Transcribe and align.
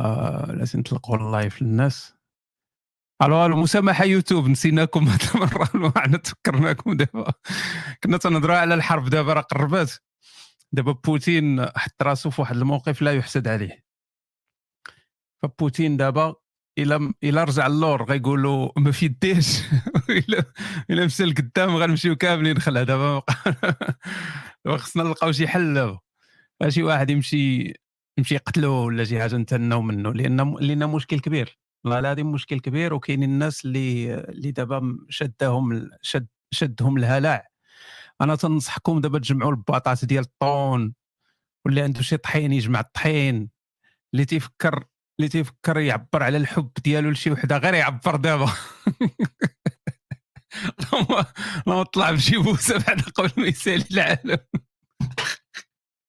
آه 0.00 0.52
لازم 0.52 0.78
نطلقوا 0.80 1.16
ال 1.16 1.25
live 1.25 1.62
للناس. 1.62 2.14
ألو 3.22 3.46
ألو 3.46 3.56
مسامحه 3.56 4.04
يوتيوب 4.04 4.48
نسيناكم 4.48 5.08
هذه 5.08 5.34
المره 5.34 5.86
وحنا 5.96 6.18
تفكرناكم 6.18 6.96
دابا. 6.96 7.32
كنا 8.04 8.16
تنهضروا 8.18 8.56
على 8.56 8.74
الحرب 8.74 9.08
دابا 9.08 9.32
راه 9.32 9.40
قربات. 9.40 9.92
دابا 10.72 10.92
بوتين 10.92 11.66
حط 11.66 12.02
راسو 12.02 12.30
في 12.30 12.40
واحد 12.40 12.56
الموقف 12.56 13.02
لا 13.02 13.14
يحسد 13.14 13.48
عليه. 13.48 13.84
فبوتين 15.42 15.96
دابا 15.96 16.34
إلا 16.78 17.12
إلا 17.24 17.44
رجع 17.44 17.66
اللور 17.66 18.04
غيقولوا 18.04 18.70
ما 18.78 18.92
في 18.92 19.04
يديش 19.06 19.60
إلا 20.10 20.44
إلا 20.90 21.04
مشى 21.06 21.24
لقدام 21.24 21.76
غنمشيو 21.76 22.16
كاملين 22.16 22.58
خلع 22.58 22.82
دابا 22.92 23.22
خصنا 24.68 25.02
نلقاو 25.02 25.32
شي 25.32 25.48
حل 25.48 25.74
دابا. 25.74 25.98
شي 26.68 26.82
واحد 26.82 27.10
يمشي 27.10 27.74
يمشي 28.18 28.34
يقتلوه 28.34 28.84
ولا 28.84 29.04
شي 29.04 29.20
حاجة 29.20 29.36
نتناو 29.36 29.82
منه 29.82 30.12
لأن 30.12 30.54
لأن 30.60 30.88
مشكل 30.88 31.20
كبير. 31.20 31.58
والله 31.84 32.12
هذه 32.12 32.22
مشكل 32.22 32.60
كبير 32.60 32.94
وكاينين 32.94 33.30
الناس 33.30 33.64
اللي 33.64 34.14
اللي 34.14 34.50
دابا 34.50 34.98
شدهم 35.08 35.90
شد 36.02 36.26
شدهم 36.50 36.96
الهلع 36.96 37.48
أنا 38.20 38.36
تنصحكم 38.36 39.00
دابا 39.00 39.18
تجمعوا 39.18 39.50
الباطات 39.50 40.04
ديال 40.04 40.24
الطون 40.24 40.94
واللي 41.64 41.82
عنده 41.82 42.02
شي 42.02 42.16
طحين 42.16 42.52
يجمع 42.52 42.80
الطحين. 42.80 43.50
اللي 44.14 44.24
تيفكر 44.24 44.84
اللي 45.18 45.28
تيفكر 45.28 45.78
يعبر 45.78 46.22
على 46.22 46.36
الحب 46.36 46.70
ديالو 46.84 47.10
لشي 47.10 47.30
وحدة 47.30 47.58
غير 47.58 47.74
يعبر 47.74 48.16
دابا. 48.16 48.52
ما 51.66 51.82
طلع 51.82 52.10
بشي 52.10 52.36
بوسة 52.38 52.78
بعد 52.78 53.00
قبل 53.00 53.30
ما 53.36 53.46
يسالي 53.48 53.84
العالم. 53.90 54.38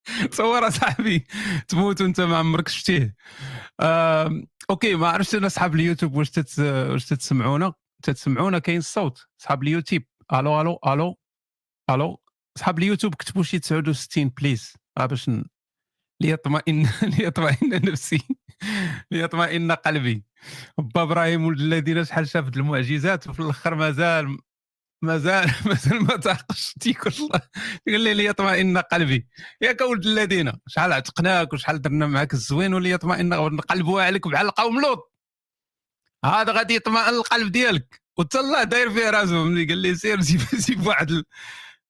تصور 0.32 0.70
صاحبي 0.70 1.28
تموت 1.68 2.02
وأنت 2.02 2.22
ما 2.22 2.38
عمرك 2.38 2.68
شفتيه. 2.68 3.16
okay 4.70 4.96
ما 4.96 5.08
عرفتش 5.08 5.36
أنا 5.36 5.48
أصحاب 5.48 5.76
اليوتيوب 5.76 6.16
واش 6.16 6.32
تت... 6.32 6.60
واش 6.60 7.06
تتسمعونا. 7.06 7.74
تتسمعونا 8.04 8.60
كاين 8.60 8.78
الصوت. 8.78 9.26
أصحاب 9.42 9.64
اليوتيوب. 9.64 10.04
ألو 10.34 10.62
ألو 10.62 10.80
ألو 10.88 11.18
ألو. 11.90 12.22
أصحاب 12.58 12.80
اليوتيوب 12.80 13.16
كتبوا 13.16 13.44
شي 13.44 13.60
69 13.60 14.30
please. 14.30 14.74
باش 15.00 15.32
ليطمئن 16.22 16.90
ليطمئن 17.20 17.70
نفسي. 17.92 18.22
ليطمئن 19.12 19.72
قلبي. 19.72 20.24
با 20.78 21.02
إبراهيم 21.02 21.46
ولد 21.46 21.60
الذين 21.60 22.06
شحال 22.06 22.28
شافت 22.28 22.58
المعجزات 22.58 23.28
وفي 23.28 23.40
الأخر 23.40 23.76
مازال 23.76 24.38
مازال 25.06 25.52
مازال 25.66 26.04
ما 26.04 26.18
تعقش. 26.18 26.74
تيكل 26.80 27.12
قال 27.88 28.02
لي 28.02 28.14
ليطمئن 28.14 28.78
قلبي. 28.78 29.28
ياك 29.62 29.82
ولد 29.82 30.06
الذين. 30.06 30.52
شحال 30.68 30.94
عتقناك 30.94 31.54
وشحال 31.54 31.82
درنا 31.82 32.08
معاك 32.08 32.34
الزوين 32.34 32.74
وليطمئن 32.74 33.30
نقلبوا 33.30 34.02
عليك 34.02 34.28
بحال 34.28 34.52
قوم 34.52 34.82
لوط. 34.82 35.14
هذا 36.26 36.54
غادي 36.54 36.76
يطمئن 36.76 37.16
القلب 37.16 37.52
ديالك. 37.52 38.02
وتا 38.18 38.40
الله 38.40 38.64
داير 38.64 38.90
فيه 38.92 39.10
راسو. 39.10 39.44
ملي 39.44 39.66
قال 39.66 39.78
لي 39.78 39.96
سير 39.96 40.22
جيب 40.28 40.42
جيب 40.54 40.88
واحد 40.88 41.24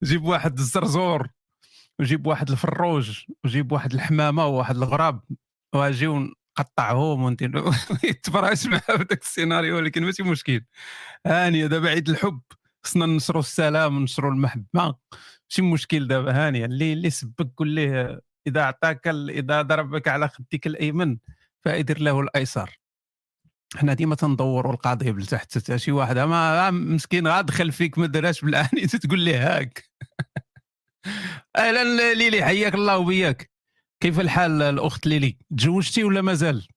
جيب 0.03 0.23
واحد 0.23 0.59
الزرزور. 0.59 1.27
وجيب 1.99 2.27
واحد 2.27 2.49
الفروج. 2.51 3.23
وجيب 3.45 3.71
واحد 3.71 3.93
الحمامة 3.93 4.45
وواحد 4.45 4.75
الغراب. 4.75 5.21
واجيو 5.75 6.29
نقطعهم 6.59 7.23
وندير 7.23 7.71
تفرج 8.23 8.67
معاه 8.67 8.79
في 8.97 9.05
ذاك 9.09 9.21
السيناريو 9.21 9.75
ولكن 9.77 10.03
ماشي 10.03 10.23
مشكل. 10.23 10.61
هانيه 11.25 11.67
دابا 11.67 11.89
عيد 11.89 12.09
الحب. 12.09 12.41
خصنا 12.85 13.05
ننشروا 13.05 13.41
السلام 13.41 13.97
وننشروا 13.97 14.31
المحبة. 14.31 14.65
ماشي 14.73 15.61
مشكل 15.61 16.07
دابا؟ 16.07 16.47
هانيه 16.47 16.65
اللي 16.65 16.93
اللي 16.93 17.09
سبك 17.09 17.49
قول 17.57 17.69
ليه 17.69 18.21
إذا 18.47 18.61
اعطاك 18.61 19.07
إذا 19.07 19.61
ضربك 19.61 20.07
على 20.07 20.27
خدك 20.27 20.67
الأيمن 20.67 21.17
فادر 21.65 21.99
له 21.99 22.19
الأيسر. 22.19 22.79
حنا 23.75 23.93
ديما 23.93 24.15
تندوروا 24.15 24.73
القضية 24.73 25.11
لتحت 25.11 25.75
شي 25.75 25.91
واحد 25.91 26.17
ما 26.17 26.71
مسكين 26.71 27.27
غادخل 27.27 27.71
فيك 27.71 27.97
ما 27.97 28.05
دراش 28.05 28.41
بالعاني. 28.41 28.87
تقول 29.03 29.19
ليه 29.19 29.57
هاك؟ 29.57 29.89
أهلا 31.57 32.13
ليلي 32.13 32.45
حياك 32.45 32.75
الله 32.75 32.97
وبياك. 32.97 33.51
كيف 33.99 34.19
الحال 34.19 34.61
الأخت 34.61 35.07
ليلي؟ 35.07 35.37
تزوجتي 35.57 36.03
ولا 36.03 36.21
مازال؟ 36.21 36.67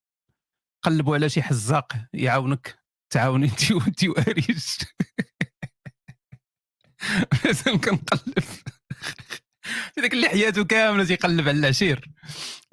قلبوا 0.83 1.15
على 1.15 1.29
شي 1.29 1.43
حزاق 1.43 1.93
يعاونك 2.13 2.79
تعاوني 3.11 3.47
انت 3.47 3.73
وانت 3.73 4.05
وأريش. 4.05 4.79
كنقلب. 7.85 8.45
هذاك 9.99 10.13
اللي 10.13 10.29
حياته 10.29 10.65
كاملة 10.65 11.05
تيقلب 11.05 11.49
على 11.49 11.59
العشير. 11.59 12.11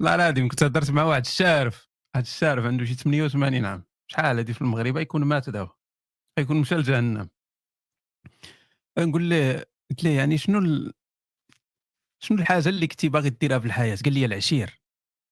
الله 0.00 0.14
العظيم 0.14 0.48
كنت 0.48 0.62
هضرت 0.62 0.90
مع 0.90 1.02
واحد 1.02 1.26
الشارف. 1.26 1.88
واحد 2.14 2.24
الشارف 2.26 2.64
عنده 2.64 2.84
شي 2.84 2.94
88 2.94 3.64
عام. 3.64 3.84
شحال 4.10 4.38
هذه 4.38 4.52
في 4.52 4.62
المغرب؟ 4.62 4.96
يكون 4.96 5.24
مات 5.24 5.50
دابا 5.50 5.72
يكون 6.38 6.60
مشى 6.60 6.74
لجهنم. 6.74 7.28
نقول 8.98 9.30
له 9.30 9.64
قلت 9.90 10.04
له 10.04 10.10
يعني 10.10 10.38
شنو 10.38 10.58
ال... 10.58 10.92
شنو 12.22 12.38
الحاجة 12.38 12.68
اللي 12.68 12.86
كنتي 12.86 13.08
باغي 13.08 13.30
ديرها 13.30 13.58
في 13.58 13.66
الحياة؟ 13.66 13.98
قال 14.04 14.14
لي 14.14 14.24
العشير. 14.24 14.80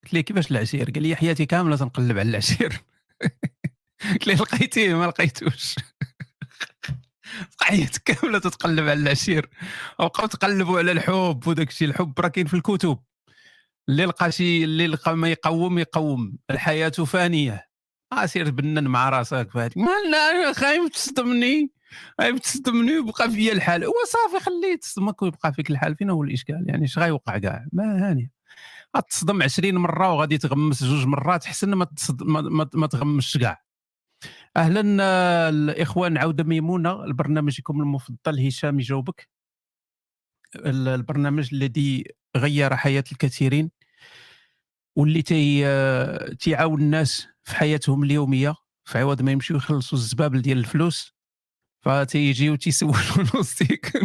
قلت 0.05 0.15
له 0.15 0.21
كيفاش 0.21 0.51
العشير؟ 0.51 0.91
قال 0.91 1.03
لي 1.03 1.17
حياتي 1.17 1.47
كاملة 1.47 1.77
تنقلب 1.77 2.19
على 2.19 2.31
العشير. 2.31 2.81
قلت 4.13 4.27
له 4.27 4.35
لقيتيه 4.35 4.95
ما 4.95 5.07
لقيتوش. 5.07 5.75
حياتك 7.61 8.03
كاملة 8.03 8.39
تتقلب 8.39 8.89
على 8.89 9.01
العشير. 9.01 9.49
وبقاو 10.01 10.27
تقلبوا 10.27 10.79
على 10.79 10.93
الحب 10.93 11.47
وداك 11.47 11.69
الشيء 11.69 11.89
الحب 11.89 12.21
راه 12.21 12.29
كاين 12.29 12.47
في 12.47 12.55
الكتب. 12.55 12.99
اللي 13.89 14.05
لقى 14.05 14.33
شي 14.33 14.65
اللي 14.65 14.87
لقى 14.87 15.17
ما 15.17 15.29
يقوم 15.29 15.79
يقوم. 15.79 16.39
الحياة 16.51 16.89
فانية. 16.89 17.69
سير 18.25 18.51
بنن 18.51 18.89
مع 18.89 19.09
راسك 19.09 19.49
فهادي 19.55 19.81
لا 20.11 20.53
خايف 20.53 20.89
تصدمني. 20.93 21.71
خايف 22.19 22.39
تصدمني 22.41 22.99
ويبقى 22.99 23.31
فيا 23.31 23.53
الحال. 23.53 23.85
هو 23.85 23.93
صافي 24.09 24.45
خليه 24.45 24.77
تصدمك 24.77 25.23
ويبقى 25.23 25.53
فيك 25.53 25.71
الحال. 25.71 25.97
فين 25.97 26.11
هو 26.11 26.23
الإشكال؟ 26.23 26.65
يعني 26.69 26.85
اش 26.85 26.99
غيوقع 26.99 27.39
كاع؟ 27.39 27.67
ما 27.73 28.11
هاني. 28.11 28.31
غتصدم 28.97 29.43
20 29.43 29.75
مرة 29.75 30.13
وغادي 30.13 30.39
تغمس 30.39 30.85
جوج 30.85 31.07
مرات 31.07 31.45
حسن 31.45 31.75
ما 31.75 31.85
تصدم 31.85 32.33
ما, 32.33 32.41
ما, 32.41 32.69
ما 32.75 32.87
تغمسش 32.87 33.39
كاع. 33.39 33.64
أهلا 34.57 35.49
الإخوان 35.49 36.19
عوده 36.19 36.45
ميمونة 36.45 37.05
البرنامجكم 37.05 37.81
المفضل 37.81 38.47
هشام 38.47 38.81
يجاوبك 38.81 39.29
البرنامج 40.57 41.55
الذي 41.55 42.05
غير 42.37 42.77
حياة 42.77 43.05
الكثيرين 43.13 43.71
واللي 44.97 45.23
تي 45.23 45.65
تيعاون 46.37 46.81
الناس 46.81 47.29
في 47.45 47.57
حياتهم 47.57 48.05
اليومية 48.05 48.55
في 48.85 48.99
عوض 48.99 49.23
ما 49.23 49.33
يمشيو 49.33 49.57
يخلصوا 49.57 49.99
الزبابل 49.99 50.43
ديال 50.43 50.59
الفلوس 50.59 51.15
فتيجيو 51.81 52.57
تيسولوا 52.57 53.35
نوستيك 53.35 53.93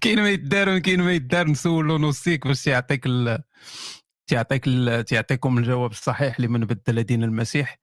كاين 0.00 0.22
ما 0.22 0.30
يدار 0.30 0.78
كاين 0.78 1.02
ما 1.02 1.12
يدار 1.12 1.48
نسولوا 1.48 1.98
نوستيك 1.98 2.46
باش 2.46 2.66
يعطيك. 2.66 3.06
تعطيك 4.28 4.66
ال... 4.66 5.04
تعطيكم 5.04 5.58
الجواب 5.58 5.90
الصحيح 5.90 6.40
لمن 6.40 6.60
بدل 6.60 7.02
دين 7.02 7.24
المسيح. 7.24 7.78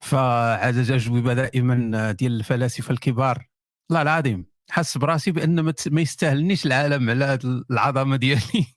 فعاد 0.00 0.90
اجوبه 0.90 1.34
دائما 1.34 2.12
ديال 2.12 2.32
الفلاسفة 2.32 2.92
الكبار. 2.92 3.48
الله 3.90 4.02
العظيم 4.02 4.46
حس 4.70 4.98
براسي 4.98 5.30
بأن 5.30 5.60
ما 5.90 6.00
يستاهلنيش 6.00 6.66
العالم 6.66 7.10
على 7.10 7.24
هذه 7.24 7.64
العظمة 7.70 8.16
ديالي. 8.16 8.66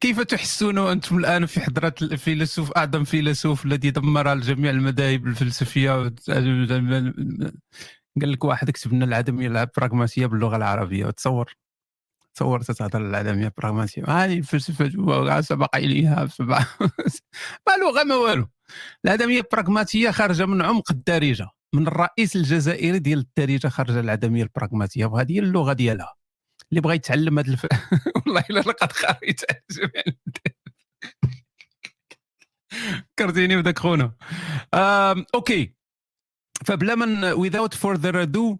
كيف 0.00 0.20
تحسون 0.20 0.78
أنتم 0.78 1.18
الآن 1.18 1.46
في 1.46 1.60
حضرة 1.60 1.94
الفيلسوف 2.02 2.72
أعظم 2.72 3.04
فيلسوف 3.04 3.64
الذي 3.64 3.90
دمر 3.90 4.34
جميع 4.38 4.70
المذاهب 4.70 5.26
الفلسفية؟ 5.26 6.14
قال 8.20 8.32
لك 8.32 8.44
واحد 8.44 8.70
كتب 8.70 8.92
لنا 8.92 9.04
العدميه 9.04 9.46
البراغماتيه 9.46 10.26
باللغة 10.26 10.56
العربية 10.56 11.10
تصور 11.10 11.56
تصور 12.34 12.62
تتهضر 12.62 13.00
العدميه 13.00 13.44
البراغماتيه 13.46 14.04
هذه 14.08 14.38
الفلسفه 14.38 15.40
سبق 15.40 15.76
إليها 15.76 16.28
ما 17.68 17.76
لغه 17.82 18.04
ما 18.04 18.14
والو. 18.14 18.48
العدميه 19.04 19.40
البراغماتيه 19.40 20.10
خارجة 20.10 20.46
من 20.46 20.62
عمق 20.62 20.92
الدارجة 20.92 21.48
من 21.74 21.86
الرئيس 21.86 22.36
الجزائري 22.36 22.98
ديال 22.98 23.18
الدارجة 23.18 23.68
خارجة 23.68 24.00
العدميه 24.00 24.42
البراغماتيه 24.42 25.06
وهذه 25.06 25.32
هي 25.32 25.38
اللغة 25.38 25.72
ديالها. 25.72 26.14
اللي 26.70 26.80
بغى 26.80 26.94
يتعلم 26.94 27.38
هذا 27.38 27.50
الف... 27.50 27.66
والله 28.16 28.44
إلا 28.50 28.60
لقد 28.60 28.92
خريت 28.92 29.40
فكرتيني 33.16 33.56
بذاك 33.62 33.78
خونا. 33.78 34.12
okay. 35.34 35.74
فبلا 36.64 36.94
من 36.94 37.34
without 37.34 37.74
further 37.74 38.14
ado 38.26 38.58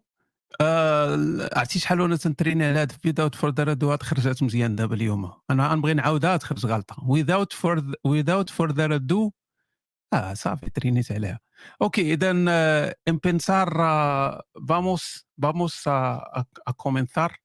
عرفتي 1.56 1.78
شحال 1.78 2.00
وأنا 2.00 2.16
تنتريني 2.16 2.64
على 2.64 2.78
هذا 2.78 2.94
without 3.06 3.34
further 3.34 3.69
ado 3.69 3.84
هاد 3.84 4.44
مزيان 4.44 4.76
دابا 4.76 4.94
اليوم. 4.94 5.32
أنا 5.50 5.69
غنبغي 5.69 5.94
نعاودها 5.94 6.37
تخرج 6.37 6.66
غلطة. 6.66 6.96
without 6.96 7.52
for 7.52 7.81
without 8.08 8.50
further 8.50 8.99
ado 8.99 9.31
آه 10.12 10.34
صافي 10.34 10.70
ترينيت 10.70 11.12
عليها. 11.12 11.40
okay 11.82 12.12
اذا 12.14 12.31
empezar 13.09 13.70
vamos 14.69 15.26
vamos 15.43 15.88
comenzar 16.76 17.37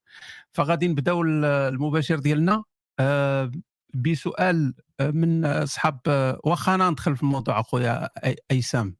فغادي 0.53 0.87
نبداو 0.87 1.21
المباشر 1.23 2.19
ديالنا. 2.19 2.63
آه، 2.99 3.51
بسؤال 3.93 4.73
آه، 4.99 5.11
من 5.11 5.45
أصحاب 5.45 5.99
واخا 6.43 6.75
أنا 6.75 6.89
ندخل 6.89 7.15
في 7.15 7.23
الموضوع 7.23 7.59
أخويا 7.59 8.09
أيسام. 8.51 8.95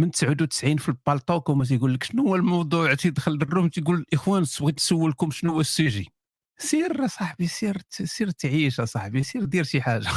من 0.00 0.10
99 0.10 0.76
في 0.76 0.88
البالطوك 0.88 1.48
وما 1.48 1.64
تيقول 1.64 1.94
لك 1.94 2.04
شنو 2.04 2.28
هو 2.28 2.36
الموضوع؟ 2.36 2.94
تيدخل 2.94 3.32
لل 3.32 3.44
room 3.44 3.68
تيقول 3.68 3.96
الاخوان 3.96 4.44
بغيت 4.60 4.76
نسولكم 4.76 5.30
شنو 5.30 5.52
هو 5.52 5.60
ال 5.60 5.69
sujet 5.69 6.12
سير 6.58 7.06
صاحبي 7.06 7.46
سير 7.46 7.82
سير 7.90 8.30
تعيش 8.30 8.80
صاحبي 8.80 9.22
سير 9.22 9.44
دير 9.44 9.64
شي 9.64 9.82
حاجة. 9.82 10.08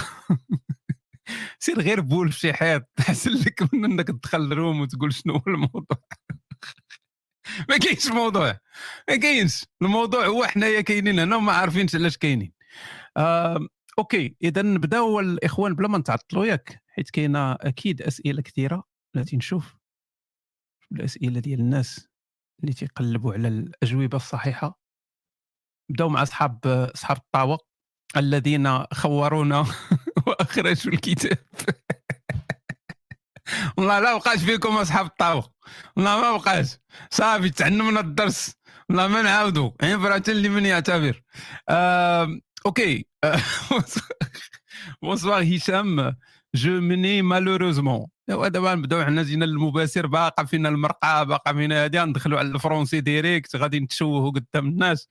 سير 1.60 1.82
غير 1.82 2.02
بول 2.02 2.32
في 2.32 2.40
شي 2.40 2.54
حيط 2.54 2.84
احسن 3.00 3.32
لك 3.32 3.74
من 3.74 3.86
إنك 3.86 4.08
تدخل 4.08 4.42
ال 4.42 4.50
room 4.50 4.82
وتقول 4.82 5.14
شنو 5.14 5.34
هو 5.34 5.44
الموضوع. 5.48 5.98
ما 7.70 7.78
كاينش 7.78 8.08
موضوع 8.08 8.60
ما 9.10 9.16
كاينش. 9.16 9.66
الموضوع 9.82 10.26
هو 10.26 10.44
حنايا 10.44 10.82
كاينين 10.82 11.20
هنا 11.20 11.36
وما 11.36 11.54
عارفينش 11.54 11.96
علاش 11.96 12.18
كاينين. 12.18 12.54
أوكي 14.00 14.36
إذا 14.44 14.62
نبداو 14.62 15.20
الاخوان 15.20 15.76
بلا 15.76 15.88
ما 15.88 15.98
نتعطلوا 15.98 16.46
ياك 16.46 16.84
حيت 16.88 17.10
كاينة 17.10 17.52
أكيد 17.54 18.02
أسئلة 18.02 18.42
كثيرة. 18.42 18.93
بلاتي 19.14 19.38
نشوف 19.38 19.76
الأسئلة 20.92 21.40
ديال 21.40 21.60
الناس 21.60 22.08
اللي 22.62 22.74
تيقلبوا 22.74 23.34
على 23.34 23.48
الأجوبة 23.48 24.18
الصحيحة. 24.18 24.80
نبداو 25.92 26.10
مع 26.10 26.24
أصحاب 26.24 26.68
أصحاب 26.68 27.18
الطاوة 27.18 27.58
الذين 28.18 28.86
خورونا 28.86 29.66
وأخرجوا 30.28 30.94
الكتاب. 30.94 31.38
والله 33.78 34.00
لا 34.00 34.18
بقاش 34.18 34.40
فيكم 34.40 34.78
أصحاب 34.78 35.06
الطاوة. 35.06 35.54
والله 35.96 36.22
ما 36.22 36.38
بقاش. 36.38 36.78
صافي 37.12 37.50
تعلمنا 37.50 38.00
الدرس. 38.00 38.56
والله 38.90 39.08
ما 39.08 39.22
نعاودوا 39.22 39.72
عبرة 39.82 40.24
لمن 40.28 40.66
يعتبر. 40.66 41.24
آه، 41.70 42.40
OK. 42.66 43.06
Bonsoir 45.02 45.56
هشام. 45.56 46.16
Je 46.56 46.82
n'ai 46.82 47.22
malheureusement 47.22 48.06
دابا 48.28 48.76
نبداو 48.76 49.04
حنا 49.04 49.24
جينا 49.24 49.46
للمباشر 49.46 50.08
باقا 50.08 50.44
فينا 50.44 50.70
المرقه 50.70 51.24
باقا 51.24 51.54
فينا 51.54 51.84
هادي 51.84 52.00
ندخلوا 52.00 52.40
على 52.40 52.48
الفرونسي 52.48 53.02
direct 53.02 53.56
غادي 53.56 53.80
نتشوهوا 53.80 54.32
قدام 54.32 54.68
الناس 54.68 55.10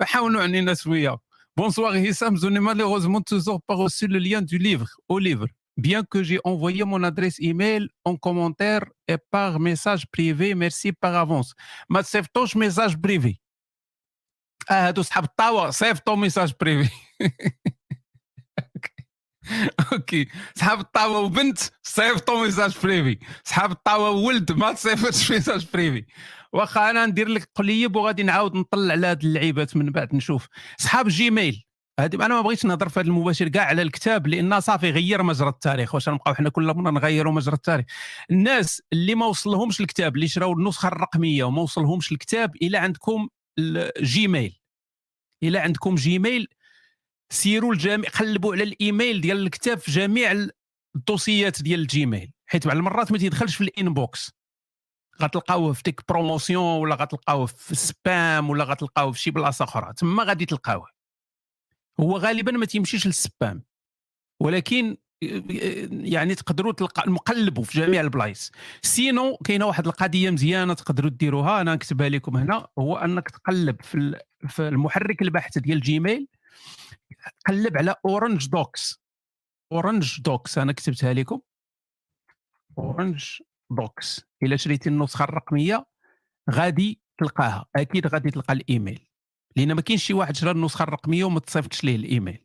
فحاولوا 0.00 0.42
علينا 0.42 0.74
شوية 0.74 1.18
Hicham, 1.58 2.36
je 2.36 2.48
n'ai 2.48 2.60
malheureusement 2.60 3.22
toujours 3.22 3.62
pas 3.62 3.74
reçu 3.74 4.06
le 4.06 4.18
lien 4.18 4.42
du 4.42 4.58
livre, 4.58 4.88
au 5.08 5.18
livre, 5.18 5.46
bien 5.78 6.02
que 6.04 6.22
j'ai 6.22 6.38
envoyé 6.44 6.84
mon 6.84 7.02
adresse 7.02 7.38
email 7.40 7.88
en 8.04 8.16
commentaire 8.16 8.84
et 9.08 9.16
par 9.30 9.58
message 9.58 10.06
privé. 10.06 10.54
Merci 10.54 10.92
par 10.92 11.14
avance. 11.14 11.54
ما 11.88 12.00
تصيفطوش 12.02 12.56
privé. 12.56 13.38
آه 14.70 14.88
هادو 14.88 15.02
صحاب 15.02 15.24
الطاوه 15.24 15.70
صيفطوا 15.70 16.16
message 16.16 16.52
privé 16.60 16.90
OK. 19.92 20.28
صحاب 20.54 20.80
الطاوة 20.80 21.18
وبنت 21.18 21.58
صيفطوا 21.82 22.44
message 22.44 22.76
privé 22.82 23.18
صحاب 23.44 23.70
الطاوة 23.70 24.10
وولد 24.10 24.52
ما 24.52 24.72
تصيفطش 24.72 25.30
message 25.32 25.66
privé 25.74 26.04
واخا 26.52 26.90
أنا 26.90 27.06
ندير 27.06 27.28
لك 27.28 27.48
قليب 27.54 27.96
وغادي 27.96 28.22
نعاود 28.22 28.56
نطلع 28.56 28.92
على 28.92 29.06
هاد 29.06 29.24
اللعيبات 29.24 29.76
من 29.76 29.90
بعد 29.90 30.14
نشوف. 30.14 30.48
صحاب 30.78 31.08
Gmail 31.08 31.62
هذه 32.00 32.14
أنا 32.14 32.28
ما 32.34 32.40
بغيتش 32.40 32.64
نهضر 32.64 32.88
في 32.88 33.00
هذا 33.00 33.08
المباشر 33.08 33.48
كاع 33.48 33.64
على 33.64 33.82
الكتاب 33.82 34.26
لأن 34.26 34.60
صافي 34.60 34.90
غير 34.90 35.22
مجرى 35.22 35.48
التاريخ 35.48 35.94
واش 35.94 36.08
نبقاو 36.08 36.34
حنا 36.34 36.48
كل 36.50 36.74
مرة 36.74 36.90
نغيروا 36.90 37.32
مجرى 37.32 37.54
التاريخ. 37.54 37.86
الناس 38.30 38.82
اللي 38.92 39.14
ما 39.14 39.26
وصلهمش 39.26 39.80
الكتاب 39.80 40.14
اللي 40.16 40.28
شراو 40.28 40.52
النسخة 40.52 40.88
الرقمية 40.88 41.44
وما 41.44 41.62
وصلهمش 41.62 42.12
الكتاب 42.12 42.56
إلى 42.62 42.78
عندكم 42.78 43.28
ال 43.58 43.75
Gmail 43.75 44.58
إلى 45.42 45.58
عندكم 45.58 45.94
Gmail 45.94 46.48
سيروا 47.30 47.72
الجامع 47.72 48.08
قلبوا 48.08 48.54
على 48.54 48.62
الإيميل 48.62 49.20
ديال 49.20 49.42
الكتاب 49.42 49.78
في 49.78 49.90
جميع 49.90 50.46
الدوسيات 50.96 51.62
ديال 51.62 51.80
ال 51.80 51.87
Gmail. 51.87 52.32
حيت 52.46 52.66
بعض 52.66 52.76
المرات 52.76 53.12
ما 53.12 53.18
تيدخلش 53.18 53.56
في 53.56 53.64
ال 53.64 53.74
inbox. 53.74 54.32
غتلقاوه 55.22 55.72
في 55.72 55.82
ديك 55.82 56.00
promotions 56.08 56.80
ولا 56.80 56.94
غتلقاوه 56.94 57.46
في 57.46 57.72
ال 57.72 57.88
spam 57.88 58.50
ولا 58.50 58.64
غتلقاوه 58.64 59.12
في 59.12 59.20
شي 59.20 59.30
بلاصة 59.30 59.64
أخرى. 59.64 59.92
تما 59.96 60.22
غادي 60.22 60.46
تلقاوه. 60.46 60.86
هو 62.00 62.16
غالبا 62.16 62.52
ما 62.52 62.66
تيمشيش 62.66 63.06
لل 63.06 63.25
spam 63.25 63.62
ولكن 64.40 64.96
يعني 65.90 66.34
تقدروا 66.34 66.72
تلقى 66.72 67.10
نقلبوا 67.10 67.64
في 67.64 67.80
جميع 67.80 68.00
البلايص. 68.00 68.52
Sinon 68.82 69.36
كاينة 69.36 69.66
واحد 69.66 69.86
القضية 69.86 70.30
مزيانة 70.30 70.74
تقدروا 70.74 71.10
ديروها. 71.10 71.60
أنا 71.60 71.74
نكتبها 71.74 72.08
لكم 72.08 72.36
هنا. 72.36 72.66
هو 72.78 72.96
أنك 72.96 73.30
تقلب 73.30 73.82
في 73.82 74.20
في 74.48 74.68
المحرك 74.68 75.22
البحث 75.22 75.58
ديال 75.58 75.80
Gmail 75.80 76.28
قلب 77.46 77.76
على 77.76 77.94
Orangedox 78.04 79.02
Orangedox 79.72 80.58
أنا 80.58 80.72
كتبتها 80.72 81.12
لكم. 81.12 81.40
Orangedox 82.78 84.26
إلا 84.42 84.56
شريتي 84.56 84.88
النسخة 84.88 85.24
الرقمية 85.24 85.86
غادي 86.50 87.00
تلقاها. 87.18 87.66
أكيد 87.76 88.06
غادي 88.06 88.30
تلقى 88.30 88.52
الإيميل. 88.52 89.08
لأن 89.56 89.72
ما 89.72 89.80
كاينش 89.80 90.04
شي 90.04 90.14
واحد 90.14 90.36
شرا 90.36 90.52
النسخة 90.52 90.82
الرقمية 90.82 91.24
وما 91.24 91.40
تصيفطش 91.40 91.84
ليه 91.84 91.96
الإيميل. 91.96 92.44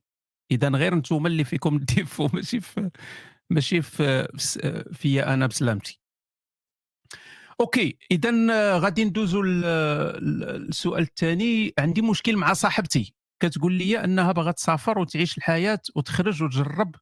إذا 0.52 0.70
غير 0.70 0.96
نتوما 0.96 1.28
اللي 1.28 1.44
فيكم 1.44 1.76
ال 1.78 1.85
défaut 1.85 2.30
ماشي 2.34 2.60
في 2.60 2.92
ماشي 3.50 3.82
في 3.82 4.28
فيا 4.94 5.34
أنا 5.34 5.48
بسلامتي. 5.48 6.02
OK 7.62 7.98
إذا 8.12 8.32
غادي 8.78 9.06
ندوزو 9.06 9.42
للسؤال 9.42 11.04
الثاني 11.04 11.74
عندي 11.80 12.02
مشكل 12.02 12.38
مع 12.38 12.54
صاحبتي. 12.54 13.16
كتقول 13.42 13.74
لي 13.74 14.04
أنها 14.04 14.32
باغا 14.32 14.52
تسافر 14.52 15.00
وتعيش 15.00 15.38
الحياة 15.38 15.82
وتخرج 15.96 16.44
وتجرب 16.44 16.96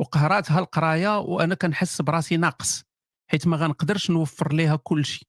وقهراتها 0.00 0.58
القراية 0.58 1.18
وأنا 1.18 1.54
كنحس 1.54 2.02
براسي 2.02 2.36
ناقص 2.36 2.84
حيت 3.30 3.46
ما 3.46 3.56
غنقدرش 3.56 4.10
نوفر 4.10 4.52
ليها 4.52 4.76
كل 4.76 5.04
شيء 5.04 5.28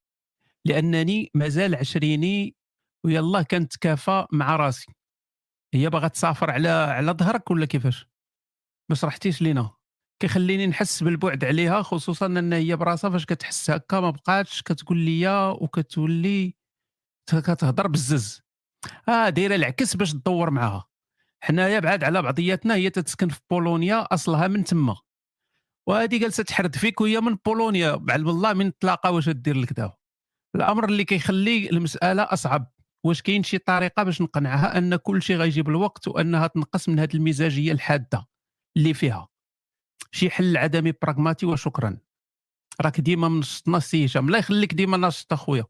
لأنني 0.66 1.32
مازال 1.34 1.76
عشريني 1.76 2.56
ويلا 3.06 3.42
كنتكافى 3.42 4.26
مع 4.32 4.56
راسي. 4.56 4.94
هي 5.74 5.90
باغا 5.90 6.08
تسافر 6.08 6.52
على 6.52 6.70
على 6.70 7.12
ظهرك 7.12 7.52
ولا 7.52 7.66
كيفاش؟ 7.66 8.08
ما 8.90 8.96
شرحتيش 8.96 9.42
لينا. 9.42 9.72
كيخليني 10.22 10.68
نحس 10.68 11.04
بالبعد 11.04 11.46
عليها 11.46 11.82
خصوصا 11.82 12.26
أن 12.26 12.54
هي 12.54 12.76
براسها 12.76 13.10
فاش 13.10 13.26
كتحس 13.26 13.70
هكا 13.70 14.00
ما 14.00 14.10
بقاتش 14.10 14.62
كتقول 14.62 14.98
لي 14.98 15.50
وكتولي 15.62 16.56
كتهضر 17.30 17.88
بالزز. 17.88 18.42
آه 19.10 19.30
دايره 19.30 19.56
العكس 19.56 19.96
باش 19.96 20.12
تدور 20.14 20.50
معاها. 20.50 20.86
حنايا 21.42 21.80
بعاد 21.80 22.04
على 22.04 22.22
بعضياتنا 22.22 22.76
هي 22.76 22.90
تتسكن 22.90 23.30
في 23.30 23.40
بولونيا 23.50 24.14
أصلها 24.14 24.48
من 24.48 24.64
تما. 24.64 24.98
وهذه 25.88 26.20
جالسة 26.20 26.44
تحرد 26.44 26.76
فيك 26.76 27.02
وهي 27.02 27.22
من 27.22 27.38
بولونيا. 27.46 27.96
بعلم 27.96 28.30
الله 28.30 28.54
من 28.54 28.78
تلاقى 28.80 29.14
واش 29.14 29.30
دير 29.30 29.58
لك 29.58 29.74
دابا 29.74 29.94
الأمر 30.56 30.86
اللي 30.86 31.04
كيخلي 31.04 31.70
المسألة 31.70 32.24
أصعب. 32.24 32.72
واش 33.04 33.22
كاين 33.22 33.44
شي 33.44 33.58
طريقة 33.58 34.04
باش 34.04 34.22
نقنعها 34.22 34.78
أن 34.78 34.96
كل 34.96 35.22
شيء 35.22 35.38
غيجيب 35.38 35.70
الوقت 35.70 36.08
وأنها 36.08 36.48
تنقص 36.48 36.90
من 36.90 37.00
هذه 37.00 37.14
المزاجية 37.14 37.72
الحادة 37.72 38.28
اللي 38.78 38.94
فيها؟ 38.94 39.28
شي 40.12 40.30
حل 40.30 40.58
عدمي 40.58 40.92
براغماتي 40.92 41.46
وشكرا. 41.46 41.98
راك 42.82 43.02
ديما 43.02 43.30
منشطنا 43.30 43.80
سي 43.80 44.06
هشام 44.06 44.28
الله 44.28 44.40
يخليك 44.40 44.74
ديما 44.74 44.98
ناشط 44.98 45.34
أخويا. 45.34 45.66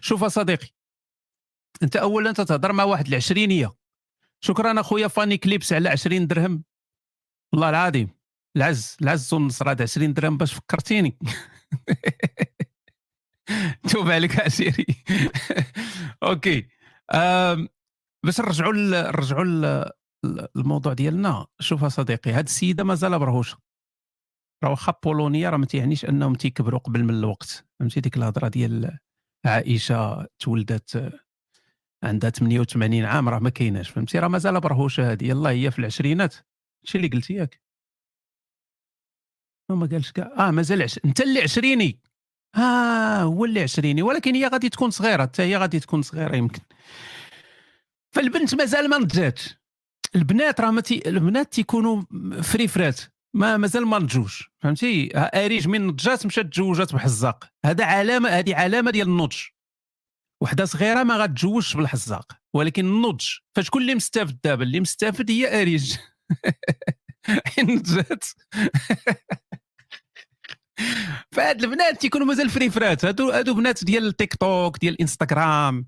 شوف 0.00 0.24
صديقي 0.24 0.68
أنت 1.82 1.96
اولا 1.96 2.32
تتهضر 2.32 2.72
مع 2.72 2.84
واحد 2.84 3.06
العشرينيه 3.06 3.72
شكرا 4.44 4.80
أخويا 4.80 5.08
Funny 5.08 5.36
Clips 5.36 5.72
على 5.72 5.88
20 5.88 6.26
درهم. 6.26 6.64
والله 7.52 7.68
العظيم 7.68 8.08
العز 8.56 8.96
العز 9.02 9.34
والنصر 9.34 9.70
هذا 9.70 9.82
20 9.82 10.12
درهم 10.12 10.36
باش 10.36 10.54
فكرتيني. 10.54 11.18
توب 13.92 14.10
عليك 14.10 14.40
عسيري. 14.40 14.86
OK. 16.22 16.68
باش 18.24 18.40
نرجعوا 18.40 18.72
نرجعوا 18.72 19.44
الموضوع 20.56 20.92
ديالنا. 20.92 21.46
شوف 21.60 21.84
صديقي 21.84 22.32
هاد 22.32 22.44
السيدة 22.44 22.84
مازال 22.84 23.18
برهوشة. 23.18 23.58
راه 24.64 24.70
واخا 24.70 24.94
بولونيا 25.04 25.50
راه 25.50 25.56
ما 25.56 25.66
تيعنيش 25.66 26.04
أنهم 26.04 26.34
تيكبروا 26.34 26.80
قبل 26.80 27.04
من 27.04 27.14
الوقت. 27.14 27.66
فهمتي؟ 27.80 28.00
ديك 28.00 28.16
الهضرة 28.16 28.48
ديال 28.48 28.98
عائشة 29.46 30.28
تولدت 30.38 31.20
عندها 32.04 32.30
88 32.30 33.04
عام 33.04 33.28
راه 33.28 33.38
ما 33.38 33.50
كايناش 33.50 33.90
فهمتي؟ 33.90 34.18
راه 34.18 34.28
مازال 34.28 34.60
برهوشة 34.60 35.12
هذه 35.12 35.24
يلاه 35.24 35.50
هي 35.50 35.70
في 35.70 35.78
العشرينات. 35.78 36.34
هادشي 36.34 36.98
اللي 36.98 37.08
قلتي 37.08 37.34
ياك. 37.34 37.60
ما 39.70 39.86
قالش 39.86 40.12
كاع 40.12 40.48
آه 40.48 40.50
مازال 40.50 40.82
عش... 40.82 41.00
أنت 41.04 41.20
اللي 41.20 41.40
عشريني. 41.40 42.00
آه 42.56 43.22
هو 43.22 43.44
اللي 43.44 43.62
عشريني 43.62 44.02
ولكن 44.02 44.34
هي 44.34 44.46
غادي 44.46 44.68
تكون 44.68 44.90
صغيرة 44.90 45.22
حتى 45.22 45.42
هي 45.42 45.56
غادي 45.56 45.80
تكون 45.80 46.02
صغيرة 46.02 46.36
يمكن. 46.36 46.62
فالبنت 48.14 48.54
مازال 48.54 48.90
ما 48.90 48.98
نضجاتش 48.98 49.56
البنات 50.16 50.60
راه 50.60 50.70
متي... 50.70 51.08
البنات 51.08 51.52
تيكونوا 51.52 52.02
فريفرات 52.42 53.00
ما 53.34 53.56
مازال 53.56 53.86
ما 53.86 53.98
نضجوش 53.98 54.50
فهمتي؟ 54.62 55.10
أريج 55.14 55.68
من 55.68 55.86
نضجات 55.86 56.26
مشات 56.26 56.46
تزوجات 56.46 56.94
بحزاق. 56.94 57.44
هذا 57.64 57.84
علامة 57.84 58.28
هذه 58.28 58.54
علامة 58.54 58.90
ديال 58.90 59.08
النضج. 59.08 59.36
وحدة 60.44 60.64
صغيرة 60.64 61.02
ما 61.02 61.16
غتجوجش 61.16 61.76
بالحزاق 61.76 62.32
ولكن 62.54 62.86
النضج 62.86 63.24
فشكون 63.56 63.82
اللي 63.82 63.94
مستافد 63.94 64.38
دابا 64.44 64.62
اللي 64.62 64.80
مستافد 64.80 65.30
هي 65.30 65.62
أريج. 65.62 65.96
حين 67.46 67.70
نضجات 67.70 68.24
فهاد 71.34 71.64
البنات 71.64 72.00
تيكونوا 72.00 72.26
مازال 72.26 72.50
فريفرات 72.50 73.04
هادو 73.04 73.30
هادو 73.30 73.54
بنات 73.54 73.84
ديال 73.84 74.06
التيك 74.06 74.34
توك 74.34 74.78
ديال 74.78 74.94
الإنستغرام 74.94 75.86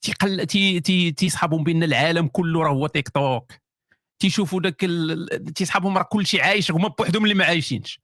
تيقل 0.00 0.46
تي 0.46 0.80
تي 0.80 1.10
تيصحابهم 1.12 1.64
بأن 1.64 1.82
العالم 1.82 2.26
كله 2.28 2.62
راه 2.62 2.70
هو 2.70 2.86
تيك 2.86 3.08
توك. 3.08 3.52
تيشوفوا 4.18 4.60
داك 4.60 4.84
ال... 4.84 5.54
تيصحابهم 5.54 5.98
راه 5.98 6.02
كلشي 6.02 6.40
عايش 6.40 6.70
هما 6.70 6.88
بوحدهم 6.88 7.24
اللي 7.24 7.34
ما 7.34 7.44
عايشينش. 7.44 8.00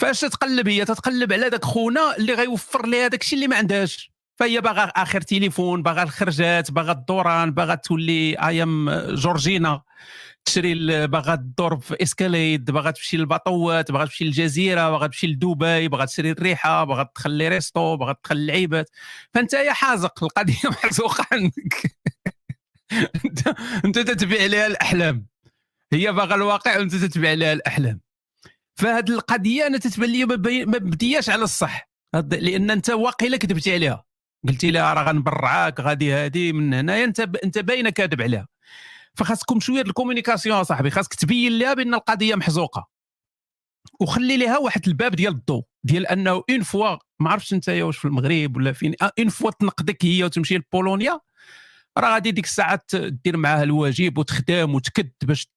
فاش 0.00 0.20
تتقلب 0.20 0.68
هي 0.68 0.84
تتقلب 0.84 1.32
على 1.32 1.50
داك 1.50 1.64
خونا 1.64 2.16
اللي 2.16 2.34
غيوفر 2.34 2.86
لها 2.86 3.08
داك 3.08 3.22
الشيء 3.22 3.36
اللي 3.36 3.48
ما 3.48 3.56
عندهاش. 3.56 4.17
فهي 4.38 4.60
باغا 4.60 4.84
آخر 4.84 5.20
تليفون 5.20 5.82
باغا 5.82 6.02
الخرجات 6.02 6.70
باغا 6.70 6.92
الدوران 6.92 7.50
باغا 7.50 7.74
تولي 7.74 8.36
أيام 8.48 8.90
جورجينا 9.14 9.82
تشري 10.44 11.06
باغا 11.06 11.36
تدور 11.36 11.80
في 11.80 12.02
اسكاليد 12.02 12.70
باغا 12.70 12.90
تمشي 12.90 13.16
للباطوات 13.16 13.92
باغا 13.92 14.04
تمشي 14.04 14.24
للجزيرة 14.24 14.90
باغا 14.90 15.06
تمشي 15.06 15.26
لدبي 15.26 15.88
باغا 15.88 16.04
تشري 16.04 16.30
الريحة 16.30 16.84
باغا 16.84 17.02
تخلي 17.02 17.48
ريستو 17.48 17.96
باغا 17.96 18.12
تخلي 18.12 18.40
اللعيبات 18.40 18.90
فانت 19.34 19.52
يا 19.52 19.72
حازق 19.72 20.24
القضية 20.24 20.54
محزوقه 20.64 21.26
عندك 21.32 21.96
انت 23.24 23.48
انت 23.84 23.98
تتبع 23.98 24.44
لها 24.44 24.66
الأحلام. 24.66 25.26
هي 25.92 26.12
باغا 26.12 26.34
الواقع 26.34 26.78
وانت 26.78 26.94
تتبع 26.94 27.32
لها 27.32 27.52
الأحلام. 27.52 28.00
فهاد 28.76 29.10
القضية 29.10 29.66
أنا 29.66 29.78
تتبان 29.78 30.10
لي 30.10 30.24
ما 30.24 30.78
بدياش 30.78 31.30
على 31.30 31.44
الصح. 31.44 31.88
لأن 32.14 32.70
أنت 32.70 32.90
واقيلا 32.90 33.36
كذبتي 33.36 33.74
عليها. 33.74 34.07
قلتي 34.48 34.70
لها 34.70 34.94
راه 34.94 35.02
غنبرعاك 35.02 35.80
غادي 35.80 36.12
هادي 36.12 36.52
من 36.52 36.74
هنايا 36.74 37.04
انت 37.04 37.20
انت 37.20 37.58
باينة 37.58 37.90
كاذب 37.90 38.22
عليها. 38.22 38.48
فخاصكم 39.14 39.60
شوية 39.60 39.82
ال 39.82 39.88
communication 39.88 40.64
صاحبي 40.64 40.90
خاصك 40.90 41.14
تبين 41.14 41.58
لها 41.58 41.74
بأن 41.74 41.94
القضية 41.94 42.34
محزوقة. 42.34 42.88
وخلي 44.00 44.36
لها 44.36 44.58
واحد 44.58 44.88
الباب 44.88 45.14
ديال 45.16 45.32
الضوء 45.32 45.64
ديال 45.84 46.06
أنه 46.06 46.42
une 46.50 46.62
fois 46.62 46.96
ما 47.20 47.30
عرفتش 47.30 47.54
أنت 47.54 47.68
واش 47.68 47.98
في 47.98 48.04
المغرب 48.04 48.56
ولا 48.56 48.72
فين 48.72 48.94
une 49.18 49.28
fois 49.28 49.50
تنقدك 49.50 50.04
هي 50.04 50.24
وتمشي 50.24 50.56
لبولونيا 50.56 51.20
راه 51.98 52.14
غادي 52.14 52.30
ديك 52.30 52.44
الساعة 52.44 52.80
دير 52.94 53.36
معاها 53.36 53.62
الواجب 53.62 54.18
وتخدم 54.18 54.74
وتكد 54.74 55.10
باش 55.24 55.48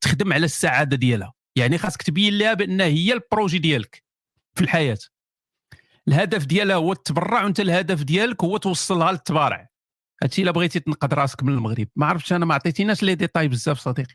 تخدم 0.00 0.32
على 0.32 0.44
السعادة 0.44 0.96
ديالها. 0.96 1.32
يعني 1.56 1.78
خاصك 1.78 2.02
تبين 2.02 2.38
لها 2.38 2.54
بأن 2.54 2.80
هي 2.80 3.12
ال 3.12 3.19
projet 3.19 3.58
ديالك 3.58 4.02
في 4.54 4.62
الحياة. 4.62 4.98
الهدف 6.08 6.46
ديالها 6.46 6.76
هو 6.76 6.92
التبرع 6.92 7.44
وانت 7.44 7.60
الهدف 7.60 8.02
ديالك 8.02 8.44
هو 8.44 8.56
توصلها 8.56 9.12
للتبارع. 9.12 9.68
هادشي 10.22 10.42
إلا 10.42 10.50
بغيتي 10.50 10.80
تنقد 10.80 11.14
راسك 11.14 11.42
من 11.42 11.52
المغرب. 11.52 11.88
ما 11.96 12.06
عرفتش 12.06 12.32
أنا 12.32 12.44
ما 12.44 12.54
عطيتيناش 12.54 13.02
les 13.02 13.14
détails 13.14 13.48
بزاف 13.48 13.78
صديقي. 13.78 14.14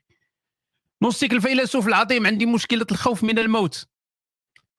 نوستيك 1.04 1.34
الفيلسوف 1.34 1.88
العظيم 1.88 2.28
عندي 2.28 2.46
مشكلة 2.46 2.86
الخوف 2.92 3.24
من 3.24 3.40
الموت. 3.40 3.88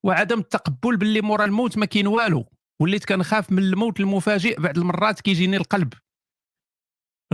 وعدم 0.02 0.38
التقبل 0.38 0.97
باللي 0.97 1.21
مورا 1.21 1.45
الموت 1.45 1.79
ما 1.79 1.87
كاين 1.87 2.07
والو. 2.07 2.47
وليت 2.81 3.05
كنخاف 3.05 3.52
من 3.52 3.62
الموت 3.62 4.00
المفاجئ 4.00 4.61
بعض 4.61 4.79
المرات 4.79 5.21
كيجيني 5.21 5.57
القلب. 5.57 5.95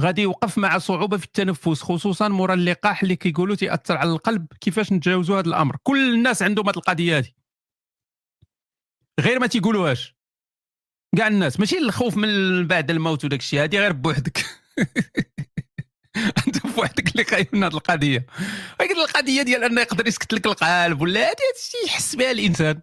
غادي 0.01 0.23
يوقف 0.23 0.59
مع 0.59 0.79
صعوبة 0.79 1.17
في 1.17 1.25
التنفس 1.25 1.83
خصوصا 1.83 2.29
مورا 2.29 2.55
اللقاح 2.55 3.03
اللي 3.03 3.17
كيقولوا 3.17 3.57
تاثر 3.57 3.97
على 3.97 4.11
القلب 4.11 4.47
كيفاش 4.61 4.93
نتجاوزوا 4.93 5.39
هذا 5.39 5.49
الأمر. 5.49 5.77
كل 5.83 6.15
الناس 6.15 6.43
عندهم 6.43 6.69
هذه 6.69 6.77
القضية 6.77 7.19
هذه 7.19 7.29
غير 9.21 9.39
ما 9.39 9.47
تيقولوهاش. 9.47 10.17
كاع 11.17 11.27
الناس 11.27 11.61
ماشي 11.61 11.79
الخوف 11.79 12.17
من 12.17 12.67
بعد 12.67 12.91
الموت 12.91 13.25
وداك 13.25 13.41
الشيء 13.41 13.65
هذه 13.65 13.79
غير 13.79 13.93
بوحدك. 13.93 14.47
أنت 16.47 16.67
بوحدك 16.67 17.13
اللي 17.13 17.25
خايف 17.25 17.55
من 17.55 17.65
هذه 17.65 17.75
القضية. 17.75 18.27
ولكن 18.81 19.01
القضية 19.01 19.43
ديال 19.43 19.65
أنه 19.65 19.81
يقدر 19.81 20.07
يسكت 20.07 20.33
لك 20.33 20.47
القلب 20.47 21.01
ولا 21.01 21.21
هذه 21.21 21.87
يحس 21.87 22.15
بها 22.15 22.31
الإنسان. 22.31 22.81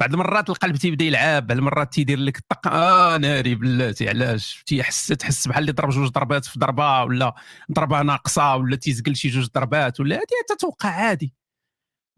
بعض 0.00 0.12
المرات 0.12 0.50
القلب 0.50 0.76
تيبدأ 0.76 1.04
يلعب 1.04 1.46
بعض 1.46 1.58
المرات 1.58 1.92
تيدير 1.92 2.18
لك 2.18 2.38
الطق 2.38 2.68
آه 2.68 3.16
ناري 3.16 3.54
بلاتي 3.54 4.08
علاش؟ 4.08 4.62
تيحس 4.66 5.06
تحس 5.06 5.48
بحال 5.48 5.60
اللي 5.60 5.72
ضرب 5.72 5.90
جوج 5.90 6.08
ضربات 6.08 6.44
في 6.44 6.58
ضربة 6.58 7.02
ولا 7.02 7.34
ضربة 7.72 8.02
ناقصة 8.02 8.56
ولا 8.56 8.76
تيزقل 8.76 9.16
شي 9.16 9.28
جوج 9.28 9.46
ضربات 9.54 10.00
ولا 10.00 10.16
هذه 10.16 10.56
تتوقع 10.56 10.88
عادي. 10.88 11.34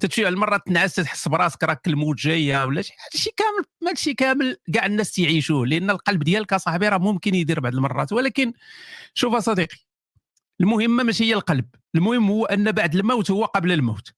تتشي 0.00 0.28
المرات 0.28 0.66
تنعس 0.66 0.94
تحس 0.94 1.28
براسك 1.28 1.64
راك 1.64 1.86
الموت 1.86 2.16
جاية 2.16 2.64
ولا 2.64 2.82
شي 2.82 2.92
هادشي 3.04 3.30
كامل 3.36 3.64
ماشي 3.82 4.14
كامل 4.14 4.56
كاع 4.74 4.86
الناس 4.86 5.12
تيعيشوه 5.12 5.66
لأن 5.66 5.90
القلب 5.90 6.22
ديالك 6.22 6.52
اصاحبي 6.52 6.88
راه 6.88 6.98
ممكن 6.98 7.34
يدير 7.34 7.60
بعض 7.60 7.74
المرات 7.74 8.12
ولكن 8.12 8.52
شوف 9.14 9.36
صديقي 9.36 9.76
المهمه 10.60 11.02
ماشي 11.02 11.24
هي 11.24 11.34
القلب 11.34 11.68
المهم 11.94 12.28
هو 12.28 12.44
أن 12.44 12.72
بعد 12.72 12.94
الموت 12.94 13.30
هو 13.30 13.44
قبل 13.44 13.72
الموت. 13.72 14.14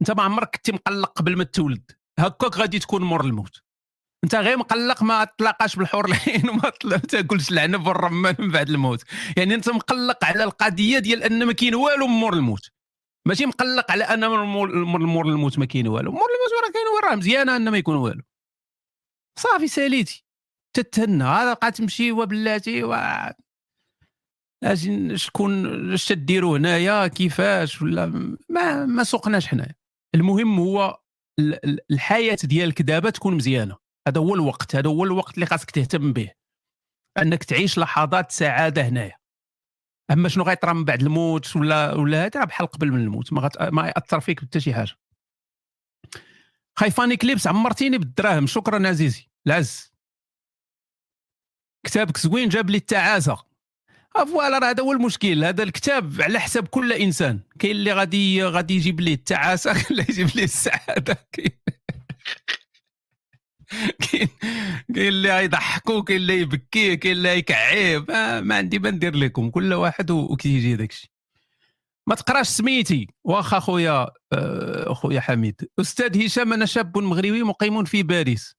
أنت 0.00 0.10
ما 0.10 0.22
عمرك 0.22 0.56
كنت 0.56 0.70
مقلق 0.70 1.12
قبل 1.12 1.36
ما 1.36 1.44
تولد 1.44 1.90
هكاك 2.18 2.56
غادي 2.56 2.78
تكون 2.78 3.02
مور 3.02 3.24
الموت. 3.24 3.62
أنت 4.24 4.34
غير 4.34 4.56
مقلق 4.56 5.02
ما 5.02 5.24
تلاقاش 5.24 5.76
بالحور 5.76 6.04
العين 6.04 6.48
وما 6.50 6.70
تاكلش 6.98 7.50
العنب 7.50 7.86
والرمان 7.86 8.34
من 8.38 8.50
بعد 8.50 8.68
الموت. 8.68 9.04
يعني 9.36 9.54
أنت 9.54 9.68
مقلق 9.68 10.24
على 10.24 10.44
القضية 10.44 10.98
ديال 10.98 11.22
أن 11.22 11.44
ما 11.44 11.52
كاين 11.52 11.74
والو 11.74 12.06
مور 12.06 12.32
الموت. 12.32 12.70
ماشي 13.28 13.46
مقلق 13.46 13.90
على 13.90 14.04
أن 14.04 14.30
مور 14.30 15.26
الموت 15.26 15.58
ما 15.58 15.64
كاين 15.64 15.88
والو. 15.88 16.10
مور 16.10 16.20
الموت 16.20 16.64
راه 16.64 16.72
كاين 16.72 17.10
راه 17.10 17.16
مزيانه 17.16 17.56
ان 17.56 17.68
ما 17.68 17.78
يكون 17.78 17.96
والو. 17.96 18.22
صافي 19.38 19.68
ساليتي. 19.68 20.24
تتهنى. 20.76 21.24
هذا 21.24 21.52
بقى 21.52 21.72
تمشي 21.72 22.12
وبلاتي 22.12 22.84
و 22.84 22.94
شكون 25.14 25.92
اش 25.92 26.08
تديروا 26.08 26.58
هنايا؟ 26.58 27.06
كيفاش 27.06 27.82
ولا 27.82 28.06
ما 28.48 28.86
ما 28.86 29.04
سوقناش 29.04 29.46
حنايا. 29.46 29.74
المهم 30.14 30.60
هو 30.60 31.00
الحياة 31.90 32.38
ديالك 32.44 32.82
دابا 32.82 33.10
تكون 33.10 33.34
مزيانة. 33.34 33.76
هذا 34.08 34.20
هو 34.20 34.34
الوقت. 34.34 34.76
هذا 34.76 34.90
هو 34.90 35.04
الوقت 35.04 35.34
اللي 35.34 35.46
خاصك 35.46 35.70
تهتم 35.70 36.12
به. 36.12 36.30
أنك 37.18 37.44
تعيش 37.44 37.78
لحظات 37.78 38.32
سعادة 38.32 38.82
هنايا. 38.82 39.17
أما 40.10 40.28
شنو 40.28 40.44
غيطرى 40.44 40.74
من 40.74 40.84
بعد 40.84 41.02
الموت 41.02 41.56
ولا 41.56 41.94
ولا 41.94 42.24
هذا 42.24 42.44
بحال 42.44 42.66
قبل 42.66 42.92
من 42.92 43.00
الموت 43.00 43.32
ما, 43.32 43.40
غت... 43.40 43.62
ما 43.62 43.86
يأثر 43.86 44.20
فيك 44.20 44.40
حتى 44.40 44.60
شي 44.60 44.74
حاجة. 44.74 44.92
خايفاني 46.78 47.16
كليبس 47.16 47.46
عمرتيني 47.46 47.98
بالدراهم 47.98 48.46
شكرا 48.46 48.88
عزيزي. 48.88 49.28
العز. 49.46 49.92
كتابك 51.86 52.18
زوين 52.18 52.48
جاب 52.48 52.70
لي 52.70 52.76
التعاسه 52.76 53.48
آه، 54.16 54.24
voilà 54.24 54.58
راه 54.58 54.70
هذا 54.70 54.82
هو 54.82 54.92
المشكل. 54.92 55.44
هذا 55.44 55.62
الكتاب 55.62 56.22
على 56.22 56.40
حسب 56.40 56.68
كل 56.68 56.92
إنسان. 56.92 57.40
كاين 57.58 57.76
اللي 57.76 57.92
غادي 57.92 58.44
غادي 58.44 58.74
يجيب 58.74 59.00
ليه 59.00 59.14
التعاسه 59.14 59.70
اللي 59.90 60.06
يجيب 60.08 60.28
ليه 60.34 60.44
السعادة. 60.44 61.16
كاين 64.12 64.28
كاين 64.94 65.08
اللي 65.08 65.44
يضحكوا 65.44 66.02
كاين 66.02 66.20
اللي 66.20 66.40
يبكي 66.40 66.96
كاين 66.96 67.16
اللي 67.16 67.38
يكعيه 67.38 68.04
ما, 68.08 68.40
ما 68.40 68.54
عندي 68.56 68.78
ما 68.78 68.90
ندير 68.90 69.16
لكم 69.16 69.50
كل 69.50 69.74
واحد 69.74 70.10
وكيجي 70.10 70.76
داك 70.76 70.90
الشيء 70.90 71.10
ما 72.08 72.14
تقراش 72.14 72.48
سميتي. 72.48 73.06
واخا 73.24 73.58
خويا 73.58 74.06
آه، 74.32 74.94
خويا 74.94 75.20
حميد. 75.20 75.68
أستاذ 75.80 76.26
هشام 76.26 76.52
أنا 76.52 76.66
شاب 76.66 76.98
مغربي 76.98 77.42
مقيم 77.42 77.84
في 77.84 78.02
باريس. 78.02 78.56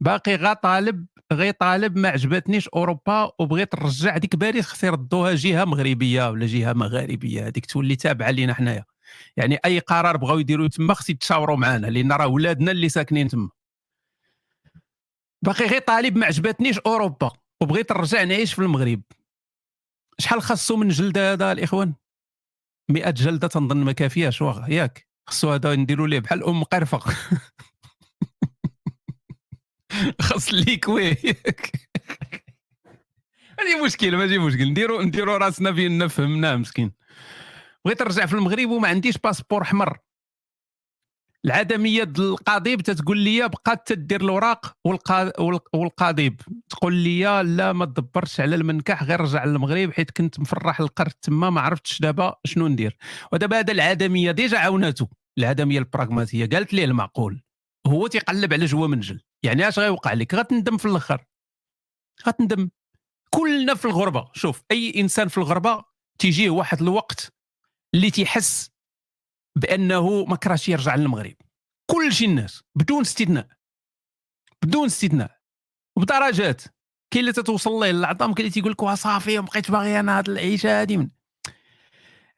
باقي 0.00 0.36
غا 0.36 0.52
طالب 0.52 1.06
غي 1.32 1.52
طالب 1.52 1.98
ما 1.98 2.08
عجبتنيش 2.08 2.68
أوروبا 2.68 3.32
وبغيت 3.38 3.74
نرجع 3.74 4.16
ديك 4.16 4.36
باريس 4.36 4.66
خص 4.66 4.84
يردوها 4.84 5.34
جهة 5.34 5.64
مغربية 5.64 6.30
ولا 6.30 6.46
جهة 6.46 6.72
مغاربية. 6.72 7.46
هذيك 7.46 7.66
تولي 7.66 7.96
تابعة 7.96 8.30
لينا 8.30 8.54
حنايا. 8.54 8.84
يعني 9.36 9.58
أي 9.64 9.78
قرار 9.78 10.16
بغاو 10.16 10.38
يديروا 10.38 10.68
تما 10.68 10.94
خص 10.94 11.10
يتشاوروا 11.10 11.56
معنا 11.56 11.86
لأن 11.86 12.12
راه 12.12 12.26
ولادنا 12.26 12.70
اللي 12.70 12.88
ساكنين 12.88 13.28
تما. 13.28 13.50
باقي 15.42 15.66
غير 15.66 15.80
طالب 15.80 16.16
ما 16.16 16.26
عجبتنيش 16.26 16.78
أوروبا 16.78 17.30
وبغيت 17.62 17.92
نرجع 17.92 18.24
نعيش 18.24 18.54
في 18.54 18.62
المغرب. 18.62 19.02
شحال 20.18 20.42
خاصو 20.42 20.76
من 20.76 20.88
جلدة 20.88 21.32
هذا 21.32 21.52
الإخوان؟ 21.52 21.94
100 22.90 23.10
جلدة 23.10 23.48
تنظن 23.48 23.76
ما 23.84 23.92
كافياش 23.92 24.42
واخا 24.42 24.66
ياك؟ 24.68 25.08
خصو 25.28 25.50
هذا 25.52 25.74
نديروا 25.74 26.06
ليه؟ 26.08 26.20
بحال 26.20 26.44
أم 26.44 26.64
قرفة. 26.64 26.98
خاص 30.20 30.54
ليك 30.54 30.88
ويه 30.88 31.16
هذه 33.60 33.80
مشكل 33.84 34.16
ماشي 34.16 34.38
مشكل. 34.38 34.70
نديروا 34.70 35.02
نديروا 35.02 35.38
راسنا 35.38 35.72
فين 35.72 36.08
فهمناه 36.08 36.56
مسكين. 36.56 36.92
بغيت 37.84 38.02
نرجع 38.02 38.26
في 38.26 38.34
المغرب 38.34 38.68
وما 38.70 38.88
عنديش 38.88 39.18
باسبور 39.18 39.62
احمر 39.62 39.98
العدمية 41.48 42.12
القضيب 42.18 42.80
تتقول 42.80 43.18
لي 43.18 43.48
بقات 43.48 43.86
تدير 43.86 44.20
الوراق 44.20 44.76
والقضيب. 45.74 46.40
تقول 46.70 46.94
لي 46.94 47.42
لا 47.42 47.72
ما 47.72 47.84
تدبرش 47.84 48.40
على 48.40 48.56
المنكح 48.56 49.02
غير 49.02 49.20
رجع 49.20 49.44
للمغرب 49.44 49.92
حيت 49.92 50.10
كنت 50.10 50.40
مفرح 50.40 50.80
القرد 50.80 51.10
تما 51.10 51.50
ما 51.50 51.60
عرفتش 51.60 52.00
دابا 52.00 52.34
شنو 52.44 52.68
ندير. 52.68 52.96
ودابا 53.32 53.58
هذا 53.58 53.72
العدمية 53.72 54.30
ديجا 54.30 54.58
عاوناتو 54.58 55.06
العدمية 55.38 55.78
البراغماتية 55.78 56.46
قالت 56.46 56.72
ليه 56.74 56.84
المعقول. 56.84 57.42
هو 57.86 58.06
تيقلب 58.06 58.52
على 58.52 58.64
جوا 58.64 58.86
منجل. 58.86 59.20
يعني 59.42 59.68
اش 59.68 59.78
غيوقع 59.78 60.12
لك؟ 60.12 60.34
غتندم 60.34 60.76
في 60.76 60.86
الأخر. 60.86 61.24
غتندم. 62.26 62.70
كلنا 63.30 63.74
في 63.74 63.84
الغربة. 63.84 64.28
شوف 64.32 64.62
أي 64.70 64.92
إنسان 64.96 65.28
في 65.28 65.38
الغربة 65.38 65.84
تيجيه 66.18 66.50
واحد 66.50 66.82
الوقت 66.82 67.32
اللي 67.94 68.10
تيحس 68.10 68.70
بأنه 69.56 70.24
ما 70.24 70.36
كراش 70.36 70.68
يرجع 70.68 70.94
للمغرب. 70.94 71.34
كل 71.90 72.12
شي 72.12 72.24
الناس 72.24 72.62
بدون 72.74 73.00
استثناء. 73.00 73.48
بدون 74.64 74.86
استثناء. 74.86 75.38
وبدرجات 75.96 76.62
كاين 77.10 77.20
اللي 77.20 77.32
تتوصل 77.32 77.70
له 77.70 77.90
العظام 77.90 78.34
كاين 78.34 78.46
اللي 78.46 78.50
تيقول 78.50 78.72
لك 78.72 78.84
صافي 78.84 79.38
ما 79.38 79.44
بقيتش 79.44 79.70
باغي 79.70 80.00
أنا 80.00 80.18
هذه 80.18 80.28
العيشة 80.28 80.82
هذه 80.82 80.96
من 80.96 81.08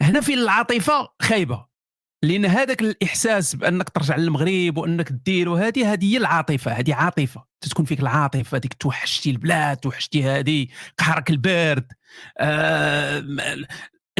هنا 0.02 0.21
فين 0.21 0.38
العاطفة 0.38 1.09
خايبة. 1.23 1.67
لأن 2.23 2.47
هذاك 2.47 2.83
الإحساس 2.83 3.55
بأنك 3.55 3.88
ترجع 3.88 4.17
للمغرب 4.17 4.76
وأنك 4.76 5.12
دير 5.12 5.49
وهذه 5.49 5.93
هذه 5.93 6.12
هي 6.12 6.17
العاطفة 6.17 6.73
هذه 6.73 6.95
عاطفة. 6.95 7.45
تتكون 7.61 7.85
فيك 7.85 8.00
العاطفة 8.00 8.59
هذيك 8.59 8.75
توحشتي 8.75 9.31
البلاد 9.31 9.76
توحشتي 9.76 10.25
هذه 10.25 10.67
قهرك 10.99 11.31
البرد 11.31 11.93
آه 12.38 13.25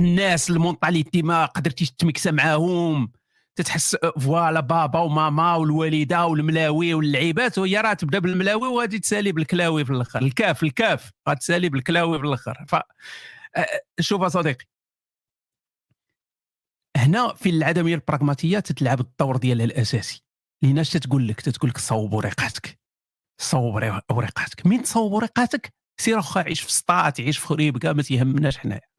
الناس 0.01 0.51
ال 0.51 0.58
mentalité 0.58 1.23
ما 1.23 1.45
قدرتيش 1.45 1.91
تمكسى 1.91 2.33
معاهم. 2.33 3.13
تتحس 3.57 3.97
فوالا 4.21 4.61
بابا 4.61 4.99
وماما 4.99 5.55
والوالدة 5.55 6.27
والملاوي 6.27 6.95
واللعيبات 6.95 7.59
وهي 7.59 7.77
راه 7.77 7.93
تبدا 7.93 8.19
بالملاوي 8.19 8.69
وغادي 8.69 8.99
تسالي 8.99 9.33
بالكلاوي 9.33 9.85
في 9.85 9.91
الآخر. 9.93 10.23
الكاف 10.23 10.63
الكاف 10.63 11.11
غتسالي 11.29 11.69
بالكلاوي 11.69 12.19
في 12.19 12.25
الآخر. 12.25 12.65
ف 12.69 12.77
شوف 14.01 14.25
صديقي. 14.25 14.65
هنا 16.97 17.35
في 17.35 17.51
العدمية 17.51 17.95
البراغماتية 17.95 18.59
تتلعب 18.59 19.01
الدور 19.01 19.37
ديالها 19.37 19.65
الأساسي. 19.65 20.25
لأن 20.63 20.79
اش 20.79 20.91
تتقول 20.91 21.29
لك؟ 21.29 21.41
تتقول 21.41 21.71
لك 21.71 21.79
صوب 21.79 22.13
ورقاتك. 22.13 22.81
صوب 23.41 23.75
ورقاتك. 24.11 24.67
مين 24.67 24.83
تصوب 24.83 25.13
ورقاتك؟ 25.13 25.73
سير 26.01 26.19
أخا 26.19 26.41
عيش 26.41 26.61
في 26.61 26.73
سطات 26.73 27.21
عيش 27.21 27.39
في 27.39 27.47
خريب 27.47 27.79
كاع 27.79 27.93
ما 27.93 28.03
تيهمناش 28.03 28.59
حنايا. 28.59 28.90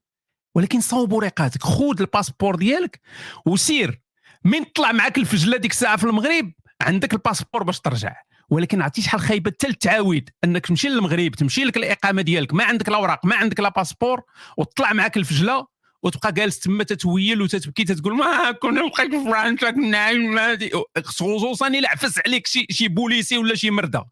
ولكن 0.56 0.82
صوب 0.82 1.14
ورقاتك 1.14 1.64
خذ 1.64 2.02
الباسبور 2.02 2.56
ديالك 2.56 3.00
وسير. 3.46 4.02
من 4.44 4.64
طلع 4.64 4.92
معك 4.92 5.18
الفجلة 5.18 5.58
ديك 5.58 5.72
الساعة 5.72 5.98
في 5.98 6.04
المغرب 6.04 6.52
عندك 6.82 7.14
الباسبور 7.14 7.64
باش 7.64 7.80
ترجع. 7.80 8.16
ولكن 8.50 8.82
عرفتي 8.82 9.02
شحال 9.02 9.22
خايبة 9.22 9.52
حتى 9.52 9.68
التعاود 9.68 10.30
أنك 10.44 10.66
تمشي 10.66 10.88
للمغرب 10.88 11.32
تمشي 11.32 11.64
لك 11.64 11.78
الإقامة 11.78 12.22
ديالك 12.22 12.54
ما 12.54 12.64
عندك 12.64 12.88
الأوراق 12.90 13.26
ما 13.26 13.36
عندك 13.36 13.60
لا 13.60 13.70
باسبور 13.70 14.22
وتطلع 14.58 14.94
معك 14.94 15.18
الفجلة 15.18 15.68
وتبقى 16.04 16.32
جالس 16.32 16.60
تما 16.60 16.84
تتويل 16.84 17.42
وتتبكي 17.42 17.84
تتقول 17.84 18.16
ما 18.16 18.52
كنا 18.52 18.82
بقيت 18.88 19.16
في 19.16 19.24
فرنسا 19.24 19.72
كنا 19.72 20.58
خصوصا 21.04 21.68
إلا 21.68 21.90
عفس 21.90 22.20
عليك 22.26 22.48
شي 22.48 22.66
شي 22.70 22.88
بوليسي 22.88 23.38
ولا 23.38 23.56
شي 23.56 23.70
مرده 23.70 24.06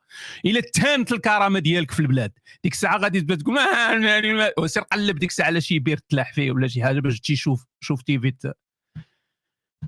إلا 0.46 0.62
تهانت 0.62 1.12
الكرامة 1.12 1.60
ديالك 1.60 1.92
في 1.92 2.00
البلاد. 2.00 2.32
ديك 2.64 2.74
الساعة 2.74 2.98
غادي 2.98 3.22
تبدا 3.22 3.36
تقول 3.36 3.56
ما 3.56 4.68
سير 4.68 4.84
قلب 4.84 5.20
ديك 5.20 5.30
الساعة 5.30 5.48
على 5.48 5.62
شي 5.62 5.80
بير 5.80 5.98
تلاح 6.10 6.34
فيه 6.34 6.52
ولا 6.52 6.68
شي 6.68 6.84
حاجة 6.84 7.00
باش 7.00 7.20
تشوف 7.20 7.66
شوف 7.80 8.02
تيفي 8.02 8.34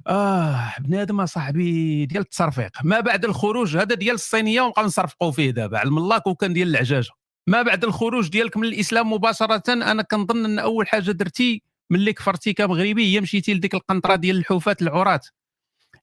آه 0.08 0.74
بنادم 0.80 1.26
صاحبي 1.26 2.06
ديال 2.06 2.22
التصرفيق. 2.22 2.72
ما 2.84 3.00
بعد 3.00 3.26
الخروج 3.26 3.78
هذا 3.78 3.96
ديال 3.96 4.16
الصينية 4.16 4.62
ونبقى 4.62 4.84
نصرفقوا 4.84 5.32
فيه 5.32 5.52
دابا. 5.52 5.78
علم 5.80 5.98
الله 5.98 6.18
كون 6.18 6.34
كان 6.34 6.54
ديال 6.54 6.68
العجاجة. 6.68 7.10
ما 7.48 7.62
بعد 7.62 7.84
الخروج 7.84 8.30
ديالك 8.30 8.58
من 8.58 8.64
الإسلام 8.68 9.14
مباشرة 9.14 9.74
أنا 9.74 10.04
كنظن 10.04 10.46
أن 10.46 10.60
أول 10.60 10.88
حاجة 10.88 11.12
درتي 11.12 11.64
ملي 11.92 12.14
كفرتي 12.14 12.54
كمغربي 12.54 13.16
هي 13.16 13.22
مشيتي 13.22 13.54
لديك 13.54 13.74
القنطرة 13.74 14.16
ديال 14.16 14.38
الحوفات 14.38 14.82
العراة 14.82 15.22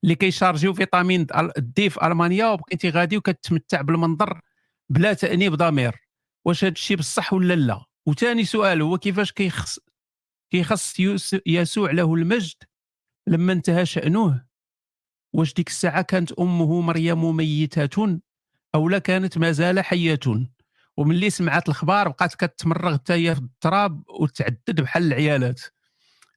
اللي 0.05 0.15
كيشارجيو 0.15 0.75
vitamine 0.75 1.27
D 1.57 1.91
في 1.91 2.07
ألمانيا 2.07 2.47
وبقيتي 2.47 2.91
غادي 2.91 3.17
وكتمتع 3.17 3.81
بالمنظر 3.81 4.41
بلا 4.89 5.13
تأنيب 5.13 5.55
ضمير. 5.55 5.97
واش 6.45 6.65
هذا 6.65 6.73
الشيء 6.73 6.97
بصح 6.97 7.33
ولا 7.33 7.55
لا؟ 7.55 7.85
وثاني 8.07 8.45
سؤال 8.45 8.83
هو 8.83 8.99
كيفاش 8.99 9.33
كيخص 9.33 9.79
كيخص 10.51 10.95
يسوع 11.47 11.91
له 11.91 12.15
المجد 12.15 12.57
لما 13.27 13.53
انتهى 13.53 13.87
شأنه؟ 13.87 14.45
واش 15.33 15.55
ديك 15.55 15.69
الساعة 15.69 16.03
كانت 16.03 16.33
أمه 16.33 16.81
مريم 16.81 17.37
ميتة 17.37 18.21
أو 18.75 18.89
لا 18.89 18.99
كانت 18.99 19.39
ما 19.39 19.53
زال 19.53 19.81
حية؟ 19.81 20.21
وملي 20.97 21.31
سمعت 21.31 21.69
الخبار 21.69 22.09
بقات 22.09 22.35
كتمرغ 22.35 22.95
حتى 22.95 23.13
هي 23.13 23.35
في 23.35 23.41
التراب 23.41 24.03
وتعدد 24.21 24.81
بحال 24.81 25.03
العيالات. 25.03 25.61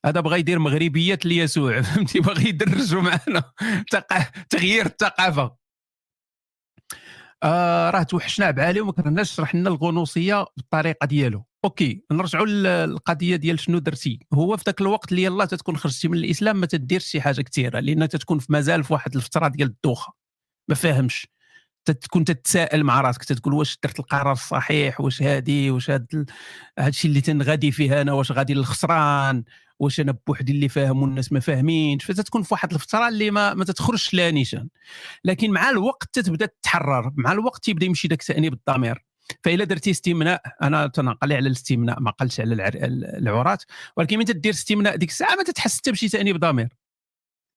هذا 0.05 0.19
بغى 0.19 0.39
يدير 0.39 0.59
مغربيه 0.59 1.19
ليسوع 1.25 1.81
فهمتي؟ 1.81 2.19
باغي 2.19 2.49
يدرجوا 2.49 3.01
معنا. 3.01 3.43
تغيير 4.49 4.85
الثقافة. 4.85 5.55
آه 7.43 7.89
راه 7.89 8.03
توحشنا 8.03 8.51
بعالي 8.51 8.81
وما 8.81 8.91
كرهناش 8.91 9.31
شرح 9.31 9.55
لنا 9.55 9.69
الغنوصية 9.69 10.45
بالطريقة 10.57 11.05
ديالو. 11.05 11.45
أوكي 11.65 12.03
نرجعوا 12.11 12.45
للقضية 12.45 13.35
ديال 13.35 13.59
شنو 13.59 13.79
درتي. 13.79 14.19
هو 14.33 14.57
في 14.57 14.63
ذاك 14.65 14.81
الوقت 14.81 15.11
اللي 15.11 15.23
يلاه 15.23 15.45
تتكون 15.45 15.77
خرجتي 15.77 16.07
من 16.07 16.17
الإسلام 16.17 16.59
ما 16.59 16.65
تديرش 16.65 17.05
شي 17.05 17.21
حاجة 17.21 17.41
كثيرة 17.41 17.79
لأن 17.79 18.09
تتكون 18.09 18.39
في 18.39 18.47
مازال 18.53 18.83
في 18.83 18.93
واحد 18.93 19.15
الفترة 19.15 19.47
ديال 19.47 19.67
الدوخة. 19.67 20.13
ما 20.69 20.75
فاهمش. 20.75 21.27
تكون 21.85 22.25
تتساءل 22.25 22.83
مع 22.83 23.01
راسك 23.01 23.23
تتقول 23.23 23.53
واش 23.53 23.77
درت 23.83 23.99
القرار 23.99 24.31
الصحيح 24.31 25.01
واش 25.01 25.21
هادي 25.23 25.71
واش 25.71 25.89
هاد 25.89 26.29
الشيء 26.79 27.09
اللي 27.09 27.21
تنغادي 27.21 27.71
فيه 27.71 28.01
أنا 28.01 28.13
واش 28.13 28.31
غادي 28.31 28.53
للخسران 28.53 29.43
واش 29.79 29.99
أنا 29.99 30.17
بوحدي 30.27 30.51
اللي 30.51 30.69
فاهم 30.69 31.01
والناس 31.01 31.31
ما 31.31 31.39
فاهمينش. 31.39 32.05
فتتكون 32.05 32.43
في 32.43 32.53
واحد 32.53 32.73
الفترة 32.73 33.07
اللي 33.07 33.31
ما, 33.31 33.53
ما 33.53 33.65
تتخرجش 33.65 34.13
لا 34.13 34.31
نيشان. 34.31 34.67
لكن 35.25 35.51
مع 35.51 35.69
الوقت 35.69 36.09
تتبدأ 36.13 36.45
تتحرر. 36.45 37.11
مع 37.15 37.31
الوقت 37.31 37.63
تيبدا 37.63 37.85
يمشي 37.85 38.07
داك 38.07 38.23
تانيب 38.23 38.53
الضمير 38.53 39.05
فإلا 39.43 39.63
درتي 39.63 39.91
استمناء 39.91 40.41
أنا 40.61 40.87
تنقل 40.87 41.33
على 41.33 41.47
الاستمناء 41.47 41.99
ما 41.99 42.11
قلتش 42.11 42.39
على 42.39 42.71
العورات 43.17 43.63
ولكن 43.97 44.19
من 44.19 44.25
تدير 44.25 44.53
استمناء 44.53 44.95
ديك 44.95 45.09
الساعة 45.09 45.35
ما 45.35 45.43
تتحس 45.43 45.77
حتى 45.77 45.91
بشي 45.91 46.09
تانيب 46.09 46.39
ضمير 46.39 46.80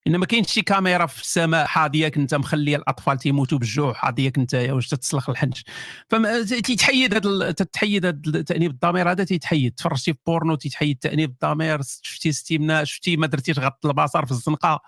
ان 0.06 0.16
ما 0.16 0.26
كاينش 0.26 0.52
شي 0.52 0.62
كاميرا 0.62 1.06
في 1.06 1.22
السماء 1.22 1.66
حاضيك 1.66 2.16
أنت 2.16 2.34
مخلي 2.34 2.76
الأطفال 2.76 3.18
تيموتوا 3.18 3.58
بالجوع 3.58 3.92
حاضيك 3.92 4.38
أنت 4.38 4.54
واش 4.54 4.88
تتسلخ 4.88 5.30
الحنج 5.30 5.60
فما 6.08 6.42
تيتحيد 6.42 7.14
هذا 7.14 7.50
تتحيد 7.50 8.06
هذا 8.06 8.20
التانيب 8.26 8.70
الضمير 8.70 9.10
هذا 9.10 9.24
تيتحيد. 9.24 9.74
تفرجتي 9.74 10.12
في 10.12 10.18
بورنو 10.26 10.54
تيتحيد 10.54 10.98
تأنيب 10.98 11.30
الضمير 11.30 11.80
شفتي 12.02 12.32
ستيمنا 12.32 12.84
شفتي 12.84 13.16
ما 13.16 13.26
درتيش 13.26 13.58
غط 13.58 13.86
البصر 13.86 14.26
في 14.26 14.32
الزنقة. 14.32 14.80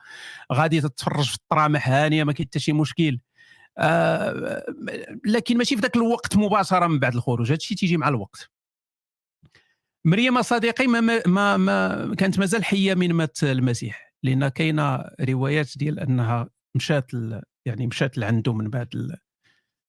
غادي 0.52 0.81
تتفرج 0.81 1.29
في 1.29 1.35
الطرامح 1.35 1.88
هانية 1.88 2.24
ما 2.24 2.33
كاين 2.33 2.48
حتى 2.48 2.59
شي 2.59 2.72
مشكل. 2.72 3.18
آه 3.79 4.64
لكن 5.24 5.59
ماشي 5.59 5.76
في 5.76 5.83
ذاك 5.83 5.96
الوقت 5.96 6.37
مباشرة 6.37 6.87
من 6.87 6.98
بعد 6.98 7.14
الخروج 7.14 7.46
هذا 7.46 7.57
الشيء 7.57 7.76
تيجي 7.76 7.96
مع 7.96 8.09
الوقت. 8.09 8.50
مريم 10.05 10.42
صديقي 10.42 10.87
ما, 10.87 11.22
ما, 11.26 11.57
ما 11.57 12.14
كانت 12.14 12.38
مازال 12.38 12.64
حية 12.64 12.94
من 12.94 13.12
مات 13.12 13.42
المسيح. 13.42 14.06
لأن 14.24 14.48
كاينة 14.48 15.05
روايات 15.20 15.79
ديال 15.79 16.00
أنها 16.00 16.48
مشات 16.76 17.11
يعني 17.66 17.87
مشات 17.87 18.18
لعندو 18.18 18.52
من 18.52 18.70
بعد 18.70 18.88
ال 18.94 19.16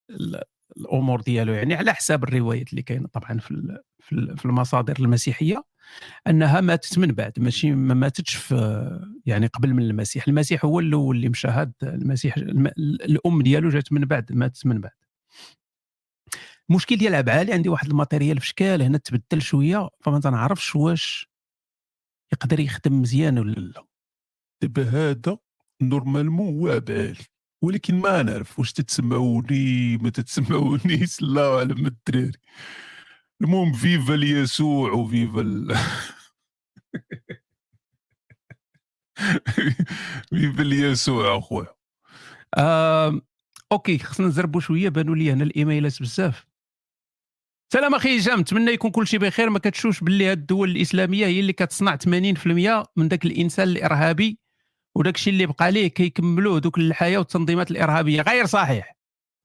ال 0.09 0.41
الأمور 0.77 1.21
ديالو. 1.21 1.53
يعني 1.53 1.75
على 1.75 1.93
حساب 1.93 2.23
الروايات 2.23 2.69
اللي 2.71 2.81
كاينة 2.81 3.07
طبعا 3.07 3.39
في 3.39 3.79
في 4.37 4.45
المصادر 4.45 4.95
المسيحية 4.99 5.63
أنها 6.27 6.61
ماتت 6.61 6.99
من 6.99 7.07
بعد. 7.07 7.33
ماشي 7.39 7.71
ما 7.71 7.93
ماتتش 7.93 8.35
في 8.35 8.55
يعني 9.25 9.47
قبل 9.47 9.73
من 9.73 9.83
المسيح. 9.83 10.27
المسيح 10.27 10.65
هو 10.65 10.79
الأول 10.79 11.15
اللي 11.15 11.29
مشى 11.29 11.47
هاد 11.47 11.73
المسيح 11.83 12.37
الأم 12.37 13.41
ديالو 13.41 13.69
جات 13.69 13.93
من 13.93 14.01
بعد 14.05 14.33
ماتت 14.33 14.65
من 14.65 14.81
بعد. 14.81 14.91
المشكل 16.69 16.97
ديال 16.97 17.15
عبعالي 17.15 17.53
عندي 17.53 17.69
واحد 17.69 17.87
ال 17.89 17.95
matériel 17.95 18.39
في 18.39 18.47
شكال 18.47 18.81
هنا 18.81 18.97
تبدل 18.97 19.41
شوية 19.41 19.89
فما 20.01 20.19
تنعرفش 20.19 20.75
واش 20.75 21.29
يقدر 22.33 22.59
يخدم 22.59 23.01
مزيان 23.01 23.39
ولا 23.39 23.51
لا. 23.53 23.86
دابا 24.61 24.83
هذا 24.83 25.37
normalement 25.81 26.59
هو 26.59 26.79
بالي 26.79 27.25
ولكن 27.61 27.95
ما 27.95 28.23
نعرف 28.23 28.59
واش 28.59 28.73
تتسمعوني 28.73 29.97
ما 29.97 30.09
تتسمعونيش 30.09 31.19
الله 31.21 31.57
اعلم 31.57 31.85
الدراري. 31.85 32.31
المهم 33.41 33.73
viva 33.73 34.13
ليسوع 34.13 34.91
و 34.91 35.01
viva 35.01 35.41
ال... 35.41 35.75
viva 40.29 40.61
ليسوع 40.61 41.37
أخويا. 41.37 41.67
آه، 42.57 43.21
OK 43.71 43.97
خصنا 43.97 44.27
نزربوا 44.27 44.61
شوية. 44.61 44.89
بانوا 44.89 45.15
لي 45.15 45.31
هنا 45.31 45.43
الإيميلات 45.43 46.01
بزاف. 46.01 46.47
سلام 47.73 47.95
أخي 47.95 48.19
هشام 48.19 48.39
نتمنى 48.39 48.71
يكون 48.71 48.91
كل 48.91 49.07
شيء 49.07 49.19
بخير. 49.19 49.49
ما 49.49 49.59
كتشوفش 49.59 50.03
باللي 50.03 50.31
هاد 50.31 50.37
الدول 50.37 50.69
الإسلامية 50.69 51.25
هي 51.25 51.39
اللي 51.39 51.53
كتصنع 51.53 51.97
80% 51.97 52.07
من 52.95 53.07
ذاك 53.07 53.25
الإنسان 53.25 53.67
الإرهابي. 53.67 54.46
وداك 54.97 55.15
الشيء 55.15 55.33
اللي 55.33 55.45
بقى 55.45 55.71
ليه 55.71 55.87
كيكملوه 55.87 56.59
دوك 56.59 56.77
الحياة 56.77 57.17
والتنظيمات 57.17 57.71
الإرهابية. 57.71 58.21
غير 58.21 58.45
صحيح 58.45 58.97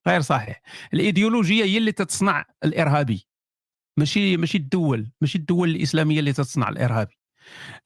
غير 0.08 0.20
صحيح. 0.20 0.62
الإيديولوجية 0.94 1.64
هي 1.64 1.78
اللي 1.78 1.92
تتصنع 1.92 2.44
الإرهابي. 2.64 3.26
ماشي 3.98 4.36
ماشي 4.36 4.58
الدول 4.58 5.10
ماشي 5.20 5.38
الدول 5.38 5.68
الإسلامية 5.70 6.20
اللي 6.20 6.32
تتصنع 6.32 6.68
الإرهابي. 6.68 7.18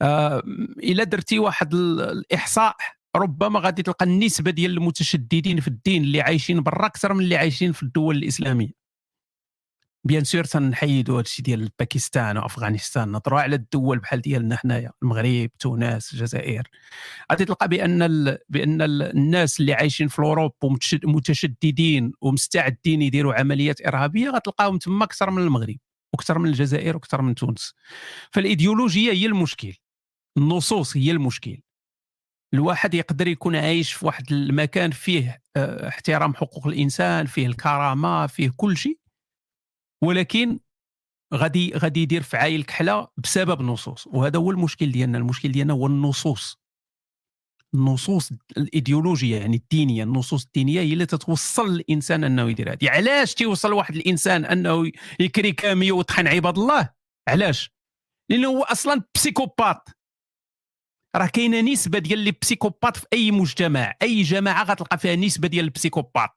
آه 0.02 0.42
إلا 0.82 1.04
درتي 1.04 1.38
واحد 1.38 1.74
الإحصاء 1.74 2.76
ربما 3.16 3.60
غادي 3.60 3.82
تلقى 3.82 4.04
النسبة 4.06 4.50
ديال 4.50 4.70
المتشددين 4.70 5.60
في 5.60 5.68
الدين 5.68 6.02
اللي 6.02 6.20
عايشين 6.20 6.62
برا 6.62 6.86
أكثر 6.86 7.14
من 7.14 7.20
اللي 7.20 7.36
عايشين 7.36 7.72
في 7.72 7.82
الدول 7.82 8.16
الإسلامية. 8.16 8.85
bien 10.06 10.24
sûr 10.24 10.44
تنحيدوا 10.44 11.14
هذا 11.14 11.20
الشيء 11.20 11.44
ديال 11.44 11.70
باكستان 11.78 12.36
وافغانستان 12.36 13.12
نهضروا 13.12 13.40
على 13.40 13.56
الدول 13.56 13.98
بحال 13.98 14.20
ديالنا 14.20 14.56
حنايا 14.56 14.92
المغرب 15.02 15.50
تونس 15.58 16.12
الجزائر. 16.12 16.68
غادي 17.32 17.44
تلقى 17.44 17.68
بأن 17.68 18.02
ال... 18.02 18.38
بأن 18.48 18.82
الناس 18.82 19.60
اللي 19.60 19.74
عايشين 19.74 20.08
في 20.08 20.18
اوروب 20.18 20.52
ومتشددين 21.04 22.12
ومستعدين 22.20 23.02
يديروا 23.02 23.34
عمليات 23.34 23.86
إرهابية 23.86 24.30
غتلقاهم 24.30 24.78
تما 24.78 25.04
أكثر 25.04 25.30
من 25.30 25.42
المغرب 25.42 25.76
وأكثر 26.12 26.38
من 26.38 26.48
الجزائر 26.48 26.96
وأكثر 26.96 27.22
من 27.22 27.34
تونس. 27.34 27.74
فالإيديولوجية 28.32 29.12
هي 29.12 29.26
المشكل 29.26 29.74
النصوص 30.38 30.96
هي 30.96 31.10
المشكل. 31.10 31.58
الواحد 32.54 32.94
يقدر 32.94 33.28
يكون 33.28 33.56
عايش 33.56 33.92
في 33.92 34.06
واحد 34.06 34.32
المكان 34.32 34.90
فيه 34.90 35.42
آه، 35.56 35.88
احترام 35.88 36.34
حقوق 36.34 36.66
الإنسان 36.66 37.26
فيه 37.26 37.46
الكرامة 37.46 38.26
فيه 38.26 38.52
كل 38.56 38.76
شيء. 38.76 39.05
ولكن 40.04 40.58
غادي 41.34 41.72
غادي 41.74 42.02
يدير 42.02 42.22
فعايل 42.22 42.64
كحلة 42.64 43.08
بسبب 43.16 43.60
النصوص 43.60 44.06
وهذا 44.06 44.38
هو 44.38 44.50
المشكل 44.50 44.92
ديالنا. 44.92 45.18
المشكل 45.18 45.52
ديالنا 45.52 45.72
هو 45.72 45.86
النصوص. 45.86 46.58
النصوص 47.74 48.32
الإيديولوجية 48.56 49.40
يعني 49.40 49.56
الدينية. 49.56 50.02
النصوص 50.02 50.44
الدينية 50.44 50.80
هي 50.80 50.92
اللي 50.92 51.06
تتوصل 51.06 51.66
الإنسان 51.68 52.24
أنه 52.24 52.50
يدير 52.50 52.72
هذه. 52.72 52.90
علاش 52.90 53.34
تيوصل 53.34 53.72
واحد 53.72 53.96
الإنسان 53.96 54.44
أنه 54.44 54.92
يكري 55.20 55.52
كامي 55.52 55.92
ويطحن 55.92 56.26
عباد 56.26 56.58
الله؟ 56.58 56.90
علاش؟ 57.28 57.70
لأنه 58.30 58.48
هو 58.48 58.62
أصلا 58.62 59.02
بسيكوبات. 59.14 59.88
راه 61.16 61.26
كاينة 61.26 61.60
نسبة 61.60 61.98
ديال 61.98 62.26
البسيكوبات 62.26 62.96
في 62.96 63.06
أي 63.12 63.30
مجتمع. 63.30 63.94
أي 64.02 64.22
جماعة 64.22 64.64
غتلقى 64.64 64.98
فيها 64.98 65.16
نسبة 65.16 65.48
ديال 65.48 65.64
البسيكوبات. 65.64 66.30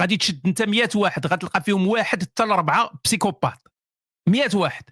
غادي 0.00 0.16
تشد 0.16 0.46
انت 0.46 0.62
100 0.62 0.88
واحد 0.94 1.26
غتلقى 1.26 1.62
فيهم 1.62 1.86
واحد 1.88 2.22
حتى 2.22 2.44
لأربعة 2.44 2.90
بسيكوبات. 3.04 3.58
100 4.28 4.48
واحد. 4.54 4.84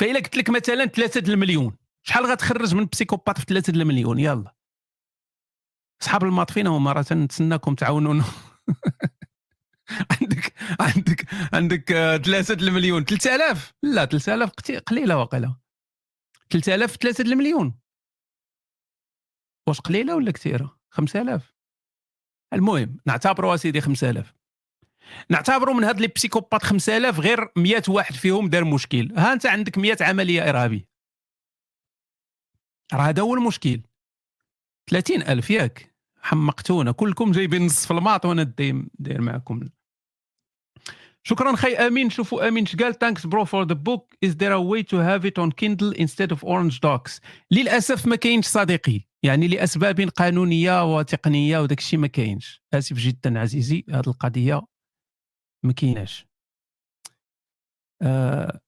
فإلا 0.00 0.20
قلت 0.20 0.36
لك 0.36 0.50
مثلا 0.50 0.84
3 0.86 1.32
المليون 1.32 1.76
شحال 2.06 2.26
غتخرج 2.26 2.74
من 2.74 2.86
بسيكوبات 2.86 3.38
في 3.38 3.44
3 3.48 3.70
المليون؟ 3.70 4.18
يلا. 4.18 4.54
أصحاب 6.02 6.24
الماطفين 6.24 6.66
هما 6.66 6.92
راه 6.92 7.02
تنتسناكم 7.02 7.74
تعاونونا. 7.74 8.24
عندك 10.20 10.52
عندك 10.80 11.26
عندك 11.54 11.88
3 12.24 12.54
المليون. 12.54 13.04
3000 13.04 13.72
لا 13.82 14.04
3000 14.04 14.50
قليلة 14.86 15.18
واقيلا. 15.18 15.56
3000 16.50 16.96
3 16.96 17.22
المليون. 17.22 17.78
واش 19.68 19.80
قليلة 19.80 20.16
ولا 20.16 20.30
كثيرة؟ 20.30 20.78
5000 20.90 21.53
المهم 22.52 22.96
نعتبروا 23.06 23.56
سيدي 23.56 23.80
5000 23.80 24.34
نعتبروا 25.30 25.74
من 25.74 25.84
هاد 25.84 26.00
les 26.00 26.06
psychopathes 26.06 26.62
5000 26.62 27.20
غير 27.20 27.52
100 27.56 27.82
واحد 27.88 28.14
فيهم 28.14 28.48
دار 28.48 28.64
مشكل. 28.64 29.12
ها 29.16 29.32
انت 29.32 29.46
عندك 29.46 29.78
100 29.78 29.96
عملية 30.00 30.48
إرهابية. 30.48 30.88
راه 32.92 33.02
هذا 33.02 33.22
هو 33.22 33.34
المشكل. 33.34 33.80
30000 34.90 35.50
ياك. 35.50 35.94
حمقتونا 36.20 36.92
كلكم 36.92 37.32
جايبين 37.32 37.66
نصف 37.66 37.92
الماط 37.92 38.24
وأنا 38.24 38.42
داير 38.98 39.20
معكم. 39.20 39.60
شكرا 41.26 41.56
خي 41.56 41.74
أمين. 41.74 42.10
شوفوا 42.10 42.48
أمين 42.48 42.64
قال؟ 42.80 42.98
thanks 42.98 43.26
bro 43.26 43.44
for 43.44 43.66
the 43.66 43.74
book 43.74 44.14
is 44.24 44.30
there 44.30 44.52
a 44.52 44.56
way 44.56 44.82
to 44.82 44.98
have 44.98 45.24
it 45.24 45.38
on 45.38 45.50
Kindle 45.50 45.94
instead 45.94 46.30
of 46.30 46.44
orange 46.44 46.80
docs 46.80 47.20
للأسف 47.50 48.06
ما 48.06 48.16
كاينش 48.16 48.46
صديقي. 48.46 49.00
يعني 49.22 49.48
لأسباب 49.48 50.00
قانونية 50.00 50.96
وتقنية 50.96 51.58
وداك 51.58 51.78
الشيء 51.78 51.98
ما 51.98 52.06
كاينش. 52.06 52.62
آسف 52.74 52.96
جدا 52.96 53.40
عزيزي 53.40 53.84
هذه 53.90 54.06
القضية 54.06 54.62
ما 55.62 55.72
كايناش. 55.72 56.26
آه 58.02 58.60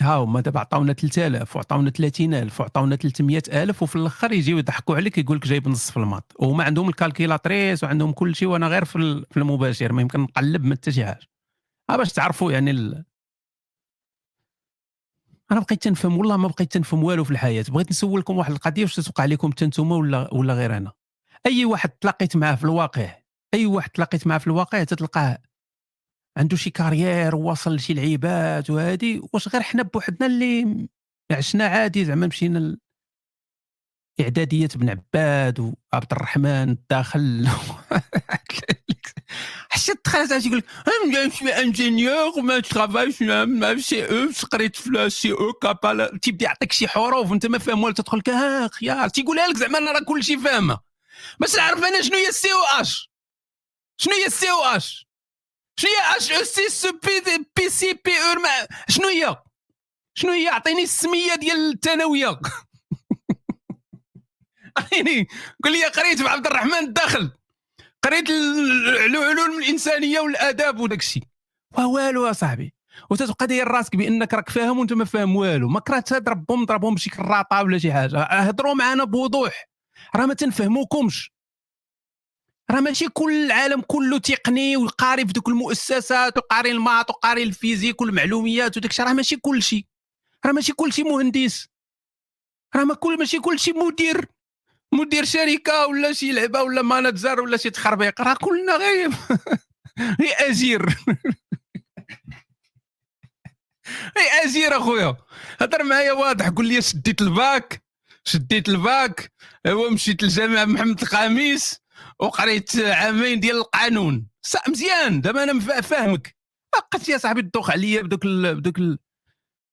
ها 0.00 0.16
هما 0.16 0.40
دابا 0.40 0.60
عطاونا 0.60 0.92
3000 0.92 1.56
وعطاونا 1.56 1.90
30000 1.90 2.60
وعطاونا 2.60 2.96
300000 2.96 3.82
وفي 3.82 3.96
الآخر 3.96 4.32
يجيو 4.32 4.58
يضحكوا 4.58 4.96
عليك 4.96 5.18
يقول 5.18 5.36
لك 5.36 5.46
جايب 5.46 5.68
نص 5.68 5.90
في 5.90 5.96
الماط. 5.96 6.32
وهما 6.38 6.64
عندهم 6.64 6.88
الكالكيلاتريس 6.88 7.84
وعندهم 7.84 8.12
كل 8.12 8.34
شيء 8.34 8.48
وأنا 8.48 8.68
غير 8.68 8.84
في 8.84 9.36
المباشر 9.36 9.92
ما 9.92 10.02
يمكن 10.02 10.20
نقلب 10.20 10.64
ما 10.64 10.74
حتى 10.74 10.92
شي 10.92 11.04
حاجة. 11.04 11.20
باش 11.88 12.12
تعرفوا 12.12 12.52
يعني 12.52 12.70
ال... 12.70 13.04
أنا 15.52 15.60
بقيت 15.60 15.82
تنفهم 15.82 16.18
والله 16.18 16.36
ما 16.36 16.48
بقيت 16.48 16.72
تنفهم 16.72 17.04
والو 17.04 17.24
في 17.24 17.30
الحياة. 17.30 17.64
بغيت 17.68 17.90
نسولكم 17.90 18.38
واحد 18.38 18.52
القضية 18.52 18.82
واش 18.82 18.94
تتوقع 18.94 19.24
لكم 19.24 19.52
حتى 19.52 19.66
نتوما 19.66 19.96
ولا 19.96 20.34
ولا 20.34 20.54
غير 20.54 20.76
أنا؟ 20.76 20.92
أي 21.46 21.64
واحد 21.64 21.90
تلاقيت 21.90 22.36
معاه 22.36 22.54
في 22.54 22.64
الواقع 22.64 23.16
أي 23.54 23.66
واحد 23.66 23.90
تلاقيت 23.90 24.26
معاه 24.26 24.38
في 24.38 24.46
الواقع 24.46 24.84
تتلقاه 24.84 25.38
عنده 26.36 26.56
شي 26.56 26.70
كارير 26.70 27.36
وصل 27.36 27.74
لشي 27.74 27.94
لعيبات 27.94 28.70
وهادي 28.70 29.20
واش 29.32 29.48
غير 29.48 29.62
حنا 29.62 29.82
بوحدنا 29.82 30.26
اللي 30.26 30.88
عشنا 31.30 31.66
عادي 31.66 32.04
زعما 32.04 32.26
مشينا 32.26 32.76
إعدادية 34.20 34.68
بن 34.74 34.90
عباد 34.90 35.60
وعبد 35.60 36.12
الرحمن 36.12 36.70
الداخل. 36.70 37.48
حسيت 39.70 40.00
دخلت 40.04 40.46
يقول 40.46 40.62
لك 41.06 41.32
شوي 41.32 41.50
إنجينيور 41.50 42.40
ما 42.42 42.60
ترافاي 42.60 43.14
ما 43.46 43.80
سي 43.80 44.04
أو 44.04 44.30
قريت 44.52 44.76
في 44.76 45.10
سي 45.10 45.32
أو 45.32 45.52
كابال. 45.52 46.20
تيبدا 46.20 46.44
يعطيك 46.44 46.72
شي 46.72 46.88
حروف 46.88 47.30
وانت 47.30 47.46
ما 47.46 47.58
فاهم 47.58 47.82
والو 47.82 47.94
تدخل 47.94 48.18
لك 48.18 48.28
ها 48.28 48.68
خيار. 48.68 49.08
تيقولها 49.08 49.48
لك 49.48 49.56
زعما 49.56 49.78
أنا 49.78 49.92
راه 49.92 50.00
كلشي 50.00 50.38
فاهمة. 50.38 50.78
بس 51.40 51.56
نعرف 51.56 51.84
أنا 51.84 52.02
شنو 52.02 52.16
هي 52.16 52.28
السي 52.28 52.48
أو 52.52 52.80
أش؟ 52.80 53.10
شنو 53.96 54.14
هي 54.14 54.26
السي 54.26 54.50
أو 54.50 54.62
أش؟ 54.62 55.05
شنو 55.80 55.90
هي 55.90 56.16
اش 56.16 56.32
أو 56.32 56.44
سي 56.44 56.68
سو 56.68 56.92
بي 56.92 57.44
بي 57.56 57.70
سي 57.70 57.92
بي 58.04 58.10
أو 58.10 58.66
شنو 58.88 59.08
هي 59.08 59.36
شنو 60.14 60.32
هي 60.32 60.48
اعطيني 60.48 60.82
السميه 60.82 61.34
ديال 61.34 61.72
الثانويه 61.72 62.40
اعطيني 64.78 65.26
قول 65.64 65.72
لي 65.72 65.84
قريت 65.86 66.22
في 66.22 66.28
عبد 66.28 66.46
الرحمن 66.46 66.74
الداخل 66.74 67.30
قريت 68.02 68.30
العلوم 68.30 69.58
الانسانيه 69.58 70.20
والاداب 70.20 70.80
وداك 70.80 70.98
الشيء 70.98 71.22
والو 71.78 72.32
صاحبي 72.32 72.74
وتتبقى 73.10 73.46
داير 73.46 73.68
راسك 73.68 73.96
بانك 73.96 74.34
راك 74.34 74.50
فاهم 74.50 74.78
وانت 74.78 74.92
ما 74.92 75.04
فاهم 75.04 75.36
والو 75.36 75.68
ما 75.68 75.80
كرهت 75.80 76.14
تضربهم 76.14 76.64
ضربهم 76.64 76.94
بشي 76.94 77.10
كراطه 77.10 77.62
ولا 77.62 77.78
شي 77.78 77.92
حاجة 77.92 78.22
هضروا 78.22 78.74
معنا 78.74 79.04
بوضوح 79.04 79.68
راه 80.16 80.26
ما 80.26 80.34
تنفهموكمش 80.34 81.32
راه 82.70 82.80
ماشي 82.80 83.08
كل 83.08 83.46
العالم 83.46 83.80
كله 83.80 84.18
تقني 84.18 84.76
وقاري 84.76 85.26
في 85.26 85.32
دوك 85.32 85.48
المؤسسات 85.48 86.38
وقاري 86.38 86.70
ال 86.70 86.77
maths 86.77 87.10
وقاري 87.10 87.42
ال 87.42 87.48
physique 87.48 88.00
والمعلوميات 88.00 88.76
وداك 88.76 88.90
الشيء. 88.90 89.04
راه 89.06 89.12
ماشي 89.12 89.36
كل 89.36 89.62
شيء. 89.62 89.86
راه 90.46 90.52
ماشي 90.52 90.72
كل 90.72 90.92
شيء 90.92 91.04
مهندس. 91.08 91.68
راه 92.76 92.84
ما 92.84 92.94
كل 92.94 93.18
ماشي 93.18 93.38
كل 93.38 93.58
شيء 93.58 93.86
مدير. 93.86 94.26
مدير 94.92 95.24
شركة 95.24 95.86
ولا 95.86 96.12
شي 96.12 96.32
لعبة 96.32 96.62
ولا 96.62 96.82
manager 96.82 97.40
ولا 97.40 97.56
شي 97.56 97.70
تخربيق. 97.70 98.20
راه 98.20 98.34
كلنا 98.34 98.76
غير. 98.76 99.10
غير 100.20 100.34
اجير 100.50 100.82
غير 104.18 104.44
اجير 104.44 104.76
أخويا. 104.76 105.16
هضر 105.60 105.82
معايا 105.84 106.12
واضح. 106.12 106.48
قول 106.48 106.66
لي 106.68 106.82
شديت 106.82 107.22
الباك. 107.22 107.82
شديت 108.24 108.68
الباك. 108.68 109.32
ايوا 109.66 109.90
مشيت 109.90 110.22
للجامعة 110.22 110.64
محمد 110.64 111.00
الخامس. 111.02 111.80
وقريت 112.18 112.76
عامين 112.76 113.40
ديال 113.40 113.56
القانون. 113.56 114.28
مزيان. 114.68 115.20
دابا 115.20 115.42
أنا 115.42 115.80
فاهمك. 115.80 116.36
بقيت 116.74 117.08
يا 117.08 117.18
صاحبي 117.18 117.42
تدوخ 117.42 117.70
عليا 117.70 118.02
بدوك 118.02 118.26
بدوك 118.26 118.98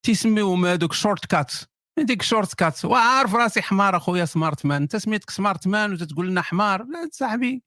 تيسميوهم 0.06 0.66
هذوك 0.66 0.94
shortcut 0.94 1.54
ديك 2.00 2.22
shortcut 2.22 2.86
وعارف 2.86 3.36
راسي 3.36 3.62
حمار 3.62 3.98
أخويا 3.98 4.26
smart 4.26 4.66
man 4.66 4.82
أنت 4.82 4.96
سميتك 4.96 5.30
smart 5.30 5.68
man 5.68 5.94
وتتقول 5.94 6.28
لنا 6.28 6.42
حمار؟ 6.42 6.84
لا 6.84 7.10
صاحبي. 7.12 7.64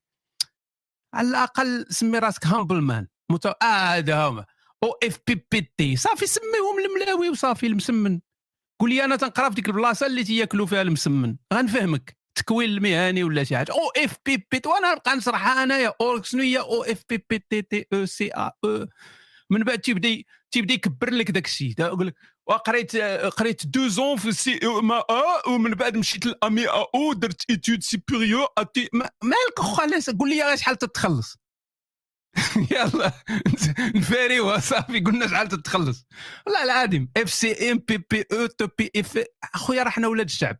على 1.14 1.29
الأقل 1.29 1.87
سمي 1.90 2.19
راسك 2.19 2.47
humble 2.47 2.81
man 2.81 3.07
متو... 3.31 3.49
آه 3.49 3.64
هذا 3.64 4.27
هما. 4.27 4.45
أو 4.83 4.99
اف 5.05 5.19
بي 5.27 5.47
بي 5.51 5.73
تي 5.79 5.97
صافي 5.97 6.27
سميهم 6.27 6.79
الملاوي 6.87 7.29
وصافي 7.29 7.66
المسمن. 7.66 8.21
قول 8.81 8.90
لي 8.90 9.05
أنا 9.05 9.16
تنقرا 9.16 9.49
في 9.49 9.55
ديك 9.55 9.69
البلاصة 9.69 10.07
اللي 10.07 10.25
تياكلوا 10.25 10.66
فيها 10.66 10.83
المسمن. 10.83 11.37
غنفهمك. 11.55 12.16
التكوين 12.38 12.70
المهني 12.70 13.25
ولا 13.25 13.44
شي 13.44 13.57
حاجة. 13.57 13.72
أو 13.72 14.05
إف 14.05 14.16
بي 14.27 14.37
بي 14.53 14.61
وأنا 14.66 14.92
نبقى 14.94 15.16
نشرحها 15.16 15.62
انايا 15.62 15.92
أو 16.01 16.22
شنو 16.22 16.42
هي 16.42 16.59
أو 16.59 16.83
إف 16.85 17.03
بي 17.09 17.25
بي 17.31 17.38
تي 17.51 17.62
تي 17.62 17.87
أو 17.92 18.07
سي 18.07 18.31
ا 18.35 18.53
أو 18.64 18.87
من 19.51 19.64
بعد 19.64 19.79
تيبدا 19.79 20.22
تيبدا 20.51 20.75
يكبر 20.75 21.11
لك 21.11 21.31
داك 21.31 21.46
الشيء. 21.46 21.75
يقول 21.79 22.07
لك 22.07 22.14
وقريت 22.49 22.96
قريت 22.96 23.66
دو 23.66 23.88
زون 23.88 24.16
في 24.16 24.33
سي 24.33 24.61
ام 24.64 24.92
ا 24.92 25.05
ومن 25.49 25.70
بعد 25.75 25.96
مشيت 25.96 26.27
للأمي 26.27 26.66
ا 26.68 26.87
أو 26.94 27.12
درت 27.12 27.42
إيتود 27.51 27.83
سيبيريور 27.83 28.49
مالك 29.25 29.61
خلاص 29.61 30.11
قول 30.11 30.31
لي 30.31 30.57
شحال 30.57 30.77
تتخلص. 30.79 31.38
يلا. 32.72 33.12
نفاريوها 33.96 34.59
صافي. 34.61 35.01
قلنا 35.01 35.27
شحال 35.29 35.49
تتخلص. 35.49 36.07
والله 36.46 36.64
العظيم 36.64 37.11
اف 37.16 37.33
سي 37.33 37.72
ام 37.72 37.79
بي 37.88 37.99
بي 38.11 38.25
أو 38.33 38.46
تو 38.46 38.68
بي 38.79 38.90
اف 38.96 39.25
أخويا 39.55 39.83
راه 39.83 39.90
حنا 39.90 40.09
ولاد 40.09 40.27
الشعب. 40.27 40.59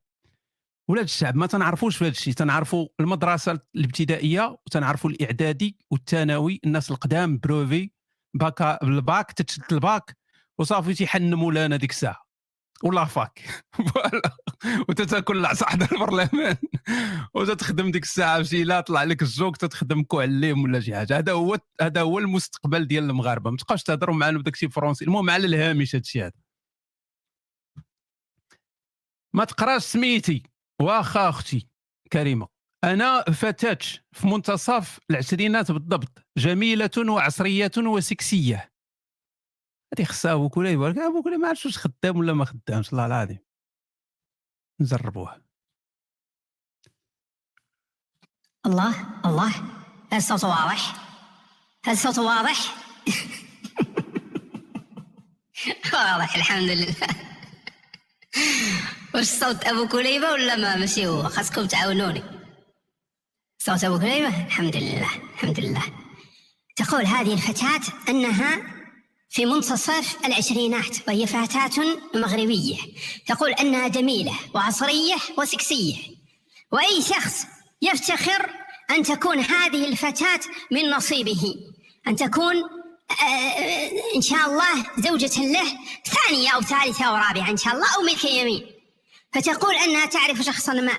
ولاد 0.89 1.05
الشعب 1.05 1.37
ما 1.37 1.47
تنعرفوش 1.47 1.97
في 1.97 2.05
هذا 2.05 2.11
الشيء 2.11 2.35
تنعرفوا 2.35 2.89
المدرسة 3.01 3.61
الابتدائية 3.75 4.57
وتنعرفوا 4.67 5.11
الإعدادي 5.11 5.77
والثانوي 5.91 6.61
الناس 6.65 6.91
القدام 6.91 7.39
بروفي 7.39 7.91
باكا 8.35 8.79
بالباك 8.83 9.33
تتشد 9.33 9.73
الباك 9.73 10.17
وصافي 10.59 10.95
تيحنموا 10.95 11.53
لنا 11.53 11.77
ديك 11.77 11.91
الساعة. 11.91 12.27
ولا 12.85 13.05
فاك. 13.05 13.65
وتتاكل 14.89 15.37
العصا 15.39 15.67
حدا 15.67 15.89
البرلمان 15.93 16.57
وتتخدم 17.35 17.91
ديك 17.91 18.03
الساعة 18.03 18.43
شي 18.43 18.65
لا 18.65 18.81
طلع 18.81 19.05
لك 19.05 19.23
الجوك 19.23 19.57
تتخدم 19.57 20.03
كوعليم 20.03 20.65
ولا 20.65 20.81
شي 20.81 20.95
حاجة. 20.95 21.19
هذا 21.19 21.33
هو 21.33 21.59
هذا 21.81 22.01
هو 22.01 22.19
المستقبل 22.19 22.87
ديال 22.87 23.05
المغاربة. 23.05 23.51
ما 23.51 23.57
تبقاوش 23.57 23.83
تهضروا 23.83 24.15
معنا 24.15 24.39
بداك 24.39 24.55
الشيء 24.55 24.69
فرونسي 24.69 25.05
المهم 25.05 25.31
على 25.31 25.47
الهامش 25.47 25.95
هذا 25.95 26.03
الشيء 26.03 26.23
هذا. 26.25 26.33
ما 29.35 29.45
تقراش 29.45 29.83
سميتي. 29.83 30.43
واخا 30.81 31.29
أختي 31.29 31.69
كريمة. 32.13 32.49
أنا 32.85 33.23
فتاة 33.23 33.79
في 34.13 34.27
منتصف 34.27 34.99
العشرينات 35.11 35.73
بالضبط 35.73 36.27
جميلة 36.39 36.91
وعصرية 37.09 37.71
وسكسية. 37.79 38.73
هذه 39.95 40.05
خصها 40.05 40.33
ابو 40.33 40.49
كولي 40.49 40.73
يبارك 40.73 40.97
كولي 41.23 41.37
ما 41.37 41.49
عرفتش 41.49 41.67
واش 41.67 41.79
خدام 41.79 42.17
ولا 42.17 42.33
ما 42.33 42.45
خدامش 42.45 42.93
الله 42.93 43.07
العظيم. 43.07 43.39
نجربوه 44.81 45.43
الله 48.67 49.07
الله 49.27 49.53
الصوت 50.13 50.45
واضح. 50.45 51.07
الصوت 51.89 52.19
واضح. 52.19 52.77
واضح 55.93 56.37
الحمد 56.37 56.69
لله. 56.69 56.97
واش 59.17 59.27
صوت 59.27 59.65
أبو 59.65 59.89
كليبة 59.89 60.31
ولا 60.31 60.57
ما 60.57 60.77
ماشي 60.77 61.07
هو 61.07 61.23
خاصكم 61.23 61.67
تعاونوني. 61.67 62.23
صوت 63.59 63.85
أبو 63.85 63.99
كليبة؟ 63.99 64.47
الحمد 64.47 64.77
لله 64.77 65.11
الحمد 65.35 65.61
لله. 65.61 65.83
تقول 66.77 67.07
هذه 67.07 67.33
الفتاة 67.33 67.81
أنها 68.09 68.63
في 69.31 69.47
منتصف 69.47 70.17
العشرينات 70.25 71.09
وهي 71.09 71.27
فتاة 71.27 71.99
مغربية. 72.15 72.77
تقول 73.27 73.51
أنها 73.51 73.89
جميلة 73.89 74.35
وعصرية 74.55 75.17
وسكسية. 75.39 75.97
وأي 76.73 77.03
شخص 77.03 77.47
يفتخر 77.83 78.51
أن 78.91 79.03
تكون 79.03 79.39
هذه 79.39 79.85
الفتاة 79.89 80.41
من 80.71 80.91
نصيبه 80.91 81.55
أن 82.09 82.17
تكون 82.17 82.57
آه، 83.11 84.17
إن 84.17 84.23
شاء 84.23 84.47
الله 84.47 84.85
زوجة 84.99 85.41
له 85.41 85.79
ثانية 86.05 86.51
أو 86.51 86.61
ثالثة 86.61 87.05
أو 87.05 87.15
رابعة 87.15 87.51
إن 87.51 87.57
شاء 87.57 87.75
الله 87.75 87.87
أو 87.97 88.03
ملك 88.03 88.25
يمين. 88.25 88.76
فتقول 89.37 89.75
أنها 89.75 90.07
تعرف 90.07 90.41
شخصا 90.43 90.73
ما 90.73 90.99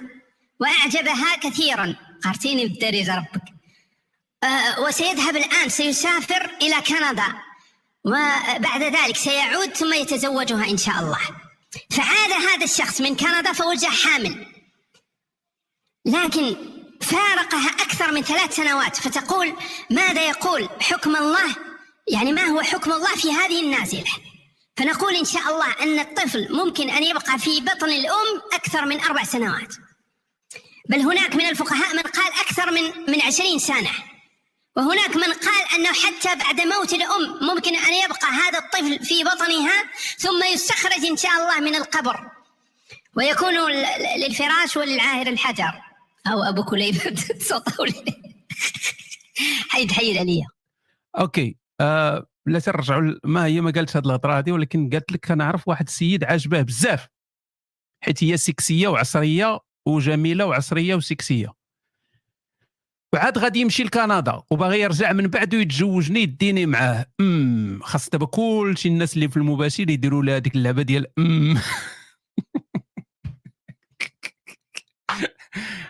وأعجبها 0.60 1.36
كثيرا. 1.36 1.95
قارتيني 2.23 2.65
بالدرجة 2.65 3.15
ربك. 3.15 3.43
آه، 4.43 4.80
وسيذهب 4.80 5.36
الآن 5.36 5.69
سيسافر 5.69 6.50
إلى 6.62 6.82
كندا. 6.82 7.34
وبعد 8.06 8.84
ذلك 8.84 9.17
سيعود 9.17 9.73
ثم 9.73 9.93
يتزوجها 9.93 10.69
إن 10.69 10.78
شاء 10.78 11.00
الله. 11.00 11.19
فعاد 11.91 12.32
هذا 12.32 12.63
الشخص 12.63 13.02
من 13.02 13.15
كندا 13.15 13.54
فوجه 13.54 13.86
حامل. 13.86 14.45
لكن 16.06 16.56
فارقها 17.02 17.69
أكثر 17.69 18.12
من 18.12 18.21
ثلاث 18.21 18.56
سنوات 18.56 18.95
فتقول 18.95 19.54
ماذا 19.89 20.30
يقول 20.30 20.69
حكم 20.82 21.15
الله؟ 21.15 21.56
يعني 22.08 22.32
ما 22.32 22.43
هو 22.43 22.62
حكم 22.62 22.91
الله 22.91 23.15
في 23.15 23.32
هذه 23.32 23.63
النازلة؟ 23.63 24.26
فنقول 24.77 25.15
إن 25.15 25.25
شاء 25.25 25.41
الله 25.41 25.71
أن 25.83 25.99
الطفل 25.99 26.47
ممكن 26.55 26.89
أن 26.89 27.03
يبقى 27.03 27.39
في 27.39 27.61
بطن 27.61 27.89
الأم 27.89 28.41
أكثر 28.53 28.85
من 28.85 28.99
أربع 29.01 29.23
سنوات. 29.23 29.75
بل 30.89 30.99
هناك 30.99 31.35
من 31.35 31.45
الفقهاء 31.45 31.95
من 31.95 32.01
قال 32.01 32.31
أكثر 32.41 32.71
من 32.71 32.83
من 33.07 33.21
عشرين 33.21 33.59
سنة. 33.59 33.89
وهناك 34.75 35.15
من 35.15 35.33
قال 35.33 35.65
أنه 35.75 35.93
حتى 35.93 36.35
بعد 36.35 36.61
موت 36.61 36.93
الأم 36.93 37.37
ممكن 37.41 37.75
أن 37.75 37.93
يبقى 37.93 38.27
هذا 38.27 38.59
الطفل 38.59 39.05
في 39.05 39.23
بطنها 39.23 39.83
ثم 40.17 40.43
يستخرج 40.53 41.05
إن 41.05 41.17
شاء 41.17 41.31
الله 41.31 41.59
من 41.59 41.75
القبر. 41.75 42.31
ويكون 43.15 43.53
للفراش 44.17 44.77
وللعاهر 44.77 45.27
الحجر. 45.27 45.81
أو 46.27 46.43
أبو 46.43 46.63
كليب. 46.63 46.95
صوته 47.49 47.85
حيد 49.69 49.91
حيد 49.91 50.17
عليا 50.17 50.45
أوكي. 51.19 51.57
آه 51.81 52.25
لا 52.47 52.60
ترجعوا 52.60 53.13
ما 53.23 53.45
هي 53.45 53.62
ما 53.62 53.71
قالت 53.71 53.97
هذه 53.97 54.05
الهضرة 54.05 54.39
هذه 54.39 54.51
ولكن 54.51 54.89
قالت 54.89 55.12
لك 55.12 55.25
كنعرف 55.25 55.67
واحد 55.67 55.88
السيد 55.88 56.23
عاجباه 56.23 56.62
بزاف 56.62 57.07
حيت 58.03 58.23
هي 58.23 58.38
سكسية 58.38 58.88
وعصرية 58.88 59.60
وجميلة 59.88 60.45
وعصرية 60.45 60.95
وسكسية. 60.95 61.53
وعاد 63.13 63.38
غادي 63.38 63.60
يمشي 63.60 63.83
لكندا 63.83 64.41
وباغي 64.51 64.79
يرجع 64.79 65.13
من 65.13 65.27
بعد 65.27 65.55
ويتزوجني 65.55 66.21
يديني 66.21 66.65
معاه. 66.65 67.05
أمم 67.19 67.79
خاص 67.83 68.10
دابا 68.10 68.25
كلشي 68.25 68.89
الناس 68.89 69.15
اللي 69.15 69.29
في 69.29 69.38
المباشر 69.38 69.89
يديروا 69.89 70.23
لها 70.23 70.36
هذيك 70.36 70.55
اللعبة 70.55 70.81
ديال 70.81 71.05
أمم. 71.19 71.57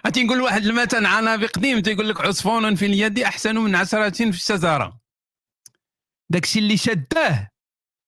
غادي 0.06 0.24
نقول 0.24 0.42
واحد 0.42 0.66
المثل 0.66 1.06
عنابي 1.06 1.46
قديم 1.46 1.80
تيقول 1.80 2.10
لك 2.10 2.22
عصفون 2.22 2.76
في 2.76 2.86
اليد 2.86 3.20
أحسن 3.20 3.56
من 3.58 3.76
عشرة 3.76 4.10
في 4.10 4.30
الشجرة. 4.30 5.00
داكشي 6.30 6.60
اللي 6.60 6.78
شاداه 6.78 7.50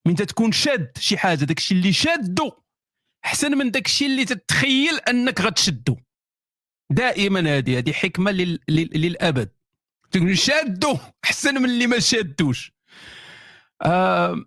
من 0.07 0.15
تكون 0.15 0.51
شاد 0.51 0.97
شي 0.97 1.17
حاجة 1.17 1.45
داكشي 1.45 1.73
اللي 1.73 1.93
شادو 1.93 2.51
أحسن 3.25 3.57
من 3.57 3.71
داكشي 3.71 4.05
اللي 4.05 4.25
تتخيل 4.25 4.99
أنك 5.09 5.41
غتشدو. 5.41 5.97
دائما 6.91 7.57
هذه 7.57 7.77
هذه 7.77 7.91
حكمة 7.91 8.31
لل... 8.31 8.59
لل... 8.69 8.89
للأبد. 8.93 9.51
تقول 10.11 10.37
شادو 10.37 10.97
أحسن 11.25 11.61
من 11.61 11.69
اللي 11.69 11.87
ما 11.87 11.99
شادوش. 11.99 12.71
آه 13.81 14.45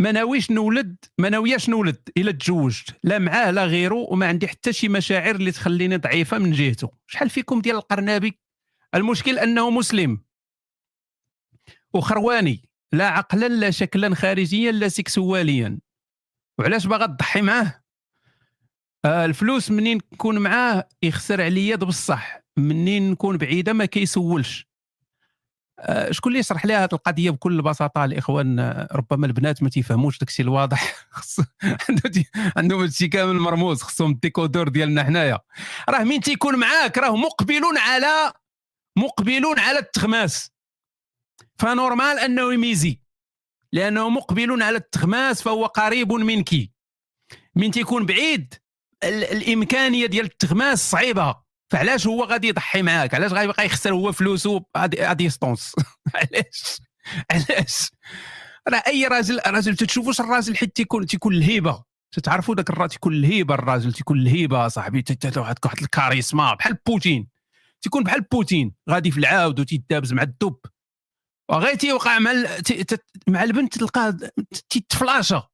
ما 0.00 0.12
ناويش 0.12 0.50
نولد 0.50 0.96
ما 1.18 1.28
ناوياش 1.28 1.68
نولد 1.68 2.08
إلا 2.16 2.32
تزوجت. 2.32 2.96
لا 3.04 3.18
معاه 3.18 3.50
لا 3.50 3.64
غيره 3.64 3.94
وما 4.10 4.26
عندي 4.26 4.48
حتى 4.48 4.72
شي 4.72 4.88
مشاعر 4.88 5.34
اللي 5.34 5.52
تخليني 5.52 5.96
ضعيفة 5.96 6.38
من 6.38 6.52
جهته. 6.52 6.90
شحال 7.06 7.30
فيكم 7.30 7.60
ديال 7.60 7.76
القرنابي؟ 7.76 8.40
المشكل 8.94 9.38
أنه 9.38 9.70
مسلم. 9.70 10.24
وخرواني 11.94 12.70
لا 12.92 13.08
عقلا 13.08 13.48
لا 13.48 13.70
شكلا 13.70 14.14
خارجيا 14.14 14.72
لا 14.72 14.88
سكسواليا. 14.88 15.78
وعلاش 16.58 16.86
باغا 16.86 17.06
تضحي 17.06 17.42
معاه؟ 17.42 17.82
آه 19.04 19.24
الفلوس 19.24 19.70
منين 19.70 19.96
نكون 19.96 20.38
معاه 20.38 20.88
يخسر 21.02 21.42
عليا 21.42 21.76
بصح 21.76 22.40
منين 22.56 23.10
نكون 23.10 23.36
بعيدة 23.38 23.72
ما 23.72 23.84
كيسولش. 23.84 24.70
آه 25.78 26.10
شكون 26.10 26.32
اللي 26.32 26.40
يشرح 26.40 26.66
لها 26.66 26.84
هذه 26.84 26.88
القضية 26.92 27.30
بكل 27.30 27.62
بساطة 27.62 28.04
الاخوان 28.04 28.58
آه 28.58 28.88
ربما 28.92 29.26
البنات 29.26 29.62
ما 29.62 29.68
تيفهموش 29.68 30.18
داكشي 30.18 30.42
الواضح. 30.42 30.94
عندهم 32.56 32.80
هادشي 32.80 33.08
كامل 33.08 33.34
مرموز 33.34 33.82
خصهم 33.82 34.10
الديكودور 34.10 34.68
ديالنا 34.68 35.04
حنايا. 35.04 35.38
راه 35.88 36.04
مين 36.04 36.20
تيكون 36.20 36.56
معاك؟ 36.56 36.98
راه 36.98 37.16
مقبلون 37.16 37.78
على 37.78 38.32
مقبلون 38.96 39.58
على 39.58 39.78
التخماس. 39.78 40.49
ف 41.60 41.68
normal 41.68 42.18
أنه 42.18 42.52
يميزي 42.52 43.00
لأنه 43.72 44.08
مقبل 44.08 44.62
على 44.62 44.76
التخماس 44.76 45.42
فهو 45.42 45.66
قريب 45.66 46.12
منك. 46.12 46.50
من 47.54 47.70
تيكون 47.70 48.06
بعيد 48.06 48.54
الإمكانية 49.04 50.06
ديال 50.06 50.24
التخماس 50.24 50.90
صعيبة. 50.90 51.34
فعلاش 51.70 52.06
هو 52.06 52.24
غادي 52.24 52.48
يضحي 52.48 52.82
معاك؟ 52.82 53.14
علاش 53.14 53.32
غيبقى 53.32 53.66
يخسر 53.66 53.92
هو 53.92 54.12
فلوسه 54.12 54.64
à 54.76 55.12
distance 55.12 55.74
علاش؟ 56.14 56.80
علاش؟ 57.30 57.90
راه 58.68 58.82
أي 58.86 59.06
راجل 59.06 59.40
راجل 59.46 59.76
تتشوفوش 59.76 60.20
الراجل 60.20 60.56
حيت 60.56 60.76
تيكون 60.76 61.06
تيكون 61.06 61.34
الهيبة. 61.34 61.84
تتعرفوا 62.12 62.54
ذاك 62.54 62.70
الراجل 62.70 62.92
تيكون 62.92 63.14
الهيبة 63.14 63.54
الراجل 63.54 63.92
تيكون 63.92 64.18
الهيبة 64.18 64.68
صاحبي. 64.68 65.04
واحد 65.36 65.56
الكاريزما 65.82 66.54
بحال 66.54 66.78
بوتين. 66.86 67.28
تيكون 67.82 68.04
بحال 68.04 68.20
بوتين. 68.20 68.74
غادي 68.90 69.10
في 69.10 69.18
العاود 69.18 69.60
وتيدابز 69.60 70.12
مع 70.12 70.22
الدب. 70.22 70.56
وغير 71.50 71.74
تيوقع 71.74 72.18
مع 72.18 72.32
مع 73.28 73.42
البنت 73.42 73.78
تلقاه 73.78 74.18
تيتفلاشا 74.68 75.48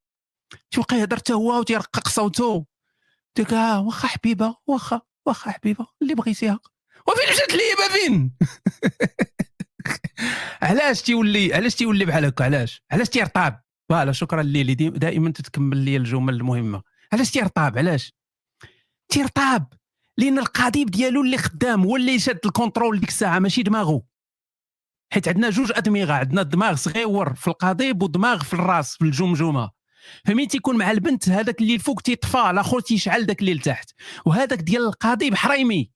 تيبقى 0.71 0.97
يهضر 0.97 1.17
حتى 1.17 1.33
هو 1.33 1.61
وتيرقق 1.61 2.09
صوته. 2.09 2.67
تلك 3.35 3.53
آه 3.53 3.81
واخا 3.81 4.09
حبيبة 4.09 4.57
واخا 4.67 5.01
واخا 5.27 5.51
حبيبة 5.51 5.87
اللي 6.03 6.15
بغيتيها 6.15 6.61
وفين 7.07 7.31
مشات 7.31 7.55
الهيبه 7.55 7.95
فين 7.95 8.33
علاش 10.63 11.03
تيولي 11.03 11.55
علاش 11.55 11.75
تيولي 11.75 12.05
بحال 12.05 12.25
هكا؟ 12.25 12.45
علاش؟ 12.45 12.83
علاش 12.91 13.09
تيرطاب؟ 13.09 13.63
voilà 13.89 14.13
شكرا 14.13 14.43
ليلي. 14.43 14.75
دائما 14.75 15.31
تتكمل 15.31 15.77
لي 15.77 15.97
الجمل 15.97 16.35
المهمة. 16.35 16.83
علاش 17.13 17.31
تيرطاب؟ 17.31 17.79
علاش؟ 17.79 18.15
تيرطاب 19.09 19.73
لأن 20.19 20.39
القضيب 20.39 20.91
ديالو 20.91 21.23
اللي 21.23 21.39
خدام 21.39 21.85
هو 21.85 21.97
اللي 21.97 22.19
شاد 22.19 22.41
ال 22.47 22.53
contrôle 22.53 23.01
ديك 23.01 23.09
الساعة 23.09 23.39
ماشي 23.39 23.63
دماغه 23.63 24.03
حيت 25.13 25.29
عندنا 25.29 25.51
جوج 25.51 25.73
أدمغة 25.75 26.13
عندنا 26.13 26.43
دماغ 26.43 26.75
صغيور 26.77 27.35
في 27.35 27.49
القضيب 27.49 28.03
ودماغ 28.03 28.43
في 28.43 28.55
الراس 28.55 28.97
في 28.97 29.05
الجمجمة. 29.05 29.71
فمين 30.25 30.49
تيكون 30.49 30.77
مع 30.77 30.91
البنت 30.91 31.29
هذاك 31.29 31.61
اللي 31.61 31.75
الفوق 31.75 32.01
تيطفى 32.01 32.39
الآخر 32.51 32.81
تيشعل 32.81 33.27
داك 33.27 33.41
اللي 33.41 33.55
لتحت 33.55 33.91
وهذاك 34.27 34.59
ديال 34.59 34.83
القضيب 34.83 35.35
حريمي. 35.35 35.91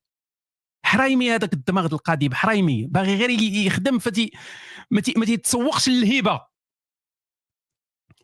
حريمي 0.84 1.34
هذاك 1.34 1.52
الدماغ 1.52 1.86
ديال 1.86 1.94
القضيب 1.94 2.34
حريمي. 2.34 2.86
باغي 2.86 3.16
غير 3.16 3.30
يخدم 3.66 3.98
فتي 3.98 4.30
ما 4.90 5.00
تي- 5.00 5.14
ما 5.16 5.24
تيتسوقش 5.24 5.88
للهبه 5.88 6.40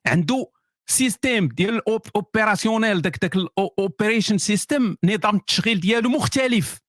عنده 0.06 0.50
système 0.86 1.48
ديال 1.48 1.82
opérationnel 2.16 3.02
داك 3.02 3.18
داك 3.18 3.36
ال 3.36 3.46
operation 3.46 4.38
system 4.38 4.96
نظام 5.04 5.36
التشغيل 5.36 5.80
ديالو 5.80 6.10
مختلف. 6.10 6.80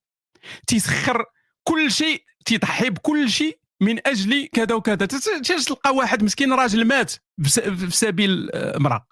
تيسخر 0.68 1.26
كل 1.64 1.92
شيء 1.92 2.24
تيضحي 2.46 2.90
بكل 2.90 3.30
شيء. 3.30 3.60
من 3.82 4.08
أجل 4.08 4.48
كذا 4.48 4.76
وكذا. 4.76 5.06
تلقى 5.06 5.96
واحد 5.96 6.24
مسكين 6.24 6.54
راجل 6.54 6.86
مات 6.86 7.14
في 7.44 7.90
سبيل 7.90 8.52
امراه 8.52 9.08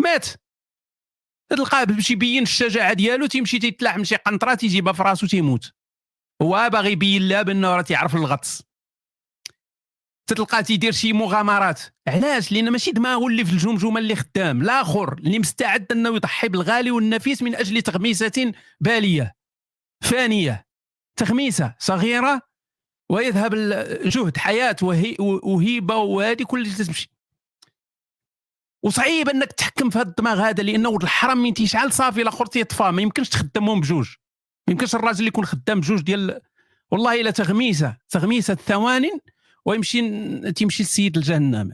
مات. 0.00 0.26
تلقاه 1.50 1.84
باش 1.84 2.10
يبين 2.10 2.42
الشجاعة 2.42 2.92
ديالو 2.92 3.26
تيمشي 3.26 3.58
تيتلاحم 3.58 4.04
شي 4.04 4.16
قنطرة 4.16 4.54
تيجيبها 4.54 4.92
في 4.92 5.02
راسو 5.02 5.26
تيموت. 5.26 5.72
هو 6.42 6.70
باغي 6.72 6.92
يبين 6.92 7.28
لها 7.28 7.42
بأنه 7.42 7.76
راه 7.76 7.82
تيعرف 7.82 8.16
الغطس. 8.16 8.62
تتلقاه 10.26 10.60
تيدير 10.60 10.92
شي 10.92 11.12
مغامرات. 11.12 11.80
علاش؟ 12.08 12.52
لأن 12.52 12.70
ماشي 12.70 12.90
دماغه 12.90 13.26
اللي 13.26 13.44
في 13.44 13.52
الجمجمة 13.52 13.98
اللي 13.98 14.16
خدام. 14.16 14.62
الآخر 14.62 15.12
اللي 15.12 15.38
مستعد 15.38 15.92
أنه 15.92 16.16
يضحي 16.16 16.48
بالغالي 16.48 16.90
والنفيس 16.90 17.42
من 17.42 17.54
أجل 17.54 17.82
تغميسة 17.82 18.52
بالية. 18.80 19.36
فانية. 20.04 20.66
تغميسة 21.16 21.74
صغيرة 21.78 22.47
ويذهب 23.08 23.54
الجهد 23.54 24.36
حياة 24.36 24.76
وهي 24.82 25.16
وهيبة 25.20 25.96
وهذه 25.96 26.42
كل 26.42 26.72
تمشي. 26.72 27.10
وصعيب 28.82 29.28
إنك 29.28 29.52
تحكم 29.52 29.90
في 29.90 29.98
هذا 29.98 30.08
الدماغ 30.08 30.40
هذا 30.40 30.62
لأنه 30.62 30.96
الحرم 30.96 31.38
من 31.38 31.54
تيشعل 31.54 31.92
صافي 31.92 32.22
الآخر 32.22 32.46
تيطفى 32.46 32.90
ما 32.90 33.02
يمكنش 33.02 33.28
تخدمهم 33.28 33.80
بجوج. 33.80 34.08
ما 34.68 34.72
يمكنش 34.72 34.94
الراجل 34.94 35.26
يكون 35.26 35.44
خدام 35.44 35.80
بجوج 35.80 36.00
ديال 36.00 36.40
والله 36.90 37.20
إلا 37.20 37.30
تغميسة 37.30 37.96
تغميسة 38.08 38.54
ثوان 38.54 39.10
ويمشي 39.64 40.52
تيمشي 40.52 40.82
للسيد 40.82 41.16
الجهنم 41.16 41.72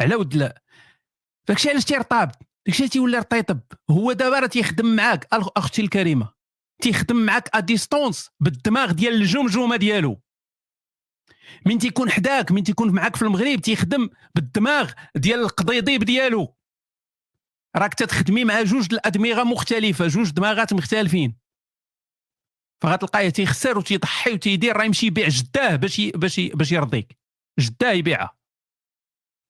على 0.00 0.14
ود 0.14 0.34
لا. 0.34 0.62
داكشي 1.48 1.70
علاش 1.70 1.84
تيرطاب؟ 1.84 2.32
داكشي 2.66 2.88
تيولي 2.88 3.18
رطيطب؟ 3.18 3.60
هو 3.90 4.12
دابا 4.12 4.38
راه 4.38 4.46
تيخدم 4.46 4.96
معاك 4.96 5.28
أختي 5.32 5.82
الكريمة. 5.82 6.35
تيخدم 6.82 7.16
معاك 7.16 7.48
à 7.54 7.60
distance 7.60 8.30
بالدماغ 8.40 8.92
ديال 8.92 9.14
الجمجمة 9.14 9.76
ديالو. 9.76 10.20
من 11.66 11.78
تيكون 11.78 12.10
حداك 12.10 12.52
من 12.52 12.62
تيكون 12.62 12.90
معاك 12.92 13.16
في 13.16 13.22
المغرب 13.22 13.60
تيخدم 13.60 14.08
بالدماغ 14.34 14.92
ديال 15.16 15.40
القضيضيب 15.40 16.04
ديالو. 16.04 16.56
راك 17.76 17.94
تتخدمي 17.94 18.44
مع 18.44 18.62
جوج 18.62 18.88
الأدمغة 18.92 19.42
مختلفة 19.42 20.06
جوج 20.06 20.30
دماغات 20.30 20.72
مختلفين. 20.72 21.36
فغتلقاه 22.82 23.28
تيخسر 23.28 23.78
وتيضحي 23.78 24.32
وتيدير 24.32 24.76
راه 24.76 24.84
يمشي 24.84 25.06
يبيع 25.06 25.28
جداه 25.28 25.76
باش 25.76 26.00
باش 26.00 26.40
باش 26.40 26.72
يرضيك. 26.72 27.18
جداه 27.60 27.92
يبيعها 27.92 28.36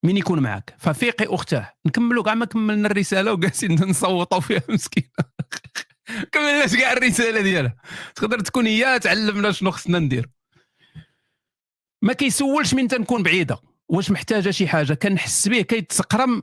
من 0.04 0.16
يكون 0.16 0.38
معك 0.38 0.74
ففيقي 0.78 1.34
أختاه. 1.34 1.72
نكملوا 1.86 2.24
كاع 2.24 2.34
ما 2.34 2.44
كملنا 2.44 2.88
الرسالة 2.88 3.32
وجالسين 3.32 3.72
نصوتوا 3.74 4.40
فيها 4.40 4.62
مسكينة. 4.68 5.08
كملناش 6.32 6.76
كاع 6.76 6.92
الرسالة 6.92 7.40
ديالها؟ 7.40 7.76
تقدر 8.14 8.40
تكون 8.40 8.66
هي 8.66 8.98
تعلمنا 8.98 9.52
شنو 9.52 9.70
خصنا 9.70 9.98
ندير. 9.98 10.28
ما 12.02 12.12
كيسولش 12.12 12.74
من 12.74 12.88
تنكون 12.88 13.22
بعيدة 13.22 13.58
واش 13.88 14.10
محتاجة 14.10 14.50
شي 14.50 14.68
حاجة. 14.68 14.94
كنحس 14.94 15.48
به 15.48 15.60
كيتسقرم 15.60 16.42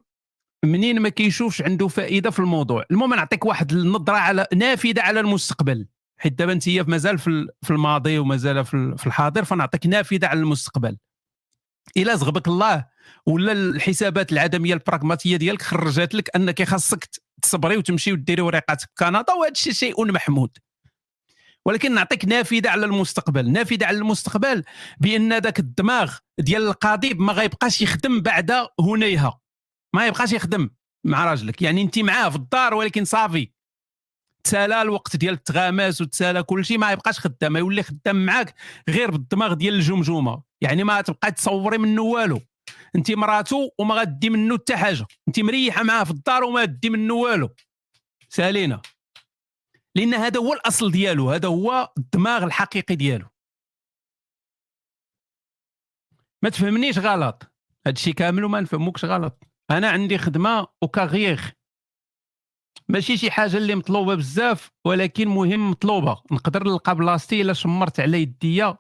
منين 0.65 0.99
ما 0.99 1.09
كيشوفش 1.09 1.61
عنده 1.61 1.87
فائدة 1.87 2.29
في 2.31 2.39
الموضوع. 2.39 2.85
المهم 2.91 3.13
نعطيك 3.13 3.45
واحد 3.45 3.71
النظرة 3.71 4.17
على 4.17 4.47
نافذة 4.53 5.01
على 5.01 5.19
المستقبل. 5.19 5.87
حيت 6.17 6.33
دابا 6.33 6.51
انت 6.53 6.69
مازال 6.69 7.17
في 7.19 7.27
ال- 7.27 7.49
في 7.61 7.71
الماضي 7.71 8.19
ومازال 8.19 8.65
في 8.65 8.73
ال- 8.73 8.97
في 8.97 9.07
الحاضر 9.07 9.45
فنعطيك 9.45 9.87
نافذة 9.87 10.27
على 10.27 10.39
المستقبل. 10.39 10.97
إلا 11.97 12.15
زغبك 12.15 12.47
الله 12.47 12.85
ولا 13.25 13.51
الحسابات 13.51 14.31
العدمية 14.31 14.73
البراغماتية 14.73 15.37
ديالك 15.37 15.61
خرجت 15.61 16.13
لك 16.13 16.35
أنك 16.35 16.63
خاصك 16.63 17.09
تصبري 17.41 17.77
وتمشي 17.77 18.13
وديري 18.13 18.41
وريقاتك 18.41 18.89
في 18.97 19.05
كندا 19.05 19.33
وهذا 19.33 19.51
الشيء 19.51 19.73
شيء 19.73 20.11
محمود. 20.11 20.57
ولكن 21.65 21.93
نعطيك 21.93 22.25
نافذة 22.25 22.69
على 22.69 22.85
المستقبل. 22.85 23.51
نافذة 23.51 23.85
على 23.85 23.97
المستقبل 23.97 24.63
بأن 24.97 25.37
ذاك 25.37 25.59
الدماغ 25.59 26.17
ديال 26.39 26.67
القضيب 26.67 27.19
ما 27.19 27.33
غيبقاش 27.33 27.81
يخدم 27.81 28.21
بعد 28.21 28.51
هنيها. 28.79 29.39
ما 29.95 30.07
يبقاش 30.07 30.31
يخدم 30.31 30.69
مع 31.05 31.25
راجلك. 31.25 31.61
يعني 31.61 31.81
أنت 31.81 31.99
معاه 31.99 32.29
في 32.29 32.35
الدار 32.35 32.73
ولكن 32.73 33.05
صافي. 33.05 33.51
تسالى 34.43 34.81
الوقت 34.81 35.15
ديال 35.15 35.33
التغاماس 35.33 36.01
وتسالى 36.01 36.43
كل 36.43 36.65
شيء 36.65 36.77
ما 36.77 36.91
يبقاش 36.91 37.19
خدام. 37.19 37.57
يولي 37.57 37.83
خدام 37.83 38.25
معاك 38.25 38.55
غير 38.89 39.11
بالدماغ 39.11 39.53
ديال 39.53 39.73
الجمجمة. 39.73 40.43
يعني 40.61 40.83
ما 40.83 41.01
تبقى 41.01 41.31
تصوري 41.31 41.77
منه 41.77 42.01
والو. 42.01 42.41
انت 42.95 43.11
مراتو 43.11 43.69
وما 43.79 43.95
غادي 43.95 44.29
منه 44.29 44.57
حتى 44.57 44.77
حاجة. 44.77 45.05
انت 45.27 45.39
مريحة 45.39 45.83
معاه 45.83 46.03
في 46.03 46.11
الدار 46.11 46.43
وما 46.43 46.65
تدي 46.65 46.89
منه 46.89 47.13
والو. 47.13 47.49
سالينا. 48.29 48.81
لأن 49.95 50.13
هذا 50.13 50.39
هو 50.39 50.53
الأصل 50.53 50.91
ديالو. 50.91 51.31
هذا 51.31 51.47
هو 51.47 51.93
الدماغ 51.97 52.43
الحقيقي 52.43 52.95
ديالو. 52.95 53.27
ما 56.43 56.49
تفهمنيش 56.49 56.97
غلط. 56.97 57.53
هادشي 57.87 58.13
كامل 58.13 58.43
وما 58.43 58.61
نفهموكش 58.61 59.05
غلط. 59.05 59.43
أنا 59.71 59.89
عندي 59.89 60.17
خدمة 60.17 60.67
وكاغيغ 60.81 61.49
ماشي 62.89 63.17
شي 63.17 63.31
حاجة 63.31 63.57
اللي 63.57 63.75
مطلوبة 63.75 64.15
بزاف 64.15 64.71
ولكن 64.85 65.27
مهم 65.27 65.71
مطلوبة. 65.71 66.21
نقدر 66.31 66.63
نلقى 66.63 66.95
بلاصتي 66.95 67.41
إلا 67.41 67.53
شمرت 67.53 67.99
على 67.99 68.21
يديا 68.21 68.77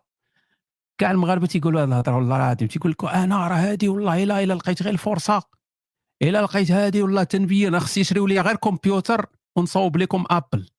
كاع 0.97 1.11
المغاربة 1.11 1.47
تيقولوا 1.47 1.81
هذه 1.81 1.87
الهضره 1.87 2.15
والله 2.15 2.35
العظيم 2.35 2.67
تيقول 2.67 2.91
لك 2.91 3.03
أنا 3.05 3.47
راه 3.47 3.55
هادي 3.55 3.87
والله 3.87 4.23
الا 4.23 4.43
إلا 4.43 4.53
لقيت 4.53 4.83
غير 4.83 4.93
الفرصة 4.93 5.43
إلا 6.21 6.41
لقيت 6.41 6.71
هادي 6.71 7.01
والله 7.01 7.23
تنبيه 7.23 7.67
أنا 7.67 7.79
خصني 7.79 8.01
يشريو 8.01 8.27
لي 8.27 8.41
غير 8.41 8.55
كمبيوتر 8.55 9.25
ونصوب 9.57 9.97
لكم 9.97 10.25
ابل 10.29 10.69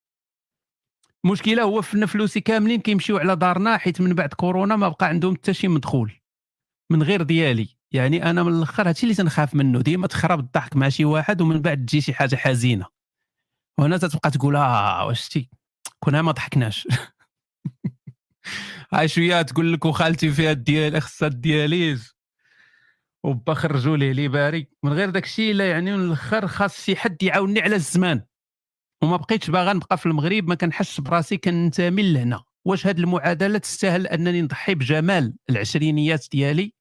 المشكلة 1.25 1.63
هو 1.63 1.83
في 1.83 2.07
فلوسي 2.07 2.41
كاملين 2.41 2.81
كيمشيو 2.81 3.19
على 3.19 3.37
دارنا 3.37 3.77
حيت 3.79 4.01
من 4.01 4.15
بعد 4.15 4.35
كورونا 4.35 4.77
ما 4.77 4.89
بقى 4.89 5.07
عندهم 5.07 5.35
حتى 5.35 5.55
شي 5.55 5.69
مدخول 5.69 6.13
من 6.93 7.03
غير 7.03 7.23
ديالي. 7.23 7.69
يعني 7.93 8.31
أنا 8.31 8.43
من 8.43 8.53
الأخر 8.53 8.89
هادشي 8.89 9.03
اللي 9.03 9.15
تنخاف 9.15 9.55
منه 9.55 9.81
ديما 9.81 10.07
تخرب 10.07 10.41
الضحك 10.41 10.77
مع 10.77 10.89
شي 10.89 11.05
واحد 11.05 11.41
ومن 11.41 11.63
بعد 11.63 11.87
تجي 11.87 12.01
شي 12.01 12.15
حاجة 12.15 12.37
حزينة. 12.37 12.87
وهنا 13.79 13.97
تتبقى 13.99 14.31
تقول 14.31 14.57
آه 14.57 15.07
واش 15.07 15.21
شتي 15.21 15.51
كنا 16.01 16.23
ما 16.23 16.33
ضحكناش. 16.33 16.89
هاي 18.93 19.09
شوية 19.09 19.43
تقول 19.43 19.73
لك 19.73 19.85
وخالتي 19.85 20.31
فيها 20.31 20.53
ديال 20.53 21.03
خصها 21.03 21.29
ال 21.29 21.39
dialyse 21.40 22.15
وبا 23.25 23.55
خرجوا 23.55 23.97
ليه 23.97 24.13
لي 24.13 24.29
باري 24.29 24.69
من 24.83 24.93
غير 24.93 25.11
داك 25.11 25.25
الشيء 25.25 25.55
لا 25.55 25.71
يعني 25.71 25.97
من 25.97 26.05
الآخر 26.05 26.47
خاص 26.47 26.85
شي 26.85 26.97
حد 26.97 27.23
يعاوني 27.23 27.61
على 27.61 27.77
الزمان. 27.77 28.23
وما 29.03 29.17
بقيتش 29.17 29.51
باغا 29.51 29.73
نبقى 29.73 29.99
في 29.99 30.07
المغرب 30.07 30.49
ما 30.49 30.55
كنحسش 30.55 31.01
براسي 31.01 31.37
كننتمي 31.37 32.13
لهنا. 32.13 32.45
واش 32.65 32.87
هاد 32.87 32.99
المعادلة 32.99 33.59
تستاهل 33.59 34.07
أنني 34.07 34.43
نضحي 34.43 34.75
بجمال 34.75 35.35
العشرينيات 35.51 36.27
ديالي؟ 36.33 36.75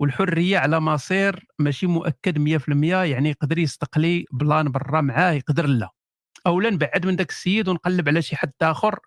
والحرية 0.00 0.58
على 0.58 0.80
مصير 0.80 1.46
ماشي 1.58 1.86
مؤكد 1.86 2.38
100% 2.38 3.02
يعني 3.04 3.30
يقدر 3.30 3.58
يصدق 3.58 3.98
لي 3.98 4.24
بلان 4.32 4.70
برا 4.70 5.00
معاه 5.00 5.32
يقدر 5.32 5.66
لا. 5.66 5.90
اولا 6.46 6.70
نبعد 6.70 7.06
من 7.06 7.16
داك 7.16 7.30
السيد 7.30 7.68
ونقلب 7.68 8.08
على 8.08 8.22
شي 8.22 8.36
حد 8.36 8.52
آخر. 8.62 8.98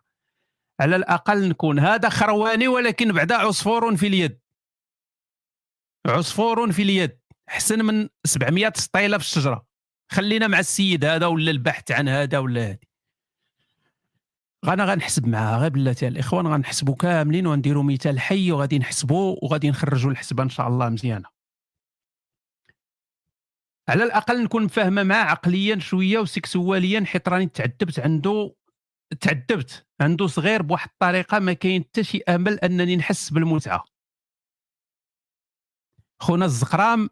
على 0.80 0.96
الأقل 0.96 1.50
نكون 1.50 1.80
هذا 1.80 2.10
خرواني 2.10 2.68
ولكن 2.68 3.12
بعدا 3.12 3.36
عصفور 3.36 3.96
في 3.96 4.08
اليد. 4.08 4.40
عصفور 6.08 6.72
في 6.72 6.82
اليد. 6.82 7.20
أحسن 7.50 7.86
من 7.86 8.10
700 8.26 8.74
سطيلة 8.76 9.18
في 9.18 9.24
الشجرة. 9.24 9.66
خلينا 10.12 10.48
مع 10.48 10.60
السيد 10.60 11.06
هذا 11.06 11.26
ولا 11.26 11.52
البحث 11.52 11.92
عن 11.92 12.10
هذا 12.10 12.38
ولا 12.38 12.70
هذه. 12.70 12.90
غانا 14.66 14.86
غنحسب 14.86 15.28
معاه 15.28 15.60
غير 15.60 15.70
بلاتي 15.70 16.08
الإخوان 16.08 16.48
غنحسبوا 16.48 16.96
كاملين 16.96 17.48
ونديروا 17.48 17.84
مثال 17.84 18.20
حي 18.20 18.52
وغادي 18.52 18.80
نحسبوا 18.80 19.36
وغادي 19.42 19.70
نخرجوا 19.70 20.12
الحسبة 20.12 20.44
إن 20.44 20.50
شاء 20.50 20.68
الله 20.68 20.90
مزيانة. 20.90 21.30
على 23.90 24.04
الأقل 24.04 24.44
نكون 24.44 24.68
فاهمه 24.68 25.04
معاه 25.04 25.24
عقليا 25.24 25.80
شوية 25.80 26.20
وسكسواليا 26.20 27.06
حيت 27.06 27.30
راني 27.30 27.46
تعذبت 27.46 28.00
عنده 28.00 28.56
تعذبت. 29.22 29.88
عنده 30.02 30.28
صغير 30.28 30.62
بواحد 30.62 30.90
الطريقة 30.90 31.40
ما 31.40 31.54
كاين 31.54 31.84
حتى 31.84 32.04
شي 32.04 32.22
أمل 32.30 32.60
أنني 32.60 32.96
نحس 32.96 33.30
بالمتعة. 33.30 33.86
خونا 36.22 36.46
الزقرام 36.46 37.10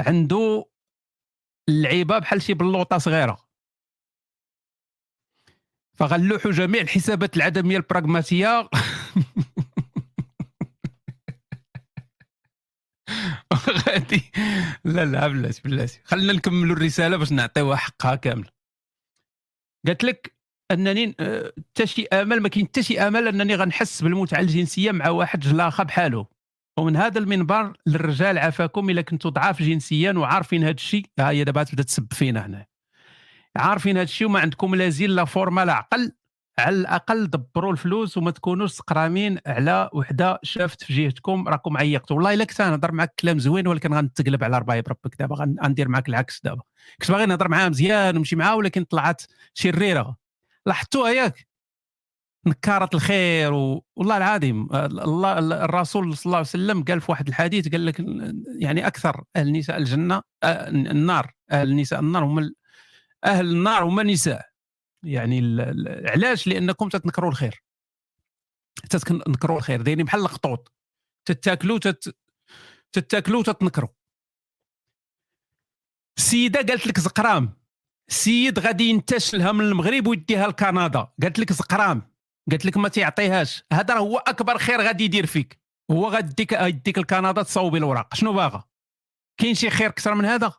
عنده 0.00 0.64
اللعيبة 1.68 2.18
بحال 2.18 2.42
شي 2.42 2.54
بلوطة 2.54 2.98
صغيرة. 2.98 3.44
فغنلوحوا 5.98 6.50
جميع 6.50 6.80
الحسابات 6.80 7.36
العدميه 7.36 7.76
البراغماتية. 7.76 8.68
غادي 13.88 14.30
لا 14.84 15.04
لا 15.04 15.28
بلاتي 15.28 15.62
بلاتي. 15.62 16.00
خلينا 16.04 16.32
نكملوا 16.32 16.76
الرسالة 16.76 17.16
باش 17.16 17.32
نعطيوها 17.32 17.76
حقها 17.76 18.14
كامل 18.14 18.48
قالت 19.86 20.04
لك 20.04 20.36
أنني 20.70 21.14
آه، 21.20 21.52
حتى 21.58 21.86
شي 21.86 22.06
امل 22.06 22.40
ما 22.40 22.48
كاين 22.48 22.66
حتى 22.66 22.82
شي 22.82 23.00
امل 23.00 23.28
أنني 23.28 23.54
غنحس 23.54 24.02
بالمتعه 24.02 24.40
الجنسية 24.40 24.92
مع 24.92 25.08
واحد 25.08 25.40
جلاخه 25.40 25.84
بحاله. 25.84 26.26
ومن 26.78 26.96
هذا 26.96 27.18
المنبر 27.18 27.72
للرجال 27.86 28.38
عافاكم 28.38 28.90
إلا 28.90 29.02
كنتوا 29.02 29.30
ضعاف 29.30 29.62
جنسيا 29.62 30.12
وعارفين 30.12 30.62
هذا 30.62 30.70
الشيء. 30.70 31.06
ها 31.18 31.30
هي 31.30 31.44
دابا 31.44 31.62
تبدأ 31.62 31.82
تسب 31.82 32.12
فينا 32.12 32.46
هنا. 32.46 32.66
عارفين 33.56 33.96
هذا 33.96 34.04
الشيء 34.04 34.26
وما 34.26 34.40
عندكم 34.40 34.74
لا 34.74 34.88
زين 34.88 35.10
لا 35.10 35.24
فورما 35.24 35.64
لا 35.64 35.72
عقل. 35.72 36.12
على 36.58 36.76
الأقل 36.76 37.26
دبروا 37.26 37.72
الفلوس 37.72 38.16
وما 38.16 38.30
تكونوش 38.30 38.70
سقرامين 38.72 39.38
على 39.46 39.90
وحدة 39.92 40.38
شافت 40.42 40.84
في 40.84 40.94
جهتكم 40.94 41.48
راكم 41.48 41.76
عيقتوا. 41.76 42.16
والله 42.16 42.34
إلا 42.34 42.44
كنت 42.44 42.62
نهضر 42.62 42.92
معك 42.92 43.14
كلام 43.18 43.38
زوين 43.38 43.68
ولكن 43.68 43.94
غنتقلب 43.94 44.44
على 44.44 44.58
رباي 44.58 44.82
بربك 44.82 45.16
دابا 45.18 45.36
غندير 45.62 45.88
معك 45.88 46.08
العكس 46.08 46.40
دابا. 46.44 46.62
كنت 47.00 47.10
باغي 47.10 47.26
نهضر 47.26 47.48
معاها 47.48 47.68
مزيان 47.68 48.16
ونمشي 48.16 48.36
معاها 48.36 48.54
ولكن 48.54 48.84
طلعت 48.84 49.22
شريرة. 49.54 50.23
لاحظتوها 50.66 51.10
ياك 51.10 51.48
نكارت 52.46 52.94
الخير 52.94 53.52
و... 53.52 53.84
والله 53.96 54.16
العظيم 54.16 54.68
الله 54.74 55.38
الرسول 55.38 56.16
صلى 56.16 56.26
الله 56.26 56.36
عليه 56.36 56.48
وسلم 56.48 56.84
قال 56.84 57.00
في 57.00 57.10
واحد 57.10 57.28
الحديث 57.28 57.68
قال 57.68 57.86
لك 57.86 58.00
يعني 58.60 58.86
أكثر 58.86 59.24
أهل 59.36 59.48
النساء 59.48 59.76
الجنة 59.76 60.22
النار 60.44 61.32
أهل 61.50 61.70
النساء 61.70 62.00
النار 62.00 62.24
هم 62.24 62.54
أهل 63.24 63.46
النار 63.46 63.84
هم 63.84 64.00
النساء. 64.00 64.50
يعني 65.04 65.56
علاش؟ 66.10 66.46
لأنكم 66.46 66.88
تتنكروا 66.88 67.30
الخير. 67.30 67.62
تتنكروا 68.90 69.58
الخير 69.58 69.82
دايرين 69.82 70.04
بحال 70.04 70.20
الخطوط 70.20 70.72
تتاكلوا 71.28 71.78
تت... 71.78 72.16
تتاكلوا 72.92 73.42
تتنكروا. 73.42 73.88
السيده 76.18 76.58
قالت 76.58 76.86
لك 76.86 77.00
زقرام. 77.00 77.63
السيد 78.10 78.58
غادي 78.58 78.84
ينتش 78.84 79.34
لها 79.34 79.52
من 79.52 79.64
المغرب 79.64 80.06
ويديها 80.06 80.48
لكندا. 80.48 81.08
قالت 81.22 81.38
لك 81.38 81.52
زقرام. 81.52 82.02
قالت 82.50 82.64
لك 82.64 82.76
ما 82.76 82.88
تعطيهاش 82.88 83.64
هذا 83.72 83.94
هو 83.94 84.18
أكبر 84.18 84.58
خير 84.58 84.80
غادي 84.80 85.04
يدير 85.04 85.26
فيك. 85.26 85.60
هو 85.90 86.08
غادي 86.08 86.46
يديك 86.52 86.98
لكندا 86.98 87.42
تصوبي 87.42 87.78
الأوراق. 87.78 88.14
شنو 88.14 88.32
باغا؟ 88.32 88.64
كاين 89.40 89.54
شي 89.54 89.70
خير 89.70 89.88
أكثر 89.88 90.14
من 90.14 90.24
هذا؟ 90.24 90.52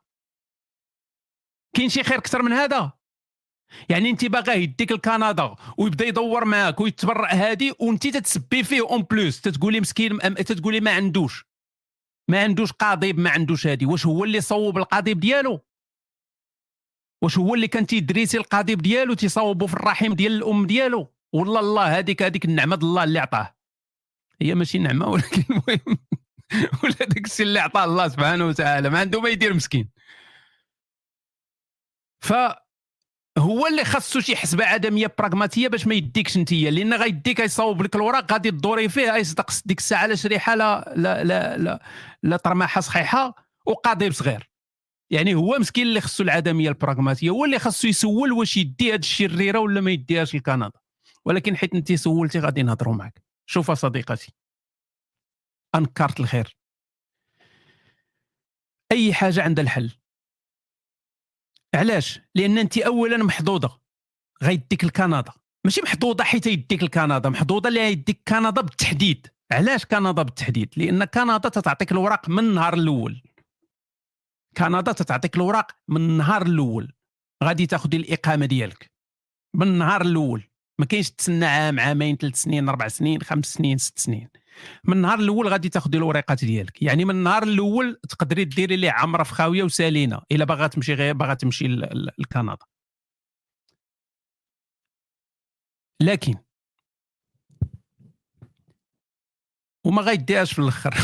كاين 1.76 1.90
شي 1.90 2.04
خير 2.04 2.18
أكثر 2.18 2.42
من 2.42 2.54
هذا؟ 2.54 2.92
يعني 3.90 4.10
انت 4.10 4.26
باغاه 4.26 4.54
يديك 4.54 4.92
لكندا 4.92 5.56
ويبدا 5.78 6.06
يدور 6.06 6.46
معاك 6.46 6.80
ويتبرع 6.80 7.34
هادي 7.34 7.74
وانت 7.80 8.08
تتسبي 8.08 8.64
فيه 8.64 8.82
اون 8.82 9.02
بلوس. 9.02 9.42
تتقولي 9.42 9.80
مسكين 9.82 10.20
تتقولي 10.36 10.80
ما 10.80 10.92
عندوش. 10.92 11.46
ما 12.30 12.44
عندوش 12.44 12.72
قاضيب 12.72 13.20
ما 13.20 13.30
عندوش 13.30 13.68
هادي. 13.68 13.86
واش 13.86 14.06
هو 14.06 14.24
اللي 14.24 14.42
صوب 14.42 14.78
القاضيب 14.78 15.20
ديالو 15.20 15.62
واش 17.22 17.38
هو 17.38 17.56
اللي 17.56 17.68
كان 17.68 17.88
تيدريسي 17.88 18.38
القاضيب 18.38 18.82
ديالو 18.82 19.14
تيصوبو 19.14 19.68
في 19.68 19.74
الرحم 19.74 20.14
ديال 20.14 20.32
الأم 20.32 20.66
ديالو؟ 20.66 21.14
والله 21.34 21.60
الله 21.60 21.98
هذيك 21.98 22.24
هذيك 22.24 22.46
النعمة 22.46 22.76
الله 22.76 23.04
اللي 23.04 23.20
عطاه. 23.20 23.56
هي 24.42 24.56
ماشي 24.56 24.78
نعمة 24.80 25.08
ولكن 25.08 25.44
المهم 25.50 25.98
ولا 26.84 26.94
داك 26.94 27.26
الشيء 27.26 27.46
اللي 27.46 27.60
عطاه 27.60 27.84
الله 27.84 28.08
سبحانه 28.08 28.46
وتعالى 28.46 28.90
ما 28.90 29.00
عنده 29.00 29.22
ما 29.22 29.30
يدير 29.30 29.54
مسكين. 29.54 29.90
ف 32.22 32.34
هو 33.38 33.68
اللي 33.68 33.86
خاصو 33.86 34.20
شي 34.20 34.36
حسبة 34.36 34.66
عدمية 34.66 35.14
براغماتية 35.20 35.68
باش 35.68 35.88
ما 35.88 35.96
يديكش 35.96 36.38
انت 36.38 36.54
لأن 36.54 36.94
غيديك 36.94 37.40
يصاوب 37.40 37.82
لك 37.82 37.96
الوراق 37.96 38.32
غادي 38.32 38.52
تدوري 38.52 38.90
فيه 38.90 39.14
يصدق 39.14 39.52
ديك 39.66 39.80
الساعة 39.80 40.06
لا 40.08 40.16
شريحة 40.16 40.56
لا 40.56 40.94
لا 40.96 41.24
لا 41.24 41.58
لا, 41.58 41.80
لا 42.24 42.38
طرماحة 42.38 42.82
صحيحة 42.82 43.36
وقاضي 43.66 44.12
صغير 44.12 44.50
يعني 45.16 45.36
هو 45.36 45.58
مسكين 45.60 45.88
اللي 45.88 46.02
خصو 46.02 46.24
العدمية 46.24 46.70
البراغماتية 46.70 47.30
هو 47.30 47.46
اللي 47.46 47.60
خصو 47.60 47.88
يسول 47.88 48.32
واش 48.32 48.58
يدي 48.58 48.94
هاد 48.94 49.00
الشريره 49.00 49.60
ولا 49.60 49.82
ما 49.82 49.92
يديهاش 49.92 50.36
لكندا. 50.36 50.72
ولكن 51.26 51.58
حيت 51.58 51.76
انت 51.76 51.94
سولتي 51.94 52.40
غادي 52.40 52.64
نهضروا 52.64 52.96
معك 52.96 53.22
شوف 53.46 53.72
صديقتي. 53.72 54.34
انكرت 55.76 56.20
الخير. 56.20 56.58
أي 58.92 59.14
حاجة 59.14 59.44
عندها 59.44 59.64
الحل. 59.64 59.92
علاش؟ 61.76 62.20
لأن 62.36 62.58
انت 62.58 62.78
اولا 62.78 63.18
محظوظة. 63.18 63.80
غيديك 64.44 64.84
لكندا. 64.84 65.32
ماشي 65.66 65.82
محظوظة 65.82 66.24
حيت 66.24 66.48
يديك 66.48 66.84
لكندا 66.84 67.30
محظوظة 67.30 67.68
اللي 67.70 67.92
يديك 67.92 68.22
كندا 68.28 68.62
بالتحديد. 68.62 69.28
علاش 69.52 69.86
كندا 69.86 70.12
بالتحديد؟ 70.12 70.74
لأن 70.78 71.06
كندا 71.06 71.50
تتعطيك 71.50 71.92
الوراق 71.92 72.30
من 72.30 72.40
النهار 72.40 72.74
الأول. 72.74 73.22
كندا 74.58 74.92
تتعطيك 74.92 75.36
الوراق 75.36 75.72
من 75.88 76.02
النهار 76.02 76.42
الأول. 76.42 76.94
غادي 77.44 77.66
تاخذي 77.66 77.98
الإقامة 77.98 78.46
ديالك. 78.46 78.92
من 79.56 79.68
النهار 79.68 80.02
الأول. 80.02 80.44
ما 80.80 80.86
كاينش 80.86 81.10
تسنى 81.10 81.46
عام 81.46 81.80
عامين 81.80 82.18
ثلاث 82.18 82.36
سنين 82.36 82.70
أربع 82.70 82.88
سنين 82.88 83.22
خمس 83.22 83.46
سنين 83.46 83.78
ست 83.78 84.00
سنين. 84.00 84.30
من 84.84 84.94
النهار 84.94 85.20
الأول 85.20 85.48
غادي 85.48 85.70
تاخذي 85.70 85.98
الوريقات 85.98 86.46
ديالك. 86.46 86.82
يعني 86.82 87.06
من 87.06 87.16
النهار 87.16 87.44
الأول 87.44 88.00
تقدري 88.10 88.46
ديري 88.46 88.76
ليه 88.76 88.92
عمرة 88.92 89.24
في 89.24 89.34
خاوية 89.34 89.64
وسالينة 89.64 90.22
إلا 90.32 90.46
باغا 90.46 90.68
تمشي 90.68 90.94
غير 90.94 91.14
باغا 91.14 91.34
تمشي 91.34 91.68
لكندا. 92.20 92.58
لكن 96.02 96.36
وما 99.86 100.02
غيديهاش 100.02 100.54
في 100.54 100.60
الأخر. 100.60 100.96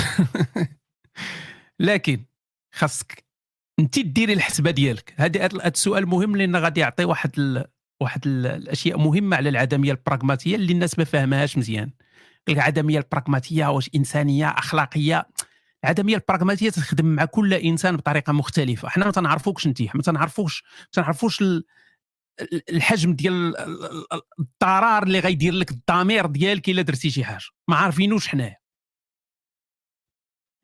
لكن 1.80 2.26
خاصك 2.74 3.31
انت 3.82 4.00
ديري 4.00 4.34
الحسبة 4.34 4.72
ديالك. 4.72 5.14
هذا 5.18 5.46
السؤال 5.46 6.08
مهم 6.08 6.36
لأن 6.36 6.56
غادي 6.56 6.80
يعطي 6.80 7.06
واحد 7.06 7.64
واحد 8.02 8.28
الأشياء 8.28 8.98
مهمة 8.98 9.38
على 9.38 9.50
العدمية 9.50 9.92
البراغماتية 9.92 10.56
اللي 10.56 10.74
الناس 10.74 11.00
ما 11.00 11.04
فاهمهاش 11.04 11.58
مزيان. 11.58 11.92
العدمية 12.50 13.00
البراغماتية 13.00 13.66
واش 13.66 13.90
انسانيه 13.96 14.48
أخلاقية. 14.48 15.28
العدمية 15.84 16.16
البراغماتية 16.16 16.70
تخدم 16.70 17.06
مع 17.06 17.26
كل 17.26 17.54
إنسان 17.54 17.98
بطريقة 17.98 18.34
مختلفة. 18.34 18.90
حنا 18.90 19.06
ما 19.06 19.12
تنعرفوكش 19.12 19.68
انت 19.68 19.82
ما 19.96 20.02
تنعرفوش 20.02 20.64
ما 20.64 20.88
تنعرفوش 20.92 21.44
الحجم 22.70 23.14
ديال 23.14 23.56
الضرر 24.40 25.04
اللي 25.04 25.20
غيدير 25.20 25.54
لك 25.54 25.72
الضمير 25.72 26.26
ديالك 26.26 26.70
إلا 26.70 26.82
درتي 26.82 27.10
شي 27.10 27.24
حاجة. 27.24 27.46
ما 27.68 27.76
عارفينوش 27.76 28.28
حنايا. 28.28 28.61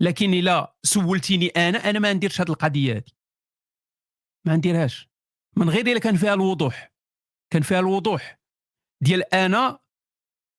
لكن 0.02 0.34
الا 0.34 0.76
سولتيني 0.84 1.48
أنا 1.48 1.90
أنا 1.90 2.00
ما 2.00 2.14
نديرش 2.14 2.42
هذه 2.42 2.50
القضية 2.50 2.94
هذه 2.94 3.12
ما 4.48 4.56
نديرهاش. 4.56 5.10
من 5.58 5.70
غير 5.70 5.88
إلا 5.88 6.00
كان 6.00 6.16
فيها 6.16 6.34
الوضوح. 6.34 6.94
كان 7.54 7.62
فيها 7.62 7.80
الوضوح. 7.80 8.40
ديال 9.04 9.34
أنا 9.34 9.80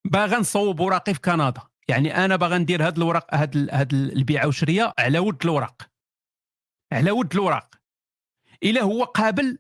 باغا 0.07 0.39
نصوب 0.39 0.81
وراقي 0.81 1.15
في 1.15 1.21
كندا. 1.21 1.63
يعني 1.89 2.25
أنا 2.25 2.37
باغا 2.37 2.59
ندير 2.59 2.87
هاد 2.87 2.97
الوراق 2.97 3.35
هاد 3.35 3.57
هاد 3.71 3.93
البيعة 3.93 4.47
والشرية 4.47 4.95
على 4.99 5.19
ود 5.19 5.43
الوراق 5.45 5.91
على 6.93 7.11
ود 7.11 7.33
الوراق 7.35 7.75
إلا 8.63 8.83
هو 8.83 9.05
قابل 9.05 9.59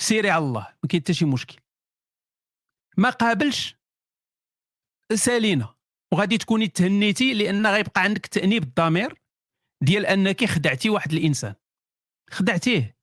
سيري 0.00 0.30
على 0.30 0.44
الله. 0.44 0.76
ما 0.82 0.88
كاين 0.88 1.02
حتى 1.02 1.14
شي 1.14 1.24
مشكل. 1.24 1.60
ما 2.96 3.10
قابلش 3.10 3.76
سالينا. 5.14 5.77
وغادي 6.12 6.38
تكوني 6.38 6.68
تهنيتي 6.68 7.34
لأن 7.34 7.66
غيبقى 7.66 8.00
عندك 8.02 8.26
تانيب 8.26 8.62
الضمير 8.62 9.14
ديال 9.82 10.06
أنك 10.06 10.44
خدعتي 10.44 10.90
واحد 10.90 11.12
الإنسان. 11.12 11.54
خدعتيه. 12.30 12.98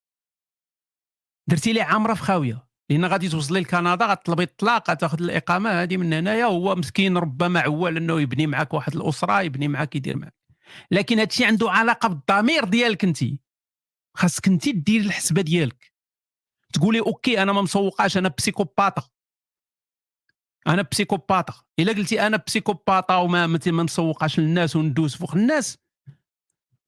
درتي 1.49 1.73
ليه 1.73 1.83
عمرة 1.83 2.13
في 2.13 2.21
خاوية. 2.21 2.67
لأن 2.89 3.05
غادي 3.05 3.29
توصلي 3.29 3.59
لكندا 3.59 4.05
غتطلبي 4.05 4.43
الطلاق 4.43 4.89
غتاخذ 4.91 5.21
الإقامة 5.23 5.69
هذه 5.69 5.97
من 5.97 6.13
هنايا 6.13 6.45
هو 6.45 6.75
مسكين 6.75 7.17
ربما 7.17 7.59
عوال 7.59 7.97
أنه 7.97 8.21
يبني 8.21 8.47
معك 8.47 8.73
واحد 8.73 8.95
الأسرة 8.95 9.41
يبني 9.41 9.67
معك 9.67 9.95
يدير 9.95 10.17
معك 10.17 10.35
لكن 10.91 11.19
هادشي 11.19 11.45
عنده 11.45 11.71
علاقة 11.71 12.09
بالضمير 12.09 12.65
ديالك 12.65 13.03
أنت. 13.03 13.19
خاصك 14.17 14.47
أنت 14.47 14.69
دير 14.69 15.01
الحسبة 15.01 15.41
ديالك. 15.41 15.93
تقولي 16.73 16.99
OK 16.99 17.41
أنا 17.41 17.53
ما 17.53 17.61
مسوقاش 17.61 18.17
أنا 18.17 18.29
بسيكوباطا 18.37 19.09
أنا 20.67 20.81
بسيكوباطا 20.81 21.53
إلا 21.79 21.93
قلتي 21.93 22.27
أنا 22.27 22.37
بسيكوباطا 22.47 23.15
وما 23.15 23.47
ما 23.47 23.83
نسوقاش 23.83 24.39
للناس 24.39 24.75
وندوز 24.75 25.15
فوق 25.15 25.35
الناس. 25.35 25.77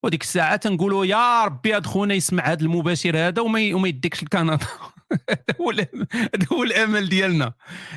وديك 0.04 0.22
الساعة 0.22 0.56
تنقولوا 0.56 1.06
يا 1.06 1.46
ربي 1.46 1.76
هاد 1.76 1.86
خونا 1.86 2.14
يسمع 2.14 2.44
هذا 2.44 2.62
المباشر 2.62 3.18
هذا 3.18 3.42
وما 3.42 3.74
وما 3.74 3.88
يديكش 3.88 4.24
لكندا. 4.24 4.58
هذا 5.12 6.48
هو 6.52 6.64
الأمل 6.64 7.10
ديالنا. 7.10 7.54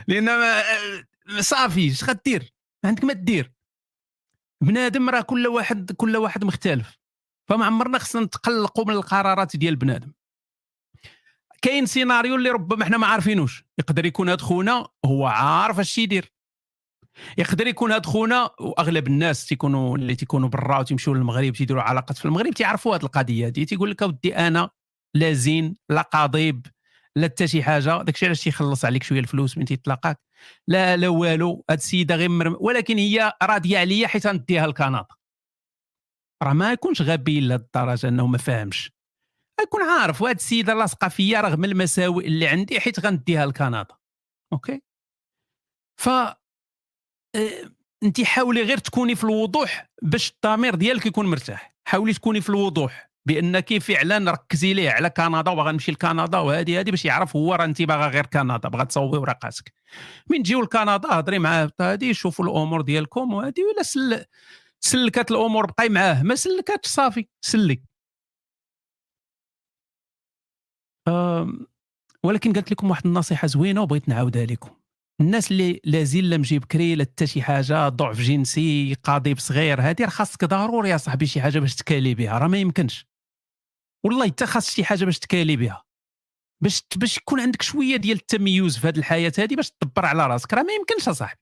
لأن 0.09 0.29
صافي 1.41 1.91
اش 1.91 2.05
غدير 2.05 2.55
ما 2.85 2.89
عندك 2.89 3.05
ما 3.05 3.13
دير. 3.13 3.53
بنادم 4.61 5.11
راه 5.11 5.21
كل 5.21 5.47
واحد 5.47 5.93
كل 5.93 6.17
واحد 6.17 6.45
مختلف. 6.45 6.99
فما 7.49 7.67
عمرنا 7.67 7.99
خصنا 7.99 8.23
نتقلقوا 8.23 8.85
من 8.85 8.95
القرارات 8.95 9.57
ديال 9.57 9.77
بنادم. 9.77 10.13
كاين 11.63 11.87
سيناريو 11.87 12.35
اللي 12.35 12.51
ربما 12.51 12.83
إحنا 12.83 12.99
ما 12.99 13.07
عارفينوش. 13.07 13.65
يقدر 13.79 14.07
يكون 14.07 14.29
هاد 14.29 14.41
خونا 14.41 14.89
هو 15.05 15.27
عارف 15.27 15.81
اش 15.81 15.99
يدير. 15.99 16.33
يقدر 17.39 17.67
يكون 17.67 17.93
هاد 17.93 18.07
خونا 18.07 18.51
واغلب 18.61 19.07
الناس 19.07 19.47
تيكونوا 19.47 19.97
اللي 19.97 20.15
تيكونوا 20.15 20.49
برا 20.49 20.79
وتيمشيو 20.79 21.15
للمغرب 21.15 21.53
تيديروا 21.53 21.83
علاقات 21.83 22.19
في 22.19 22.25
المغرب 22.25 22.55
تيعرفوا 22.55 22.95
هاد 22.95 23.05
القضية 23.05 23.47
هادي. 23.47 23.65
تيقول 23.65 23.91
لك 23.91 24.03
أودي 24.03 24.37
أنا 24.37 24.71
لا 25.15 25.33
زين 25.33 25.75
لا 25.89 26.03
قضيب 26.03 26.67
لا 27.17 27.25
حتى 27.27 27.47
شي 27.49 27.63
حاجة. 27.63 28.03
داكشي 28.03 28.27
علاش 28.27 28.45
تيخلص 28.45 28.85
عليك 28.85 29.03
شوية 29.03 29.21
الفلوس 29.21 29.59
من 29.59 29.65
تيطلقك 29.65 30.21
لا 30.69 30.97
لا 30.97 31.09
والو 31.09 31.65
هاد 31.71 31.79
السيدة 31.79 32.17
غير 32.17 32.29
مرم... 32.29 32.57
ولكن 32.61 32.99
هي 32.99 33.33
راضية 33.43 33.79
عليا 33.79 34.07
حيت 34.09 34.27
غنديها 34.27 34.67
لكندا 34.67 35.07
راه 36.43 36.53
ما 36.53 36.73
يكونش 36.73 37.03
غبي 37.03 37.41
لهاد 37.41 37.61
الدرجه 37.61 38.09
أنه 38.09 38.27
ما 38.27 38.39
فاهمش 38.39 38.93
يكون 39.63 39.83
عارف 39.83 40.23
وهاد 40.23 40.37
السيده 40.37 40.75
لاصقه 40.75 41.09
فيا 41.09 41.41
رغم 41.41 41.65
المساوئ 41.65 42.27
اللي 42.27 42.49
عندي 42.49 42.81
حيت 42.81 43.01
غنديها 43.01 43.47
لكندا. 43.47 43.87
أوكي؟ 44.53 44.83
ف 46.01 46.09
آه، 46.09 46.37
انت 48.03 48.21
حاولي 48.21 48.63
غير 48.63 48.79
تكوني 48.79 49.15
في 49.15 49.25
الوضوح 49.25 49.91
باش 50.03 50.31
الضمير 50.31 50.75
ديالك 50.75 51.07
يكون 51.07 51.27
مرتاح. 51.27 51.75
حاولي 51.85 52.13
تكوني 52.13 52.41
في 52.41 52.49
الوضوح 52.49 53.11
بأنك 53.27 53.79
فعلا 53.79 54.31
ركزي 54.31 54.75
ليه 54.75 54.91
على 54.91 55.11
كندا 55.11 55.51
وباغا 55.51 55.73
نمشي 55.73 55.93
لكندا 55.93 56.39
وهذه 56.39 56.81
هذه 56.81 56.91
باش 56.91 57.05
يعرف 57.05 57.37
هو 57.37 57.55
راه 57.55 57.65
انت 57.65 57.83
باغا 57.83 58.09
غير 58.09 58.27
كندا 58.27 58.69
باغا 58.69 58.85
تصوبي 58.85 59.19
ورقاتك 59.19 59.73
من 60.31 60.43
تجيو 60.43 60.63
لكندا 60.63 61.09
هضري 61.11 61.39
معاه 61.39 61.73
هذه 61.81 62.13
شوفوا 62.13 62.45
الأمور 62.45 62.81
ديالكم 62.81 63.35
وهذه 63.35 63.65
ولا 63.75 63.83
سل 63.83 64.25
سلكت 64.81 65.31
الأمور 65.31 65.67
بقاي 65.67 65.89
معاه. 65.89 66.23
ما 66.23 66.35
سلكاتش 66.35 66.89
صافي 66.89 67.29
سلك. 67.41 67.90
ولكن 72.25 72.53
قالت 72.53 72.73
لكم 72.73 72.91
واحد 72.91 73.07
النصيحة 73.07 73.47
زوينة 73.47 73.83
وبغيت 73.83 74.09
نعاودها 74.09 74.47
لكم. 74.47 74.71
الناس 75.21 75.51
اللي 75.51 75.81
لازال 75.85 76.31
لا 76.31 76.37
مجي 76.37 76.59
بكري 76.59 76.95
لا 76.95 77.05
حتى 77.05 77.27
شي 77.27 77.43
حاجة 77.43 77.89
ضعف 77.89 78.21
جنسي 78.21 78.97
قضيب 79.03 79.39
صغير 79.39 79.81
هذه 79.81 79.97
راه 80.01 80.09
خاصك 80.09 80.45
ضروري 80.45 80.91
يا 80.91 80.97
صاحبي 80.97 81.27
شي 81.27 81.41
حاجة 81.41 81.59
باش 81.59 81.75
تكالي 81.75 82.15
بها 82.15 82.39
راه 82.39 82.49
ما 82.49 82.59
يمكنش. 82.59 83.07
والله 84.05 84.27
حتى 84.27 84.47
خاص 84.47 84.71
شي 84.71 84.85
حاجة 84.85 85.05
باش 85.05 85.19
تكالي 85.19 85.57
بها. 85.57 85.85
باش 86.63 86.83
باش 86.97 87.17
يكون 87.17 87.41
عندك 87.41 87.63
شوية 87.63 87.97
ديال 87.97 88.17
التميز 88.17 88.79
في 88.79 88.89
هذه 88.89 88.99
الحياة 88.99 89.33
هذه 89.39 89.57
باش 89.57 89.71
تدبر 89.71 90.07
على 90.07 90.27
راسك 90.27 90.55
راه 90.55 90.63
ما 90.63 90.73
يمكنش 90.73 91.07
يا 91.07 91.13
صاحبي. 91.13 91.41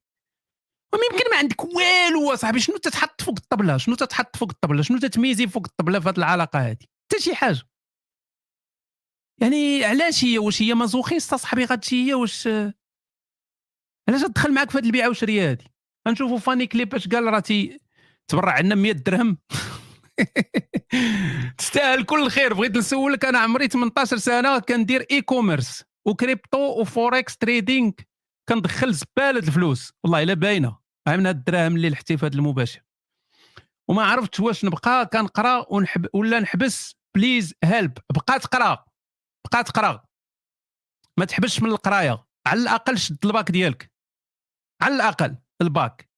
وما 0.94 1.02
يمكن 1.12 1.30
ما 1.30 1.36
عندك 1.36 1.64
والو 1.64 2.34
صاحبي 2.34 2.60
شنو 2.60 2.76
تتحط 2.76 3.22
فوق 3.22 3.34
الطبلة؟ 3.38 3.76
شنو 3.76 3.94
تتحط 3.94 4.36
فوق 4.36 4.50
الطبلة؟ 4.50 4.82
شنو 4.82 4.98
تتميزي 4.98 5.46
فوق 5.46 5.66
الطبلة 5.66 6.00
في 6.00 6.08
هذه 6.08 6.18
العلاقة 6.18 6.58
هذه 6.58 6.86
حتى 7.10 7.22
شي 7.22 7.34
حاجة. 7.34 7.62
يعني 9.40 9.84
علاش 9.84 10.24
هي 10.24 10.38
واش 10.38 10.62
هي 10.62 10.74
masochiste 10.74 11.34
صاحبي 11.34 11.64
غاتشي 11.64 12.06
هي 12.06 12.14
واش 12.14 12.48
علاش 14.08 14.22
تدخل 14.22 14.54
معاك 14.54 14.70
في 14.70 14.78
هذه 14.78 14.86
البيعة 14.86 15.08
والشريه 15.08 15.50
هذه 15.50 15.64
غنشوفوا 16.08 16.38
فاني 16.38 16.66
كليب 16.66 16.94
اش 16.94 17.08
قال 17.08 17.24
راه 17.24 17.42
تبرع 18.28 18.52
عندنا 18.52 18.74
100 18.74 18.92
درهم. 18.92 19.38
تستاهل 21.58 22.04
كل 22.04 22.22
الخير 22.22 22.54
بغيت 22.54 22.76
نسولك 22.76 23.24
أنا 23.24 23.38
عمري 23.38 23.68
18 23.68 24.16
سنة 24.16 24.58
كندير 24.58 25.06
e-commerce 25.10 25.84
و 26.06 26.17
crypto 26.17 26.80
و 26.80 26.89
forex 26.89 27.36
trading 27.36 27.92
كندخل 28.48 28.92
زبالة 28.92 29.38
الفلوس. 29.38 29.92
والله 30.04 30.22
إلا 30.22 30.34
باينة. 30.34 30.78
من 31.08 31.26
هاد 31.26 31.36
الدراهم 31.36 31.76
اللي 31.76 31.90
لحتي 31.90 32.16
في 32.16 32.26
هذا 32.26 32.34
المباشر. 32.34 32.80
وما 33.88 34.02
عرفتش 34.02 34.40
واش 34.40 34.64
نبقى 34.64 35.06
كنقرأ 35.12 35.66
ونحب 35.70 36.06
ولا 36.12 36.40
نحبس. 36.40 36.94
please 37.16 37.54
help 37.64 37.98
بقى 38.14 38.38
تقرأ. 38.38 38.87
بقى 39.52 39.64
تقرا. 39.64 40.04
ما 41.16 41.24
تحبسش 41.24 41.62
من 41.62 41.70
القرايه. 41.70 42.24
على 42.46 42.60
الأقل 42.60 42.98
شد 42.98 43.26
الباك 43.26 43.50
ديالك. 43.50 43.92
على 44.82 44.94
الأقل 44.94 45.36
الباك. 45.60 46.08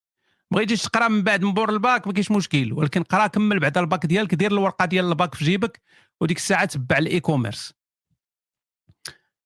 بغيتيش 0.51 0.83
تقرا 0.83 1.09
من 1.09 1.23
بعد 1.23 1.45
من 1.45 1.55
بور 1.55 1.71
الباك 1.71 2.07
ما 2.07 2.13
كاينش 2.13 2.31
مشكل. 2.31 2.73
ولكن 2.73 3.03
قرا 3.03 3.27
كمل 3.27 3.61
بعد 3.61 3.79
الباك 3.79 4.07
ديالك 4.07 4.35
دير 4.35 4.53
الورقه 4.53 4.85
ديال 4.85 5.05
الباك 5.05 5.35
في 5.35 5.45
جيبك 5.45 5.81
وديك 6.21 6.37
الساعة 6.37 6.65
تبع 6.65 6.99
ال 6.99 7.21
e-commerce 7.21 7.73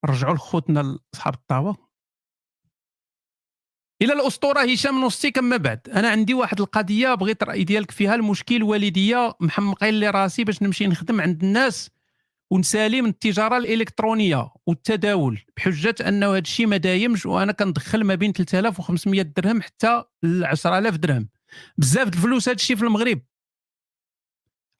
رجعوا 0.04 0.34
لخوتنا 0.34 0.98
اصحاب 1.14 1.34
الطاوة. 1.34 1.88
إلى 4.02 4.12
الأسطورة 4.12 4.60
هشام 4.60 5.04
نصي 5.04 5.30
كما 5.30 5.56
بعد. 5.56 5.88
أنا 5.88 6.10
عندي 6.10 6.34
واحد 6.34 6.60
القضية 6.60 7.14
بغيت 7.14 7.42
الراي 7.42 7.64
ديالك 7.64 7.90
فيها 7.90 8.14
المشكل 8.14 8.62
والدية. 8.62 9.34
محمقين 9.40 9.94
لي 9.94 10.10
راسي 10.10 10.44
باش 10.44 10.62
نمشي 10.62 10.86
نخدم 10.86 11.20
عند 11.20 11.44
الناس. 11.44 11.90
ونسالي 12.54 13.02
من 13.02 13.08
التجارة 13.08 13.56
الإلكترونية 13.56 14.50
والتداول 14.66 15.40
بحجة 15.56 15.94
انه 16.08 16.30
هذا 16.30 16.38
الشيء 16.38 16.66
ما 16.66 16.76
دايمش 16.76 17.26
وأنا 17.26 17.52
كندخل 17.52 18.04
ما 18.04 18.14
بين 18.14 18.32
3500 18.32 19.22
درهم 19.22 19.62
حتى 19.62 20.04
ل 20.22 20.44
10000 20.44 20.96
درهم. 20.96 21.28
بزاف 21.78 22.08
الفلوس 22.08 22.48
هذا 22.48 22.56
الشيء 22.56 22.76
في 22.76 22.82
المغرب. 22.82 23.20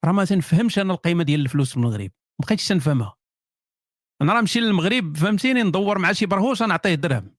راه 0.05 0.13
ما 0.13 0.25
تنفهمش 0.25 0.79
أنا 0.79 0.93
القيمة 0.93 1.25
ديال 1.25 1.41
الفلوس 1.41 1.71
في 1.71 1.77
المغرب. 1.77 2.11
ما 2.41 2.47
بقيتش 2.47 2.69
تنفهمها. 2.69 3.15
أنا 4.23 4.33
راه 4.33 4.41
نمشي 4.41 4.61
للمغرب 4.61 5.17
فهمتيني؟ 5.17 5.63
ندور 5.63 5.99
مع 5.99 6.13
شي 6.13 6.27
برهوش 6.27 6.63
نعطيه 6.63 6.95
درهم. 6.95 7.35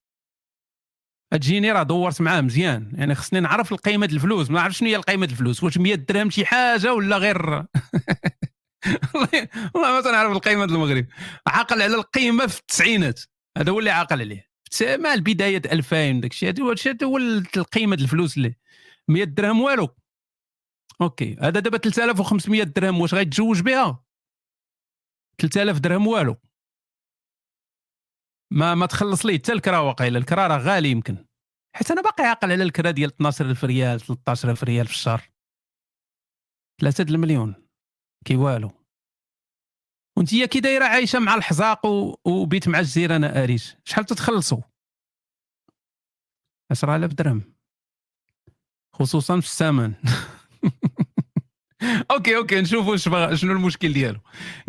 تجيني 1.32 1.72
راه 1.72 1.82
دورت 1.82 2.20
معاه 2.20 2.40
مزيان. 2.40 2.92
يعني 2.94 3.14
خصني 3.14 3.40
نعرف 3.40 3.72
القيمة 3.72 4.06
الفلوس. 4.06 4.50
ما 4.50 4.60
نعرفش 4.60 4.78
شنو 4.78 4.88
هي 4.88 4.96
القيمة 4.96 5.26
الفلوس. 5.26 5.64
واش 5.64 5.78
100 5.78 5.94
درهم 5.94 6.30
شي 6.30 6.44
حاجة 6.44 6.94
ولا 6.94 7.16
غير؟ 7.16 7.64
والله 9.74 9.92
ما 9.92 10.00
تنعرف 10.00 10.32
القيمة 10.32 10.64
المغرب. 10.64 11.06
عاقل 11.46 11.82
على 11.82 11.94
القيمة 11.94 12.46
في 12.46 12.60
التسعينات. 12.60 13.20
هذا 13.58 13.72
هو 13.72 13.78
اللي 13.78 13.90
عاقل 13.90 14.20
عليه. 14.20 14.50
مع 14.82 15.14
البداية 15.14 15.62
2000 15.72 16.20
داك 16.20 16.32
الشيء 16.32 16.48
هذا 16.48 17.06
هو 17.06 17.16
القيمة 17.56 17.94
الفلوس 17.94 18.36
اللي 18.36 18.54
100 19.08 19.24
درهم 19.24 19.60
والو. 19.60 19.88
أوكي. 21.00 21.36
هذا 21.40 21.60
دابا 21.60 21.78
3500 21.78 22.62
درهم 22.62 23.00
واش 23.00 23.14
غيتزوج 23.14 23.60
بها؟ 23.60 24.04
3000 25.38 25.78
درهم 25.78 26.06
والو. 26.06 26.36
ما 28.52 28.74
ما 28.74 28.86
تخلص 28.86 29.26
لي 29.26 29.34
حتى 29.34 29.52
الكرا 29.52 29.78
واقيلا 29.78 30.18
الكرا 30.18 30.46
راه 30.46 30.58
غالي 30.58 30.90
يمكن. 30.90 31.26
حيت 31.76 31.90
أنا 31.90 32.02
باقي 32.02 32.24
عاقل 32.24 32.52
على 32.52 32.62
الكرا 32.62 32.90
ديال 32.90 33.08
12000 33.10 33.64
ريال 33.64 34.00
13000 34.00 34.64
ريال 34.64 34.86
في 34.86 34.92
الشهر. 34.92 35.22
3 36.80 37.04
المليون. 37.10 37.65
كي 38.26 38.36
والو 38.36 38.70
وانت 40.16 40.34
كي 40.34 40.60
دايرة 40.60 40.84
عايشة 40.84 41.18
مع 41.18 41.34
الحزاق 41.34 41.86
وبيت 42.24 42.68
مع 42.68 42.78
الجزيرة 42.78 43.16
أنا 43.16 43.42
اريش 43.42 43.76
شحال 43.84 44.04
تتخلصوا؟ 44.04 44.60
10000 46.70 47.12
درهم 47.12 47.42
خصوصا 48.94 49.40
في 49.40 49.46
الثمن 49.46 49.94
OK 52.10 52.36
OK 52.36 52.60
نشوفوا 52.60 52.96
شنو 53.34 53.52
المشكل 53.52 53.92
ديالو. 53.92 54.20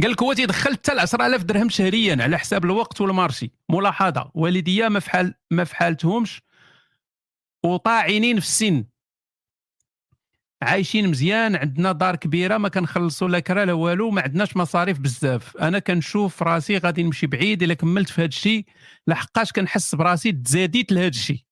قال 0.02 0.12
لك 0.12 0.24
هو 0.24 0.34
تيدخل 0.34 0.74
حتى 0.74 0.92
10000 0.92 1.44
درهم 1.44 1.70
شهريا 1.70 2.24
على 2.24 2.38
حساب 2.38 2.66
الوقت 2.66 3.02
وال 3.02 3.13
marché. 3.13 3.52
ملاحظة 3.70 4.32
والديا 4.34 4.90
ما 4.90 5.00
فحال 5.00 5.34
ما 5.52 5.64
فحالتهمش 5.64 6.42
وطاعنين 7.66 8.40
في 8.40 8.46
السن. 8.46 8.86
عايشين 10.64 11.10
مزيان 11.10 11.56
عندنا 11.56 11.92
دار 11.92 12.16
كبيرة 12.16 12.58
ما 12.58 12.70
كنخلصوا 12.70 13.28
لا 13.28 13.40
كرا 13.40 13.66
لا 13.66 13.74
والو 13.74 14.10
ما 14.12 14.22
عندناش 14.22 14.58
مصاريف 14.58 15.00
بزاف. 15.00 15.58
أنا 15.58 15.80
كنشوف 15.80 16.44
راسي 16.44 16.78
غادي 16.78 17.04
نمشي 17.04 17.28
بعيد 17.28 17.64
إلا 17.64 17.74
كملت 17.74 18.10
في 18.10 18.22
هذا 18.22 18.28
الشيء 18.28 18.66
لحقاش 19.08 19.52
كنحس 19.52 19.96
براسي 19.96 20.32
تزاديت 20.32 20.92
لهذا 20.92 21.08
الشيء 21.08 21.44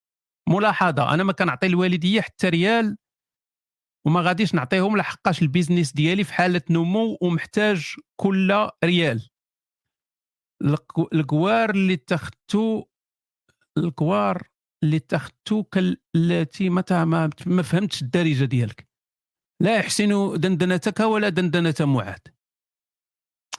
ملاحظة 0.49 1.13
أنا 1.13 1.23
ما 1.23 1.33
كنعطي 1.33 1.67
الوالدية 1.67 2.21
حتى 2.21 2.49
ريال 2.49 2.97
وما 4.07 4.21
غاديش 4.21 4.55
نعطيهم 4.55 4.97
لحقاش 4.97 5.41
البيزنس 5.41 5.93
ديالي 5.93 6.23
في 6.23 6.33
حالة 6.33 6.61
نمو 6.69 7.17
ومحتاج 7.21 7.95
كل 8.15 8.69
ريال. 8.83 9.29
الكوار 11.13 11.69
اللي 11.69 11.95
تاخذتو 11.95 12.83
الكوار 13.77 14.47
اللي 14.83 14.99
تاخذتو 14.99 15.63
كالتي 15.63 16.69
ما 16.69 17.61
فهمتش 17.63 18.01
الدارجة 18.01 18.45
ديالك. 18.45 18.84
لا 19.59 19.77
يحسن 19.77 20.39
دندنتك 20.39 20.99
ولا 20.99 21.29
دندنة 21.29 21.75
معاذ 21.79 22.19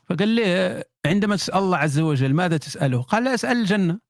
فقال 0.08 0.28
لي 0.28 0.84
عندما 1.06 1.36
تسأل 1.36 1.58
الله 1.58 1.78
عز 1.78 1.98
وجل 1.98 2.34
ماذا 2.34 2.56
تسأله 2.56 3.02
قال 3.02 3.24
لا 3.24 3.34
أسأل 3.34 3.56
الجنة 3.56 4.00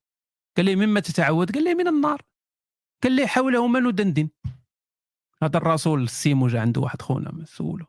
قال 0.56 0.66
لي 0.66 0.76
مما 0.76 1.00
تتعود 1.00 1.52
قال 1.52 1.64
لي 1.64 1.74
من 1.74 1.88
النار 1.88 2.22
قال 3.02 3.12
لي 3.12 3.26
حوله 3.26 3.66
من 3.66 3.82
ندندن 3.82 4.28
هذا 5.42 5.56
الرسول 5.56 6.02
السيمو 6.02 6.48
جا 6.48 6.60
عنده 6.60 6.80
واحد 6.80 7.02
خونا 7.02 7.32
مسؤوله 7.32 7.86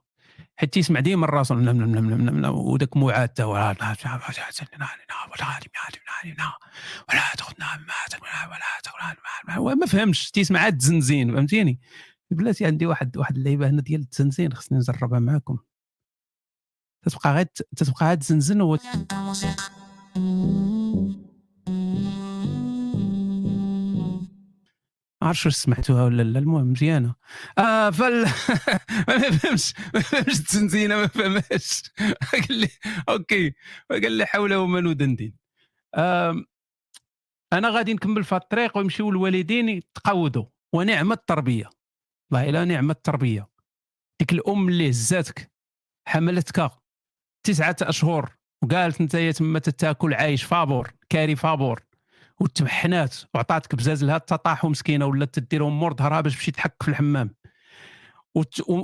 حتى 0.56 0.80
يسمع 0.80 1.00
ديما 1.00 1.26
الرسول 1.26 1.58
نم 1.58 1.84
نم 1.84 1.95
نم 1.95 2.30
نم 2.30 2.45
نم 2.45 2.56
وداك 2.56 2.98
معاد 2.98 3.30
تا 3.30 3.45
ولا 3.45 3.74
تاخذنا 8.84 9.58
ولا 9.58 9.76
ما 9.76 9.86
فهمش 9.86 10.32
تيسمع 10.32 10.60
عاد 10.60 10.76
الزنزين 10.76 11.36
فهمتيني 11.36 11.80
بلاتي 12.32 12.65
عندي 12.65 12.86
واحد 12.86 13.17
واحد 13.17 13.38
اللعيبة 13.38 13.69
هنا 13.69 13.82
ديال 13.82 14.01
التنزين 14.01 14.53
خصني 14.53 14.78
نجربها 14.78 15.19
معاكم. 15.19 15.57
تتبقى 17.05 17.34
غير 17.34 17.45
تتبقى 17.45 18.05
غير 18.05 18.15
تزنزن 18.17 18.61
و 18.61 18.78
عرفش 25.21 25.45
واش 25.45 25.55
سمعتوها 25.55 26.03
ولا 26.05 26.23
لا 26.23 26.39
المهم 26.39 26.71
مزيانة. 26.71 27.15
آه 27.57 27.89
فال 27.89 28.21
ما 29.07 29.30
فهمش 29.32 29.73
ما 29.93 29.99
فهمش 29.99 30.39
التنزينة 30.39 30.95
ما 30.95 31.07
فهمش 31.07 31.84
قال 32.34 32.57
لي 32.59 32.69
أوكي 33.09 33.53
قال 33.91 34.11
لي 34.11 34.25
حول 34.25 34.53
وما 34.53 34.82
ندندن 34.82 35.32
آه 35.95 36.43
أنا 37.53 37.69
غادي 37.69 37.93
نكمل 37.93 38.23
في 38.23 38.36
الطريق 38.36 38.78
ويمشيو 38.78 39.09
الوالدين 39.09 39.69
يتقودوا 39.69 40.45
ونعم 40.73 41.11
التربية. 41.11 41.69
والله 42.32 42.49
الا 42.49 42.65
نعم 42.65 42.91
التربية. 42.91 43.47
ديك 44.19 44.34
الأم 44.34 44.67
اللي 44.69 44.89
هزاتك 44.89 45.51
حملتك 46.07 46.71
تسعة 47.43 47.75
أشهر 47.82 48.36
وقالت 48.63 49.01
أنت 49.01 49.15
تما 49.15 49.59
تاكل 49.59 50.13
عايش 50.13 50.43
فابور 50.43 50.93
كاري 51.09 51.36
فابور 51.36 51.84
وتمحنات 52.39 53.15
وعطاتك 53.34 53.75
بزاز 53.75 54.03
لها 54.03 54.17
تطاحوا 54.17 54.69
مسكينه 54.69 55.05
ولا 55.05 55.25
تديرهم 55.25 55.80
مور 55.80 55.93
ظهرها 55.95 56.21
باش 56.21 56.36
تمشي 56.36 56.51
تحك 56.51 56.84
في 56.84 56.88
الحمام. 56.88 57.36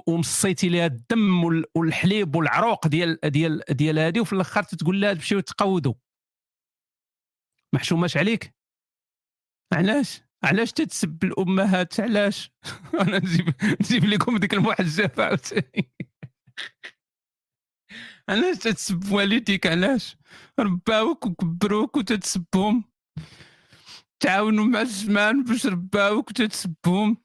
ومصيتي 0.07 0.69
لها 0.69 0.85
الدم 0.85 1.43
وال- 1.43 1.65
والحليب 1.75 2.35
والعروق 2.35 2.87
ديال 2.87 3.19
ديال 3.23 3.61
ديال 3.69 3.99
هذه 3.99 4.19
وفي 4.19 4.33
الأخر 4.33 4.63
تقول 4.63 5.01
لها 5.01 5.13
تمشيو 5.13 5.39
تقودوا 5.39 5.93
محشوماش 7.73 8.17
عليك؟ 8.17 8.55
علاش 9.73 10.21
علاش 10.43 10.71
تتسب 10.71 11.23
الأمهات؟ 11.23 11.99
علاش؟ 11.99 12.51
أنا 13.01 13.17
نجيب 13.17 13.53
نجيب 13.81 14.05
لكم 14.05 14.37
ديك 14.37 14.53
المحجبه 14.53 15.23
عاوتاني 15.23 15.91
علاش 18.29 18.57
تتسب 18.57 19.11
والديك؟ 19.11 19.67
علاش؟ 19.67 20.17
رباوك 20.59 21.25
وكبروك 21.25 21.97
وتتسبهم. 21.97 22.83
تعاونوا 24.19 24.65
مع 24.65 24.81
الزمان 24.81 25.43
باش 25.43 25.65
رباوك 25.65 26.29
وتتسبهم. 26.29 27.17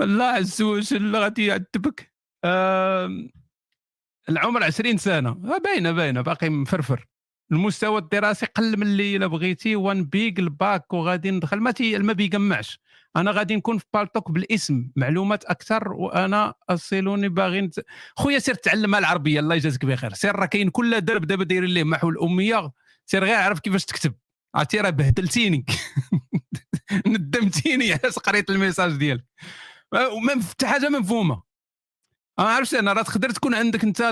الله 0.00 0.24
عز 0.24 0.62
وجل 0.62 1.16
غادي 1.16 1.46
يعذبك. 1.46 2.14
آم، 2.44 3.30
العمر 4.28 4.64
20 4.64 4.96
سنة. 4.96 5.30
آه، 5.30 5.58
باينة 5.58 5.92
باينة. 5.92 6.20
باقي 6.20 6.50
مفرفر. 6.50 7.06
المستوى 7.52 7.98
الدراسي 7.98 8.46
قل 8.46 8.76
من 8.76 8.82
اللي 8.82 9.16
إلا 9.16 9.26
بغيتي. 9.26 9.76
وان 9.76 10.04
بيك 10.04 10.38
الباك 10.38 10.92
وغادي 10.92 11.30
ندخل. 11.30 11.60
ما 11.60 11.70
تي 11.70 11.98
ما 11.98 12.12
بيجمعش 12.12 12.80
أنا 13.16 13.30
غادي 13.30 13.56
نكون 13.56 13.78
في 13.78 13.84
بالطوك 13.94 14.30
بالاسم. 14.30 14.90
معلومات 14.96 15.44
أكثر 15.44 15.92
وأنا 15.92 16.54
أصلوني 16.68 17.28
باغي. 17.28 17.70
خويا 18.16 18.38
سير 18.38 18.54
تعلم 18.54 18.94
العربية. 18.94 19.40
الله 19.40 19.54
يجازيك 19.54 19.84
بخير. 19.84 20.14
سير 20.14 20.36
راه 20.36 20.46
كاين 20.46 20.70
كل 20.70 21.00
درب 21.00 21.24
دابا 21.24 21.44
دايرين 21.44 21.70
ليه 21.70 21.84
محو 21.84 22.08
الأمية. 22.08 22.72
سير 23.06 23.24
غير 23.24 23.34
عرف 23.36 23.60
كيفاش 23.60 23.84
تكتب. 23.84 24.14
عرفتي 24.54 24.80
راه 24.80 24.90
بهدلتيني. 24.90 25.66
ندمتيني 27.06 27.92
على 27.92 28.12
قريت 28.24 28.50
الميساج 28.50 28.92
ديالك. 28.92 29.24
وما 30.12 30.42
حتى 30.50 30.66
حاجة 30.66 30.88
مفهومه 30.88 31.49
ما 32.40 32.48
عرفتش 32.48 32.74
أنا 32.74 32.92
راه 32.92 33.02
تقدر 33.02 33.30
تكون 33.30 33.54
عندك 33.54 33.84
أنت 33.84 34.02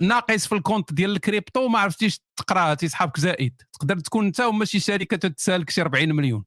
ناقص 0.00 0.46
في 0.46 0.54
ال 0.54 0.59
compte 0.59 0.92
ديال 0.92 1.10
الكريبتو 1.10 1.64
وما 1.64 1.78
عرفتيش 1.78 2.20
تقراها 2.36 2.74
تيسحابك 2.74 3.20
زائد. 3.20 3.62
تقدر 3.72 3.98
تكون 3.98 4.26
أنت 4.26 4.40
وما 4.40 4.64
شي 4.64 4.80
شركة 4.80 5.16
تتسالك 5.16 5.70
شي 5.70 5.80
40 5.80 6.12
مليون. 6.12 6.44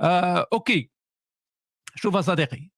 آه 0.00 0.46
OK. 0.52 0.90
شوف 1.94 2.16
صديقي. 2.16 2.70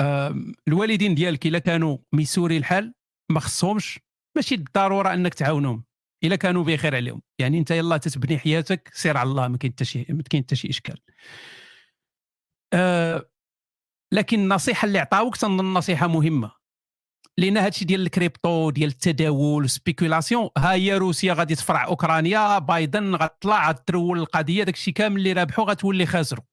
آه 0.00 0.34
الوالدين 0.68 1.14
ديالك 1.14 1.46
إلا 1.46 1.58
كانوا 1.58 1.98
ميسوري 2.12 2.56
الحال 2.56 2.94
ما 3.30 3.40
خصهمش 3.40 4.00
ماشي 4.36 4.56
بالضروره 4.56 5.14
أنك 5.14 5.34
تعاونهم. 5.34 5.84
إلا 6.24 6.36
كانوا 6.36 6.64
بخير 6.64 6.96
عليهم. 6.96 7.22
يعني 7.38 7.58
أنت 7.58 7.70
يلا 7.70 7.96
تتبني 7.96 8.38
حياتك 8.38 8.90
سير 8.94 9.16
على 9.16 9.30
الله 9.30 9.48
ما 9.48 9.58
كاين 9.58 9.72
حتى 9.72 9.84
شي 9.84 10.06
ما 10.08 10.22
كاين 10.22 10.42
حتى 10.42 10.56
شي 10.56 10.70
إشكال. 10.70 10.98
آه 12.72 13.28
لكن 14.12 14.38
النصيحة 14.40 14.86
اللي 14.86 14.98
عطاوك 14.98 15.36
تنظن 15.36 15.64
نصيحه 15.74 16.06
مهمة. 16.06 16.61
لأن 17.38 17.56
هادشي 17.56 17.84
ديال 17.84 18.00
الكريبتو 18.02 18.70
ديال 18.70 18.88
التداول 18.88 19.70
spéculation. 19.70 20.50
ها 20.58 20.72
هي 20.72 20.96
روسيا 20.96 21.32
غادي 21.34 21.54
تفرع 21.54 21.84
أوكرانيا 21.84 22.58
بايدن 22.58 23.14
غتطلع 23.14 23.68
غترول 23.70 24.18
القضية. 24.18 24.64
داكشي 24.64 24.92
كامل 24.92 25.16
اللي 25.16 25.32
رابحوا 25.32 25.64
غتولي 25.64 26.06
خاسروا 26.06 26.44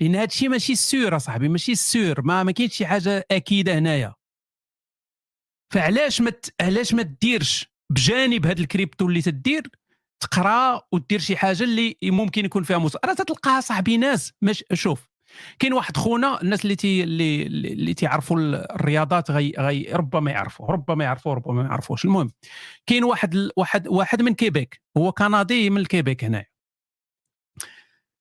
لأن 0.00 0.14
هادشي 0.14 0.48
ماشي 0.48 0.74
sûr 0.74 1.16
أصاحبي 1.16 1.48
ماشي 1.48 1.74
sûr 1.74 2.22
ما 2.22 2.42
ما 2.42 2.52
كاينش 2.52 2.74
شي 2.76 2.86
حاجة 2.86 3.26
أكيدة 3.30 3.78
هنايا. 3.78 4.14
فعلاش 5.74 6.20
ما 6.20 6.30
ت- 6.30 6.54
علاش 6.60 6.94
ما 6.94 7.02
ديرش 7.02 7.66
بجانب 7.92 8.46
هاد 8.46 8.58
الكريبتو 8.58 9.06
اللي 9.08 9.22
تدير؟ 9.22 9.62
تقرا 10.22 10.82
ودير 10.92 11.18
شي 11.18 11.36
حاجة 11.36 11.62
اللي 11.64 11.96
ممكن 12.02 12.44
يكون 12.44 12.62
فيها 12.62 12.78
مص... 12.78 12.96
راه 13.04 13.14
تلقاها 13.14 13.60
صاحبي 13.60 13.96
ناس. 13.96 14.32
مش 14.42 14.64
شوف. 14.72 15.08
كاين 15.58 15.72
واحد 15.72 15.96
خونا 15.96 16.42
الناس 16.42 16.62
اللي 16.62 16.76
تي 16.76 17.02
اللي 17.04 17.42
اللي 17.46 17.94
تيعرفوا 17.94 18.38
الرياضات 18.40 19.30
غي, 19.30 19.52
غي 19.58 19.82
ربما 19.92 20.30
يعرفوا 20.30 20.66
ربما 20.66 21.04
يعرفوا 21.04 21.34
ربما 21.34 21.62
ما 21.62 21.68
يعرفوش 21.68 22.04
المهم 22.04 22.30
كاين 22.86 23.04
واحد 23.04 23.50
واحد 23.56 23.88
واحد 23.88 24.22
من 24.22 24.34
كيبيك 24.34 24.80
هو 24.96 25.12
كندي 25.12 25.70
من 25.70 25.80
الكيبيك 25.80 26.24
هنا 26.24 26.44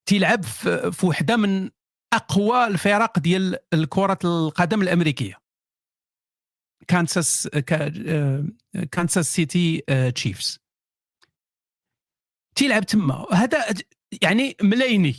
تيلعب 0.05 0.43
في, 0.43 0.91
وحدة 1.07 1.37
من 1.37 1.69
أقوى 2.13 2.67
الفرق 2.67 3.19
ديال 3.19 3.57
كره 3.89 4.19
القدم 4.25 4.81
الأمريكية. 4.81 5.37
كانساس 6.87 7.47
كا- 7.47 7.93
آه، 8.07 8.45
Kansas 8.91 9.35
City 9.35 9.83
آه، 9.89 10.09
Chiefs. 10.09 10.59
تيلعب 12.55 12.85
تما. 12.85 13.25
هذا 13.33 13.65
يعني 14.21 14.55
ملايني 14.61 15.15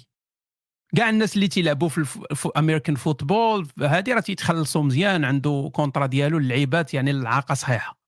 كاع 0.97 1.11
الناس 1.11 1.35
اللي 1.35 1.49
تيلعبوا 1.49 1.89
في, 1.89 1.99
الف... 1.99 2.19
في 2.35 2.51
American 2.57 2.95
football 2.97 3.69
هذه 3.81 4.13
راه 4.13 4.21
تيتخلصوا 4.21 4.83
مزيان 4.83 5.25
عنده 5.25 5.71
contrat 5.75 6.07
ديالو 6.07 6.39
اللعيبات 6.39 6.95
يعني 6.95 7.11
العاقة 7.11 7.55
صحيحة. 7.55 7.99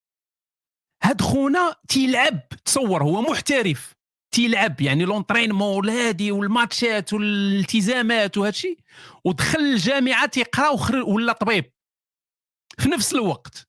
هاد 1.02 1.20
خونا 1.20 1.74
تيلعب 1.88 2.48
تصور 2.64 3.02
هو 3.02 3.22
محترف 3.22 3.94
تيلعب 4.34 4.80
يعني 4.80 5.04
l'entraînement 5.04 5.76
والهادي 5.76 6.32
والماتشات 6.32 7.12
والالتزامات 7.12 8.38
وهادشي 8.38 8.76
ودخل 9.24 9.58
الجامعة 9.58 10.26
تيقرأ. 10.26 11.02
ولا 11.02 11.32
طبيب. 11.32 11.72
في 12.78 12.88
نفس 12.88 13.14
الوقت. 13.14 13.68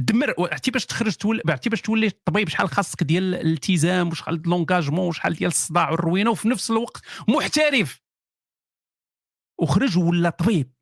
دمر 0.00 0.34
عرفتي 0.38 0.70
باش 0.70 0.86
تخرج 0.86 1.14
عرفتي 1.48 1.70
باش 1.70 1.80
تولي 1.80 2.10
طبيب 2.10 2.48
شحال 2.48 2.68
خاصك 2.68 3.02
ديال 3.02 3.34
الالتزام 3.34 4.08
وشحال 4.08 4.42
د 4.42 4.46
لونجاجمون 4.46 5.08
وشحال 5.08 5.34
ديال 5.34 5.50
الصداع 5.50 5.90
والروينة 5.90 6.30
وفي 6.30 6.48
نفس 6.48 6.70
الوقت 6.70 7.02
محترف. 7.28 8.03
وخرج 9.60 9.98
ولا 9.98 10.30
طبيب؟ 10.30 10.72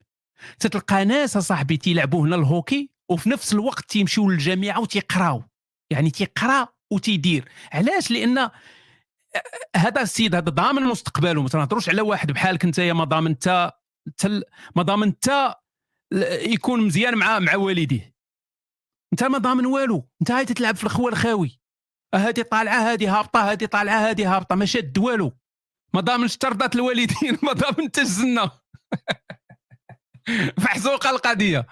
تتلقى 0.58 1.04
ناس 1.04 1.36
اصاحبي 1.36 1.76
تيلعبوا 1.76 2.26
هنا 2.26 2.36
الهوكي 2.36 2.90
وفي 3.10 3.30
نفس 3.30 3.52
الوقت 3.52 3.90
تيمشيو 3.90 4.30
للجامعة 4.30 4.80
وتيقراو. 4.80 5.42
يعني 5.92 6.10
تيقرا 6.10 6.68
وتيدير. 6.92 7.48
علاش؟ 7.72 8.10
لأن 8.10 8.50
هذا 9.76 10.02
السيد 10.02 10.34
هذا 10.34 10.50
ضامن 10.50 10.82
مستقبله. 10.82 11.42
ما 11.42 11.48
تنهضروش 11.48 11.88
على 11.88 12.02
واحد 12.02 12.32
بحالك 12.32 12.64
أنت 12.64 12.80
ما 12.80 13.04
ضامن 13.04 13.30
أنت 13.30 13.72
تل- 14.16 14.44
ما 14.76 14.82
ضامن 14.82 15.06
أنت 15.06 15.56
يكون 16.52 16.80
مزيان 16.86 17.14
مع 17.14 17.38
مع 17.38 17.56
والديه. 17.56 18.14
أنت 19.12 19.24
ما 19.24 19.38
ضامن 19.38 19.66
والو. 19.66 20.08
أنت 20.22 20.30
هاي 20.30 20.44
تتلعب 20.44 20.76
في 20.76 20.84
الخوى 20.84 21.12
الخاوي 21.12 21.60
هذه 22.14 22.42
طالعة 22.42 22.92
هذه 22.92 23.18
هابطة 23.18 23.40
هذه 23.52 23.64
طالعة 23.64 24.10
هذه 24.10 24.36
هابطة. 24.36 24.54
ما 24.56 24.64
شاد 24.64 24.98
والو. 24.98 25.32
ما 25.94 26.00
ضامنش 26.00 26.36
ترضات 26.36 26.74
الوالدين 26.74 27.38
ما 27.42 27.52
ضامن 27.52 27.88
حتى 27.88 28.00
الجنه 28.00 28.50
محزوقه 30.64 31.10
القضية. 31.10 31.66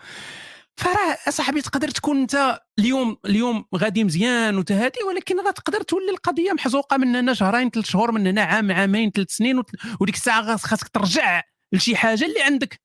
فراه 0.76 1.16
صاحبي 1.30 1.62
تقدر 1.62 1.88
تكون 1.88 2.16
أنت 2.20 2.60
اليوم 2.78 3.16
اليوم 3.26 3.64
غادي 3.76 4.04
مزيان 4.04 4.58
وتهادي 4.58 5.02
ولكن 5.08 5.40
راه 5.40 5.50
تقدر 5.50 5.82
تولي 5.82 6.10
القضية 6.10 6.52
محزوقة 6.52 6.96
من 6.96 7.16
هنا 7.16 7.34
شهرين 7.34 7.70
ثلاث 7.70 7.86
شهور 7.86 8.12
من 8.12 8.26
هنا 8.26 8.42
عام 8.42 8.72
عامين 8.72 9.10
ثلاث 9.10 9.30
سنين 9.30 9.62
وديك 10.00 10.14
الساعة 10.14 10.42
خاص- 10.46 10.64
خاصك 10.66 10.88
ترجع 10.88 11.42
لشي 11.72 11.96
حاجة 11.96 12.24
اللي 12.24 12.42
عندك. 12.42 12.80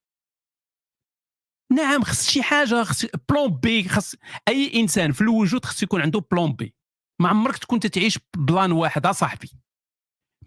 نعم 1.72 2.04
خص 2.04 2.30
شي 2.30 2.44
حاجة 2.44 2.84
خص 2.84 3.06
plan 3.30 3.48
B 3.48 3.90
خص 3.90 4.16
أي 4.48 4.72
إنسان 4.76 5.12
في 5.12 5.22
الوجود 5.22 5.66
خص 5.66 5.84
يكون 5.84 6.02
عنده 6.02 6.20
plan 6.32 6.54
B 6.54 6.76
ما 7.22 7.30
عمرك 7.30 7.58
تكون 7.58 7.80
تتعيش 7.80 8.20
plan 8.38 8.72
واحد 8.72 9.06
أصاحبي. 9.06 9.52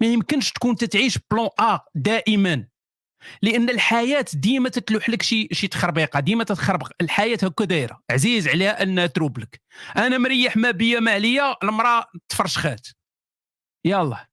ما 0.01 0.07
يمكنش 0.07 0.53
تكون 0.53 0.77
تتعيش 0.77 1.19
plan 1.31 1.49
A 1.61 1.79
دائما. 1.95 2.69
لأن 3.43 3.71
الحياة 3.71 4.25
ديما 4.35 4.69
تتلوح 4.69 5.11
لك 5.11 5.23
شي 5.23 5.49
شي 5.53 5.69
تخربيقة 5.69 6.21
ديما 6.21 6.45
تتخربق. 6.45 6.91
الحياة 7.01 7.39
هكا 7.43 7.65
دايرة. 7.65 8.03
عزيز 8.11 8.49
عليها 8.49 8.83
انها 8.83 9.07
تروب 9.07 9.39
لك. 9.39 9.61
أنا 9.97 10.19
مريح 10.19 10.57
ما 10.57 10.71
بيا 10.71 11.01
ما 11.01 11.11
عليا 11.13 11.57
المرأة 11.63 12.07
تفرشخات. 12.29 12.89
يلا. 13.87 14.29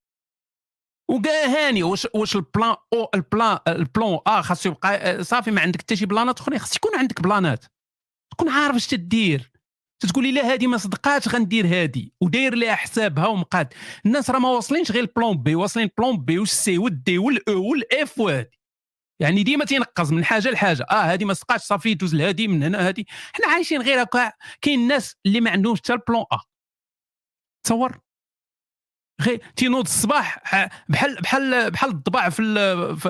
وكاع 1.11 1.45
هاني 1.45 1.83
واش 1.83 2.07
واش 2.15 2.35
ال 2.35 2.43
plan 2.43 2.75
أو 2.93 3.09
ال 3.15 3.24
plan 3.24 3.59
ال 3.67 3.78
plan 3.78 4.19
A 4.27 4.41
خاصو 4.41 4.69
يبقى 4.69 5.23
صافي 5.23 5.51
ما 5.51 5.61
عندك 5.61 5.81
حتى 5.81 5.95
شي 5.95 6.05
بلانات 6.05 6.39
أخرين 6.39 6.59
خاص 6.59 6.75
يكون 6.75 6.95
عندك 6.95 7.21
بلانات. 7.21 7.65
تكون 8.31 8.49
عارف 8.49 8.75
اش 8.75 8.87
تدير. 8.87 9.51
تتقولي 10.03 10.31
لا 10.31 10.53
هذه 10.53 10.67
ما 10.67 10.77
صدقاتش 10.77 11.27
غندير 11.27 11.67
هذه 11.67 12.09
وداير 12.21 12.55
لها 12.55 12.75
حسابها 12.75 13.27
ومقاد. 13.27 13.73
الناس 14.05 14.29
راه 14.29 14.39
ما 14.39 14.49
واصلينش 14.49 14.91
غير 14.91 15.03
البلون 15.03 15.37
بي 15.37 15.55
واصلين 15.55 15.89
بلون 15.97 16.17
بي 16.17 16.39
والسي 16.39 16.77
والدي 16.77 17.17
والأو 17.17 17.69
والإف 17.71 18.19
وهذه 18.19 18.49
يعني 19.19 19.43
ديما 19.43 19.65
تينقص 19.65 20.11
من 20.11 20.25
حاجة 20.25 20.49
لحاجة. 20.49 20.85
آه 20.91 21.01
هذه 21.01 21.25
ما 21.25 21.33
صدقاتش 21.33 21.63
صافي 21.63 21.93
دوز 21.93 22.15
لهذه 22.15 22.47
من 22.47 22.63
هنا 22.63 22.89
هذه 22.89 23.05
حنا 23.33 23.47
عايشين 23.47 23.81
غير 23.81 24.03
هكا. 24.03 24.31
كاين 24.61 24.79
الناس 24.79 25.15
اللي 25.25 25.41
ما 25.41 25.51
عندهمش 25.51 25.79
حتى 25.79 25.93
البلون 25.93 26.25
آ. 26.31 26.37
تصور؟ 27.65 27.99
غير 29.21 29.51
تينوض 29.55 29.83
الصباح 29.83 30.37
بحال 30.89 31.15
بحال 31.21 31.71
بحال 31.71 31.89
الضباع 31.89 32.29
في 32.29 32.43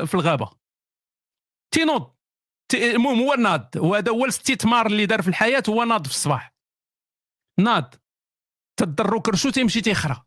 في 0.08 0.14
الغابة. 0.14 0.50
تينوض. 1.72 2.16
المهم 2.74 3.20
هو 3.20 3.34
ناض. 3.34 3.70
وهذا 3.76 4.12
هو 4.12 4.24
الاستثمار 4.24 4.86
اللي 4.86 5.06
دار 5.06 5.22
في 5.22 5.28
الحياة 5.28 5.64
هو 5.70 5.84
ناض 5.84 6.06
في 6.08 6.12
الصباح. 6.12 6.54
ناض. 7.60 7.96
تضرو 8.80 9.22
كرشو 9.22 9.50
تيمشي 9.50 9.82
تيخرى. 9.82 10.26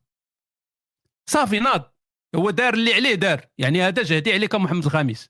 صافي 1.30 1.58
ناض. 1.58 1.96
هو 2.36 2.50
دار 2.50 2.74
اللي 2.74 2.94
عليه 2.94 3.14
دار. 3.14 3.46
يعني 3.58 3.82
هذا 3.82 4.02
جهدي 4.02 4.32
عليك 4.32 4.54
محمد 4.54 4.84
الخامس. 4.84 5.28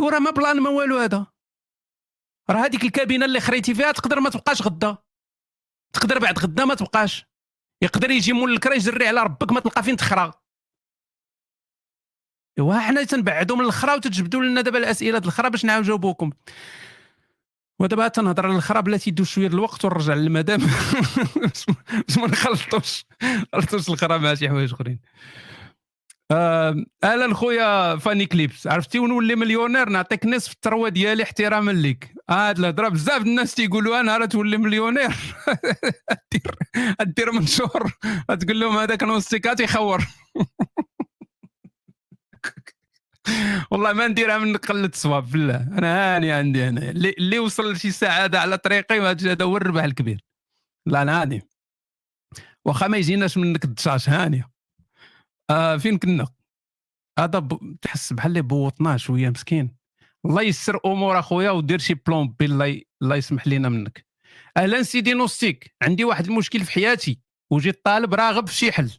وراه 0.00 0.18
ما 0.18 0.30
بلان 0.30 0.60
ما 0.60 0.70
والو 0.70 0.98
هذا. 0.98 1.26
راه 2.50 2.66
هذيك 2.66 2.84
الكابينة 2.84 3.24
اللي 3.24 3.40
خريتي 3.40 3.74
فيها 3.74 3.92
تقدر 3.92 4.20
ما 4.20 4.30
تبقاش 4.30 4.62
غدا. 4.62 4.98
تقدر 5.92 6.18
بعد 6.18 6.38
غدا 6.38 6.64
ما 6.64 6.74
تبقاش. 6.74 7.26
يقدر 7.82 8.10
يجي 8.10 8.32
مول 8.32 8.52
الكرا 8.52 8.74
يجري 8.74 9.08
على 9.08 9.22
ربك 9.22 9.52
ما 9.52 9.60
تلقى 9.60 9.82
فين 9.82 9.96
تخرى. 9.96 10.32
إيوا 12.58 12.78
حنا 12.78 13.04
تنبعدوا 13.04 13.56
من 13.56 13.64
الخرا 13.64 13.94
وتجبدوا 13.94 14.42
لنا 14.42 14.60
دابا 14.60 14.78
الأسئلة 14.78 15.18
ديال 15.18 15.28
الخرا 15.28 15.48
باش 15.48 15.64
نجاوبوكم 15.64 16.30
ودابا 17.78 18.08
تنهضر 18.08 18.46
على 18.46 18.56
الخرا 18.56 18.80
بلاتي 18.80 19.10
يدوز 19.10 19.26
شوية 19.26 19.46
الوقت 19.46 19.84
ونرجع 19.84 20.14
للمدام. 20.14 20.60
باش 21.42 22.18
ما 22.18 22.26
نخلطوش 22.26 23.04
نخلطوش 23.54 23.88
الخرا 23.88 24.18
مع 24.18 24.34
شي 24.34 24.48
حوايج 24.48 24.72
أخرين. 24.72 25.00
أهلا 26.32 27.34
خويا 27.34 27.96
Funny 27.96 28.26
Clips. 28.26 28.66
عرفتي 28.66 28.98
ونولي 28.98 29.36
مليونير 29.36 29.88
نعطيك 29.88 30.26
نصف 30.26 30.52
الثروه 30.52 30.88
ديالي 30.88 31.22
احتراما 31.22 31.70
ليك. 31.70 32.14
هاد 32.30 32.58
الهضره 32.58 32.88
بزاف 32.88 33.22
الناس 33.22 33.54
تيقولوا 33.54 34.00
أنا 34.00 34.18
راه 34.18 34.26
تولي 34.26 34.56
مليونير. 34.56 35.10
دير 36.32 36.54
دير 37.02 37.32
منشور 37.32 37.92
تقول 38.40 38.60
لهم 38.60 38.78
هذاك 38.78 39.02
نوستيكات 39.02 39.60
يخور 39.60 40.04
والله 43.70 43.92
ما 43.92 44.08
نديرها 44.08 44.38
من 44.38 44.56
قلة 44.56 44.86
الصواب 44.86 45.30
بالله. 45.30 45.56
أنا 45.56 46.16
هاني 46.16 46.32
عندي 46.32 46.64
هنا 46.64 46.90
اللي 46.90 47.38
وصل 47.38 47.72
لشي 47.72 47.90
سعادة 47.90 48.40
على 48.40 48.58
طريقي 48.58 49.00
هذا 49.00 49.44
هو 49.44 49.56
الربح 49.56 49.84
الكبير. 49.84 50.24
لا 50.86 51.02
أنا 51.02 51.22
هاني. 51.22 51.42
واخا 52.64 52.88
ما 52.88 52.96
يجيناش 52.96 53.38
منك 53.38 53.64
الدشاش 53.64 54.08
هانيه 54.08 54.53
آه 55.50 55.76
فين 55.76 55.98
كنا؟ 55.98 56.28
هذا 57.18 57.38
ب... 57.38 57.76
تحس 57.82 58.12
بحال 58.12 58.30
اللي 58.30 58.42
بوطناه 58.42 58.96
شوية 58.96 59.28
مسكين. 59.30 59.76
الله 60.26 60.42
يسر 60.42 60.80
أمور 60.86 61.18
أخويا 61.18 61.50
ودير 61.50 61.78
شي 61.78 61.94
plan 61.94 62.34
B 62.38 62.44
الله 62.44 62.80
الله 63.02 63.16
يسمح 63.16 63.46
لينا 63.46 63.68
منك. 63.68 64.06
أهلا 64.56 64.82
سيدي 64.82 65.14
نوستيك 65.14 65.74
عندي 65.82 66.04
واحد 66.04 66.26
المشكل 66.26 66.64
في 66.64 66.72
حياتي. 66.72 67.20
وجيت 67.52 67.84
طالب 67.84 68.14
راغب 68.14 68.48
في 68.48 68.54
شي 68.54 68.72
حل. 68.72 68.90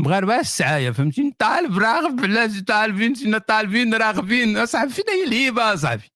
مغاربة 0.00 0.40
السعاية 0.40 0.90
فهمتي؟ 0.90 1.34
طالب 1.38 1.78
راغب 1.78 2.20
علاش 2.20 2.60
طالبين 2.60 3.38
طالبين 3.38 3.94
راغبين. 3.94 4.56
أصاحبي 4.56 4.90
فين 4.90 5.04
هي 5.08 5.24
الهيبة 5.24 5.74
أصاحبي؟ 5.74 6.10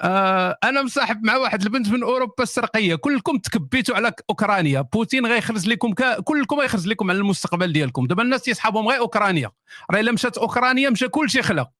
آه 0.00 0.58
أنا 0.64 0.82
مصاحب 0.82 1.24
مع 1.24 1.36
واحد 1.36 1.62
البنت 1.62 1.88
من 1.88 2.02
أوروبا 2.02 2.42
الشرقيه 2.42 2.94
كلكم 2.94 3.38
تكبيتوا 3.38 3.96
على 3.96 4.12
أوكرانيا. 4.30 4.80
بوتين 4.80 5.26
غيخرج 5.26 5.68
لكم 5.68 5.92
كا... 5.92 6.20
كلكم 6.20 6.60
غيخرج 6.60 6.86
لكم 6.86 7.10
على 7.10 7.18
المستقبل 7.18 7.72
ديالكم. 7.72 8.06
دابا 8.06 8.22
الناس 8.22 8.42
تيصحابهم 8.42 8.88
غير 8.88 8.98
أوكرانيا. 8.98 9.50
راه 9.90 10.00
إلا 10.00 10.12
مشات 10.12 10.38
أوكرانيا 10.38 10.90
مشى 10.90 11.08
كل 11.08 11.30
شيء 11.30 11.42
خلا. 11.42 11.70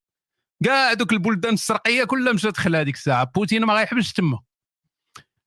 كاع 0.64 0.92
دوك 0.92 1.12
البلدان 1.12 1.54
الشرقيه 1.54 2.04
كلها 2.04 2.32
مشات 2.32 2.56
خلا 2.56 2.80
هذيك 2.80 2.94
الساعة. 2.94 3.24
بوتين 3.24 3.64
ما 3.64 3.74
غيحبسش 3.74 4.12
تما. 4.12 4.40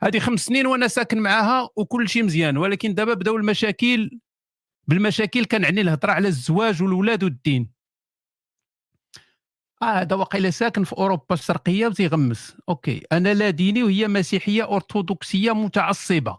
هذه 0.02 0.20
خمس 0.20 0.46
سنين 0.46 0.68
وأنا 0.68 0.88
ساكن 0.88 1.20
معاها 1.20 1.70
وكل 1.76 2.10
شيء 2.10 2.24
مزيان. 2.24 2.58
ولكن 2.58 2.94
دابا 2.94 3.14
بداو 3.14 3.38
المشاكل 3.38 4.20
بالمشاكل 4.88 5.46
كنعني 5.46 5.82
الهضرة 5.82 6.12
على 6.12 6.28
الزواج 6.28 6.84
والولاد 6.84 7.24
والدين. 7.24 7.75
آه 9.82 9.86
هذا 9.86 10.16
واقيلا 10.16 10.50
ساكن 10.50 10.84
في 10.84 10.94
أوروبا 10.94 11.34
الشرقية 11.36 11.88
وتيغمس 11.88 12.58
OK. 12.70 13.04
أنا 13.12 13.34
لا 13.34 13.50
ديني 13.50 13.84
وهي 13.84 14.08
مسيحية 14.08 14.76
أرثوذكسية 14.76 15.52
متعصبة. 15.52 16.38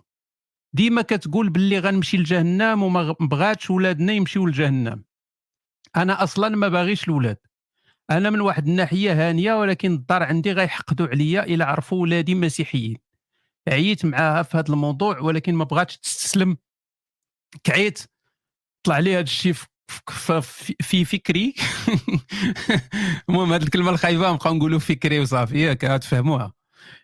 ديما 0.72 1.03
كتقول 1.03 1.49
باللي 1.51 1.78
غنمشي 1.78 2.16
لجهنم 2.16 2.82
وما 2.82 3.16
بغاتش 3.20 3.70
ولادنا 3.70 4.12
يمشيو 4.12 4.47
لجهنم. 4.47 5.05
أنا 5.97 6.22
أصلا 6.22 6.49
ما 6.49 6.68
باغيش 6.68 7.09
الولاد. 7.09 7.39
أنا 8.11 8.30
من 8.30 8.41
واحد 8.41 8.68
الناحية 8.68 9.28
هانية 9.28 9.55
ولكن 9.55 9.93
الدار 9.93 10.22
عندي 10.22 10.53
غيحقدوا 10.53 11.07
عليا 11.07 11.45
الا 11.45 11.64
عرفوا 11.64 12.03
ولادي 12.03 12.34
مسيحيين. 12.34 12.97
عييت 13.68 14.05
معاها 14.05 14.43
في 14.43 14.57
هذا 14.57 14.72
الموضوع 14.72 15.20
ولكن 15.20 15.55
ما 15.55 15.64
بغاتش 15.64 15.99
تستسلم. 15.99 16.57
كعيت 17.64 18.03
طلع 18.82 18.99
لي 18.99 19.14
هذا 19.14 19.20
الشيء 19.20 19.53
في 19.53 19.66
فكري. 21.05 21.55
المهم 23.28 23.53
هذه 23.53 23.62
الكلمة 23.62 23.91
الخايبة 23.91 24.32
نبقاو 24.32 24.55
نقولوا 24.55 24.78
فكري 24.78 25.20
وصافي 25.20 25.61
ياك 25.61 25.80
تفهموها 25.80 26.57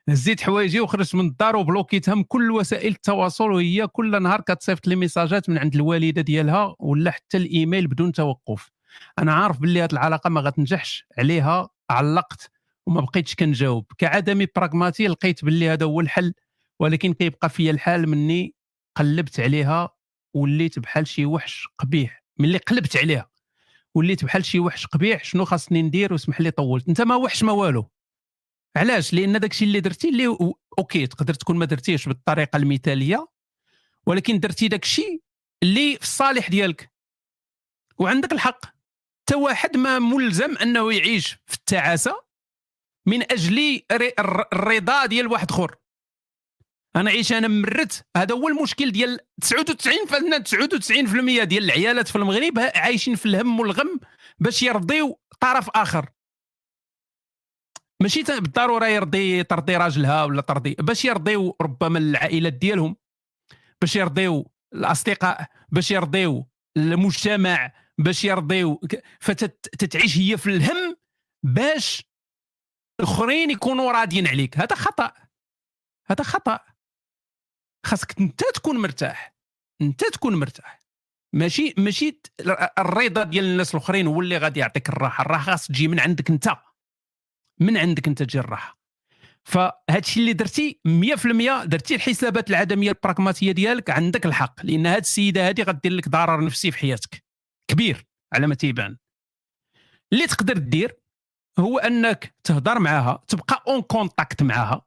هزيت 0.09 0.41
حوايجي 0.41 0.81
وخرجت 0.81 1.15
من 1.15 1.27
الدار 1.27 1.57
وبلوكيتها 1.57 2.25
كل 2.29 2.51
وسائل 2.51 2.93
التواصل 2.93 3.51
وهي 3.51 3.87
كل 3.87 4.23
نهار 4.23 4.41
كتصيفط 4.41 4.87
لي 4.87 4.97
ميساجات 4.97 5.49
من 5.49 5.59
عند 5.59 5.75
الوالدة 5.75 6.23
ديالها 6.23 6.77
ولا 6.79 7.11
حتى 7.11 7.37
الإيميل 7.37 7.87
بدون 7.87 8.13
توقف. 8.13 8.71
أنا 9.19 9.35
عارف 9.35 9.59
باللي 9.61 9.83
هذه 9.83 9.93
العلاقة 9.93 10.31
ما 10.31 10.41
غتنجحش 10.41 11.07
عليها 11.19 11.69
علقت 11.91 12.51
وما 12.87 13.01
بقيتش 13.01 13.35
كنجاوب. 13.35 13.87
كعدمي 13.99 14.47
براغماتي 14.57 15.07
لقيت 15.07 15.45
باللي 15.45 15.69
هذا 15.69 15.87
هو 15.87 16.01
الحل 16.01 16.35
ولكن 16.81 17.13
كيبقى 17.13 17.49
فيا 17.49 17.71
الحال 17.71 18.09
مني 18.09 18.55
قلبت 18.97 19.41
عليها 19.41 19.89
وليت 20.35 20.79
بحال 20.79 21.07
شي 21.07 21.27
وحش 21.27 21.69
قبيح. 21.79 22.22
ملي 22.39 22.59
قلبت 22.59 22.97
عليها. 22.97 23.31
وليت 23.95 24.25
بحال 24.25 24.45
شي 24.45 24.61
وحش 24.61 24.87
قبيح 24.87 25.25
شنو 25.25 25.45
خاصني 25.45 25.83
ندير 25.83 26.13
واسمح 26.13 26.41
لي 26.41 26.51
طولت. 26.51 26.89
انت 26.89 27.01
ما 27.01 27.17
وحش 27.17 27.43
ما 27.43 27.53
والو. 27.53 27.91
علاش؟ 28.77 29.15
لأن 29.15 29.41
داكشي 29.41 29.65
اللي 29.65 29.81
درتي 29.81 30.09
اللي 30.09 30.27
أوكي 30.79 31.07
تقدر 31.07 31.35
تكون 31.35 31.57
ما 31.57 31.65
درتيش 31.65 32.09
بالطريقة 32.09 32.57
المثالية 32.57 33.29
ولكن 34.07 34.41
درتي 34.41 34.69
داكشي 34.69 35.23
اللي 35.63 35.97
في 35.97 36.03
الصالح 36.03 36.49
ديالك. 36.51 36.93
وعندك 37.99 38.33
الحق. 38.33 38.65
حتى 39.23 39.35
واحد 39.35 39.77
ما 39.77 39.99
ملزم 39.99 40.57
أنه 40.57 40.93
يعيش 40.93 41.39
في 41.47 41.55
التعاسة 41.55 42.23
من 43.07 43.23
أجل 43.23 43.83
الرضا 44.19 45.07
ديال 45.07 45.27
واحد 45.27 45.51
آخر. 45.51 45.77
أنا 46.97 47.11
عيش 47.11 47.33
أنا 47.33 47.49
مرت. 47.49 48.07
هذا 48.17 48.35
هو 48.35 48.49
المشكل 48.49 48.93
ديال 48.93 49.19
99 49.41 50.43
99% 51.41 51.45
ديال 51.45 51.65
العيالات 51.65 52.09
في 52.09 52.17
المغرب 52.17 52.59
عايشين 52.75 53.15
في 53.15 53.27
الهم 53.27 53.61
والغم 53.61 54.01
باش 54.39 54.63
يرضيو 54.63 55.21
طرف 55.41 55.71
آخر. 55.75 56.09
ماشي 58.03 58.23
بالضرورة 58.23 58.87
يرضي 58.87 59.45
ترضي 59.45 59.77
راجلها 59.77 60.25
ولا 60.25 60.43
ترضي 60.43 60.77
باش 60.79 61.05
يرضيو 61.05 61.57
ربما 61.61 61.99
العائلات 61.99 62.53
ديالهم 62.53 62.97
باش 63.81 63.97
يرضيو 63.97 64.53
الأصدقاء 64.75 65.47
باش 65.69 65.91
يرضيو 65.91 66.47
المجتمع 66.77 67.73
باش 67.99 68.25
يرضيو 68.25 68.81
فتتعيش 69.21 70.19
هي 70.19 70.39
في 70.39 70.51
الهم 70.51 70.97
باش 71.43 72.13
الآخرين 73.01 73.51
يكونوا 73.51 73.93
راضيين 73.93 74.27
عليك. 74.27 74.59
هذا 74.59 74.77
خطأ. 74.77 75.13
هذا 76.07 76.25
خطأ. 76.25 76.72
خاصك 77.87 78.21
انت 78.21 78.41
تكون 78.55 78.79
مرتاح. 78.79 79.35
انت 79.83 80.05
تكون 80.05 80.35
مرتاح. 80.35 80.81
ماشي 81.35 81.75
ماشي 81.79 82.21
الرضا 82.79 83.23
ديال 83.23 83.45
الناس 83.45 83.75
الاخرين 83.75 84.07
هو 84.07 84.21
اللي 84.21 84.39
غادي 84.39 84.61
يعطيك 84.61 84.89
الراحة. 84.89 85.23
الراحة 85.23 85.45
خاص 85.51 85.67
تجي 85.67 85.89
من 85.89 86.01
عندك 86.01 86.31
انت. 86.31 86.49
من 87.61 87.77
عندك 87.77 88.09
انت 88.09 88.23
تجي 88.23 88.39
الراحة. 88.39 88.79
فهذا 89.45 89.99
الشيء 89.99 90.23
اللي 90.23 90.33
درتي 90.33 90.81
100% 90.85 91.65
درتي 91.65 91.95
الحسابات 91.95 92.51
العدمية 92.51 92.91
البراغماتية 92.91 93.53
ديالك 93.53 93.91
عندك 93.91 94.27
الحق 94.27 94.67
لأن 94.67 94.87
هذه 94.87 94.99
السيدة 95.01 95.49
هذه 95.49 95.63
غدير 95.63 95.93
لك 95.93 96.09
ضرر 96.09 96.45
نفسي 96.45 96.71
في 96.71 96.79
حياتك. 96.79 97.25
كبير 97.71 98.07
على 98.35 98.47
ما 98.47 98.55
تيبان. 98.55 98.97
اللي 100.13 100.27
تقدر 100.27 100.59
دير 100.59 100.97
هو 101.59 101.79
أنك 101.79 102.35
تهضر 102.45 102.79
معها 102.79 103.25
تبقى 103.29 103.65
en 103.69 103.83
contact 103.83 104.43
معها 104.43 104.87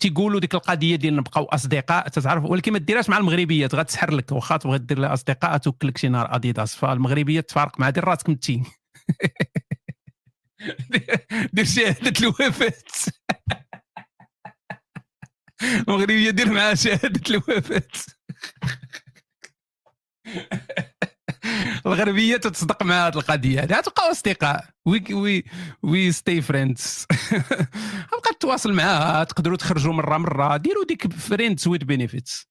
تيقولوا 0.00 0.40
ديك 0.40 0.54
القضية 0.54 0.96
ديال 0.96 1.16
نبقاو 1.16 1.44
أصدقاء 1.44 2.08
تتعرف 2.08 2.44
ولكن 2.44 2.72
ما 2.72 2.78
ديرهاش 2.78 3.08
مع 3.10 3.18
المغربيات 3.18 3.74
غتسحر 3.74 4.14
لك 4.14 4.32
واخا 4.32 4.56
تبغي 4.56 4.78
دير 4.78 4.98
لها 4.98 5.12
أصدقاء 5.12 5.56
توكلك 5.56 5.98
شي 5.98 6.08
نهار 6.08 6.34
أديداس. 6.36 6.74
فالمغربيات 6.74 7.48
تفارق 7.48 7.80
مع 7.80 7.90
دير 7.90 8.04
راسك 8.04 8.28
متي 8.30 8.62
دير 11.54 11.64
شهادة 11.64 12.12
الوفاة. 12.20 12.72
المغربية 15.62 16.30
دير 16.30 16.52
معها 16.52 16.74
شهادة 16.74 17.20
الوفاة. 17.30 17.82
الغربية 21.86 22.36
تتصدق 22.36 22.82
مع 22.82 23.06
هذه 23.06 23.14
القضية. 23.14 23.60
هذه 23.60 23.80
تبقاو 23.80 24.10
أصدقاء. 24.10 24.64
oui 24.86 25.04
oui 25.10 25.44
oui 25.82 26.12
stay 26.12 26.42
friends 26.42 27.06
بقى 28.12 28.34
تواصل 28.40 28.72
معاها. 28.72 29.24
تقدروا 29.24 29.56
تخرجوا 29.56 29.92
مرة 29.92 30.18
مرة. 30.18 30.56
ديروا 30.56 30.84
ديك 30.84 31.12
friends 31.12 31.68
with 31.68 31.82
benefits 31.82 32.48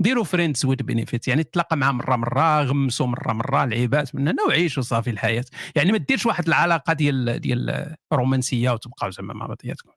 ديروا 0.00 0.24
friends 0.24 0.64
with 0.64 0.78
benefits 0.78 1.28
يعني 1.28 1.44
تلاقى 1.44 1.76
مع 1.76 1.92
مرة 1.92 2.16
مرة. 2.16 2.62
غمسوا 2.62 3.06
مرة 3.06 3.32
مرة. 3.32 3.64
لعيبات 3.64 4.14
من 4.14 4.28
هنا 4.28 4.42
وعيشوا 4.42 4.82
صافي 4.82 5.10
الحياة. 5.10 5.44
يعني 5.74 5.92
ما 5.92 5.98
ديرش 5.98 6.26
واحد 6.26 6.46
العلاقة 6.46 6.92
ديال 6.92 7.40
ديال 7.40 7.94
رومانسيه 8.12 8.70
وتبقاو 8.70 9.10
زعما 9.10 9.34
مع 9.34 9.46
بعضياتكم. 9.46 9.90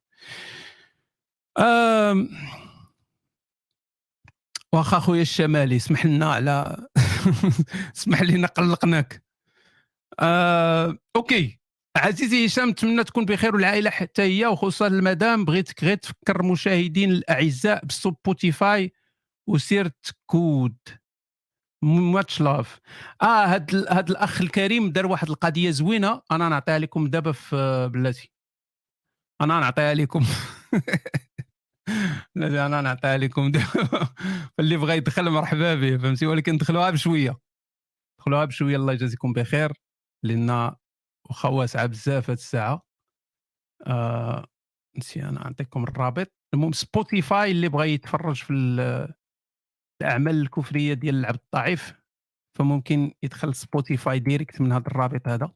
واخا 4.75 4.99
خويا 4.99 5.21
الشمالي 5.21 5.75
اسمح 5.75 6.05
لنا 6.05 6.33
على 6.33 6.87
اسمح 7.97 8.21
لنا 8.21 8.47
قلقناك. 8.47 9.23
آه... 10.19 10.97
OK. 11.15 11.59
عزيزي 11.97 12.45
هشام 12.45 12.69
نتمنى 12.69 13.03
تكون 13.03 13.25
بخير 13.25 13.55
والعائلة 13.55 13.89
حتى 13.89 14.21
هي 14.21 14.45
وخصوصا 14.45 14.87
المدام. 14.87 15.45
بغيتك 15.45 15.83
غير 15.83 15.97
تفكر 15.97 16.39
المشاهدين 16.39 17.11
الأعزاء 17.11 17.85
ب 17.85 17.99
Spotify 17.99 18.93
وسير 19.49 19.91
كود. 20.25 20.77
much 21.83 22.41
love 22.41 22.79
آه 23.21 23.45
هاد 23.45 23.75
هاد 23.89 24.09
الأخ 24.09 24.41
الكريم 24.41 24.91
دار 24.91 25.05
واحد 25.05 25.29
القضية 25.29 25.71
زوينة. 25.71 26.21
أنا 26.31 26.49
نعطيها 26.49 26.79
لكم 26.79 27.07
دابا 27.07 27.31
في 27.31 27.89
بلاتي. 27.93 28.31
أنا 29.41 29.59
نعطيها 29.59 29.93
لكم. 29.93 30.25
لا 32.35 32.65
أنا 32.65 32.81
نعطيها 32.81 33.17
لكم. 33.17 33.51
اللي 34.59 34.77
بغى 34.77 34.97
يدخل 34.97 35.29
مرحبا 35.29 35.75
به 35.75 35.97
فهمتي؟ 35.97 36.25
ولكن 36.27 36.57
دخلوها 36.57 36.89
بشوية. 36.89 37.37
دخلوها 38.19 38.45
بشوية 38.45 38.75
الله 38.75 38.93
يجازيكم 38.93 39.33
بخير. 39.33 39.73
لأن 40.25 40.75
واخا 41.29 41.49
واسعه 41.49 41.85
بزاف 41.85 42.29
هاد 42.29 42.37
الساعة. 42.37 42.81
آه 43.87 44.45
نسي 44.97 45.23
أنا 45.23 45.31
نعطيكم 45.31 45.83
الرابط. 45.83 46.27
المهم 46.53 46.71
Spotify 46.71 47.51
اللي 47.51 47.69
بغى 47.69 47.93
يتفرج 47.93 48.35
في 48.35 48.53
الأعمال 50.01 50.41
الكفرية 50.41 50.93
ديال 50.93 51.15
العبد 51.15 51.39
الضعيف 51.45 51.93
فممكن 52.57 53.13
يدخل 53.23 53.55
Spotify 53.55 54.19
direct 54.19 54.61
من 54.61 54.71
هذا 54.71 54.87
الرابط 54.87 55.27
هذا. 55.27 55.51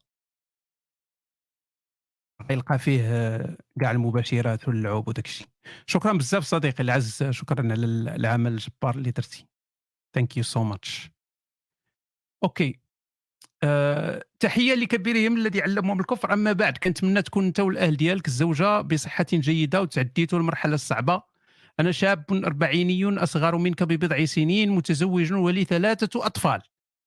يلقى 2.50 2.78
فيه 2.78 3.00
كاع 3.80 3.90
المباشرات 3.90 4.68
واللعوب 4.68 5.08
وداك 5.08 5.26
الشيء. 5.26 5.46
شكرا 5.86 6.12
بزاف 6.12 6.44
صديقي 6.44 6.82
العز. 6.82 7.24
شكرا 7.30 7.72
على 7.72 7.86
العمل 8.16 8.52
الجبار 8.52 8.94
اللي 8.94 9.10
درتي. 9.10 9.46
thank 10.14 10.36
you 10.36 10.42
so 10.42 10.64
much 10.64 11.10
OK 12.44 12.80
أه 13.62 14.24
تحية 14.40 14.74
لكبيرهم 14.74 15.36
الذي 15.36 15.62
علمهم 15.62 16.00
الكفر. 16.00 16.32
أما 16.32 16.52
بعد 16.52 16.78
كنتمنى 16.78 17.22
تكون 17.22 17.44
أنت 17.44 17.60
والأهل 17.60 17.96
ديالك 17.96 18.26
الزوجة 18.26 18.80
بصحة 18.80 19.26
جيدة 19.32 19.82
وتعديتوا 19.82 20.38
المرحلة 20.38 20.74
الصعبة. 20.74 21.22
أنا 21.80 21.92
شاب 21.92 22.24
أربعيني 22.32 23.18
أصغر 23.18 23.56
منك 23.56 23.82
ببضع 23.82 24.24
سنين 24.24 24.70
متزوج 24.70 25.32
ولي 25.32 25.64
ثلاثة 25.64 26.26
أطفال. 26.26 26.62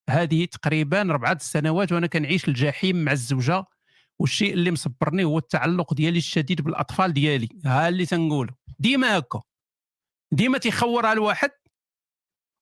هذه 0.10 0.46
تقريبا 0.46 1.02
أربعة 1.02 1.38
سنوات 1.38 1.92
وأنا 1.92 2.08
كنعيش 2.08 2.48
الجحيم 2.48 3.04
مع 3.04 3.12
الزوجة. 3.12 3.66
والشيء 4.20 4.54
اللي 4.54 4.72
مصبرني 4.72 5.24
هو 5.24 5.38
التعلق 5.38 5.94
ديالي 5.94 6.18
الشديد 6.18 6.62
بالأطفال 6.62 7.14
ديالي. 7.14 7.50
ها 7.66 7.90
اللي 7.90 8.06
تنقوله. 8.06 8.54
ديما 8.80 9.18
هكا. 9.18 9.42
ديما 10.32 10.58
تيخورها 10.58 11.14
الواحد 11.14 11.52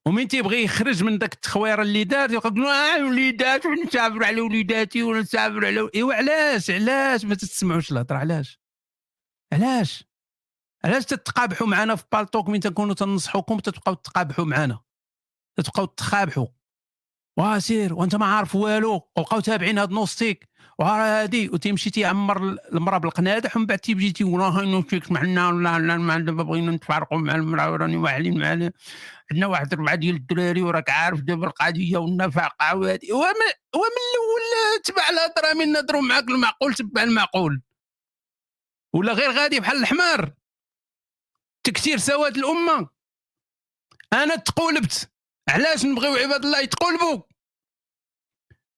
ومن 0.07 0.27
تيبغي 0.27 0.63
يخرج 0.63 1.03
من 1.03 1.17
ذاك 1.17 1.33
التخويره 1.33 1.81
اللي 1.81 2.03
دار 2.03 2.31
يقول 2.31 2.65
آه 2.65 3.05
وليدات 3.05 3.65
ونسافر 3.65 4.23
على 4.23 4.41
وليداتي 4.41 5.03
ونسافر 5.03 5.65
على 5.65 5.89
إيوا 5.95 6.13
علاش؟ 6.13 6.71
علاش؟ 6.71 7.25
ما 7.25 7.35
تسمعوش 7.35 7.91
الهضرة 7.91 8.17
علاش؟ 8.17 8.59
علاش؟ 9.53 10.03
علاش 10.85 11.05
تتقابحوا 11.05 11.67
معنا 11.67 11.95
في 11.95 12.03
بالطوك 12.11 12.49
من 12.49 12.59
تنكونوا 12.59 12.93
تنصحوكم 12.93 13.59
تتبقاو 13.59 13.93
تقابحوا 13.93 14.45
معنا؟ 14.45 14.79
تتبقاو 15.57 15.85
تخابحوا. 15.85 16.47
واسير 17.39 17.93
وانت 17.93 18.15
ما 18.15 18.25
عارف 18.25 18.55
والو. 18.55 18.93
وبقاو 19.17 19.39
تابعين 19.39 19.77
هاد 19.77 19.91
نوستيك. 19.91 20.49
وها 20.79 21.23
هادي 21.23 21.49
وتيمشي 21.49 21.89
تيعمر 21.89 22.57
المراه 22.73 22.97
بالقنادح 22.97 23.57
ومن 23.57 23.65
بعد 23.65 23.79
تيجي 23.79 24.11
تيقول 24.11 24.41
ها 24.41 24.61
نوشيك 24.61 25.11
معنا 25.11 25.49
ولا 25.49 25.79
لا 25.79 25.97
ما 25.97 26.17
بغينا 26.17 26.71
نتفارقوا 26.71 27.17
مع 27.17 27.35
المراه 27.35 27.71
وراني 27.71 27.97
واعلين 27.97 28.39
معنا 28.39 28.71
عندنا 29.31 29.47
واحد 29.47 29.73
اربعه 29.73 29.95
ديال 29.95 30.15
الدراري 30.15 30.61
وراك 30.61 30.89
عارف 30.89 31.19
دابا 31.19 31.47
القضية 31.47 31.97
والنفقه 31.97 32.75
وهادي. 32.75 33.11
ومن 33.11 33.51
الأول 33.73 34.81
تبع 34.83 35.09
الهضره 35.09 35.53
من 35.53 35.71
نهضروا 35.71 36.01
معاك 36.01 36.23
المعقول 36.29 36.73
تبع 36.73 37.03
المعقول. 37.03 37.61
ولا 38.93 39.13
غير 39.13 39.31
غادي 39.31 39.59
بحال 39.59 39.77
الحمار. 39.77 40.33
تكثير 41.63 41.97
سواد 41.97 42.37
الأمة. 42.37 42.89
أنا 44.13 44.35
تقولبت. 44.35 45.11
علاش 45.49 45.85
نبغيو 45.85 46.13
عباد 46.13 46.45
الله 46.45 46.59
يتقلبوا 46.59 47.21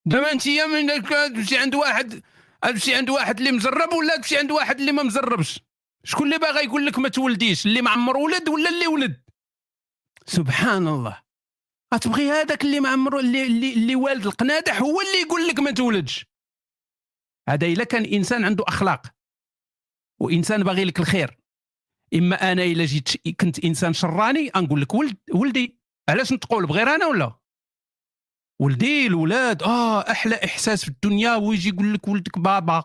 دابا 0.08 0.32
انت 0.32 0.48
من 0.48 1.04
تمشي 1.04 1.58
عند 1.58 1.76
واحد 1.76 2.22
تمشي 2.62 2.96
عند 2.96 3.10
واحد 3.10 3.38
اللي 3.38 3.52
مزرب 3.52 3.94
ولا 3.94 4.16
تمشي 4.16 4.38
عند 4.38 4.52
واحد 4.52 4.80
اللي 4.80 4.92
ما 4.92 5.04
مزربش؟ 5.04 5.60
شكون 6.04 6.28
اللي 6.28 6.38
باغي 6.38 6.66
يقول 6.66 6.86
لك 6.86 7.00
ما 7.00 7.10
تولديش؟ 7.10 7.66
اللي 7.66 7.82
ما 7.82 7.90
عمر 7.90 8.18
ولد 8.18 8.50
ولا 8.50 8.70
اللي 8.70 8.88
ولد؟ 8.88 9.24
سبحان 10.26 10.88
الله. 10.88 11.22
غتبغي 11.94 12.32
هذاك 12.32 12.64
اللي 12.64 12.80
ما 12.80 12.94
اللي 13.20 13.48
اللي, 13.48 13.74
اللي 13.74 13.96
والد 13.96 14.26
القنادح 14.26 14.82
هو 14.82 15.02
اللي 15.02 15.22
يقول 15.22 15.48
لك 15.48 15.60
ما 15.60 15.72
تولدش. 15.72 16.26
هذا 17.50 17.68
إلا 17.68 17.84
كان 17.84 18.06
إنسان 18.06 18.46
عنده 18.46 18.64
أخلاق. 18.68 19.08
وإنسان 20.22 20.64
باغي 20.64 20.86
لك 20.86 21.00
الخير. 21.00 21.38
إما 22.14 22.52
أنا 22.52 22.64
إلا 22.64 22.86
جيت 22.86 23.28
كنت 23.42 23.66
إنسان 23.66 23.94
شراني 23.94 24.52
نقول 24.56 24.82
لك 24.82 24.94
ولد 24.94 25.18
ولدي 25.34 25.80
علاش 26.10 26.34
نتقول 26.34 26.66
بغير 26.66 26.88
أنا 26.96 27.06
ولا؟ 27.06 27.47
ولدي 28.60 29.08
الولاد 29.08 29.64
آه 29.64 30.12
أحلى 30.12 30.40
إحساس 30.46 30.84
في 30.84 30.88
الدنيا 30.88 31.36
ويجي 31.36 31.70
يقول 31.70 31.94
لك 31.94 32.08
ولدك 32.08 32.40
بابا 32.40 32.84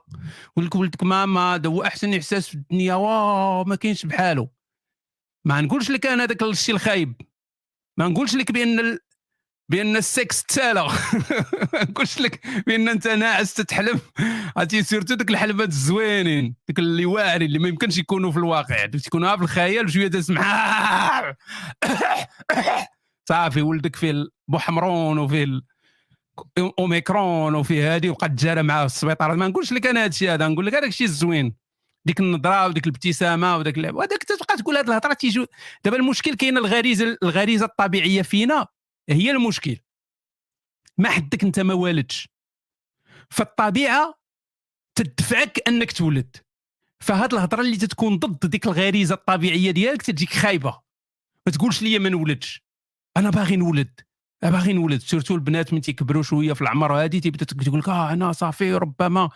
يقول 0.53 0.67
لك 0.67 0.75
ولدك 0.75 1.03
ماما 1.03 1.55
هذا 1.55 1.69
هو 1.69 1.83
أحسن 1.83 2.15
إحساس 2.15 2.49
في 2.49 2.55
الدنيا 2.55 2.95
واو 2.95 3.65
ما 3.65 3.77
كاينش 3.77 4.07
بحاله 4.07 4.49
ما 5.45 5.61
نقولش 5.61 5.91
لك 5.91 6.07
أنا 6.07 6.25
هذاك 6.25 6.43
الشيء 6.43 6.75
الخايب 6.75 7.15
ما 7.99 8.09
نقولش 8.09 8.35
لك 8.35 8.53
بأن 8.53 8.81
ال... 8.81 8.99
بأن 9.69 9.97
السكس 9.97 10.45
تسالى 10.45 10.83
ما 11.73 11.83
نقولش 11.83 12.19
لك 12.19 12.47
بأن 12.67 12.89
أنت 12.89 13.09
ناعس 13.09 13.55
تتحلم. 13.55 14.01
عرفتي 14.57 14.83
surtout 14.83 15.15
ديك 15.15 15.31
الحلمات 15.31 15.69
الزوينين 15.69 16.55
ديك 16.69 16.79
اللي 16.79 17.07
واعرين 17.07 17.49
اللي 17.49 17.59
ما 17.59 17.69
يمكنش 17.69 17.99
يكونوا 17.99 18.31
في 18.31 18.37
الواقع 18.37 18.87
تكونوا 18.87 19.37
في 19.37 19.43
الخيال 19.43 19.91
شوية 19.93 20.09
تسمع. 20.09 20.43
صافي 23.29 23.63
ولدك 23.63 23.97
فيه 23.97 24.25
بوحمرون 24.49 25.19
وفيه 25.19 25.61
أوميكرون 26.79 27.55
وفيه 27.55 27.95
هادي 27.95 28.11
وبقى 28.11 28.29
تجارى 28.29 28.63
معاه 28.63 28.87
في 28.87 28.95
السبيطار. 28.95 29.37
ما 29.37 29.49
نقولش 29.49 29.73
لك 29.73 29.87
أنا 29.87 30.01
هذا 30.01 30.09
الشيء 30.09 30.35
هذا 30.35 30.49
نقول 30.49 30.67
لك 30.67 30.75
هذاك 30.75 30.89
الشيء 30.89 31.07
الزوين. 31.07 31.55
ديك 32.05 32.21
النظرة 32.21 32.67
وديك 32.67 32.87
الابتسامة 32.87 33.57
وداك 33.57 33.77
اللعب 33.79 33.95
وهذاك 33.95 34.23
تبقى 34.25 34.57
تقول 34.57 34.77
هذه 34.77 34.87
الهضرة 34.89 35.13
تيجي 35.13 35.47
دابا 35.85 35.97
المشكل 35.97 36.35
كاينة 36.35 36.61
الغريزه 36.61 37.19
الغريزة 37.23 37.67
الطبيعية 37.67 38.23
فينا 38.23 38.67
هي 39.09 39.31
المشكل. 39.31 39.77
ما 40.99 41.09
حدك 41.09 41.45
أنت 41.45 41.61
ما 41.61 41.75
والدش. 41.75 42.29
فالطبيعة 43.31 44.15
تدفعك 44.95 45.69
أنك 45.69 45.93
تولد. 45.93 46.37
فهاد 47.01 47.35
الهضرة 47.35 47.61
اللي 47.61 47.77
تتكون 47.77 48.19
ضد 48.19 48.51
ديك 48.51 48.67
الغريزة 48.67 49.15
الطبيعية 49.15 49.71
ديالك 49.71 50.03
تجيك 50.03 50.33
خايبة. 50.33 50.81
ما 51.47 51.53
تقولش 51.53 51.83
لي 51.83 51.99
ما 51.99 52.09
نولدش. 52.09 52.63
أنا 53.17 53.31
باغي 53.31 53.57
نولد 53.57 54.01
باغي 54.43 54.73
نولد. 54.73 55.01
surtout 55.01 55.35
البنات 55.35 55.73
من 55.75 55.81
تيكبروا 55.81 56.23
شوية 56.23 56.53
في 56.53 56.63
العمر 56.63 57.05
هذه 57.05 57.19
تبدا 57.19 57.45
تقول 57.45 57.79
لك 57.79 57.89
آه 57.89 58.13
أنا 58.13 58.33
صافي 58.33 58.75
ربما. 58.75 59.29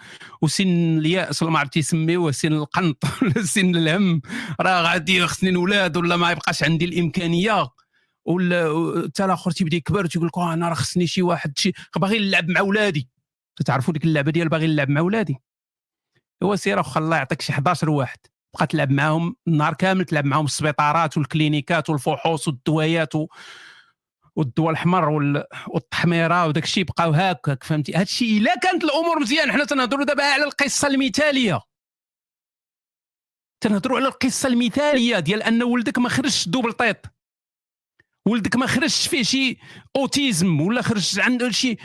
وسن 0.42 0.98
الياس 0.98 1.42
ولا 1.42 1.50
ما 1.52 1.58
عرفت 1.58 1.76
يسميوه 1.76 2.30
سن 2.30 2.52
القنط 2.52 3.04
ولا 3.22 3.42
سن 3.42 3.76
الهم. 3.76 4.22
راه 4.60 4.82
غادي 4.82 5.26
خصني 5.26 5.50
نولاد 5.50 5.96
ولا 5.96 6.16
ما 6.16 6.30
يبقاش 6.30 6.62
عندي 6.62 6.84
الإمكانية. 6.84 7.68
ولا 8.24 8.68
حتى 9.06 9.24
الآخر 9.24 9.50
تيبدا 9.50 9.76
يكبر 9.76 10.06
تيقول 10.06 10.28
لك 10.28 10.38
آه 10.38 10.52
أنا 10.52 10.68
راه 10.68 10.74
خصني 10.74 11.06
شي 11.06 11.22
واحد 11.22 11.58
شي 11.58 11.72
باغي 11.96 12.18
نلعب 12.18 12.48
مع 12.48 12.60
ولادي. 12.60 13.08
تعرفوا 13.66 13.92
ديك 13.92 14.04
اللعبة 14.04 14.30
ديال 14.30 14.48
باغي 14.48 14.66
نلعب 14.66 14.88
مع 14.88 15.00
ولادي؟ 15.00 15.36
هو 16.42 16.56
سير 16.56 16.78
واخا 16.78 17.00
الله 17.00 17.16
يعطيك 17.16 17.42
شي 17.42 17.52
11 17.52 17.90
واحد. 17.90 18.18
بقى 18.56 18.66
تلعب 18.66 18.90
معاهم 18.90 19.36
النهار 19.48 19.74
كامل 19.74 20.04
تلعب 20.04 20.24
معاهم 20.24 20.44
السبيطارات 20.44 21.18
والكلينيكات 21.18 21.90
والفحوص 21.90 22.48
والدوايات 22.48 23.14
و... 23.14 23.26
والدواء 24.36 24.70
الاحمر 24.70 25.08
والتحميرة 25.68 26.46
وداك 26.46 26.64
الشيء 26.64 26.84
بقاو 26.84 27.10
هكاك 27.10 27.64
فهمتي؟ 27.64 27.94
هذا 27.94 28.02
الشيء 28.02 28.38
إلا 28.38 28.54
كانت 28.62 28.84
الأمور 28.84 29.20
مزيان. 29.20 29.52
حنا 29.52 29.64
تنهضروا 29.64 30.04
دابا 30.04 30.24
على 30.24 30.44
القصة 30.44 30.88
المثالية. 30.88 31.60
تنهضروا 33.60 33.98
على 33.98 34.08
القصة 34.08 34.48
المثالية 34.48 35.18
ديال 35.18 35.42
أن 35.42 35.62
ولدك 35.62 35.98
ما 35.98 36.08
خرجش 36.08 36.48
دوبل 36.48 36.72
طيط. 36.72 36.96
ولدك 38.26 38.56
ما 38.56 38.66
خرجش 38.66 39.08
فيه 39.08 39.22
شي 39.22 39.58
أوتيزم 39.96 40.60
ولا 40.60 40.82
خرج 40.82 41.20
عنده 41.20 41.50
شي 41.50 41.76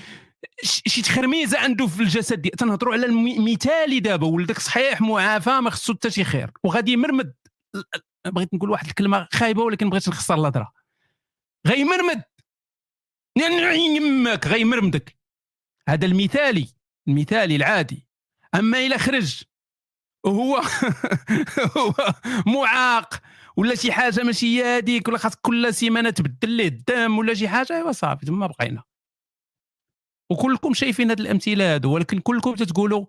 شي 0.63 1.01
تخرميزة 1.01 1.59
عنده 1.59 1.87
في 1.87 2.03
الجسد 2.03 2.41
ديال 2.41 2.55
تنهضروا 2.55 2.93
على 2.93 3.05
المثالي 3.05 3.99
دابا. 3.99 4.27
ولدك 4.27 4.59
صحيح 4.59 5.01
معافى 5.01 5.59
ما 5.59 5.69
خصو 5.69 5.93
حتى 5.93 6.09
شي 6.09 6.23
خير. 6.23 6.51
وغادي 6.63 6.91
يمرمد. 6.91 7.33
بغيت 8.27 8.53
نقول 8.53 8.69
واحد 8.69 8.87
الكلمة 8.87 9.27
خايبة 9.31 9.63
ولكن 9.63 9.89
بغيت 9.89 10.09
نخسر 10.09 10.33
الهضرة. 10.35 10.71
غيمرمد. 11.67 12.23
يماك 13.37 14.47
غيمرمدك 14.47 15.17
هذا 15.87 16.05
المثالي 16.05 16.67
المثالي 17.07 17.55
العادي. 17.55 18.07
أما 18.55 18.77
إلى 18.77 18.97
خرج 18.97 19.43
وهو 20.25 20.61
هو 21.77 21.93
معاق 22.45 23.21
ولا 23.57 23.75
شي 23.75 23.91
حاجة 23.91 24.23
ماشي 24.23 24.63
هذيك 24.63 25.07
ولا 25.07 25.17
خاص 25.17 25.35
كل 25.35 25.73
سيمانة 25.73 26.09
تبدل 26.09 26.49
ليه 26.49 26.67
الدم 26.67 27.17
ولا 27.17 27.33
شي 27.33 27.47
حاجة 27.47 27.73
أيوا 27.73 27.91
صافي 27.91 28.25
تما 28.25 28.47
بقينا. 28.47 28.83
وكلكم 30.31 30.73
شايفين 30.73 31.09
هاد 31.09 31.19
الأمثلة 31.19 31.73
هادو 31.73 31.93
ولكن 31.93 32.19
كلكم 32.19 32.55
تتقولوا 32.55 33.05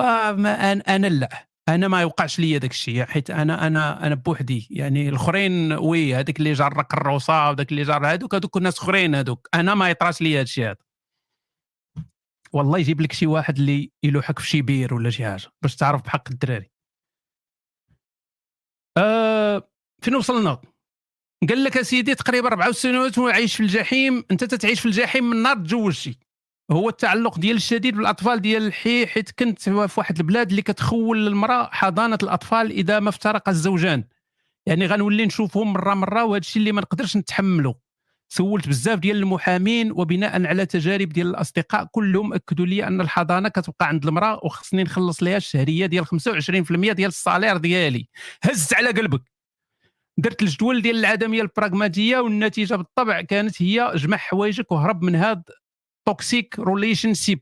آه 0.00 0.32
ما 0.32 0.72
أنا, 0.72 0.96
أنا 0.96 1.06
لا. 1.06 1.48
أنا 1.68 1.88
ما 1.88 2.00
يوقعش 2.00 2.38
لي 2.38 2.58
داك 2.58 2.70
الشيء 2.70 3.04
حيت 3.04 3.30
أنا 3.30 3.66
أنا 3.66 4.06
أنا 4.06 4.14
بوحدي. 4.14 4.68
يعني 4.70 5.08
الأخرين 5.08 5.72
وي 5.72 6.14
هذاك 6.14 6.38
اللي 6.38 6.52
جار 6.52 6.86
الروسة 6.94 7.50
وداك 7.50 7.70
اللي 7.72 7.82
جار 7.82 8.06
هذوك 8.06 8.34
هذوك 8.34 8.56
الناس 8.56 8.78
أخرين 8.78 9.14
هذوك 9.14 9.48
أنا 9.54 9.74
ما 9.74 9.90
يطراش 9.90 10.22
لي 10.22 10.34
هذا 10.34 10.42
الشيء 10.42 10.64
هذا. 10.66 10.76
والله 12.52 12.78
يجيب 12.78 13.00
لك 13.00 13.12
شي 13.12 13.26
واحد 13.26 13.58
اللي 13.58 13.92
يلوحك 14.02 14.38
في 14.38 14.46
شي 14.48 14.62
بير 14.62 14.94
ولا 14.94 15.10
شي 15.10 15.24
حاجة 15.24 15.48
باش 15.62 15.76
تعرف 15.76 16.02
بحق 16.02 16.28
الدراري. 16.30 16.70
آه 18.98 19.68
فين 20.02 20.14
وصلنا؟ 20.14 20.60
قال 21.48 21.64
لك 21.64 21.76
أسيدي 21.76 22.14
تقريبا 22.14 22.48
أربع 22.48 22.70
سنوات 22.70 23.18
وعايش 23.18 23.56
في 23.56 23.62
الجحيم 23.62 24.24
أنت 24.30 24.44
تتعيش 24.44 24.80
في 24.80 24.86
الجحيم 24.86 25.30
من 25.30 25.42
نهار 25.42 25.64
تزوجتي 25.64 26.18
هو 26.70 26.88
التعلق 26.88 27.38
ديال 27.38 27.56
الشديد 27.56 27.96
بالأطفال 27.96 28.40
ديال 28.40 28.66
الحي 28.66 29.06
حيت 29.06 29.30
كنت 29.30 29.62
في 29.62 29.90
واحد 29.96 30.18
البلاد 30.18 30.50
اللي 30.50 30.62
كتخول 30.62 31.26
المرأة 31.26 31.68
حضانة 31.72 32.18
الأطفال 32.22 32.70
إذا 32.70 33.00
ما 33.00 33.08
افترق 33.08 33.48
الزوجان. 33.48 34.04
يعني 34.66 34.86
غنولي 34.86 35.26
نشوفهم 35.26 35.72
مرة 35.72 35.94
مرة 35.94 36.24
وهذا 36.24 36.40
الشيء 36.40 36.60
اللي 36.60 36.72
ما 36.72 36.80
نقدرش 36.80 37.16
نتحمله 37.16 37.74
سولت 38.28 38.68
بزاف 38.68 38.98
ديال 38.98 39.16
المحامين 39.16 39.92
وبناء 39.92 40.46
على 40.46 40.66
تجارب 40.66 41.08
ديال 41.08 41.26
الأصدقاء 41.26 41.84
كلهم 41.92 42.34
أكدوا 42.34 42.66
لي 42.66 42.86
أن 42.86 43.00
الحضانة 43.00 43.48
كتبقى 43.48 43.88
عند 43.88 44.06
المرأة 44.06 44.40
وخصني 44.44 44.82
نخلص 44.82 45.22
لها 45.22 45.36
الشهرية 45.36 45.86
ديال 45.86 46.06
25% 46.06 46.10
ديال 46.92 47.08
ال 47.08 47.14
salaire 47.14 47.56
ديالي. 47.56 48.08
هز 48.42 48.74
على 48.74 48.88
قلبك! 48.88 49.22
درت 50.18 50.42
الجدول 50.42 50.82
ديال 50.82 50.96
العدمية 50.96 51.42
البراغماتية 51.42 52.18
والنتيجة 52.18 52.74
بالطبع 52.74 53.20
كانت 53.20 53.62
هي 53.62 53.92
جمع 53.94 54.16
حوايجك 54.16 54.72
وهرب 54.72 55.02
من 55.04 55.16
هذا 55.16 55.42
toxic 56.06 56.58
relationship 56.58 57.40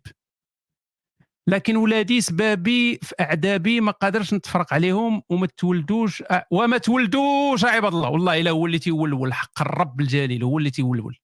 لكن 1.47 1.77
ولادي 1.77 2.21
سبابي 2.21 2.99
في 3.03 3.15
اعدابي 3.21 3.81
ما 3.81 3.93
قادرش 3.93 4.35
نتفرق 4.35 4.75
عليهم 4.75 5.23
وما 5.29 5.47
تولدوش 5.47 6.23
وما 6.51 6.79
تولدوش 6.79 7.65
عباد 7.65 7.95
الله. 7.95 8.09
والله 8.09 8.41
إلا 8.41 8.51
هو 8.51 8.67
اللي 8.67 8.79
تيولول 8.79 9.33
حق 9.35 9.61
الرب 9.61 10.01
الجليل 10.01 10.45
هو 10.45 10.59
اللي 10.59 10.71
تيولول. 10.71 11.17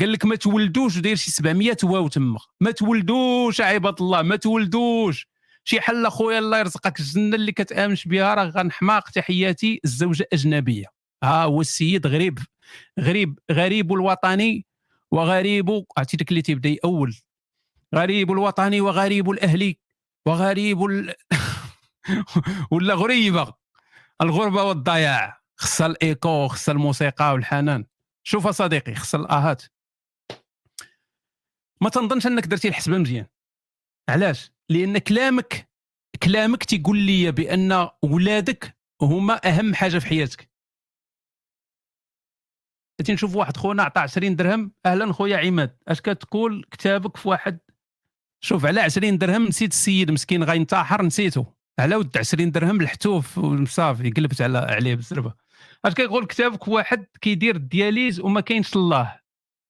قال 0.00 0.12
لك 0.12 0.24
ما 0.24 0.36
تولدوش 0.36 0.96
وداير 0.96 1.16
شي 1.16 1.30
700 1.30 1.76
واو 1.84 2.08
تما. 2.08 2.38
ما 2.60 2.70
تولدوش 2.70 3.60
عباد 3.60 4.02
الله 4.02 4.22
ما 4.22 4.36
تولدوش. 4.36 5.28
شي 5.64 5.80
حل 5.80 6.06
أخويا 6.06 6.38
الله 6.38 6.58
يرزقك 6.58 7.00
الجنة 7.00 7.36
اللي 7.36 7.52
كتآمنش 7.52 8.08
بها 8.08 8.34
راه 8.34 8.44
غنحماق. 8.44 9.10
تحياتي 9.10 9.80
الزوجة 9.84 10.28
أجنبية. 10.32 10.86
ها 11.24 11.44
هو 11.44 11.60
السيد 11.60 12.06
غريب 12.06 12.38
غريب 13.00 13.38
غريب 13.52 13.92
الوطني. 13.92 14.65
وغريب 15.12 15.84
عرفتي 15.98 16.24
اللي 16.30 16.42
تيبدأ 16.42 16.68
يأول. 16.68 17.16
غريب 17.94 18.32
الوطني 18.32 18.80
وغريب 18.80 19.30
الأهلي 19.30 19.78
وغريب 20.26 20.84
ال... 20.84 21.14
ولا 22.72 22.94
غريبة. 22.94 23.54
الغربة 24.22 24.62
والضياع. 24.62 25.40
خص 25.56 25.80
الإيكو 25.82 26.48
خص 26.48 26.68
الموسيقى 26.68 27.32
والحنان. 27.32 27.84
شوف 28.22 28.48
صديقي 28.48 28.94
خص 28.94 29.14
الآهات. 29.14 29.62
ما 31.80 31.88
تنظنش 31.90 32.26
أنك 32.26 32.46
درتي 32.46 32.68
الحسبة 32.68 32.98
مزيان. 32.98 33.26
علاش؟ 34.08 34.52
لأن 34.68 34.98
كلامك 34.98 35.68
كلامك 36.22 36.64
تيقول 36.64 36.98
لي 36.98 37.32
بأن 37.32 37.88
ولادك 38.02 38.76
هما 39.02 39.48
أهم 39.48 39.74
حاجة 39.74 39.98
في 39.98 40.06
حياتك. 40.06 40.55
نشوف 43.10 43.36
واحد 43.36 43.56
خونا 43.56 43.82
عطى 43.82 44.00
20 44.00 44.36
درهم. 44.36 44.72
أهلا 44.86 45.12
خويا 45.12 45.36
عماد 45.36 45.76
أش 45.88 46.00
كتقول 46.00 46.64
كتابك 46.70 47.16
في 47.16 47.28
واحد؟ 47.28 47.58
شوف 48.40 48.66
على 48.66 48.80
20 48.80 49.18
درهم 49.18 49.46
نسيت 49.46 49.72
السيد 49.72 50.10
مسكين 50.10 50.44
غينتحر 50.44 51.02
نسيته. 51.02 51.46
على 51.78 51.96
ود 51.96 52.18
20 52.18 52.50
درهم 52.50 52.82
لحتوف 52.82 53.38
وصافي 53.38 54.10
قلبت 54.10 54.42
على 54.42 54.58
عليه 54.58 54.94
بالزربه 54.94 55.34
أش 55.84 55.94
كيقول 55.94 56.26
كتابك 56.26 56.68
واحد 56.68 57.06
كيدير 57.20 57.56
la 57.56 57.70
dialyse 57.70 58.20
وما 58.20 58.40
كاينش 58.40 58.76
الله 58.76 59.20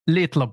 اللي 0.09 0.23
يطلب؟ 0.23 0.53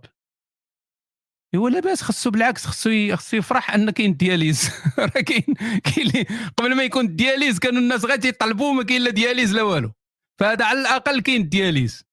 إيوا 1.54 1.70
لاباس 1.70 2.02
خصو 2.02 2.30
بالعكس 2.32 2.66
خصو 2.66 3.16
خصو 3.16 3.38
يفرح 3.38 3.74
أن 3.74 3.90
كاين 3.90 4.18
dialyse 4.18 4.70
راه 5.00 5.08
كاين 5.08 5.56
كاين 5.84 6.26
قبل 6.58 6.76
ما 6.76 6.84
يكون 6.84 7.06
la 7.06 7.18
dialyse 7.18 7.60
كانوا 7.60 7.82
الناس 7.82 8.06
غير 8.06 8.18
تيطلبوا 8.18 8.74
ما 8.74 8.84
كاين 8.84 9.02
لا 9.02 9.10
دياليز 9.10 9.54
لا 9.54 9.62
والو. 9.62 9.92
فهذا 10.40 10.66
على 10.66 10.82
الأقل 10.82 11.22
كاين 11.22 11.42
la 11.42 11.55
dialyse. 11.55 12.06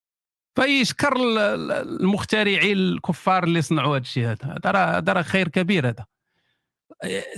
فيشكر 0.63 1.17
المخترعين 1.17 2.77
الكفار 2.77 3.45
اللي 3.45 3.63
صنعوا 3.63 3.97
هذا 3.97 4.03
الشيء 4.03 4.27
هذا. 4.27 4.59
هذا 4.99 5.13
راه 5.13 5.23
خير 5.23 5.49
كبير 5.49 5.89
هذا. 5.89 6.07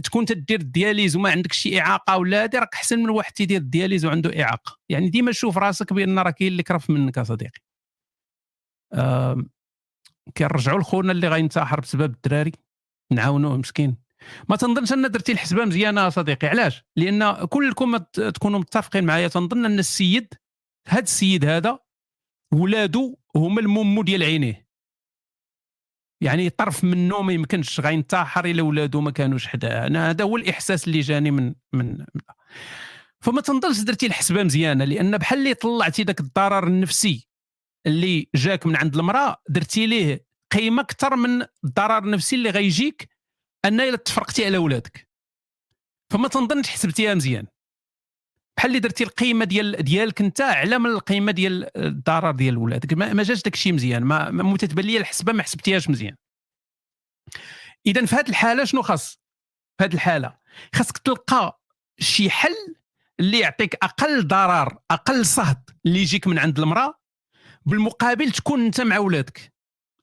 تكون 0.04 0.24
تدير 0.24 0.60
la 0.60 0.72
dialyse 0.72 1.16
وما 1.16 1.30
عندك 1.30 1.52
شي 1.52 1.80
إعاقة 1.80 2.16
ولا 2.16 2.44
هذه 2.44 2.58
راك 2.58 2.74
أحسن 2.74 2.98
من 2.98 3.10
واحد 3.10 3.32
تيدير 3.32 3.60
la 3.60 3.70
dialyse 3.70 4.04
وعنده 4.04 4.42
إعاقة. 4.42 4.78
يعني 4.88 5.08
ديما 5.08 5.32
شوف 5.32 5.58
راسك 5.58 5.92
بأن 5.92 6.18
راه 6.18 6.30
كاين 6.30 6.52
اللي 6.52 6.62
كرف 6.62 6.90
منك 6.90 7.20
صديقي. 7.20 7.60
كنرجعوا 10.36 10.80
لخونا 10.80 11.12
اللي 11.12 11.28
غينتحر 11.28 11.80
بسبب 11.80 12.14
الدراري. 12.14 12.52
نعاونوه 13.12 13.56
مسكين. 13.56 13.96
ما 14.48 14.56
تنظنش 14.56 14.92
أن 14.92 15.10
درتي 15.10 15.32
الحسبه 15.32 15.64
مزيانة 15.64 16.08
صديقي. 16.08 16.48
علاش؟ 16.48 16.84
لأن 16.96 17.34
كلكم 17.34 17.96
تكونوا 17.96 18.58
متفقين 18.58 19.04
معايا. 19.04 19.28
تنظن 19.28 19.64
أن 19.64 19.78
السيد 19.78 20.34
هذا 20.88 21.02
السيد 21.02 21.44
هذا 21.44 21.78
ولادو 22.52 23.16
هما 23.36 23.60
المومو 23.60 24.02
ديال 24.02 24.22
عينيه. 24.22 24.68
يعني 26.22 26.50
طرف 26.50 26.84
منه 26.84 27.22
ما 27.22 27.32
يمكنش 27.32 27.80
غينتحر 27.80 28.44
الا 28.44 28.62
ولادو 28.62 29.00
ما 29.00 29.10
كانوش 29.10 29.46
حداه 29.46 29.86
أنا 29.86 30.10
هذا 30.10 30.24
هو 30.24 30.36
الإحساس 30.36 30.88
اللي 30.88 31.00
جاني 31.00 31.30
من 31.30 31.54
من 31.72 32.04
فما 33.20 33.40
تنظرش 33.40 33.80
درتي 33.80 34.06
الحسبة 34.06 34.42
مزيانة 34.42 34.84
لأن 34.84 35.18
بحال 35.18 35.38
اللي 35.38 35.54
طلعتي 35.54 36.02
ذاك 36.02 36.20
الضرر 36.20 36.66
النفسي 36.66 37.28
اللي 37.86 38.28
جاك 38.34 38.66
من 38.66 38.76
عند 38.76 38.96
المرأة 38.96 39.36
درتي 39.48 39.86
ليه 39.86 40.26
قيمة 40.52 40.82
أكثر 40.82 41.16
من 41.16 41.46
الضرر 41.64 41.98
النفسي 41.98 42.36
اللي 42.36 42.50
غيجيك 42.50 43.08
ان 43.64 43.80
إلا 43.80 43.96
تفرقتي 43.96 44.44
على 44.46 44.58
ولادك. 44.58 45.08
فما 46.10 46.28
تنظنش 46.28 46.68
حسبتيها 46.68 47.14
مزيان. 47.14 47.46
بحال 48.56 48.70
اللي 48.70 48.80
درتي 48.80 49.04
القيمة 49.04 49.44
ديال 49.44 49.76
ديالك 49.76 50.20
انت 50.20 50.40
اعلى 50.40 50.78
من 50.78 50.90
القيمة 50.90 51.32
ديال 51.32 51.78
الضرر 51.78 52.30
ديال 52.30 52.56
ولادك 52.56 52.92
ما 52.92 53.22
جاش 53.22 53.42
داك 53.42 53.54
الشيء 53.54 53.72
مزيان 53.72 54.02
ما, 54.02 54.30
ما 54.30 54.56
تتبان 54.56 54.84
لي 54.84 54.96
الحسبة 54.96 55.32
ما 55.32 55.42
حسبتيهاش 55.42 55.90
مزيان. 55.90 56.16
اذا 57.86 58.06
في 58.06 58.16
هذه 58.16 58.28
الحالة 58.28 58.64
شنو 58.64 58.82
خاص؟ 58.82 59.20
في 59.78 59.84
هذه 59.84 59.94
الحالة 59.94 60.38
خاصك 60.74 60.98
تلقى 60.98 61.62
شي 61.98 62.30
حل 62.30 62.74
اللي 63.20 63.38
يعطيك 63.38 63.74
أقل 63.74 64.26
ضرر 64.26 64.78
أقل 64.90 65.26
صهد 65.26 65.70
اللي 65.86 66.00
يجيك 66.00 66.26
من 66.26 66.38
عند 66.38 66.58
المرأة 66.58 67.00
بالمقابل 67.66 68.30
تكون 68.30 68.64
أنت 68.64 68.80
مع 68.80 68.98
ولادك. 68.98 69.52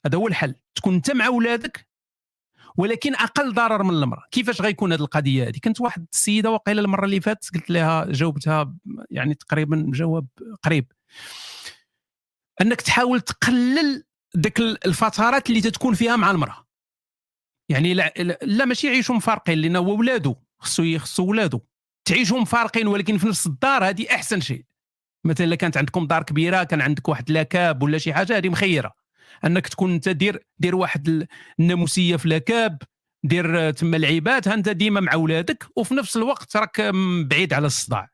هذا 0.06 0.18
هو 0.18 0.28
الحل. 0.28 0.56
تكون 0.76 0.94
أنت 0.94 1.12
مع 1.12 1.28
ولادك 1.28 1.89
ولكن 2.78 3.16
أقل 3.16 3.54
ضرر 3.54 3.84
من 3.84 3.90
المرأة. 4.04 4.24
كيفاش 4.32 4.62
غيكون 4.62 4.94
هذه 4.94 5.00
القضية 5.00 5.48
هذه 5.48 5.58
كنت 5.64 5.82
واحد 5.82 6.06
السيدة 6.14 6.52
وقيلة 6.52 6.82
المرة 6.82 7.06
اللي 7.06 7.22
فاتت 7.22 7.54
قلت 7.54 7.70
لها 7.70 8.06
جاوبتها 8.06 8.76
يعني 9.12 9.34
تقريبا 9.34 9.86
جواب 9.90 10.28
قريب. 10.64 10.92
أنك 12.62 12.82
تحاول 12.82 13.22
تقلل 13.22 14.04
ديك 14.36 14.60
الفترات 14.60 15.50
اللي 15.50 15.62
تتكون 15.62 15.94
فيها 15.94 16.16
مع 16.16 16.32
المرأة. 16.32 16.68
يعني 17.70 17.94
لا, 17.94 18.14
لا 18.42 18.66
ماشي 18.66 18.88
يعيشوا 18.88 19.16
مفارقين 19.16 19.58
لأن 19.58 19.76
هو 19.76 19.96
ولادو 19.96 20.36
خصو 20.60 20.98
خصو 20.98 21.26
ولادو. 21.26 21.60
تعيشوا 22.06 22.40
مفارقين 22.40 22.88
ولكن 22.88 23.18
في 23.18 23.28
نفس 23.28 23.48
الدار 23.48 23.90
هذه 23.90 24.08
أحسن 24.16 24.42
شيء. 24.42 24.66
مثلا 25.26 25.56
كانت 25.56 25.78
عندكم 25.78 26.08
دار 26.08 26.24
كبيرة 26.24 26.64
كان 26.64 26.82
عندك 26.82 27.10
واحد 27.10 27.32
la 27.32 27.49
cave 27.49 27.84
ولا 27.84 27.98
شي 27.98 28.14
حاجة 28.14 28.38
هذه 28.38 28.50
مخيرة. 28.50 28.99
انك 29.46 29.68
تكون 29.68 29.94
انت 29.94 30.10
دير 30.10 30.46
دير 30.60 30.76
واحد 30.76 31.28
الناموسية 31.60 32.16
في 32.16 32.28
la 32.28 32.44
cave 32.44 32.78
دير 33.24 33.72
تما 33.72 33.98
العيبات 33.98 34.48
انت 34.48 34.70
ديما 34.70 35.00
مع 35.00 35.16
ولادك 35.16 35.68
وفي 35.76 35.94
نفس 35.96 36.18
الوقت 36.18 36.58
راك 36.58 36.82
بعيد 37.26 37.54
على 37.54 37.68
الصداع. 37.68 38.10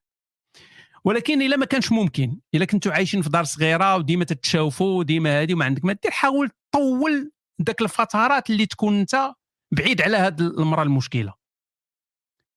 ولكن 1.06 1.42
إلا 1.42 1.58
ما 1.58 1.66
كانش 1.66 1.92
ممكن 1.92 2.38
إلا 2.56 2.66
كنتوا 2.66 2.92
عايشين 2.92 3.22
في 3.22 3.30
دار 3.30 3.44
صغيرة 3.44 3.96
وديما 3.96 4.26
تتشافوا 4.26 5.00
وديما 5.00 5.42
هذه 5.42 5.54
وما 5.54 5.66
عندك 5.66 5.86
ما 5.86 5.94
دير 5.94 6.12
حاول 6.12 6.50
طول 6.72 7.32
ذاك 7.62 7.82
الفترات 7.82 8.50
اللي 8.50 8.66
تكون 8.66 9.00
انت 9.00 9.34
بعيد 9.72 10.02
على 10.02 10.18
هذه 10.18 10.40
المرأة 10.40 10.84
المشكلة. 10.84 11.34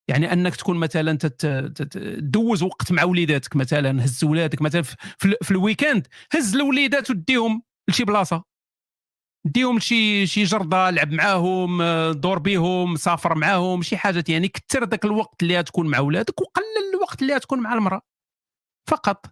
يعني 0.08 0.32
انك 0.32 0.56
تكون 0.56 0.76
مثلا 0.76 1.18
تدوز 1.18 2.62
وقت 2.62 2.92
مع 2.92 3.04
وليداتك 3.04 3.56
مثلا 3.56 4.04
هز 4.04 4.24
ولادك 4.24 4.62
مثلا 4.62 4.82
في, 4.82 4.96
في 5.42 5.50
ال 5.50 5.57
weekend 5.57 6.06
هز 6.32 6.54
الوليدات 6.54 7.10
وديهم 7.10 7.62
لشي 7.88 8.04
بلاصة. 8.04 8.44
ديهم 9.44 9.78
شي 9.78 10.26
شي 10.26 10.44
جردة 10.44 10.90
لعب 10.90 11.12
معاهم 11.12 11.82
دور 12.12 12.38
بيهم 12.38 12.96
سافر 12.96 13.34
معاهم 13.34 13.82
شي 13.82 13.96
حاجات 13.96 14.28
يعني 14.28 14.48
كثر 14.48 14.84
ذاك 14.84 15.04
الوقت 15.04 15.42
اللي 15.42 15.62
تكون 15.62 15.86
مع 15.86 16.00
ولادك 16.00 16.40
وقلل 16.40 16.64
الوقت 16.94 17.22
اللي 17.22 17.40
تكون 17.40 17.60
مع 17.60 17.74
المرأة. 17.74 18.02
فقط. 18.88 19.26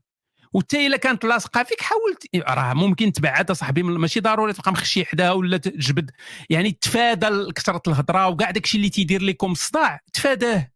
وحتى 0.53 0.87
إلا 0.87 0.97
كانت 0.97 1.25
لاصقة 1.25 1.63
فيك 1.63 1.81
حاول 1.81 2.17
راه 2.37 2.75
ممكن 2.75 3.13
تبعد 3.13 3.53
صاحبي 3.53 3.83
ماشي 3.83 4.21
ضروري 4.21 4.53
تبقى 4.53 4.73
مخشي 4.73 5.05
حداها 5.05 5.33
ولا 5.33 5.57
تجبد. 5.57 6.11
يعني 6.51 6.73
تفادى 6.73 7.53
كثرة 7.53 7.83
الهضرة 7.89 8.29
وكاع 8.29 8.51
داكشي 8.51 8.77
اللي 8.77 8.91
تيدير 8.91 9.23
لكم 9.23 9.53
الصداع 9.53 10.01
تفاداه. 10.13 10.73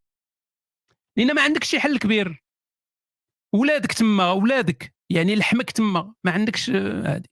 لأن 1.16 1.34
ما 1.34 1.42
عندكش 1.42 1.68
شي 1.70 1.80
حل 1.80 1.98
كبير. 1.98 2.44
ولادك 3.54 3.92
تما 3.92 4.32
ولادك. 4.32 4.94
يعني 5.10 5.36
لحمك 5.36 5.70
تما. 5.70 6.14
ما 6.24 6.30
عندكش 6.32 6.70
هذه 6.70 7.29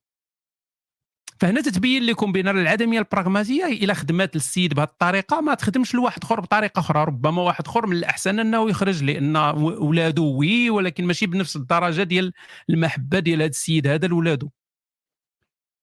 فهنا 1.41 1.61
تتبين 1.61 2.03
لكم 2.03 2.32
بأن 2.32 2.49
العدمية 2.49 2.99
البراغماتية 2.99 3.64
إلى 3.64 3.95
خدمات 3.95 4.36
السيد 4.36 4.74
بهذه 4.74 4.86
الطريقة 4.86 5.41
ما 5.41 5.55
تخدمش 5.55 5.95
لواحد 5.95 6.24
آخر 6.24 6.41
بطريقة 6.41 6.80
أخرى 6.80 7.05
ربما 7.05 7.43
واحد 7.43 7.68
آخر 7.68 7.86
من 7.86 7.97
الأحسن 7.97 8.41
أنه 8.41 8.70
يخرج 8.70 9.05
لأن 9.05 9.36
ولادو 9.78 10.39
وي 10.39 10.70
ولكن 10.70 11.05
ماشي 11.05 11.26
بنفس 11.26 11.57
الدرجة 11.57 12.03
ديال 12.03 12.32
المحبة 12.70 13.18
ديال 13.18 13.43
هذا 13.43 13.51
السيد 13.51 13.86
هذا 13.86 14.07
لولادو 14.07 14.49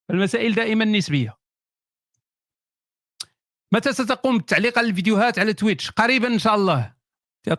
المسائل 0.10 0.56
دائما 0.56 0.86
نسبية. 0.86 1.38
متى 3.72 3.94
ستقوم 3.94 4.38
بالتعليق 4.38 4.78
على 4.78 4.90
الفيديوهات 4.90 5.40
على 5.40 5.54
تويتش؟ 5.54 5.92
قريبا 5.92 6.28
إن 6.28 6.40
شاء 6.40 6.56
الله. 6.56 6.96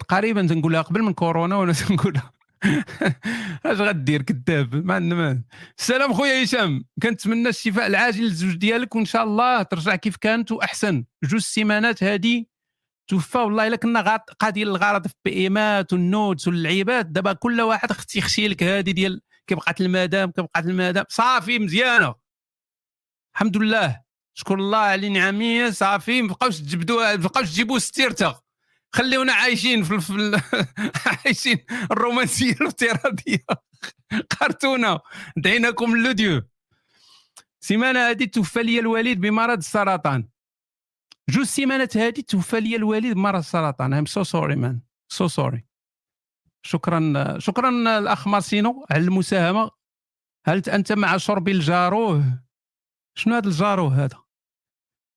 قريبا 0.08 0.46
تنقولها 0.46 0.82
قبل 0.82 1.02
من 1.02 1.12
كورونا 1.12 1.56
وأنا 1.56 1.72
تنقولها 1.88 2.35
اش 3.66 3.80
غدير 3.80 4.22
كذاب؟ 4.22 4.74
ما 4.74 4.94
عندنا 4.94 5.42
السلام 5.78 6.12
خويا 6.14 6.44
هشام. 6.44 6.84
كنتمنى 7.02 7.48
الشفاء 7.48 7.86
العاجل 7.86 8.22
للزوج 8.24 8.54
ديالك 8.56 8.94
وإن 8.94 9.04
شاء 9.04 9.24
الله 9.24 9.62
ترجع 9.62 9.96
كيف 9.96 10.16
كانت 10.16 10.52
وأحسن. 10.52 11.04
جوج 11.24 11.40
سيمانات 11.40 12.02
هادي. 12.02 12.48
توفى 13.08 13.38
والله 13.38 13.66
إلا 13.66 13.76
كنا 13.76 14.16
قادين 14.16 14.68
الغرض 14.68 15.06
في 15.06 15.14
البيمات 15.26 15.92
والنوتس 15.92 16.48
واللعيبات. 16.48 17.06
دابا 17.06 17.32
كل 17.32 17.60
واحد 17.60 17.92
خصو 17.92 18.16
يخشي 18.16 18.48
لك 18.48 18.62
هادي 18.62 18.92
ديال 18.92 19.20
كيف 19.46 19.58
بقات 19.58 19.80
المدام 19.80 20.30
كيف 20.30 20.44
بقات 20.44 20.66
المدام. 20.66 21.04
صافي 21.08 21.58
مزيانة. 21.58 22.14
الحمد 23.34 23.56
لله. 23.56 24.00
شكر 24.34 24.54
الله 24.54 24.78
على 24.78 25.08
نعميه 25.08 25.70
صافي. 25.70 26.22
ما 26.22 26.28
بقاوش 26.28 26.60
تجبدوا 26.60 27.16
ما 27.16 27.22
بقاوش 27.22 27.50
تجيبوا 27.50 27.78
ستيرتا 27.78 28.40
خليونا 28.96 29.32
عايشين 29.32 29.82
في, 29.82 30.00
في 30.00 30.40
عايشين 31.24 31.58
الرومانسية 31.90 32.52
الافتراضية. 32.52 33.44
كرتونه 34.38 35.00
دعيناكم 35.36 35.94
اللوديو 35.94 36.42
سيمانة 37.60 38.10
هذه 38.10 38.24
توفى 38.24 38.62
لي 38.62 38.78
الوالد 38.78 39.20
بمرض 39.20 39.58
السرطان. 39.58 40.28
جوج 41.30 41.44
سيمانات 41.44 41.96
هذه 41.96 42.20
توفى 42.20 42.60
لي 42.60 42.76
الوالد 42.76 43.14
بمرض 43.14 43.38
السرطان. 43.38 43.94
I'm 43.94 44.06
so 44.06 44.22
sorry 44.22 44.56
man 44.56 44.80
so 45.08 45.28
sorry 45.28 45.64
شكرا 46.62 47.38
شكرا 47.38 47.98
الأخ 47.98 48.28
مارسينو 48.28 48.86
على 48.90 49.04
المساهمة. 49.04 49.70
هل 50.46 50.62
أنت 50.68 50.92
مع 50.92 51.16
شرب 51.16 51.48
الجارو؟ 51.48 52.24
شنو 53.14 53.34
هذا 53.34 53.48
الجارو 53.48 54.04
هذا؟ 54.04 54.26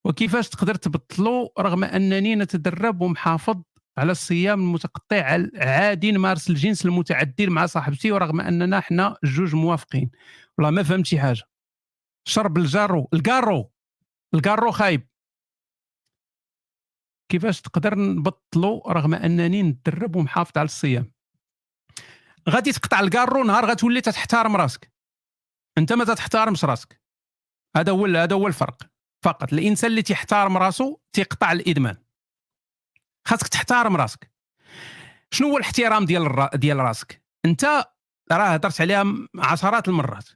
وكيفاش 0.05 0.49
تقدر 0.49 0.75
تبطلو 0.75 1.53
رغم 1.59 1.84
أنني 1.84 2.36
نتدرب 2.36 3.01
ومحافظ 3.01 3.61
على 3.99 4.11
الصيام 4.11 4.59
المتقطع 4.59 5.23
عاد 5.55 6.05
نمارس 6.05 6.49
الجنس 6.49 6.85
المتعدد 6.85 7.49
مع 7.49 7.65
صاحبتي 7.65 8.11
ورغم 8.11 8.41
أننا 8.41 8.79
حنا 8.79 9.17
جوج 9.23 9.55
موافقين. 9.55 10.11
والله 10.57 10.71
ما 10.71 10.83
فهمت 10.83 11.05
شي 11.05 11.19
حاجة. 11.19 11.43
شرب 12.27 12.57
الجارو 12.57 13.09
الكارو! 13.13 13.71
الكارو 14.33 14.71
خايب. 14.71 15.07
كيفاش 17.31 17.61
تقدر 17.61 17.95
نبطلو 17.99 18.83
رغم 18.87 19.13
أنني 19.13 19.63
نتدرب 19.63 20.15
ومحافظ 20.15 20.57
على 20.57 20.65
الصيام؟ 20.65 21.11
غادي 22.49 22.71
تقطع 22.71 22.99
الكارو 22.99 23.43
نهار 23.43 23.65
غتولي 23.65 24.01
تحترم 24.01 24.55
راسك. 24.55 24.93
أنت 25.77 25.93
ما 25.93 26.05
تحترمش 26.05 26.65
راسك. 26.65 27.01
هذا 27.75 27.91
هو 27.91 28.05
هذا 28.05 28.35
هو 28.35 28.47
الفرق. 28.47 28.83
فقط 29.25 29.53
الإنسان 29.53 29.89
اللي 29.91 30.01
تيحترم 30.01 30.57
راسو 30.57 30.99
تيقطع 31.13 31.51
الإدمان. 31.51 31.97
خاصك 33.30 33.47
تحترم 33.47 33.95
راسك. 33.95 34.32
شنو 35.32 35.49
هو 35.49 35.57
الاحترام 35.57 36.05
ديال 36.05 36.21
الرا... 36.21 36.55
ديال 36.55 36.77
راسك؟ 36.77 37.23
انت 37.45 37.65
راه 38.32 38.47
هضرت 38.47 38.82
عليها 38.82 39.05
عشرات 39.36 39.88
المرات 39.88 40.30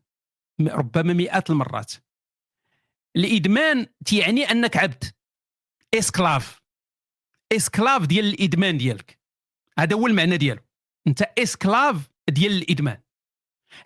ربما 0.61 1.13
مئات 1.13 1.49
المرات. 1.49 1.93
الإدمان 3.15 3.87
تيعني 4.05 4.51
أنك 4.51 4.77
عبد. 4.77 5.03
esclave. 5.93 6.61
esclave 7.51 8.05
ديال 8.05 8.25
الإدمان 8.25 8.77
ديالك. 8.77 9.19
هذا 9.79 9.95
هو 9.95 10.07
المعنى 10.07 10.37
ديالو. 10.37 10.61
أنت 11.07 11.21
esclave 11.21 12.09
ديال 12.29 12.51
الإدمان. 12.51 13.01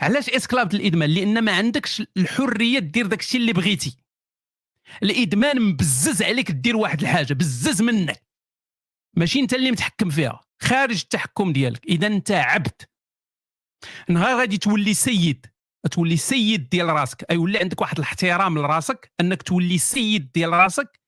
علاش 0.01 0.29
esclave 0.29 0.67
ديال 0.67 0.81
الإدمان؟ 0.81 1.09
لأن 1.09 1.41
ما 1.43 1.55
عندكش 1.57 2.03
الحرية 2.17 2.79
دير 2.79 3.07
داك 3.07 3.19
الشيء 3.19 3.41
اللي 3.41 3.53
بغيتي. 3.53 3.97
الإدمان 5.03 5.61
مبزز 5.61 6.23
عليك 6.23 6.51
دير 6.51 6.77
واحد 6.77 7.01
الحاجة 7.01 7.33
بزز 7.33 7.81
منك. 7.81 8.26
ماشي 9.17 9.39
انت 9.39 9.53
اللي 9.53 9.71
متحكم 9.71 10.09
فيها 10.09 10.41
خارج 10.61 11.01
التحكم 11.03 11.53
ديالك. 11.53 11.85
إذا 11.85 12.07
انت 12.07 12.31
عبد. 12.31 12.81
نهار 14.09 14.39
غادي 14.39 14.57
تولي 14.57 14.93
سيد. 14.93 15.45
تولي 15.91 16.17
سيد 16.17 16.69
ديال 16.69 16.89
راسك. 16.89 17.25
أي 17.31 17.35
يولي 17.35 17.59
عندك 17.59 17.81
واحد 17.81 17.97
الاحترام 17.97 18.57
لراسك 18.57 19.11
أنك 19.21 19.41
تولي 19.41 19.77
سيد 19.77 20.31
ديال 20.31 20.53
راسك 20.53 20.99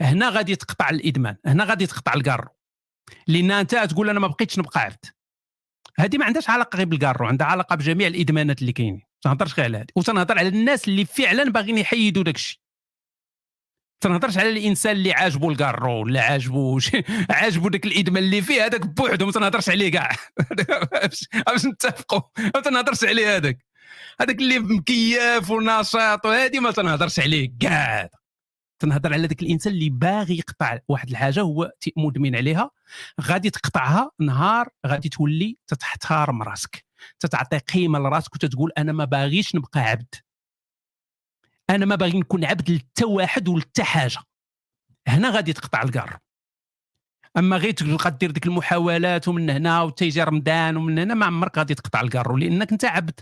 هنا 0.00 0.28
غادي 0.28 0.56
تقطع 0.56 0.90
الإدمان. 0.90 1.36
هنا 1.46 1.64
غادي 1.64 1.86
تقطع 1.86 2.14
الكارو 2.14 2.48
لأن 3.26 3.50
أنت 3.50 3.74
تقول 3.74 4.10
أنا 4.10 4.20
ما 4.20 4.26
بقيتش 4.26 4.58
نبقى 4.58 4.80
عبد. 4.80 5.04
هذه 5.98 6.18
ما 6.18 6.24
عندهاش 6.24 6.50
علاقة 6.50 6.76
غير 6.76 6.86
بالكارو 6.86 7.26
عندها 7.26 7.46
علاقة 7.46 7.76
بجميع 7.76 8.06
الإدمانات 8.06 8.60
اللي 8.60 8.72
كاينين. 8.72 8.94
ما 8.94 9.00
تنهضرش 9.22 9.54
غير 9.54 9.64
على 9.64 9.78
هذه. 9.78 9.86
وتنهضر 9.96 10.38
على 10.38 10.48
الناس 10.48 10.88
اللي 10.88 11.04
فعلا 11.04 11.44
باغيين 11.50 11.78
يحيدوا 11.78 12.22
داك 12.22 12.34
الشيء 12.34 12.63
تنهضرش 14.04 14.38
على 14.38 14.50
الإنسان 14.50 14.96
اللي 14.96 15.12
عاجبو 15.12 15.50
الكارو 15.50 16.00
ولا 16.00 16.22
عاجبو 16.22 16.80
عاجبو 17.30 17.68
داك 17.68 17.86
الإدمان 17.86 18.22
اللي 18.22 18.42
فيه 18.42 18.66
هذاك 18.66 18.86
بوحدو 18.86 19.26
ما 19.26 19.32
تنهضرش 19.32 19.68
عليه 19.68 19.90
كاع. 19.90 20.10
باش 21.46 21.66
نتفقوا 21.66 22.20
ما 22.54 22.60
تنهضرش 22.60 23.04
عليه 23.04 23.36
هذاك. 23.36 23.66
هذاك 24.20 24.38
اللي 24.38 24.58
مكياف 24.58 25.50
ونشاط 25.50 26.26
وهذه 26.26 26.60
ما 26.60 26.70
تنهضرش 26.70 27.20
عليه 27.20 27.52
كاع. 27.60 28.10
تنهضر 28.78 29.12
على 29.12 29.26
ذاك 29.26 29.42
الإنسان 29.42 29.72
اللي 29.72 29.90
باغي 29.90 30.38
يقطع 30.38 30.78
واحد 30.88 31.10
الحاجة 31.10 31.40
هو 31.40 31.70
مدمن 31.96 32.36
عليها. 32.36 32.70
غادي 33.20 33.50
تقطعها 33.50 34.10
نهار 34.20 34.68
غادي 34.86 35.08
تولي 35.08 35.56
تتحترم 35.66 36.42
راسك. 36.42 36.84
تتعطي 37.20 37.58
قيمة 37.58 37.98
لراسك 37.98 38.34
وتتقول 38.34 38.72
أنا 38.78 38.92
ما 38.92 39.04
باغيش 39.04 39.54
نبقى 39.54 39.80
عبد. 39.80 40.14
أنا 41.70 41.86
ما 41.86 41.94
باغي 41.94 42.18
نكون 42.18 42.44
عبد 42.44 42.70
لتا 42.70 43.06
واحد 43.06 43.48
ولتا 43.48 43.84
حاجة. 43.84 44.18
هنا 45.08 45.30
غادي 45.30 45.52
تقطع 45.52 45.82
الكار 45.82 46.18
أما 47.36 47.56
غير 47.56 47.70
تبقى 47.70 48.10
دير 48.10 48.30
ديك 48.30 48.46
المحاولات 48.46 49.28
ومن 49.28 49.50
هنا 49.50 49.82
وتيجي 49.82 50.22
رمضان 50.22 50.76
ومن 50.76 50.98
هنا 50.98 51.14
ما 51.14 51.26
عمرك 51.26 51.58
غادي 51.58 51.74
تقطع 51.74 52.00
الكارو 52.00 52.36
لأنك 52.36 52.72
أنت 52.72 52.84
عبد. 52.84 53.20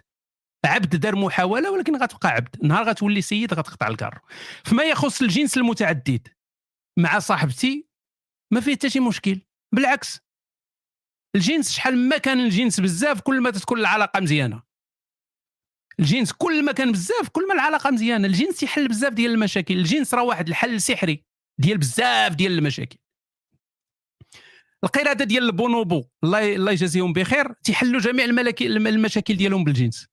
عبد 0.64 0.96
دار 0.96 1.16
محاولة 1.16 1.70
ولكن 1.70 1.96
غتبقى 1.96 2.28
عبد. 2.28 2.64
نهار 2.64 2.88
غتولي 2.88 3.22
سيد 3.22 3.54
غتقطع 3.54 3.88
الكارو 3.88 4.20
فيما 4.64 4.82
يخص 4.82 5.22
الجنس 5.22 5.56
المتعدد. 5.56 6.28
مع 6.98 7.18
صاحبتي 7.18 7.88
ما 8.52 8.60
فيه 8.60 8.72
حتى 8.72 8.90
شي 8.90 9.00
مشكل. 9.00 9.40
بالعكس. 9.74 10.20
الجنس 11.34 11.72
شحال 11.72 12.08
ما 12.08 12.18
كان 12.18 12.40
الجنس 12.40 12.80
بزاف 12.80 13.20
كل 13.20 13.40
ما 13.40 13.50
تكون 13.50 13.78
العلاقة 13.80 14.20
مزيانة. 14.20 14.62
الجنس 16.00 16.32
كل 16.32 16.64
ما 16.64 16.72
كان 16.72 16.92
بزاف 16.92 17.28
كل 17.28 17.48
ما 17.48 17.54
العلاقة 17.54 17.90
مزيانة 17.90 18.26
الجنس 18.26 18.62
يحل 18.62 18.88
بزاف 18.88 19.12
ديال 19.12 19.30
المشاكل 19.30 19.78
الجنس 19.78 20.14
راه 20.14 20.22
واحد 20.22 20.48
الحل 20.48 20.80
سحري 20.80 21.24
ديال 21.58 21.78
بزاف 21.78 22.34
ديال 22.34 22.52
المشاكل. 22.52 22.98
القردة 24.84 25.24
ديال 25.24 25.44
البونوبو 25.44 26.04
الله 26.24 26.54
الله 26.54 26.72
يجازيهم 26.72 27.12
بخير 27.12 27.52
تيحلوا 27.52 28.00
جميع 28.00 28.24
المشاكل 28.24 29.36
ديالهم 29.36 29.64
بالجنس. 29.64 30.06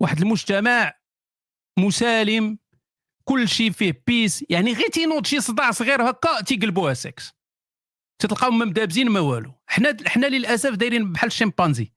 واحد 0.00 0.20
المجتمع 0.20 0.94
مسالم 1.78 2.58
كل 3.24 3.48
شيء 3.48 3.70
فيه 3.70 4.02
peace 4.06 4.44
يعني 4.50 4.72
غير 4.72 4.88
تينوض 4.88 5.26
شي 5.26 5.40
صداع 5.40 5.70
صغير 5.70 6.10
هكا 6.10 6.40
تيقلبوها 6.40 6.94
سكس 6.94 7.32
تتلقاهم 8.18 8.58
ما 8.58 8.64
مدابزين 8.64 9.08
ما 9.08 9.20
والو. 9.20 9.52
حنا 9.66 9.96
حنا 10.06 10.26
للأسف 10.26 10.70
دايرين 10.70 11.12
بحال 11.12 11.26
الشمبانزي. 11.26 11.92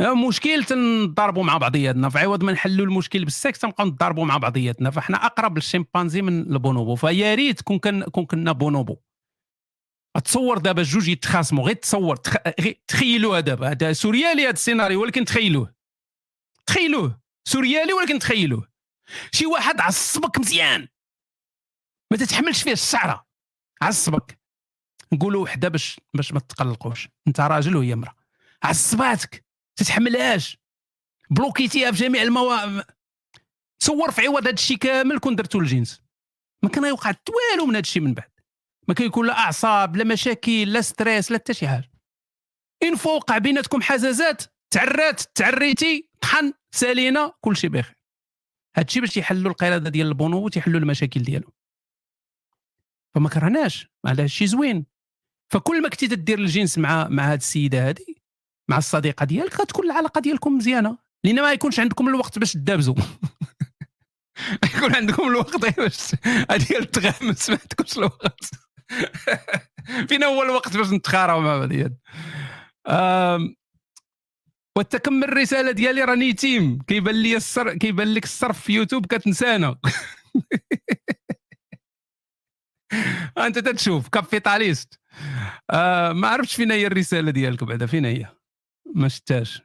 مشكل 0.00 0.64
تنضربوا 0.64 1.44
مع 1.44 1.58
بعضياتنا. 1.58 2.08
فعوض 2.08 2.44
ما 2.44 2.52
نحلوا 2.52 2.86
المشكل 2.86 3.24
بالسكس 3.24 3.58
تنبقاو 3.58 3.86
نضربوا 3.86 4.24
مع 4.24 4.36
بعضياتنا. 4.36 4.90
فاحنا 4.90 5.26
أقرب 5.26 5.56
للشمبانزي 5.56 6.22
من 6.22 6.40
البونوبو. 6.40 6.94
فيا 6.94 7.34
ريت 7.34 7.60
كون 7.60 7.78
كان 7.78 8.04
كون 8.04 8.26
كنا 8.26 8.52
بونوبو. 8.52 8.96
تصور 10.24 10.58
دابا 10.58 10.82
جوج 10.82 11.08
يتخاصموا. 11.08 11.64
غير 11.64 11.74
تصور 11.74 12.16
تخ... 12.16 12.36
تخيلوها 12.88 13.40
دابا. 13.40 13.70
هذا 13.70 13.92
سوريالي 13.92 14.42
هذا 14.42 14.50
السيناريو 14.50 15.02
ولكن 15.02 15.24
تخيلوه. 15.24 15.74
تخيلوه. 16.66 17.20
سوريالي 17.48 17.92
ولكن 17.92 18.18
تخيلوه. 18.18 18.68
شي 19.32 19.46
واحد 19.46 19.80
عصبك 19.80 20.38
مزيان. 20.38 20.88
ما 22.10 22.16
تتحملش 22.16 22.62
فيه 22.62 22.72
الشعرة. 22.72 23.26
عصبك. 23.82 24.40
نقولوا 25.12 25.42
وحدة 25.42 25.68
باش 25.68 26.00
باش 26.14 26.32
ما 26.32 26.40
تقلقوش. 26.40 27.08
أنت 27.28 27.40
راجل 27.40 27.76
وهي 27.76 27.92
امراه 27.92 28.14
عصباتك. 28.62 29.51
تتحملهاش. 29.76 30.58
بلوكيتيها 31.30 31.90
في 31.90 31.98
جميع 31.98 32.22
المواقع 32.22 32.82
تصور 33.80 34.10
في 34.10 34.26
عوض 34.26 34.42
هذا 34.42 34.50
الشيء 34.50 34.76
كامل 34.76 35.18
كون 35.18 35.36
درتو 35.36 35.60
الجنس. 35.60 36.02
ما 36.62 36.68
كان 36.68 36.84
يوقع 36.84 37.14
والو 37.52 37.66
من 37.66 37.70
هذا 37.70 37.80
الشيء 37.80 38.02
من 38.02 38.14
بعد. 38.14 38.30
ما 38.88 38.94
كيكون 38.94 39.26
لا 39.26 39.38
أعصاب 39.38 39.96
لا 39.96 40.04
مشاكل 40.04 40.72
لا 40.72 40.80
stress 40.80 41.30
لا 41.30 41.38
حتى 41.38 41.54
شي 41.54 41.68
حاجة. 41.68 41.90
إن 42.82 42.96
فوقع 42.96 43.38
بيناتكم 43.38 43.82
حزازات 43.82 44.42
تعرات 44.70 45.20
تعريتي 45.20 46.08
طحن 46.20 46.52
سالينا 46.74 47.32
كل 47.40 47.56
شيء 47.56 47.70
بخير. 47.70 47.96
هادشي 48.76 49.00
باش 49.00 49.16
يحلوا 49.16 49.50
القردة 49.50 49.90
ديال 49.90 50.06
البونوبو 50.06 50.44
وتيحلوا 50.44 50.80
المشاكل 50.80 51.22
ديالهم. 51.22 51.52
فما 53.14 53.28
كرهناش. 53.28 53.86
هذا 54.06 54.24
الشيء 54.24 54.46
زوين. 54.46 54.86
فكل 55.52 55.82
ما 55.82 55.88
كنتي 55.88 56.08
تدير 56.08 56.38
الجنس 56.38 56.78
مع 56.78 57.08
مع 57.08 57.32
هاد 57.32 57.38
السيدة 57.38 57.88
هذه 57.88 58.14
مع 58.72 58.78
الصديقة 58.78 59.24
ديالك 59.24 59.60
غتكون 59.60 59.86
العلاقة 59.86 60.20
ديالكم 60.20 60.56
مزيانة. 60.56 60.98
لأن 61.24 61.42
ما 61.42 61.52
يكونش 61.52 61.80
عندكم 61.80 62.08
الوقت 62.08 62.38
باش 62.38 62.52
تدابزوا. 62.52 62.94
يكون 64.76 64.94
عندكم 64.94 65.28
الوقت 65.28 65.56
باش 65.56 66.14
ديال 66.68 66.82
التغامس 66.82 67.50
ما 67.50 67.58
عندكمش 67.62 67.98
الوقت. 67.98 68.50
فينا 70.08 70.26
هو 70.26 70.42
الوقت 70.42 70.76
باش 70.76 70.90
نتخاروا 70.90 71.40
مع 71.40 71.58
بعضياتنا 71.58 71.96
وتكمل 74.78 75.24
الرسالة 75.24 75.70
ديالي 75.70 76.04
راني 76.04 76.28
يتيم. 76.28 76.78
كيبان 76.86 77.14
لي 77.14 77.36
الصر 77.36 77.74
كيبان 77.74 78.14
لك 78.14 78.24
الصرف 78.24 78.60
في 78.60 78.72
يوتيوب 78.72 79.06
كتنسانا. 79.06 79.76
أنت 83.38 83.58
تتشوف 83.58 84.08
كابيتاليست. 84.08 85.00
آه 85.70 86.12
ما 86.12 86.28
عرفتش 86.28 86.54
فين 86.54 86.72
هي 86.72 86.86
الرسالة 86.86 87.30
ديالك 87.30 87.64
بعدا 87.64 87.86
فين 87.86 88.04
هي. 88.04 88.41
ما 88.94 89.08
شتاش 89.08 89.62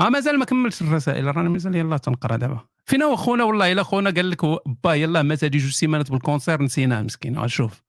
آه 0.00 0.08
مازال 0.08 0.38
ما 0.38 0.44
كملتش 0.44 0.82
الرسائل 0.82 1.36
راني 1.36 1.48
مازال 1.48 1.76
يلاه 1.76 1.96
تنقرأ 1.96 2.36
دابا. 2.36 2.66
فين 2.86 3.02
هو 3.02 3.16
خونا 3.16 3.44
والله 3.44 3.72
إلا 3.72 3.82
خونا 3.82 4.10
قال 4.10 4.30
لك 4.30 4.44
با 4.84 4.94
يلاه 4.94 5.22
مات 5.22 5.44
هذه 5.44 5.58
جوج 5.58 5.70
سيمانات 5.70 6.10
بال 6.10 6.23
cancer 6.23 6.62
نسيناه 6.62 7.02
مسكين 7.02 7.48
شوف. 7.48 7.82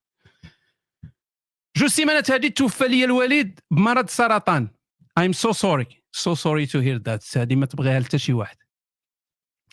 جوج 1.78 1.90
سيمانات 1.90 2.32
هذه 2.32 2.48
توفى 2.48 2.88
لي 2.88 3.04
الوالد 3.04 3.60
بمرض 3.72 4.10
سرطان. 4.10 4.68
I'm 5.20 5.34
so 5.34 5.52
sorry 5.52 5.88
so 6.16 6.36
sorry 6.36 6.66
to 6.68 6.80
hear 6.80 7.00
that 7.08 7.38
هذه 7.38 7.56
ما 7.56 7.66
تبغيها 7.66 8.02
حتى 8.02 8.18
شي 8.18 8.34
واحد. 8.34 8.58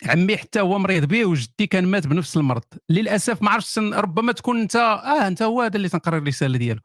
عمي 0.05 0.37
حتى 0.37 0.61
هو 0.61 0.79
مريض 0.79 1.05
به 1.05 1.25
وجدي 1.25 1.67
كان 1.67 1.87
مات 1.87 2.07
بنفس 2.07 2.37
المرض. 2.37 2.63
للأسف 2.89 3.41
ما 3.41 3.51
عرفتش 3.51 3.77
ربما 3.77 4.31
تكون 4.31 4.59
أنت 4.59 4.75
آه 4.75 5.27
أنت 5.27 5.41
هو 5.41 5.61
هذا 5.61 5.77
اللي 5.77 5.89
تنقرا 5.89 6.17
الرسالة 6.17 6.57
ديالو. 6.57 6.81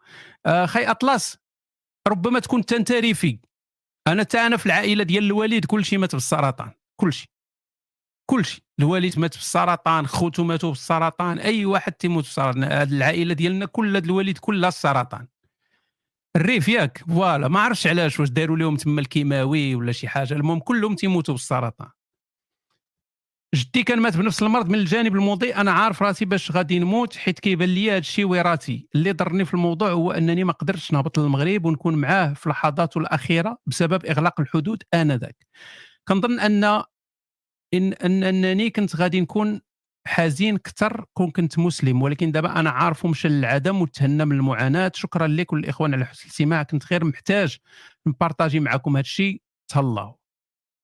آه 0.47 0.67
خي 0.67 0.85
أطلس. 0.85 1.46
ربما 2.07 2.39
تكون 2.39 2.59
انت 2.59 2.89
تاريفي 2.89 3.39
أنا 4.07 4.23
حتى 4.23 4.39
أنا 4.39 4.57
في 4.57 4.67
العائلة 4.67 5.05
ديال 5.05 5.25
الوالد 5.25 5.65
كل 5.65 5.85
شيء 5.85 5.99
مات 5.99 6.15
بالسرطان 6.15 6.73
كل 7.01 7.13
شيء 7.13 7.29
كل 8.31 8.45
شيء 8.45 8.63
الوالد 8.79 9.19
مات 9.19 9.35
بالسرطان 9.35 10.07
خوتو 10.07 10.45
ماتوا 10.45 10.71
بالسرطان 10.71 11.39
أي 11.39 11.65
واحد 11.65 11.93
تيموت 11.93 12.25
بالسرطان. 12.25 12.65
هذه 12.65 12.93
العائلة 12.93 13.35
ديالنا 13.35 13.67
كل 13.67 13.97
الوالد 13.97 14.39
كلها 14.39 14.69
السرطان. 14.69 15.27
الريف 16.37 16.69
ياك 16.69 16.99
فوالا. 16.99 17.49
ما 17.49 17.61
عرفتش 17.61 17.87
علاش 17.87 18.21
واش 18.21 18.29
داروا 18.29 18.57
لهم 18.57 18.77
تما 18.77 19.01
الكيماوي 19.01 19.75
ولا 19.75 19.93
شي 19.93 20.09
حاجة. 20.09 20.35
المهم 20.35 20.59
كلهم 20.59 20.95
تيموتوا 20.95 21.35
بالسرطان. 21.35 21.89
جدي 23.55 23.83
كان 23.83 24.01
مات 24.01 24.17
بنفس 24.17 24.43
المرض 24.43 24.69
من 24.69 24.79
الجانب 24.79 25.15
المضيء. 25.15 25.61
أنا 25.61 25.73
عارف 25.73 26.03
راسي 26.03 26.25
باش 26.25 26.53
غادي 26.53 26.79
نموت 26.79 27.17
حيت 27.17 27.41
كيبان 27.41 27.69
لي 27.69 27.91
هذا 27.91 27.99
الشيء 27.99 28.25
وراثي 28.25 28.89
اللي 28.95 29.13
ضرني 29.13 29.45
في 29.45 29.55
الموضوع 29.55 29.91
هو 29.91 30.13
أنني 30.13 30.45
ما 30.45 30.53
قدرتش 30.53 30.93
نهبط 30.93 31.19
للمغرب 31.19 31.65
ونكون 31.65 31.95
معاه 31.95 32.33
في 32.33 32.49
لحظاته 32.49 32.99
الأخيرة 32.99 33.59
بسبب 33.67 34.07
إغلاق 34.07 34.41
الحدود 34.41 34.83
آنذاك. 34.95 35.47
كنظن 36.09 36.41
ان 36.41 36.65
ان 37.75 38.25
أنني 38.25 38.71
كنت 38.71 38.97
غادي 38.97 39.21
نكون 39.21 39.61
حزين 40.07 40.55
أكثر 40.55 41.05
كون 41.15 41.31
كنت 41.31 41.59
مسلم 41.59 42.03
ولكن 42.03 42.33
دابا 42.33 42.61
أنا 42.61 42.71
عارف 42.71 43.07
مشى 43.07 43.29
للعدم 43.29 43.83
وتهنى 43.83 44.25
من 44.25 44.37
المعاناة. 44.37 44.93
شكرا 44.95 45.27
لكم 45.27 45.57
الإخوان 45.57 45.95
على 45.95 46.05
حسن 46.07 46.23
الاستماع. 46.25 46.63
كنت 46.63 46.93
غير 46.93 47.05
محتاج 47.05 47.57
نبارطاجي 48.07 48.61
معكم 48.61 48.91
هذا 48.97 49.01
الشيء 49.01 49.43
تهلاو. 49.69 50.19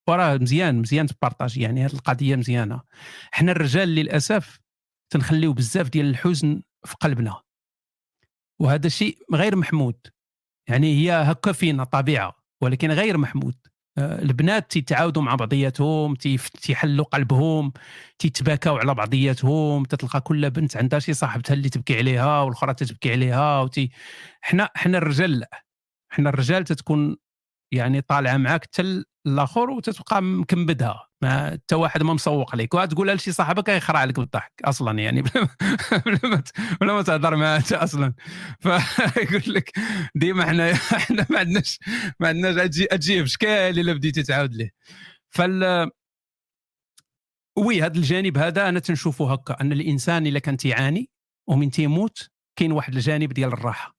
وراه 0.09 0.37
مزيان 0.37 0.79
مزيان 0.79 1.07
تبارطاجي 1.07 1.63
يعني 1.63 1.85
هذه 1.85 1.93
القضية 1.93 2.37
مزيانة. 2.37 2.81
حنا 3.33 3.53
الرجال 3.53 3.89
للأسف 3.89 4.61
تنخليو 5.13 5.53
بزاف 5.53 5.89
ديال 5.89 6.07
الحزن 6.07 6.63
في 6.85 6.95
قلبنا. 7.01 7.43
وهذا 8.61 8.87
الشيء 8.87 9.19
غير 9.35 9.57
محمود. 9.57 9.97
يعني 10.69 10.95
هي 10.95 11.13
هكا 11.13 11.53
فينا 11.53 11.85
طبيعة 11.85 12.37
ولكن 12.63 12.91
غير 12.91 13.19
محمود. 13.19 13.55
آه، 13.99 14.23
البنات 14.23 14.71
تيتعاودوا 14.71 15.23
مع 15.23 15.35
بعضياتهم 15.35 16.15
تيحلوا 16.63 17.05
قلبهم 17.05 17.73
تيتباكاو 18.19 18.77
على 18.77 18.95
بعضياتهم 18.95 19.85
تتلقى 19.85 20.21
كل 20.21 20.51
بنت 20.51 20.77
عندها 20.77 20.99
شي 20.99 21.15
صاحبتها 21.15 21.55
اللي 21.55 21.69
تبكي 21.69 21.99
عليها 21.99 22.41
والأخرى 22.41 22.75
تتبكي 22.75 23.13
عليها 23.13 23.61
وتي 23.61 23.91
حنا 24.41 24.71
حنا 24.75 24.99
الرجال 24.99 25.39
لا. 25.39 25.65
حنا 26.11 26.29
الرجال 26.29 26.65
تتكون 26.65 27.17
يعني 27.73 28.01
طالعة 28.01 28.37
معاك 28.37 28.65
حتى 28.65 29.05
الآخر 29.27 29.71
وتتبقى 29.71 30.23
مكمبدها 30.23 31.09
ما 31.23 31.51
حتى 31.51 31.75
واحد 31.75 32.03
ما 32.03 32.15
مسوق 32.15 32.53
عليك 32.53 32.75
وتقولها 32.75 33.15
لشي 33.15 33.33
صاحبك 33.33 33.69
يخرع 33.69 33.99
عليك 33.99 34.21
بالضحك 34.21 34.53
أصلا 34.65 34.99
يعني. 34.99 35.23
بلا 36.81 36.93
ما 36.93 37.03
تهضر 37.03 37.37
معاه 37.37 37.63
أصلا. 37.73 38.15
فيقول 38.63 39.55
لك 39.55 39.73
ديما 40.15 40.45
إحنا 40.45 40.73
إحنا 40.73 41.27
ما 41.31 41.39
عندناش 41.39 41.79
ما 42.21 42.29
عندناش 42.29 42.69
تجي 42.79 43.23
بشكال 43.23 43.79
إلا 43.79 43.93
بديتي 43.93 44.23
تعاود 44.23 44.55
ليه. 44.55 44.71
فال 45.31 45.91
وي 47.59 47.83
هذا 47.83 47.97
الجانب 47.99 48.39
هذا 48.39 48.69
أنا 48.69 48.79
تنشوفه 48.81 49.33
هكا. 49.33 49.61
أن 49.61 49.73
الإنسان 49.73 50.27
إلا 50.27 50.39
كان 50.39 50.57
تيعاني 50.57 51.11
ومن 51.49 51.71
تيموت 51.71 52.29
كاين 52.57 52.73
واحد 52.73 52.95
الجانب 52.95 53.33
ديال 53.33 53.53
الراحة. 53.53 53.97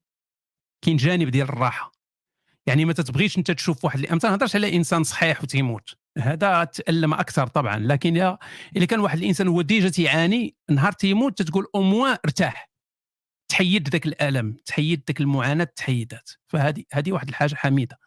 كاين 0.85 0.97
جانب 0.97 1.29
ديال 1.29 1.49
الراحة. 1.49 1.92
يعني 2.67 2.85
ما 2.85 2.93
تتبغيش 2.93 3.37
أنت 3.37 3.51
تشوف 3.51 3.85
واحد 3.85 4.11
ما 4.11 4.19
تنهضرش 4.19 4.55
على 4.55 4.75
إنسان 4.75 5.03
صحيح 5.03 5.43
وتيموت. 5.43 5.89
هذا 6.17 6.63
تألم 6.63 7.13
أكثر 7.13 7.47
طبعا 7.47 7.77
لكن 7.77 8.17
إذا 8.75 8.85
كان 8.85 8.99
واحد 8.99 9.17
الإنسان 9.17 9.47
هو 9.47 9.61
ديجا 9.61 9.89
تيعاني 9.89 10.55
نهار 10.69 10.91
تيموت 10.91 11.37
تتقول 11.37 11.67
أو 11.75 12.05
ارتاح. 12.05 12.69
تحيد 13.51 13.89
ذاك 13.89 14.05
الألم 14.05 14.57
تحيد 14.65 15.03
ذاك 15.07 15.21
المعاناة 15.21 15.67
تحيدات 15.75 16.29
فهذه 16.47 16.83
هذه 16.93 17.11
واحد 17.11 17.29
الحاجة 17.29 17.55
حميدة. 17.55 17.99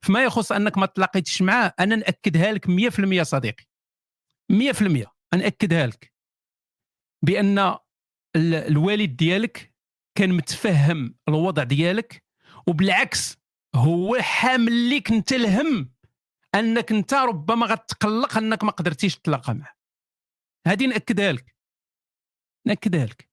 فيما 0.00 0.24
يخص 0.24 0.52
أنك 0.52 0.78
ما 0.78 0.86
تلاقيتش 0.86 1.42
معاه 1.42 1.74
أنا 1.80 1.96
نأكدها 1.96 2.52
لك 2.52 2.66
100% 2.66 3.22
صديقي. 3.22 3.64
100% 4.52 5.06
ناكدها 5.34 5.86
لك. 5.86 6.12
بأن 7.22 7.76
الوالد 8.36 9.16
ديالك 9.16 9.74
كان 10.18 10.32
متفهم 10.32 11.14
الوضع 11.28 11.62
ديالك 11.62 12.22
وبالعكس 12.66 13.38
هو 13.76 14.16
حامل 14.20 14.90
لك 14.90 15.12
انت 15.12 15.32
الهم 15.32 15.90
أنك 16.54 16.92
أنت 16.92 17.14
ربما 17.14 17.66
غتقلق 17.66 18.36
أنك 18.36 18.64
ما 18.64 18.70
قدرتيش 18.70 19.16
تلاقى 19.16 19.54
معه. 19.54 19.76
هذه 20.66 20.86
نأكدها 20.86 21.32
لك. 21.32 21.56
نأكدها 22.66 23.06
لك. 23.06 23.28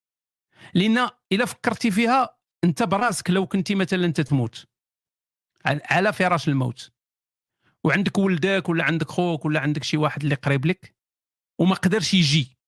لأن 0.74 1.10
إلا 1.32 1.44
فكرتي 1.44 1.90
فيها 1.90 2.38
أنت 2.64 2.82
براسك 2.82 3.30
لو 3.30 3.46
كنتي 3.46 3.74
مثلا 3.74 4.04
أنت 4.04 4.20
تموت. 4.20 4.66
على 5.64 6.12
فراش 6.12 6.48
الموت. 6.48 6.92
وعندك 7.84 8.18
ولدك 8.18 8.68
ولا 8.68 8.84
عندك 8.84 9.08
خوك 9.08 9.44
ولا 9.44 9.60
عندك 9.60 9.84
شي 9.84 9.96
واحد 9.96 10.22
اللي 10.22 10.34
قريب 10.34 10.66
لك 10.66 10.96
وما 11.58 11.74
قدرش 11.74 12.14
يجي. 12.14 12.58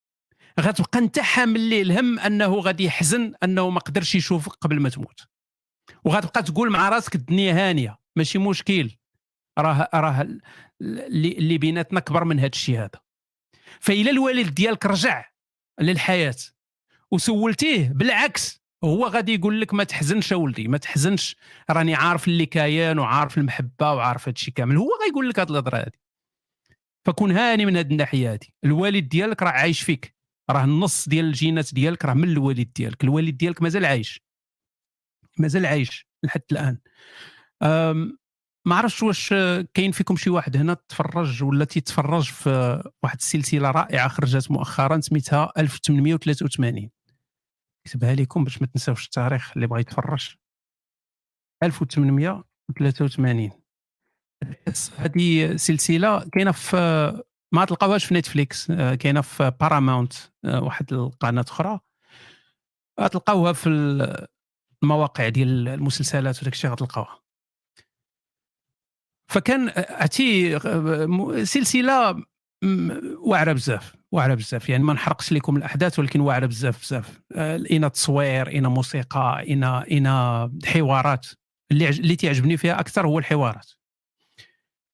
غتبقى 0.61 0.99
أنت 0.99 1.19
حامل 1.19 1.61
ليه 1.61 1.83
الهم 1.83 2.19
أنه 2.19 2.55
غادي 2.61 2.85
يحزن 2.85 3.35
أنه 3.43 3.71
ما 3.71 3.81
قدرش 3.81 4.15
يشوفك 4.15 4.53
قبل 4.53 4.81
ما 4.81 4.89
تموت. 4.89 5.36
وغتبقى 6.05 6.43
تقول 6.43 6.71
مع 6.71 6.89
راسك 6.89 7.15
الدنيا 7.15 7.53
هانية 7.71 7.99
ماشي 8.17 8.39
مشكل. 8.39 8.91
راه 9.59 9.89
راه 9.95 10.29
اللي 10.81 11.59
بيناتنا 11.59 12.01
كبر 12.01 12.25
من 12.25 12.39
هذا 12.39 12.47
الشيء 12.49 12.79
هذا. 12.79 13.01
فإلا 13.81 14.11
الوالد 14.11 14.55
ديالك 14.55 14.87
رجع 14.87 15.25
للحياة 15.81 16.37
وسولتيه 17.11 17.89
بالعكس 17.89 18.63
هو 18.85 19.07
غادي 19.07 19.35
يقول 19.35 19.61
لك 19.61 19.75
ما 19.75 19.85
تحزنش 19.85 20.33
اولدي 20.33 20.69
ما 20.69 20.79
تحزنش. 20.79 21.37
راني 21.71 21.95
عارف 21.95 22.29
اللي 22.29 22.47
كاين 22.47 22.99
وعارف 22.99 23.39
المحبة 23.39 23.93
وعارف 23.93 24.29
هادشي 24.29 24.51
كامل. 24.51 24.77
هو 24.77 24.89
غيقول 25.05 25.29
لك 25.29 25.39
هاد 25.39 25.51
الهضرة 25.51 25.79
هادي. 25.79 26.01
فكون 27.05 27.33
هاني 27.33 27.67
من 27.67 27.77
هاد 27.77 27.91
الناحية 27.91 28.33
هادي. 28.33 28.55
الوالد 28.65 29.09
ديالك 29.09 29.43
راه 29.43 29.51
عايش 29.51 29.81
فيك. 29.83 30.15
راه 30.51 30.65
النص 30.65 31.09
ديال 31.09 31.25
الجينات 31.25 31.75
ديالك 31.75 32.05
راه 32.05 32.15
من 32.15 32.29
الوالد 32.29 32.73
ديالك. 32.77 33.05
الوالد 33.05 33.37
ديالك 33.37 33.63
مازال 33.63 33.85
عايش. 33.85 34.26
مازال 35.39 35.67
عايش 35.67 36.07
لحد 36.23 36.43
الآن. 36.53 36.79
ما 38.67 38.77
عرفتش 38.77 39.03
واش 39.03 39.35
كاين 39.75 39.93
فيكم 39.93 40.17
شي 40.17 40.31
واحد 40.31 40.57
هنا 40.57 40.75
تفرج 40.75 41.43
ولا 41.43 41.65
تيتفرج 41.65 42.25
في 42.25 42.83
واحد 43.03 43.17
السلسلة 43.17 43.71
رائعة 43.71 44.09
خرجت 44.09 44.51
مؤخرا 44.51 45.01
سميتها 45.01 45.53
1883 45.59 46.91
كتبها 47.87 48.15
لكم 48.15 48.45
باش 48.45 48.61
ما 48.61 48.67
تنساوش 48.67 49.05
التاريخ 49.05 49.53
اللي 49.57 49.67
بغى 49.67 49.81
يتفرج. 49.81 50.37
1883 51.63 53.51
هذه 54.99 55.57
سلسلة 55.57 56.29
كاينة 56.33 56.53
في 56.53 56.77
ما 57.53 57.65
تلقاوهاش 57.65 58.05
في 58.05 58.15
نتفليكس 58.15 58.73
كاينة 58.73 59.21
في 59.21 59.53
باراماونت 59.61 60.13
واحد 60.45 60.93
القناة 60.93 61.45
أخرى. 61.49 61.81
تلقاوها 63.13 63.53
في 63.53 64.27
المواقع 64.83 65.29
ديال 65.29 65.69
المسلسلات 65.69 66.41
وداك 66.43 66.53
الشيء 66.53 66.71
غتلقاوها 66.71 67.23
فكان 69.31 69.73
عرفتي 69.77 70.59
سلسلة 71.45 72.25
واعرة 73.19 73.53
بزاف 73.53 73.97
واعرة 74.13 74.35
بزاف. 74.35 74.69
يعني 74.69 74.85
ما 74.85 74.93
نحرقش 74.93 75.33
لكم 75.33 75.57
الأحداث 75.57 75.99
ولكن 75.99 76.21
واعرة 76.21 76.47
بزاف 76.47 76.81
بزاف. 76.81 77.21
un 77.37 77.93
تصوير 77.93 78.49
un 78.49 78.67
موسيقى 78.67 79.41
un 79.41 79.65
un 79.65 80.09
حوارات. 80.67 81.27
اللي 81.71 81.89
اللي 81.89 82.17
تيعجبني 82.17 82.57
فيها 82.57 82.81
أكثر 82.81 83.07
هو 83.07 83.19
الحوارات. 83.19 83.71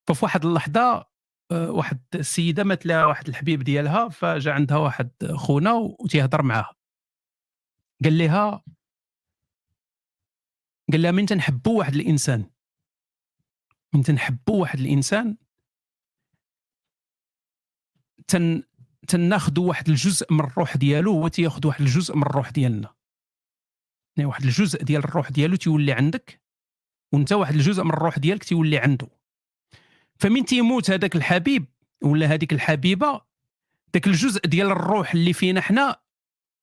ففي 0.09 0.25
واحد 0.25 0.47
اللحظة 0.47 1.13
آه، 1.53 1.71
واحد 1.71 2.01
السيدة 2.15 2.65
مات 2.65 2.87
لها 2.87 3.07
واحد 3.07 3.29
الحبيب 3.29 3.63
ديالها 3.63 4.09
فجا 4.09 4.53
عندها 4.53 4.77
واحد 4.77 5.11
خونا 5.35 5.73
وتيهضر 5.73 6.43
معاها. 6.43 6.75
قال 8.05 8.19
لها 8.19 8.63
قال 10.93 11.03
لها 11.03 11.11
من 11.11 11.27
تنحبوا 11.27 11.79
واحد 11.79 11.95
الإنسان؟ 11.95 12.51
من 13.95 14.03
تنحبوا 14.03 14.61
واحد 14.61 14.81
الإنسان؟ 14.81 15.37
تن 18.29 18.63
تناخذوا 19.09 19.69
واحد 19.69 19.89
الجزء 19.89 20.33
من 20.33 20.41
الروح 20.41 20.77
ديالو 20.77 21.13
هو 21.13 21.29
تياخذ 21.29 21.67
واحد 21.67 21.81
الجزء 21.81 22.17
من 22.17 22.23
الروح 22.23 22.51
ديالنا. 22.51 22.95
يعني 24.17 24.29
واحد 24.29 24.45
الجزء 24.45 24.83
ديال 24.83 25.05
الروح 25.05 25.31
ديالو 25.31 25.57
تيولي 25.57 25.93
عندك 25.93 26.41
وانت 27.13 27.33
واحد 27.33 27.55
الجزء 27.55 27.85
من 27.85 27.91
الروح 27.91 28.19
ديالك 28.19 28.45
تيولي 28.45 28.79
عنده. 28.79 29.09
فمن 30.19 30.45
تيموت 30.45 30.91
هذاك 30.91 31.17
الحبيب 31.17 31.67
ولا 32.03 32.27
هذيك 32.27 32.53
الحبيبة 32.53 33.21
ذاك 33.95 34.07
الجزء 34.07 34.41
ديال 34.41 34.67
الروح 34.67 35.15
اللي 35.15 35.33
فينا 35.33 35.61
حنا 35.61 36.01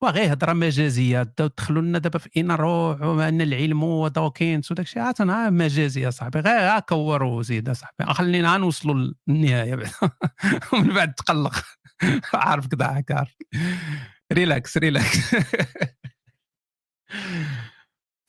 وغير 0.04 0.34
هضرة 0.34 0.54
مجازية 0.54 1.34
دخلوا 1.58 1.82
لنا 1.82 2.00
دابا 2.00 2.20
في 2.20 2.30
اين 2.38 2.52
الروح 2.52 3.02
وان 3.02 3.42
العلم 3.42 3.84
ودوكينز 3.84 4.72
وداك 4.72 4.86
الشيء. 4.86 5.02
عاد 5.02 5.22
مجازية 5.54 6.10
صاحبي 6.10 6.40
غير 6.40 6.80
كوروا 6.80 7.42
زيد 7.44 7.72
صاحبي. 7.72 8.14
خلينا 8.14 8.58
نوصلوا 8.58 9.14
للنهاية. 9.28 9.76
بعد 9.76 9.90
ومن 10.74 10.94
بعد 10.94 11.14
تقلق. 11.14 11.54
عارفك 12.34 12.76
ضحك 12.76 13.12
عارف 13.12 13.36
ريلاكس 14.34 14.78
ريلاكس 14.78 15.36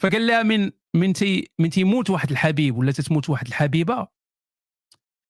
فقال 0.03 0.27
لها 0.27 0.43
من 0.43 0.71
من 0.95 1.13
تي 1.13 1.51
من 1.59 1.71
تيموت 1.71 2.11
واحد 2.11 2.31
الحبيب 2.31 2.77
ولا 2.77 2.93
تتموت 2.93 3.31
واحد 3.31 3.47
الحبيبة 3.47 4.09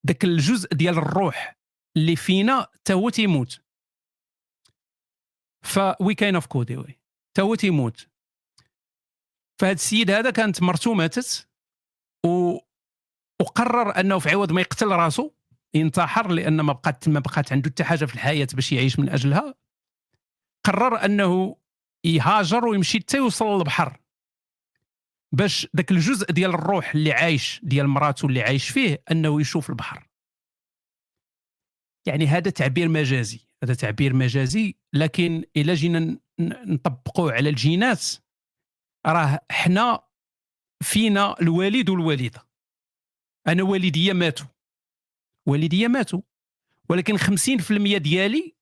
ذاك 0.07 0.25
الجزء 0.25 0.75
ديال 0.75 0.99
الروح 0.99 1.59
اللي 1.97 2.17
فينا 2.17 2.67
تا 2.85 2.95
هو 2.95 3.11
تيموت. 3.11 3.61
ف 5.63 5.79
oui 6.01 6.15
كاين 6.15 6.35
اوف 6.35 6.47
كودي 6.47 6.77
oui 6.77 7.01
تا 7.35 7.43
هو 7.43 7.55
تيموت. 7.55 8.07
فهاد 9.61 9.75
السيد 9.75 10.11
هذا 10.11 10.31
كانت 10.31 10.63
مرته 10.63 10.95
ماتت 10.95 11.49
و 12.27 12.59
وقرر 13.41 14.01
أنه 14.01 14.19
في 14.19 14.31
عوض 14.31 14.53
ما 14.53 14.61
يقتل 14.61 14.89
راسو 14.89 15.31
ينتحر 15.75 16.31
لأن 16.31 16.61
ما 16.61 16.73
بقات 16.73 17.09
ما 17.09 17.21
بقات 17.21 17.53
عنده 17.53 17.71
حتى 17.71 17.85
حاجة 17.85 18.05
في 18.05 18.15
الحياة 18.15 18.49
باش 18.55 18.73
يعيش 18.73 18.99
من 18.99 19.09
أجلها. 19.09 19.55
قرر 20.65 21.05
أنه 21.05 21.57
يهاجر 22.05 22.67
ويمشي 22.67 22.99
حتى 22.99 23.17
يوصل 23.17 23.45
للبحر. 23.47 24.01
باش 25.33 25.69
ذاك 25.77 25.91
الجزء 25.91 26.33
ديال 26.33 26.51
الروح 26.51 26.95
اللي 26.95 27.13
عايش 27.13 27.61
ديال 27.63 27.89
مراته 27.89 28.27
اللي 28.27 28.43
عايش 28.43 28.69
فيه 28.69 29.03
أنه 29.11 29.41
يشوف 29.41 29.71
البحر. 29.71 30.09
يعني 32.07 32.27
هذا 32.27 32.51
تعبير 32.51 32.89
مجازي. 32.89 33.50
هذا 33.63 33.75
تعبير 33.75 34.15
مجازي 34.15 34.77
لكن 34.93 35.45
إلا 35.57 35.75
جينا 35.75 36.19
نطبقوه 36.41 37.33
على 37.33 37.49
الجينات 37.49 38.05
راه 39.07 39.41
حنا 39.51 40.01
فينا 40.83 41.41
الوالد 41.41 41.91
والوالدة. 41.91 42.47
أنا 43.47 43.63
والديا 43.63 44.13
ماتوا. 44.13 44.47
والديا 45.47 45.89
ماتوا. 45.89 46.21
ولكن 46.89 47.19
50% 47.19 47.97
ديالي 47.97 48.55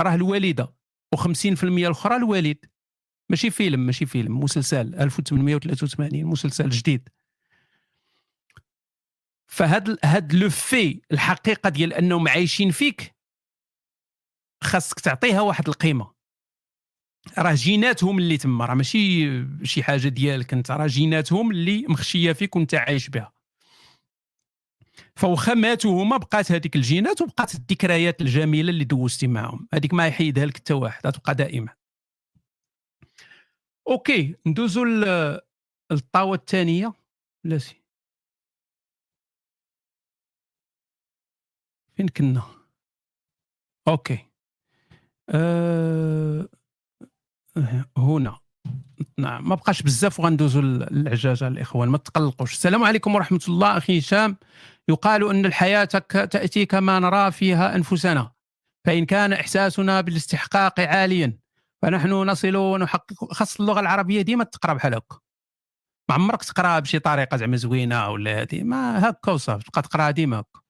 راه 0.00 0.14
الوالدة 0.14 0.74
و50% 1.16 1.64
الأخرى 1.64 2.16
الوالد. 2.16 2.64
ماشي 3.28 3.50
فيلم 3.50 3.80
ماشي 3.80 4.06
فيلم 4.06 4.40
مسلسل 4.40 4.94
1883 4.94 6.24
مسلسل 6.24 6.68
جديد. 6.68 7.08
فهاد 9.46 9.98
هاد 10.04 10.34
لو 10.34 10.50
في 10.50 11.00
الحقيقة 11.12 11.70
ديال 11.70 11.92
أنهم 11.92 12.28
عايشين 12.28 12.70
فيك 12.70 13.15
خاصك 14.64 15.00
تعطيها 15.00 15.40
واحد 15.40 15.68
القيمة. 15.68 16.16
راه 17.38 17.54
جيناتهم 17.54 18.18
اللي 18.18 18.36
تما 18.36 18.64
راه 18.66 18.74
ماشي 18.74 19.28
شي 19.66 19.82
حاجة 19.82 20.08
ديالك 20.08 20.52
أنت 20.52 20.70
راه 20.70 20.86
جيناتهم 20.86 21.50
اللي 21.50 21.84
مخشية 21.88 22.32
فيك 22.32 22.56
وأنت 22.56 22.74
عايش 22.74 23.08
بها. 23.08 23.32
فوخا 25.16 25.54
ماتوا 25.54 26.02
هما 26.02 26.16
بقات 26.16 26.52
هذيك 26.52 26.76
الجينات 26.76 27.22
وبقات 27.22 27.54
الذكريات 27.54 28.20
الجميلة 28.20 28.70
اللي 28.70 28.84
دوزتي 28.84 29.26
معاهم. 29.26 29.68
هذيك 29.74 29.94
ما 29.94 30.06
يحيدها 30.06 30.46
لك 30.46 30.56
حتى 30.56 30.74
واحد 30.74 31.06
غتبقى 31.06 31.34
دائما. 31.34 31.74
OK 33.88 34.36
ندوزو 34.46 34.84
للطاوة 34.84 36.34
الثانية. 36.36 36.92
Let's 37.44 37.58
see. 37.58 37.82
فين 41.96 42.08
كنا؟ 42.08 42.42
OK. 43.88 44.35
أه... 45.30 46.48
هنا. 47.98 48.38
نعم 49.18 49.48
ما 49.48 49.54
بقاش 49.54 49.82
بزاف 49.82 50.20
وغندوزو 50.20 50.60
للعجاجه 50.60 51.48
الإخوان 51.48 51.88
ما 51.88 51.98
تقلقوش. 51.98 52.52
السلام 52.52 52.84
عليكم 52.84 53.14
ورحمة 53.14 53.40
الله 53.48 53.76
أخي 53.76 53.98
هشام. 53.98 54.36
يقال 54.88 55.30
أن 55.30 55.46
الحياة 55.46 55.84
تأتي 55.84 56.66
كما 56.66 56.98
نرى 56.98 57.32
فيها 57.32 57.76
أنفسنا 57.76 58.32
فإن 58.86 59.06
كان 59.06 59.32
إحساسنا 59.32 60.00
بالاستحقاق 60.00 60.80
عاليا 60.80 61.38
فنحن 61.82 62.10
نصل 62.10 62.56
ونحقق. 62.56 63.32
خاص 63.32 63.60
اللغة 63.60 63.80
العربية 63.80 64.22
ديما 64.22 64.44
تقرأ 64.44 64.74
بحال 64.74 64.94
هكا. 64.94 65.18
ما 66.08 66.14
عمرك 66.14 66.44
تقراها 66.44 66.78
بشي 66.78 66.98
طريقة 66.98 67.36
زعما 67.36 67.56
زوينة 67.56 68.10
ولا 68.10 68.42
هذه 68.42 68.62
ما 68.62 69.08
هكا 69.08 69.32
وصافي 69.32 69.64
تبقى 69.64 69.82
تقرأها 69.82 70.10
ديما 70.10 70.40
هكا. 70.40 70.60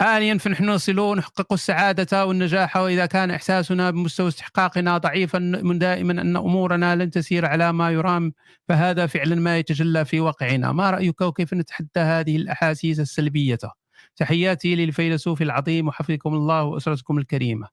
آنيا 0.00 0.38
فنحن 0.38 0.64
نصل 0.64 0.98
ونحقق 0.98 1.52
السعادة 1.52 2.26
والنجاح 2.26 2.76
وإذا 2.76 3.06
كان 3.06 3.30
إحساسنا 3.30 3.90
بمستوى 3.90 4.28
استحقاقنا 4.28 4.98
ضعيفا 4.98 5.38
من 5.38 5.78
دائما 5.78 6.12
أن 6.12 6.36
أمورنا 6.36 6.96
لن 6.96 7.10
تسير 7.10 7.46
على 7.46 7.72
ما 7.72 7.90
يرام 7.90 8.32
فهذا 8.68 9.06
فعلا 9.06 9.34
ما 9.36 9.58
يتجلى 9.58 10.04
في 10.04 10.20
واقعنا. 10.20 10.72
ما 10.72 10.90
رأيك 10.90 11.20
وكيف 11.20 11.54
نتحدى 11.54 12.00
هذه 12.00 12.36
الأحاسيس 12.36 13.00
السلبية؟ 13.00 13.58
تحياتي 14.16 14.74
للفيلسوف 14.76 15.42
العظيم 15.42 15.88
وحفظكم 15.88 16.34
الله 16.34 16.62
وأسرتكم 16.64 17.18
الكريمة. 17.18 17.68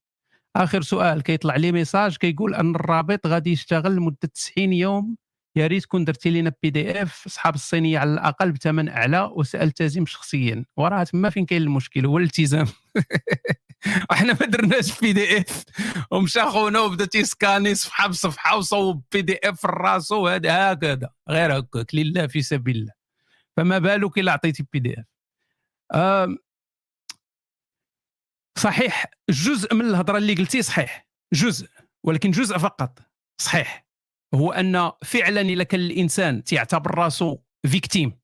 آخر 0.55 0.81
سؤال 0.81 1.23
كيطلع 1.23 1.55
لي 1.55 1.71
message 1.71 2.17
كيقول 2.17 2.55
أن 2.55 2.75
الرابط 2.75 3.27
غادي 3.27 3.51
يشتغل 3.51 3.95
لمدة 3.95 4.17
90 4.33 4.73
يوم. 4.73 5.17
يا 5.57 5.67
ريت 5.67 5.85
كون 5.85 6.05
درتي 6.05 6.29
لنا 6.29 6.53
PDF 6.63 7.25
اصحاب 7.25 7.55
الصينية 7.55 7.99
على 7.99 8.13
الأقل 8.13 8.51
بثمن 8.51 8.89
أعلى 8.89 9.31
وسالتزم 9.33 10.05
شخصيا. 10.05 10.65
وراه 10.77 11.03
تما 11.03 11.29
فين 11.29 11.45
كاين 11.45 11.61
المشكل؟ 11.61 12.05
هو 12.05 12.17
الالتزام. 12.17 12.67
إحنا 14.11 14.33
ما 14.33 14.45
درناش 14.45 14.99
PDF 14.99 15.63
ومشى 16.11 16.41
خونا 16.45 16.79
وبدا 16.79 17.05
تيسكاني 17.05 17.75
صفحة 17.75 18.07
بصفحة 18.07 18.57
وصوب 18.57 19.03
PDF 19.11 19.65
راسو 19.65 20.27
هذا 20.27 20.71
هكذا. 20.73 21.09
غير 21.29 21.59
هكاك 21.59 21.95
لله 21.95 22.27
في 22.27 22.41
سبيل 22.41 22.75
الله. 22.77 22.93
فما 23.57 23.79
بالك 23.79 24.17
إلا 24.17 24.31
عطيتي 24.31 24.65
PD 24.73 24.95
اف 25.91 26.37
صحيح 28.57 29.05
جزء 29.29 29.75
من 29.75 29.85
الهضرة 29.85 30.17
اللي 30.17 30.33
قلتي 30.33 30.61
صحيح. 30.61 31.07
جزء 31.33 31.67
ولكن 32.03 32.31
جزء 32.31 32.57
فقط. 32.57 32.99
صحيح. 33.41 33.86
هو 34.35 34.51
أن 34.51 34.91
فعلا 35.03 35.41
الا 35.41 35.63
كان 35.63 35.79
الإنسان 35.79 36.43
تيعتبر 36.43 36.95
راسو 36.95 37.37
victime 37.67 38.19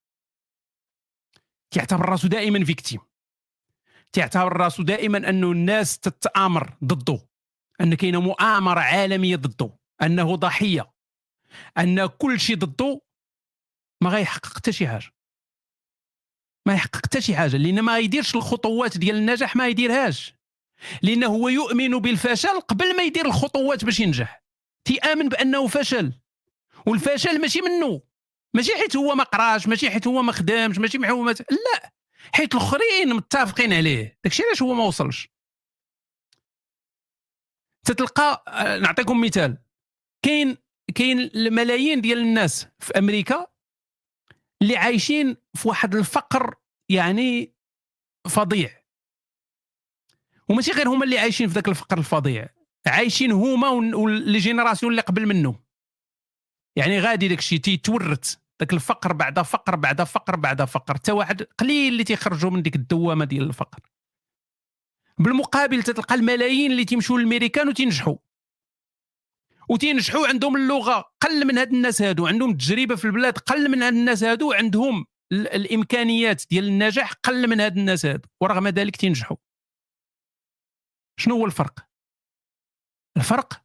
تيعتبر 1.71 2.09
راسو 2.09 2.27
دائما 2.27 2.65
victime 2.65 2.99
تيعتبر 4.13 4.57
راسو 4.57 4.83
دائما 4.83 5.29
انه 5.29 5.51
الناس 5.51 5.99
تتآمر 5.99 6.77
ضده. 6.83 7.19
أن 7.81 7.93
كاينة 7.93 8.21
مؤامرة 8.21 8.79
عالمية 8.79 9.35
ضده. 9.35 9.77
أنه 10.01 10.35
ضحية. 10.35 10.93
أن 11.77 12.05
كل 12.05 12.39
شيء 12.39 12.55
ضده 12.57 13.01
ما 14.03 14.09
غيحقق 14.09 14.55
حتى 14.55 14.71
شي 14.71 14.87
حاجة. 14.87 15.11
ما 16.67 16.73
يحقق 16.73 16.95
حتى 16.95 17.21
شي 17.21 17.35
حاجة. 17.35 17.57
لأن 17.57 17.79
ما 17.81 17.99
يديرش 17.99 18.35
الخطوات 18.35 18.97
ديال 18.97 19.15
النجاح 19.15 19.55
ما 19.55 19.67
يديرهاش. 19.67 20.33
لأنه 21.01 21.27
هو 21.27 21.49
يؤمن 21.49 21.99
بالفشل 21.99 22.59
قبل 22.59 22.97
ما 22.97 23.03
يدير 23.03 23.25
الخطوات 23.25 23.85
باش 23.85 23.99
ينجح. 23.99 24.42
تيامن 24.85 25.29
بأنه 25.29 25.67
فشل. 25.67 26.13
والفشل 26.87 27.41
ماشي 27.41 27.61
منه. 27.61 28.01
ماشي 28.53 28.75
حيت 28.75 28.95
هو 28.95 29.15
ما 29.15 29.23
قراش 29.23 29.67
ماشي 29.67 29.89
حيت 29.91 30.07
هو 30.07 30.21
ما 30.21 30.31
خدامش 30.31 30.77
ماشي 30.77 30.97
معومات 30.97 31.39
لا. 31.51 31.93
حيت 32.33 32.55
الآخرين 32.55 33.13
متفقين 33.15 33.73
عليه. 33.73 34.19
داكشي 34.23 34.43
علاش 34.43 34.61
هو 34.61 34.73
ما 34.73 34.83
وصلش. 34.83 35.29
تتلقى 37.85 38.43
آه، 38.47 38.77
نعطيكم 38.77 39.21
مثال. 39.21 39.57
كاين 40.21 40.57
كاين 40.95 41.19
الملايين 41.19 42.01
ديال 42.01 42.17
الناس 42.17 42.67
في 42.79 42.97
أمريكا 42.97 43.47
اللي 44.61 44.77
عايشين 44.77 45.37
في 45.53 45.67
واحد 45.67 45.95
الفقر 45.95 46.55
يعني 46.89 47.53
فظيع. 48.29 48.83
وماشي 50.49 50.71
غير 50.71 50.89
هما 50.89 51.03
اللي 51.03 51.19
عايشين 51.19 51.47
في 51.47 51.53
ذاك 51.53 51.67
الفقر 51.67 51.97
الفظيع. 51.97 52.49
عايشين 52.87 53.31
هما 53.31 53.69
واللي 53.69 54.37
générations 54.39 54.91
اللي 54.91 55.01
قبل 55.01 55.25
منهم. 55.25 55.63
يعني 56.75 56.99
غادي 56.99 57.27
داك 57.27 57.39
الشيء 57.39 57.59
تيتورث 57.59 58.35
ذاك 58.61 58.73
الفقر 58.73 59.13
بعد 59.13 59.39
فقر 59.39 59.75
بعد 59.75 60.03
فقر 60.03 60.35
بعد 60.35 60.63
فقر 60.63 60.93
حتى 60.93 61.11
واحد 61.11 61.41
قليل 61.41 61.93
اللي 61.93 62.03
تيخرجوا 62.03 62.49
من 62.49 62.61
ديك 62.61 62.75
الدوامة 62.75 63.25
ديال 63.25 63.43
الفقر. 63.43 63.79
بالمقابل 65.17 65.83
تلقى 65.83 66.15
الملايين 66.15 66.71
اللي 66.71 66.85
تيمشوا 66.85 67.19
للميريكان 67.19 67.69
وتينجحوا. 67.69 68.15
وتينجحوا 69.69 70.27
عندهم 70.27 70.55
اللغة 70.55 71.13
قل 71.21 71.47
من 71.47 71.57
هاد 71.57 71.73
الناس 71.73 72.01
هادو 72.01 72.27
عندهم 72.27 72.51
التجربه 72.51 72.95
في 72.95 73.05
البلاد 73.05 73.37
قل 73.37 73.71
من 73.71 73.83
هاد 73.83 73.93
الناس 73.93 74.23
هادو 74.23 74.53
عندهم 74.53 75.05
الإمكانيات 75.31 76.43
ديال 76.49 76.67
النجاح 76.67 77.13
قل 77.13 77.49
من 77.49 77.59
هاد 77.59 77.77
الناس 77.77 78.05
هادو 78.05 78.29
ورغم 78.41 78.67
ذلك 78.67 78.95
تينجحوا. 78.95 79.37
شنو 81.19 81.35
هو 81.35 81.45
الفرق؟ 81.45 81.92
الفرق 83.17 83.63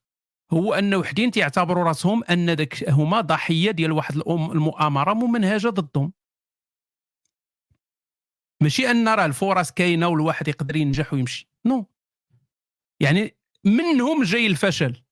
هو 0.52 0.74
أن 0.74 0.94
وحدين 0.94 1.30
تيعتبروا 1.30 1.84
راسهم 1.84 2.24
أن 2.24 2.56
داك 2.56 2.88
هما 2.88 3.20
ضحية 3.20 3.70
ديال 3.70 3.92
واحد 3.92 4.16
المؤامرة 4.26 5.14
ممنهجة 5.14 5.68
ضدهم. 5.68 6.12
ماشي 8.62 8.90
أن 8.90 9.08
راه 9.08 9.24
الفرص 9.24 9.70
كاينة 9.70 10.08
والواحد 10.08 10.48
يقدر 10.48 10.76
ينجح 10.76 11.12
ويمشي. 11.12 11.48
نو. 11.66 11.86
يعني 13.02 13.36
منهم 13.64 14.22
جاي 14.22 14.46
الفشل. 14.46 15.02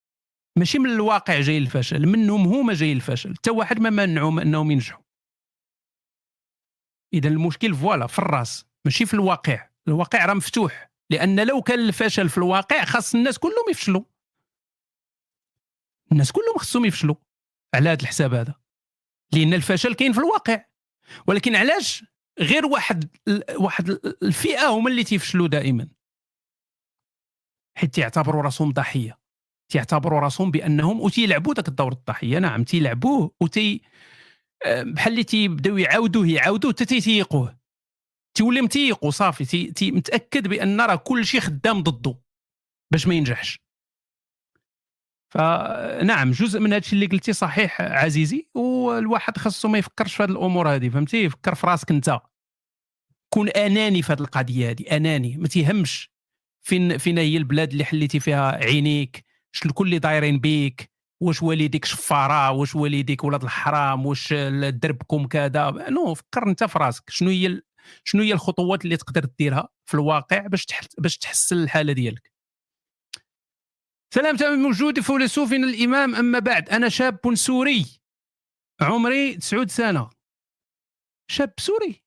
ماشي 0.59 0.79
من 0.79 0.91
الواقع 0.91 1.41
جاي 1.41 1.59
الفشل 1.59 2.07
منهم 2.07 2.47
هما 2.47 2.75
جاي 2.75 2.93
الفشل. 2.93 3.35
حتى 3.35 3.51
واحد 3.51 3.79
ما 3.79 3.91
منعهم 3.91 4.39
أنهم 4.39 4.71
ينجحوا. 4.71 5.03
إذا 7.15 7.29
المشكل 7.29 7.75
فوالا 7.75 8.07
في 8.07 8.19
الراس 8.19 8.67
ماشي 8.85 9.07
في 9.07 9.15
الواقع. 9.15 9.69
الواقع 9.89 10.25
راه 10.27 10.35
مفتوح 10.35 10.91
لأن 11.11 11.47
لو 11.47 11.63
كان 11.63 11.79
الفشل 11.79 12.29
في 12.29 12.39
الواقع 12.39 12.85
خاص 12.85 13.15
الناس 13.15 13.39
كلهم 13.39 13.65
يفشلوا. 13.71 14.03
الناس 16.13 16.33
كلهم 16.33 16.59
خصهم 16.59 16.85
يفشلوا 16.85 17.17
على 17.75 17.89
هذا 17.89 18.03
الحساب 18.03 18.35
هذا. 18.35 18.55
لأن 19.33 19.55
الفشل 19.55 19.95
كاين 19.95 20.13
في 20.13 20.19
الواقع. 20.19 20.65
ولكن 21.27 21.57
علاش 21.57 22.05
غير 22.39 22.67
واحد 22.67 23.17
واحد 23.59 23.91
الفئة 24.23 24.69
هما 24.69 24.91
اللي 24.91 25.05
تيفشلوا 25.05 25.49
دائما؟ 25.49 25.89
حيت 27.79 27.95
تيعتبروا 27.95 28.43
راسهم 28.43 28.73
ضحية. 28.73 29.19
تيعتبروا 29.73 30.21
راسهم 30.21 30.51
بأنهم 30.51 31.01
وتيلعبوا 31.01 31.55
ذاك 31.55 31.69
الدور 31.69 31.93
الضحية. 31.93 32.39
نعم 32.39 32.65
تيلعبوه 32.65 33.35
وتي 33.41 33.83
آه، 34.67 34.83
بحال 34.83 35.13
اللي 35.13 35.25
تيبداو 35.25 35.77
يعاودوه 35.77 36.29
يعاودوه 36.29 36.73
حتى 36.73 36.85
تيتيقوه. 36.85 37.59
تيولي 38.37 38.61
متيق 38.61 39.05
وصافي 39.05 39.45
تي, 39.45 39.73
تي 39.73 39.91
متأكد 39.91 40.49
بأن 40.49 40.81
راه 40.81 40.97
كل 40.97 41.27
شيء 41.27 41.41
خدام 41.41 41.83
ضده 41.83 42.19
باش 42.93 43.07
ما 43.07 43.15
ينجحش. 43.15 43.66
فنعم 45.37 46.31
جزء 46.31 46.61
من 46.61 46.73
هادشي 46.73 46.93
اللي 46.97 47.07
قلتي 47.07 47.33
صحيح 47.33 47.81
عزيزي 47.81 48.47
والواحد 48.55 49.39
خاصو 49.39 49.69
ما 49.69 49.79
يفكرش 49.79 50.15
في 50.17 50.23
هذه 50.23 50.31
الأمور 50.31 50.69
هذه 50.75 50.89
فهمتي؟ 50.89 51.25
يفكر 51.25 51.55
في 51.55 51.67
راسك 51.67 51.91
انت. 51.91 52.21
كون 53.35 53.49
أناني 53.49 54.03
في 54.03 54.13
هذه 54.13 54.21
القضية 54.21 54.71
هذه 54.71 54.97
أناني 54.97 55.37
ما 55.37 55.49
تيهمش 55.49 56.11
فين 56.63 56.99
فين 56.99 57.19
هي 57.19 57.37
البلاد 57.37 57.71
اللي 57.73 57.85
حليتي 57.85 58.21
فيها 58.21 58.65
عينيك 58.65 59.25
شكون 59.53 59.87
اللي 59.87 59.99
دايرين 59.99 60.39
بيك 60.39 60.91
واش 61.23 61.43
والديك 61.43 61.85
شفارة 61.85 62.51
واش 62.51 62.77
والديك 62.77 63.25
ولاد 63.25 63.43
الحرام 63.43 64.07
واش 64.07 64.33
دربكم 64.33 65.27
كذا. 65.27 65.71
non 65.91 66.15
فكر 66.15 66.49
انت 66.49 66.65
في 66.65 66.79
راسك 66.79 67.11
شنو 67.11 67.31
هي 67.31 67.63
شنو 68.05 68.23
هي 68.23 68.33
الخطوات 68.33 68.85
اللي 68.85 68.97
تقدر 68.97 69.25
ديرها 69.39 69.69
في 69.87 69.95
الواقع 69.95 70.47
باش 70.47 70.67
باش 70.99 71.19
تحسن 71.19 71.57
الحالة 71.63 71.93
ديالك. 71.93 72.36
سلام 74.17 74.37
تمام 74.37 74.59
موجود 74.59 75.01
فيلسوف 75.01 75.53
الإمام. 75.53 76.15
أما 76.15 76.39
بعد 76.39 76.69
أنا 76.69 76.89
شاب 76.89 77.35
سوري 77.35 77.87
عمري 78.81 79.35
9 79.35 79.67
سنة. 79.67 80.11
شاب 81.31 81.53
سوري 81.61 82.03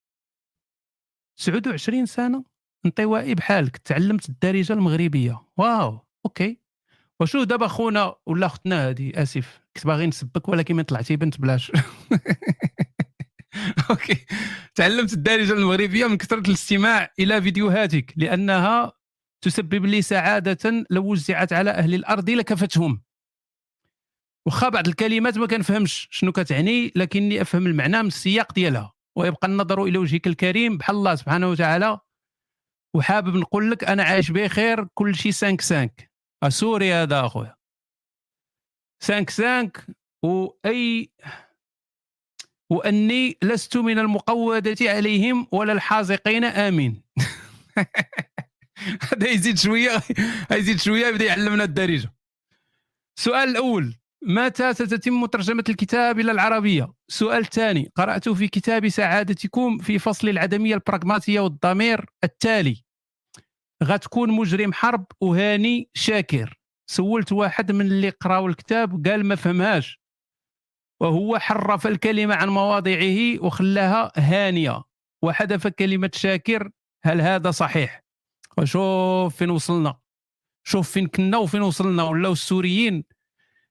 29 1.38 2.06
سنة 2.06 2.44
انطوائي 2.86 3.36
بحالك. 3.36 3.78
تعلمت 3.78 4.30
الدارجة 4.30 4.74
المغربية. 4.74 5.42
wow 5.58 6.00
OK. 6.26 6.60
وشو 7.20 7.44
دابا 7.44 7.68
خونا 7.68 8.16
ولا 8.26 8.46
اختنا 8.46 8.90
هذه 8.90 9.12
آسف. 9.16 9.62
كنت 9.76 9.88
باغي 9.88 10.08
نسبك 10.08 10.50
ولكن 10.50 10.76
من 10.76 10.84
طلعتي 10.84 11.16
بنت 11.16 11.42
بلاش. 11.42 11.72
OK. 13.90 14.26
تعلمت 14.76 15.14
الدارجة 15.14 15.54
المغربية 15.54 16.08
من 16.08 16.18
كثرة 16.18 16.48
الاستماع 16.48 17.14
إلى 17.20 17.42
فيديوهاتك 17.42 18.14
لأنها 18.18 18.99
تسبب 19.42 19.86
لي 19.86 20.02
سعادة 20.02 20.86
لو 20.90 21.12
وزعت 21.12 21.54
على 21.54 21.70
أهل 21.72 21.94
الأرض 21.94 22.30
لكفتهم. 22.30 23.02
واخا 24.46 24.70
بعض 24.70 24.88
الكلمات 24.88 25.38
ما 25.38 25.48
كنفهمش 25.48 26.08
شنو 26.12 26.32
كتعني 26.32 26.92
لكني 26.96 27.42
أفهم 27.42 27.68
المعنى 27.68 28.02
من 28.02 28.08
السياق 28.08 28.54
ديالها. 28.54 28.94
ويبقى 29.18 29.48
النظر 29.48 29.84
إلى 29.84 29.98
وجهك 29.98 30.28
الكريم 30.28 30.78
بحال 30.78 30.96
الله 30.96 31.16
سبحانه 31.16 31.50
وتعالى. 31.50 32.00
وحابب 32.96 33.36
نقول 33.36 33.72
لك 33.72 33.84
أنا 33.84 34.04
عايش 34.04 34.32
بخير 34.32 34.88
كل 34.94 35.16
شيء 35.16 35.32
5 35.32 35.58
5 36.42 36.60
سوري 36.60 36.94
هذا 36.94 37.26
أخويا. 37.26 37.56
5 39.02 39.26
5 39.26 39.72
وأي 40.24 41.10
وأني 42.72 43.38
لست 43.44 43.78
من 43.78 44.00
المقودة 44.00 44.78
عليهم 44.82 45.48
ولا 45.52 45.74
الحاذقين 45.74 46.44
آمين. 46.44 47.02
هذا 49.12 49.30
يزيد 49.30 49.58
شوية 49.58 49.92
يزيد 50.52 50.80
شوية 50.80 51.08
يبدأ 51.08 51.26
يعلمنا 51.26 51.64
الدارجة. 51.64 52.14
السؤال 53.18 53.50
الأول 53.50 53.96
متى 54.24 54.74
ستتم 54.74 55.26
ترجمة 55.26 55.64
الكتاب 55.70 56.20
إلى 56.20 56.32
العربية؟ 56.32 56.94
السؤال 57.10 57.40
الثاني 57.40 57.92
قرأت 57.96 58.30
في 58.30 58.48
كتاب 58.48 58.90
سعادتكم 58.90 59.78
في 59.78 60.00
فصل 60.00 60.30
العدمية 60.30 60.76
البراغماتية 60.76 61.40
والضمير 61.40 62.06
التالي. 62.24 62.84
غتكون 63.84 64.32
مجرم 64.32 64.74
حرب 64.74 65.06
وهاني 65.22 65.90
شاكر. 65.94 66.60
سولت 66.90 67.32
واحد 67.32 67.72
من 67.72 67.86
اللي 67.86 68.10
قراوا 68.10 68.50
الكتاب 68.50 69.08
قال 69.08 69.26
ما 69.26 69.36
فهمهاش. 69.36 70.00
وهو 71.02 71.40
حرف 71.40 71.88
الكلمة 71.88 72.36
عن 72.36 72.50
مواضعه 72.50 73.46
وخلاها 73.46 74.12
هانية. 74.18 74.84
وحذف 75.24 75.68
كلمة 75.68 76.12
شاكر 76.14 76.72
هل 77.06 77.22
هذا 77.22 77.52
صحيح؟ 77.52 78.09
وشوف 78.58 79.36
فين 79.36 79.50
وصلنا. 79.50 80.00
شوف 80.64 80.92
فين 80.92 81.08
كنا 81.08 81.38
وفين 81.38 81.62
وصلنا. 81.62 82.04
ولاو 82.04 82.32
السوريين 82.32 83.04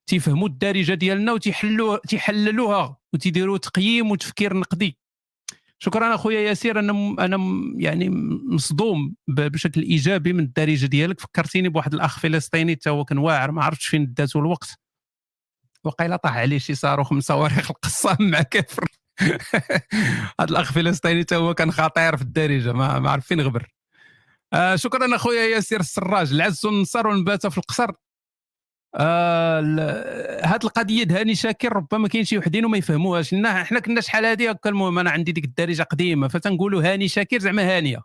تيفهموا 0.07 0.49
الدارجة 0.49 0.95
ديالنا 0.95 1.33
وتيحلوا 1.33 1.99
تيحللوها 2.09 2.97
وتيديروا 3.13 3.59
تقييم 3.59 4.11
وتفكير 4.11 4.57
نقدي. 4.57 4.99
شكرا 5.79 6.15
اخويا 6.15 6.41
ياسير. 6.41 6.79
أنا 6.79 6.93
أنا 7.25 7.39
يعني 7.77 8.11
مصدوم 8.55 9.15
بشكل 9.29 9.83
إيجابي 9.83 10.33
من 10.33 10.41
الدارجة 10.41 10.87
ديالك. 10.87 11.21
فكرتيني 11.21 11.69
بواحد 11.69 11.95
الأخ 11.95 12.19
فلسطيني 12.19 12.73
حتى 12.73 12.91
هو 12.91 13.05
كان 13.05 13.19
واعر 13.19 13.51
ما 13.51 13.65
عرفتش 13.65 13.87
فين 13.87 14.15
داتو 14.15 14.39
الوقت. 14.39 14.79
وقيلا 15.85 16.17
طاح 16.17 16.37
عليه 16.37 16.59
شي 16.59 16.75
صاروخ 16.75 17.13
من 17.13 17.21
صواريخ 17.21 17.71
القصام 17.71 18.17
مع 18.31 18.43
كافر. 18.43 18.85
هذا 20.41 20.51
الأخ 20.51 20.73
فلسطيني 20.73 21.21
حتى 21.21 21.37
هو 21.37 21.55
كان 21.55 21.73
خطير 21.73 22.17
في 22.17 22.23
الدارجة 22.23 22.73
ما, 22.73 22.99
ما 22.99 23.11
عرف 23.11 23.27
فين 23.27 23.41
غبر. 23.41 23.78
آه 24.53 24.77
شكرا 24.77 25.17
أخويا 25.17 25.43
ياسير 25.43 25.81
السراج. 25.81 26.33
العز 26.33 26.67
والنصر 26.67 27.07
والنبات 27.07 27.47
في 27.47 27.59
القصر. 27.59 27.91
آه 28.95 29.61
هاد 30.45 30.65
القضية 30.65 31.05
د 31.05 31.13
هاني 31.13 31.35
شاكر 31.35 31.73
ربما 31.73 32.09
كاين 32.09 32.25
شي 32.25 32.39
وحدين 32.39 32.65
وما 32.65 32.79
يفهموهاش. 32.79 33.35
حنا 33.35 33.81
كنا 33.81 34.01
شحال 34.01 34.25
هادي؟ 34.25 34.51
هكا 34.51 34.71
المهم 34.71 34.99
أنا 34.99 35.11
عندي 35.11 35.33
ديك 35.33 35.45
الدارجة 35.45 35.83
قديمة. 35.83 36.29
فتنقولوا 36.29 36.83
هاني 36.83 37.09
شاكر 37.09 37.39
زعما 37.39 37.77
هانية. 37.77 38.03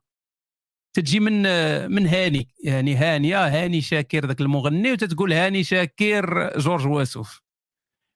تجي 0.93 1.19
من 1.19 1.41
من 1.91 2.07
هاني. 2.07 2.47
يعني 2.63 2.95
هانية 2.95 3.47
هاني 3.47 3.81
شاكر 3.81 4.25
ذاك 4.25 4.41
المغني. 4.41 4.91
وتتقول 4.91 5.33
هاني 5.33 5.63
شاكر 5.63 6.57
جورج 6.59 6.87
واسوف 6.87 7.41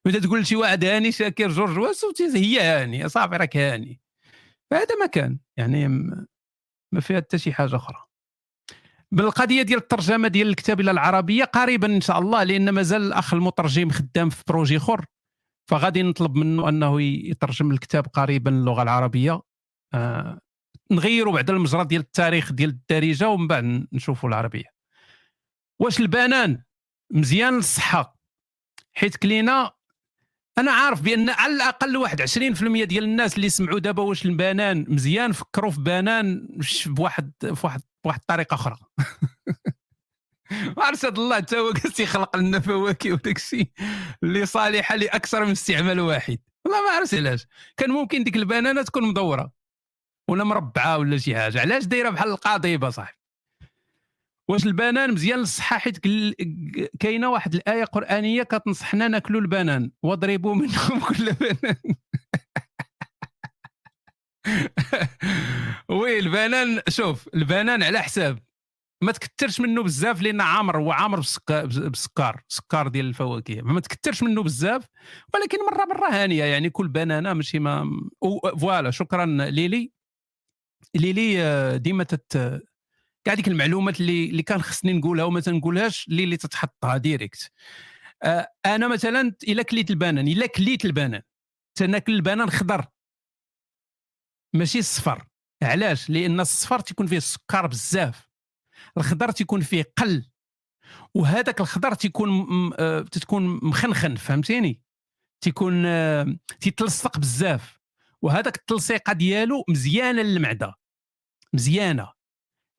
وتتقول 0.06 0.40
لشي 0.40 0.56
واحد 0.56 0.84
هاني 0.84 1.12
شاكر 1.12 1.48
جورج 1.48 1.78
واسوف 1.78 2.22
هي 2.22 2.60
هاني 2.60 3.08
صافي 3.08 3.36
راك 3.36 3.56
هاني. 3.56 4.00
فهذا 4.70 4.94
ما 5.00 5.06
كان. 5.06 5.38
يعني 5.56 5.88
ما 6.92 7.00
فيها 7.00 7.16
حتى 7.16 7.38
شي 7.38 7.52
حاجة 7.52 7.76
أخرى. 7.76 8.07
بالقضية 9.12 9.62
ديال 9.62 9.78
الترجمة 9.78 10.28
ديال 10.28 10.48
الكتاب 10.48 10.80
إلى 10.80 10.90
العربية 10.90 11.44
قريبا 11.44 11.86
إن 11.86 12.00
شاء 12.00 12.18
الله 12.18 12.42
لأن 12.42 12.70
مازال 12.70 13.02
الأخ 13.02 13.34
المترجم 13.34 13.90
خدام 13.90 14.30
في 14.30 14.42
projet 14.48 14.76
أخر. 14.76 15.04
فغادي 15.70 16.02
نطلب 16.02 16.36
منه 16.36 16.68
أنه 16.68 17.02
يترجم 17.02 17.70
الكتاب 17.70 18.06
قريبا 18.06 18.50
للغة 18.50 18.82
العربية. 18.82 19.40
آه 19.94 20.38
نغيروا 20.90 21.32
بعد 21.32 21.50
المجرى 21.50 21.84
ديال 21.84 22.00
التاريخ 22.00 22.52
ديال 22.52 22.70
الدارجة 22.70 23.28
ومن 23.28 23.46
بعد 23.46 23.86
نشوفوا 23.92 24.28
العربية. 24.28 24.64
واش 25.80 26.00
البنان؟ 26.00 26.62
مزيان 27.10 27.56
للصحه 27.56 28.18
حيت 28.92 29.16
كلينا 29.16 29.72
أنا 30.58 30.72
عارف 30.72 31.02
بأن 31.02 31.30
على 31.30 31.54
الأقل 31.54 31.96
واحد 31.96 32.22
20% 32.22 32.84
ديال 32.84 33.04
الناس 33.04 33.36
اللي 33.36 33.48
سمعوا 33.48 33.78
دابا 33.78 34.02
واش 34.02 34.26
البنان 34.26 34.84
مزيان 34.88 35.32
فكروا 35.32 35.70
في 35.70 35.80
بنان 35.80 36.48
بواحد 36.86 37.32
في 37.40 37.60
واحد 37.64 37.80
بواحد 38.08 38.20
الطريقة 38.20 38.54
أخرى. 38.54 38.76
ما 40.76 40.84
عرفت 40.84 41.18
الله 41.18 41.36
حتى 41.36 41.58
هو 41.58 41.72
يخلق 41.98 42.36
لنا 42.36 42.60
فواكه 42.60 43.12
وداك 43.12 43.36
الشيء 43.36 43.70
اللي 44.22 44.46
صالحه 44.46 44.96
لأكثر 44.96 45.44
من 45.44 45.50
استعمال 45.50 46.00
واحد. 46.00 46.38
والله 46.64 46.82
ما 46.82 46.90
عرفت 46.90 47.14
علاش. 47.14 47.46
كان 47.76 47.90
ممكن 47.90 48.24
ديك 48.24 48.36
البنانة 48.36 48.82
تكون 48.82 49.08
مدورة. 49.08 49.52
ولا 50.30 50.44
مربعة 50.44 50.98
ولا 50.98 51.18
شي 51.18 51.36
حاجة. 51.36 51.60
علاش 51.60 51.84
دايرة 51.84 52.10
بحال 52.10 52.28
القضيبه 52.30 52.90
صاحبي؟ 52.90 53.18
واش 54.50 54.66
البنان 54.66 55.14
مزيان 55.14 55.38
للصحة 55.38 55.78
حيت 55.78 55.98
كاينة 57.00 57.30
واحد 57.30 57.54
الآية 57.54 57.84
قرآنية 57.84 58.42
كتنصحنا 58.42 59.08
ناكلوا 59.08 59.40
البنان. 59.40 59.90
واضربوا 60.02 60.54
منهم 60.54 61.00
كل 61.08 61.32
بنان. 61.32 61.76
وي 65.88 66.18
البنان 66.18 66.80
شوف 66.88 67.28
البنان 67.34 67.82
على 67.82 67.98
حساب. 68.02 68.38
ما 69.02 69.12
تكثرش 69.12 69.60
منه 69.60 69.82
بزاف 69.82 70.22
لأن 70.22 70.40
عامر 70.40 70.78
هو 70.78 70.92
عامر 70.92 71.16
بالسكر 71.48 72.40
سكر 72.48 72.88
ديال 72.88 73.06
الفواكه. 73.06 73.62
ما 73.62 73.80
تكثرش 73.80 74.22
منه 74.22 74.42
بزاف 74.42 74.84
ولكن 75.34 75.58
مرة 75.70 75.84
مرة 75.84 76.08
هانية 76.10 76.44
يعني 76.44 76.70
كل 76.70 76.88
بنانة 76.88 77.32
ماشي 77.32 77.58
ما 77.58 78.00
فوالا 78.60 78.90
شكرا 78.90 79.26
ليلي. 79.26 79.92
ليلي 80.94 81.42
آه، 81.42 81.76
ديما 81.76 82.04
تت 82.04 82.62
كاع 83.24 83.34
ديك 83.34 83.48
المعلومات 83.48 84.00
اللي 84.00 84.30
اللي 84.30 84.42
كان 84.42 84.62
خصني 84.62 84.92
نقولها 84.92 85.24
وما 85.24 85.40
تنقولهاش 85.40 86.08
اللي 86.08 86.36
تتحطها 86.36 86.96
direct 86.96 87.50
آه 88.22 88.48
أنا 88.66 88.88
مثلا 88.88 89.34
إلا 89.48 89.62
كليت 89.62 89.90
البنان 89.90 90.28
إلا 90.28 90.46
كليت 90.46 90.84
البنان 90.84 91.22
تناكل 91.74 92.12
البنان 92.14 92.50
خضر. 92.50 92.86
ماشي 94.54 94.78
الصفر. 94.78 95.24
علاش؟ 95.62 96.10
لأن 96.10 96.40
الصفر 96.40 96.80
تيكون 96.80 97.06
فيه 97.06 97.16
السكر 97.16 97.66
بزاف. 97.66 98.28
الخضر 98.98 99.30
تيكون 99.30 99.60
فيه 99.60 99.92
قل. 99.96 100.30
وهذاك 101.14 101.60
الخضر 101.60 101.94
تيكون 101.94 102.30
آه 102.78 103.00
تتكون 103.00 103.60
مخنخن 103.62 104.14
فهمتيني؟ 104.14 104.82
تيكون 105.44 105.86
آه 105.86 106.36
تيتلصق 106.60 107.18
بزاف. 107.18 107.78
وهذاك 108.22 108.56
التلصيقة 108.56 109.12
ديالو 109.12 109.64
مزيانه 109.68 110.22
للمعدة. 110.22 110.74
مزيانة. 111.52 112.12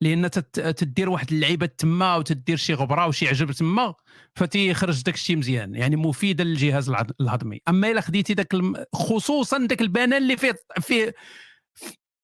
لأن 0.02 0.30
تدير 0.30 1.10
واحد 1.10 1.32
اللعيبة 1.32 1.66
تما 1.66 2.16
وتدير 2.16 2.56
شي 2.56 2.74
غبرة 2.74 3.06
وشي 3.06 3.28
عجب 3.28 3.52
تما 3.52 3.94
فتيخرج 4.34 5.02
داك 5.02 5.14
الشيء 5.14 5.36
مزيان. 5.36 5.74
يعني 5.74 5.96
مفيدة 5.96 6.44
للجهاز 6.44 6.90
الهضمي. 7.20 7.60
أما 7.68 7.90
إلا 7.90 8.00
خديتي 8.00 8.34
داك 8.34 8.54
خصوصا 8.94 9.66
داك 9.66 9.80
البنان 9.80 10.12
اللي 10.12 10.36
فيه 10.36 10.54
فيه 10.80 11.14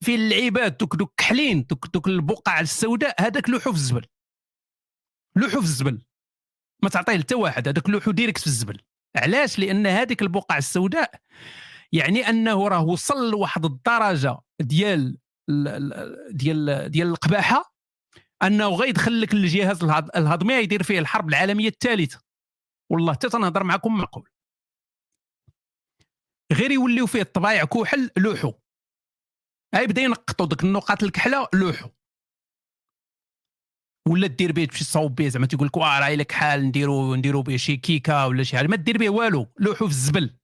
في 0.04 0.14
اللعيبات 0.14 0.80
دوك 0.80 0.96
دوك 0.96 1.14
كحلين 1.16 1.66
دوك 1.66 1.86
دوك 1.86 2.08
البقع 2.08 2.60
السوداء 2.60 3.22
هذاك 3.22 3.48
لوحو 3.48 3.72
في 3.72 3.78
الزبل. 3.78 4.06
لوحو 5.36 5.60
في 5.60 5.66
الزبل. 5.66 6.02
ما 6.82 6.88
تعطيه 6.88 7.18
حتى 7.18 7.34
واحد 7.34 7.68
هذاك 7.68 7.88
لوحو 7.88 8.10
direct 8.10 8.40
في 8.40 8.46
الزبل. 8.46 8.80
علاش؟ 9.16 9.58
لأن 9.58 9.86
هذيك 9.86 10.22
البقع 10.22 10.58
السوداء 10.58 11.20
يعني 11.92 12.28
أنه 12.28 12.68
راه 12.68 12.84
وصل 12.84 13.30
لواحد 13.30 13.64
الدرجة 13.64 14.38
ديال 14.60 15.18
ديال 16.30 16.90
ديال 16.90 17.08
القباحة 17.08 17.74
أنه 18.42 18.68
غيدخل 18.68 19.20
لك 19.20 19.34
الجهاز 19.34 19.84
الهضمي 20.16 20.54
يدير 20.54 20.82
فيه 20.82 20.98
الحرب 20.98 21.28
العالمية 21.28 21.68
الثالثة. 21.68 22.20
والله 22.90 23.12
حتى 23.12 23.28
تنهضر 23.28 23.64
معكم 23.64 23.98
معقول 23.98 24.30
غير 26.52 26.70
يوليو 26.70 27.06
فيه 27.06 27.22
الطبايع 27.22 27.64
كحل 27.64 28.10
لوحو. 28.16 28.52
هاي 29.76 29.86
بدا 29.86 30.02
ينقطوا 30.02 30.46
ديك 30.46 30.64
النقاط 30.64 31.02
الكحله 31.02 31.48
لوحو. 31.54 31.88
ولا 34.08 34.26
دير 34.26 34.52
به 34.52 34.64
تمشي 34.64 34.84
تصاوب 34.84 35.14
به 35.14 35.28
زعما 35.28 35.46
تيقول 35.46 35.66
لك 35.66 35.76
واه 35.76 36.00
راه 36.00 36.14
لك 36.14 36.32
حال 36.32 36.64
نديرو 36.64 37.14
نديرو 37.14 37.42
به 37.42 37.56
شي 37.56 37.76
كيكه 37.76 38.26
ولا 38.26 38.42
شي 38.42 38.56
حاجة 38.56 38.66
ما 38.66 38.76
دير 38.76 38.98
به 38.98 39.10
والو 39.10 39.46
لوحو 39.58 39.86
في 39.86 39.92
الزبل. 39.92 40.36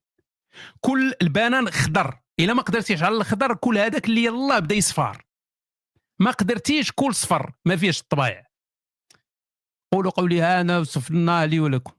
كل 0.81 1.15
البنان 1.23 1.71
خضر 1.71 2.21
الا 2.41 2.55
ما 2.55 2.63
قدرتيش 2.63 3.03
على 3.03 3.17
الخضر 3.17 3.55
كل 3.55 3.79
هذاك 3.79 4.07
اللي 4.07 4.25
يلاه 4.25 4.59
بدا 4.59 4.75
يصفار. 4.75 5.25
ما 6.19 6.31
قدرتيش 6.31 6.93
كل 6.93 7.15
صفر 7.15 7.53
ما 7.65 7.77
فيهش 7.77 8.01
الطبايع 8.01 8.47
قولوا 9.93 10.11
قولي 10.11 10.61
انا 10.61 10.79
وصفنا 10.79 11.47
لي 11.47 11.61
ولكم. 11.61 11.93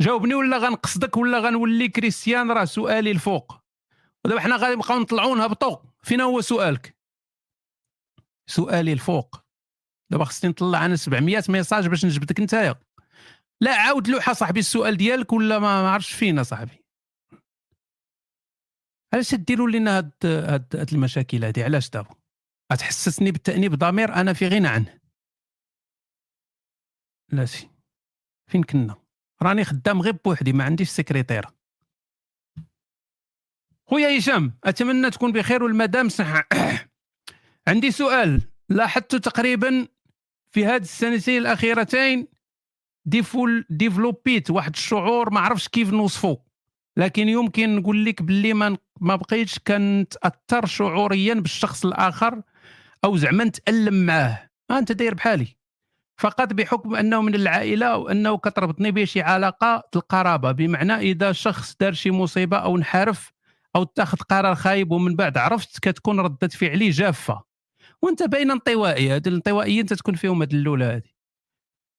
جاوبني 0.00 0.34
ولا 0.34 0.58
غنقصدك 0.58 1.16
ولا 1.16 1.38
غنولي 1.38 1.88
كريستيان؟ 1.88 2.50
راه 2.50 2.64
سؤالي 2.64 3.10
الفوق. 3.10 3.62
ودابا 4.24 4.40
حنا 4.40 4.56
غادي 4.56 4.74
نبقاو 4.74 4.98
نطلعوا 4.98 5.36
نهبطوا 5.36 5.91
فين 6.06 6.20
هو 6.20 6.40
سؤالك. 6.40 6.96
سؤالي 8.50 8.92
الفوق. 8.92 9.42
دابا 10.10 10.24
خصني 10.24 10.50
نطلع 10.50 10.86
أنا 10.86 10.96
700 10.96 11.42
messages 11.48 11.86
باش 11.86 12.04
نجبدك 12.04 12.40
نتايا. 12.40 12.80
لا 13.60 13.74
عاود 13.74 14.08
لوحة 14.08 14.32
صاحبي 14.32 14.60
السؤال 14.60 14.96
ديالك 14.96 15.32
ولا 15.32 15.58
ما 15.58 15.90
عرفتش 15.90 16.12
فينا 16.12 16.42
صاحبي. 16.42 16.84
علاش 19.14 19.30
تديروا 19.30 19.70
لنا 19.70 19.98
هاد 19.98 20.12
هاد, 20.24 20.76
هاد 20.76 20.92
المشاكل 20.92 21.44
هادي؟ 21.44 21.64
علاش 21.64 21.90
دابا؟ 21.90 22.14
غتحسسني 22.72 23.30
بالتأنيب 23.30 23.74
ضمير 23.74 24.14
أنا 24.14 24.32
في 24.32 24.48
غنى 24.48 24.68
عنه. 24.68 24.98
لا 27.32 27.46
سي 27.46 27.70
فين 28.50 28.62
كنا؟ 28.62 29.02
راني 29.42 29.64
خدام 29.64 30.02
غير 30.02 30.12
بوحدي 30.24 30.52
ما 30.52 30.64
عنديش 30.64 30.90
سكرتيرة. 30.90 31.54
خويا 33.92 34.18
هشام 34.18 34.52
أتمنى 34.64 35.10
تكون 35.10 35.32
بخير 35.32 35.62
والمدام 35.62 36.08
صحة. 36.08 36.48
عندي 37.68 37.90
سؤال. 37.90 38.40
لاحظت 38.68 39.16
تقريبا 39.16 39.88
في 40.50 40.66
هذه 40.66 40.82
السنتين 40.82 41.42
الأخيرتين 41.42 42.26
dével 43.04 43.64
développit 43.70 44.50
واحد 44.50 44.72
الشعور 44.76 45.30
ما 45.30 45.40
عرفش 45.40 45.68
كيف 45.68 45.92
نوصفه 45.92 46.38
لكن 46.96 47.28
يمكن 47.28 47.76
نقول 47.76 48.04
لك 48.04 48.22
باللي 48.22 48.54
ما 48.54 48.78
ما 49.00 49.16
بقيتش 49.16 49.58
كنتأثر 49.58 50.66
شعوريا 50.66 51.34
بالشخص 51.34 51.84
الآخر 51.84 52.42
أو 53.04 53.16
زعما 53.16 53.44
نتألم 53.44 54.06
معاه. 54.06 54.50
آه 54.70 54.78
أنت 54.78 54.92
داير 54.92 55.14
بحالي. 55.14 55.56
فقط 56.20 56.52
بحكم 56.52 56.94
أنه 56.94 57.22
من 57.22 57.34
العائلة 57.34 57.96
وأنه 57.96 58.38
كتربطني 58.38 58.90
به 58.90 59.04
شي 59.04 59.20
علاقة 59.20 59.82
القرابة. 59.96 60.52
بمعنى 60.52 60.94
إذا 60.94 61.32
شخص 61.32 61.76
دار 61.80 61.92
شي 61.92 62.10
مصيبة 62.10 62.56
أو 62.56 62.76
انحرف 62.76 63.32
أو 63.76 63.82
اتخذ 63.82 64.18
قرار 64.18 64.54
خايب 64.54 64.92
ومن 64.92 65.16
بعد 65.16 65.38
عرفت 65.38 65.78
كتكون 65.78 66.20
رده 66.20 66.48
فعلي 66.48 66.90
جافة. 66.90 67.42
وأنت 68.02 68.22
باين 68.22 68.50
انطوائي 68.50 69.10
هاد 69.10 69.26
الانطوائيين 69.26 69.80
انت 69.80 69.92
تكون 69.94 70.14
فيهم 70.14 70.40
هاد 70.42 70.54
الاولى 70.54 70.84
هادي. 70.84 71.14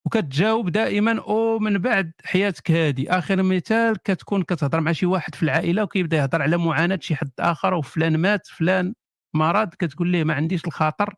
وكتجاوب 0.06 0.70
دائما 0.70 1.20
أو 1.22 1.60
من 1.60 1.78
بعد 1.78 2.12
حياتك 2.26 2.72
هادي. 2.72 3.12
آخر 3.12 3.44
مثال 3.44 3.98
كتكون 4.04 4.44
كتهضر 4.44 4.82
مع 4.82 4.92
شي 4.92 5.06
واحد 5.06 5.36
في 5.36 5.44
العائلة 5.44 5.84
وكيبدا 5.84 6.18
يهضر 6.18 6.42
على 6.42 6.58
معاناة 6.58 7.00
شي 7.02 7.16
حد 7.16 7.32
آخر 7.40 7.74
وفلان 7.74 8.18
مات 8.18 8.48
فلان 8.48 8.94
مرض 9.36 9.70
كتقول 9.70 10.08
ليه 10.10 10.24
ما 10.24 10.34
عنديش 10.34 10.66
الخاطر 10.66 11.16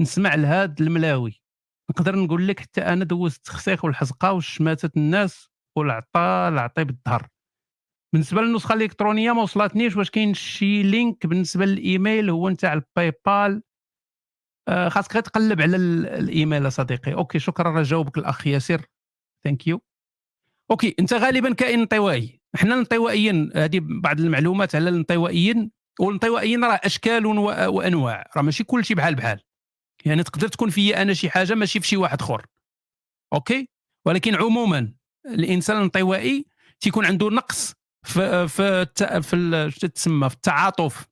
نسمع 0.00 0.34
لهاد 0.34 0.80
الملاوي. 0.82 1.42
نقدر 1.90 2.16
نقول 2.16 2.48
لك 2.48 2.60
حتى 2.60 2.80
أنا 2.80 3.04
دوزت 3.04 3.36
التخسيخ 3.36 3.84
والحزقة 3.84 4.32
والشماتات 4.32 4.96
الناس 4.96 5.48
والعطاء 5.76 6.48
العطي 6.48 6.84
بالظهر 6.84 7.28
بالنسبة 8.16 8.42
للنسخة 8.42 8.72
الإلكترونية 8.72 9.32
ما 9.32 9.42
وصلتنيش 9.42 9.96
واش 9.96 10.10
كاين 10.10 10.34
شي 10.34 10.82
lien 10.82 11.26
بالنسبة 11.26 11.64
للإيميل 11.64 12.30
هو 12.30 12.48
نتاع 12.48 12.72
الباي 12.72 13.12
بال 13.26 13.62
آه 14.68 14.88
خاصك 14.88 15.14
غير 15.14 15.22
تقلب 15.22 15.60
على 15.60 15.76
الإيميل 15.76 16.64
يا 16.64 16.68
صديقي 16.68 17.14
OK 17.14 17.38
شكرا 17.38 17.70
راه 17.70 17.82
جاوبك 17.82 18.18
الأخ 18.18 18.46
ياسر. 18.46 18.82
en: 19.44 19.52
thank 19.52 19.66
you 19.66 19.80
OK 20.70 20.94
أنت 21.00 21.12
غالبا 21.12 21.54
كائن 21.54 21.80
انطوائي 21.80 22.40
إحنا 22.54 22.74
الانطوائيين 22.74 23.50
هذه 23.54 23.80
بعض 23.82 24.20
المعلومات 24.20 24.74
على 24.74 24.88
الانطوائيين 24.88 25.70
والانطوائيين 26.00 26.64
راه 26.64 26.80
أشكال 26.84 27.26
وأنواع. 27.26 28.30
راه 28.36 28.42
ماشي 28.42 28.64
كل 28.64 28.84
شيء 28.84 28.96
بحال 28.96 29.14
بحال. 29.14 29.40
يعني 30.04 30.22
تقدر 30.22 30.48
تكون 30.48 30.70
في 30.70 30.96
أنا 30.96 31.14
شي 31.14 31.30
حاجة 31.30 31.54
ماشي 31.54 31.80
في 31.80 31.86
شي 31.86 31.96
واحد 31.96 32.22
آخر. 32.22 32.46
OK؟ 33.32 33.68
ولكن 34.06 34.34
عموما 34.34 34.92
الإنسان 35.26 35.76
الانطوائي 35.76 36.46
تيكون 36.80 37.06
عنده 37.06 37.30
نقص 37.30 37.75
في 38.06 38.48
في 38.48 38.86
في 39.72 39.88
تسمى؟ 39.88 40.28
في 40.28 40.34
التعاطف 40.34 41.06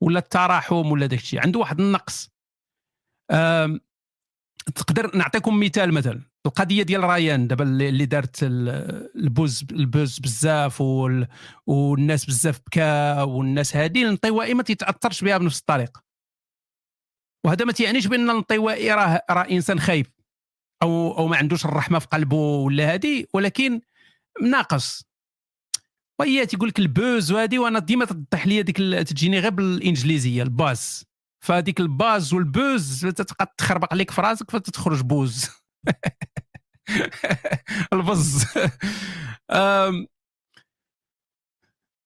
ولا 0.00 0.18
التراحم 0.18 0.92
ولا 0.92 1.06
داك 1.06 1.18
الشيء 1.20 1.40
عنده 1.42 1.58
واحد 1.60 1.80
النقص. 1.80 2.30
تقدر 4.74 5.16
نعطيكم 5.16 5.60
مثال 5.60 5.92
مثلا. 5.94 6.20
القضية 6.46 6.82
ديال 6.82 7.04
رايان 7.04 7.46
دابا 7.48 7.64
اللي 7.64 8.06
دارت 8.06 8.42
ال- 8.42 8.68
ال 9.16 9.26
buzz 9.26 9.64
ال 9.70 9.80
buzz 9.80 10.18
بزاف 10.18 10.80
وال- 10.80 11.28
والناس 11.66 12.24
بزاف 12.26 12.60
بكا 12.66 13.22
والناس 13.22 13.76
هذه 13.76 14.02
الانطوائي 14.02 14.54
ما 14.54 14.62
تيتأثرش 14.62 15.24
بها 15.24 15.38
بنفس 15.38 15.60
الطريقة 15.60 16.02
وهذا 17.46 17.64
ما 17.64 17.72
تيعنيش 17.72 18.06
بأن 18.06 18.30
الانطوائي 18.30 18.92
راه 18.92 19.22
راه 19.30 19.42
إنسان 19.50 19.80
خايب. 19.80 20.06
أو 20.82 21.18
أو 21.18 21.26
ما 21.28 21.36
عندوش 21.36 21.64
الرحمة 21.64 21.98
في 21.98 22.06
قلبه 22.06 22.36
ولا 22.36 22.94
هذه 22.94 23.24
ولكن 23.34 23.80
ناقص. 24.42 25.07
وهي 26.20 26.46
تيقول 26.46 26.68
لك 26.68 26.78
ال 26.78 26.87
pause 26.87 27.32
وهذه 27.32 27.58
وأنا 27.58 27.78
ديما 27.78 28.04
تطيح 28.04 28.46
لي 28.46 28.60
ال- 28.60 29.04
تجيني 29.04 29.38
غير 29.40 29.50
بالإنجليزية 29.50 30.42
ال 30.42 30.52
buzz. 30.52 31.04
فهذيك 31.44 31.80
ال 31.80 31.91
buzz 31.91 32.34
وال 32.34 32.55
pause 32.55 33.06
تتبقى 33.06 33.54
تخربق 33.58 33.92
عليك 33.92 34.10
في 34.10 34.20
راسك 34.20 34.50
فتتخرج 34.50 35.00
pause. 35.02 35.46
ال 37.92 38.01
buzz. 38.01 38.44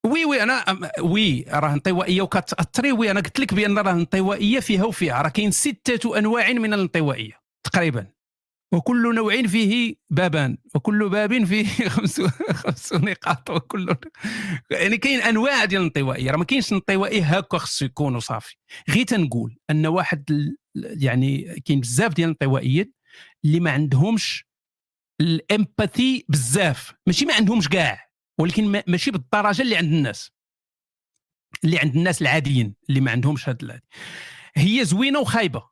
oui 0.07 0.25
oui 0.25 0.43
أنا 0.43 0.65
وي 1.01 1.45
راه 1.49 1.73
انطوائية 1.73 2.23
وكتاثري 2.23 2.93
وي 2.93 3.11
أنا 3.11 3.21
قلت 3.21 3.41
لك 3.41 3.55
بأن 3.55 3.79
راه 3.79 3.93
الانطوائيه 3.93 4.61
فيها 4.61 4.85
وفيها. 4.85 5.23
راه 5.23 5.29
كاين 5.29 5.51
ستة 5.51 6.19
أنواع 6.19 6.53
من 6.53 6.75
الانطوائية 6.75 7.41
تقريبا. 7.65 8.07
وكل 8.73 9.15
نوع 9.15 9.43
فيه 9.43 9.95
بابان 10.11 10.59
وكل 10.75 11.09
باب 11.09 11.45
فيه 11.45 11.89
خمس 11.89 12.21
خمس 12.53 12.93
نقاط 12.93 13.51
وكل 13.51 13.97
يعني 14.71 14.97
كاين 14.99 15.21
أنواع 15.21 15.65
ديال 15.65 15.81
الانطوائية. 15.81 16.31
راه 16.31 16.37
ما 16.37 16.45
كاينش 16.45 16.73
انطوائي 16.73 17.23
هكا 17.23 17.59
خصو 17.59 17.85
يكون 17.85 18.17
وصافي 18.17 18.57
غير 18.91 19.05
تنقول 19.05 19.57
أن 19.71 19.87
واحد 19.87 20.55
يعني 20.77 21.61
كاين 21.61 21.81
بزاف 21.81 22.15
ديال 22.15 22.29
الانطوائيين 22.29 22.93
اللي 23.45 23.61
ما 23.61 23.71
عندهمش 23.71 24.47
الإمباثي 25.21 26.25
بزاف. 26.29 26.95
ماشي 27.07 27.25
ما 27.25 27.35
عندهمش 27.35 27.69
كاع 27.69 28.09
ولكن 28.41 28.65
ما- 28.67 28.85
ماشي 28.87 29.11
بالدرجة 29.11 29.63
اللي 29.63 29.77
عند 29.77 29.93
الناس. 29.93 30.31
اللي 31.65 31.79
عند 31.79 31.97
الناس 31.97 32.23
العاديين 32.23 32.75
اللي 32.89 33.01
ما 33.01 33.11
عندهمش 33.11 33.49
هاد 33.49 33.81
هي 34.57 34.85
زوينة 34.85 35.19
وخايبة. 35.21 35.69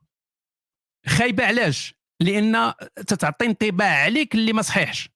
خايبة 1.07 1.45
علاش؟ 1.45 2.00
لأن 2.21 2.73
تتعطي 3.07 3.45
انطباع 3.45 4.03
عليك 4.03 4.35
اللي 4.35 4.53
ما 4.53 4.61
صحيحش. 4.61 5.09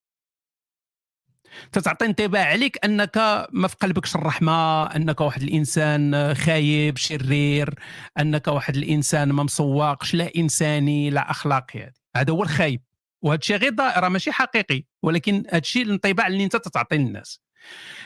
تتعطي 1.72 2.06
انطباع 2.06 2.46
عليك 2.46 2.86
أنك 2.86 3.18
ما 3.52 3.68
في 3.68 3.76
قلبكش 3.76 4.16
الرحمة 4.16 4.84
أنك 4.84 5.22
واحد 5.22 5.42
الإنسان 5.42 6.34
خايب 6.36 6.98
شرير 6.98 7.74
أنك 8.20 8.48
واحد 8.48 8.78
الإنسان 8.78 9.32
ما 9.32 9.44
مسوقش 9.44 10.14
لا 10.14 10.32
إنساني 10.38 11.10
لا 11.10 11.32
أخلاقي 11.32 11.92
هذا 12.16 12.34
هو 12.34 12.44
الخايب. 12.44 12.82
وهذا 13.22 13.40
الشيء 13.40 13.58
غير 13.58 13.76
راه 13.80 14.10
ماشي 14.10 14.32
حقيقي. 14.32 14.84
ولكن 15.04 15.44
هذا 15.48 15.58
الشيء 15.58 15.84
الانطباع 15.84 16.28
اللي 16.28 16.44
أنت 16.44 16.56
تتعطي 16.56 16.98
للناس. 16.98 17.40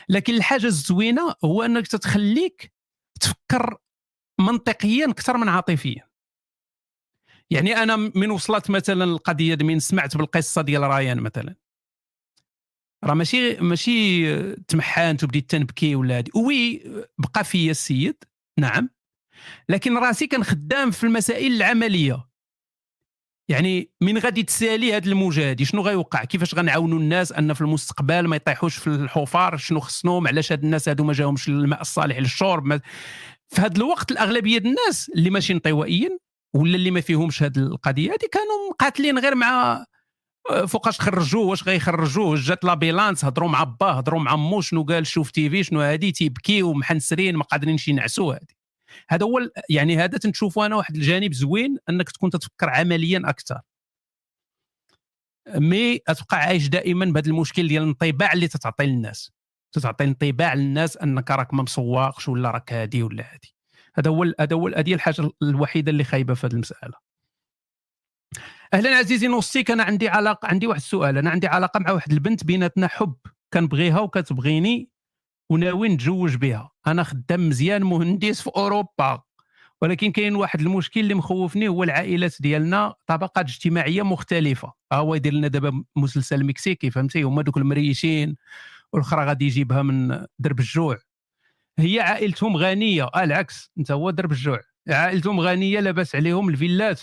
لكن 0.08 0.34
الحاجة 0.34 0.66
الزوينة 0.66 1.34
هو 1.44 1.62
أنك 1.62 1.86
تتخليك 1.86 2.72
تفكر 3.20 3.76
منطقيا 4.40 5.10
أكثر 5.10 5.36
من 5.36 5.48
عاطفيا. 5.48 6.09
يعني 7.50 7.76
أنا 7.76 7.96
من 7.96 8.30
وصلت 8.30 8.70
مثلا 8.70 9.04
القضية 9.04 9.56
من 9.60 9.78
سمعت 9.78 10.16
بالقصة 10.16 10.62
ديال 10.62 10.82
رايان 10.82 11.20
مثلا. 11.20 11.54
راه 13.04 13.14
ماشي 13.14 13.56
ماشي 13.56 14.52
تمحانت 14.54 15.24
وبديت 15.24 15.50
تنبكي 15.50 15.94
ولا 15.94 16.18
هادي. 16.18 16.30
وي 16.34 16.82
بقى 17.18 17.44
فيا 17.44 17.70
السيد 17.70 18.24
نعم. 18.58 18.90
لكن 19.68 19.98
راسي 19.98 20.26
كان 20.26 20.44
خدام 20.44 20.90
في 20.90 21.04
المسائل 21.04 21.52
العملية. 21.52 22.30
يعني 23.48 23.90
من 24.00 24.18
غادي 24.18 24.42
تسالي 24.42 24.96
هذا 24.96 25.08
الموجة 25.08 25.50
هادي؟ 25.50 25.64
شنو 25.64 25.82
غيوقع؟ 25.82 26.24
كيفاش 26.24 26.54
غنعاونوا 26.54 26.98
الناس 26.98 27.32
أن 27.32 27.52
في 27.52 27.60
المستقبل 27.60 28.26
ما 28.28 28.36
يطيحوش 28.36 28.76
في 28.76 28.86
الحفار؟ 28.86 29.56
شنو 29.56 29.80
خصنهم 29.80 30.28
علاش 30.28 30.52
هاد 30.52 30.64
الناس 30.64 30.88
هادو 30.88 31.04
ما 31.04 31.12
جاهمش 31.12 31.48
الماء 31.48 31.80
الصالح 31.80 32.18
للشرب. 32.18 32.80
في 33.48 33.60
هذا 33.60 33.76
الوقت 33.76 34.12
الأغلبية 34.12 34.58
الناس 34.58 35.10
اللي 35.14 35.30
ماشي 35.30 35.52
انطوائيين 35.52 36.18
ولا 36.54 36.76
اللي 36.76 36.90
ما 36.90 37.00
فيهمش 37.00 37.42
هذه 37.42 37.58
القضية؟ 37.58 38.10
هذه 38.10 38.28
كانوا 38.32 38.70
مقاتلين 38.70 39.18
غير 39.18 39.34
مع 39.34 39.84
آه، 40.50 40.66
فوقاش 40.66 41.00
خرجوه 41.00 41.46
واش 41.46 41.64
غيخرجوه؟ 41.64 42.36
جات 42.36 42.64
لابيلانس 42.64 43.24
هضروا 43.24 43.48
مع 43.48 43.64
با 43.64 43.86
هضروا 43.86 44.20
مع 44.20 44.36
مو 44.36 44.60
شنو 44.60 44.84
قال؟ 44.84 45.06
شوف 45.06 45.30
تيفي 45.30 45.64
شنو 45.64 45.80
هادي 45.80 46.12
تيبكيو 46.12 46.72
محنسرين 46.74 47.36
ما 47.36 47.44
قادرينش 47.44 47.88
ينعسوا 47.88 48.34
هادي. 48.34 48.56
هذا 49.10 49.26
هو 49.26 49.50
يعني 49.70 49.96
هذا 49.96 50.18
تنشوفه 50.18 50.66
أنا 50.66 50.76
واحد 50.76 50.96
الجانب 50.96 51.32
زوين 51.32 51.76
أنك 51.88 52.10
تكون 52.10 52.30
تتفكر 52.30 52.70
عمليا 52.70 53.22
أكثر 53.24 53.60
مي 55.48 55.98
تبقى 55.98 56.36
عايش 56.36 56.68
دائما 56.68 57.04
بهذا 57.06 57.28
المشكل 57.28 57.68
ديال 57.68 57.82
الانطباع 57.82 58.32
اللي 58.32 58.48
تتعطي 58.48 58.86
للناس. 58.86 59.32
تتعطي 59.74 60.04
انطباع 60.04 60.54
للناس 60.54 60.96
أنك 60.96 61.30
راك 61.30 61.54
ما 61.54 61.62
مسواقش 61.62 62.28
ولا 62.28 62.50
راك 62.50 62.72
هادي 62.72 63.02
ولا 63.02 63.32
هادي. 63.32 63.54
هذا 63.94 64.10
هو 64.10 64.34
هذا 64.40 64.56
هو 64.56 64.68
هذه 64.68 64.94
الحاجة 64.94 65.30
الوحيدة 65.42 65.90
اللي 65.90 66.04
خايبة 66.04 66.34
في 66.34 66.46
هذه 66.46 66.52
المسألة. 66.52 66.94
أهلا 68.74 68.96
عزيزي 68.96 69.26
نوستيك 69.26 69.70
أنا 69.70 69.82
عندي 69.82 70.08
علاقة 70.08 70.48
عندي 70.48 70.66
واحد 70.66 70.80
السؤال. 70.80 71.18
أنا 71.18 71.30
عندي 71.30 71.46
علاقة 71.46 71.80
مع 71.80 71.90
واحد 71.90 72.12
البنت 72.12 72.44
بيناتنا 72.44 72.88
حب. 72.88 73.16
كنبغيها 73.54 74.00
وكتبغيني 74.00 74.90
وناوي 75.50 75.88
نتزوج 75.88 76.36
بها. 76.36 76.70
أنا 76.86 77.02
خدام 77.02 77.48
مزيان 77.48 77.82
مهندس 77.82 78.40
في 78.40 78.50
أوروبا. 78.56 79.22
ولكن 79.82 80.12
كاين 80.12 80.36
واحد 80.36 80.60
المشكل 80.60 81.00
اللي 81.00 81.14
مخوفني 81.14 81.68
هو 81.68 81.82
العائلات 81.82 82.42
ديالنا 82.42 82.94
طبقات 83.06 83.44
اجتماعية 83.48 84.02
مختلفة. 84.02 84.72
ها 84.92 84.96
هو 84.96 85.14
يدير 85.14 85.32
لنا 85.32 85.48
دابا 85.48 85.84
مسلسل 85.96 86.46
مكسيكي 86.46 86.90
فهمتي؟ 86.90 87.22
هما 87.22 87.42
دوك 87.42 87.56
المريشين. 87.56 88.36
والأخرى 88.92 89.24
غادي 89.24 89.44
يجيبها 89.44 89.82
من 89.82 90.26
درب 90.38 90.58
الجوع. 90.60 90.98
هي 91.80 92.00
عائلتهم 92.00 92.56
غنية. 92.56 93.04
آه 93.04 93.24
العكس. 93.24 93.70
أنت 93.78 93.90
هو 93.90 94.10
درب 94.10 94.32
الجوع. 94.32 94.60
عائلتهم 94.88 95.40
غنية 95.40 95.80
لاباس 95.80 96.14
عليهم 96.16 96.48
الفيلات 96.48 97.00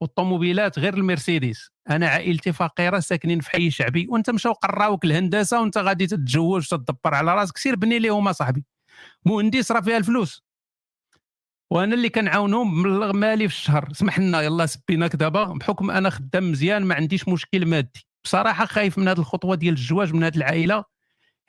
والطوموبيلات 0.00 0.78
غير 0.78 0.94
المرسيدس. 0.94 1.70
أنا 1.90 2.08
عائلتي 2.08 2.52
فقيرة 2.52 3.00
ساكنين 3.00 3.40
في 3.40 3.50
حي 3.50 3.70
شعبي 3.70 4.06
وأنت 4.10 4.30
مشاو 4.30 4.52
قراوك 4.52 5.04
الهندسة 5.04 5.60
وأنت 5.60 5.78
غادي 5.78 6.06
تتزوج 6.06 6.74
وتدبر 6.74 7.14
على 7.14 7.34
راسك. 7.34 7.56
سير 7.58 7.76
بني 7.76 7.98
ليهم 7.98 8.28
اصاحبي 8.28 8.64
مهندس 9.24 9.72
راه 9.72 9.80
فيها 9.80 9.96
الفلوس. 9.96 10.42
وأنا 11.72 11.94
اللي 11.94 12.08
كنعاونهم 12.08 12.80
مبلغ 12.80 13.12
مالي 13.12 13.48
في 13.48 13.54
الشهر. 13.54 13.92
سمح 13.92 14.18
لنا 14.18 14.42
يلا 14.42 14.66
سبيناك 14.66 15.16
دابا. 15.16 15.44
بحكم 15.44 15.90
أنا 15.90 16.10
خدام 16.10 16.50
مزيان 16.50 16.84
ما 16.84 16.94
عنديش 16.94 17.28
مشكل 17.28 17.66
مادي. 17.66 18.06
بصراحة 18.24 18.66
خايف 18.66 18.98
من 18.98 19.08
هذه 19.08 19.18
الخطوة 19.18 19.54
ديال 19.54 19.74
الزواج 19.74 20.14
من 20.14 20.24
هذه 20.24 20.36
العائلة. 20.36 20.84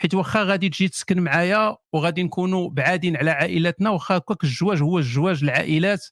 حيت 0.01 0.13
واخا 0.15 0.43
غادي 0.43 0.69
تجي 0.69 0.87
تسكن 0.87 1.21
معايا 1.21 1.77
وغادي 1.93 2.23
نكونوا 2.23 2.69
بعادين 2.69 3.17
على 3.17 3.31
عائلاتنا 3.31 3.89
واخا 3.89 4.17
هكاك 4.17 4.43
الزواج 4.43 4.81
هو 4.81 4.99
الزواج 4.99 5.43
العائلات 5.43 6.05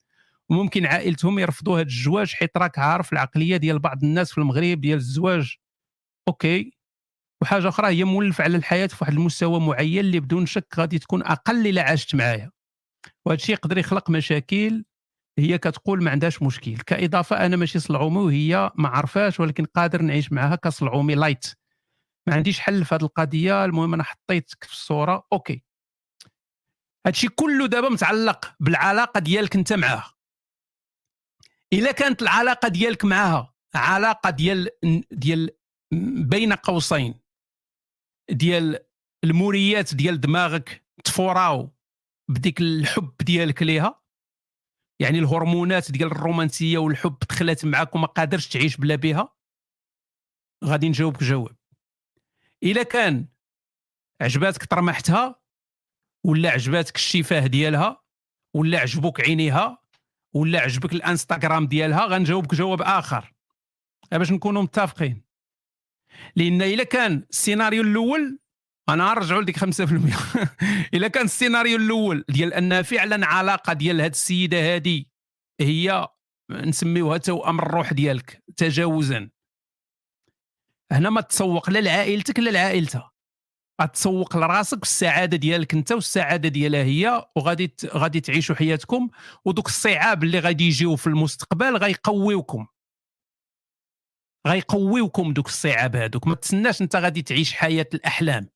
وممكن 0.49 0.85
عائلتهم 0.85 1.39
يرفضوا 1.39 1.79
هذا 1.79 1.87
الزواج 1.87 2.33
حيت 2.33 2.57
راك 2.57 2.79
عارف 2.79 3.13
العقلية 3.13 3.57
ديال 3.57 3.79
بعض 3.79 4.03
الناس 4.03 4.31
في 4.31 4.37
المغرب 4.37 4.81
ديال 4.81 4.97
الزواج. 4.97 5.55
أوكي. 6.27 6.71
وحاجة 7.41 7.67
أخرى 7.67 7.87
هي 7.87 8.03
مولف 8.03 8.41
على 8.41 8.57
الحياة 8.57 8.87
في 8.87 8.97
واحد 9.01 9.13
المستوى 9.13 9.59
معين 9.59 9.99
اللي 9.99 10.19
بدون 10.19 10.45
شك 10.45 10.67
غادي 10.77 10.99
تكون 10.99 11.23
أقل 11.23 11.67
إلا 11.67 11.81
عاشت 11.81 12.15
معايا. 12.15 12.51
وهذا 13.25 13.39
الشيء 13.41 13.55
يقدر 13.55 13.77
يخلق 13.77 14.09
مشاكل 14.09 14.83
هي 15.39 15.57
كتقول 15.57 16.03
ما 16.03 16.11
عندهاش 16.11 16.41
مشكل. 16.43 16.77
كإضافة 16.77 17.45
أنا 17.45 17.55
ماشي 17.55 17.79
صلعومي 17.79 18.17
وهي 18.17 18.71
ما 18.75 18.89
عرفاش 18.89 19.39
ولكن 19.39 19.65
قادر 19.65 20.01
نعيش 20.01 20.31
معها 20.31 20.55
كصلعومي 20.55 21.15
light 21.15 21.45
ما 22.27 22.35
عنديش 22.35 22.59
حل 22.59 22.85
في 22.85 22.95
هذه 22.95 23.01
القضية 23.03 23.65
المهم 23.65 23.93
أنا 23.93 24.03
حطيتك 24.03 24.63
في 24.63 24.71
الصورة. 24.71 25.27
أوكي. 25.33 25.63
هادشي 27.07 27.27
كله 27.27 27.67
دابا 27.67 27.89
متعلق 27.89 28.55
بالعلاقة 28.59 29.19
ديالك 29.19 29.55
أنت 29.55 29.73
معاها 29.73 30.13
إلا 31.73 31.91
كانت 31.91 32.21
العلاقة 32.21 32.67
ديالك 32.67 33.05
معاها 33.05 33.53
علاقة 33.75 34.29
ديال 34.29 34.69
ديال 35.11 35.49
بين 36.29 36.53
قوسين 36.53 37.19
ديال 38.31 38.79
الموريات 39.23 39.95
ديال 39.95 40.21
دماغك 40.21 40.85
تفوراو 41.03 41.69
بديك 42.29 42.61
الحب 42.61 43.13
ديالك 43.21 43.63
ليها 43.63 44.01
يعني 45.01 45.19
الهرمونات 45.19 45.91
ديال 45.91 46.11
الرومانسية 46.11 46.77
والحب 46.77 47.17
دخلت 47.29 47.65
معاك 47.65 47.95
وما 47.95 48.07
قادرش 48.07 48.47
تعيش 48.47 48.77
بلا 48.77 48.95
بها 48.95 49.35
غادي 50.65 50.89
نجاوبك 50.89 51.23
جواب. 51.23 51.56
إلا 52.63 52.83
كان 52.83 53.25
عجباتك 54.21 54.65
طرمحتها 54.65 55.41
ولا 56.23 56.49
عجباتك 56.49 56.95
الشفاه 56.95 57.47
ديالها 57.47 58.03
ولا 58.53 58.79
عجبوك 58.79 59.21
عينيها 59.21 59.77
ولا 60.33 60.59
عجبك 60.59 60.93
الانستغرام 60.93 61.67
ديالها 61.67 62.05
غنجاوبك 62.05 62.55
جواب 62.55 62.81
آخر. 62.81 63.33
باش 64.11 64.31
نكونوا 64.31 64.61
متفقين؟ 64.61 65.23
لأن 66.35 66.61
إلا 66.61 66.83
كان 66.83 67.23
السيناريو 67.29 67.81
الأول 67.81 68.39
أنا 68.89 69.13
نرجعوا 69.13 69.41
لديك 69.41 69.59
5% 69.59 69.63
إلا 70.93 71.07
كان 71.07 71.25
السيناريو 71.25 71.77
الأول 71.77 72.25
ديال 72.29 72.53
انها 72.53 72.81
فعلا 72.81 73.25
علاقة 73.25 73.73
ديال 73.73 74.01
هذه 74.01 74.11
السيدة 74.11 74.75
هذه 74.75 75.05
هي 75.61 76.07
نسميوها 76.51 77.17
توأم 77.17 77.59
الروح 77.59 77.93
ديالك 77.93 78.43
تجاوزا. 78.57 79.29
هنا 80.91 81.09
ما 81.09 81.21
تسوق 81.21 81.69
لا 81.69 81.79
لعائلتك 81.79 82.39
لا 82.39 82.49
لعائلتها. 82.49 83.11
غتسوق 83.81 84.37
لراسك 84.37 84.83
السعاده 84.83 85.37
ديالك 85.37 85.73
انت 85.73 85.91
والسعادة 85.91 86.49
ديالها 86.49 86.83
هي 86.83 87.25
وغادي 87.35 87.75
غادي 87.87 88.19
تعيشوا 88.21 88.55
حياتكم. 88.55 89.09
ودوك 89.45 89.67
الصعاب 89.67 90.23
اللي 90.23 90.39
غادي 90.39 90.63
يجيو 90.63 90.95
في 90.95 91.07
المستقبل 91.07 91.77
غيقويوكم. 91.77 92.67
غيقويوكم 94.47 95.33
دوك 95.33 95.47
الصعاب 95.47 95.95
هذوك 95.95 96.27
ما 96.27 96.35
تسناش 96.35 96.81
انت 96.81 96.95
غادي 96.95 97.21
تعيش 97.21 97.53
حياة 97.53 97.87
الأحلام. 97.93 98.49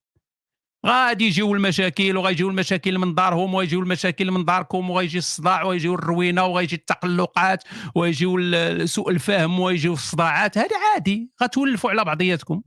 غادي 0.85 1.25
يجيو 1.25 1.55
المشاكل 1.55 2.17
وغيجيو 2.17 2.49
المشاكل 2.49 2.97
من 2.97 3.15
دارهم 3.15 3.53
ويجيو 3.53 3.79
المشاكل 3.79 4.31
من 4.31 4.45
داركم 4.45 4.89
وغيجي 4.89 5.17
الصداع 5.17 5.63
ويجيو 5.63 5.95
الروينة 5.95 6.45
وغيجي 6.45 6.75
التقلقات 6.75 7.63
ويجيو 7.95 8.37
سوء 8.85 9.09
الفهم 9.09 9.59
ويجيو 9.59 9.93
الصداعات. 9.93 10.57
هذا 10.57 10.77
عادي 10.93 11.31
غتولفوا 11.43 11.89
على 11.89 12.05
بعضياتكم. 12.05 12.61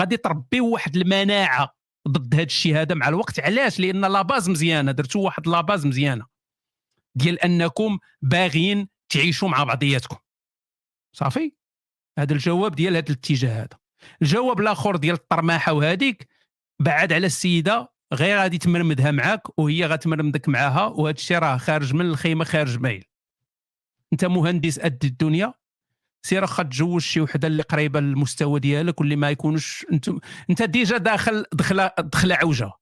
غادي 0.00 0.16
تربيو 0.16 0.68
واحد 0.68 0.96
المناعة 0.96 1.74
ضد 2.08 2.34
هذا 2.34 2.42
الشيء 2.42 2.76
هذا 2.76 2.94
مع 2.94 3.08
الوقت. 3.08 3.40
علاش؟ 3.40 3.80
لأن 3.80 4.04
la 4.04 4.19
base 4.19 4.50
مزيانة. 4.50 4.92
درتوا 4.92 5.24
واحد 5.24 5.48
la 5.48 5.61
base 5.61 5.86
مزيانة. 5.86 6.26
ديال 7.14 7.38
أنكم 7.40 7.98
باغيين 8.22 8.88
تعيشوا 9.08 9.48
مع 9.48 9.64
بعضياتكم. 9.64 10.16
صافي؟ 11.12 11.52
هذا 12.18 12.32
الجواب 12.32 12.74
ديال 12.74 12.96
هذا 12.96 13.06
الاتجاه 13.06 13.62
هذا. 13.62 13.78
الجواب 14.22 14.60
الآخر 14.60 14.96
ديال 14.96 15.14
الطرماحة 15.14 15.72
وهذيك 15.72 16.33
بعد 16.80 17.12
على 17.12 17.26
السيدة 17.26 17.92
غير 18.14 18.38
غادي 18.38 18.58
تمرمدها 18.58 19.10
معاك 19.10 19.58
وهي 19.58 19.86
غتمرمدك 19.86 20.48
معاها 20.48 20.86
وهذا 20.86 21.16
الشيء 21.16 21.38
راه 21.38 21.56
خارج 21.56 21.94
من 21.94 22.06
الخيمة 22.06 22.44
خارج 22.44 22.78
مايل 22.78 23.04
أنت 24.12 24.24
مهندس 24.24 24.78
قد 24.80 25.04
الدنيا 25.04 25.54
سير 26.26 26.42
واخا 26.42 26.62
تزوج 26.62 27.00
شي 27.00 27.20
وحدة 27.20 27.48
اللي 27.48 27.62
قريبة 27.62 28.00
للمستوى 28.00 28.60
ديالك 28.60 29.00
واللي 29.00 29.16
ما 29.16 29.30
يكونش 29.30 29.86
أنت 29.92 30.10
أنت 30.50 30.62
déjà 30.62 30.96
داخل 30.96 31.44
دخله 31.52 31.92
دخله 31.98 32.34
عوجة. 32.34 32.72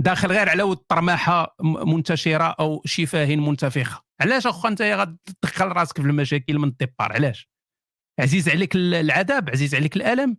داخل 0.00 0.28
غير 0.28 0.48
على 0.48 0.62
ود 0.62 0.76
طرماحة 0.76 1.56
منتشرة 1.62 2.44
أو 2.60 2.82
شفاه 2.84 3.36
منتفخة. 3.36 4.04
علاش 4.20 4.46
اخويا 4.46 4.72
أنت 4.72 4.82
غتدخل 4.82 5.66
راسك 5.66 6.00
في 6.00 6.06
المشاكل 6.06 6.58
من 6.58 6.68
الديبار؟ 6.68 7.12
علاش؟ 7.12 7.50
عزيز 8.20 8.48
عليك 8.48 8.76
العذاب؟ 8.76 9.50
عزيز 9.50 9.74
عليك 9.74 9.96
الألم؟ 9.96 10.36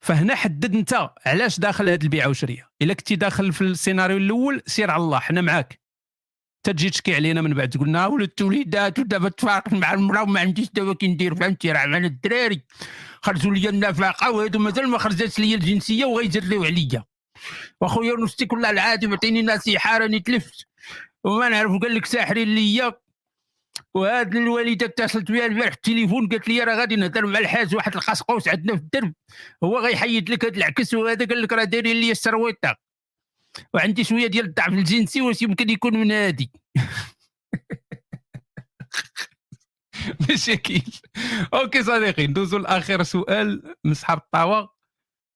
فهنا 0.00 0.34
حدد 0.34 0.74
انت 0.74 1.10
علاش 1.26 1.60
داخل 1.60 1.88
هذه 1.88 2.02
البيعة 2.02 2.28
والشريه 2.28 2.70
إلا 2.82 2.94
كنتي 2.94 3.16
داخل 3.16 3.52
في 3.52 3.60
السيناريو 3.60 4.16
الأول 4.16 4.62
سير 4.66 4.90
على 4.90 5.02
الله 5.02 5.18
حنا 5.18 5.40
معاك. 5.40 5.80
تجي 6.62 6.90
تشكي 6.90 7.14
علينا 7.14 7.42
من 7.42 7.54
بعد 7.54 7.70
تقول 7.70 7.88
لنا 7.88 8.06
ولدت 8.06 8.42
وليدات 8.42 8.98
ودابا 8.98 9.28
تفارق 9.28 9.72
مع 9.72 9.94
المرأة 9.94 10.22
وما 10.22 10.40
عنديش 10.40 10.68
دابا 10.70 10.94
كي 10.94 11.08
ندير 11.08 11.34
فهمتي 11.34 11.72
راه 11.72 11.86
معنا 11.86 12.06
الدراري. 12.06 12.62
خرجوا 13.22 13.54
لي 13.54 13.68
النفقه 13.68 14.30
وهادو 14.30 14.58
مازال 14.58 14.88
ما 14.88 14.98
خرجتش 14.98 15.38
لي 15.38 15.54
الجنسية 15.54 16.04
وغيجريو 16.04 16.64
عليا. 16.64 17.04
واخويا 17.80 18.16
نستيك 18.24 18.52
الله 18.52 18.70
العادي 18.70 19.06
عطيني 19.06 19.42
نصيحة 19.42 19.98
راني 19.98 20.20
تلفت. 20.20 20.66
وما 21.24 21.48
نعرف 21.48 21.72
قال 21.82 21.94
لك 21.94 22.06
ساحرين 22.06 22.54
ليا. 22.54 22.92
وهاد 23.94 24.36
الوالدة 24.36 24.86
اتصلت 24.86 25.32
بها 25.32 25.46
البارح 25.46 25.72
التليفون 25.72 26.28
قالت 26.28 26.48
لي 26.48 26.60
راه 26.60 26.74
غادي 26.74 26.96
نهضر 26.96 27.26
مع 27.26 27.38
الحاج 27.38 27.74
واحد 27.74 27.94
القسقوس 27.94 28.48
عندنا 28.48 28.76
في 28.76 28.82
الدرب. 28.82 29.14
هو 29.64 29.78
غيحيد 29.78 30.30
لك 30.30 30.44
هاد 30.44 30.56
العكس 30.56 30.94
وهذا 30.94 31.26
قال 31.26 31.42
لك 31.42 31.52
راه 31.52 31.64
دايرين 31.64 31.96
لي 31.96 32.10
السرويطة. 32.10 32.76
وعندي 33.74 34.04
شوية 34.04 34.26
ديال 34.26 34.44
الضعف 34.44 34.68
الجنسي 34.68 35.20
واش 35.20 35.42
يمكن 35.42 35.70
يكون 35.70 35.96
من 35.96 36.12
هادي. 36.12 36.50
مشاكل. 40.30 40.82
أوكي 41.54 41.82
صديقي 41.82 42.26
ندوزو 42.26 42.58
لآخر 42.58 43.02
سؤال 43.02 43.74
من 43.84 43.94
صحاب 43.94 44.18
الطاوة. 44.18 44.74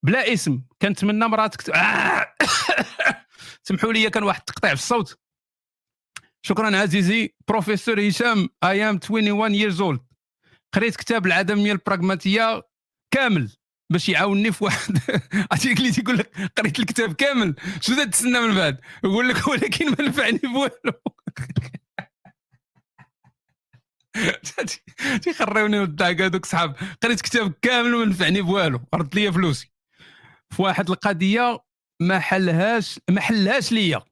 بلا 0.04 0.32
اسم 0.32 0.62
كنتمنى 0.82 1.28
مراتك! 1.28 1.62
سمحوا 3.66 3.92
لي 3.92 4.10
كان 4.10 4.22
واحد 4.22 4.40
التقطيع 4.40 4.74
في 4.74 4.80
الصوت. 4.80 5.21
شكرا 6.42 6.76
عزيزي. 6.76 7.34
بروفيسور 7.48 8.08
هشام 8.08 8.48
I 8.64 8.90
am 8.90 9.00
21 9.10 9.54
years 9.54 9.78
old. 9.78 10.00
قريت 10.74 10.96
كتاب 10.96 11.26
العدميه 11.26 11.72
البراغماتية 11.72 12.62
كامل 13.14 13.50
باش 13.92 14.08
يعاونني 14.08 14.52
في 14.52 14.64
واحد. 14.64 14.98
عرفتي 15.50 15.72
اللي 15.72 15.90
تيقول 15.90 16.18
لك 16.18 16.50
قريت 16.58 16.78
الكتاب 16.78 17.12
كامل؟ 17.12 17.54
شنو 17.80 18.04
تستنى 18.04 18.40
من 18.40 18.54
بعد؟ 18.54 18.80
يقول 19.04 19.28
لك 19.28 19.48
ولكن 19.48 19.90
ما 19.90 19.96
نفعني 20.00 20.40
بوالو 20.42 20.92
تيخريوني 25.22 25.80
وداك 25.80 26.20
هذوك 26.20 26.46
صحاب. 26.46 26.76
قريت 27.02 27.20
كتاب 27.20 27.52
كامل 27.62 27.94
وما 27.94 28.04
نفعني 28.04 28.42
بوالو 28.42 28.80
رد 28.94 29.14
لي 29.14 29.32
فلوسي. 29.32 29.72
في 30.50 30.62
واحد 30.62 30.90
القضية 30.90 31.58
ما 32.00 32.18
حلهاش 32.18 33.00
ما 33.10 33.20
حلهاش 33.20 33.72
ليا. 33.72 34.02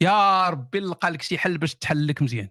يا 0.00 0.48
ربي 0.48 0.80
لقى 0.80 1.10
لك 1.10 1.22
شي 1.22 1.38
حل 1.38 1.58
باش 1.58 1.74
تحل 1.74 2.06
لك 2.06 2.22
مزيان. 2.22 2.48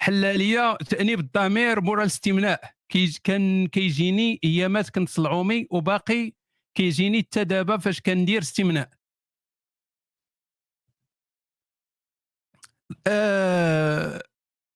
حل 0.00 0.38
ليا 0.38 0.76
تأنيب 0.76 1.20
الضمير 1.20 1.80
مورا 1.80 2.02
الاستمناء. 2.02 2.74
كي 2.88 3.20
كان 3.24 3.66
كيجيني 3.66 4.40
أيامات 4.44 4.90
كنت 4.90 5.08
صلعومي 5.08 5.66
وباقي 5.70 6.32
كيجيني 6.74 7.22
حتى 7.22 7.44
دابا 7.44 7.76
فاش 7.76 8.00
كندير 8.00 8.42
استمناء. 8.42 8.90
آه 13.06 14.22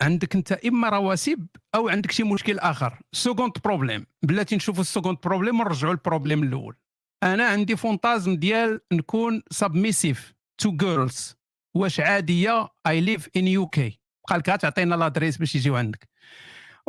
عندك 0.03 0.37
انت 0.37 0.53
إما 0.53 0.89
رواسب 0.89 1.47
أو 1.75 1.89
عندك 1.89 2.11
شي 2.11 2.23
مشكل 2.23 2.59
آخر. 2.59 3.01
second 3.13 3.53
problem 3.65 4.07
بلاتي 4.23 4.57
نشوفوا 4.57 4.81
ال 4.81 4.86
second 4.86 5.19
problem 5.25 5.61
ونرجعوا 5.61 5.93
لل 5.93 6.04
problem 6.04 6.43
الأول. 6.43 6.77
أنا 7.23 7.47
عندي 7.47 7.77
fantasme 7.77 8.37
ديال 8.37 8.81
نكون 8.93 9.43
submissive 9.51 10.35
to 10.59 10.77
girls 10.77 11.37
واش 11.75 12.01
عادية؟ 12.01 12.69
I 12.87 13.01
live 13.01 13.29
in 13.37 13.49
UK 13.49 14.01
بقى 14.29 14.39
لك 14.39 14.57
تعطينا 14.57 14.95
l'adresse 14.95 15.37
باش 15.37 15.55
يجيو 15.55 15.77
عندك. 15.77 16.09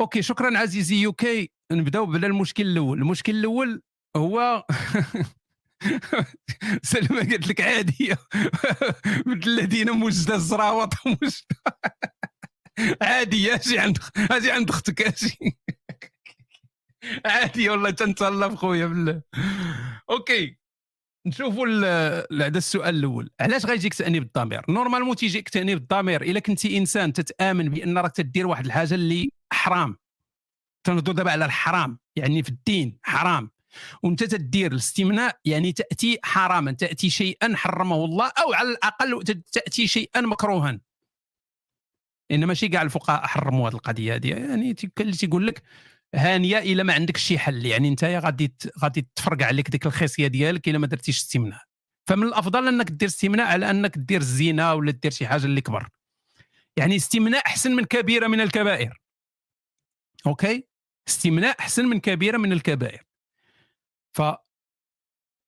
أوكي 0.00 0.22
شكرا 0.22 0.58
عزيزي 0.58 0.96
UK 0.96 1.50
نبداو 1.72 2.06
بلا 2.06 2.26
المشكل 2.26 2.66
الأول. 2.66 2.98
المشكل 2.98 3.36
الأول 3.36 3.82
هو 4.16 4.66
سلمى 6.82 7.20
قالت 7.20 7.48
لك 7.48 7.60
عادية. 7.60 8.18
مثل 9.26 9.50
الذين 9.50 9.92
مجدى 9.92 10.34
الزراوط 10.34 10.94
عادي 13.02 13.54
أجي 13.54 13.78
عند 13.78 13.98
أجي 14.30 14.50
عند 14.52 14.70
أختك 14.70 15.02
أجي. 15.02 15.56
عادي 17.26 17.68
والله 17.68 17.90
تنتهلا 17.90 18.56
خويا 18.56 18.86
بالله. 18.86 19.22
أوكي. 20.10 20.56
نشوفوا 21.26 21.66
هذا 22.46 22.58
السؤال 22.58 22.94
الأول. 22.94 23.30
علاش 23.40 23.66
غيجيك 23.66 23.94
تانيب 23.94 24.22
الضمير 24.22 24.62
نورمالمون 24.68 25.16
تيجيك 25.16 25.48
تانيب 25.48 25.78
الضمير 25.78 26.22
إلا 26.22 26.40
كنتي 26.40 26.78
إنسان 26.78 27.12
تتآمن 27.12 27.68
بأن 27.68 27.98
راك 27.98 28.12
تدير 28.16 28.46
واحد 28.46 28.64
الحاجة 28.64 28.94
اللي 28.94 29.30
حرام. 29.52 29.96
تنهضروا 30.86 31.16
دابا 31.16 31.30
على 31.30 31.44
الحرام 31.44 31.98
يعني 32.16 32.42
في 32.42 32.48
الدين 32.48 32.98
حرام. 33.02 33.50
وأنت 34.02 34.24
تدير 34.24 34.72
الاستمناء 34.72 35.38
يعني 35.44 35.72
تأتي 35.72 36.18
حراما 36.22 36.72
تأتي 36.72 37.10
شيئا 37.10 37.56
حرمه 37.56 38.04
الله 38.04 38.26
أو 38.26 38.54
على 38.54 38.70
الأقل 38.70 39.22
تأتي 39.52 39.86
شيئا 39.86 40.20
مكروها. 40.20 40.80
ان 42.30 42.44
ماشي 42.44 42.68
كاع 42.68 42.82
الفقهاء 42.82 43.26
حرموا 43.26 43.68
هذه 43.68 43.74
القضية 43.74 44.14
هذه. 44.14 44.28
يعني 44.28 44.76
اللي 45.00 45.12
تيقول 45.12 45.46
لك 45.46 45.62
هانية 46.14 46.58
إلا 46.58 46.82
ما 46.82 46.92
عندكش 46.92 47.22
شي 47.22 47.38
حل 47.38 47.66
يعني 47.66 47.88
انت 47.88 48.04
غادي 48.04 48.54
غادي 48.82 49.08
تفرق 49.16 49.46
عليك 49.46 49.70
ديك 49.70 49.86
الخصيه 49.86 50.26
ديالك 50.26 50.68
إلا 50.68 50.78
ما 50.78 50.86
درتيش 50.86 51.18
استمناء 51.18 51.62
فمن 52.08 52.22
الأفضل 52.22 52.68
إنك 52.68 52.90
دير 52.90 53.08
استمناء 53.08 53.46
على 53.46 53.70
إنك 53.70 53.98
دير 53.98 54.20
الزنا 54.20 54.72
ولا 54.72 54.90
دير 54.90 55.10
شي 55.10 55.26
حاجة 55.26 55.44
اللي 55.44 55.60
كبر. 55.60 55.88
يعني 56.76 56.96
استمناء 56.96 57.46
أحسن 57.46 57.72
من 57.72 57.84
كبيرة 57.84 58.26
من 58.26 58.40
الكبائر. 58.40 59.00
أوكي؟ 60.26 60.68
استمناء 61.08 61.60
أحسن 61.60 61.84
من 61.84 62.00
كبيرة 62.00 62.38
من 62.38 62.52
الكبائر. 62.52 63.04
ف 64.16 64.22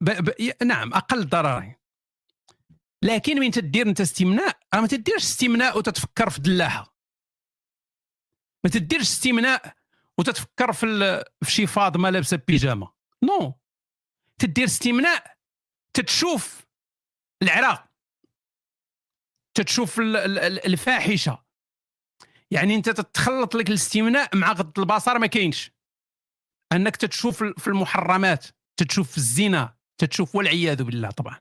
ب... 0.01 0.11
ب... 0.11 0.53
نعم 0.65 0.95
أقل 0.95 1.29
ضرر 1.29 1.75
لكن 3.03 3.41
من 3.41 3.51
تدير 3.51 3.89
أنت 3.89 4.01
استمناء 4.01 4.59
راه 4.75 4.81
ما 4.81 4.87
تديرش 4.87 5.23
استمناء 5.23 5.79
وتتفكر 5.79 6.31
في 6.31 6.41
دلاحه 6.41 6.97
ما 8.65 8.71
تديرش 8.71 9.03
استمناء 9.03 9.76
وتتفكر 10.19 10.73
في 10.73 10.87
في 11.45 11.51
شي 11.51 11.67
فاطمة 11.67 12.11
لابسة 12.11 12.37
بيجامة. 12.49 12.93
no. 13.25 13.61
تدير 14.41 14.65
استمناء 14.65 15.37
تتشوف 15.97 16.67
العراق. 17.43 17.93
تتشوف 19.57 20.01
الفاحشة. 20.01 21.45
يعني 22.51 22.75
انت 22.75 22.91
تتخلط 22.91 23.55
لك 23.55 23.69
الاستمناء 23.69 24.37
مع 24.37 24.53
غض 24.53 24.79
البصر 24.79 25.19
ما 25.19 25.27
كاينش. 25.27 25.71
انك 26.73 26.97
تتشوف 26.97 27.45
في 27.45 27.69
المحرمات 27.69 28.47
تتشوف 28.81 29.11
في 29.11 29.17
الزنا 29.17 29.77
تتشوف 30.01 30.37
والعياذ 30.37 30.83
بالله 30.83 31.11
طبعا. 31.11 31.41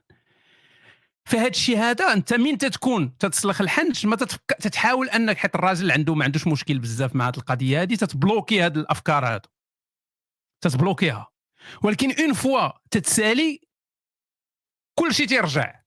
فهاد 1.26 1.50
الشيء 1.50 1.78
هذا 1.78 2.12
انت 2.12 2.34
من 2.34 2.58
تتكون 2.58 3.18
تتسلخ 3.18 3.60
الحنش 3.60 4.04
ما 4.06 4.16
تتفك... 4.16 4.56
تتحاول 4.60 5.08
انك 5.08 5.36
حيت 5.36 5.54
الراجل 5.54 5.92
عنده 5.92 6.14
ما 6.14 6.24
عندوش 6.24 6.46
مشكل 6.46 6.78
بزاف 6.78 7.16
مع 7.16 7.28
هذه 7.28 7.36
القضية 7.36 7.82
هذه 7.82 7.94
تتبلوكي 7.94 8.60
هاد 8.60 8.76
الأفكار 8.76 9.26
هادو. 9.26 9.48
تتبلوكيها. 10.60 11.28
ولكن 11.82 12.12
une 12.20 12.32
fois 12.32 12.70
تتسالي 12.90 13.60
كل 14.94 15.14
شيء 15.14 15.26
تيرجع. 15.26 15.80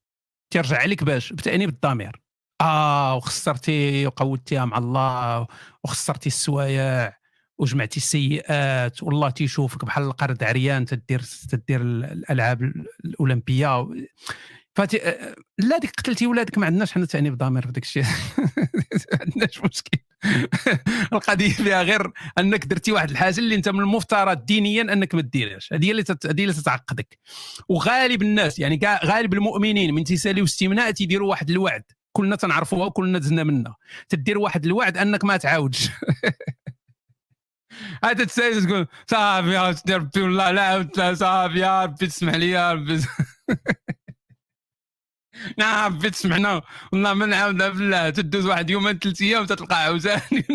تيرجع 0.49 0.77
عليك 0.77 1.03
باش 1.03 1.33
بتانيب 1.33 1.69
الضمير 1.69 2.21
آه 2.61 3.15
وخسرتي 3.15 4.07
وقودتيها 4.07 4.65
مع 4.65 4.77
الله 4.77 5.47
وخسرتي 5.83 6.27
السوايع 6.27 7.19
وجمعتي 7.57 7.97
السيئات 7.97 9.03
والله 9.03 9.29
تيشوفك 9.29 9.85
بحال 9.85 10.03
القرد 10.03 10.43
عريان 10.43 10.85
تدير 10.85 11.21
تدير 11.49 11.81
الألعاب 11.81 12.61
الأولمبية 13.05 13.87
فاتي 14.79 14.97
لا 15.57 15.77
ديك 15.77 15.91
قتلتي 15.97 16.27
ولادك 16.27 16.57
ما 16.57 16.65
عندناش 16.65 16.91
حنا 16.91 17.05
تاني 17.05 17.29
بضمير 17.29 17.65
في 17.65 17.71
داك 17.71 17.83
الشيء. 17.83 18.03
ما 18.03 19.19
عندناش 19.21 19.61
مشكل. 19.61 19.97
القضية 21.13 21.53
فيها 21.53 21.81
غير 21.81 22.11
أنك 22.37 22.65
درتي 22.65 22.91
واحد 22.91 23.09
الحاجة 23.09 23.39
اللي 23.39 23.55
أنت 23.55 23.69
من 23.69 23.79
المفترض 23.79 24.45
دينيا 24.45 24.81
أنك 24.81 25.15
ما 25.15 25.21
ديرهاش. 25.21 25.73
هذه 25.73 25.91
اللي 25.91 26.03
هذه 26.25 26.43
اللي 26.43 26.53
تتعقدك. 26.53 27.19
وغالب 27.69 28.21
الناس 28.21 28.59
يعني 28.59 28.79
غالب 29.05 29.33
المؤمنين 29.33 29.93
من 29.93 30.03
تيساليو 30.03 30.43
استمناء 30.43 30.91
تيديروا 30.91 31.29
واحد 31.29 31.49
الوعد. 31.49 31.83
كلنا 32.11 32.35
تنعرفوها 32.35 32.85
وكلنا 32.85 33.19
دزنا 33.19 33.43
منها. 33.43 33.75
تدير 34.09 34.37
واحد 34.37 34.65
الوعد 34.65 34.97
أنك 34.97 35.23
ما 35.23 35.37
تعاودش. 35.37 35.89
هذا 38.03 38.23
تسالي 38.23 38.61
تقول 38.61 38.87
صافي 39.07 39.53
يا 39.87 39.97
ربي 39.97 40.21
والله 40.21 40.51
لا 40.51 41.13
صافي 41.13 41.59
يا 41.59 41.83
ربي 41.83 42.07
تسمح 42.07 42.35
لي 42.35 42.49
يا 42.49 42.73
ربي. 42.73 43.01
نعم 45.57 45.97
بيت 45.97 46.15
سمعنا. 46.15 46.61
والله 46.93 47.13
ما 47.13 47.25
نعاودها 47.25 47.69
بالله. 47.69 48.09
تدوز 48.09 48.45
واحد 48.45 48.69
يومين 48.69 48.99
ثلاث 48.99 49.21
أيام 49.21 49.45
تتلقى 49.45 49.83
عاوزاني. 49.83 50.45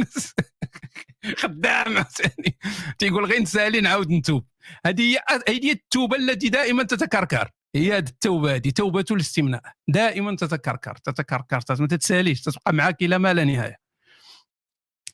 خدام 1.40 1.96
عاوزاني. 1.96 2.58
تيقول 2.98 3.24
غير 3.24 3.42
نسالي 3.42 3.80
نعاود 3.80 4.10
نتوب. 4.10 4.46
هذه 4.86 5.18
هي 5.48 5.72
التوبة 5.72 6.16
التي 6.16 6.48
دائما 6.48 6.82
تتكركر. 6.82 7.50
هي 7.76 7.96
هذه 7.96 8.08
التوبة 8.08 8.54
هذه 8.54 8.70
توبة 8.70 9.04
الاستمناء. 9.10 9.62
دائما 9.88 10.36
تتكركر 10.36 10.96
تتكركر. 10.96 11.60
ما 11.80 11.86
تتساليش. 11.86 12.42
تبقى 12.42 12.72
معك 12.72 13.02
إلى 13.02 13.18
ما 13.18 13.34
لا 13.34 13.44
نهاية. 13.44 13.76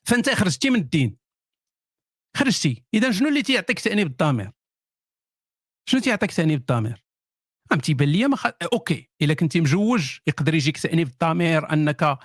فأنت 0.04 0.30
خرجتي 0.30 0.70
من 0.70 0.80
الدين. 0.80 1.16
خرجتي. 2.36 2.84
اذا 2.94 3.10
شنو 3.10 3.28
اللي 3.28 3.42
تيعطيك 3.42 3.80
تأنيب 3.80 4.06
الضمير؟ 4.06 4.50
شنو 5.86 6.00
تيعطيك 6.00 6.32
تأنيب 6.32 6.60
الضمير؟ 6.60 7.09
عم 7.72 7.78
تيبان 7.78 8.08
لي 8.08 8.28
ما 8.28 8.36
خ... 8.36 8.46
أوكي. 8.72 9.10
إلا 9.22 9.34
كنتي 9.34 9.60
مجوج 9.60 10.18
يقدر 10.26 10.54
يجيك 10.54 10.78
تأنيب 10.78 11.08
الضمير 11.08 11.72
أنك 11.72 12.18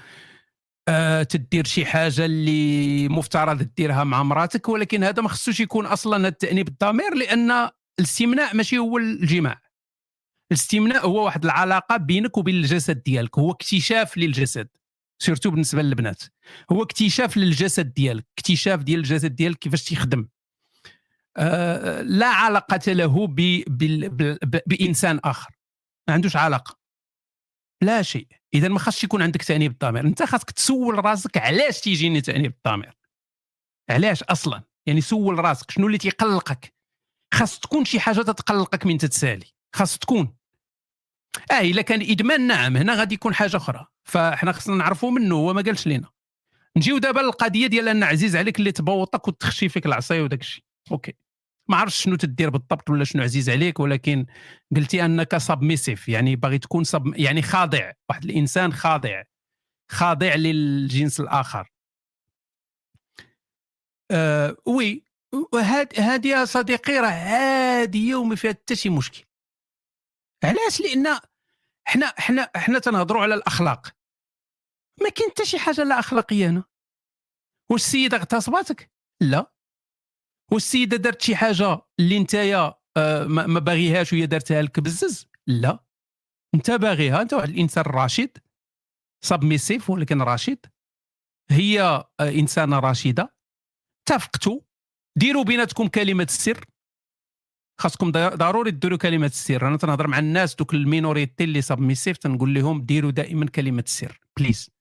آه 0.88 1.24
تدير 1.24 1.66
شي 1.66 1.86
حاجة 1.86 2.26
اللي 2.26 3.08
مفترض 3.10 3.70
ديرها 3.78 4.04
مع 4.04 4.24
مراتك 4.24 4.70
ولكن 4.70 5.04
هذا 5.04 5.22
ما 5.22 5.30
خصوش 5.30 5.60
يكون 5.60 5.86
أصلا 5.86 6.28
التانيب 6.28 6.68
الضمير 6.68 7.14
لأن 7.16 7.70
الاستمناء 8.00 8.56
ماشي 8.56 8.78
هو 8.78 8.98
الجماع. 8.98 9.62
الاستمناء 10.52 11.08
هو 11.08 11.26
واحد 11.26 11.46
العلاقة 11.46 11.98
بينك 11.98 12.38
وبين 12.38 12.56
الجسد 12.56 13.04
ديالك. 13.04 13.40
هو 13.40 13.52
اكتشاف 13.52 14.18
للجسد 14.18 14.68
سيرتو 15.20 15.52
بالنسبة 15.52 15.82
للبنات. 15.82 16.24
هو 16.72 16.84
اكتشاف 16.84 17.38
للجسد 17.38 17.94
ديالك 17.94 18.26
اكتشاف 18.38 18.84
ديال 18.84 19.00
الجسد 19.00 19.36
ديالك 19.36 19.58
كيفاش 19.60 19.84
تيخدم. 19.84 20.20
آه 20.20 20.28
لا 22.04 22.28
علاقة 22.28 22.92
له 22.92 23.28
ب 23.28 23.38
بإنسان 24.66 25.20
آخر. 25.24 25.52
ما 26.08 26.14
عندوش 26.14 26.36
علاقة. 26.36 26.80
لا 27.82 28.02
شيء. 28.02 28.28
إذا 28.54 28.68
ما 28.68 28.80
خاصش 28.80 29.04
يكون 29.04 29.22
عندك 29.22 29.42
تأنيب 29.42 29.72
الضمير. 29.72 30.06
أنت 30.06 30.24
خاصك 30.24 30.52
تسول 30.52 31.06
راسك 31.06 31.38
علاش 31.38 31.82
تيجيني 31.82 32.22
تأنيب 32.22 32.54
الضمير. 32.58 32.98
علاش 33.90 34.24
أصلا؟ 34.24 34.64
يعني 34.86 35.02
سول 35.02 35.40
راسك. 35.40 35.72
شنو 35.72 35.88
اللي 35.88 35.98
تيقلقك؟ 35.98 36.74
خاص 37.34 37.60
تكون 37.60 37.86
شي 37.86 38.00
حاجة 38.00 38.22
تتقلقك 38.22 38.86
من 38.86 38.98
تتسالي. 38.98 39.46
خاص 39.76 39.98
تكون. 39.98 40.36
آه 41.52 41.62
إلا 41.62 41.82
كان 41.82 42.02
إدمان 42.02 42.48
نعم. 42.48 42.78
هنا 42.78 42.96
غادي 42.96 43.16
يكون 43.16 43.34
حاجة 43.34 43.58
أخرى. 43.58 43.88
فإحنا 44.04 44.52
خصنا 44.52 44.76
نعرفوا 44.76 45.12
منه 45.12 45.36
هو 45.36 45.54
ما 45.54 45.62
قالش 45.62 45.88
لينا. 45.88 46.10
نجيو 46.78 46.98
دابا 46.98 47.20
للقضية 47.20 47.68
ديال 47.68 47.88
أن 47.88 48.04
عزيز 48.04 48.36
عليك 48.36 48.60
اللي 48.60 48.72
تبوطك 48.72 49.28
وتخشي 49.28 49.70
فيك 49.70 49.86
العصاية 49.86 50.22
وداك 50.22 50.42
الشيء. 50.42 50.64
أوكي. 50.92 51.14
ما 51.70 51.78
عرفتش 51.78 52.04
شنو 52.04 52.16
تدير 52.16 52.50
بالضبط 52.50 52.90
ولا 52.90 53.04
شنو 53.04 53.24
عزيز 53.24 53.50
عليك 53.50 53.80
ولكن 53.80 54.26
قلتي 54.76 55.06
أنك 55.06 55.38
submissive 55.38 56.10
يعني 56.10 56.36
باغي 56.36 56.60
تكون 56.60 56.84
sub 56.84 57.14
يعني 57.16 57.42
خاضع 57.42 57.92
واحد 58.10 58.24
الإنسان 58.24 58.74
خاضع 58.74 59.24
خاضع 59.92 60.36
للجنس 60.36 61.20
الآخر. 61.20 61.72
آه 64.12 64.58
oui 64.66 65.04
هذه 65.98 66.28
يا 66.28 66.46
صديقي 66.46 67.00
راه 67.00 67.08
عاديه 67.08 68.16
وما 68.16 68.36
فيها 68.36 68.52
حتى 68.52 68.76
شي 68.76 68.90
مشكل. 68.90 69.26
علاش؟ 70.44 70.82
لأن 70.82 71.20
حنا 71.88 72.14
حنا 72.18 72.52
حنا 72.56 72.80
تنهضروا 72.80 73.22
على 73.22 73.34
الأخلاق. 73.36 73.96
ما 75.02 75.10
كاين 75.10 75.30
حتى 75.30 75.46
شي 75.46 75.60
حاجة 75.60 75.84
لا 75.84 76.00
أخلاقية 76.00 76.50
هنا. 76.50 76.64
واش 77.72 77.82
السيدة 77.82 78.18
اغتصبتك 78.18 78.92
لا. 79.22 79.55
والسيدة 80.52 80.98
دارت 80.98 81.22
شي 81.22 81.36
حاجة 81.36 81.82
اللي 82.00 82.20
نتايا 82.20 82.74
آه، 82.98 83.24
ما 83.28 83.60
باغيهاش 83.60 84.14
وهي 84.14 84.26
دارتها 84.26 84.62
لك 84.62 84.80
بزز 84.80 85.28
لا. 85.48 85.86
انت 86.56 86.72
باغيها 86.72 87.22
انت 87.22 87.34
واحد 87.34 87.50
الإنسان 87.50 87.84
راشد 87.84 88.38
submissive 89.26 89.90
ولكن 89.90 90.22
راشد. 90.22 90.66
هي 91.50 91.82
آه، 91.82 92.06
إنسانة 92.22 92.80
راشدة. 92.80 93.36
اتفقتوا 94.04 94.60
ديروا 95.18 95.44
بيناتكم 95.44 95.88
كلمة 95.88 96.24
السر. 96.24 96.66
خاصكم 97.82 98.12
ضروري 98.12 98.72
ديروا 98.72 98.98
كلمة 98.98 99.26
السر. 99.26 99.68
أنا 99.68 99.78
تنهضر 99.78 100.08
مع 100.08 100.20
الناس 100.20 100.56
دوك 100.56 100.74
ال 100.74 100.81
minorité 100.81 101.44
اللي 101.44 101.62
submissive 101.62 102.18
تنقول 102.18 102.54
لهم 102.54 102.82
ديروا 102.82 103.12
دائما 103.12 103.46
كلمة 103.46 103.84
السر. 103.88 104.20
please. 104.38 104.75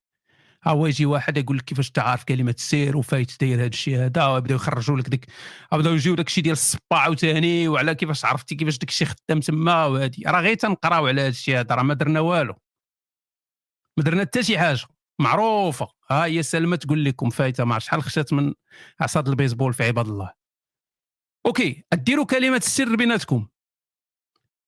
هو 0.66 0.86
يجي 0.86 1.06
واحد 1.06 1.36
يقول 1.36 1.58
لك 1.58 1.64
كيفاش 1.64 1.90
تعرف 1.90 2.24
كلمة 2.24 2.54
السر 2.58 2.96
وفايت 2.96 3.40
داير 3.40 3.58
هذا 3.58 3.66
الشيء 3.66 3.98
هذا؟ 3.98 4.26
ويبداو 4.26 4.56
يخرجوا 4.56 4.96
لك 4.96 5.08
ديك 5.08 5.26
بداو 5.72 5.94
يجيو 5.94 6.14
داك 6.14 6.26
الشيء 6.26 6.44
ديال 6.44 6.52
الصبا 6.52 6.80
عاوتاني 6.92 7.68
وعلى 7.68 7.94
كيفاش 7.94 8.24
عرفتي 8.24 8.54
كيفاش 8.54 8.78
داك 8.78 8.88
الشيء 8.88 9.08
خدام 9.08 9.40
تما 9.40 9.84
وهادي. 9.86 10.22
راه 10.26 10.40
غير 10.40 10.54
تنقراو 10.54 11.06
على 11.06 11.20
هذا 11.20 11.28
الشيء 11.28 11.60
هذا 11.60 11.74
راه 11.74 11.82
ما 11.82 11.94
درنا 11.94 12.20
والو. 12.20 12.54
ما 13.96 14.04
درنا 14.04 14.20
حتى 14.20 14.42
شي 14.42 14.58
حاجة. 14.58 14.86
معروفة. 15.18 15.88
ها 16.10 16.24
هي 16.24 16.42
سلمى 16.42 16.76
تقول 16.76 17.04
لكم 17.04 17.30
فايتة 17.30 17.64
ما 17.64 17.78
شحال 17.78 18.02
خشات 18.02 18.32
من 18.32 18.54
عصا 19.00 19.19
د 19.19 19.28
البيسبول 19.28 19.74
في 19.74 19.84
عباد 19.84 20.08
الله. 20.08 20.32
أوكي 21.46 21.84
ديروا 21.94 22.24
كلمة 22.24 22.56
السر 22.56 22.96
بيناتكم. 22.96 23.48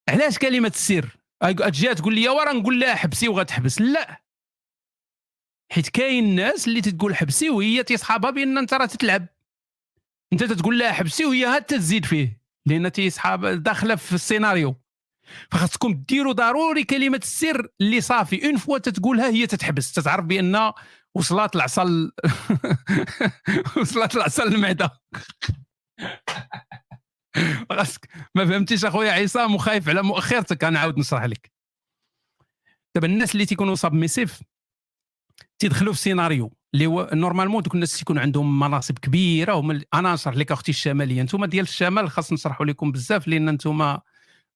علاش 0.08 0.38
كلمة 0.38 0.68
السر؟ 0.68 1.16
تجي 1.42 1.94
تقول 1.94 2.14
لي 2.14 2.28
ورا 2.28 2.52
نقول 2.52 2.80
لها 2.80 2.94
حبسي 2.94 3.28
وغتحبس. 3.28 3.80
لا. 3.80 4.25
حيت 5.72 5.88
كاين 5.88 6.34
ناس 6.34 6.68
اللي 6.68 6.80
تتقول 6.80 7.16
حبسي 7.16 7.50
وهي 7.50 7.82
تيصحابها 7.82 8.30
بأن 8.30 8.58
أنت 8.58 8.74
راه 8.74 8.86
تتلعب. 8.86 9.26
أنت 10.32 10.44
تتقول 10.44 10.78
لها 10.78 10.92
حبسي 10.92 11.24
وهي 11.24 11.44
هاد 11.44 11.62
تزيد 11.62 12.04
فيه 12.04 12.40
لأن 12.66 12.92
تيصحاب 12.92 13.46
داخلة 13.46 13.94
في 13.94 14.12
السيناريو. 14.12 14.76
فخاصكم 15.50 16.04
ديروا 16.08 16.32
ضروري 16.32 16.84
كلمة 16.84 17.16
السر 17.16 17.68
اللي 17.80 18.00
صافي. 18.00 18.46
une 18.46 18.56
fois 18.56 18.78
تتقولها 18.78 19.28
هي 19.28 19.46
تتحبس. 19.46 19.92
تتعرف 19.92 20.24
بأن 20.24 20.72
وصلت 21.14 21.56
العصا 21.56 21.84
وصلت 23.80 24.16
العصا 24.16 24.44
للمعده 24.44 24.90
خاصك 27.70 28.08
ما 28.34 28.46
فهمتيش 28.46 28.84
أخويا 28.84 29.12
عصام 29.12 29.54
وخايف 29.54 29.88
على 29.88 30.02
مؤخرتك. 30.02 30.64
أنا 30.64 30.80
عاود 30.80 30.98
نشرح 30.98 31.24
لك. 31.24 31.52
دابا 32.94 33.06
الناس 33.06 33.32
اللي 33.32 33.46
تيكونوا 33.46 33.74
submissive 33.74 34.40
تيدخلوا 35.58 35.92
في 35.92 35.98
سيناريو 35.98 36.52
اللي 36.74 36.86
هو 36.86 37.10
normalement 37.12 37.62
دوك 37.62 37.74
الناس 37.74 37.98
تيكون 37.98 38.18
عندهم 38.18 38.58
مناصب 38.58 38.98
كبيرة 38.98 39.54
هما 39.54 39.82
أنا 39.94 40.14
نشرح 40.14 40.36
لك 40.36 40.52
أختي 40.52 40.70
الشمالية. 40.70 41.20
أنتم 41.20 41.44
ديال 41.44 41.62
الشمال 41.64 42.10
خاص 42.10 42.32
نشرحوا 42.32 42.66
لكم 42.66 42.92
بزاف 42.92 43.28
لأن 43.28 43.48
أنتم 43.48 43.98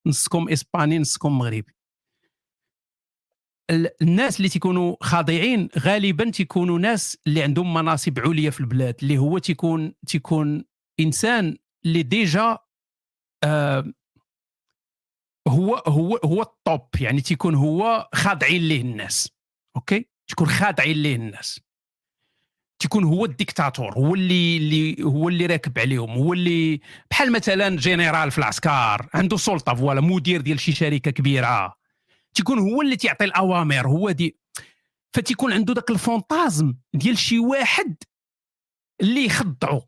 نصكم 0.05 0.49
إسباني 0.49 0.99
نصكم 0.99 1.37
مغربي. 1.37 1.75
الناس 4.01 4.37
اللي 4.37 4.49
تيكونوا 4.49 4.95
خاضعين 5.01 5.69
غالبا 5.79 6.29
تيكونوا 6.29 6.79
ناس 6.79 7.17
اللي 7.27 7.43
عندهم 7.43 7.73
مناصب 7.73 8.19
عليا 8.19 8.49
في 8.49 8.59
البلاد 8.59 8.95
اللي 9.01 9.17
هو 9.17 9.37
تيكون 9.37 9.93
تيكون 10.07 10.65
إنسان 10.99 11.57
اللي 11.85 12.03
déjà 12.03 12.57
آه 13.43 13.93
هو 15.47 15.75
هو 15.75 16.19
هو 16.25 16.41
ال 16.41 16.52
top 16.52 16.87
يعني 17.01 17.21
تيكون 17.21 17.55
هو 17.55 18.09
خاضعين 18.13 18.61
ليه 18.61 18.81
الناس. 18.81 19.29
أوكي؟ 19.75 20.10
تكون 20.31 20.47
خاضعين 20.47 20.97
ليه 20.97 21.15
الناس. 21.15 21.59
تيكون 22.79 23.03
هو 23.03 23.25
الديكتاتور 23.25 23.93
هو 23.93 24.15
اللي 24.15 24.57
اللي 24.57 25.03
هو 25.03 25.29
اللي 25.29 25.45
راكب 25.45 25.79
عليهم 25.79 26.09
هو 26.09 26.33
اللي 26.33 26.81
بحال 27.11 27.31
مثلا 27.31 27.77
جنرال 27.77 28.31
في 28.31 28.37
العسكر 28.37 29.09
عنده 29.13 29.37
سلطة 29.37 29.73
voilà 29.73 30.01
مدير 30.01 30.41
ديال 30.41 30.59
شي 30.59 30.71
شركة 30.71 31.11
كبيرة. 31.11 31.77
تيكون 32.33 32.59
هو 32.59 32.81
اللي 32.81 32.95
تيعطي 32.95 33.25
الأوامر 33.25 33.87
هو 33.87 34.11
دي. 34.11 34.37
فتيكون 35.13 35.53
عنده 35.53 35.73
داك 35.73 35.89
ال 35.89 35.98
fantasme 35.98 36.73
ديال 36.93 37.17
شي 37.17 37.39
واحد 37.39 37.95
اللي 39.01 39.25
يخضعو. 39.25 39.85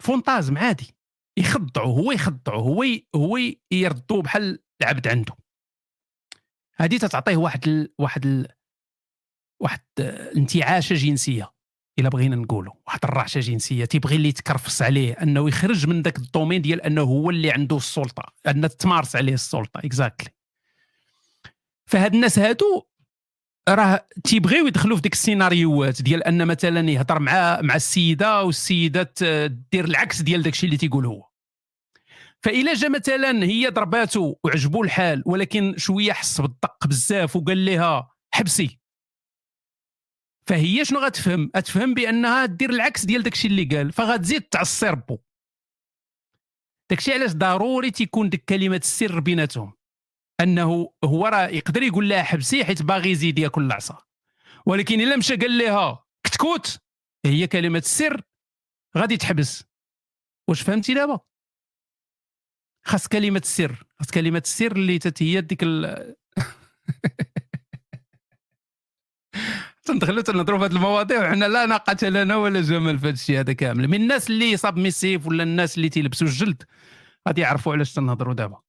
fantasme 0.00 0.58
عادي. 0.58 0.94
يخضعو 1.36 1.92
هو 1.92 2.12
يخضعو 2.12 2.60
هو 2.60 2.84
هو 3.14 3.38
يردو 3.70 4.22
بحال 4.22 4.58
العبد 4.82 5.08
عنده. 5.08 5.34
هذه 6.76 6.96
تتعطيه 6.96 7.36
واحد 7.36 7.68
ال... 7.68 7.92
واحد 7.98 8.26
ال... 8.26 8.48
واحد 9.62 9.80
الانتعاشه 9.98 10.94
جنسية 10.94 11.52
إلا 11.98 12.08
بغينا 12.08 12.36
نقولوا 12.36 12.72
واحد 12.86 12.98
الرعشة 13.04 13.40
جنسية 13.40 13.84
تيبغي 13.84 14.16
اللي 14.16 14.28
يتكرفس 14.28 14.82
عليه 14.82 15.12
أنه 15.12 15.48
يخرج 15.48 15.86
من 15.86 16.02
ذاك 16.02 16.18
ال 16.18 16.23
domaine 16.23 16.62
ديال 16.62 16.82
أنه 16.82 17.02
هو 17.02 17.30
اللي 17.30 17.50
عنده 17.50 17.76
السلطة 17.76 18.22
أن 18.46 18.68
تمارس 18.68 19.16
عليه 19.16 19.34
السلطة 19.34 19.78
exactly 19.78 20.30
فهاد 21.86 22.14
الناس 22.14 22.38
هادو 22.38 22.82
راه 23.68 24.08
تيبغيو 24.24 24.66
يدخلوا 24.66 24.96
في 24.96 25.02
ديك 25.02 25.12
السيناريوهات 25.12 26.02
ديال 26.02 26.24
أن 26.24 26.46
مثلا 26.46 26.90
يهضر 26.90 27.18
مع 27.18 27.60
مع 27.60 27.74
السيدة 27.74 28.42
والسيده 28.42 29.14
دير 29.72 29.84
العكس 29.84 30.22
ديال 30.22 30.42
داكشي 30.42 30.66
اللي 30.66 30.76
تيقول 30.76 31.06
هو. 31.06 31.28
فإلا 32.40 32.74
جا 32.74 32.88
مثلا 32.88 33.44
هي 33.44 33.68
ضرباتو 33.68 34.34
وعجبو 34.44 34.82
الحال 34.82 35.22
ولكن 35.26 35.74
شوية 35.76 36.12
حس 36.12 36.40
بالدق 36.40 36.86
بزاف 36.86 37.36
وقال 37.36 37.64
لها 37.64 38.10
حبسي. 38.34 38.81
فهي 40.46 40.84
شنو 40.84 40.98
غتفهم؟ 40.98 41.50
غتفهم 41.56 41.94
بأنها 41.94 42.46
دير 42.46 42.70
العكس 42.70 43.04
ديال 43.04 43.22
داكشي 43.22 43.48
اللي 43.48 43.64
قال 43.64 43.92
فغتزيد 43.92 44.42
تعصي 44.42 44.86
ربو 44.86 45.18
داكشي 46.90 47.12
علاش 47.12 47.32
ضروري 47.32 47.90
تيكون 47.90 48.30
ديك 48.30 48.44
كلمة 48.44 48.76
السر 48.76 49.20
بيناتهم. 49.20 49.72
أنه 50.40 50.92
هو 51.04 51.26
راه 51.26 51.46
يقدر 51.48 51.82
يقول 51.82 52.08
لها 52.08 52.22
حبسي 52.22 52.64
حيت 52.64 52.82
باغي 52.82 53.10
يزيد 53.10 53.38
ياكل 53.38 53.62
العصا. 53.62 53.98
ولكن 54.66 55.00
إلا 55.00 55.16
مشى 55.16 55.36
قال 55.36 55.58
لها 55.58 56.04
كتكوت 56.24 56.78
هي 57.26 57.46
كلمة 57.46 57.78
السر 57.78 58.22
غادي 58.96 59.16
تحبس. 59.16 59.64
واش 60.48 60.62
فهمتي 60.62 60.94
دابا؟ 60.94 61.20
خاص 62.84 63.08
كلمة 63.08 63.38
السر 63.38 63.84
خاص 63.98 64.10
كلمة 64.10 64.42
السر 64.44 64.72
اللي 64.72 64.98
هي 65.20 65.40
ديك 65.40 65.62
ال... 65.62 66.14
تندخلوا 69.84 70.22
تنهضروا 70.22 70.58
في 70.58 70.64
هذه 70.64 70.72
المواضيع 70.72 71.28
وحنا 71.28 71.44
لا 71.44 71.66
ناقة 71.66 72.08
لنا 72.08 72.36
ولا 72.36 72.60
جمال 72.60 72.98
في 72.98 73.06
هذا 73.06 73.14
الشيء 73.14 73.40
هذا 73.40 73.52
كامل. 73.52 73.88
من 73.88 73.94
الناس 73.94 74.30
اللي 74.30 74.56
صاب 74.56 74.76
ميسيف 74.76 75.26
ولا 75.26 75.42
الناس 75.42 75.76
اللي 75.76 75.88
تيلبسوا 75.88 76.26
الجلد 76.26 76.62
غادي 77.28 77.40
يعرفوا 77.40 77.72
علاش 77.72 77.94
تنهضروا 77.94 78.34
دابا. 78.34 78.60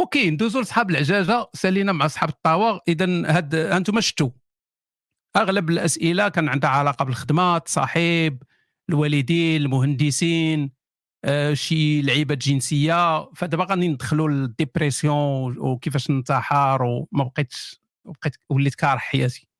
أوكي 0.00 0.30
ندوزو 0.30 0.60
لصحاب 0.60 0.90
العجاجة 0.90 1.46
سالينا 1.54 1.92
مع 1.92 2.06
اصحاب 2.06 2.28
الطاوة. 2.28 2.80
اذا 2.88 3.06
هاد 3.36 3.54
أنتم 3.54 4.00
شفتوا 4.00 4.30
أغلب 5.36 5.70
الأسئلة 5.70 6.28
كان 6.28 6.48
عندها 6.48 6.70
علاقة 6.70 7.04
بالخدمات 7.04 7.68
صاحب 7.68 8.42
الوالدين 8.88 9.62
المهندسين 9.62 10.70
آه، 11.24 11.54
شي 11.54 12.02
لعيبه 12.02 12.34
جنسية. 12.34 13.32
فدابا 13.34 13.64
غادي 13.64 13.88
ندخلوا 13.88 14.28
لل 14.28 14.50
dépression 14.50 15.58
وكيفاش 15.58 16.10
ننتحر 16.10 16.82
وما 16.82 17.24
بقيتش 17.24 17.80
بقيت 18.04 18.36
وليت 18.50 18.74
كاره 18.74 18.98
حياتي. 18.98 19.51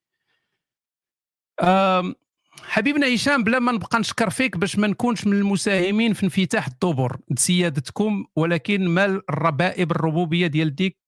حبيبنا 2.62 3.14
هشام 3.14 3.44
بلا 3.44 3.58
ما 3.58 3.72
نبقى 3.72 3.98
نشكر 3.98 4.30
فيك 4.30 4.56
باش 4.56 4.78
ما 4.78 4.86
نكونش 4.86 5.26
من 5.26 5.32
المساهمين 5.32 6.12
في 6.12 6.22
انفتاح 6.26 6.66
الدبر 6.66 7.16
سيادتكم 7.36 8.24
ولكن 8.36 8.88
مال 8.88 9.22
الربائب 9.30 9.90
الربوبية 9.90 10.46
ديال 10.46 10.74
ديك 10.74 10.98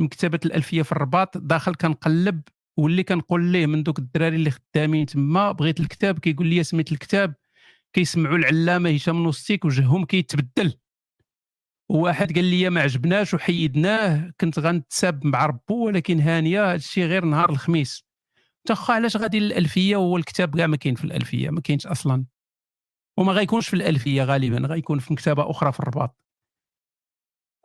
مكتبة 0.00 0.40
الألفية 0.46 0.82
في 0.82 0.92
الرباط 0.92 1.38
داخل 1.38 1.74
كنقلب 1.74 2.42
واللي 2.76 3.02
كنقول 3.02 3.44
ليه 3.44 3.66
من 3.66 3.82
دوك 3.82 3.98
الدراري 3.98 4.36
اللي 4.36 4.50
خدامين 4.50 5.06
تما 5.06 5.52
بغيت 5.52 5.80
الكتاب 5.80 6.18
كيقول 6.18 6.46
لي 6.46 6.64
سميت 6.64 6.92
الكتاب 6.92 7.34
كيسمعوا 7.92 8.36
العلامة 8.36 8.90
هشام 8.90 9.22
نوستيك 9.22 9.64
وجههم 9.64 10.04
كيتبدل. 10.04 10.74
واحد 11.88 12.32
قال 12.34 12.44
لي 12.44 12.70
ما 12.70 12.80
عجبناش 12.80 13.34
وحيدناه 13.34 14.32
كنت 14.40 14.58
غنتساب 14.58 15.26
مع 15.26 15.46
ربو 15.46 15.86
ولكن 15.86 16.20
هانية 16.20 16.72
هادشي 16.72 17.04
غير 17.06 17.24
نهار 17.24 17.50
الخميس. 17.50 18.03
تخا 18.66 18.94
علاش 18.94 19.16
غادي 19.16 19.40
للالفيه 19.40 19.96
وهو 19.96 20.16
الكتاب 20.16 20.56
كاع 20.56 20.66
ما 20.66 20.76
كاين 20.76 20.94
في 20.94 21.04
الألفية؟ 21.04 21.50
ما 21.50 21.60
كاينش 21.60 21.86
أصلا. 21.86 22.24
وما 23.18 23.32
غيكونش 23.32 23.68
في 23.68 23.74
الألفية 23.74 24.22
غالبا 24.22 24.66
غيكون 24.66 24.98
في 24.98 25.12
مكتبة 25.12 25.50
أخرى 25.50 25.72
في 25.72 25.80
الرباط. 25.80 26.16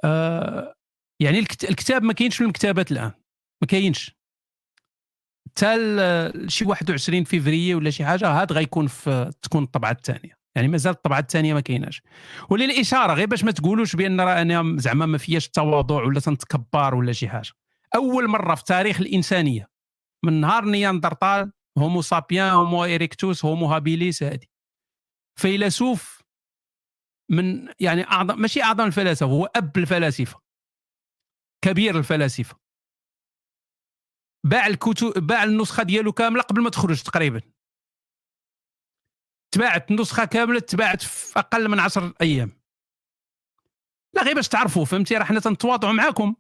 آه 0.03 0.75
يعني 1.21 1.39
الكتاب 1.39 2.03
ما 2.03 2.13
كاينش 2.13 2.37
في 2.37 2.43
المكتبات 2.43 2.91
الآن. 2.91 3.11
ما 3.61 3.67
كاينش. 3.67 4.19
حتى 5.47 5.75
شي 6.47 6.65
21 6.65 7.23
فيفري 7.23 7.75
ولا 7.75 7.89
شي 7.89 8.05
حاجة 8.05 8.27
هاد 8.41 8.51
غيكون 8.51 8.87
في 8.87 9.31
تكون 9.41 9.63
الطبعة 9.63 9.91
الثانية. 9.91 10.39
يعني 10.55 10.67
مازال 10.67 10.93
الطبعة 10.93 11.19
الثانية 11.19 11.53
ما 11.53 11.59
كايناش. 11.59 12.01
وللإشارة 12.49 13.13
غير 13.13 13.27
باش 13.27 13.43
ما 13.43 13.51
تقولوش 13.51 13.95
بأن 13.95 14.21
راه 14.21 14.41
أنا 14.41 14.75
زعما 14.77 15.05
ما 15.05 15.17
فياش 15.17 15.45
التواضع 15.47 16.03
ولا 16.03 16.19
تنتكبر 16.19 16.95
ولا 16.95 17.11
شي 17.11 17.29
حاجة. 17.29 17.51
أول 17.95 18.27
مرة 18.27 18.55
في 18.55 18.63
تاريخ 18.63 19.01
الإنسانية. 19.01 19.69
من 20.25 20.41
نهار 20.41 20.65
نياندرتال 20.65 21.51
Homo 21.77 22.01
sapiens 22.01 22.49
Homo 22.49 22.85
erectus 22.85 23.45
Homo 23.45 23.65
habilis 23.65 24.23
هادي. 24.23 24.49
فيلسوف 25.39 26.21
من 27.31 27.73
يعني 27.79 28.03
اعظم 28.03 28.41
ماشي 28.41 28.63
أعظم 28.63 28.85
الفلاسفة 28.85 29.25
هو 29.25 29.45
أب 29.45 29.77
الفلاسفة 29.77 30.41
كبير 31.65 31.97
الفلاسفة. 31.97 32.59
باع 34.45 34.67
الكتب 34.67 35.27
باع 35.27 35.43
النسخة 35.43 35.83
ديالو 35.83 36.11
كاملة 36.11 36.41
قبل 36.41 36.61
ما 36.61 36.69
تخرج 36.69 37.01
تقريبا. 37.03 37.41
تباعت 39.51 39.91
النسخه 39.91 40.25
كاملة 40.25 40.59
تباعت 40.59 41.01
في 41.01 41.39
أقل 41.39 41.69
من 41.69 41.79
10 41.79 42.13
أيام. 42.21 42.51
لا 44.13 44.23
غير 44.23 44.35
باش 44.35 44.47
تعرفوا 44.47 44.85
فهمتي؟ 44.85 45.17
راه 45.17 45.23
حنا 45.23 45.39
تنتواضعوا 45.39 45.93
معاكم 45.93 46.35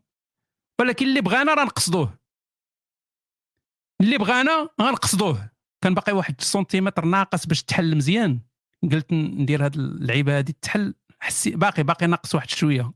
ولكن 0.79 1.05
اللي 1.05 1.21
بغانا 1.21 1.53
راه 1.53 1.63
نقصدوه. 1.63 2.19
اللي 4.01 4.17
بغانا 4.17 4.69
غنقصدوه. 4.81 5.49
كان 5.83 5.93
باقي 5.93 6.11
واحد 6.13 6.41
سنتيمتر 6.41 7.05
ناقص 7.05 7.45
باش 7.45 7.63
تحل 7.63 7.97
مزيان. 7.97 8.39
قلت 8.91 9.13
ندير 9.13 9.65
هاد 9.65 9.75
اللعيبه 9.75 10.37
هادي 10.37 10.55
تحل. 10.61 10.95
حسي 11.19 11.51
باقي 11.51 11.83
باقي 11.83 12.07
ناقص 12.07 12.35
واحد 12.35 12.49
شوية. 12.49 12.91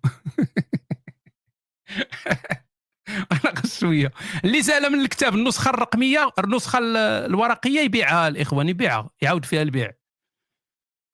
ناقص 3.43 3.79
شوية. 3.79 4.11
اللي 4.45 4.61
سال 4.61 4.91
من 4.91 4.99
الكتاب 5.01 5.35
النسخة 5.35 5.69
الرقميه 5.69 6.29
النسخة 6.39 6.79
الورقية 7.25 7.79
يبيعها 7.79 8.27
الإخوان 8.27 8.69
يبيعها. 8.69 9.09
يعاود 9.21 9.45
فيها 9.45 9.61
البيع. 9.61 9.93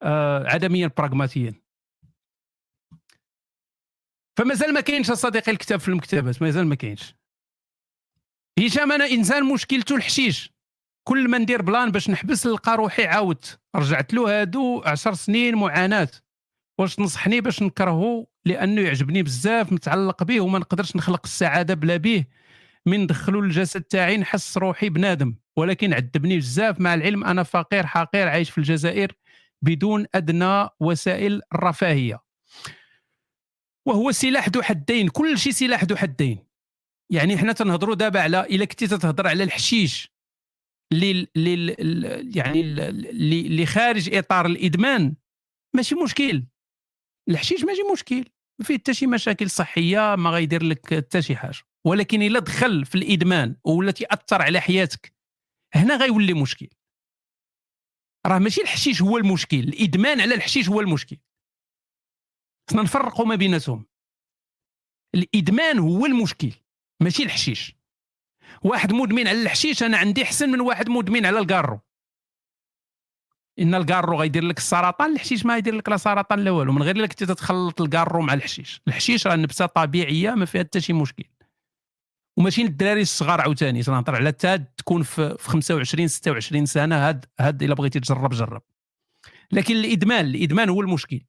آه 0.04 0.48
عدميا 0.48 0.92
براغماتيا. 0.98 1.54
فمازال 4.38 4.74
ما 4.74 4.82
كاينش 4.82 5.12
صديقي 5.12 5.52
الكتاب 5.52 5.80
في 5.80 5.88
المكتبات. 5.88 6.42
مازال 6.42 6.68
ما 6.68 6.76
كاينش. 6.76 7.19
هشام 8.60 8.92
أنا 8.92 9.06
إنسان 9.06 9.44
مشكلته 9.44 9.96
الحشيش. 9.96 10.54
كل 11.04 11.30
ما 11.30 11.38
ندير 11.38 11.62
بلان 11.62 11.92
باش 11.92 12.10
نحبس 12.10 12.48
نلقى 12.48 12.78
روحي 12.78 13.06
عاودت 13.06 13.60
رجعت 13.76 14.14
له 14.14 14.42
هادو 14.42 14.82
عشر 14.86 15.14
سنين 15.14 15.56
معاناة. 15.56 16.10
واش 16.80 16.96
تنصحني 16.96 17.42
باش 17.42 17.64
نكرهه 17.64 18.28
لأنه 18.46 18.82
يعجبني 18.82 19.24
بزاف 19.24 19.72
متعلق 19.72 20.24
به 20.24 20.42
وما 20.42 20.60
نقدرش 20.60 20.96
نخلق 20.96 21.22
السعادة 21.24 21.74
بلا 21.74 21.98
به. 21.98 22.26
من 22.86 23.08
دخلوا 23.08 23.42
الجسد 23.42 23.82
تاعي 23.82 24.18
نحس 24.18 24.58
روحي 24.58 24.90
بنادم. 24.90 25.36
ولكن 25.58 25.94
عذبني 25.94 26.38
بزاف. 26.38 26.80
مع 26.80 26.94
العلم 26.94 27.24
أنا 27.24 27.44
فقير 27.44 27.86
حقير 27.86 28.28
عايش 28.28 28.50
في 28.50 28.58
الجزائر 28.58 29.12
بدون 29.62 30.06
أدنى 30.16 30.68
وسائل 30.80 31.42
الرفاهيه 31.54 32.24
وهو 33.86 34.12
سلاح 34.12 34.50
ذو 34.50 34.62
حدين. 34.62 35.08
كل 35.08 35.38
شيء 35.38 35.54
سلاح 35.54 35.84
ذو 35.84 35.96
حدين. 35.96 36.49
يعني 37.12 37.38
حنا 37.38 37.54
تنهضروا 37.54 37.96
دابا 37.96 38.20
على 38.22 38.42
إلا 38.42 38.66
كنتي 38.66 38.88
تتهضر 38.88 39.28
على 39.28 39.44
الحشيش 39.44 40.14
اللي 40.94 41.28
اللي 41.36 41.74
يعني 42.36 42.62
اللي 42.62 43.42
اللي 43.42 43.66
خارج 43.66 44.16
إطار 44.16 44.46
الإدمان 44.46 45.16
ماشي 45.76 45.96
مشكل. 45.96 46.46
الحشيش 47.30 47.64
ماشي 47.64 47.82
مشكل 47.94 48.26
ما 48.60 48.66
فيه 48.66 48.78
حتى 48.78 48.94
شي 48.94 49.08
مشاكل 49.08 49.50
صحية 49.50 50.16
ما 50.16 50.30
غيدير 50.30 50.64
لك 50.64 50.94
حتى 50.94 51.22
شي 51.22 51.36
حاجة. 51.36 51.58
ولكن 51.88 52.22
إلا 52.22 52.40
دخل 52.40 52.86
في 52.86 52.96
الإدمان 52.96 53.56
ولا 53.66 53.92
تاثر 53.92 54.42
على 54.42 54.60
حياتك 54.62 55.14
هنا 55.76 55.96
غيولي 55.96 56.34
مشكل. 56.34 56.68
راه 58.28 58.40
ماشي 58.40 58.62
الحشيش 58.62 59.02
هو 59.02 59.18
المشكل 59.18 59.60
الإدمان 59.60 60.22
على 60.22 60.36
الحشيش 60.36 60.70
هو 60.70 60.82
المشكل. 60.82 61.18
خصنا 62.70 62.82
نفرقوا 62.82 63.26
ما 63.26 63.36
بيناتهم. 63.36 63.86
الإدمان 65.16 65.80
هو 65.80 66.06
المشكل. 66.06 66.52
ماشي 67.00 67.24
الحشيش. 67.24 67.76
واحد 68.64 68.94
مدمن 68.94 69.28
على 69.28 69.42
الحشيش 69.42 69.84
أنا 69.84 69.98
عندي 69.98 70.24
احسن 70.24 70.50
من 70.50 70.62
واحد 70.62 70.90
مدمن 70.90 71.26
على 71.26 71.40
الكارو. 71.40 71.80
إن 73.60 73.76
الكارو 73.76 74.20
غيدير 74.20 74.44
لك 74.44 74.58
السرطان 74.58 75.14
الحشيش 75.14 75.46
ما 75.46 75.58
يدير 75.58 75.76
لك 75.76 75.90
لا 75.90 75.98
سرطان 75.98 76.40
لا 76.40 76.52
والو. 76.52 76.72
من 76.74 76.84
غير 76.84 77.06
كنتي 77.06 77.26
تتخلط 77.26 77.82
الكارو 77.82 78.22
مع 78.22 78.34
الحشيش. 78.34 78.82
الحشيش 78.88 79.28
راه 79.28 79.36
نبته 79.36 79.66
طبيعية 79.66 80.32
ما 80.32 80.46
فيها 80.46 80.62
حتى 80.62 80.82
شي 80.82 80.94
مشكل. 80.94 81.24
وماشي 82.38 82.64
للدراري 82.64 83.02
الصغار 83.02 83.42
عاوتاني 83.42 83.84
تنهضر 83.84 84.16
على 84.16 84.32
تاد 84.32 84.66
تكون 84.66 85.04
في 85.04 85.36
25 85.40 86.08
26 86.08 86.66
سنة 86.66 86.96
هاد 87.08 87.26
هاد 87.40 87.64
إلا 87.64 87.76
بغيتي 87.76 88.00
تجرب 88.00 88.34
جرب. 88.34 88.62
لكن 89.52 89.76
الإدمان 89.76 90.26
الإدمان 90.26 90.70
هو 90.70 90.82
المشكل. 90.82 91.22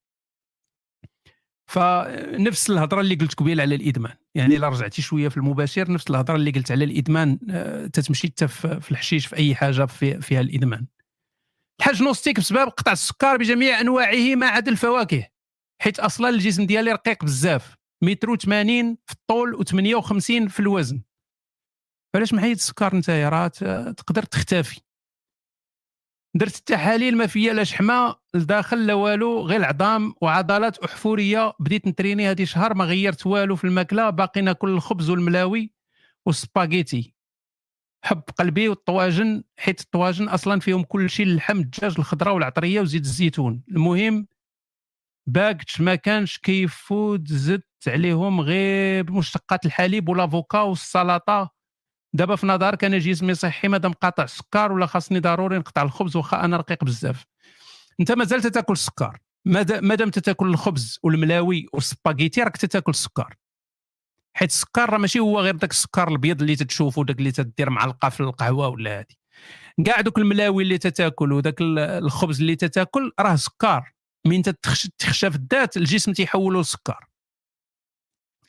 فنفس 1.71 2.71
الهضرة 2.71 3.01
اللي 3.01 3.15
قلت 3.15 3.35
قبيل 3.35 3.61
على 3.61 3.75
الإدمان. 3.75 4.15
يعني 4.35 4.57
إلا 4.57 4.69
رجعتي 4.69 5.03
شوية 5.03 5.29
في 5.29 5.37
المباشر 5.37 5.93
نفس 5.93 6.11
الهضرة 6.11 6.37
اللي 6.37 6.51
قلت 6.51 6.71
على 6.71 6.85
الإدمان 6.85 7.39
آه، 7.51 7.87
تتمشي 7.87 8.29
حتى 8.29 8.49
في 8.49 8.91
الحشيش 8.91 9.27
في 9.27 9.37
أي 9.37 9.55
حاجة 9.55 9.87
فيها 9.87 10.41
الإدمان. 10.41 10.87
الحاج 11.81 12.03
نوستيك 12.03 12.41
بسبب 12.41 12.69
قطع 12.69 12.93
السكر 12.93 13.37
بجميع 13.37 13.81
أنواعه 13.81 14.35
ما 14.35 14.47
عدا 14.47 14.71
الفواكه 14.71 15.29
حيت 15.83 16.01
أصلا 16.01 16.29
الجسم 16.29 16.67
ديالي 16.67 16.93
رقيق 16.93 17.25
بزاف 17.25 17.77
متر 18.03 18.37
80 18.37 18.97
في 19.07 19.13
الطول 19.13 19.57
و58 19.57 20.49
في 20.49 20.61
الوزن. 20.61 21.03
علاش 22.15 22.35
محيد 22.35 22.57
السكر 22.57 22.93
انت 22.93 23.11
راه 23.11 23.49
تقدر 23.93 24.23
تختفي. 24.23 24.81
درت 26.35 26.57
التحاليل 26.57 27.17
ما 27.17 27.27
فيها 27.27 27.53
لا 27.53 27.65
شحمة 27.65 28.17
لداخل 28.35 28.87
لا 28.87 28.95
والو 28.95 29.41
غير 29.41 29.61
العظام 29.61 30.15
وعضلات 30.21 30.79
أحفورية. 30.79 31.53
بديت 31.61 31.87
نتريني 31.87 32.31
هذه 32.31 32.45
شهر 32.45 32.75
ما 32.75 32.85
غيرت 32.85 33.27
والو 33.27 33.57
في 33.57 33.65
الماكلة. 33.65 34.11
باقي 34.11 34.41
ناكل 34.41 34.69
الخبز 34.69 35.11
والملاوي 35.11 35.73
والسباغيتي. 36.27 37.15
حب 38.05 38.23
قلبي 38.39 38.69
والطواجن 38.69 39.45
حيت 39.59 39.81
الطواجن 39.81 40.29
أصلا 40.29 40.61
فيهم 40.61 40.83
كل 40.83 41.11
شيء 41.11 41.27
اللحم 41.27 41.59
الدجاج 41.59 41.95
الخضرة 41.99 42.33
والعطرية 42.33 42.81
وزيت 42.81 43.03
الزيتون. 43.03 43.63
المهم 43.71 44.27
باكتش 45.27 45.81
ما 45.81 45.95
كانش 45.95 46.39
كيفود 46.39 47.29
زدت 47.29 47.65
عليهم 47.87 48.41
غير 48.41 49.13
مشتقات 49.13 49.67
الحليب 49.67 50.09
والأفوكا 50.09 50.61
والسلطة. 50.61 51.60
دابا 52.13 52.37
في 52.37 52.47
نظرك 52.47 52.85
أنا 52.85 52.99
جسمي 52.99 53.35
صحي 53.35 53.69
مادام 53.69 53.93
قاطع 53.93 54.23
السكر 54.23 54.73
ولا 54.73 54.87
خاصني 54.87 55.21
ضروري 55.21 55.59
نقطع 55.59 55.83
الخبز 55.83 56.17
واخا 56.17 56.45
أنا 56.45 56.57
رقيق 56.57 56.85
بزاف. 56.85 57.25
انت 58.01 58.13
مازال 58.13 58.43
تاكل 58.43 58.73
السكر 58.73 59.19
مادام 59.83 60.11
تاكل 60.11 60.49
الخبز 60.49 60.99
والملاوي 61.03 61.67
والسباغيتي 61.73 62.43
راك 62.43 62.57
تاكل 62.57 62.91
السكر 62.91 63.35
حيت 64.37 64.51
السكر 64.51 64.91
راه 64.91 64.99
ماشي 64.99 65.19
هو 65.21 65.41
غير 65.41 65.57
داك 65.57 65.71
السكر 65.71 66.09
الابيض 66.09 66.41
اللي 66.41 66.57
تتشوفو 66.57 67.03
داك 67.03 67.19
اللي 67.19 67.33
تدير 67.33 67.71
معلقه 67.71 68.09
في 68.09 68.21
القهوة 68.21 68.69
ولا 68.69 68.99
هادي. 68.99 69.19
كاع 69.87 70.01
دوك 70.01 70.19
الملاوي 70.19 70.63
اللي 70.63 70.79
تتاكل 70.79 71.33
وداك 71.33 71.55
الخبز 71.61 72.41
اللي 72.41 72.57
تتاكل 72.57 73.13
راه 73.21 73.37
سكر. 73.37 73.93
من 74.27 74.43
تخشى 74.99 75.31
في 75.31 75.37
الذات 75.37 75.77
الجسم 75.77 76.13
تيحولو 76.13 76.61
لسكر 76.61 77.10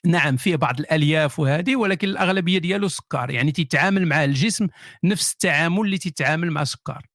نعم 0.05 0.37
فيه 0.37 0.55
بعض 0.55 0.79
الألياف 0.79 1.39
وهذه 1.39 1.75
ولكن 1.75 2.07
الأغلبية 2.07 2.57
ديالو 2.57 2.87
سكر. 2.87 3.29
يعني 3.29 3.51
تيتعامل 3.51 4.05
مع 4.07 4.23
الجسم 4.23 4.67
نفس 5.03 5.31
التعامل 5.33 5.81
اللي 5.85 5.97
تيتعامل 5.97 6.51
مع 6.51 6.61
السكر. 6.61 7.05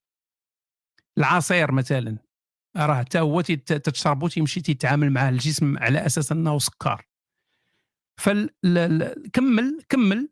العصير 1.18 1.72
مثلا 1.72 2.18
راه 2.76 2.94
حتى 2.98 3.20
هو 3.20 3.40
تشربو 3.40 4.28
تيمشي 4.28 4.60
تيتعامل 4.60 5.10
مع 5.10 5.28
الجسم 5.28 5.78
على 5.78 6.06
أساس 6.06 6.32
أنه 6.32 6.58
سكر. 6.58 7.06
فكمل 8.20 9.82
كمل. 9.88 10.28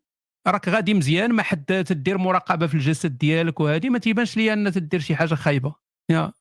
راك 0.47 0.69
غادي 0.69 0.93
مزيان 0.93 1.31
ما 1.33 1.43
حد 1.43 1.83
تدير 1.87 2.17
مراقبة 2.17 2.67
في 2.67 2.73
الجسد 2.73 3.17
ديالك 3.17 3.59
وهذه 3.59 3.89
ما 3.89 3.99
تيبانش 3.99 4.37
ليا 4.37 4.53
أن 4.53 4.71
تدير 4.71 4.99
شي 4.99 5.15
حاجة 5.15 5.35
خايبة. 5.35 5.75
يا. 6.11 6.31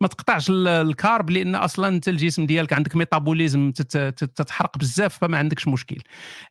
ما 0.00 0.08
تقطعش 0.08 0.46
ال 0.50 0.63
carbs 0.63 1.30
لأن 1.30 1.54
أصلا 1.54 1.88
أنت 1.88 2.08
الجسم 2.08 2.46
ديالك 2.46 2.72
عندك 2.72 2.96
métabolisme 2.96 3.70
تتحرق 3.70 4.78
بزاف 4.78 5.18
فما 5.18 5.38
عندكش 5.38 5.68
مشكل. 5.68 6.02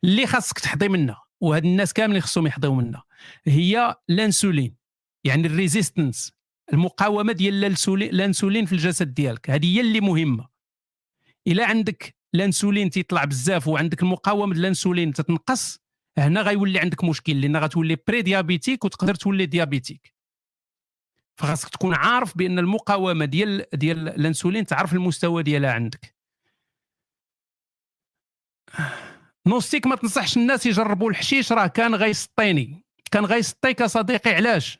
اللي 0.04 0.26
خاصك 0.26 0.58
تحضي 0.58 0.88
منها 0.88 1.22
وهاد 1.40 1.64
الناس 1.64 1.92
كاملين 1.92 2.20
خصهم 2.20 2.46
يحضيو 2.46 2.74
منها 2.74 3.04
هي 3.46 3.96
الانسولين 4.10 4.76
يعني 5.24 5.46
ال 5.46 5.54
résistance 5.54 6.32
المقاومة 6.72 7.32
ديال 7.32 7.76
الانسولين 7.88 8.66
في 8.66 8.72
الجسد 8.72 9.14
ديالك. 9.14 9.50
هذه 9.50 9.76
هي 9.76 9.80
اللي 9.80 10.00
مهمة. 10.00 10.48
إلا 11.46 11.66
عندك 11.66 12.14
الانسولين 12.34 12.90
تيطلع 12.90 13.24
بزاف 13.24 13.68
وعندك 13.68 14.02
المقاومة 14.02 14.56
الانسولين 14.56 15.12
تتنقص 15.12 15.80
هنا 16.18 16.40
غيولي 16.40 16.78
عندك 16.78 17.04
مشكل 17.04 17.40
لأن 17.40 17.56
غتولي 17.56 17.96
pré 18.08 18.22
diabétique 18.22 18.84
وتقدر 18.84 19.14
تولي 19.14 19.46
diabétique 19.46 20.19
فخاصك 21.40 21.68
تكون 21.68 21.94
عارف 21.94 22.38
بأن 22.38 22.58
المقاومة 22.58 23.24
ديال 23.24 23.66
ديال 23.74 24.08
الانسولين 24.08 24.66
تعرف 24.66 24.92
المستوى 24.92 25.42
ديالها 25.42 25.72
عندك. 25.72 26.14
نوستيك 29.46 29.86
ما 29.86 29.96
تنصحش 29.96 30.36
الناس 30.36 30.66
يجربوا 30.66 31.10
الحشيش 31.10 31.52
راه 31.52 31.66
كان 31.66 31.94
غيسطيني. 31.94 32.84
كان 33.10 33.24
غيسطيك 33.24 33.84
صديقي 33.84 34.34
علاش؟ 34.34 34.78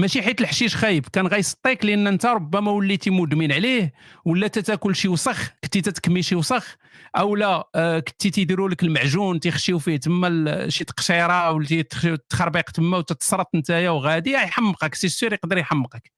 ماشي 0.00 0.22
حيت 0.22 0.40
الحشيش 0.40 0.76
خايب 0.76 1.06
كان 1.12 1.26
غيسطيك 1.26 1.84
لأن 1.84 2.06
أنت 2.06 2.26
ربما 2.26 2.70
وليتي 2.70 3.10
مدمن 3.10 3.52
عليه 3.52 3.92
ولا 4.24 4.48
تاكل 4.48 4.96
شي 4.96 5.08
وسخ 5.08 5.50
كنتي 5.64 5.80
تتكمي 5.80 6.22
شي 6.22 6.34
وسخ 6.34 6.76
أو 7.16 7.36
لا 7.36 7.68
آه 7.74 7.98
كنتي 7.98 8.30
تيديروا 8.30 8.68
لك 8.68 8.82
المعجون 8.82 9.40
تيخشيو 9.40 9.78
فيه 9.78 9.96
تما 9.96 10.68
شي 10.68 10.84
تقشيرة 10.84 11.50
ولا 11.50 11.82
تخربيق 12.28 12.70
تما 12.70 12.96
وتتسرط 12.96 13.48
نتايا 13.54 13.90
وغادي 13.90 14.32
يحمقك 14.32 14.94
سي 14.94 15.08
سير 15.08 15.32
يقدر 15.32 15.58
يحمقك 15.58 16.12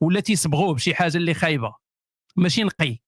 ولا 0.00 0.20
تيصبغوه 0.20 0.74
بشي 0.74 0.94
حاجة 0.94 1.16
اللي 1.16 1.34
خايبة. 1.34 1.74
ماشي 2.36 2.64
نقي. 2.64 2.98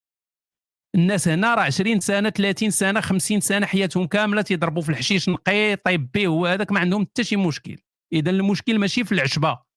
الناس 0.95 1.29
هنا 1.29 1.55
راه 1.55 1.63
20 1.63 2.01
سنة 2.01 2.31
30 2.31 2.71
سنة 2.71 3.01
50 3.01 3.41
سنة 3.41 3.67
حياتهم 3.67 4.07
كاملة 4.07 4.43
تيضربوا 4.43 4.83
في 4.83 4.89
الحشيش 4.89 5.29
نقي 5.29 5.77
طيب 5.77 6.11
به 6.15 6.29
وهذاك 6.29 6.73
ما 6.73 6.81
عندهم 6.81 7.03
حتى 7.03 7.25
شي 7.25 7.37
مشكل. 7.37 7.77
إذا 8.13 8.31
المشكل 8.31 8.79
ماشي 8.79 9.05
في 9.05 9.13
العشبة. 9.13 9.74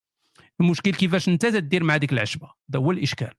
المشكل 0.61 0.91
كيفاش 0.91 1.29
انت 1.29 1.45
تدير 1.45 1.83
مع 1.83 1.97
ديك 1.97 2.13
العشبة؟ 2.13 2.53
هذا 2.69 2.79
هو 2.79 2.91
الإشكال. 2.91 3.33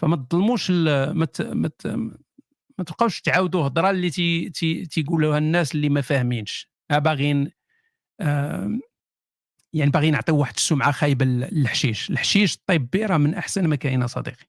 فما 0.00 0.16
تظلموش 0.16 0.70
ما 0.70 1.28
ما 2.78 2.84
تبقاوش 2.86 3.20
تعاودوا 3.20 3.66
هضرة 3.66 3.90
اللي 3.90 4.10
تي 4.10 4.50
تي 4.50 4.86
تيقولوها 4.86 5.38
الناس 5.38 5.74
اللي 5.74 5.88
ما 5.88 6.00
فاهمينش. 6.00 6.70
باغيين 6.90 7.50
آه 8.20 8.78
يعني 9.72 9.90
باغيين 9.90 10.12
نعطيو 10.12 10.36
واحد 10.36 10.54
السمعة 10.54 10.92
خايبة 10.92 11.24
للحشيش. 11.24 12.10
الحشيش 12.10 12.54
الطيب 12.54 12.88
راه 12.94 13.16
من 13.16 13.34
أحسن 13.34 13.66
ما 13.66 13.76
كاين 13.76 14.06
صديقي. 14.06 14.46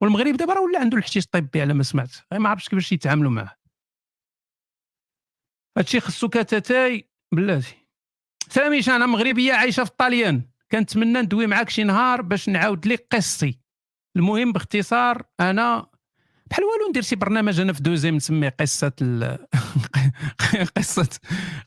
والمغرب 0.00 0.36
دابا 0.36 0.52
راه 0.52 0.60
ولا 0.60 0.80
عنده 0.80 0.98
الحشيش 0.98 1.24
الطبي 1.24 1.60
على 1.60 1.74
ما 1.74 1.82
سمعت. 1.82 2.10
ما 2.32 2.48
عرفتش 2.48 2.68
كيفاش 2.68 2.92
يتعاملوا 2.92 3.30
معاه. 3.30 3.56
هادشي 5.78 6.00
خصو 6.00 6.28
كتاتاي 6.28 7.08
بلاتي. 7.32 7.74
سامي 8.48 8.80
أنا 8.88 9.06
مغربية 9.06 9.52
عايشة 9.52 9.84
في 9.84 9.90
الطاليان 9.90 10.42
كنتمنى 10.72 11.22
ندوي 11.22 11.46
معاك 11.46 11.70
شي 11.70 11.84
نهار 11.84 12.22
باش 12.22 12.48
نعاود 12.48 12.86
لك 12.86 13.06
قصتي 13.12 13.60
المهم 14.16 14.52
باختصار 14.52 15.22
أنا 15.40 15.86
بحال 16.46 16.64
والو 16.64 16.88
ندير 16.88 17.02
شي 17.02 17.16
برنامج 17.16 17.60
أنا 17.60 17.72
في 17.72 17.82
دوزيم 17.82 18.16
نسميه 18.16 18.56
قصة 18.60 18.92
ال... 19.02 19.46
قصة 20.76 21.08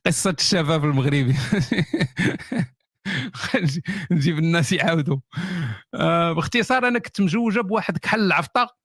قصة 0.05 0.35
الشباب 0.39 0.85
المغربي. 0.85 1.35
نجيب 4.11 4.38
الناس 4.38 4.71
يعاودوا. 4.71 5.17
آه 5.93 6.34
باختصار 6.34 6.88
أنا 6.88 6.99
كنت 6.99 7.21
مجوجة 7.21 7.61
بواحد 7.61 7.97
كحل 7.97 8.19
العفطة. 8.19 8.76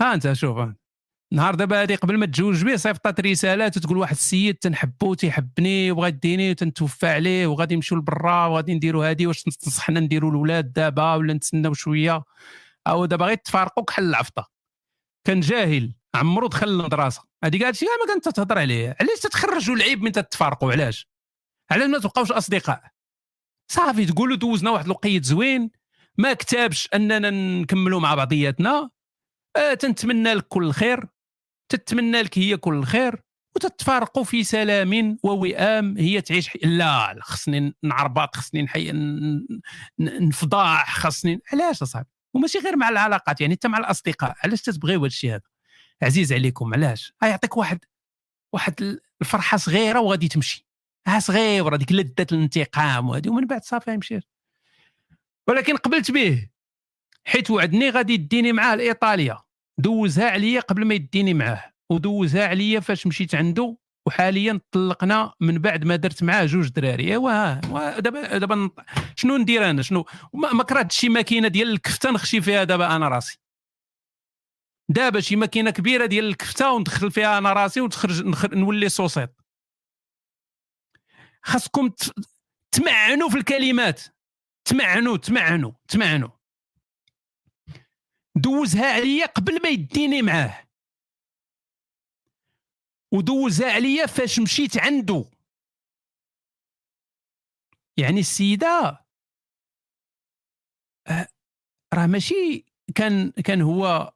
ها 0.00 0.14
أنت 0.14 0.32
شوف. 0.32 0.58
نهار 1.32 1.54
دابا 1.54 1.82
هادي 1.82 1.94
قبل 1.94 2.18
ما 2.18 2.26
تزوج 2.26 2.64
به 2.64 2.76
صيفطات 2.76 3.20
رسالات 3.20 3.76
وتقول 3.76 3.96
واحد 3.96 4.14
السيد 4.14 4.54
تنحبو 4.54 5.14
تيحبني 5.14 5.90
وبغا 5.90 6.08
يديني 6.08 6.50
وتنتوفى 6.50 7.06
عليه 7.06 7.46
وغادي 7.46 7.74
نمشيو 7.74 7.98
لبرا 7.98 8.46
وغادي 8.46 8.74
نديرو 8.74 9.02
هادي 9.02 9.26
واش 9.26 9.42
تنصحنا 9.42 10.00
نديرو 10.00 10.28
الاولاد 10.28 10.72
دابا 10.72 11.14
ولا 11.14 11.34
نتسناو 11.34 11.74
شوية؟ 11.74 12.24
أو 12.86 13.04
دابا 13.04 13.26
غير 13.26 13.36
تفارقوا 13.36 13.84
كحل 13.84 14.04
العفطة. 14.04 14.50
كان 15.24 15.40
جاهل 15.40 15.94
عمرو 16.14 16.46
دخل 16.46 16.68
المدرسة. 16.68 17.22
هذيك 17.44 17.62
هادشي 17.62 17.86
ما 17.86 18.14
كنت 18.14 18.28
تهضر 18.28 18.58
عليه. 18.58 18.96
علاش 19.00 19.20
تتخرجوا 19.20 19.74
العيب 19.76 20.02
من 20.02 20.12
تتفارقوا؟ 20.12 20.72
علاش؟ 20.72 21.08
علاش 21.70 21.88
ما 21.88 21.98
تبقاوش 21.98 22.32
أصدقاء؟ 22.32 22.82
صافي 23.72 24.06
تقولوا 24.06 24.36
دوزنا 24.36 24.70
واحد 24.70 24.84
الوقيت 24.84 25.24
زوين 25.24 25.70
ما 26.18 26.32
كتبش 26.32 26.88
أننا 26.94 27.30
نكملوا 27.30 28.00
مع 28.00 28.14
بعضياتنا 28.14 28.90
آه 29.56 29.74
تنتمنى 29.74 30.34
لك 30.34 30.48
كل 30.48 30.72
خير. 30.72 31.06
تتمنى 31.68 32.22
لك 32.22 32.38
هي 32.38 32.56
كل 32.56 32.84
خير 32.84 33.22
وتتفارقوا 33.56 34.24
في 34.24 34.44
سلام 34.44 35.18
ووئام. 35.22 35.98
هي 35.98 36.20
تعيش 36.20 36.48
حي... 36.48 36.58
لا 36.62 37.16
خصني 37.20 37.74
نعربط 37.82 38.36
خصني 38.36 38.62
نحي 38.62 38.92
نفضاح 40.00 40.98
خصني 40.98 41.40
علاش 41.52 41.82
أصاحبي؟ 41.82 42.08
وماشي 42.34 42.58
غير 42.58 42.76
مع 42.76 42.88
العلاقات 42.88 43.40
يعني 43.40 43.54
حتى 43.54 43.68
مع 43.68 43.78
الأصدقاء. 43.78 44.34
علاش 44.44 44.62
تتبغيو 44.62 44.98
هذا 44.98 45.06
الشيء 45.06 45.30
هذا؟ 45.30 45.40
عزيز 46.02 46.32
عليكم 46.32 46.74
علاش؟ 46.74 47.12
يعطيك 47.22 47.56
واحد 47.56 47.78
واحد 48.52 48.98
الفرحة 49.20 49.56
صغيرة 49.56 50.00
وغادي 50.00 50.28
تمشي. 50.28 50.66
ها 51.06 51.20
صغيرة 51.20 51.76
ديك 51.76 51.92
لذه 51.92 52.26
الانتقام 52.32 53.08
وهذه 53.08 53.28
ومن 53.28 53.46
بعد 53.46 53.64
صافي 53.64 53.96
مشيت 53.96 54.24
ولكن 55.48 55.76
قبلت 55.76 56.10
به 56.10 56.48
حيت 57.24 57.50
وعدني 57.50 57.90
غادي 57.90 58.12
يديني 58.12 58.52
معاه 58.52 58.74
لإيطاليا. 58.74 59.38
دوزها 59.78 60.30
عليا 60.30 60.60
قبل 60.60 60.84
ما 60.84 60.94
يديني 60.94 61.34
معاه 61.34 61.72
ودوزها 61.90 62.48
عليا 62.48 62.80
فاش 62.80 63.06
مشيت 63.06 63.34
عنده 63.34 63.76
وحاليا 64.06 64.60
طلقنا 64.72 65.34
من 65.40 65.58
بعد 65.58 65.84
ما 65.84 65.96
درت 65.96 66.22
معاه 66.22 66.46
جوج 66.46 66.68
دراري. 66.68 67.10
ايوا 67.10 68.00
دابا 68.00 68.38
دابا 68.38 68.70
شنو 69.16 69.36
ندير 69.36 69.70
أنا؟ 69.70 69.82
شنو؟ 69.82 70.04
ما 70.32 70.62
كرهت 70.62 70.92
شي 70.92 71.08
ماكينة 71.08 71.48
ديال 71.48 71.70
الكفتة 71.70 72.10
نخشي 72.10 72.40
فيها 72.40 72.64
دابا 72.64 72.96
أنا 72.96 73.08
راسي. 73.08 73.38
دابا 74.88 75.20
شي 75.20 75.36
ماكينة 75.36 75.70
كبيرة 75.70 76.06
ديال 76.06 76.24
الكفتة 76.24 76.72
وندخل 76.72 77.10
فيها 77.10 77.38
أنا 77.38 77.52
راسي 77.52 77.80
وتخرج 77.80 78.22
نولي 78.54 78.88
صوصيط. 78.88 79.44
خاصكم 81.42 81.90
تمعنوا 82.72 83.28
في 83.28 83.36
الكلمات. 83.36 84.00
تمعنوا 84.64 85.16
تمعنوا 85.16 85.72
تمعنوا. 85.88 86.37
دوزها 88.40 88.92
عليا 88.92 89.26
قبل 89.26 89.62
ما 89.62 89.68
يديني 89.68 90.22
معاه. 90.22 90.68
ودوزها 93.12 93.72
عليا 93.72 94.06
فاش 94.06 94.38
مشيت 94.38 94.78
عنده 94.78 95.24
يعني 97.96 98.20
السيدة 98.20 99.04
آه، 101.06 101.28
راه 101.94 102.06
ماشي 102.06 102.64
كان 102.94 103.30
كان 103.30 103.62
هو 103.62 104.12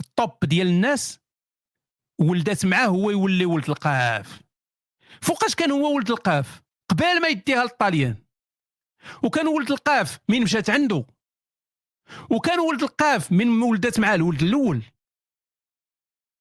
الطوب 0.00 0.44
ديال 0.44 0.66
الناس 0.66 1.20
ولدات 2.20 2.66
معاه 2.66 2.86
هو 2.86 3.10
يولي 3.10 3.46
ولد 3.46 3.70
القاف. 3.70 4.42
فوقاش 5.22 5.54
كان 5.54 5.70
هو 5.70 5.96
ولد 5.96 6.10
القاف؟ 6.10 6.62
قبل 6.90 7.20
ما 7.22 7.28
يديها 7.28 7.62
للطاليان. 7.62 8.16
وكان 9.24 9.48
ولد 9.48 9.70
القاف 9.70 10.18
من 10.28 10.42
مشات 10.42 10.70
عنده 10.70 11.06
وكان 12.30 12.60
ولد 12.60 12.82
القاف 12.82 13.32
من 13.32 13.62
ولدات 13.62 14.00
معاه 14.00 14.14
الولد 14.14 14.42
الأول. 14.42 14.82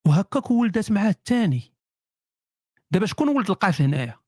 وهكاك 0.08 0.52
ولدات 0.52 0.92
معاه 0.92 1.10
الثاني. 1.10 1.74
دابا 2.92 3.06
شكون 3.06 3.30
ولد 3.30 3.50
القاف 3.50 3.82
هنايا؟ 3.82 4.20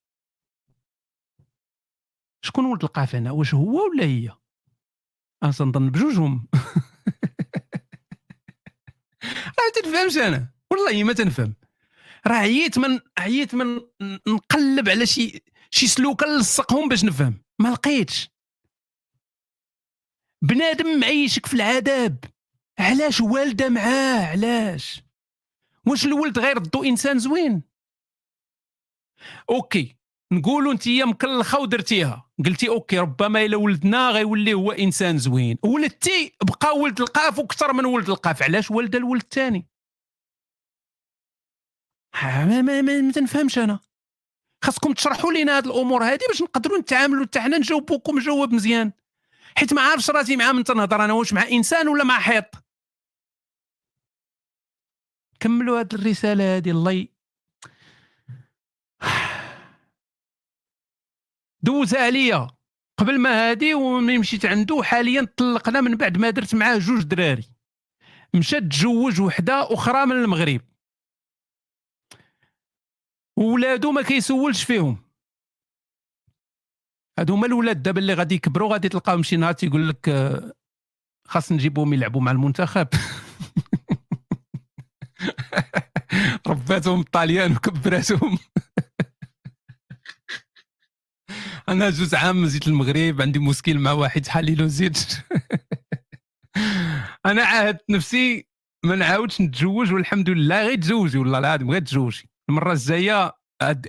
شكون 2.41 2.65
ولد 2.65 2.83
القاف 2.83 3.15
هنا؟ 3.15 3.31
واش 3.31 3.53
هو 3.53 3.89
ولا 3.89 4.03
هي؟ 4.03 4.31
أنا 5.43 5.51
تنظن 5.51 5.89
بجوجهم. 5.89 6.47
راه 9.59 9.71
تنفهمش 9.75 10.17
أنا. 10.17 10.53
والله 10.71 11.03
ما 11.03 11.13
تنفهم. 11.13 11.55
راه 12.27 12.35
عييت 12.35 12.79
من 12.79 12.99
عييت 13.17 13.55
من 13.55 13.81
نقلب 14.27 14.89
على 14.89 15.05
شي 15.05 15.43
شي 15.71 15.87
سلوكة 15.87 16.27
نلصقهم 16.27 16.89
باش 16.89 17.03
نفهم. 17.03 17.41
ما 17.59 17.69
لقيتش. 17.69 18.29
بنادم 20.41 20.99
معيشك 20.99 21.45
في 21.45 21.53
العذاب. 21.53 22.23
علاش 22.79 23.21
والده 23.21 23.69
معاه؟ 23.69 24.31
علاش؟ 24.31 25.01
واش 25.87 26.05
الولد 26.05 26.39
غير 26.39 26.57
ضو 26.57 26.83
إنسان 26.83 27.19
زوين؟ 27.19 27.63
okay 29.49 29.95
نقولوا 30.33 30.71
أنت 30.73 30.87
مكلخة 30.87 31.59
ودرتيها. 31.59 32.29
قلتي 32.45 32.69
okay 32.69 32.99
ربما 32.99 33.45
إلا 33.45 33.57
ولدنا 33.57 34.09
غيولي 34.09 34.53
هو 34.53 34.71
إنسان 34.71 35.17
زوين. 35.17 35.57
ولدتي 35.63 36.33
بقى 36.43 36.77
ولد 36.77 37.01
القاف 37.01 37.39
وكثر 37.39 37.73
من 37.73 37.85
ولد 37.85 38.09
القاف. 38.09 38.43
علاش 38.43 38.71
ولد 38.71 38.95
الولد 38.95 39.21
الثاني؟ 39.21 39.67
ما, 42.23 42.45
ما, 42.61 42.81
ما, 42.81 43.01
ما 43.01 43.11
تنفهمش 43.11 43.57
أنا. 43.57 43.79
خاصكم 44.63 44.93
تشرحوا 44.93 45.31
لنا 45.31 45.57
هذه 45.57 45.65
الأمور 45.65 46.03
هذه 46.03 46.19
باش 46.27 46.41
نقدروا 46.41 46.77
نتعاملوا 46.77 47.25
حتى 47.25 47.39
حنا 47.39 47.57
نجاوبوكم 47.57 48.19
جواب 48.19 48.53
مزيان. 48.53 48.91
حيت 49.57 49.73
ما 49.73 49.81
عارفش 49.81 50.09
راسي 50.09 50.35
مع 50.35 50.51
من 50.51 50.63
تنهضر 50.63 51.05
أنا 51.05 51.13
واش 51.13 51.33
مع 51.33 51.47
إنسان 51.47 51.87
ولا 51.87 52.03
مع 52.03 52.19
حيط. 52.19 52.45
كملوا 55.39 55.79
هذه 55.79 55.87
الرسالة 55.93 56.57
هذه 56.57 56.71
الله 56.71 56.91
ي... 56.91 57.09
دوزها 61.63 62.05
عليا 62.05 62.47
قبل 62.97 63.19
ما 63.19 63.49
هادي 63.49 63.73
وملي 63.73 64.17
مشيت 64.17 64.45
عنده 64.45 64.83
حاليا 64.83 65.27
طلقنا 65.37 65.81
من 65.81 65.95
بعد 65.95 66.17
ما 66.17 66.29
درت 66.29 66.55
معاه 66.55 66.77
جوج 66.77 67.03
دراري. 67.03 67.45
مشى 68.35 68.61
تزوج 68.61 69.21
وحدة 69.21 69.73
أخرى 69.73 70.05
من 70.05 70.11
المغرب. 70.11 70.61
وولادو 73.37 73.91
ما 73.91 74.01
كيسولش 74.01 74.63
فيهم. 74.63 75.08
هادو 77.19 77.33
هما 77.33 77.45
الولاد 77.45 77.83
دابا 77.83 77.99
اللي 77.99 78.13
غادي 78.13 78.35
يكبروا 78.35 78.71
غادي 78.71 78.89
تلقاهم 78.89 79.23
شي 79.23 79.37
نهار 79.37 79.53
تيقول 79.53 79.89
لك 79.89 80.09
آه، 80.09 80.53
خاص 81.27 81.51
نجيبهم 81.51 81.93
يلعبوا 81.93 82.21
مع 82.21 82.31
المنتخب. 82.31 82.87
رباتهم 86.47 86.99
الطاليان 86.99 87.51
وكبراتهم. 87.51 88.37
أنا 91.69 91.89
جوز 91.89 92.15
عام 92.15 92.45
زيت 92.45 92.67
المغرب 92.67 93.21
عندي 93.21 93.39
مشكل 93.39 93.79
مع 93.79 93.91
واحد 93.91 94.27
حليلو 94.27 94.67
زيد 94.67 94.97
أنا 97.25 97.43
عاهدت 97.43 97.89
نفسي 97.89 98.47
ما 98.85 98.95
نعاودش 98.95 99.41
نتزوج 99.41 99.93
والحمد 99.93 100.29
لله 100.29 100.67
غير 100.67 100.81
تزوجي 100.81 101.17
والله 101.17 101.37
العظيم 101.37 101.71
غير 101.71 101.81
تزوجي. 101.81 102.29
المرة 102.49 102.73
الجاية 102.73 103.38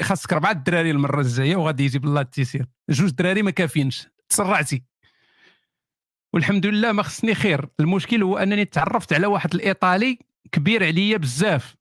خاصك 0.02 0.32
اربعه 0.32 0.50
الدراري 0.50 0.90
المرة 0.90 1.20
الجاية 1.20 1.56
وغادي 1.56 1.84
يجيب 1.84 2.04
الله 2.04 2.20
التيسير. 2.20 2.66
جوج 2.90 3.10
دراري 3.10 3.42
ما 3.42 3.50
كافينش. 3.50 4.08
تسرعتي. 4.28 4.84
والحمد 6.32 6.66
لله 6.66 6.92
ما 6.92 7.02
خصني 7.02 7.34
خير. 7.34 7.68
المشكل 7.80 8.22
هو 8.22 8.38
أنني 8.38 8.64
تعرفت 8.64 9.12
على 9.12 9.26
واحد 9.26 9.54
الإيطالي 9.54 10.18
كبير 10.52 10.86
عليا 10.86 11.16
بزاف 11.16 11.76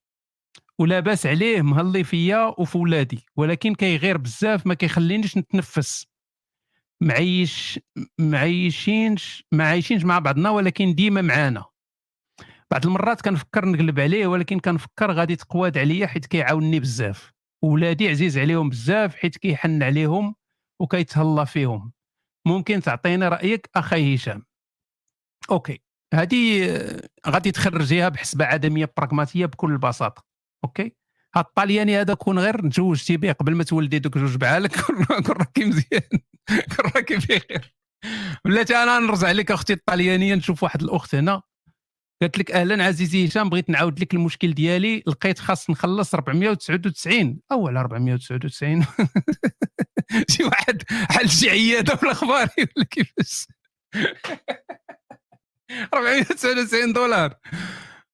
ولاباس 0.80 1.26
عليه 1.26 1.62
مهلي 1.62 2.04
فيا 2.04 2.54
وفي 2.58 2.78
ولادي 2.78 3.26
ولكن 3.36 3.76
كيغير 3.76 4.18
بزاف 4.18 4.68
ما 4.68 4.74
كيخلينيش 4.74 5.38
نتنفس. 5.38 6.08
معيش 7.02 7.80
معيشينش 8.20 9.44
ما 9.52 9.68
عايشينش 9.68 10.04
مع 10.04 10.20
بعضنا 10.20 10.50
ولكن 10.50 10.96
ديما 10.96 11.22
معانا. 11.22 11.66
بعض 12.72 12.86
المرات 12.86 13.22
كنفكر 13.22 13.66
نقلب 13.66 14.00
عليه 14.00 14.28
ولكن 14.28 14.60
كنفكر 14.60 15.12
غادي 15.12 15.36
تقواد 15.36 15.78
عليا 15.78 16.08
حيت 16.08 16.26
كيعاونني 16.26 16.80
بزاف. 16.80 17.32
ولادي 17.64 18.10
عزيز 18.10 18.38
عليهم 18.38 18.70
بزاف 18.70 19.16
حيت 19.16 19.38
كيحن 19.38 19.84
عليهم 19.84 20.36
وكيتهلا 20.82 21.46
فيهم. 21.46 21.92
ممكن 22.48 22.82
تعطيني 22.82 23.28
رأيك 23.28 23.70
أخي 23.76 24.16
هشام؟ 24.16 24.46
okay. 25.52 25.82
هذه 26.14 26.68
غادي 27.28 27.52
تخرجيها 27.52 28.10
بحسبة 28.10 28.46
عدمية 28.46 28.94
براغماتية 28.98 29.46
بكل 29.46 29.78
بساطة. 29.78 30.24
okay. 30.64 30.96
هاد 31.36 31.46
الطالياني 31.46 32.02
هذا 32.02 32.14
كون 32.14 32.40
غير 32.40 32.70
تزوجتي 32.70 33.18
به 33.18 33.32
قبل 33.32 33.56
ما 33.56 33.64
تولدي 33.64 34.00
دوك 34.00 34.18
جوج 34.18 34.36
بعالك 34.36 34.80
كون 34.82 35.06
راكي 35.28 35.66
مزيان. 35.66 36.02
كون 36.76 36.92
راكي 36.96 37.16
بخير 37.16 37.76
بلاتي 38.46 38.76
أنا 38.76 39.00
نرجع 39.00 39.32
لك 39.32 39.52
أختي 39.52 39.74
الطاليانيه 39.74 40.36
نشوف 40.36 40.64
واحد 40.64 40.82
الأخت 40.82 41.16
هنا. 41.16 41.42
قالت 42.22 42.38
لك 42.38 42.52
أهلا 42.52 42.86
عزيزي 42.86 43.28
هشام 43.28 43.50
بغيت 43.50 43.70
نعاود 43.70 44.00
لك 44.00 44.14
المشكل 44.14 44.54
ديالي 44.54 45.04
لقيت 45.08 45.40
خاص 45.40 45.70
نخلص 45.70 46.14
499 46.14 47.40
أو 47.52 47.68
على 47.68 47.80
499 47.80 48.86
شي 50.30 50.44
واحد 50.44 50.84
حل 50.90 51.30
شي 51.30 51.50
عياده 51.50 51.96
في 51.96 52.04
الأخبار 52.04 52.48
ولا 52.58 52.86
كيفاش. 52.86 53.48
499 55.94 56.94
دولار. 56.94 57.34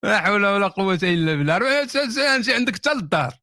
لا 0.04 0.22
حول 0.22 0.46
ولا 0.46 0.68
قوة 0.68 1.00
إلا 1.04 1.36
بالله. 1.36 1.56
499 1.56 2.44
شي 2.44 2.54
عندك 2.54 2.76
حتى 2.76 2.94
للدار. 2.94 3.34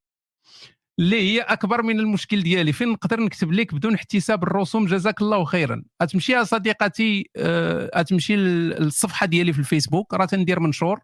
اللي 0.99 1.21
هي 1.21 1.41
أكبر 1.41 1.83
من 1.83 2.01
المشكل 2.01 2.43
ديالي. 2.43 2.73
فين 2.73 2.89
نقدر 2.89 3.21
نكتب 3.21 3.53
لك 3.53 3.75
بدون 3.75 3.95
احتساب 3.95 4.43
الرسوم؟ 4.43 4.87
جزاك 4.87 5.23
الله 5.23 5.45
خيرا. 5.45 5.83
أتمشي 6.01 6.33
يا 6.33 6.45
صديقتي 6.45 7.31
أتمشي 7.37 8.37
للصفحة 8.37 9.27
ديالي 9.27 9.53
في 9.53 9.59
الفيسبوك. 9.59 10.15
راه 10.15 10.25
تندير 10.25 10.61
منشور. 10.61 11.01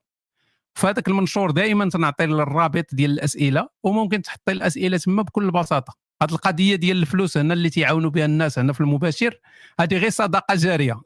فهذاك 0.74 1.08
المنشور 1.08 1.50
دائما 1.50 1.90
تنعطي 1.90 2.24
الرابط 2.24 2.84
ديال 2.92 3.10
الأسئلة 3.10 3.68
وممكن 3.82 4.22
تحطي 4.22 4.52
الأسئلة 4.52 4.96
تما 4.96 5.22
بكل 5.22 5.50
بساطة. 5.50 5.94
هذه 6.22 6.32
القضية 6.32 6.76
ديال 6.76 6.96
الفلوس 6.96 7.36
هنا 7.36 7.54
اللي 7.54 7.70
تيعاونوا 7.70 8.10
بها 8.10 8.24
الناس 8.24 8.58
هنا 8.58 8.72
في 8.72 8.80
المباشر 8.80 9.40
هذه 9.80 9.96
غير 9.96 10.10
صدقة 10.10 10.54
جارية. 10.54 11.00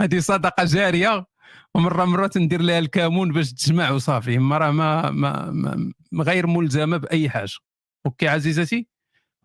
هذه 0.00 0.18
صدقة 0.18 0.64
جارية 0.64 1.26
ومرة 1.74 2.04
مرة 2.04 2.30
ندير 2.36 2.62
لها 2.62 2.78
الكامون 2.78 3.32
باش 3.32 3.52
تجمع 3.52 3.90
وصافي. 3.90 4.38
ما 4.38 4.58
راه 4.58 4.70
ما, 4.70 5.10
ما, 5.10 5.50
ما 5.50 5.92
غير 6.14 6.46
ملزمة 6.46 6.96
بأي 6.96 7.30
حاجة. 7.30 7.58
أوكي 8.06 8.28
عزيزتي؟ 8.28 8.86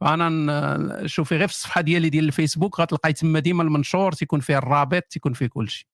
أنا 0.02 1.08
شوفي 1.08 1.38
غير 1.38 1.48
في 1.48 1.54
الصفحة 1.54 1.82
ديالي 1.82 2.10
ديال 2.10 2.26
الفيسبوك 2.26 2.80
غتلقاي 2.80 3.14
تما 3.14 3.40
ديما 3.40 3.64
المنشور 3.64 4.12
تيكون 4.12 4.40
فيه 4.40 4.58
الرابط 4.58 5.04
تيكون 5.04 5.34
فيه 5.34 5.48
كل 5.48 5.70
شيء. 5.70 5.88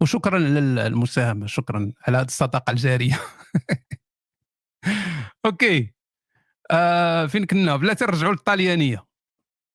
وشكرا 0.00 0.38
للمساهمه 0.38 1.46
شكرا 1.46 1.92
على 2.08 2.18
هذه 2.18 2.26
الصدقه 2.26 2.70
الجارية. 2.70 3.20
okay. 5.46 5.94
آه 6.70 7.26
فين 7.26 7.46
كنا؟ 7.46 7.76
بلا 7.76 7.94
ترجعوا 7.94 8.32
للطاليانيه 8.32 9.06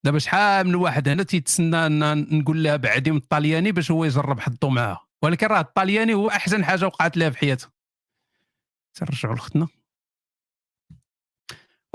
دابا 0.06 0.20
شحال 0.20 0.68
من 0.68 0.76
واحد 0.76 1.10
هنا 1.10 1.24
تيتسنى 1.24 1.90
نقول 2.40 2.64
لها 2.64 2.76
بعدي 2.76 3.12
من 3.12 3.18
الطالياني 3.18 3.72
باش 3.72 3.92
هو 3.92 4.06
يجرب 4.06 4.40
حظو 4.40 4.70
معاها. 4.70 5.06
ولكن 5.24 5.48
راه 5.48 5.60
الطالياني 5.60 6.14
هو 6.14 6.30
أحسن 6.30 6.66
حاجة 6.66 6.86
وقعت 6.86 7.18
لها 7.18 7.30
في 7.30 7.38
حياتها 7.38 7.72
ترجعوا 8.94 9.36
لختنا. 9.36 9.68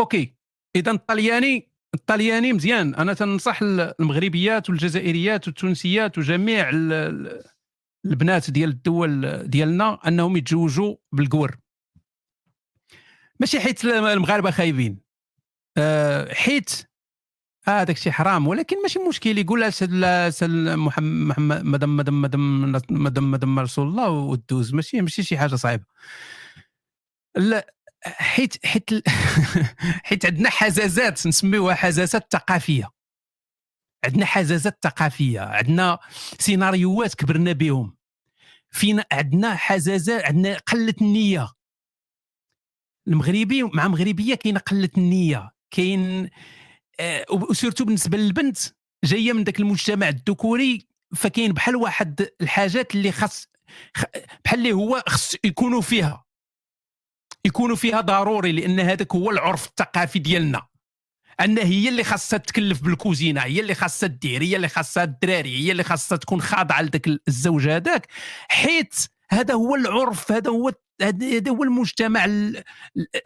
okay. 0.01 0.35
إذا 0.77 0.91
الطلياني 0.91 1.71
الطلياني 1.95 2.53
مزيان. 2.53 2.95
أنا 2.95 3.15
تنصح 3.15 3.59
المغربيات 3.63 4.71
والجزائريات 4.71 5.47
والتونسيات 5.47 6.19
وجميع 6.19 6.71
البنات 8.05 8.51
ديال 8.51 8.71
الدول 8.71 9.43
ديالنا 9.49 9.99
أنهم 10.09 10.37
يتزوجوا 10.37 10.97
بالقور 11.13 11.57
ماشي 13.41 13.61
حيت 13.61 13.85
المغاربة 13.85 14.51
خايبين. 14.51 14.99
أه 15.77 16.35
حيت 16.35 16.71
آه 17.69 17.85
داك 17.85 17.97
الشيء 17.97 18.13
حرام. 18.13 18.47
ولكن 18.47 18.83
ماشي 18.83 18.99
مشكل 18.99 19.39
يقول 19.39 19.61
لها 19.61 19.71
محمد 21.01 21.65
مدام 21.65 21.97
مدام 21.97 22.23
مدام 22.23 22.63
مدام 22.91 23.31
مدام 23.31 23.59
رسول 23.59 23.89
الله 23.89 24.11
ودوز 24.11 24.75
ماشي 24.75 25.01
ماشي 25.01 25.23
شي 25.23 25.39
حاجة 25.39 25.55
صعيبة. 25.55 25.85
حيت 28.07 28.67
حيت 28.67 28.91
حيت 30.09 30.27
عندنا 30.27 30.51
حزازات 30.51 31.27
نسميوها 31.27 31.75
حزازات 31.75 32.27
ثقافيه 32.33 32.91
عندنا 34.05 34.27
حزازات 34.27 34.79
ثقافيه 34.83 35.41
عندنا 35.41 35.99
سيناريوهات 36.39 37.15
كبرنا 37.15 37.53
بهم. 37.53 37.97
فينا 38.71 39.05
عندنا 39.13 39.55
حزازات 39.55 40.25
عندنا 40.25 40.59
قلة 40.59 40.95
النية. 41.01 41.49
المغربي 43.09 43.63
مع 43.63 43.89
مغربية 43.89 44.35
كاين 44.35 44.59
قلة 44.59 44.91
النية. 44.99 45.51
كاين 45.71 46.31
آه 47.01 47.25
وسيرتو 47.31 47.85
بالنسبة 47.85 48.19
للبنت 48.19 48.59
جاية 49.05 49.33
من 49.33 49.45
ذاك 49.45 49.61
المجتمع 49.61 50.09
الذكوري 50.09 50.87
فكاين 51.15 51.53
بحال 51.53 51.77
واحد 51.77 52.29
الحاجات 52.41 52.95
اللي 52.95 53.13
خاص 53.13 53.49
بحال 54.45 54.59
اللي 54.59 54.73
هو 54.73 55.03
خص 55.09 55.37
يكونوا 55.45 55.81
فيها. 55.81 56.25
يكونوا 57.47 57.77
فيها 57.77 58.01
ضروري 58.01 58.53
لأن 58.53 58.81
هذاك 58.81 59.15
هو 59.15 59.31
العرف 59.31 59.67
الثقافي 59.67 60.19
ديالنا. 60.19 60.67
أن 61.41 61.59
هي 61.59 61.89
اللي 61.89 62.05
خاصها 62.05 62.39
تكلف 62.39 62.83
بالكوزينة 62.83 63.41
هي 63.41 63.61
اللي 63.61 63.75
خاصها 63.75 64.07
دير 64.07 64.43
هي 64.43 64.57
اللي 64.57 64.69
خاصها 64.69 65.05
الدراري 65.05 65.65
هي 65.65 65.73
اللي 65.73 65.85
خاصها 65.85 66.17
تكون 66.17 66.41
خاضعة 66.41 66.83
لذاك 66.83 67.09
الزوج 67.29 67.69
هذاك. 67.69 68.07
حيت 68.49 68.95
هذا 69.31 69.55
هو 69.55 69.75
العرف 69.75 70.33
هذا 70.33 70.51
هو 70.51 70.73
هذا 71.03 71.51
هو 71.51 71.63
المجتمع 71.63 72.25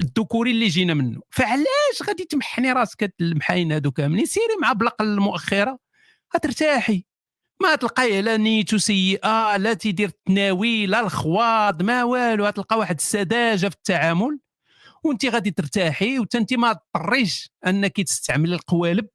الذكوري 0.00 0.50
اللي 0.50 0.68
جينا 0.68 0.94
منه. 0.94 1.20
فعلاش 1.30 2.02
غادي 2.08 2.24
تمحني 2.24 2.72
راسك 2.72 3.14
المحاين 3.20 3.72
هادو 3.72 3.90
كاملين 3.90 4.26
سيري 4.26 4.56
مع 4.62 4.72
بلق 4.72 5.02
المؤخرة؟ 5.02 5.78
غترتاحي. 6.36 7.04
ما 7.62 7.74
تلقاي 7.74 8.22
لا 8.22 8.36
نيته 8.36 8.78
سيئة 8.78 9.56
لا 9.56 9.74
تيدير 9.74 10.08
التناوي 10.08 10.86
لا 10.86 11.00
الخواض 11.00 11.82
ما 11.82 12.04
والو 12.04 12.46
غتلقى 12.46 12.78
واحد 12.78 12.96
السذاجة 12.96 13.68
في 13.68 13.76
التعامل. 13.76 14.38
وانت 15.04 15.26
غادي 15.26 15.50
ترتاحي 15.50 16.18
وانت 16.18 16.52
ما 16.52 16.72
تضطريش 16.72 17.50
انك 17.66 18.00
تستعمل 18.00 18.52
القوالب. 18.52 19.08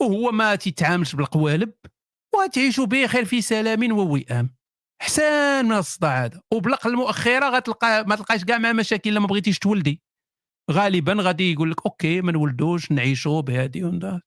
وهو 0.00 0.32
ما 0.32 0.54
تيتعاملش 0.54 1.14
بالقوالب 1.14 1.72
وتعيشوا 2.34 2.86
بخير 2.86 3.24
في 3.24 3.40
سلام 3.40 3.92
ووئام. 3.92 4.56
حسان 5.02 5.64
من 5.64 5.72
الصداع 5.72 6.24
هذا. 6.24 6.40
وبلق 6.52 6.86
المؤخرة 6.86 7.48
غتلقى 7.48 8.04
ما 8.06 8.16
تلقاش 8.16 8.44
كاع 8.44 8.58
مع 8.58 8.72
مشاكل 8.72 9.14
لما 9.14 9.26
بغيتيش 9.26 9.58
تولدي. 9.58 10.02
غالبا 10.70 11.16
غادي 11.20 11.52
يقول 11.52 11.70
لك 11.70 11.86
okay 11.86 12.20
ما 12.20 12.32
نولدوش 12.32 12.92
نعيشوا 12.92 13.42
وندا. 13.76 14.20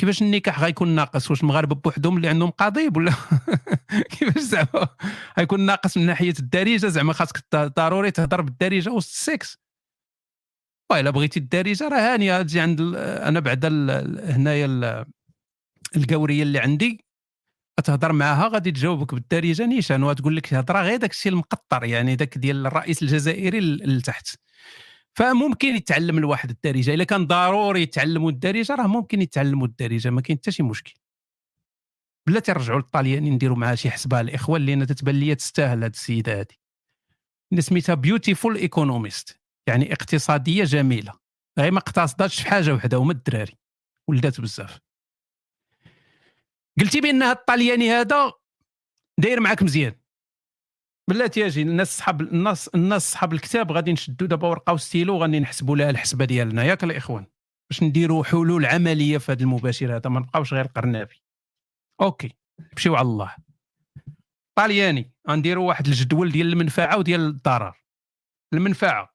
كيفاش 0.00 0.22
النكاح 0.22 0.60
غيكون 0.60 0.88
ناقص؟ 0.88 1.30
واش 1.30 1.42
المغاربة 1.42 1.74
بوحدهم 1.74 2.16
اللي 2.16 2.28
عندهم 2.28 2.50
قضيب 2.50 2.96
ولا 2.96 3.12
كيفاش 4.18 4.42
زعما 4.42 4.88
غيكون 5.38 5.60
ناقص 5.60 5.96
من 5.96 6.06
ناحية 6.06 6.34
الدارجة؟ 6.38 6.86
زعما 6.86 7.12
خاصك 7.12 7.44
ضروري 7.54 8.10
تهضر 8.10 8.40
بالدارجة 8.40 8.90
وسط 8.90 9.10
السكس 9.10 9.58
إلا 10.92 11.10
بغيتي 11.10 11.40
الدارجة 11.40 11.88
راه 11.88 12.14
هانيه 12.14 12.42
تجي 12.42 12.60
عند 12.60 12.80
أنا 12.96 13.40
بعدا 13.40 13.68
هنايا 14.36 15.04
القورية 15.96 16.42
اللي 16.42 16.58
عندي 16.58 17.04
تهضر 17.84 18.12
معاها 18.12 18.48
غادي 18.48 18.70
تجاوبك 18.70 19.14
بالدارجة 19.14 19.66
نيشان 19.66 20.02
وتقول 20.02 20.36
لك 20.36 20.54
هضرة 20.54 20.82
غير 20.82 20.96
داك 20.96 21.10
الشيء 21.10 21.32
المقطر 21.32 21.84
يعني 21.84 22.16
داك 22.16 22.38
ديال 22.38 22.66
الرئيس 22.66 23.02
الجزائري 23.02 23.60
لتحت 23.60 24.28
فممكن 25.18 25.68
يتعلم 25.68 26.18
الواحد 26.18 26.50
الدارجة. 26.50 26.94
إلا 26.94 27.04
كان 27.04 27.26
ضروري 27.26 27.82
يتعلموا 27.82 28.30
الدارجة 28.30 28.74
راه 28.74 28.86
ممكن 28.86 29.22
يتعلموا 29.22 29.66
الدارجة 29.66 30.10
ما 30.10 30.20
كاين 30.20 30.38
حتى 30.38 30.50
شي 30.50 30.62
مشكل. 30.62 30.94
بلا 32.26 32.40
ترجعوا 32.40 32.78
للطالياني 32.78 33.30
نديروا 33.30 33.56
معها 33.56 33.74
شي 33.74 33.90
حسبة 33.90 34.20
الاخوان 34.20 34.66
لأن 34.66 34.86
تتبان 34.86 35.14
لي 35.14 35.34
تستاهل 35.34 35.84
هذه 35.84 35.90
السيدة 35.90 36.40
هذه 36.40 37.60
سميتها 37.60 37.94
beautiful 37.94 38.56
economist 38.56 39.40
يعني 39.66 39.92
اقتصادية 39.92 40.64
جميلة. 40.64 41.12
غير 41.58 41.72
ما 41.72 41.78
اقتصدتش 41.78 42.42
في 42.42 42.48
حاجة 42.48 42.74
وحدة 42.74 42.96
هما 42.96 43.12
الدراري. 43.12 43.58
ولدات 44.08 44.40
بزاف. 44.40 44.78
قلتي 46.80 47.00
بأن 47.00 47.22
الطالياني 47.22 47.90
هذا 47.90 48.32
داير 49.18 49.40
معاك 49.40 49.62
مزيان. 49.62 49.99
بلاتي 51.10 51.46
أجي 51.46 51.62
الناس 51.62 51.98
صحاب 51.98 52.20
الناس 52.20 52.68
الناس 52.68 53.12
صحاب 53.12 53.32
الكتاب 53.32 53.72
غادي 53.72 53.92
نشدوا 53.92 54.28
دابا 54.28 54.48
ورقه 54.48 54.72
وستيلو 54.72 55.18
غادي 55.18 55.40
نحسبوا 55.40 55.76
لها 55.76 55.90
الحسبة 55.90 56.24
ديالنا. 56.24 56.64
ياك 56.64 56.84
الإخوان 56.84 57.26
باش 57.70 57.82
نديروا 57.82 58.24
حلول 58.24 58.66
عملية 58.66 59.18
في 59.18 59.32
هذا 59.32 59.42
المباشر 59.42 59.96
هذا 59.96 60.10
ما 60.10 60.20
نبقاوش 60.20 60.54
غير 60.54 60.66
قرنابي 60.66 61.22
okay 62.00 62.36
نمشيو 62.72 62.96
على 62.96 63.08
الله. 63.08 63.36
طالياني 64.58 65.12
غنديروا 65.30 65.68
واحد 65.68 65.86
الجدول 65.86 66.32
ديال 66.32 66.52
المنفعة 66.52 66.98
وديال 66.98 67.20
الضرر. 67.20 67.74
المنفعة. 68.54 69.14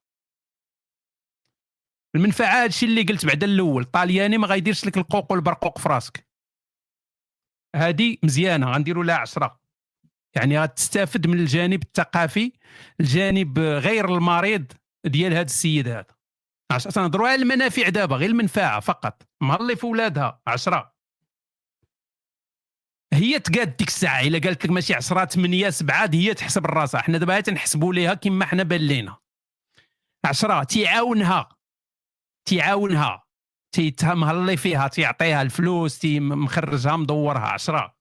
المنفعة 2.16 2.64
هادشي 2.64 2.86
اللي 2.86 3.04
قلت 3.04 3.26
بعدا 3.26 3.48
الأول 3.48 3.86
طالياني 3.86 4.38
ما 4.38 4.48
غايديرش 4.48 4.86
لك 4.86 4.98
القوق 4.98 5.32
والبرقوق 5.32 5.78
في 5.78 5.90
راسك. 5.90 6.28
هذه 7.76 8.18
مزيانة 8.24 8.72
غنديروا 8.72 9.04
لها 9.04 9.16
10 9.16 9.65
يعني 10.36 10.60
غتستافد 10.60 11.28
من 11.28 11.40
الجانب 11.40 11.84
الثقافي 11.84 12.52
الجانب 13.00 13.60
غير 13.60 14.16
المريض 14.16 14.72
ديال 15.06 15.34
هذا 15.34 15.42
السيد 15.42 15.88
هذا. 15.88 16.16
عشان 16.72 16.92
تنهضروا 16.92 17.28
على 17.28 17.42
المنافع 17.42 17.90
دابا 17.90 18.16
غير 18.16 18.30
المنفعة 18.30 18.80
فقط. 18.80 19.24
مهلي 19.42 19.76
في 19.76 19.86
ولادها 19.86 20.42
10 20.48 20.96
هي 23.14 23.40
تقاد 23.40 23.78
ديك 23.78 23.88
الساعة 23.88 24.22
إلا 24.22 24.40
قالت 24.40 24.66
لك 24.66 24.72
ماشي 24.72 24.94
10 24.94 25.26
8 25.26 25.70
7 25.70 26.10
هي 26.14 26.34
تحسب 26.34 26.66
راسها 26.66 27.02
حنا 27.02 27.18
دابا 27.18 27.40
تنحسبوا 27.40 27.94
ليها 27.94 28.14
كما 28.14 28.46
حنا 28.46 28.64
بان 28.64 28.82
لينا. 28.82 29.18
10 30.26 30.64
تيعاونها. 30.64 31.50
تيعاونها. 32.48 33.24
تيتهمها 33.72 34.56
فيها 34.56 34.88
تيعطيها 34.88 35.42
الفلوس 35.42 36.00
تي 36.00 36.20
مخرجها 36.20 36.96
مدورها. 36.96 37.48
10 37.48 37.96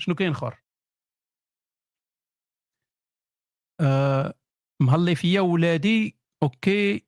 شنو 0.00 0.14
كاين 0.14 0.30
آخر؟ 0.30 0.67
آه 3.80 4.34
مهلي 4.82 5.14
فيا 5.14 5.40
ولادي. 5.40 6.18
أوكي. 6.42 7.06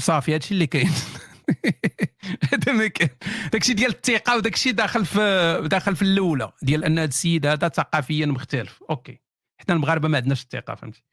صافي 0.00 0.34
هادشي 0.34 0.54
اللي 0.54 0.66
كاين. 0.66 0.90
هذا 2.52 2.72
ما 2.72 2.86
كاين. 2.86 3.10
داكشي 3.52 3.74
ديال 3.74 3.90
الثقة 3.90 4.36
وداكشي 4.36 4.72
داخل 4.72 5.06
في 5.06 5.68
داخل 5.70 5.96
في 5.96 6.02
الأولى 6.02 6.52
ديال 6.62 6.84
أن 6.84 6.98
هذا 6.98 7.08
السيد 7.08 7.46
هذا 7.46 7.68
ثقافيا 7.68 8.26
مختلف. 8.26 8.82
أوكي. 8.90 9.20
حنا 9.60 9.74
المغاربة 9.74 10.08
ما 10.08 10.16
عندناش 10.16 10.42
الثقة 10.42 10.74
فهمتي؟ 10.74 11.04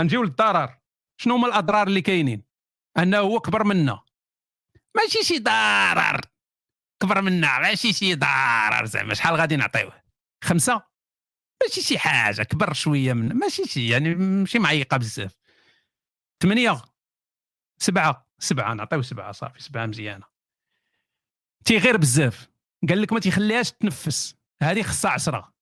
غنجيو 0.00 0.22
للضرر. 0.22 0.78
شنو 1.20 1.34
هما 1.34 1.46
الأضرار 1.48 1.86
اللي 1.86 2.00
كاينين؟ 2.00 2.42
أنه 2.98 3.18
هو 3.18 3.40
كبر 3.40 3.64
منا. 3.64 4.02
ماشي 4.96 5.24
شي 5.24 5.38
ضرر. 5.38 6.20
كبر 7.02 7.20
منا 7.20 7.58
ماشي 7.58 7.92
شي 7.92 8.14
ضرر. 8.14 8.84
زعما 8.84 9.14
شحال 9.14 9.34
غادي 9.34 9.56
نعطيوه؟ 9.56 10.02
خمسة. 10.44 10.89
ماشي 11.62 11.80
شي 11.80 11.98
حاجة 11.98 12.42
كبر 12.42 12.72
شوية 12.72 13.12
من 13.12 13.32
ماشي 13.32 13.64
شي 13.64 13.88
يعني 13.88 14.14
ماشي 14.14 14.58
معيقة 14.58 14.96
بزاف. 14.96 15.36
ثمانيه 16.42 16.82
سبعة 17.78 18.30
سبعة 18.38 18.74
نعطيو 18.74 19.02
سبعة 19.02 19.32
صافي 19.32 19.62
سبعة 19.62 19.86
مزيانة. 19.86 20.26
تيغير 21.64 21.96
بزاف. 21.96 22.50
قال 22.88 23.02
لك 23.02 23.12
ما 23.12 23.20
تيخليهاش 23.20 23.72
تنفس. 23.72 24.36
هذه 24.62 24.82
خصها 24.82 25.10
عشرة. 25.10 25.54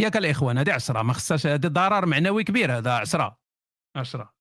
ياك 0.00 0.16
الإخوان 0.16 0.58
هذه 0.58 0.72
عشرة. 0.72 1.02
ما 1.02 1.12
خصهاش 1.12 1.46
هذا 1.46 1.68
ضرر 1.68 2.06
معنوي 2.06 2.44
كبير 2.44 2.78
هذا 2.78 2.92
عشرة. 2.92 3.38
عشرة. 3.96 4.34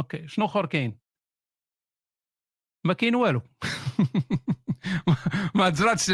أوكي 0.00 0.28
شنو 0.28 0.46
آخر 0.46 0.66
كاين؟ 0.66 0.98
ما 2.86 2.94
كاين 2.94 3.14
والو. 3.14 3.42
ما 5.54 5.68
دراتش 5.68 6.10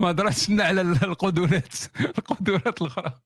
ما 0.00 0.12
دراتش 0.12 0.50
على 0.50 0.80
القدرات 0.80 1.74
القدرات 2.18 2.82
الأخرى. 2.82 3.20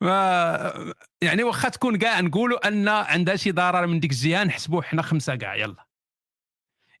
ما 0.00 0.94
يعني 1.22 1.42
واخا 1.42 1.68
تكون 1.68 1.98
كاع 1.98 2.20
نقولوا 2.20 2.68
أن 2.68 2.88
عندها 2.88 3.36
شي 3.36 3.52
ضرر 3.52 3.86
من 3.86 4.00
ديك 4.00 4.10
الجهه 4.10 4.44
نحسبوه 4.44 4.82
حنا 4.82 5.02
خمسة 5.02 5.36
كاع 5.36 5.56
يلا. 5.56 5.86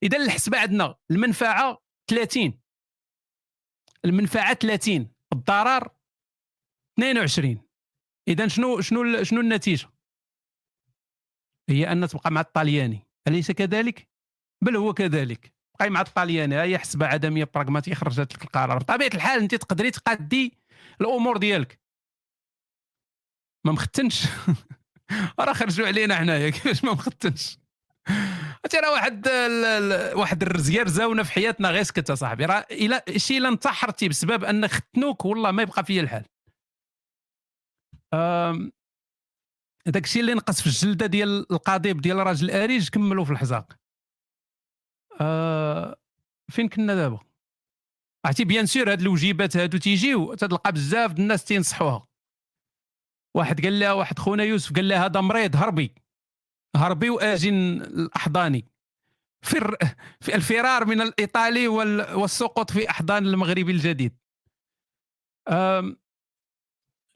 إذا 0.02 0.18
الحسبه 0.18 0.58
عندنا 0.58 0.94
المنفعة 1.10 1.82
30 2.10 2.60
المنفعة 4.04 4.54
30 4.54 5.10
الضرر 5.32 5.88
22 6.98 7.62
إذا 8.28 8.48
شنو 8.48 8.80
شنو 8.80 9.22
شنو 9.22 9.40
النتيجة؟ 9.40 9.88
هي 11.70 11.92
أن 11.92 12.08
تبقى 12.08 12.30
مع 12.30 12.40
الطلياني. 12.40 13.06
أليس 13.28 13.50
كذلك؟ 13.50 14.08
بل 14.64 14.76
هو 14.76 14.94
كذلك. 14.94 15.54
بقاي 15.74 15.90
مع 15.90 16.00
الطلياني 16.00 16.56
هي 16.56 16.78
حسبه 16.78 17.06
عدمية 17.06 17.50
براغماتيه 17.54 17.94
خرجت 17.94 18.34
لك 18.34 18.42
القرار. 18.42 18.78
بطبيعة 18.78 19.10
الحال 19.14 19.40
أنت 19.40 19.54
تقدري 19.54 19.90
تقادي 19.90 20.58
الأمور 21.00 21.36
ديالك. 21.36 21.83
ما 23.64 23.72
مختنش. 23.72 24.24
راه 25.40 25.52
خرجوا 25.52 25.86
علينا 25.86 26.16
حنايا 26.16 26.50
كيفاش 26.54 26.84
ما 26.84 26.92
مختنش؟ 26.92 27.58
انت 28.64 28.74
راه 28.74 28.92
واحد 28.92 29.28
واحد 30.14 30.42
الرزيه 30.42 30.82
رزاونا 30.82 31.22
في 31.22 31.32
حياتنا 31.32 31.70
غير 31.70 31.82
سكت 31.82 32.12
صاحبي. 32.12 32.44
راه 32.44 32.66
إلا 32.70 33.04
شي 33.16 33.38
الا 33.38 33.48
انتحرتي 33.48 34.08
بسبب 34.08 34.44
أن 34.44 34.68
ختنوك 34.68 35.24
والله 35.24 35.50
ما 35.50 35.62
يبقى 35.62 35.84
فيا 35.84 36.00
الحال. 36.02 36.24
هذاك 39.86 40.04
الشيء 40.04 40.22
اللي 40.22 40.34
نقص 40.34 40.60
في 40.60 40.66
الجلدة 40.66 41.06
ديال 41.06 41.52
القضيب 41.52 42.00
ديال 42.00 42.16
راجل 42.16 42.50
الاريج 42.50 42.88
كملوا 42.88 43.24
في 43.24 43.30
الحزاق. 43.30 43.72
أه 45.20 45.96
فين 46.50 46.68
كنا 46.68 46.94
دابا؟ 46.94 47.20
عرفتي 48.26 48.44
بيان 48.44 48.66
سور 48.66 48.92
هاد 48.92 49.00
الوجيبات 49.00 49.56
هادو 49.56 49.78
تيجيو 49.78 50.34
تلقى 50.34 50.72
بزاف 50.72 51.10
الناس 51.10 51.44
تينصحوها. 51.44 52.06
واحد 53.36 53.60
قال 53.60 53.80
لها 53.80 53.92
واحد 53.92 54.18
خونا 54.18 54.44
يوسف 54.44 54.72
قال 54.72 54.88
لها 54.88 55.06
هذا 55.06 55.20
مريض 55.20 55.56
هربي. 55.56 55.94
هربي 56.76 57.10
وآجن 57.10 57.82
الأحضاني. 57.82 58.68
فر 59.44 59.76
في 60.20 60.34
الفرار 60.34 60.84
من 60.84 61.00
الإيطالي 61.00 61.68
والسقوط 61.68 62.70
في 62.70 62.90
أحضان 62.90 63.26
المغربي 63.26 63.72
الجديد. 63.72 64.16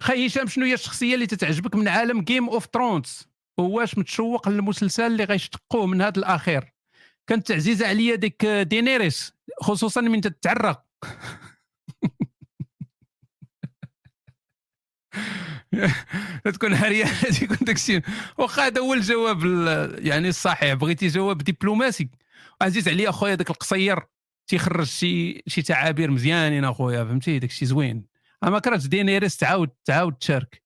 خي 0.02 0.26
هشام 0.26 0.46
شنو 0.46 0.64
هي 0.64 0.74
الشخصية 0.74 1.14
اللي 1.14 1.26
تتعجبك 1.26 1.74
من 1.74 1.88
عالم 1.88 2.20
Game 2.20 2.48
of 2.48 2.66
Thrones 2.66 3.28
واش 3.58 3.98
متشوق 3.98 4.48
للمسلسل 4.48 5.02
اللي 5.02 5.24
غيشتقوه 5.24 5.86
من 5.86 6.02
هذا 6.02 6.18
الاخير 6.18 6.72
كانت 7.26 7.52
عزيزه 7.52 7.88
عليا 7.88 8.14
ديك 8.14 8.46
دينيريس 8.46 9.32
خصوصا 9.60 10.00
من 10.00 10.20
تتعرق. 10.20 10.84
تكون 16.54 16.76
تكون 17.40 17.56
داكشي. 17.60 18.00
واخا 18.38 18.66
هذا 18.66 18.80
هو 18.80 18.94
الجواب 18.94 19.44
يعني 19.98 20.28
الصحيح. 20.28 20.74
بغيتي 20.74 21.08
جواب 21.08 21.38
دبلوماسي. 21.38 22.10
عزيز 22.62 22.88
عليا 22.88 23.08
اخويا 23.08 23.34
داك 23.34 23.50
القصير. 23.50 24.00
تيخرج 24.46 24.86
شي 24.86 25.42
شي 25.46 25.62
تعابير 25.62 26.10
مزيانين 26.10 26.64
اخويا 26.64 27.04
فهمتي؟ 27.04 27.38
داكشي 27.38 27.66
زوين. 27.66 28.06
أما 28.44 28.58
كرهت 28.58 28.86
دينيريس 28.86 29.36
تعاود 29.36 29.70
تعاود 29.84 30.14
تشارك. 30.14 30.62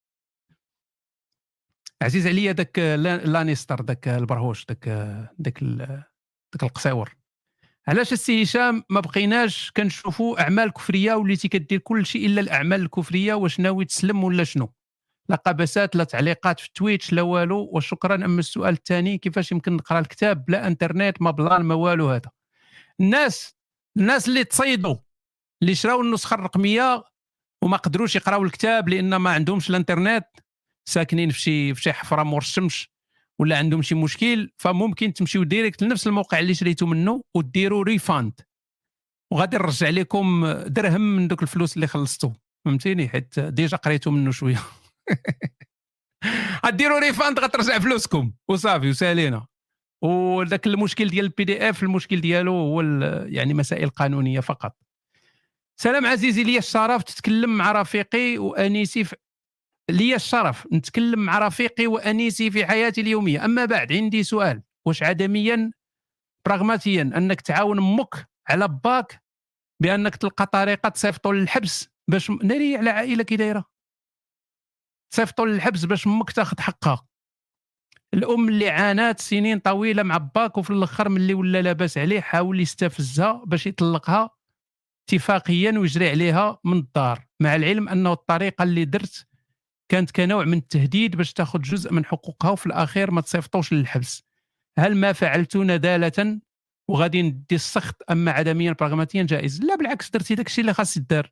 عزيز 2.01 2.27
عليا 2.27 2.51
داك 2.51 2.79
لانيستر 3.25 3.81
داك 3.81 4.07
البرهوش 4.07 4.65
داك 4.65 4.89
داك 5.39 5.63
داك 6.53 6.63
القصيور. 6.63 7.15
علاش 7.87 8.13
السي 8.13 8.43
هشام 8.43 8.83
ما 8.89 8.99
بقيناش 8.99 9.71
كنشوفوا 9.71 10.41
أعمال 10.41 10.73
كفرية 10.73 11.13
وليتي 11.13 11.47
كدير 11.47 11.79
كل 11.79 12.05
شيء 12.05 12.25
إلا 12.25 12.41
الأعمال 12.41 12.81
الكفرية؟ 12.81 13.33
واش 13.33 13.59
ناوي 13.59 13.85
تسلم 13.85 14.23
ولا 14.23 14.43
شنو؟ 14.43 14.73
لا 15.29 15.35
قبسات 15.35 15.95
لا 15.95 16.03
تعليقات 16.03 16.59
في 16.59 16.69
تويتش 16.75 17.13
لا 17.13 17.21
والو 17.21 17.69
وشكرا. 17.73 18.15
أما 18.15 18.39
السؤال 18.39 18.73
الثاني 18.73 19.17
كيفاش 19.17 19.51
يمكن 19.51 19.73
نقرأ 19.73 19.99
الكتاب؟ 19.99 20.45
بلا 20.45 20.67
إنترنت 20.67 21.21
ما 21.21 21.31
plan 21.31 21.61
ما 21.61 21.75
والو 21.75 22.09
هذا. 22.09 22.29
الناس 22.99 23.55
الناس 23.97 24.27
اللي 24.27 24.43
تصيدوا 24.43 24.95
اللي 25.61 25.75
شراو 25.75 26.01
النسخة 26.01 26.33
الرقمية 26.33 27.03
وما 27.63 27.77
قدروش 27.77 28.15
يقراو 28.15 28.43
الكتاب 28.43 28.89
لأن 28.89 29.15
ما 29.15 29.29
عندهمش 29.29 29.69
الإنترنت 29.69 30.25
ساكنين 30.89 31.29
في 31.29 31.39
شي 31.39 31.73
في 31.73 31.81
شي 31.81 31.93
حفرة 31.93 32.23
مور 32.23 32.41
الشمس 32.41 32.87
ولا 33.39 33.57
عندهم 33.57 33.81
شي 33.81 33.95
مشكل 33.95 34.51
فممكن 34.57 35.13
تمشيو 35.13 35.43
direct 35.43 35.83
لنفس 35.83 36.07
الموقع 36.07 36.39
اللي 36.39 36.53
شريتو 36.53 36.85
منه 36.85 37.23
وديروا 37.35 37.83
refund 37.83 38.41
وغادي 39.31 39.57
نرجع 39.57 39.89
لكم 39.89 40.47
درهم 40.67 41.01
من 41.01 41.27
دوك 41.27 41.43
الفلوس 41.43 41.75
اللي 41.75 41.87
خلصتو. 41.87 42.31
فهمتيني؟ 42.65 43.09
حيت 43.09 43.39
déjà 43.39 43.77
قريتو 43.77 44.11
منه 44.11 44.31
شوية. 44.31 44.59
غديروا 46.65 46.99
refund 46.99 47.39
غترجع 47.39 47.79
فلوسكم. 47.79 48.33
وصافي 48.47 48.89
وسالينا. 48.89 49.45
وذاك 50.03 50.67
المشكل 50.67 51.09
ديال 51.09 51.25
ال 51.25 51.43
PDF 51.43 51.83
المشكل 51.83 52.21
ديالو 52.21 52.53
هو 52.53 52.81
يعني 53.25 53.53
مسائل 53.53 53.89
قانونية 53.89 54.39
فقط. 54.39 54.77
سلام 55.79 56.05
عزيزي 56.05 56.43
لي 56.43 56.57
الشرف 56.57 57.03
تتكلم 57.03 57.57
مع 57.57 57.71
رفيقي 57.71 58.37
وأنيسي 58.37 59.03
في 59.03 59.15
لي 59.89 60.15
الشرف 60.15 60.67
نتكلم 60.73 61.19
مع 61.19 61.39
رفيقي 61.39 61.87
وأنيسي 61.87 62.51
في 62.51 62.65
حياتي 62.65 63.01
اليومية. 63.01 63.45
أما 63.45 63.65
بعد 63.65 63.93
عندي 63.93 64.23
سؤال. 64.23 64.63
واش 64.85 65.03
عدميا 65.03 65.71
براغماتيا 66.47 67.01
أنك 67.01 67.41
تعاون 67.41 67.77
أمك 67.77 68.29
على 68.49 68.67
باك 68.67 69.23
بأنك 69.81 70.15
تلقى 70.15 70.45
طريقة 70.45 70.89
تصيفطو 70.89 71.31
للحبس 71.31 71.89
باش 72.07 72.29
ناري 72.29 72.77
على 72.77 72.89
عائله 72.89 73.23
كي 73.23 73.35
دايرة؟ 73.35 73.72
تصيفطو 75.13 75.45
للحبس 75.45 75.85
باش 75.85 76.07
أمك 76.07 76.31
تاخذ 76.31 76.59
حقها. 76.59 77.07
الأم 78.13 78.49
اللي 78.49 78.69
عانات 78.69 79.19
سنين 79.19 79.59
طويلة 79.59 80.03
مع 80.03 80.17
باك 80.17 80.57
وفي 80.57 80.69
الأخر 80.69 81.09
ملي 81.09 81.33
ولا 81.33 81.61
لاباس 81.61 81.97
عليه 81.97 82.21
حاول 82.21 82.59
يستفزها 82.59 83.43
باش 83.45 83.67
يطلقها 83.67 84.29
اتفاقيا 85.07 85.79
ويجري 85.79 86.09
عليها 86.09 86.59
من 86.63 86.77
الدار 86.77 87.25
مع 87.39 87.55
العلم 87.55 87.89
أنه 87.89 88.13
الطريقة 88.13 88.63
اللي 88.63 88.85
درت 88.85 89.27
كانت 89.89 90.11
كنوع 90.11 90.45
من 90.45 90.57
التهديد 90.57 91.15
باش 91.15 91.33
تاخذ 91.33 91.61
جزء 91.61 91.93
من 91.93 92.05
حقوقها 92.05 92.51
وفي 92.51 92.65
الأخير 92.65 93.11
ما 93.11 93.21
تصيفطوش 93.21 93.73
للحبس. 93.73 94.23
هل 94.79 94.95
ما 94.95 95.13
فعلت 95.13 95.57
ندالة 95.57 96.39
وغادي 96.89 97.21
ندي 97.21 97.55
السخط 97.55 98.11
اما 98.11 98.31
عدميا 98.31 98.71
براغماتيا؟ 98.71 99.23
جائز. 99.23 99.61
لا 99.61 99.75
بالعكس 99.75 100.09
درتي 100.09 100.35
داك 100.35 100.47
الشيء 100.47 100.61
اللي 100.61 100.73
خاص 100.73 100.97
يدار. 100.97 101.31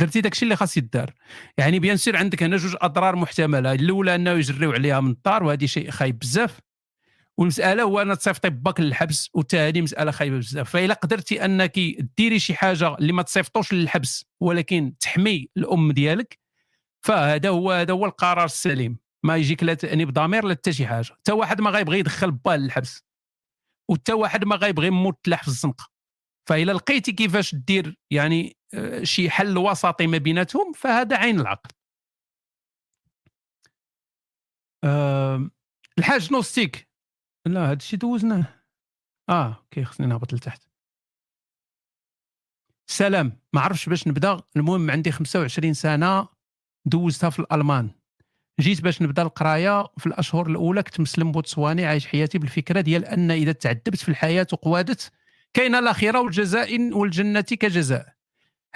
درتي 0.00 0.20
داك 0.20 0.32
الشيء 0.32 0.46
اللي 0.46 0.56
خاص 0.56 0.76
يدار. 0.76 1.14
يعني 1.58 1.78
bien 1.78 1.96
sûr 1.96 2.16
عندك 2.16 2.42
هنا 2.42 2.56
جوج 2.56 2.76
أضرار 2.80 3.16
محتملة. 3.16 3.72
الأولى 3.72 4.14
أنه 4.14 4.30
يجريو 4.30 4.72
عليها 4.72 5.00
من 5.00 5.10
الدار 5.10 5.44
وهذه 5.44 5.66
شيء 5.66 5.90
خايب 5.90 6.18
بزاف. 6.18 6.60
والمسألة 7.38 7.82
هو 7.82 8.02
ان 8.02 8.18
تصيفطي 8.18 8.50
باك 8.50 8.80
للحبس 8.80 9.30
وثاني 9.34 9.82
مسألة 9.82 10.10
خايبة 10.10 10.38
بزاف. 10.38 10.70
فإلا 10.70 10.94
قدرتي 10.94 11.44
أنك 11.44 11.78
ديري 12.18 12.38
شي 12.38 12.54
حاجة 12.54 12.94
اللي 12.94 13.12
ما 13.12 13.22
تصيفطوش 13.22 13.72
للحبس 13.72 14.24
ولكن 14.40 14.94
تحمي 15.00 15.48
الأم 15.56 15.92
ديالك 15.92 16.38
فهذا 17.02 17.48
هو 17.48 17.72
هذا 17.72 17.92
هو 17.92 18.06
القرار 18.06 18.44
السليم. 18.44 18.98
ما 19.22 19.36
يجيك 19.36 19.62
لا 19.62 19.74
تأنيب 19.74 20.12
ضمير 20.12 20.44
لا 20.44 20.54
حتى 20.54 20.72
شي 20.72 20.86
حاجة. 20.86 21.12
حتى 21.12 21.32
واحد 21.32 21.60
ما 21.60 21.70
غيبغي 21.70 21.98
يدخل 21.98 22.30
باه 22.30 22.56
للحبس 22.56 23.04
وحتى 23.88 24.12
واحد 24.12 24.44
ما 24.44 24.56
غيبغي 24.56 24.86
يموت 24.86 25.18
تلاح 25.22 25.42
في 25.42 25.48
الزنقة. 25.48 25.90
فإلا 26.48 26.72
لقيتي 26.72 27.12
كيفاش 27.12 27.54
دير 27.54 27.98
يعني 28.10 28.59
شي 29.02 29.30
حل 29.30 29.58
وسطي 29.58 30.06
ما 30.06 30.18
بيناتهم 30.18 30.72
فهذا 30.72 31.16
عين 31.16 31.40
العقل 31.40 31.70
الحاج 35.98 36.32
نوستيك. 36.32 36.88
لا 37.46 37.64
هذا 37.64 37.72
الشيء 37.72 37.98
دوزناه. 37.98 38.44
آه 39.28 39.56
أوكي 39.58 39.84
خصني 39.84 40.06
نهبط 40.06 40.32
لتحت. 40.32 40.62
سلام 42.86 43.32
ما 43.52 43.60
عرفش 43.60 43.88
باش 43.88 44.08
نبدأ. 44.08 44.42
المهم 44.56 44.90
عندي 44.90 45.12
25 45.12 45.74
سنة 45.74 46.28
دوزتها 46.84 47.30
في 47.30 47.38
الألمان. 47.38 47.90
جيت 48.60 48.80
باش 48.80 49.02
نبدأ 49.02 49.22
القراية 49.22 49.86
في 49.98 50.06
الأشهر 50.06 50.46
الأولى 50.46 50.82
كنت 50.82 51.00
مسلم 51.00 51.32
بوتسواني 51.32 51.86
عايش 51.86 52.06
حياتي 52.06 52.38
بالفكرة 52.38 52.80
ديال 52.80 53.04
أن 53.04 53.30
إذا 53.30 53.52
تعذبت 53.52 53.96
في 53.96 54.08
الحياة 54.08 54.46
وقوادت 54.52 55.12
كاين 55.54 55.74
الاخره 55.74 56.20
والجزاء 56.20 56.92
والجنة 56.92 57.40
كجزاء. 57.40 58.19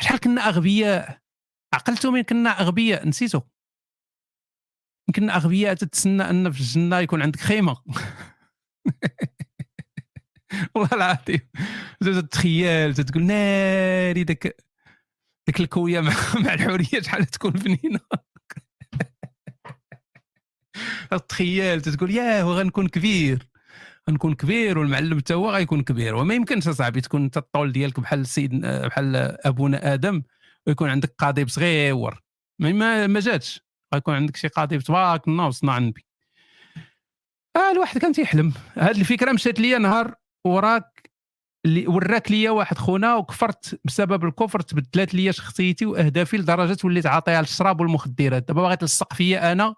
شحال 0.00 0.20
كنا 0.20 0.48
أغبياء؟ 0.48 1.20
عقلتوا 1.74 2.10
من 2.10 2.22
كنا 2.22 2.50
أغبياء 2.50 3.08
نسيتو 3.08 3.40
كنا 5.16 5.36
أغبياء 5.36 5.74
تتسنى 5.74 6.22
أن 6.30 6.52
في 6.52 6.60
الجنة 6.60 6.98
يكون 6.98 7.22
عندك 7.22 7.40
خيمة. 7.40 7.76
والله 10.74 10.90
العظيم. 10.92 11.40
تتخيل 12.00 12.94
تقول 12.94 13.24
ناري 13.24 14.24
داك 14.24 14.56
ديك 15.46 15.60
الكوية 15.60 16.00
مع, 16.00 16.12
مع 16.44 16.54
الحورية 16.54 17.00
شحال 17.00 17.26
تكون 17.26 17.50
بنينه 17.50 18.00
تخيل 21.28 21.80
تقول 21.80 22.10
ياه 22.10 22.42
غنكون 22.42 22.88
كبير. 22.88 23.48
غنكون 24.10 24.34
كبير 24.34 24.78
والمعلم 24.78 25.18
حتى 25.18 25.34
هو 25.34 25.50
غيكون 25.50 25.82
كبير. 25.82 26.14
وما 26.14 26.34
يمكنش 26.34 26.68
أصاحبي 26.68 27.00
تكون 27.00 27.22
أنت 27.22 27.36
الطول 27.36 27.72
ديالك 27.72 28.00
بحال 28.00 28.20
السيد 28.20 28.66
بحال 28.66 29.16
أبونا 29.46 29.94
آدم 29.94 30.22
ويكون 30.66 30.90
عندك 30.90 31.14
قضيب 31.18 31.48
صغير 31.48 32.22
ما 32.58 33.06
ما 33.06 33.20
جاتش. 33.20 33.60
غيكون 33.94 34.14
عندك 34.14 34.36
شي 34.36 34.48
قضيه 34.48 34.78
تبارك 34.78 35.28
الله 35.28 35.46
وصنع 35.46 35.78
النبي 35.78 36.04
آه 37.56 37.72
الواحد 37.72 37.98
كان 37.98 38.12
تيحلم. 38.12 38.52
هذه 38.74 39.00
الفكرة 39.00 39.32
مشات 39.32 39.60
ليا 39.60 39.78
نهار 39.78 40.14
وراك 40.46 41.10
اللي 41.66 41.86
وراك 41.86 42.30
ليا 42.30 42.50
واحد 42.50 42.78
خونا 42.78 43.16
وكفرت 43.16 43.80
بسبب 43.84 44.24
الكفر 44.24 44.60
تبدلات 44.60 45.14
ليا 45.14 45.32
شخصيتي 45.32 45.86
وأهدافي 45.86 46.36
لدرجة 46.36 46.76
وليت 46.84 47.06
عاطيها 47.06 47.40
للشراب 47.40 47.80
والمخدرات. 47.80 48.48
دابا 48.48 48.62
باغي 48.62 48.76
تلصق 48.76 49.12
فيا 49.12 49.52
أنا 49.52 49.74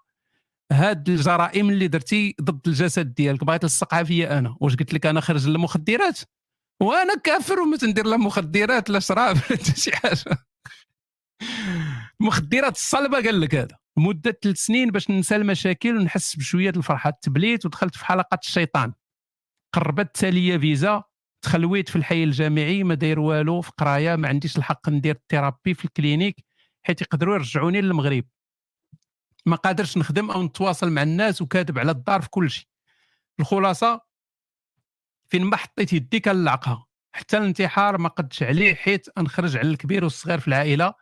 هاد 0.73 1.09
الجرائم 1.09 1.71
اللي 1.71 1.89
درتي 1.89 2.35
ضد 2.43 2.69
الجسد 2.69 3.15
ديالك؟ 3.15 3.45
باغي 3.45 3.59
تلصقها 3.59 4.03
فيا 4.03 4.39
أنا. 4.39 4.57
واش 4.61 4.77
قلت 4.77 4.95
لك 4.95 5.07
أنا 5.07 5.21
خرج 5.21 5.49
للمخدرات؟ 5.49 6.21
وأنا 6.83 7.15
كافر 7.15 7.61
وما 7.61 7.77
تندير 7.77 8.07
لا 8.07 8.17
مخدرات 8.17 8.91
لا 8.91 8.99
شراب 8.99 9.37
لا 9.51 9.57
شي 9.77 9.97
حاجة. 9.97 10.39
المخدرات 12.21 12.77
الصلبة 12.77 13.23
قال 13.23 13.41
لك 13.41 13.55
هذا. 13.55 13.79
مدة 13.99 14.39
ثلاث 14.43 14.57
سنين 14.57 14.91
باش 14.91 15.11
ننسى 15.11 15.37
المشاكل 15.37 15.97
ونحس 15.97 16.37
بشوية 16.37 16.71
الفرحة. 16.71 17.11
تبليت 17.11 17.67
ودخلت 17.67 17.97
في 17.97 18.07
حلقة 18.07 18.39
الشيطان. 18.43 18.93
قربت 19.75 20.25
ليا 20.25 20.59
فيزا. 20.59 21.03
تخلويت 21.45 21.89
في 21.89 21.97
الحي 21.97 22.25
الجامعي. 22.25 22.85
ما 22.85 22.95
داير 22.95 23.21
والو 23.21 23.61
في 23.61 23.73
قراية. 23.79 24.17
ما 24.17 24.29
عنديش 24.29 24.57
الحق 24.59 24.89
ندير 24.89 25.15
ال 25.15 25.21
Therapie 25.21 25.75
في 25.75 25.85
ال 25.85 25.92
Klinik. 25.92 26.45
حيت 26.87 27.01
يقدروا 27.01 27.35
يرجعوني 27.35 27.81
للمغرب. 27.81 28.25
ما 29.47 29.57
قادرش 29.57 29.99
نخدم 29.99 30.31
أو 30.31 30.43
نتواصل 30.43 30.91
مع 30.91 31.03
الناس 31.03 31.43
وكاتب 31.43 31.79
على 31.79 31.91
الدار 31.91 32.23
في 32.23 32.31
كل 32.31 32.51
شيء. 32.51 32.67
الخلاصة 33.41 34.01
فين 35.27 35.45
ما 35.45 35.57
حطيت 35.57 35.93
يدي 35.93 36.21
كنلعقها. 36.21 36.87
حتى 37.13 37.39
الانتحار 37.39 37.99
ما 37.99 38.09
قدش 38.09 38.43
عليه 38.43 38.75
حيت 38.75 39.19
نخرج 39.19 39.57
على 39.57 39.69
الكبير 39.69 40.05
والصغير 40.05 40.41
في 40.41 40.49
العائلة. 40.49 40.95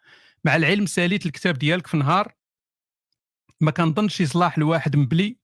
مع 0.45 0.57
العلم 0.57 0.87
ساليت 0.87 1.27
الكتاب 1.27 1.59
ديالك 1.59 1.87
في 1.87 1.97
نهار. 1.97 2.35
ما 3.61 3.71
كنظنش 3.71 4.21
يصلح 4.21 4.59
لواحد 4.59 4.97
مبلي 4.97 5.39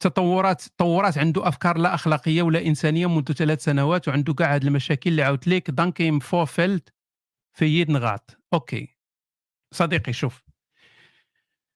تطورات 0.00 0.62
تطورات 0.62 1.18
عنده 1.18 1.48
أفكار 1.48 1.78
لا 1.78 1.94
أخلاقية 1.94 2.42
ولا 2.42 2.66
إنسانية 2.66 3.06
منذ 3.06 3.32
ثلاث 3.32 3.64
سنوات 3.64 4.08
وعنده 4.08 4.34
كاع 4.34 4.54
هاد 4.54 4.64
المشاكل 4.64 5.10
اللي 5.10 5.22
عاودت 5.22 5.48
لك 5.48 5.70
دانكيم 5.70 6.18
فوفلت 6.18 6.94
في 7.52 7.80
يد 7.80 7.90
نغاط. 7.90 8.38
okay. 8.54 8.96
صديقي 9.74 10.12
شوف. 10.12 10.42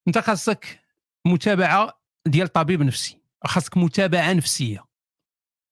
انت 0.07 0.19
خاصك 0.19 0.81
متابعة 1.27 2.01
ديال 2.27 2.49
طبيب 2.49 2.83
نفسي 2.83 3.21
خاصك 3.45 3.77
متابعة 3.77 4.33
نفسية. 4.33 4.85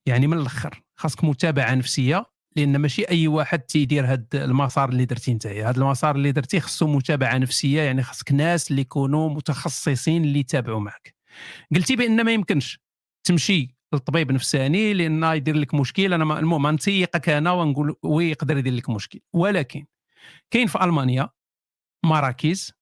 يعني 0.06 0.26
من 0.26 0.38
الأخر 0.38 0.82
خاصك 0.96 1.24
متابعة 1.24 1.74
نفسية 1.74 2.26
لأن 2.56 2.76
ماشي 2.76 3.02
أي 3.08 3.28
واحد 3.28 3.58
تيدير 3.60 4.12
هاد 4.12 4.26
المسار 4.34 4.88
اللي 4.88 5.04
درتي 5.04 5.32
انت 5.32 5.46
هاد 5.46 5.78
المسار 5.78 6.16
اللي 6.16 6.32
درتي 6.32 6.60
خصو 6.60 6.86
متابعة 6.86 7.38
نفسية 7.38 7.82
يعني 7.82 8.02
خاصك 8.02 8.32
ناس 8.32 8.70
اللي 8.70 8.82
يكونوا 8.82 9.30
متخصصين 9.30 10.24
اللي 10.24 10.38
يتابعوا 10.38 10.80
معك 10.80 11.14
قلتي 11.74 11.96
بأن 11.96 12.24
ما 12.24 12.32
يمكنش 12.32 12.80
تمشي 13.24 13.76
للطبيب 13.92 14.32
نفساني 14.32 14.94
لأن 14.94 15.24
يدير 15.24 15.56
لك 15.56 15.74
مشكل 15.74 16.14
أنا 16.14 16.38
المهم 16.38 16.70
نتيقك 16.74 17.28
أنا 17.28 17.52
ونقول 17.52 17.96
ويقدر 18.02 18.56
يدير 18.56 18.72
لك 18.72 18.90
مشكل. 18.90 19.20
ولكن 19.32 19.86
كاين 20.50 20.66
في 20.66 20.84
ألمانيا 20.84 21.30
مراكز 22.04 22.72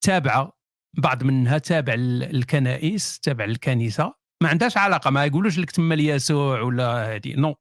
تابعة 0.00 0.59
بعض 0.94 1.24
منها 1.24 1.58
تابع 1.58 1.94
الكنائس 1.96 3.20
تابع 3.20 3.44
الكنيسه 3.44 4.14
ما 4.42 4.48
عندهاش 4.48 4.76
علاقة 4.76 5.10
ما 5.10 5.24
يقولوش 5.24 5.58
لك 5.58 5.70
تما 5.70 5.94
ليسوع 5.94 6.60
ولا 6.60 7.14
هذه 7.14 7.34
non 7.34 7.56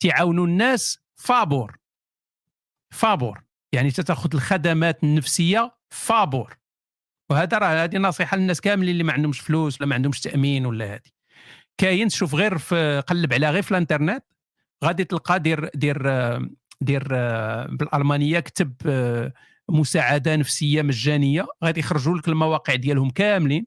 تيعاونوا 0.00 0.46
الناس 0.46 0.98
فابور. 1.16 1.78
فابور. 2.90 3.42
يعني 3.72 3.90
تاخذ 3.90 4.30
الخدمات 4.34 5.04
النفسية 5.04 5.74
فابور. 5.90 6.58
وهذا 7.30 7.58
راه 7.58 7.84
هذه 7.84 7.96
نصيحة 7.96 8.36
للناس 8.36 8.60
كاملين 8.60 8.90
اللي 8.90 9.04
ما 9.04 9.12
عندهمش 9.12 9.40
فلوس 9.40 9.80
ولا 9.80 9.88
ما 9.88 9.94
عندهمش 9.94 10.20
تأمين 10.20 10.66
ولا 10.66 10.94
هذه 10.94 11.10
كاين 11.78 12.08
تشوف 12.08 12.34
غير 12.34 12.58
في 12.58 13.02
قلب 13.06 13.32
عليها 13.32 13.50
غير 13.50 13.62
في 13.62 13.70
الإنترنت 13.70 14.24
غادي 14.84 15.04
تلقى 15.04 15.40
دير 15.40 15.70
دير 15.74 16.02
دير 16.80 17.08
بالألمانية 17.66 18.40
كتب 18.40 18.72
مساعدة 19.70 20.36
نفسية 20.36 20.82
مجانية. 20.82 21.46
غادي 21.64 21.80
يخرجوا 21.80 22.18
لك 22.18 22.28
المواقع 22.28 22.74
ديالهم 22.74 23.10
كاملين. 23.10 23.66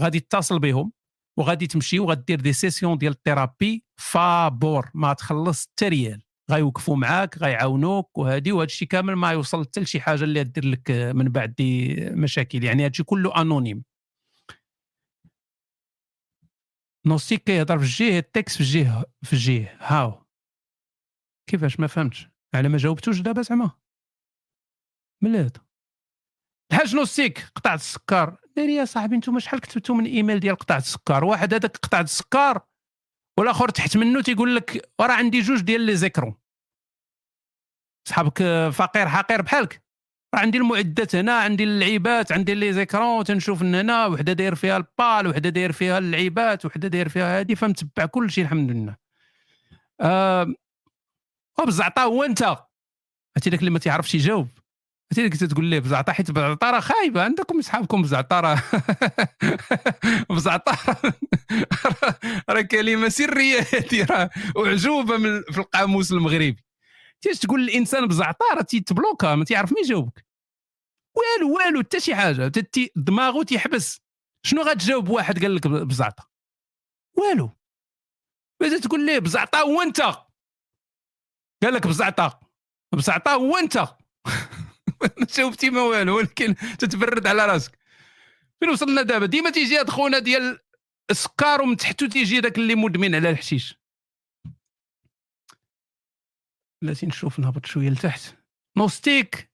غادي 0.00 0.20
تتصل 0.20 0.58
بهم 0.58 0.92
وغادي 1.38 1.66
تمشي 1.66 1.98
وغدير 1.98 2.40
des 2.40 2.52
sessions 2.52 2.98
ديال 2.98 3.12
ال 3.12 3.20
thérapie 3.20 3.84
فابور 3.96 4.90
ما 4.94 5.12
تخلص 5.12 5.66
حتى 5.66 5.88
ريال. 5.88 6.22
غيوقفوا 6.50 6.96
معاك 6.96 7.38
غيعاونوك 7.38 8.18
وهذه 8.18 8.52
وهذا 8.52 8.64
الشيء 8.64 8.88
كامل 8.88 9.14
ما 9.14 9.32
يوصل 9.32 9.64
حتى 9.64 9.80
لشي 9.80 10.00
حاجة 10.00 10.24
اللي 10.24 10.44
دير 10.44 10.64
لك 10.64 10.90
من 10.90 11.28
بعد 11.28 11.54
دي 11.54 11.94
مشاكل. 12.10 12.64
يعني 12.64 12.82
هذا 12.82 12.90
الشيء 12.90 13.04
كله 13.06 13.40
anonyme. 13.40 13.84
نوستيك 17.06 17.44
كيهضر 17.44 17.78
في 17.78 17.84
الجهة 17.84 18.18
التكست 18.18 18.54
في 18.54 18.60
الجهة 18.60 19.04
في 19.22 19.32
الجهة. 19.32 19.76
هاو. 19.80 20.26
كيفاش؟ 21.50 21.80
ما 21.80 21.86
فهمتش. 21.86 22.28
على 22.54 22.68
ما 22.68 22.78
جاوبتوش 22.78 23.20
دابا 23.20 23.42
زعما. 23.42 23.70
من 25.22 25.50
الحاج 26.72 26.96
نوستيك 26.96 27.46
قطعه 27.54 27.74
السكر. 27.74 28.36
ديري 28.56 28.74
يا 28.74 28.84
صاحبي 28.84 29.16
أنتم 29.16 29.38
شحال 29.38 29.60
كتبتوا 29.60 29.94
من 29.94 30.06
إيميل 30.06 30.40
ديال 30.40 30.56
قطعه 30.56 30.78
السكر؟ 30.78 31.24
واحد 31.24 31.54
هذاك 31.54 31.76
قطعه 31.76 32.00
السكر 32.00 32.60
والآخر 33.38 33.68
تحت 33.68 33.96
منه 33.96 34.22
تيقول 34.22 34.56
لك 34.56 34.90
راه 35.00 35.12
عندي 35.12 35.40
جوج 35.40 35.60
ديال 35.60 35.80
لي 35.80 35.96
زيكرون. 35.96 36.34
صحابك 38.08 38.68
فقير 38.72 39.08
حقير 39.08 39.42
بحالك. 39.42 39.82
راه 40.34 40.40
عندي 40.40 40.58
المعدات 40.58 41.14
هنا 41.14 41.38
عندي 41.38 41.64
اللعيبات 41.64 42.32
عندي 42.32 42.54
لي 42.54 42.72
زيكرون 42.72 43.24
تنشوف 43.24 43.62
من 43.62 43.74
هنا 43.74 44.06
وحده 44.06 44.32
داير 44.32 44.54
فيها 44.54 44.76
البال 44.76 45.26
وحده 45.26 45.48
داير 45.48 45.72
فيها 45.72 45.98
اللعيبات 45.98 46.64
وحده 46.66 46.88
داير 46.88 47.08
فيها 47.08 47.40
هذه 47.40 47.54
فمتبع 47.54 48.06
كل 48.06 48.30
شيء 48.30 48.44
الحمد 48.44 48.70
لله. 48.70 48.96
آه 50.00 50.54
بزعطا 51.66 52.02
هو 52.02 52.22
أنت؟ 52.22 52.42
هاتي 53.36 53.50
داك 53.50 53.60
اللي 53.60 53.70
ما 53.70 53.78
تيعرفش 53.78 54.14
يجاوب. 54.14 54.48
كنت 55.14 55.44
تقول 55.44 55.64
ليه 55.64 55.78
بزعطا 55.78 56.12
حيت 56.12 56.30
بزعطا 56.30 56.70
راه 56.70 56.80
خايبة 56.80 57.22
عندكم 57.22 57.58
أصحابكم 57.58 58.02
بزعطا 58.02 58.40
راه 58.40 58.62
بزعطا 60.30 60.76
راه 62.50 62.60
كلمه 62.60 63.08
سريه 63.08 63.60
هذه 63.60 64.04
راه 64.10 64.30
أعجوبة 64.66 65.16
من 65.16 65.42
في 65.42 65.58
القاموس 65.58 66.12
المغربي. 66.12 66.64
تيجي 67.20 67.38
تقول 67.38 67.60
الإنسان 67.60 68.06
بزعطا 68.06 68.54
راه 68.54 68.62
تيتبلوكا 68.62 69.34
ما 69.34 69.44
تيعرف 69.44 69.72
ما 69.72 69.80
يجاوبك. 69.80 70.26
والو 71.16 71.56
والو 71.56 71.80
حتى 71.80 72.00
شي 72.00 72.14
حاجة. 72.14 72.52
دماغه 72.96 73.42
تيحبس. 73.42 74.00
شنو 74.46 74.62
غتجاوب 74.62 75.08
واحد 75.08 75.42
قال 75.42 75.54
لك 75.54 75.66
بزعطا 75.66 76.24
والو. 77.18 77.50
بدات 78.60 78.84
تقول 78.84 79.06
ليه 79.06 79.18
بزعطا 79.18 79.58
هو 79.58 79.82
انت 79.82 80.00
قال 81.62 81.74
لك 81.74 81.86
بزعطا 81.86 82.40
بزعطا 82.94 83.32
هو 83.32 83.56
انت 83.56 83.88
ما 85.18 85.26
جاوبتي 85.36 85.70
ما 85.70 85.82
والو 85.82 86.16
ولكن 86.16 86.54
تتبرد 86.54 87.26
على 87.26 87.46
راسك. 87.46 87.78
فين 88.60 88.70
وصلنا 88.70 89.02
دابا؟ 89.02 89.26
ديما 89.26 89.50
تيجي 89.50 89.78
هاد 89.78 89.90
خونا 89.90 90.18
ديال 90.18 90.58
السكر 91.10 91.62
ومن 91.62 91.76
تحتو 91.76 92.06
تيجي 92.06 92.40
داك 92.40 92.58
اللي 92.58 92.74
مدمن 92.74 93.14
على 93.14 93.30
الحشيش. 93.30 93.80
بلاتي 96.82 97.06
نشوف 97.06 97.38
نهبط 97.38 97.66
شوية 97.66 97.90
لتحت. 97.90 98.34
نوستيك 98.76 99.50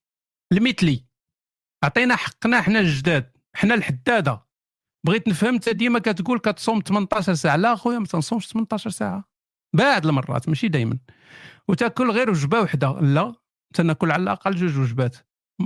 المثلي. 0.53 1.05
عطينا 1.85 2.17
حقنا 2.17 2.61
حنا 2.61 2.81
الجداد 2.81 3.37
حنا 3.55 3.75
الحدادة. 3.75 4.47
بغيت 5.07 5.29
نفهم 5.29 5.55
انت 5.55 5.69
ديما 5.69 5.99
كتقول 5.99 6.39
كتصوم 6.39 6.81
18 6.81 7.35
ساعة. 7.35 7.57
لا 7.57 7.77
خويا 7.77 7.99
ما 7.99 8.07
تنصومش 8.07 8.49
18 8.49 8.91
ساعة. 8.91 9.25
بعض 9.75 10.07
المرات 10.07 10.49
ماشي 10.49 10.69
دائما 10.69 10.99
وتاكل 11.69 12.11
غير 12.11 12.31
وجبة 12.31 12.61
وحدة. 12.61 13.01
لا 13.01 13.35
تناكل 13.75 14.11
على 14.11 14.23
الأقل 14.23 14.57
جوج 14.57 14.79
وجبات. 14.79 15.17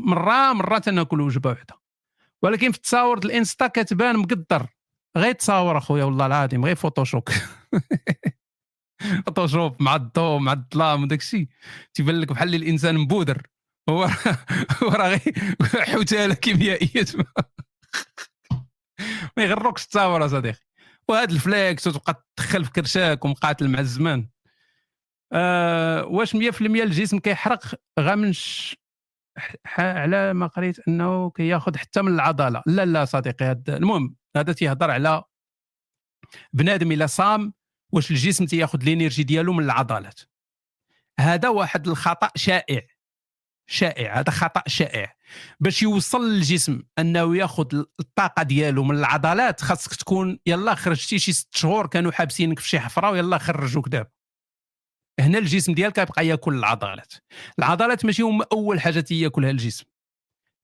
مره 0.04 0.52
مره 0.52 0.78
تناكل 0.78 1.20
وجبة 1.20 1.50
وحدة. 1.50 1.74
ولكن 2.42 2.70
في 2.70 2.76
التصاور 2.76 3.18
ال 3.18 3.26
Insta 3.26 3.66
كتبان 3.66 4.16
مقدر. 4.16 4.66
غير 5.16 5.32
تصاور 5.32 5.78
أخويا 5.78 6.04
والله 6.04 6.26
العظيم 6.26 6.64
غير 6.64 6.76
Photoshop. 6.76 7.28
Photoshop 9.26 9.82
مع 9.82 9.96
الضوء 9.96 10.38
مع 10.38 10.52
الظلام 10.52 11.02
وداك 11.02 11.20
الشيء. 11.20 11.48
تيبان 11.94 12.20
لك 12.20 12.28
بحال 12.32 12.54
الإنسان 12.54 12.98
مبودر. 12.98 13.42
هو 13.88 14.04
راه 14.82 15.20
غير 15.74 15.84
حثالة 15.92 16.34
كيميائية. 16.34 17.06
ما 19.36 19.42
يغركش 19.42 19.86
تصاور 19.86 20.28
صديقي 20.28 20.66
وهاد 21.08 21.30
الفلاكس 21.30 21.86
وتبقى 21.86 22.26
تدخل 22.36 22.64
في 22.64 22.70
كرشاك 22.70 23.24
ومقاتل 23.24 23.68
مع 23.68 23.80
الزمان. 23.80 24.28
آه 25.32 26.04
واش 26.04 26.36
100% 26.36 26.60
الجسم 26.60 27.18
كيحرق؟ 27.18 27.74
غامنش 28.00 28.76
على 29.78 30.34
ما 30.34 30.46
قريت 30.46 30.88
أنه 30.88 31.30
كياخذ 31.30 31.76
حتى 31.76 32.02
من 32.02 32.14
العضلة. 32.14 32.62
لا 32.66 32.84
لا 32.84 33.04
صديقي 33.04 33.44
هذا 33.44 33.76
المهم 33.76 34.16
هذا 34.36 34.52
تيهضر 34.52 34.90
على 34.90 35.22
بنادم 36.52 36.92
إلا 36.92 37.06
صام 37.06 37.52
واش 37.92 38.10
الجسم 38.10 38.46
تياخذ 38.46 38.82
ال 38.82 38.88
energy 38.88 39.22
ديالو 39.22 39.52
من 39.52 39.64
العضلات. 39.64 40.20
هذا 41.20 41.48
واحد 41.48 41.88
الخطأ 41.88 42.30
شائع. 42.36 42.86
شائع 43.66 44.18
هذا 44.18 44.30
خطأ 44.30 44.62
شائع. 44.66 45.16
باش 45.60 45.82
يوصل 45.82 46.30
للجسم 46.30 46.82
أنه 46.98 47.36
ياخذ 47.36 47.84
الطاقة 48.00 48.42
ديالو 48.42 48.84
من 48.84 48.98
العضلات 48.98 49.60
خاصك 49.60 49.94
تكون 49.94 50.38
يلا 50.46 50.74
خرجتي 50.74 51.18
شي 51.18 51.32
ست 51.32 51.56
شهور 51.56 51.86
كانوا 51.86 52.12
حابسينك 52.12 52.58
في 52.58 52.68
شي 52.68 52.80
حفرة 52.80 53.10
ويلا 53.10 53.38
خرجوك 53.38 53.88
دابا. 53.88 54.15
هنا 55.20 55.38
الجسم 55.38 55.74
ديالك 55.74 55.98
يبقى 55.98 56.26
ياكل 56.26 56.54
العضلات. 56.54 57.12
العضلات 57.58 58.04
ماشي 58.04 58.22
هما 58.22 58.46
أول 58.52 58.80
حاجة 58.80 59.00
تياكلها 59.00 59.50
الجسم. 59.50 59.84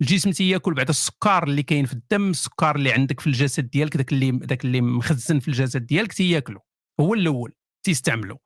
الجسم 0.01 0.31
تياكل 0.31 0.74
بعد 0.74 0.89
السكر 0.89 1.45
اللي 1.45 1.62
كاين 1.62 1.87
في 1.87 1.93
الدم 1.93 2.31
السكر 2.31 2.77
اللي 2.77 2.93
عندك 2.93 3.20
في 3.20 3.27
الجسد 3.27 3.70
ديالك 3.70 3.97
داك 3.97 4.12
اللي 4.12 4.31
داك 4.31 4.65
اللي 4.65 4.81
مخزن 4.81 5.39
في 5.39 5.49
الجسد 5.49 5.87
ديالك 5.87 6.12
تياكلو. 6.12 6.61
هو 7.01 7.15
الأول 7.15 7.53
تيستعملو. 7.83 8.41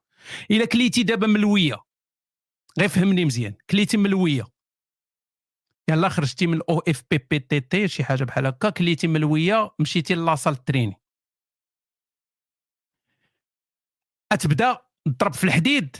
إلا 0.50 0.64
كليتي 0.64 1.02
دابا 1.02 1.26
ملوية 1.26 1.76
غير 2.78 2.88
فهمني 2.88 3.24
مزيان. 3.24 3.54
كليتي 3.70 3.96
ملوية. 3.96 4.44
يلا 5.90 6.08
خرجتي 6.08 6.46
من 6.46 6.60
أو 6.68 6.78
اف 6.78 7.02
بي 7.10 7.18
بي 7.30 7.38
تي 7.38 7.60
تي 7.60 7.88
شي 7.88 8.04
حاجة 8.04 8.24
بحال 8.24 8.46
هكا. 8.46 8.70
كليتي 8.70 9.06
ملوية 9.08 9.70
مشيتي 9.78 10.14
la 10.14 10.29
salle 10.29 10.64
تريني 10.64 10.94
أتبدأ 14.32 14.85
تضرب 15.12 15.34
في 15.34 15.44
الحديد 15.44 15.96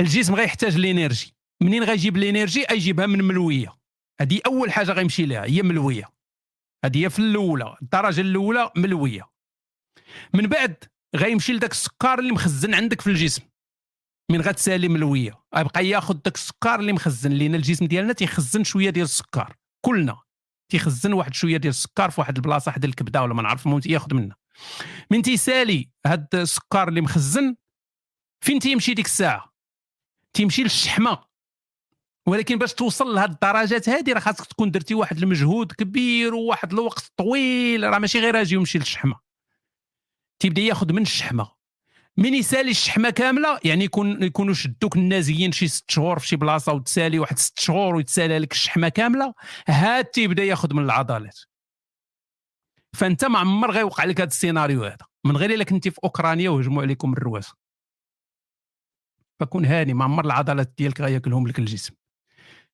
الجسم 0.00 0.34
غيحتاج 0.34 0.74
ال 0.74 0.83
energy 0.83 1.34
منين 1.62 1.84
غيجيب 1.84 2.16
الانرجي 2.16 2.64
غيجيبها 2.70 3.06
من 3.06 3.24
ملوية. 3.24 3.76
هذه 4.20 4.40
أول 4.46 4.72
حاجة 4.72 4.92
غيمشي 4.92 5.26
لها 5.26 5.44
هي 5.44 5.62
ملوية. 5.62 6.04
هذه 6.84 7.04
هي 7.04 7.10
في 7.10 7.18
الأولى 7.18 7.76
الدرجة 7.82 8.20
الأولى 8.20 8.70
ملوية. 8.76 9.30
من 10.34 10.46
بعد 10.46 10.84
غيمشي 11.16 11.52
لذاك 11.52 11.70
السكر 11.70 12.18
اللي 12.18 12.32
مخزن 12.32 12.74
عندك 12.74 13.00
في 13.00 13.10
الجسم. 13.10 13.42
من 14.30 14.40
غتسالي 14.40 14.88
ملوية. 14.88 15.32
غيبقى 15.56 15.86
ياخذ 15.86 16.14
داك 16.14 16.34
السكر 16.34 16.80
اللي 16.80 16.92
مخزن 16.92 17.30
لينا 17.30 17.56
الجسم 17.56 17.86
ديالنا 17.86 18.12
تيخزن 18.12 18.64
شوية 18.64 18.90
ديال 18.90 19.04
السكر. 19.04 19.56
كلنا. 19.84 20.20
تيخزن 20.70 21.12
واحد 21.12 21.34
شوية 21.34 21.56
ديال 21.56 21.70
السكر 21.70 22.10
في 22.10 22.20
واحد 22.20 22.36
البلاصة 22.36 22.70
حدا 22.72 22.88
الكبدة 22.88 23.22
ولا 23.22 23.34
ما 23.34 23.42
نعرف 23.42 23.66
المهم 23.66 23.80
ياخذ 23.86 24.14
منها 24.14 24.36
من 25.10 25.22
تيسالي 25.22 25.90
هاد 26.06 26.34
السكر 26.34 26.88
اللي 26.88 27.00
مخزن 27.00 27.56
فين 28.40 28.58
تيمشي 28.58 28.94
ديك 28.94 29.06
الساعة؟ 29.06 29.52
تيمشي 30.32 30.62
للشحمة. 30.62 31.30
ولكن 32.26 32.58
باش 32.58 32.74
توصل 32.74 33.14
لهاد 33.14 33.30
الدرجات 33.30 33.88
هذه 33.88 34.12
راه 34.12 34.20
خاصك 34.20 34.46
تكون 34.46 34.70
درتي 34.70 34.94
واحد 34.94 35.18
المجهود 35.18 35.72
كبير 35.72 36.34
وواحد 36.34 36.72
الوقت 36.72 37.12
طويل 37.16 37.82
راه 37.84 37.98
ماشي 37.98 38.20
غير 38.20 38.40
أجي 38.40 38.56
ويمشي 38.56 38.78
للشحمة. 38.78 39.20
تيبدأ 40.38 40.62
ياخذ 40.62 40.92
من 40.92 41.02
الشحمة. 41.02 41.50
من 42.16 42.34
يسالي 42.34 42.70
الشحمة 42.70 43.10
كاملة 43.10 43.60
يعني 43.64 43.84
يكون 43.84 44.22
يكونوا 44.22 44.54
شدوك 44.54 44.96
النازيين 44.96 45.52
شي 45.52 45.68
ست 45.68 45.90
شهور 45.90 46.18
في 46.18 46.26
شي 46.26 46.36
بلاصة 46.36 46.72
وتسالي 46.72 47.18
واحد 47.18 47.38
ست 47.38 47.60
شهور 47.60 47.94
ويتسالى 47.94 48.38
لك 48.38 48.52
الشحمة 48.52 48.88
كاملة 48.88 49.34
هاد 49.68 50.04
تيبدأ 50.04 50.44
ياخذ 50.44 50.74
من 50.74 50.84
العضلات. 50.84 51.38
فأنت 52.92 53.24
ما 53.24 53.38
عمر 53.38 53.70
غيوقع 53.70 54.04
لك 54.04 54.20
هذا 54.20 54.28
السيناريو 54.28 54.84
هذا 54.84 55.06
من 55.24 55.36
غير 55.36 55.50
إلا 55.50 55.64
كنتي 55.64 55.90
في 55.90 55.98
أوكرانيا 56.04 56.50
وهجموا 56.50 56.82
عليكم 56.82 57.12
الرواسه 57.12 57.54
فكون 59.40 59.64
هاني 59.64 59.94
ما 59.94 60.04
عمر 60.04 60.24
العضلات 60.24 60.74
ديالك 60.78 61.00
غياكلهم 61.00 61.46
لك 61.46 61.58
الجسم. 61.58 61.94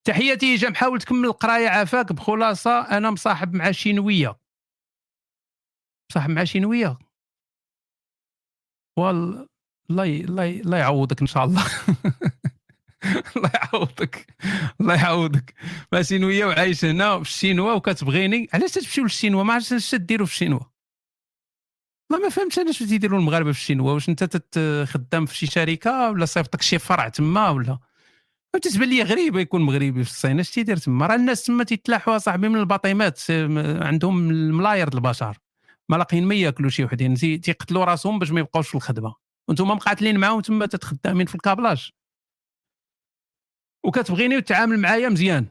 تحياتي 0.04 0.54
جا 0.54 0.74
حاول 0.74 1.00
تكمل 1.00 1.24
القراية 1.24 1.68
عافاك 1.68 2.12
بخلاصة 2.12 2.80
أنا 2.80 3.10
مصاحب 3.10 3.54
مع 3.54 3.70
شينوية. 3.70 4.38
مصاحب 6.10 6.30
مع 6.30 6.44
شينوية؟ 6.44 6.98
والله 8.98 9.46
الله 9.90 10.04
الله 10.04 10.60
الله 10.60 10.76
يعوضك 10.78 11.20
إن 11.20 11.26
شاء 11.26 11.44
الله. 11.44 11.66
الله 13.36 13.50
يعوضك 13.54 14.26
الله 14.80 14.94
يعوضك. 14.94 15.54
ما 15.92 16.02
شينوية 16.02 16.44
وعايش 16.44 16.84
هنا 16.84 17.16
في 17.16 17.30
الشينوا 17.30 17.72
وكتبغيني. 17.72 18.48
علاش 18.54 18.72
تمشيو 18.72 19.04
للشينوا؟ 19.04 19.44
ما 19.44 19.54
عرفتش 19.54 19.72
اش 19.72 19.94
ديروا 19.94 20.26
في 20.26 20.32
الشينوا. 20.32 20.60
والله 22.10 22.24
ما 22.26 22.30
فهمتش 22.30 22.58
أنا 22.58 22.70
اش 22.70 22.78
تيديروا 22.78 23.18
المغاربة 23.18 23.52
في 23.52 23.58
الشينوا 23.58 23.92
واش 23.92 24.08
انت 24.08 24.42
خدام 24.88 25.26
في 25.26 25.36
شي 25.36 25.46
شركة 25.46 26.10
ولا 26.10 26.24
صيفطك 26.24 26.62
شي 26.62 26.78
فرع 26.78 27.08
تما 27.08 27.50
ولا؟ 27.50 27.78
تتبان 28.62 28.88
لي 28.88 29.02
غريبة 29.02 29.40
يكون 29.40 29.62
مغربي 29.62 30.04
في 30.04 30.10
الصين. 30.10 30.40
اش 30.40 30.50
تيدير 30.50 30.76
تما؟ 30.76 31.06
راه 31.06 31.14
الناس 31.14 31.42
تما 31.42 31.64
تيتلاحوا 31.64 32.18
صاحبي 32.18 32.48
من 32.48 32.56
الباطيمات 32.60 33.20
عندهم 33.80 34.30
الملاير 34.30 34.94
البشر. 34.94 35.38
ما 35.88 35.96
لاقيين 35.96 36.26
ما 36.26 36.34
ياكلوا 36.34 36.70
شي 36.70 36.84
وحدين. 36.84 37.14
تيقتلوا 37.14 37.84
راسهم 37.84 38.18
باش 38.18 38.30
ما 38.30 38.40
يبقاوش 38.40 38.68
في 38.68 38.74
الخدمة. 38.74 39.14
وأنتم 39.48 39.68
مقاتلين 39.68 40.18
معاهم 40.18 40.40
تما 40.40 40.66
تتخدامين 40.66 41.26
في 41.26 41.34
ال 41.34 41.40
câblage. 41.40 41.90
وكتبغيني 43.84 44.36
وتعامل 44.36 44.78
معايا 44.78 45.08
مزيان. 45.08 45.46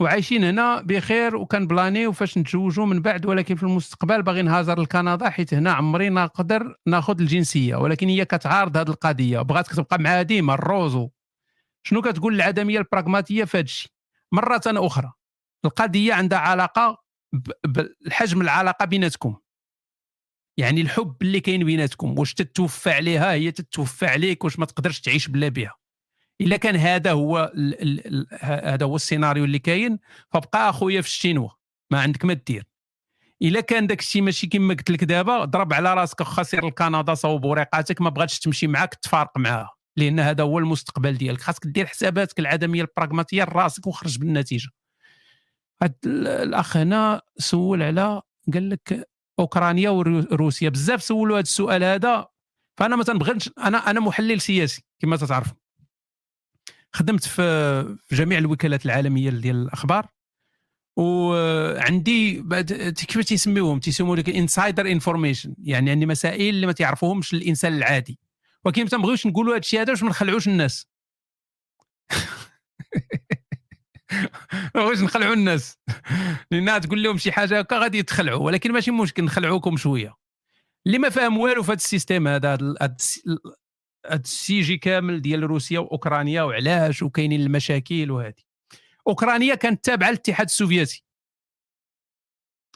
وعايشين 0.00 0.44
هنا 0.44 0.82
بخير 0.82 1.36
وكنبلانيو 1.36 2.06
فاش 2.06 2.38
نتزوجوا 2.38 2.86
من 2.86 3.02
بعد 3.02 3.26
ولكن 3.26 3.54
في 3.56 3.62
المستقبل 3.62 4.22
باغي 4.22 4.42
نهاجر 4.42 4.80
لكندا 4.80 5.30
حيت 5.30 5.54
هنا 5.54 5.72
عمري 5.72 6.08
نقدر 6.08 6.76
ناخذ 6.86 7.20
الجنسية 7.20 7.76
ولكن 7.76 8.08
هي 8.08 8.24
كتعارض 8.24 8.76
هذه 8.76 8.88
القضية 8.88 9.40
بغاتك 9.40 9.74
تبقى 9.74 9.98
معها 9.98 10.22
ديما 10.22 10.54
الروزو 10.54 11.10
شنو 11.86 12.02
كتقول 12.02 12.34
العدمية 12.34 12.78
البراغماتيه 12.78 13.44
في 13.44 13.58
هذا 13.58 13.66
مرة 14.32 14.60
أخرى 14.66 15.12
القضية 15.64 16.14
عندها 16.14 16.38
علاقة 16.38 17.02
بالحجم 17.66 18.40
العلاقة 18.40 18.84
بيناتكم. 18.84 19.36
يعني 20.56 20.80
الحب 20.80 21.16
اللي 21.22 21.40
كاين 21.40 21.64
بيناتكم 21.64 22.18
واش 22.18 22.34
تتوفى 22.34 22.90
عليها 22.90 23.32
هي 23.32 23.50
تتوفى 23.50 24.06
عليك 24.06 24.44
واش 24.44 24.58
ما 24.58 24.66
تقدرش 24.66 25.00
تعيش 25.00 25.28
بلا 25.28 25.48
بها. 25.48 25.74
إلا 26.40 26.56
كان 26.56 26.76
هذا 26.76 27.12
هو 27.12 27.52
هذا 28.40 28.86
هو 28.86 28.96
السيناريو 28.96 29.44
اللي 29.44 29.58
كاين 29.58 29.98
فبقى 30.32 30.70
أخويا 30.70 31.00
في 31.00 31.08
الشينوا 31.08 31.48
ما 31.90 32.00
عندك 32.00 32.24
ما 32.24 32.32
دير. 32.32 32.64
إلا 33.42 33.60
كان 33.60 33.86
داك 33.86 34.00
الشيء 34.00 34.22
ماشي 34.22 34.46
كما 34.46 34.74
قلت 34.74 34.90
لك 34.90 35.04
دابا 35.04 35.44
ضرب 35.44 35.72
على 35.72 35.94
راسك 35.94 36.22
خسر 36.22 36.66
لكندا 36.66 37.14
صوب 37.14 37.44
وريقاتك 37.44 38.00
ما 38.00 38.10
بغاتش 38.10 38.38
تمشي 38.38 38.66
معاك 38.66 38.94
تفارق 38.94 39.38
معاها. 39.38 39.70
لأن 39.96 40.20
هذا 40.20 40.44
هو 40.44 40.58
المستقبل 40.58 41.16
ديالك. 41.16 41.40
خاصك 41.40 41.66
دير 41.66 41.86
حساباتك 41.86 42.38
العدمية 42.38 42.82
البراغماتية 42.82 43.44
لراسك 43.44 43.86
وخرج 43.86 44.18
بالنتيجة. 44.18 44.68
هاد 45.82 45.94
الأخ 46.06 46.76
هنا 46.76 47.22
سول 47.38 47.82
على 47.82 48.22
قال 48.54 48.70
لك 48.70 49.08
أوكرانيا 49.38 49.90
وروسيا. 49.90 50.68
بزاف 50.68 51.02
سولوا 51.02 51.36
هذا 51.36 51.42
السؤال 51.42 51.84
هذا 51.84 52.26
فأنا 52.76 52.96
ما 52.96 53.04
تنبغيش 53.04 53.50
أنا 53.58 53.90
أنا 53.90 54.00
محلل 54.00 54.40
سياسي 54.40 54.84
كما 55.00 55.16
تتعرفوا 55.16 55.61
خدمت 56.92 57.24
في 57.24 57.96
جميع 58.12 58.38
الوكالات 58.38 58.86
العالمية 58.86 59.30
ديال 59.30 59.56
الأخبار. 59.56 60.08
وعندي 60.96 62.42
كيف 62.92 63.24
تيسميوهم؟ 63.24 63.80
تيسموا 63.80 64.16
لك 64.16 64.30
insider 64.30 64.92
information 64.92 65.54
يعني 65.62 65.90
عندي 65.90 66.06
مسائل 66.06 66.54
اللي 66.54 66.66
ما 66.66 66.72
تعرفوهمش 66.72 67.34
الإنسان 67.34 67.76
العادي. 67.76 68.18
ولكن 68.64 68.82
ما 68.82 68.88
تنبغيوش 68.88 69.26
نقولوا 69.26 69.52
هذا 69.52 69.60
الشيء 69.60 69.80
هذا 69.80 69.92
باش 69.92 70.02
ما 70.02 70.08
نخلعوش 70.08 70.48
الناس. 70.48 70.86
واش 74.74 75.00
نخلعوا 75.00 75.34
الناس. 75.34 75.78
لأن 76.50 76.80
تقول 76.80 77.02
لهم 77.02 77.18
شي 77.18 77.32
حاجة 77.32 77.58
هكا 77.58 77.78
غادي 77.78 77.98
يتخلعوا 77.98 78.44
ولكن 78.44 78.72
ماشي 78.72 78.90
مشكل 78.90 79.24
نخلعوكم 79.24 79.76
شوية. 79.76 80.14
اللي 80.86 80.98
ما 80.98 81.08
فاهم 81.08 81.38
والو 81.38 81.62
في 81.62 81.68
هذا 81.68 81.76
ال 81.76 81.83
système 81.83 82.28
هذا 82.28 82.58
هذا 84.06 84.20
ال 84.22 84.31
sujet 84.31 84.76
كامل 84.76 85.22
ديال 85.22 85.42
روسيا 85.42 85.78
وأوكرانيا 85.78 86.42
وعلاش 86.42 87.02
وكاينين 87.02 87.40
المشاكل 87.40 88.10
وهذه 88.10 88.42
أوكرانيا 89.08 89.54
كانت 89.54 89.84
تابعة 89.84 90.08
للاتحاد 90.08 90.46
السوفيتي. 90.46 91.04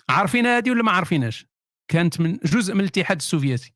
عارفين 0.09 0.47
هذه 0.47 0.71
ولا 0.71 0.83
ما 0.83 0.93
عارفينهاش؟ 0.93 1.47
كانت 1.89 2.21
من 2.21 2.37
جزء 2.37 2.75
من 2.75 2.81
الاتحاد 2.81 3.17
السوفيتي. 3.17 3.75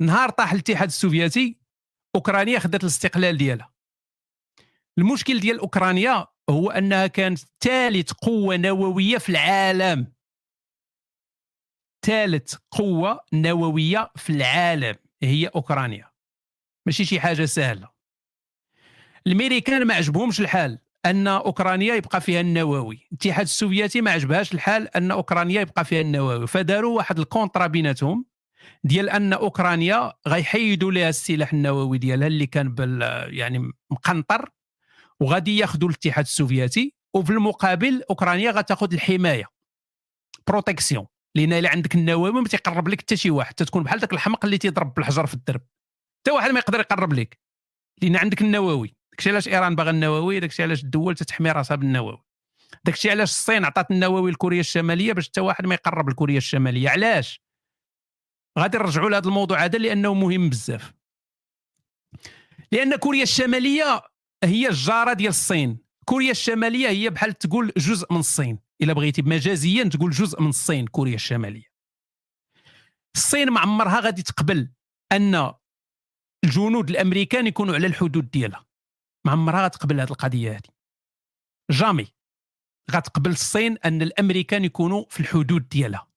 نهار 0.00 0.30
طاح 0.30 0.52
الاتحاد 0.52 0.88
السوفيتي 0.88 1.58
أوكرانيا 2.14 2.58
خدت 2.58 2.82
الاستقلال 2.82 3.36
ديالها. 3.36 3.72
المشكل 4.98 5.40
ديال 5.40 5.58
أوكرانيا 5.58 6.26
هو 6.50 6.70
أنها 6.70 7.06
كانت 7.06 7.38
ثالث 7.60 8.12
قوة 8.12 8.56
نووية 8.56 9.18
في 9.18 9.28
العالم. 9.28 10.12
ثالث 12.06 12.54
قوة 12.70 13.20
نووية 13.32 14.10
في 14.16 14.30
العالم. 14.30 15.05
هي 15.22 15.46
أوكرانيا. 15.46 16.10
ماشي 16.86 17.04
شي 17.04 17.20
حاجة 17.20 17.44
سهلة. 17.44 17.88
الأمريكان 19.26 19.84
ما 19.86 19.94
عجبهمش 19.94 20.40
الحال 20.40 20.78
أن 21.06 21.26
أوكرانيا 21.28 21.94
يبقى 21.94 22.20
فيها 22.20 22.40
النووي. 22.40 23.06
الاتحاد 23.12 23.44
السوفيتي 23.44 24.00
ما 24.00 24.10
عجبهاش 24.10 24.54
الحال 24.54 24.96
أن 24.96 25.10
أوكرانيا 25.10 25.60
يبقى 25.60 25.84
فيها 25.84 26.00
النووي. 26.00 26.46
فداروا 26.46 26.96
واحد 26.96 27.18
ال 27.18 27.24
contrat 27.24 27.66
بيناتهم 27.66 28.24
ديال 28.84 29.10
أن 29.10 29.32
أوكرانيا 29.32 30.12
غيحيدوا 30.28 30.92
لها 30.92 31.08
السلاح 31.08 31.52
النووي 31.52 31.98
ديالها 31.98 32.26
اللي 32.26 32.46
كان 32.46 32.74
بال 32.74 33.02
يعني 33.34 33.72
مقنطر 33.90 34.50
وغادي 35.20 35.58
ياخذوا 35.58 35.88
الاتحاد 35.88 36.24
السوفيتي. 36.24 36.94
وفي 37.14 37.30
المقابل 37.30 38.02
أوكرانيا 38.10 38.50
غتاخذ 38.50 38.92
الحماية. 38.92 39.44
protection 40.46 41.06
لأن 41.36 41.52
إلا 41.52 41.70
عندك 41.70 41.94
النووي 41.94 42.32
ما 42.32 42.48
تيقرب 42.48 42.88
لك 42.88 43.00
حتى 43.00 43.16
شي 43.16 43.30
واحد 43.30 43.54
تكون 43.54 43.82
بحال 43.82 44.00
ذاك 44.00 44.12
الحمق 44.12 44.44
اللي 44.44 44.58
تيضرب 44.58 44.94
بالحجر 44.94 45.26
في 45.26 45.34
الدرب. 45.34 45.60
حتى 46.20 46.30
واحد 46.30 46.50
ما 46.50 46.58
يقدر 46.58 46.80
يقرب 46.80 47.12
لك. 47.12 47.38
لأن 48.02 48.16
عندك 48.16 48.42
النووي 48.42 48.94
داكشي 49.10 49.30
علاش 49.30 49.48
إيران 49.48 49.74
باغا 49.74 49.90
النووي 49.90 50.40
داكشي 50.40 50.62
علاش 50.62 50.84
الدول 50.84 51.14
تتحمي 51.14 51.50
راسها 51.50 51.74
بالنووي 51.74 52.18
داكشي 52.84 53.10
علاش 53.10 53.30
الصين 53.30 53.64
عطات 53.64 53.90
النووي 53.90 54.30
لكوريا 54.30 54.60
الشمالية 54.60 55.12
باش 55.12 55.28
حتى 55.28 55.40
واحد 55.40 55.66
ما 55.66 55.74
يقرب 55.74 56.10
لكوريا 56.10 56.38
الشمالية. 56.38 56.88
علاش؟ 56.88 57.40
غادي 58.58 58.78
نرجعوا 58.78 59.10
لهذا 59.10 59.28
الموضوع 59.28 59.64
هذا 59.64 59.78
لأنه 59.78 60.14
مهم 60.14 60.48
بزاف. 60.48 60.92
لأن 62.72 62.96
كوريا 62.96 63.22
الشمالية 63.22 64.02
هي 64.44 64.68
الجارة 64.68 65.12
ديال 65.12 65.28
الصين. 65.28 65.78
كوريا 66.04 66.30
الشمالية 66.30 66.88
هي 66.88 67.10
بحال 67.10 67.32
تقول 67.38 67.72
جزء 67.76 68.12
من 68.12 68.18
الصين. 68.18 68.65
إلا 68.82 68.92
بغيتي 68.92 69.22
مجازيا 69.22 69.84
تقول 69.84 70.10
جزء 70.10 70.42
من 70.42 70.48
الصين 70.48 70.86
كوريا 70.86 71.14
الشمالية. 71.14 71.66
الصين 73.16 73.50
ما 73.50 73.60
عمرها 73.60 74.00
غادي 74.00 74.22
تقبل 74.22 74.72
أن 75.12 75.52
الجنود 76.44 76.90
الأمريكان 76.90 77.46
يكونوا 77.46 77.74
على 77.74 77.86
الحدود 77.86 78.30
ديالها. 78.30 78.66
ما 79.26 79.32
عمرها 79.32 79.64
غتقبل 79.64 80.00
هذه 80.00 80.10
القضية 80.10 80.52
هذه. 80.52 80.76
جامي 81.70 82.06
غتقبل 82.90 83.30
الصين 83.30 83.78
أن 83.78 84.02
الأمريكان 84.02 84.64
يكونوا 84.64 85.04
في 85.10 85.20
الحدود 85.20 85.68
ديالها. 85.68 86.08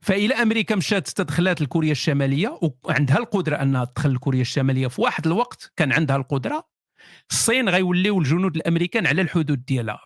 فإلى 0.00 0.34
أمريكا 0.34 0.76
مشات 0.76 1.08
تدخلات 1.08 1.60
لكوريا 1.60 1.92
الشمالية 1.92 2.60
وعندها 2.84 3.18
القدرة 3.18 3.62
أنها 3.62 3.84
تدخل 3.84 4.14
لكوريا 4.14 4.40
الشمالية 4.40 4.86
في 4.86 5.00
واحد 5.00 5.26
الوقت 5.26 5.72
كان 5.76 5.92
عندها 5.92 6.16
القدرة 6.16 6.68
الصين 7.30 7.68
غيوليو 7.68 8.18
الجنود 8.18 8.56
الأمريكان 8.56 9.06
على 9.06 9.22
الحدود 9.22 9.64
ديالها. 9.64 10.00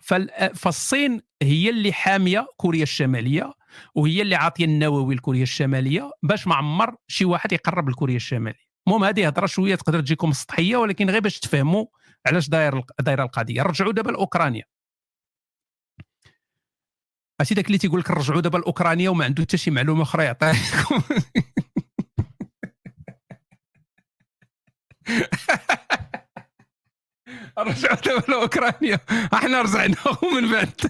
فالصين 0.55 1.21
هي 1.43 1.69
اللي 1.69 1.93
حامية 1.93 2.47
كوريا 2.57 2.83
الشمالية 2.83 3.53
وهي 3.95 4.21
اللي 4.21 4.35
عاطية 4.35 4.65
النووي 4.65 5.15
لكوريا 5.15 5.43
الشمالية 5.43 6.11
باش 6.23 6.47
ما 6.47 6.55
عمر 6.55 6.95
شي 7.07 7.25
واحد 7.25 7.53
يقرب 7.53 7.89
لكوريا 7.89 8.15
الشمالية. 8.15 8.71
المهم 8.87 9.03
هذه 9.03 9.27
هضرة 9.27 9.45
شوية 9.45 9.75
تقدر 9.75 10.01
تجيكم 10.01 10.31
سطحية 10.31 10.77
ولكن 10.77 11.09
غير 11.09 11.21
باش 11.21 11.39
تفهموا 11.39 11.85
علاش 12.27 12.49
داير 12.49 12.81
دايرة 12.99 13.23
القضية. 13.23 13.61
رجعوا 13.61 13.91
دابا 13.91 14.11
لأوكرانيا. 14.11 14.63
عرفتي 17.39 17.55
داك 17.55 17.67
اللي 17.67 17.77
تيقول 17.77 17.99
لك 17.99 18.11
رجعوا 18.11 18.41
دابا 18.41 18.57
لأوكرانيا 18.57 19.09
وما 19.09 19.25
عنده 19.25 19.43
حتى 19.43 19.57
شي 19.57 19.71
معلومة 19.71 20.03
أخرى 20.03 20.23
يعطيها 20.23 20.53
لكم. 20.53 21.01
رجعوا 27.63 27.95
دابا 27.95 28.31
لاوكرانيا 28.31 28.99
إحنا 29.33 29.61
رجعناهم 29.61 30.35
من 30.35 30.51
بعد. 30.51 30.81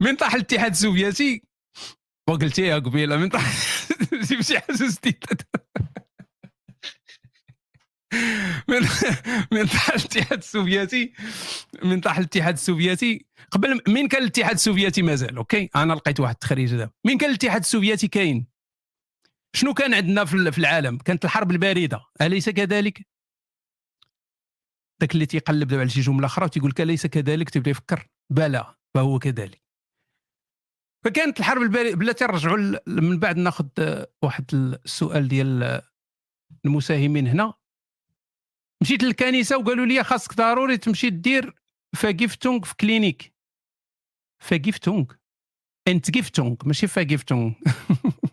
من 0.00 0.16
طاح 0.16 0.34
الاتحاد 0.34 0.70
السوفيتي. 0.70 1.42
وقلتيها 2.28 2.78
قبيلة 2.78 3.16
من 3.16 3.28
طاح 3.28 3.54
جيب 4.14 4.40
شي 4.40 4.60
حاجة 4.60 4.76
جديده 4.78 5.46
من 8.68 8.80
من 9.52 9.66
طاح 9.66 9.88
الاتحاد 9.88 10.38
السوفيتي. 10.38 11.12
من 11.82 12.00
طاح 12.00 12.18
الاتحاد 12.18 12.54
السوفيتي. 12.54 13.26
قبل 13.50 13.80
من 13.88 14.08
كان 14.08 14.22
الاتحاد 14.22 14.54
السوفيتي 14.54 15.02
مازال 15.02 15.36
okay؟ 15.36 15.70
أنا 15.76 15.92
لقيت 15.92 16.20
واحد 16.20 16.34
التخريج 16.34 16.74
دابا 16.74 16.90
من 17.04 17.18
كان 17.18 17.30
الاتحاد 17.30 17.60
السوفيتي 17.60 18.08
كاين؟ 18.08 18.46
شنو 19.56 19.74
كان 19.74 19.94
عندنا 19.94 20.24
في 20.24 20.58
العالم؟ 20.58 20.98
كانت 20.98 21.24
الحرب 21.24 21.50
البارده. 21.50 22.00
أليس 22.20 22.48
كذلك؟ 22.48 23.06
ذاك 25.00 25.14
اللي 25.14 25.26
تيقلب 25.26 25.68
دابا 25.68 25.80
على 25.80 25.90
شي 25.90 26.00
جملة 26.00 26.26
أخرى 26.26 26.44
وتيقول 26.44 26.70
لك 26.70 26.80
أليس 26.80 27.06
كذلك؟ 27.06 27.50
تبدأ 27.50 27.70
يفكر. 27.70 28.08
بلى 28.30 28.74
فهو 28.94 29.18
كذلك. 29.18 29.62
فكانت 31.04 31.40
الحرب 31.40 31.62
البارده 31.62 31.96
بلاتي 31.96 32.24
نرجعوا 32.24 32.78
من 32.86 33.18
بعد 33.18 33.36
ناخذ 33.36 33.68
واحد 34.22 34.44
السؤال 34.54 35.28
ديال 35.28 35.82
المساهمين 36.64 37.26
هنا. 37.26 37.54
مشيت 38.82 39.02
للكنيسة 39.02 39.58
وقالوا 39.58 39.86
لي 39.86 40.04
خاصك 40.04 40.34
ضروري 40.34 40.76
تمشي 40.76 41.10
دير 41.10 41.54
Entgiftung 41.96 42.64
في 42.64 42.76
Klinik. 42.76 43.34
Vergiftung 44.38 45.04
Entgiftung 45.88 46.56
ماشي 46.64 46.86
Vergiftung 46.86 47.52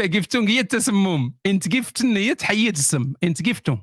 Vergiftung 0.00 0.48
هي 0.48 0.60
التسمم 0.60 1.34
entgiften 1.46 2.16
هي 2.16 2.34
تحيد 2.34 2.76
السم 2.76 3.12
Entgiftung 3.24 3.78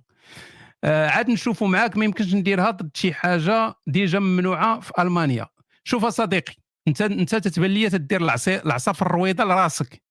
آه 0.83 1.07
عاد 1.07 1.29
نشوفوا 1.29 1.67
معاك 1.67 1.97
ما 1.97 2.05
يمكنش 2.05 2.33
نديرها 2.33 2.71
ضد 2.71 2.97
شي 2.97 3.13
حاجة 3.13 3.75
déjà 3.87 4.19
ممنوعة 4.19 4.79
في 4.79 4.91
ألمانيا. 4.99 5.47
شوف 5.83 6.05
صديقي 6.05 6.53
انت 6.87 7.01
انت 7.01 7.35
تتبان 7.35 7.71
لي 7.71 7.89
تدير 7.89 8.21
العصا 8.47 8.93
في 8.93 9.01
الرويضة 9.01 9.43
لراسك. 9.43 10.03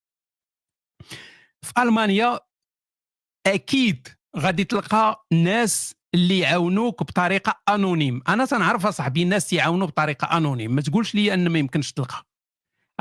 في 1.62 1.72
ألمانيا 1.78 2.40
أكيد 3.46 4.08
غادي 4.36 4.64
تلقى 4.64 5.26
ناس 5.32 5.94
اللي 6.14 6.38
يعاونوك 6.38 7.02
بطريقة 7.02 7.60
anonym. 7.68 8.22
أنا 8.28 8.44
تنعرف 8.44 8.86
اصاحبي 8.86 9.22
الناس 9.22 9.52
يعاونوا 9.52 9.86
بطريقة 9.86 10.36
anonym. 10.36 10.74
ما 10.74 10.80
تقولش 10.80 11.14
لي 11.14 11.34
أن 11.34 11.48
ما 11.48 11.58
يمكنش 11.58 11.92
تلقى. 11.92 12.26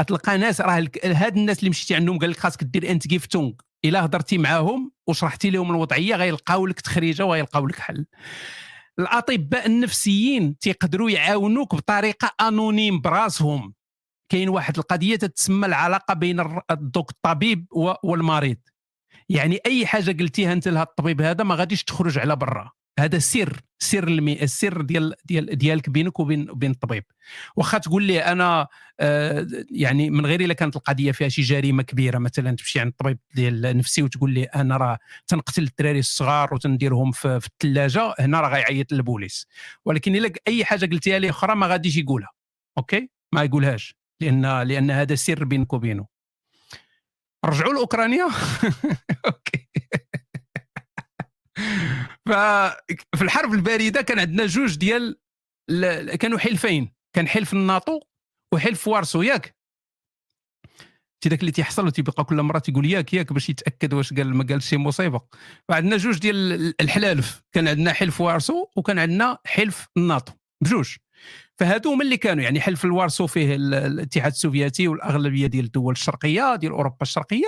تلقى 0.04 0.38
ناس 0.38 0.62
راه 0.62 0.90
هاد 1.04 1.38
الناس 1.38 1.60
اللي 1.60 1.70
مشيتي 1.70 1.96
عندهم 1.96 2.20
قال 2.20 2.30
لك 2.30 2.38
خاصك 2.40 2.64
دير 2.64 2.92
Entgiftung 2.92 3.52
إلا 3.86 4.06
هضرتي 4.06 4.38
معاهم 4.38 4.92
وشرحتي 5.08 5.50
لهم 5.50 5.72
الوضعية 5.72 6.16
غيلقاو 6.16 6.66
لك 6.68 6.82
تخريجة 6.82 7.26
وغيلقاو 7.26 7.68
لك 7.68 7.80
حل. 7.80 8.06
الأطباء 9.00 9.66
النفسيين 9.66 10.58
تيقدروا 10.58 11.10
يعاونوك 11.10 11.76
بطريقة 11.76 12.32
انونيم 12.42 13.02
براسهم. 13.02 13.74
كاين 14.30 14.50
واحد 14.50 14.78
القضية 14.78 15.16
تتسمى 15.16 15.66
العلاقة 15.66 16.14
بين 16.14 16.40
الطبيب 16.72 17.68
والمريض. 18.04 18.58
يعني 19.30 19.60
أي 19.66 19.86
حاجة 19.86 20.12
قلتيها 20.20 20.54
أنت 20.54 20.68
لهذا 20.68 20.84
الطبيب 20.84 21.22
هذا 21.22 21.44
ما 21.44 21.56
غاديش 21.56 21.84
تخرج 21.84 22.20
على 22.20 22.36
برا. 22.36 22.72
هذا 23.00 23.20
سر 23.20 23.62
سر 23.80 24.08
المي... 24.08 24.44
السر 24.44 24.82
ديال 24.82 25.14
ديال 25.26 25.58
ديالك 25.58 25.90
بينك 25.90 26.20
وبين 26.20 26.46
بين 26.46 26.72
الطبيب. 26.72 27.04
واخا 27.56 27.78
تقول 27.78 28.04
لي 28.04 28.20
أنا 28.20 28.68
آه 29.00 29.48
يعني 29.72 30.10
من 30.10 30.26
غير 30.26 30.42
إلا 30.42 30.54
كانت 30.54 30.76
القضية 30.76 31.12
فيها 31.12 31.30
شي 31.30 31.42
جريمة 31.42 31.84
كبيرة 31.84 32.18
مثلا 32.18 32.56
تمشي 32.56 32.80
عند 32.80 32.90
الطبيب 32.90 33.20
ديال 33.36 33.66
النفسي 33.66 34.04
وتقول 34.04 34.32
لي 34.34 34.44
أنا 34.44 34.78
راه 34.78 34.98
تنقتل 35.28 35.64
الدراري 35.64 36.00
الصغار 36.00 36.54
وتنديرهم 36.54 37.12
في, 37.12 37.40
في 37.40 37.48
الثلاجه 37.48 38.16
هنا 38.20 38.42
راه 38.42 38.50
غيعيط 38.50 38.92
للبوليس. 38.92 39.48
ولكن 39.86 40.16
إلا 40.16 40.32
أي 40.48 40.66
حاجة 40.66 40.86
قلتيها 40.86 41.20
لي 41.20 41.30
أخرى 41.30 41.56
ما 41.56 41.68
غاديش 41.68 41.98
يقولها. 41.98 42.30
okay؟ 42.78 43.10
ما 43.34 43.44
يقولهاش. 43.44 43.96
لأن 44.22 44.62
لأن 44.62 44.92
هذا 44.92 45.16
سر 45.16 45.44
بينك 45.44 45.74
وبينه. 45.74 46.08
رجعوا 47.46 47.74
لاوكرانيا 47.74 48.28
okay. 49.26 49.68
ففي 52.30 53.22
الحرب 53.22 53.54
الباردة 53.54 54.02
كان 54.02 54.20
عندنا 54.20 54.46
جوج 54.46 54.76
ديال 54.76 55.20
كانوا 56.20 56.40
حلفين. 56.40 56.94
كان 57.16 57.28
حلف 57.28 57.54
الناطو 57.54 58.00
وحلف 58.54 58.88
وارسو. 58.88 59.22
ياك؟ 59.22 59.56
تي 61.24 61.30
داك 61.30 61.40
اللي 61.40 61.52
تيحصل 61.52 61.88
وتيبقى 61.88 62.24
كل 62.24 62.42
مرة 62.42 62.60
تيقول 62.60 62.86
ياك 62.86 63.14
ياك 63.14 63.34
باش 63.34 63.50
يتأكد 63.50 63.94
واش 63.94 64.14
قال 64.14 64.36
ما 64.36 64.46
قالش 64.50 64.70
شي 64.70 64.78
مصيبة. 64.78 65.22
فعندنا 65.70 65.98
جوج 65.98 66.20
ديال 66.20 66.74
الحلالف. 66.82 67.42
كان 67.56 67.68
عندنا 67.68 67.94
حلف 67.94 68.22
وارسو 68.22 68.68
وكان 68.78 69.00
عندنا 69.00 69.38
حلف 69.46 69.88
الناطو 69.98 70.34
بجوج. 70.64 70.96
فهادو 71.58 71.92
هما 71.94 72.04
اللي 72.04 72.18
كانوا 72.18 72.44
يعني 72.44 72.62
حلف 72.62 72.86
الوارسو 72.86 73.28
فيه 73.28 73.56
الاتحاد 73.56 74.32
السوفيتي 74.32 74.88
والأغلبية 74.88 75.48
ديال 75.48 75.66
الدول 75.66 75.94
الشرقية 75.94 76.56
ديال 76.56 76.72
أوروبا 76.72 76.98
الشرقية 77.02 77.46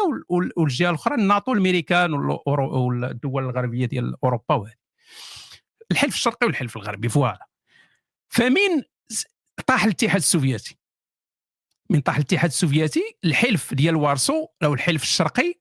والجهة 0.57 0.89
الأخرى 0.89 1.15
الناتو 1.15 1.53
الأمريكان 1.53 2.13
والدول 2.13 3.43
الغربية 3.43 3.85
ديال 3.85 4.15
أوروبا 4.23 4.55
وهذه. 4.55 4.73
الحلف 5.91 6.15
الشرقي 6.15 6.47
والحلف 6.47 6.77
الغربي 6.77 7.09
voilà. 7.09 7.47
فمين 8.29 8.83
طاح 9.67 9.83
الاتحاد 9.83 10.15
السوفيتي. 10.15 10.77
من 11.89 12.01
طاح 12.01 12.15
الاتحاد 12.15 12.49
السوفيتي 12.49 13.17
الحلف 13.25 13.73
ديال 13.73 13.95
وارسو 13.95 14.47
أو 14.63 14.73
الحلف 14.73 15.03
الشرقي 15.03 15.53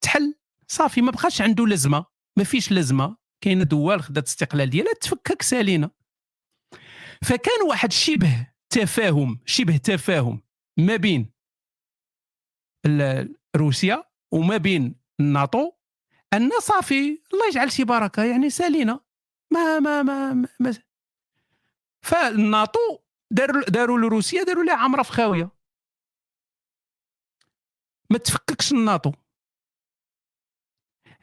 تحل. 0.00 0.34
صافي 0.68 1.02
ما 1.02 1.10
بقاش 1.10 1.42
عنده 1.42 1.66
لازمة 1.66 2.04
ما 2.36 2.44
فيش 2.44 2.72
لازمة. 2.72 3.16
كاينة 3.40 3.64
دول 3.64 4.02
خدات 4.02 4.26
استقلال 4.26 4.70
ديالها 4.70 4.92
تفكك 5.00 5.42
سالينا 5.42 5.90
فكان 7.24 7.68
واحد 7.68 7.92
شبه 7.92 8.46
تفاهم 8.70 9.40
شبه 9.46 9.76
تفاهم 9.76 10.42
ما 10.78 10.96
بين 10.96 11.32
روسيا 13.56 14.04
وما 14.32 14.56
بين 14.56 14.94
الناتو 15.20 15.72
أن 16.34 16.50
صافي 16.60 17.22
الله 17.32 17.48
يجعل 17.48 17.72
شي 17.72 17.84
بركة 17.84 18.24
يعني 18.24 18.50
سالينا 18.50 19.00
ما 19.52 19.78
ما 19.78 20.02
ما, 20.02 20.34
ما 20.60 20.74
فالناتو 22.04 22.98
داروا 23.30 23.62
داروا 23.62 23.98
لروسيا 23.98 24.42
داروا 24.42 24.64
لها 24.64 24.76
عمرة 24.76 25.02
في 25.02 25.12
خاوية. 25.12 25.50
ما 28.10 28.18
تفككش 28.18 28.72
الناتو. 28.72 29.12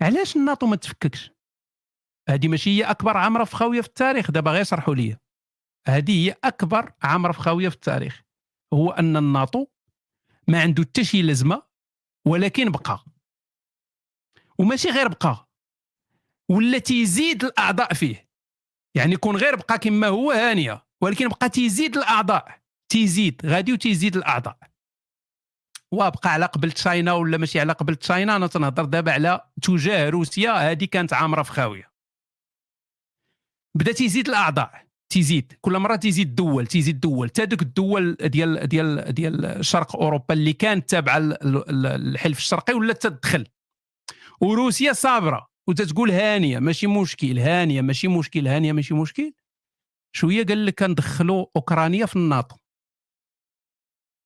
علاش 0.02 0.36
الناتو 0.36 0.66
ما 0.66 0.76
تفككش؟ 0.76 1.32
هذه 2.30 2.48
ماشي 2.48 2.70
هي 2.70 2.84
أكبر 2.84 3.18
عمرة 3.18 3.44
في 3.44 3.56
خاوية 3.56 3.82
في 3.82 3.88
التاريخ 3.88 4.32
دابا 4.32 4.52
غير 4.52 4.64
شرحوا 4.64 4.96
لي 4.96 5.18
هذه 5.90 6.28
هي 6.28 6.36
أكبر 6.44 6.94
عمره 7.04 7.32
في 7.32 7.40
خاويه 7.40 7.70
في 7.70 7.76
التاريخ. 7.76 8.22
هو 8.74 8.92
أن 8.92 9.18
الناطو 9.18 9.66
ما 10.48 10.62
عنده 10.62 10.84
حتى 10.84 11.04
شي 11.04 11.22
لازمة 11.22 11.64
ولكن 12.26 12.72
بقى. 12.72 13.06
وماشي 14.58 14.90
غير 14.90 15.08
بقى. 15.08 15.50
ولا 16.50 16.78
تيزيد 16.78 17.44
الأعضاء 17.44 17.94
فيه. 17.94 18.30
يعني 18.96 19.14
يكون 19.14 19.36
غير 19.38 19.56
بقى 19.56 19.80
كما 19.80 20.08
هو 20.08 20.32
هانية 20.32 20.86
ولكن 21.02 21.28
بقى 21.28 21.50
تيزيد 21.50 21.98
الأعضاء. 21.98 22.60
تيزيد 22.90 23.42
غادي 23.46 23.74
وتيزيد 23.74 24.16
الأعضاء. 24.18 24.58
وبقى 25.92 26.30
على 26.30 26.46
قبل 26.46 26.72
تشاينا 26.72 27.14
ولا 27.14 27.38
ماشي 27.38 27.60
على 27.60 27.74
قبل 27.74 27.96
تشاينا؟ 27.96 28.36
أنا 28.36 28.48
تنهضر 28.48 28.86
دابا 28.86 29.12
على 29.12 29.52
تجاه 29.62 30.10
روسيا. 30.10 30.72
هذه 30.72 30.86
كانت 30.86 31.14
عامره 31.14 31.44
في 31.44 31.52
خاويه 31.52 31.92
بدا 33.76 33.92
تيزيد 33.92 34.28
الأعضاء. 34.30 34.89
تيزيد. 35.10 35.54
كل 35.62 35.78
مرة 35.80 35.96
تيزيد 35.96 36.36
دول 36.36 36.68
تيزيد 36.68 37.00
دول. 37.00 37.28
حتى 37.28 37.46
دوك 37.46 37.62
الدول 37.62 38.16
ديال 38.16 38.68
ديال 38.68 39.14
ديال 39.14 39.66
شرق 39.66 39.96
أوروبا 39.96 40.34
اللي 40.34 40.54
كانت 40.54 40.90
تابعة 40.90 41.20
للحلف 41.20 42.38
الشرقي 42.38 42.74
ولا 42.74 42.94
تدخل. 42.94 43.48
وروسيا 44.42 44.94
صابرة 44.94 45.50
وتتقول 45.68 46.12
هانية 46.12 46.60
ماشي 46.60 46.88
مشكل 46.88 47.40
هانية 47.40 47.82
ماشي 47.82 48.08
مشكل 48.08 48.48
هانية 48.48 48.72
ماشي 48.74 48.94
مشكل. 48.94 49.34
شوية 50.16 50.46
قال 50.46 50.66
لك 50.66 50.80
كندخلوا 50.80 51.46
أوكرانيا 51.56 52.06
في 52.06 52.16
الناطو 52.16 52.56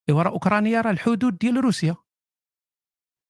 ايوا 0.10 0.22
راه 0.24 0.30
أوكرانيا 0.32 0.82
راه 0.82 0.92
الحدود 0.92 1.38
ديال 1.38 1.58
روسيا. 1.58 1.96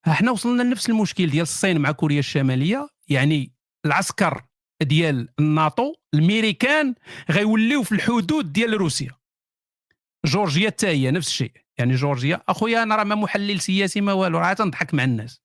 إحنا 0.07 0.31
وصلنا 0.31 0.63
لنفس 0.63 0.89
المشكل 0.89 1.29
ديال 1.29 1.41
الصين 1.41 1.81
مع 1.81 1.91
كوريا 1.91 2.19
الشمالية. 2.19 2.87
يعني 3.09 3.53
العسكر 3.85 4.43
ديال 4.83 5.29
الناتو 5.39 5.93
الميريكان 6.13 6.95
غيوليو 7.31 7.83
في 7.83 7.91
الحدود 7.91 8.53
ديال 8.53 8.73
روسيا. 8.73 9.11
جورجيا 10.25 10.67
حتى 10.69 10.87
هي 10.87 11.11
نفس 11.11 11.27
الشيء. 11.27 11.51
يعني 11.77 11.95
جورجيا 11.95 12.41
أخويا 12.49 12.83
أنا 12.83 12.95
راه 12.95 13.03
ما 13.03 13.15
محلل 13.15 13.59
سياسي 13.59 14.01
ما 14.01 14.13
والو 14.13 14.39
راه 14.39 14.53
تنضحك 14.53 14.93
مع 14.93 15.03
الناس. 15.03 15.41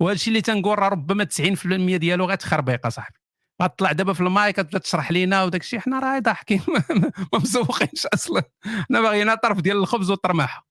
وهذا 0.00 0.14
الشيء 0.14 0.28
اللي 0.28 0.40
تنقول 0.40 0.78
راه 0.78 0.88
ربما 0.88 1.24
90% 1.24 1.96
ديالو 1.96 2.24
غتخربيق 2.24 2.86
اصاحبي 2.86 3.18
غتطلع 3.62 3.92
دابا 3.92 4.12
في 4.12 4.20
المايك 4.20 4.56
تبدا 4.56 4.78
تشرح 4.78 5.12
لينا 5.12 5.44
وداك 5.44 5.60
الشيء. 5.60 5.80
حنا 5.80 5.98
راه 5.98 6.18
ضاحكين 6.18 6.62
ما 7.32 7.38
مسوقينش 7.38 8.06
أصلا. 8.06 8.42
حنا 8.88 9.00
باغيين 9.00 9.34
طرف 9.34 9.60
ديال 9.60 9.76
الخبز 9.76 10.10
والطرماحة. 10.10 10.68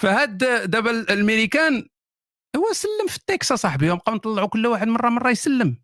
فهاد 0.00 0.38
دابا 0.70 0.90
الامريكان 0.90 1.88
هو 2.56 2.72
سلم 2.72 3.06
في 3.08 3.16
التكس 3.16 3.52
صاحبي. 3.52 3.90
وبقاو 3.90 4.14
نطلعوا 4.14 4.48
كل 4.48 4.66
واحد 4.66 4.88
مرة 4.88 5.08
مرة 5.08 5.30
يسلم. 5.30 5.76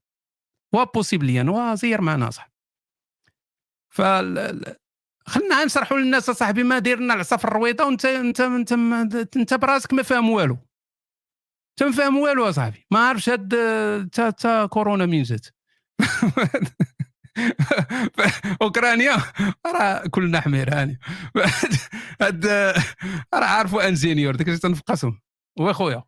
وبوسيبليا 0.73 1.43
وزير 1.43 2.01
معنا 2.01 2.31
صاحبي. 2.31 2.53
ف 3.91 4.03
خلينا 5.27 5.65
نشرحوا 5.65 5.99
للناس 5.99 6.31
صاحبي 6.31 6.63
ما 6.63 6.79
داير 6.79 7.01
لنا 7.01 7.15
العصا 7.15 7.37
في 7.37 7.45
الرويضة 7.45 7.85
وانت 7.85 8.05
انت 8.05 8.41
انت 8.41 8.73
انت, 8.73 9.37
انت 9.37 9.55
براسك 9.55 9.93
ما 9.93 10.03
فاهم 10.03 10.31
والو. 10.31 10.59
انت 11.71 11.89
ما 11.89 11.93
فاهم 11.93 12.19
والو 12.19 12.51
صاحبي. 12.51 12.87
ما 12.91 13.09
عارفش 13.09 13.29
هاد 13.29 13.49
تا 14.13 14.31
تا 14.31 14.67
كورونا 14.67 15.07
من 15.07 15.23
جات. 15.23 15.47
أوكرانيا 18.63 19.17
راه 19.67 20.07
كلنا 20.07 20.41
حمير 20.41 20.75
هاني 20.75 20.99
هاد 22.23 22.47
راه 23.35 23.45
عارفوا 23.45 23.89
انجينيور 23.89 24.35
اللي 24.35 24.59
تنفقسهم 24.59 25.21
واخويا 25.59 26.03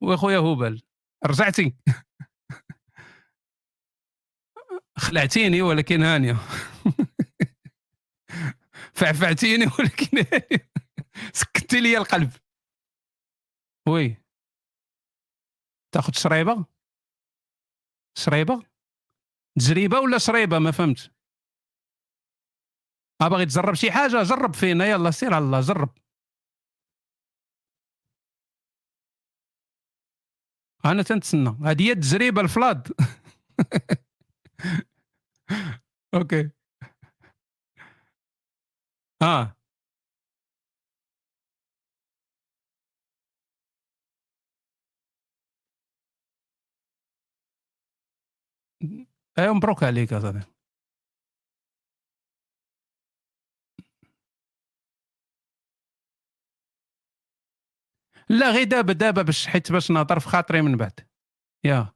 واخويا 0.00 0.38
هبل 0.38 0.82
رجعتي. 1.26 1.74
خلعتيني 4.98 5.62
ولكن 5.62 6.02
هانية. 6.02 6.32
فعفعتيني 8.98 9.64
ولكن 9.78 10.24
سكتي 11.32 11.80
لي 11.80 11.98
القلب. 11.98 12.32
وي. 13.88 14.16
تاخذ 15.94 16.12
شريبة؟ 16.12 16.66
شريبة؟ 18.18 18.62
تجربه 19.58 20.00
ولا 20.00 20.18
شريبة؟ 20.18 20.58
ما 20.58 20.70
فهمت. 20.70 21.10
باغي 23.20 23.46
تجرب 23.46 23.74
شي 23.74 23.92
حاجة؟ 23.92 24.22
جرب 24.22 24.54
فينا 24.54 24.86
يلا 24.86 25.10
سير 25.10 25.34
على 25.34 25.44
الله 25.44 25.60
جرب. 25.60 25.98
أنا 30.84 31.02
تنتسنى. 31.02 31.56
هذه 31.64 31.82
هي 31.82 31.92
التجربة 31.92 32.40
الفلاد. 32.40 32.88
أوكي 36.14 36.50
آه 39.22 39.56
أيوه 49.38 49.54
مبروك 49.54 49.82
عليك 49.84 50.14
صديقي 50.14 50.46
لا 58.28 58.50
غير 58.50 58.64
دابا 58.64 58.92
دابا 58.92 59.22
باش 59.22 59.46
حيت 59.46 59.72
باش 59.72 59.90
نهضر 59.90 60.18
في 60.20 60.28
خاطري 60.28 60.62
من 60.62 60.76
بعد. 60.76 61.00
يا. 61.64 61.92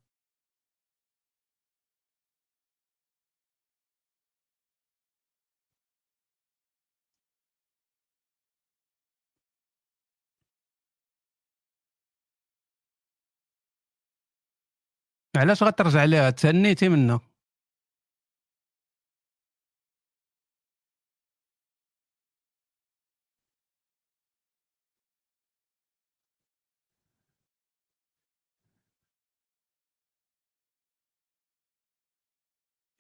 علاش 15.37 15.63
غترجع 15.63 16.05
ليها؟ 16.05 16.31
تهنيتي 16.31 16.89
منها. 16.89 17.21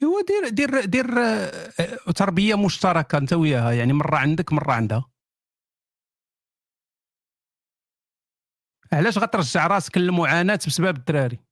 هو 0.05 0.21
دير 0.29 0.49
دير 0.49 0.85
دير 0.85 1.07
آه، 1.19 2.11
تربية 2.17 2.55
مشتركة 2.55 3.19
انت 3.19 3.33
وياها 3.33 3.73
يعني 3.73 3.93
مرة 3.93 4.17
عندك 4.17 4.53
مرة 4.53 4.73
عندها. 4.73 5.05
علاش 8.93 9.19
غترجع 9.19 9.67
راسك 9.67 9.99
للمعاناة 9.99 10.59
بسبب 10.67 10.97
الدراري؟ 10.97 11.52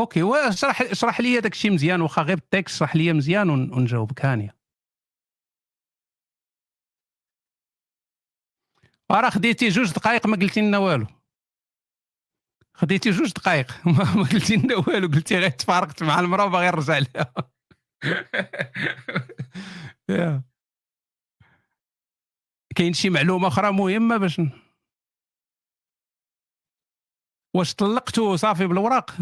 okay 0.00 0.22
واشرح 0.22 0.80
اشرح 0.80 1.20
لي 1.20 1.40
داك 1.40 1.52
الشيء 1.52 1.72
مزيان 1.72 2.00
واخا 2.00 2.22
غير 2.22 2.36
بال 2.36 2.49
text 2.49 2.74
اشرح 2.74 2.96
لي 2.96 3.12
مزيان 3.12 3.50
ونجاوبك. 3.50 4.24
هانيه 4.24 4.56
راه 9.10 9.30
خديتي 9.30 9.68
جوج 9.68 9.92
دقائق 9.92 10.26
ما 10.26 10.36
قلتي 10.36 10.60
لنا 10.60 10.78
والو. 10.78 11.06
خديتي 12.74 13.10
جوج 13.10 13.32
دقائق 13.32 13.86
ما 13.86 14.28
قلتي 14.32 14.56
لنا 14.56 14.76
والو 14.76 15.08
قلتي 15.08 15.38
غير 15.38 15.50
تفارقت 15.50 16.02
مع 16.02 16.20
المرأة 16.20 16.44
وباغي 16.44 16.66
نرجع 16.66 16.98
لها. 16.98 17.34
كاين 22.76 22.92
شي 22.92 23.10
معلومة 23.10 23.48
أخرى 23.48 23.72
مهمة 23.72 24.16
باش 24.16 24.40
واش 27.56 27.74
طلقتو 27.74 28.36
صافي 28.36 28.66
بالوراق؟ 28.66 29.16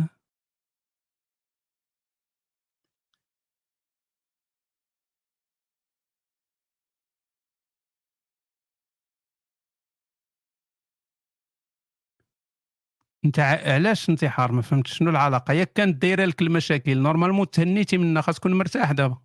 انت 13.25 13.39
علاش 13.39 14.09
انتحار 14.11 14.53
ما 14.53 14.63
فهمتش. 14.63 14.99
شنو 14.99 15.11
العلاقة؟ 15.11 15.53
ياك 15.55 15.73
كانت 15.73 16.03
دايرة 16.03 16.25
لك 16.25 16.43
المشاكل. 16.43 16.99
نورمالمون 16.99 17.51
تهنيتي 17.51 17.99
منها 17.99 18.23
خاص 18.23 18.37
تكون 18.37 18.55
مرتاح 18.55 18.93
دابا. 18.93 19.19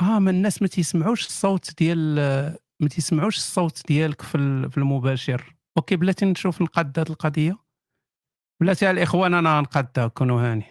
آه 0.00 0.18
ما 0.18 0.30
الناس 0.30 0.62
ما 0.62 0.68
تيسمعوش 0.68 1.26
الصوت 1.26 1.78
ديال 1.78 2.14
ما 2.80 2.88
تيسمعوش 2.88 3.36
الصوت 3.36 3.86
ديالك 3.88 4.22
في 4.22 4.34
المباشر. 4.78 5.57
okay 5.78 5.96
بلاتي 5.96 6.24
نشوف 6.24 6.62
نقاد 6.62 6.98
هذه 6.98 7.08
القضية. 7.10 7.58
بلاتي 8.62 8.90
الإخوان 8.90 9.34
أنا 9.34 9.60
نقادها 9.60 10.08
كونوا 10.08 10.40
هاني. 10.40 10.64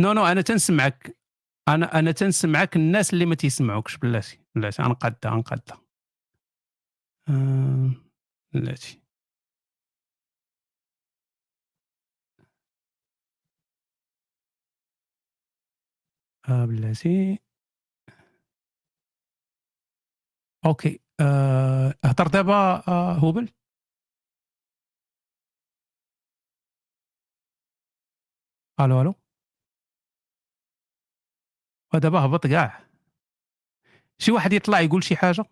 non 0.00 0.12
non 0.12 0.26
أنا 0.26 0.40
تنسمعك. 0.40 1.18
أنا 1.68 1.98
أنا 1.98 2.12
تنسمعك 2.12 2.76
الناس 2.76 3.12
اللي 3.12 3.26
ما 3.26 3.34
تيسمعوكش 3.34 3.96
بلاتي. 3.96 4.40
بلاتي 4.54 4.82
غنقادها 4.82 5.30
غنقادها 5.32 5.82
آه، 7.28 7.90
بلاتي. 8.54 9.02
بلاتي. 16.48 17.38
أوكي. 20.66 21.05
هضر 22.04 22.26
دابا 22.26 22.82
آه، 22.88 23.12
هوبل؟ 23.18 23.48
ألو 28.80 29.00
ألو؟ 29.00 29.14
ودابا 31.94 32.18
هبط 32.26 32.46
كاع 32.46 32.86
شي 34.18 34.32
واحد 34.32 34.52
يطلع 34.52 34.80
يقول 34.80 35.04
شي 35.04 35.16
حاجة؟ 35.16 35.44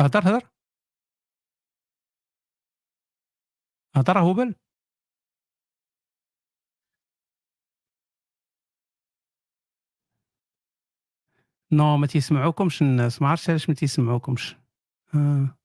هضر 0.00 0.20
هضر 0.28 0.42
هضر 3.96 4.18
هبل 4.18 4.54
نو 11.72 11.96
ما 11.96 12.06
تيسمعوكمش 12.06 12.82
الناس 12.82 13.22
ما 13.22 13.28
عرفتش 13.28 13.50
علاش 13.50 13.68
ما 13.68 13.74
تيسمعوكمش. 13.74 14.56
آه. 15.14 15.58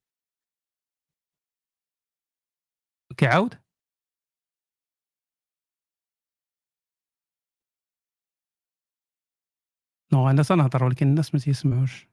كيعاود؟ 3.18 3.54
نو 10.14 10.30
أنا 10.30 10.44
تنهضر 10.44 10.84
ولكن 10.84 11.08
الناس 11.08 11.34
ما 11.34 11.40
تيسمعوش. 11.40 12.13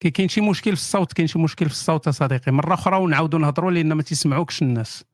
كاين 0.00 0.28
شي 0.28 0.40
مشكل 0.40 0.70
في 0.76 0.82
الصوت 0.82 1.12
كاين 1.12 1.28
شي 1.28 1.38
مشكل 1.38 1.66
في 1.66 1.72
الصوت 1.72 2.08
صديقي. 2.08 2.52
مرة 2.52 2.74
أخرى 2.74 2.96
ونعاودوا 2.96 3.38
نهضروا 3.38 3.70
لأن 3.70 3.92
ما 3.92 4.02
تيسمعوكش 4.02 4.62
الناس. 4.62 5.04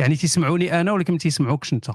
يعني 0.00 0.16
تيسمعوني 0.16 0.80
أنا 0.80 0.92
ولكن 0.92 1.12
ما 1.12 1.18
تيسمعوكش 1.18 1.72
أنت. 1.72 1.90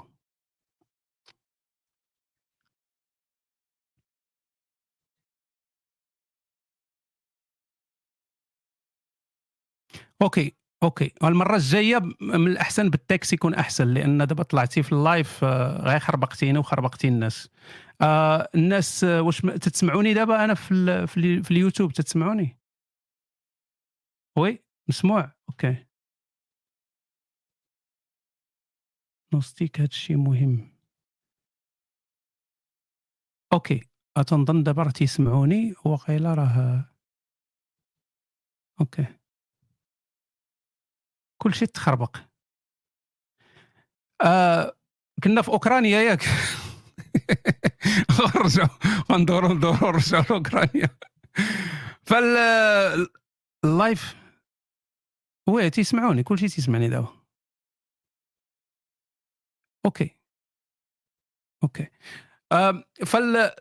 okay. 10.22 10.56
okay. 10.84 11.12
المره 11.24 11.56
الجاية 11.56 12.00
من 12.22 12.48
الأحسن 12.48 12.90
بالتاكس 12.90 13.34
يكون 13.34 13.54
أحسن 13.56 13.88
لأن 13.94 14.28
دابا 14.28 14.44
طلعتي 14.44 14.84
في 14.84 14.92
ال 14.92 15.02
live 15.02 15.44
آه، 15.44 15.82
غير 15.82 16.00
خربقتيني 16.00 16.58
وخربقتي 16.60 17.08
الناس. 17.08 17.50
آه 18.02 18.50
الناس 18.56 19.04
آه، 19.04 19.22
واش 19.22 19.42
تتسمعوني 19.42 20.14
دابا 20.14 20.44
أنا 20.46 20.54
في 20.54 20.74
ال 20.74 21.08
في, 21.08 21.18
ال 21.18 21.44
في 21.44 21.52
اليوتيوب 21.52 21.92
تتسمعوني؟ 21.94 22.58
وي 24.38 24.60
مسموع. 24.90 25.32
أوكي. 25.50 25.86
نوستيك 29.34 29.80
هذا 29.80 29.88
الشيء 29.90 30.18
مهم. 30.18 30.72
أوكي. 33.54 33.82
تنظن 34.28 34.64
دابا 34.64 34.84
راه 34.84 34.92
تيسمعوني 34.92 35.74
وقيلا 35.86 36.34
راه. 36.34 36.86
أوكي. 38.82 39.23
كل 41.44 41.54
شيء 41.54 41.68
تخربق. 41.68 42.18
آه 44.22 44.78
كنا 45.24 45.42
في 45.42 45.50
أوكرانيا 45.50 46.02
ياك. 46.02 46.22
رجعوا 48.46 48.70
غندوروا 49.12 49.54
ندوروا 49.54 49.92
رجعوا 49.92 50.24
لأوكرانيا. 50.24 50.90
فال 52.04 52.38
ال 53.66 53.76
live 53.76 54.16
oui 55.50 55.70
تيسمعوني 55.70 56.24
كل 56.24 56.40
شيء 56.40 56.50
تيسمعني 56.50 56.90
دابا 56.90 57.08
okay. 59.86 60.18
okay. 61.64 61.88
آه 62.52 62.84
فال 63.06 63.56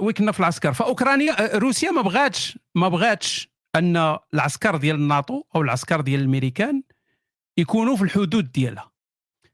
oui 0.00 0.12
كنا 0.12 0.32
في 0.32 0.40
العسكر. 0.40 0.72
فأوكرانيا 0.72 1.54
آه، 1.54 1.58
روسيا 1.58 1.90
ما 1.90 2.02
بغاتش 2.02 2.58
ما 2.74 2.88
بغاتش 2.88 3.56
أن 3.76 4.18
العسكر 4.34 4.76
ديال 4.76 4.96
الناتو 4.96 5.44
أو 5.56 5.62
العسكر 5.62 6.00
ديال 6.00 6.20
الأمريكان 6.20 6.82
يكونوا 7.58 7.96
في 7.96 8.02
الحدود 8.02 8.52
ديالها. 8.52 8.92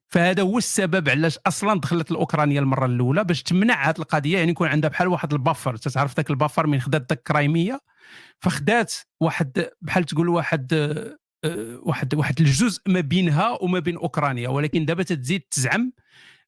فهذا 0.08 0.42
هو 0.42 0.58
السبب 0.58 1.08
علاش 1.08 1.38
أصلا 1.46 1.80
دخلت 1.80 2.10
الأوكرانيا 2.10 2.60
المرة 2.60 2.86
الأولى 2.86 3.24
باش 3.24 3.42
تمنع 3.42 3.88
هذه 3.88 3.98
القضية 3.98 4.38
يعني 4.38 4.50
يكون 4.50 4.68
عندها 4.68 4.90
بحال 4.90 5.08
واحد 5.08 5.32
البفر. 5.32 5.76
تعرف 5.76 6.16
ذاك 6.16 6.30
البفر 6.30 6.66
من 6.66 6.80
خدات 6.80 7.06
ذاك 7.10 7.22
كرايمية؟ 7.22 7.80
فخدات 8.40 8.94
واحد 9.20 9.68
بحال 9.80 10.04
تقول 10.04 10.28
واحد 10.28 10.72
آه، 11.44 11.80
واحد 11.82 12.14
واحد 12.14 12.40
الجزء 12.40 12.82
ما 12.88 13.00
بينها 13.00 13.58
وما 13.62 13.78
بين 13.78 13.96
أوكرانيا. 13.96 14.48
ولكن 14.48 14.84
دابا 14.84 15.02
تزيد 15.02 15.40
تزعم 15.40 15.92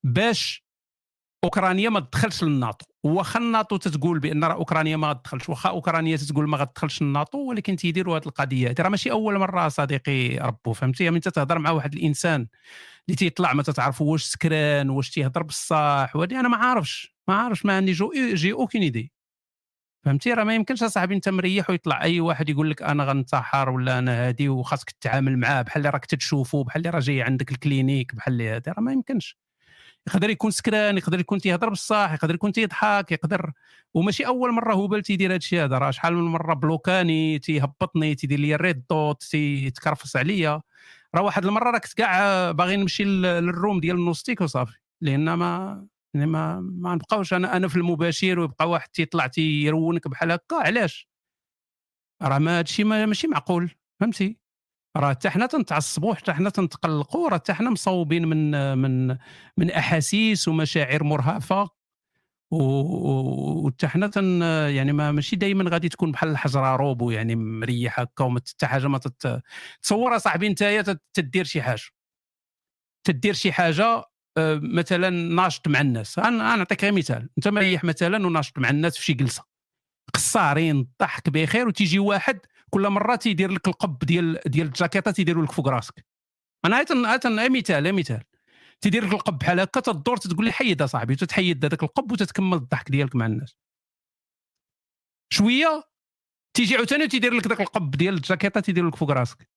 باش 0.02 0.64
أوكرانيا 1.44 1.90
ما 1.90 2.00
تدخلش 2.00 2.44
للناتو. 2.44 2.86
واخا 3.04 3.38
الناتو 3.40 3.76
تتقول 3.76 4.18
بأن 4.18 4.44
راه 4.44 4.54
أوكرانيا 4.54 4.96
ما 4.96 5.08
غتدخلش 5.10 5.48
واخا 5.48 5.68
أوكرانيا 5.70 6.16
تتقول 6.16 6.48
ما 6.48 6.56
غتدخلش 6.56 7.02
الناتو 7.02 7.38
ولكن 7.38 7.76
تيديروا 7.76 8.16
هذه 8.16 8.26
القضية. 8.26 8.68
هذه 8.68 8.80
راه 8.80 8.88
ماشي 8.88 9.10
أول 9.10 9.38
مرة 9.38 9.68
صديقي 9.68 10.36
ربو 10.36 10.72
فهمتي؟ 10.72 11.10
من 11.10 11.20
تتهضر 11.20 11.58
مع 11.58 11.70
واحد 11.70 11.94
الإنسان 11.94 12.46
اللي 13.08 13.16
تيطلع 13.16 13.52
ما 13.52 13.62
تتعرفوا 13.62 14.12
واش 14.12 14.24
سكران 14.24 14.90
واش 14.90 15.10
تيهضر 15.10 15.42
بصح 15.42 16.12
وهذه 16.16 16.40
أنا 16.40 16.48
ما 16.48 16.56
عارفش 16.56 17.14
ما 17.28 17.34
عارفش 17.34 17.66
ما 17.66 17.76
عندي 17.76 17.92
je 17.92 18.12
j'ai 18.34 18.52
aucune 18.52 18.82
idée. 18.82 19.12
فهمتي؟ 20.04 20.32
راه 20.32 20.44
ما 20.44 20.54
يمكنش 20.54 20.82
أصاحبي 20.82 21.14
أنت 21.14 21.28
مريح 21.28 21.70
ويطلع 21.70 22.02
أي 22.02 22.20
واحد 22.20 22.48
يقول 22.48 22.70
لك 22.70 22.82
أنا 22.82 23.04
غنتحر 23.04 23.70
ولا 23.70 23.98
أنا 23.98 24.28
هادي 24.28 24.48
وخاصك 24.48 24.90
تتعامل 24.90 25.38
معاه 25.38 25.62
بحال 25.62 25.80
اللي 25.80 25.90
راك 25.90 26.06
تتشوفو 26.06 26.62
بحال 26.62 26.80
اللي 26.80 26.90
راه 26.90 27.00
جاي 27.00 27.22
عندك 27.22 27.52
ال 27.52 27.61
Klinik 27.61 28.14
بحال 28.14 28.32
اللي 28.32 28.50
هذا 28.50 28.72
راه 28.72 28.80
ما 28.82 28.92
يمكنش. 28.92 29.43
يقدر 30.08 30.30
يكون 30.30 30.50
سكران 30.50 30.98
يقدر 30.98 31.20
يكون 31.20 31.40
تيهضر 31.40 31.68
بصح 31.68 32.12
يقدر 32.12 32.34
يكون 32.34 32.52
تيضحك 32.52 33.12
يقدر. 33.12 33.52
وماشي 33.94 34.26
أول 34.26 34.52
مرة 34.52 34.74
هو 34.74 35.00
تيدير 35.00 35.30
هذا 35.30 35.36
الشيء 35.36 35.64
هذا 35.64 35.78
راه 35.78 35.90
شحال 35.90 36.14
من 36.14 36.22
مرة 36.22 36.54
بلوكاني 36.54 37.38
تيهبطني 37.38 38.14
تيدير 38.14 38.38
لي 38.40 38.54
ال 38.54 38.62
red 38.62 38.84
dot 38.90 39.22
تيتكرفص 39.22 40.16
عليا. 40.16 40.62
راه 41.14 41.22
واحد 41.22 41.44
المرة 41.44 41.70
راك 41.70 41.84
كاع 41.96 42.50
باغي 42.50 42.76
نمشي 42.76 43.04
لل 43.04 43.30
room 43.30 43.80
ديال 43.80 43.96
النوستيك 43.96 44.40
وصافي. 44.40 44.78
لأن 45.00 45.34
ما 45.34 45.86
يعني 46.14 46.26
ما 46.26 46.60
ما 46.60 46.94
نبقاوش 46.94 47.34
أنا 47.34 47.56
أنا 47.56 47.68
في 47.68 47.76
المباشر 47.76 48.40
ويبقى 48.40 48.70
واحد 48.70 48.88
تيطلع 48.88 49.26
تيرونك 49.26 50.08
بحال 50.08 50.30
هكا 50.32 50.56
علاش؟ 50.56 51.08
راه 52.22 52.38
ما 52.38 52.58
هادشي 52.58 52.84
ماشي 52.84 53.26
معقول 53.26 53.70
فهمتي؟ 54.00 54.43
راه 54.96 55.10
حتى 55.10 55.30
حنا 55.30 55.46
تنتعصبوا 55.46 56.14
حتى 56.14 56.32
حنا 56.32 56.50
تنتقلقوا 56.50 57.28
راه 57.28 57.36
حتى 57.36 57.52
حنا 57.54 57.70
مصوبين 57.70 58.28
من 58.28 58.78
من 58.78 59.16
من 59.56 59.70
أحاسيس 59.70 60.48
ومشاعر 60.48 61.04
مرهفة. 61.04 61.68
وحتى 62.50 63.88
حنا 63.88 64.06
تن 64.06 64.42
يعني 64.42 64.92
ما 64.92 65.12
ماشي 65.12 65.36
دائما 65.36 65.70
غادي 65.70 65.88
تكون 65.88 66.12
بحال 66.12 66.28
الحجرة 66.30 66.76
روبو 66.76 67.10
يعني 67.10 67.36
مريح 67.36 68.00
هكا 68.00 68.24
وما 68.24 68.40
حتى 68.40 68.66
حاجة 68.66 68.86
ما 68.88 68.98
تت... 68.98 69.42
تصور 69.82 70.18
صاحبي 70.18 70.46
انت 70.46 70.96
تدير 71.14 71.44
شي 71.44 71.62
حاجة. 71.62 71.82
تدير 73.06 73.34
شي 73.34 73.52
حاجة 73.52 74.04
آه، 74.38 74.60
مثلا 74.62 75.10
ناشط 75.10 75.68
مع 75.68 75.80
الناس. 75.80 76.18
أنا 76.18 76.56
نعطيك 76.56 76.84
غير 76.84 76.92
مثال. 76.92 77.28
انت 77.38 77.48
مريح 77.48 77.84
مثلا 77.84 78.26
وناشط 78.26 78.58
مع 78.58 78.70
الناس 78.70 78.98
في 78.98 79.04
شي 79.04 79.12
جلسة. 79.12 79.44
قصارين 80.14 80.88
ضحك 81.00 81.28
بخير 81.30 81.68
وتيجي 81.68 81.98
واحد 81.98 82.38
كل 82.74 82.88
مرة 82.88 83.16
تيدير 83.16 83.50
لك 83.50 83.68
القب 83.68 83.98
ديال 83.98 84.40
ديال 84.46 84.66
الجاكيطة 84.66 85.10
تيديروا 85.10 85.44
لك 85.44 85.52
فوق 85.52 85.68
راسك. 85.68 86.04
أنا 86.64 86.84
هاي 87.38 87.48
مثال 87.48 87.92
مثال. 87.94 88.22
تيدير 88.80 89.06
لك 89.06 89.12
القب 89.12 89.38
بحال 89.38 89.60
هكا 89.60 89.80
تدور 89.80 90.16
تقول 90.16 90.44
لي 90.44 90.52
حيد 90.52 90.82
صاحبي 90.82 91.16
تتحيد 91.16 91.64
هذاك 91.64 91.82
القب 91.82 92.12
وتتكمل 92.12 92.56
الضحك 92.56 92.90
ديالك 92.90 93.16
مع 93.16 93.26
الناس. 93.26 93.56
شوية 95.32 95.82
تيجي 96.54 96.76
عاوتاني 96.76 97.08
تيدير 97.08 97.34
لك 97.34 97.46
ذاك 97.46 97.60
القب 97.60 97.90
ديال 97.90 98.14
الجاكيطة 98.14 98.60
تيدير 98.60 98.88
لك 98.88 98.94
فوق 98.94 99.10
راسك. 99.10 99.50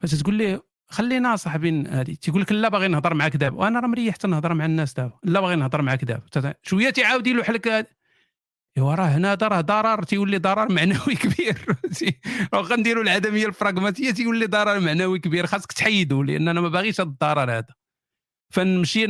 فتقول 0.00 0.34
لي 0.34 0.60
خلينا 0.88 1.36
صاحبي 1.36 1.88
هادي. 1.88 2.16
تيقول 2.16 2.42
لك 2.42 2.52
لا 2.52 2.68
باغي 2.68 2.88
نهضر 2.88 3.14
معاك 3.14 3.36
دابا. 3.36 3.56
وأنا 3.56 3.80
راه 3.80 3.86
مريح 3.86 4.16
تنهضر 4.16 4.54
مع 4.54 4.64
الناس 4.64 4.94
دابا. 4.94 5.18
لا 5.22 5.40
باغي 5.40 5.56
نهضر 5.56 5.82
معاك 5.82 6.04
دابا. 6.04 6.54
شوية 6.62 6.90
تيعاود 6.90 7.26
يلوح 7.26 7.50
لك 7.50 7.96
ايوا 8.76 8.94
راه 8.94 9.04
هنا 9.06 9.34
راه 9.34 9.60
ضرر 9.60 10.02
تيولي 10.02 10.38
ضرر 10.38 10.72
معنوي 10.72 11.14
كبير. 11.14 11.66
راه 12.54 12.60
غنديروا 12.60 13.02
العدمية 13.02 13.46
البراغماتيه 13.46 14.10
تيولي 14.10 14.46
ضرر 14.46 14.80
معنوي 14.80 15.18
كبير. 15.18 15.46
خاصك 15.46 15.72
تحيدو 15.72 16.22
لأن 16.22 16.48
أنا 16.48 16.60
ما 16.60 16.68
باغيش 16.68 17.00
هذا 17.00 17.08
الضرر 17.08 17.50
هذا. 17.52 17.74
فنمشي 18.54 19.00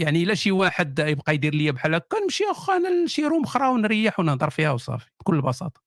يعني 0.00 0.22
إلا 0.22 0.34
شي 0.34 0.50
واحد 0.50 0.98
يبقى 0.98 1.34
يدير 1.34 1.54
لي 1.54 1.72
بحال 1.72 1.94
هكا 1.94 2.18
نمشي 2.20 2.44
أخا 2.50 2.76
أنا 2.76 3.04
لشي 3.04 3.24
room 3.26 3.44
أخرى 3.44 3.68
ونريح 3.68 4.20
ونهضر 4.20 4.50
فيها 4.50 4.70
وصافي 4.70 5.06
بكل 5.20 5.40
بساطة. 5.42 5.80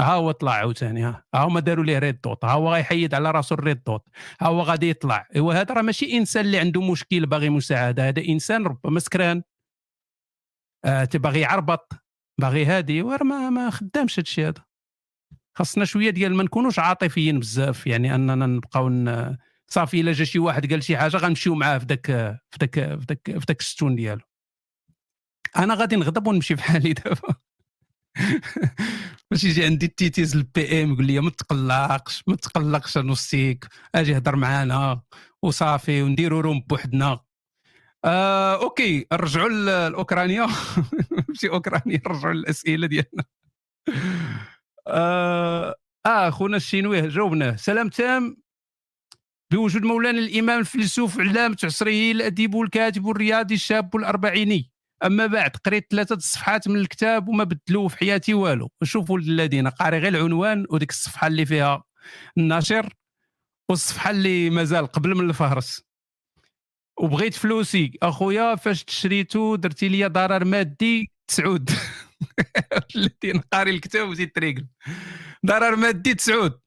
ها 0.00 0.14
هو 0.14 0.30
طلع 0.30 0.52
عاوتاني 0.52 1.02
ها. 1.02 1.24
ها 1.34 1.44
هما 1.44 1.60
داروا 1.60 1.84
ليه 1.84 1.98
red 1.98 2.20
dot 2.20 2.44
ها 2.44 2.50
هو 2.52 2.74
غيحيد 2.74 3.14
على 3.14 3.30
راسو 3.30 3.54
ال 3.54 3.61
red 3.61 3.82
dot 3.86 4.04
ها 4.40 4.46
هو 4.46 4.62
غادي 4.62 4.90
يطلع؟ 4.90 5.26
إيوا 5.36 5.54
هذا 5.54 5.74
راه 5.74 5.82
ماشي 5.82 6.16
إنسان 6.18 6.44
اللي 6.44 6.58
عنده 6.58 6.80
مشكل 6.80 7.26
باغي 7.26 7.50
مساعدة 7.50 8.08
هذا 8.08 8.22
إنسان 8.28 8.66
ربما 8.66 9.00
سكران. 9.00 9.42
آه 10.84 11.04
تبغي 11.04 11.40
يعربد 11.40 11.92
باغي 12.40 12.64
هادي 12.64 13.02
وراه 13.02 13.24
ما, 13.24 13.50
ما 13.50 13.70
خدامش 13.70 14.18
هادشي 14.18 14.46
هذا. 14.48 14.64
خاصنا 15.54 15.84
شوية 15.84 16.10
ديال 16.10 16.34
ما 16.34 16.42
نكونوش 16.42 16.78
عاطفيين 16.78 17.40
بزاف 17.40 17.86
يعني 17.86 18.14
أننا 18.14 18.46
نبقاو 18.46 18.88
صافي 19.68 20.00
إلا 20.00 20.12
جا 20.12 20.24
شي 20.24 20.38
واحد 20.38 20.70
قال 20.72 20.82
شي 20.82 20.96
حاجة 20.96 21.16
غنمشيو 21.16 21.54
معاه 21.54 21.78
في 21.78 21.86
داك 21.86 22.06
في 22.50 22.58
داك 22.60 22.74
في 22.74 23.06
داك 23.08 23.38
في 23.38 23.46
داك 23.46 23.60
الستون 23.60 23.96
ديالو. 23.96 24.20
أنا 25.56 25.74
غادي 25.74 25.96
نغضب 25.96 26.26
ونمشي 26.26 26.54
بحالي 26.54 26.92
دابا. 26.92 27.34
باش 29.30 29.44
يجي 29.44 29.64
عندي 29.64 29.86
التيتيز 29.86 30.36
ال 30.36 30.82
PM 30.82 30.92
يقول 30.92 31.06
لي 31.06 31.20
ما 31.20 31.30
تقلقش 31.30 32.22
ما 32.26 32.36
تقلقش 32.36 32.98
نوصيك 32.98 33.66
أجي 33.94 34.16
هضر 34.16 34.36
معانا 34.36 35.02
وصافي 35.42 36.02
ونديروا 36.02 36.42
room 36.42 36.60
بوحدنا. 36.60 37.20
آه 38.04 38.62
okay 38.62 39.06
نرجعوا 39.12 39.48
لاوكرانيا 39.48 40.46
ماشي 41.28 41.48
أوكرانيا 41.54 42.00
نرجعوا 42.06 42.34
للاسئله 42.34 42.86
ديالنا. 42.86 43.24
آه, 44.86 45.74
آه 46.06 46.30
خونا 46.30 46.56
الشينوي 46.56 47.08
جاوبناه 47.08 47.56
سلام 47.56 47.88
تام. 47.88 48.36
بوجود 49.52 49.82
مولانا 49.82 50.18
الإمام 50.18 50.60
الفيلسوف 50.60 51.20
علامة 51.20 51.56
عصره 51.64 52.10
الأديب 52.12 52.54
والكاتب 52.54 53.04
والرياضي 53.04 53.54
الشاب 53.54 53.96
الأربعيني. 53.96 54.70
أما 55.04 55.26
بعد 55.26 55.50
قريت 55.64 55.86
ثلاثة 55.90 56.14
الصفحات 56.14 56.68
من 56.68 56.76
الكتاب 56.76 57.28
وما 57.28 57.44
بدلوه 57.44 57.88
في 57.88 57.96
حياتي 57.98 58.34
والو. 58.34 58.70
شوفوا 58.84 59.18
الذين 59.18 59.68
قاري 59.68 59.98
غير 59.98 60.08
العنوان 60.08 60.66
وديك 60.70 60.90
الصفحة 60.90 61.26
اللي 61.26 61.46
فيها 61.46 61.84
الناشر 62.38 62.94
والصفحة 63.70 64.10
اللي 64.10 64.50
مازال 64.50 64.86
قبل 64.86 65.14
من 65.14 65.30
الفهرس. 65.30 65.89
وبغيت 67.00 67.34
فلوسي. 67.34 67.98
أخويا 68.02 68.54
فاش 68.54 68.84
تشريتو 68.84 69.56
درتي 69.56 69.88
لي 69.88 70.06
ضرر 70.06 70.44
مادي 70.44 71.10
تسعود. 71.28 71.70
الذين 72.96 73.40
قاري 73.52 73.70
الكتاب 73.70 74.08
وزيد 74.08 74.32
تريقل. 74.32 74.66
ضرر 75.46 75.76
مادي 75.76 76.14
تسعود. 76.14 76.60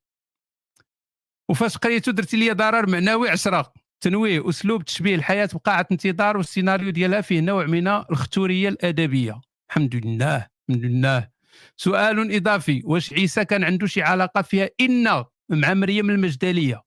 وفاش 1.50 1.78
قريتو 1.78 2.12
درتي 2.12 2.38
لي 2.38 2.52
ضرر 2.52 2.90
معنوي 2.90 3.30
عشرة. 3.30 3.74
تنويه 4.02 4.50
أسلوب 4.50 4.86
تشبيه 4.86 5.16
الحياة 5.16 5.50
بقاعة 5.53 5.88
انتظار 5.92 6.38
والسيناريو 6.38 6.90
ديالها 6.90 7.22
فيه 7.22 7.40
نوع 7.40 7.66
من 7.66 7.88
الختوريه 7.88 8.70
الأدبية. 8.70 9.42
الحمد 9.70 9.95
لله 9.95 10.48
الحمد 10.70 10.86
لله. 10.86 11.30
سؤال 11.78 12.36
إضافي 12.36 12.82
واش 12.86 13.14
عيسى 13.14 13.45
كان 13.45 13.64
عنده 13.64 13.88
شي 13.88 14.02
علاقة 14.02 14.42
فيها 14.42 14.70
إن 14.82 15.24
مع 15.50 15.74
مريم 15.74 16.10
المجدلية؟ 16.10 16.82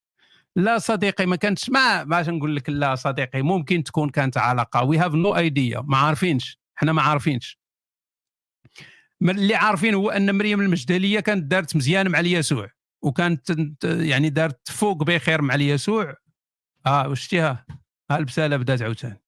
لا 0.56 0.78
صديقي 0.78 1.26
ما 1.26 1.36
كانتش 1.36 1.70
ما 1.70 2.02
باش 2.02 2.28
نقول 2.28 2.56
لك 2.56 2.70
لا 2.70 2.94
صديقي 2.94 3.42
ممكن 3.42 3.84
تكون 3.84 4.10
كانت 4.10 4.38
علاقة. 4.38 4.84
we 4.84 4.98
have 4.98 5.14
no 5.14 5.36
idea 5.36 5.80
ما 5.80 5.96
عارفينش. 5.96 6.58
حنا 6.74 6.92
ما 6.92 7.02
عارفينش. 7.02 7.58
ما 9.20 9.32
اللي 9.32 9.54
عارفين 9.54 9.94
هو 9.94 10.10
أن 10.10 10.38
مريم 10.38 10.60
المجدلية 10.60 11.20
كانت 11.20 11.44
دارت 11.44 11.76
مزيان 11.76 12.08
مع 12.08 12.20
اليسوع 12.20 12.70
وكانت 13.02 13.84
يعني 13.84 14.30
دارت 14.30 14.70
فوق 14.70 15.02
بخير 15.04 15.42
مع 15.42 15.54
اليسوع. 15.54 16.16
آه 16.86 17.14
ها 17.32 17.64
البساله 18.18 18.56
بدأت 18.56 18.82
عاوتاني. 18.82 19.22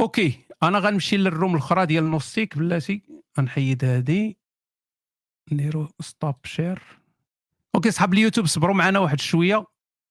okay 0.00 0.46
أنا 0.62 0.78
غنمشي 0.78 1.16
لل 1.16 1.29
room 1.29 1.54
الأخرى 1.54 1.86
ديال 1.86 2.10
نوستيك 2.10 2.58
بلاتي. 2.58 3.02
غنحيد 3.38 3.84
هادي. 3.84 4.38
نديرو 5.52 5.88
stop 6.00 6.46
share 6.46 6.97
okay 7.78 7.90
صحاب 7.90 8.12
اليوتيوب 8.12 8.46
صبروا 8.46 8.74
معنا 8.74 8.98
واحد 8.98 9.20
شوية. 9.20 9.64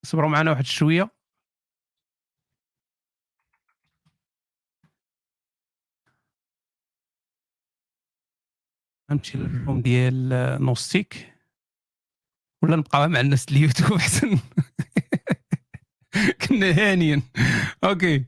صبروا 0.06 0.30
معنا 0.30 0.52
واحد 0.52 0.66
شوية. 0.66 1.12
غنمشي 9.12 9.38
لل 9.38 9.52
room 9.52 9.82
ديال 9.82 10.30
نوستيك. 10.66 11.34
ولا 12.64 12.76
نبقى 12.76 13.10
مع 13.10 13.20
الناس 13.20 13.46
اليوتيوب 13.52 13.94
أحسن؟ 13.94 14.40
كنا 16.48 16.72
هانيين. 16.72 17.24
okay. 17.84 18.26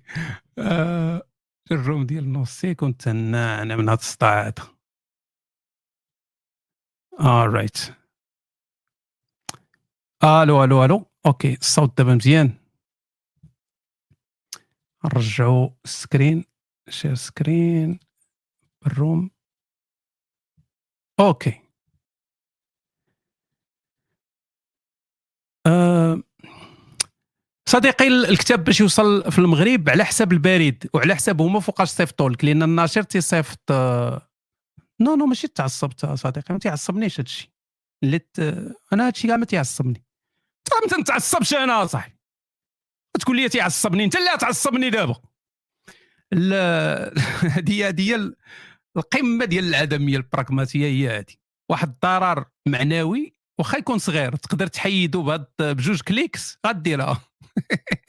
آه 0.57 1.27
ال 1.71 1.78
room 1.78 2.05
ديال 2.05 2.31
نوستيك 2.31 2.79
كنت 2.79 3.07
أنا 3.07 3.75
من 3.75 3.89
هاد 3.89 3.97
الصداع 3.97 4.53
هذا 7.19 7.45
right 7.45 7.98
ألو 10.23 10.63
ألو 10.63 10.85
ألو. 10.85 11.05
okay 11.25 11.53
الصوت 11.53 11.97
دابا 11.97 12.15
مزيان. 12.15 12.53
نرجعوا 15.05 15.69
ال 15.85 15.94
screen 15.94 16.45
share 16.89 17.15
screen. 17.15 17.99
ال 18.87 18.96
room 18.96 19.31
okay. 21.19 21.61
آه 25.67 26.23
صديقي 27.69 28.07
ال- 28.07 28.25
الكتاب 28.25 28.63
باش 28.63 28.81
يوصل 28.81 29.31
في 29.31 29.39
المغرب 29.39 29.89
على 29.89 30.03
حساب 30.05 30.31
البريد 30.33 30.89
وعلى 30.93 31.15
حساب 31.15 31.41
هما 31.41 31.59
فوقاش 31.59 31.87
صيفطوا 31.89 32.29
لك 32.29 32.45
لأن 32.45 32.63
الناشر 32.63 33.03
تيصيفط 33.03 33.71
آه، 33.71 34.29
no 35.01 35.15
no 35.15 35.25
ماشي 35.25 35.47
تعصبت 35.47 36.05
صديقي 36.05 36.53
ما 36.53 36.59
تيعصبنيش 36.59 37.19
هادشي. 37.19 37.53
اللي 38.03 38.19
ت... 38.19 38.39
أنا 38.93 39.07
هادشي 39.07 39.27
كاع 39.27 39.37
ما 39.37 39.45
تيعصبني. 39.45 40.03
ما 40.81 40.87
تنتعصبش 40.97 41.53
أنا 41.53 41.85
صاحبي؟ 41.85 42.15
تقول 43.19 43.35
لي 43.37 43.49
تيعصبني 43.49 44.03
انت 44.03 44.15
اللي 44.15 44.37
تعصبني 44.39 44.89
دابا. 44.89 45.15
هذه 46.33 47.87
هذه 47.87 48.15
ال- 48.15 48.35
القمة 48.97 49.45
ديال 49.45 49.65
العدميه 49.65 50.17
البراغماتية 50.17 50.85
هي 50.85 51.17
هذه 51.19 51.35
واحد 51.71 51.87
الضرر 51.89 52.45
معنوي 52.67 53.35
واخا 53.59 53.77
يكون 53.77 53.97
صغير 53.97 54.35
تقدر 54.35 54.67
تحيدو 54.67 55.23
بهاد 55.23 55.45
بجوج 55.59 56.01
clicks 56.01 56.57
غديرها 56.67 57.21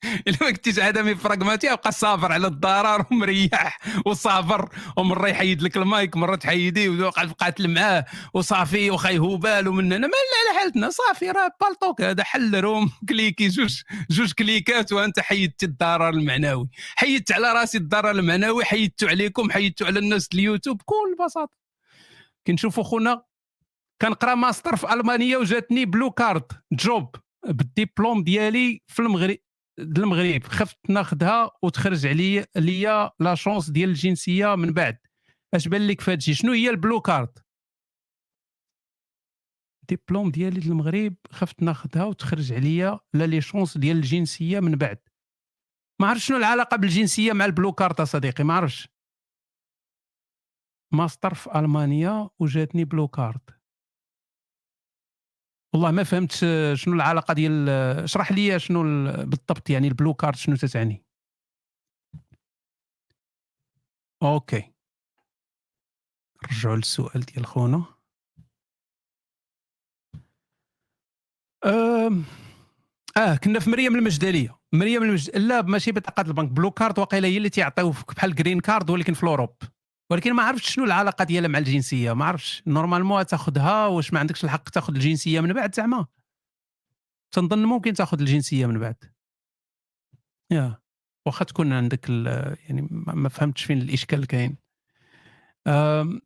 الا 0.28 0.36
ما 0.40 0.50
كنتيش 0.50 0.78
عدمي 0.78 1.14
براغماتي 1.14 1.68
بقى 1.76 1.92
صابر 1.92 2.32
على 2.32 2.46
الضرر 2.46 3.06
ومريح 3.10 3.78
وصابر. 4.06 4.68
ومره 4.96 5.28
يحيد 5.28 5.62
لك 5.62 5.76
المايك 5.76 6.16
مره 6.16 6.36
تحيديه 6.36 6.88
وقع 6.88 7.24
بقات 7.24 7.60
معاه. 7.60 8.04
وصافي 8.34 8.90
وخا 8.90 9.08
يهوبالو 9.10 9.72
من 9.72 9.92
هنا 9.92 10.06
ما 10.06 10.12
على 10.50 10.58
حالتنا. 10.60 10.90
صافي 10.90 11.30
راه 11.30 11.50
بالطوك 11.60 12.00
هذا 12.02 12.24
حل 12.24 12.60
room 12.60 12.90
cliquer 13.08 13.48
جوج 13.48 13.82
جوج 14.10 14.32
كليكات 14.32 14.92
وأنت 14.92 15.20
حيدتي 15.20 15.66
الضرر 15.66 16.08
المعنوي. 16.08 16.68
حيدت 16.96 17.32
على 17.32 17.52
راسي 17.52 17.78
الضرر 17.78 18.10
المعنوي 18.10 18.64
حيدتو 18.64 19.06
عليكم 19.06 19.50
حيدتو 19.50 19.86
على 19.86 19.98
الناس 19.98 20.28
اليوتيوب 20.34 20.78
بكل 20.78 21.24
بساطة. 21.24 21.52
كنشوفوا 22.46 22.84
خونا 22.84 23.22
كنقرا 24.02 24.34
ماستر 24.34 24.76
في 24.76 24.92
المانيا 24.92 25.36
وجاتني 25.38 25.84
blue 25.84 26.10
card 26.10 26.44
job. 26.72 27.16
بالديبلوم 27.46 28.24
ديالي 28.24 28.82
في 28.86 29.02
المغرب. 29.02 29.36
المغرب. 29.80 30.44
خفت 30.44 30.78
ناخذها 30.88 31.50
وتخرج 31.62 32.06
عليا 32.06 32.46
ليا 32.56 33.10
la 33.20 33.34
chance 33.34 33.70
ديال 33.70 33.88
الجنسية 33.88 34.54
من 34.54 34.72
بعد. 34.72 34.98
اش 35.54 35.68
بان 35.68 35.86
لك 35.86 36.00
في 36.00 36.12
هادشي 36.12 36.34
شنو 36.34 36.52
هي 36.52 36.70
ال 36.70 36.76
blue 36.76 37.00
card؟ 37.00 37.38
diplôme 39.88 40.30
ديالي 40.30 40.60
للمغرب 40.60 41.14
خفت 41.30 41.62
ناخذها 41.62 42.04
وتخرج 42.04 42.52
عليا 42.52 43.00
لا 43.14 43.26
les 43.26 43.40
chances 43.40 43.78
ديال 43.78 43.96
الجنسية 43.96 44.60
من 44.60 44.72
بعد. 44.72 44.98
ما 46.00 46.06
عرفت 46.06 46.22
شنو 46.22 46.36
العلاقة 46.36 46.76
بالجنسية 46.76 47.32
مع 47.32 47.44
ال 47.44 47.50
blue 47.50 47.72
card 47.72 48.02
صديقي 48.02 48.44
ما 48.44 48.54
عرفتش. 48.54 48.88
ماستر 50.92 51.34
في 51.34 51.58
ألمانيا 51.58 52.30
وجاتني 52.38 52.84
blue 52.84 53.08
card. 53.08 53.59
والله 55.74 55.90
ما 55.90 56.04
فهمت 56.04 56.32
شنو 56.74 56.94
العلاقة 56.94 57.34
ديال 57.34 57.68
اشرح 58.04 58.32
لي 58.32 58.58
شنو 58.58 58.82
ال- 58.82 59.26
بالضبط 59.26 59.70
يعني 59.70 59.88
ال 59.88 59.93
blue 59.93 60.14
card 60.14 60.36
شنو 60.36 60.56
تتعني. 60.56 61.04
OK. 64.22 64.72
نرجعوا 66.44 66.76
للسؤال 66.76 67.20
ديال 67.20 67.46
خونا. 67.46 67.84
آه 73.16 73.36
كنا 73.44 73.60
في 73.60 73.70
مريم 73.70 73.96
المجدلية. 73.96 74.58
مريم 74.72 75.02
المجد 75.02 75.36
لا 75.36 75.62
ماشي 75.62 75.92
بطاقة 75.92 76.20
البنك. 76.20 76.48
blue 76.48 76.70
card 76.70 76.98
واقيلا 76.98 77.28
هي 77.28 77.36
اللي 77.36 77.50
تيعطيوك 77.50 78.14
بحال 78.14 78.34
green 78.34 78.60
card 78.60 78.90
ولكن 78.90 79.14
في 79.14 79.22
ال 79.22 79.26
Europe. 79.26 79.54
ولكن 80.10 80.32
ما 80.32 80.42
عرفتش 80.42 80.74
شنو 80.74 80.84
العلاقة 80.84 81.24
ديالها 81.24 81.48
مع 81.48 81.58
الجنسية. 81.58 82.12
ما 82.12 82.24
عرفتش. 82.24 82.62
normalement 82.66 83.26
تاخذها 83.26 83.86
واش 83.86 84.12
ما 84.12 84.20
عندكش 84.20 84.44
الحق 84.44 84.68
تاخذ 84.68 84.94
الجنسية 84.94 85.40
من 85.40 85.52
بعد 85.52 85.74
زعما. 85.74 86.06
تنظن 87.32 87.64
ممكن 87.64 87.92
تاخذ 87.92 88.20
الجنسية 88.20 88.66
من 88.66 88.78
بعد. 88.78 88.96
yeah. 90.50 90.80
واخا 91.26 91.44
تكون 91.44 91.72
عندك 91.72 92.08
يعني 92.08 92.88
ما 92.90 93.28
فهمتش 93.28 93.64
فين 93.64 93.82
الإشكال 93.82 94.26
كاين. 94.26 94.56
آه 95.66 96.20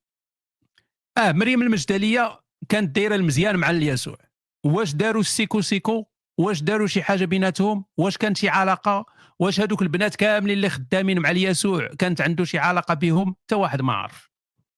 مريم 1.19 1.63
المجدلية 1.63 2.41
كانت 2.69 2.95
دايرة 2.97 3.15
المزيان 3.15 3.57
مع 3.57 3.71
اليسوع. 3.71 4.17
واش 4.65 4.95
داروا 4.95 5.21
السيكو 5.21 5.61
سيكو؟ 5.61 6.07
واش 6.39 6.63
داروا 6.63 6.87
شي 6.87 7.03
حاجة 7.03 7.25
بيناتهم؟ 7.25 7.85
واش 7.97 8.17
كانت 8.19 8.37
شي 8.37 8.49
علاقة؟ 8.49 9.07
واش 9.39 9.61
هذوك 9.61 9.83
البنات 9.83 10.17
كاملين 10.17 10.57
اللي 10.57 10.69
خدامين 10.69 11.19
مع 11.19 11.31
اليسوع. 11.31 11.89
كانت 11.99 12.21
عنده 12.21 12.45
شي 12.45 12.59
علاقة 12.59 12.95
بهم؟ 12.95 13.37
حتى 13.45 13.55
واحد 13.55 13.83
ما 13.83 13.93
عرف. 13.93 14.31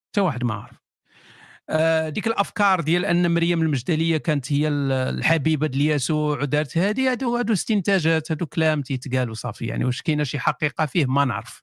حتى 0.09 0.21
واحد 0.21 0.45
ما 0.45 0.55
عرف. 0.55 0.87
آه 1.71 2.09
ديك 2.09 2.27
الأفكار 2.27 2.81
ديال 2.81 3.05
أن 3.05 3.35
مريم 3.35 3.63
المجدلية 3.63 4.17
كانت 4.17 4.53
هي 4.53 4.69
الحبيبة 4.69 5.67
ديال 5.67 5.97
يسوع 5.97 6.41
ودارت 6.43 6.79
هذه 6.79 7.11
هادو 7.11 7.37
هادو 7.37 7.53
استنتاجات 7.53 8.33
هادو 8.33 8.47
كلام 8.47 8.83
تيتقال 8.83 9.31
وصافي 9.31 9.67
يعني 9.67 9.85
واش 9.85 10.03
كاينة 10.03 10.25
شي 10.25 10.39
حقيقة 10.39 10.87
فيه؟ 10.87 11.07
ما 11.07 11.25
نعرف. 11.25 11.63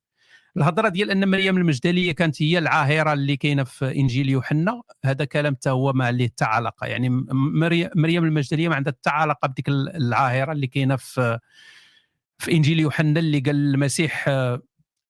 الهضرة 0.57 0.89
ديال 0.89 1.11
أن 1.11 1.31
مريم 1.31 1.57
المجدلية 1.57 2.11
كانت 2.11 2.41
هي 2.41 2.57
العاهرة 2.57 3.13
اللي 3.13 3.37
كاينة 3.37 3.63
في 3.63 3.95
إنجيل 3.95 4.29
يوحنا. 4.29 4.81
هذا 5.05 5.25
كلام 5.25 5.55
حتى 5.55 5.69
هو 5.69 5.93
ما 5.93 6.05
عليه 6.05 6.27
حتى 6.27 6.45
علاقه 6.45 6.87
يعني 6.87 7.09
مريم 7.95 8.23
المجدلية 8.23 8.69
ما 8.69 8.75
عندها 8.75 8.93
حتى 8.93 9.09
علاقه 9.09 9.47
بديك 9.47 9.69
العاهرة 9.69 10.51
اللي 10.51 10.67
كاينة 10.67 10.95
في 10.95 11.39
في 12.41 12.51
إنجيل 12.51 12.79
يوحنا 12.79 13.19
اللي 13.19 13.39
قال 13.39 13.55
المسيح 13.55 14.29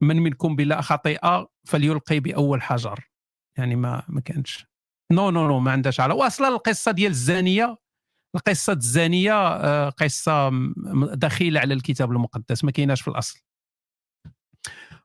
من 0.02 0.19
منكم 0.19 0.56
بلا 0.56 0.82
خطيئة 0.82 1.48
فليلقي 1.68 2.19
بأول 2.19 2.61
حجر. 2.61 3.10
يعني 3.58 3.76
ما 3.76 4.03
ما 4.08 4.22
كانش. 4.22 4.66
no 5.11 5.30
no 5.30 5.48
no 5.48 5.60
ما 5.60 5.72
عندهاش 5.72 6.00
علاقة. 6.00 6.18
واصلا 6.18 6.48
القصة 6.48 6.92
ديال 6.92 7.11
الزانية 7.11 7.77
القصة 8.35 8.74
الزانية 8.74 9.48
آه، 9.48 9.90
قصة 9.90 10.52
دخيلة 11.14 11.60
على 11.60 11.74
الكتاب 11.74 12.11
المقدس 12.11 12.64
ما 12.64 12.72
كايناش 12.72 13.02
في 13.02 13.08
الأصل. 13.08 13.40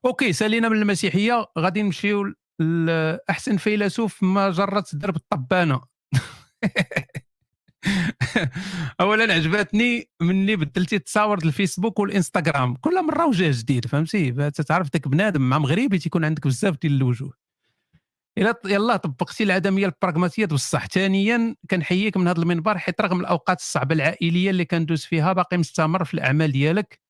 OK 0.05 0.33
سالينا 0.33 0.69
من 0.69 0.77
المسيحية 0.77 1.47
غادي 1.59 1.83
نمشيو 1.83 2.35
لأحسن 2.61 3.57
فيلسوف 3.57 4.23
مجرة 4.23 4.95
درب 4.95 5.17
التبانة. 5.17 5.81
اولا 9.01 9.35
عجبتني 9.35 10.11
مني 10.21 10.57
بدلتي 10.57 10.97
التصاور 10.97 11.39
الفيسبوك 11.39 11.99
والإنستغرام. 11.99 12.75
كل 12.77 13.05
مرة 13.07 13.27
وجه 13.27 13.61
جديد 13.61 13.87
فهمتي؟ 13.87 14.51
تعرف 14.51 14.93
داك 14.93 15.09
بنادم 15.09 15.43
مع 15.43 15.59
مغربي 15.59 15.99
تيكون 15.99 16.25
عندك 16.25 16.47
بزاف 16.47 16.77
ديال 16.83 16.93
الوجوه. 16.93 17.33
إلا 18.39 18.55
يلا 18.65 18.97
طبقتي 18.97 19.45
العدمية 19.45 19.87
البراغماتية 19.87 20.47
بصح 20.47 20.87
ثانيا 20.87 21.57
كنحييك 21.71 22.17
من 22.17 22.29
هذا 22.29 22.39
المنبر 22.43 22.79
حيت 22.79 23.01
رغم 23.01 23.21
الأوقات 23.21 23.59
الصعبة 23.61 23.95
العائلية 23.95 24.51
اللي 24.51 24.65
كندوز 24.65 25.05
فيها 25.05 25.33
باقي 25.33 25.59
مستمر 25.59 26.05
في 26.05 26.15
الأعمال 26.15 26.53
ديالك. 26.53 27.01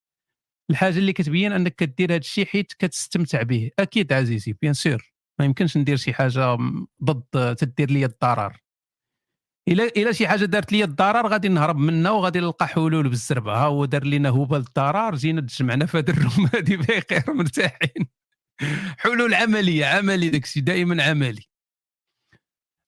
الحاجة 0.71 0.99
اللي 0.99 1.13
كتبين 1.13 1.53
أنك 1.53 1.75
كدير 1.75 2.11
هذا 2.13 2.17
الشيء 2.19 2.47
حيت 2.47 2.73
كتستمتع 2.79 3.43
به. 3.43 3.71
أكيد 3.79 4.13
عزيزي 4.13 4.53
bien 4.63 4.73
sûr 4.75 5.13
ما 5.39 5.45
يمكنش 5.45 5.77
ندير 5.77 5.97
شي 5.97 6.13
حاجة 6.15 6.57
ضد 7.05 7.57
تدير 7.57 7.91
لي 7.91 8.05
الضرر. 8.05 8.68
الا 9.69 9.85
إلا 9.85 10.13
شي 10.13 10.29
حاجة 10.29 10.45
دارت 10.45 10.73
لي 10.73 10.85
الضرر 10.85 11.27
غادي 11.27 11.49
نهرب 11.49 11.77
منها 11.77 12.11
وغادي 12.11 12.41
نلقى 12.41 12.69
حلول 12.69 13.09
بالزربة. 13.09 13.53
ها 13.53 13.67
هو 13.67 13.85
دار 13.85 14.05
لنا 14.05 14.29
هبه 14.29 14.57
الضرر 14.57 15.15
جينا 15.15 15.41
تجمعنا 15.41 15.87
في 15.87 15.99
هذا 15.99 16.11
ال 16.13 16.20
room 16.20 16.47
هذه 16.55 16.77
بخير 16.77 17.25
مرتاحين. 17.29 18.09
حلول 18.99 19.35
عملية 19.35 19.87
عملي 19.87 20.29
داكشي 20.29 20.61
دائما 20.61 21.03
عملي. 21.03 21.43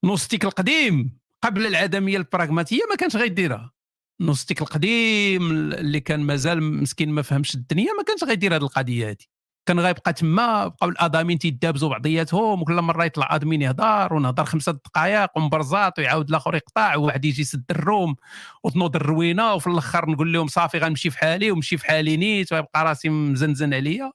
نوستيك 0.04 0.44
القديم 0.44 1.18
قبل 1.42 1.66
العدمية 1.66 2.16
البراغماتية 2.16 2.80
ما 2.90 2.96
كانش 2.96 3.16
غيديرها. 3.16 3.72
نوستيك 4.20 4.62
القديم 4.62 5.50
اللي 5.52 6.00
كان 6.00 6.20
مازال 6.20 6.62
مسكين 6.62 7.10
ما 7.10 7.22
فهمش 7.22 7.54
الدنيا 7.54 7.92
ما 7.92 8.02
كانش 8.02 8.24
غيدير 8.24 8.56
هذه 8.56 8.62
القضية 8.62 9.10
هذه. 9.10 9.39
كان 9.66 9.80
غيبقى 9.80 10.12
تما 10.12 10.66
بقاو 10.66 10.90
ال 10.90 10.98
admin 10.98 11.38
تيدابزوا 11.38 11.88
بعضياتهم 11.88 12.62
وكل 12.62 12.82
مرة 12.82 13.04
يطلع 13.04 13.34
admin 13.34 13.62
يهضر 13.62 14.14
ونهضر 14.14 14.44
خمسة 14.44 14.72
دقائق 14.72 15.30
ومبرزات 15.36 15.98
ويعاود 15.98 16.28
الآخر 16.28 16.54
يقطع 16.54 16.96
وواحد 16.96 17.24
يجي 17.24 17.42
يسد 17.42 17.64
ال 17.70 17.79
room 17.79 18.16
وتنوض 18.64 18.96
الروينة 18.96 19.54
وفي 19.54 19.66
الأخر 19.66 20.10
نقول 20.10 20.32
لهم 20.32 20.46
صافي 20.46 20.78
غنمشي 20.78 21.10
في 21.10 21.18
حالي 21.18 21.50
ومشي 21.50 21.76
في 21.78 21.86
حالي 21.86 22.16
نيت 22.16 22.52
ويبقى 22.52 22.84
راسي 22.84 23.08
مزنزن 23.08 23.74
عليا. 23.74 24.12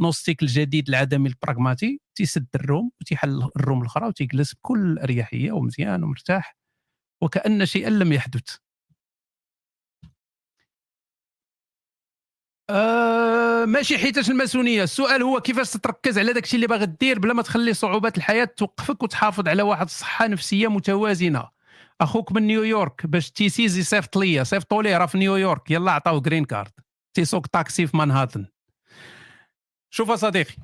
نوستيك 0.00 0.42
الجديد 0.42 0.88
العدمي 0.88 1.28
البراغماتي 1.28 2.00
تيسد 2.14 2.46
ال 2.54 2.61
room 2.61 2.90
وتيحل 3.00 3.50
ال 3.56 3.61
room 3.61 3.80
الأخرى 3.80 4.06
وتيجلس 4.06 4.54
بكل 4.54 4.98
أريحية 4.98 5.52
ومزيان 5.52 6.04
ومرتاح 6.04 6.56
وكأن 7.22 7.66
شيئا 7.66 7.90
لم 7.90 8.12
يحدث. 8.12 8.56
آه 12.70 13.64
ماشي 13.64 13.98
حيتاش 13.98 14.30
الماسونية. 14.30 14.82
السؤال 14.82 15.22
هو 15.22 15.40
كيفاش 15.40 15.70
تتركز 15.70 16.18
على 16.18 16.32
داكشي 16.32 16.56
اللي 16.56 16.66
باغي 16.66 16.86
دير 16.86 17.18
بلا 17.18 17.34
ما 17.34 17.42
تخلي 17.42 17.74
صعوبات 17.74 18.16
الحياة 18.18 18.44
توقفك 18.44 19.02
وتحافظ 19.02 19.48
على 19.48 19.62
واحد 19.62 19.84
الصحة 19.84 20.26
نفسية 20.26 20.68
متوازنة. 20.68 21.48
أخوك 22.00 22.32
من 22.32 22.42
نيويورك 22.42 23.06
باش 23.06 23.30
تيسيز 23.30 23.78
يصيفط 23.78 24.16
ليا 24.16 24.42
صيفطوا 24.42 24.82
ليه 24.82 24.98
راه 24.98 25.06
في 25.06 25.18
نيويورك 25.18 25.70
يلا 25.70 25.92
عطاو 25.92 26.20
green 26.20 26.44
card 26.44 26.72
تيسوق 27.14 27.46
تاكسي 27.46 27.86
في 27.86 27.96
مانهاتن. 27.96 28.46
شوف 29.90 30.12
صديقي 30.12 30.54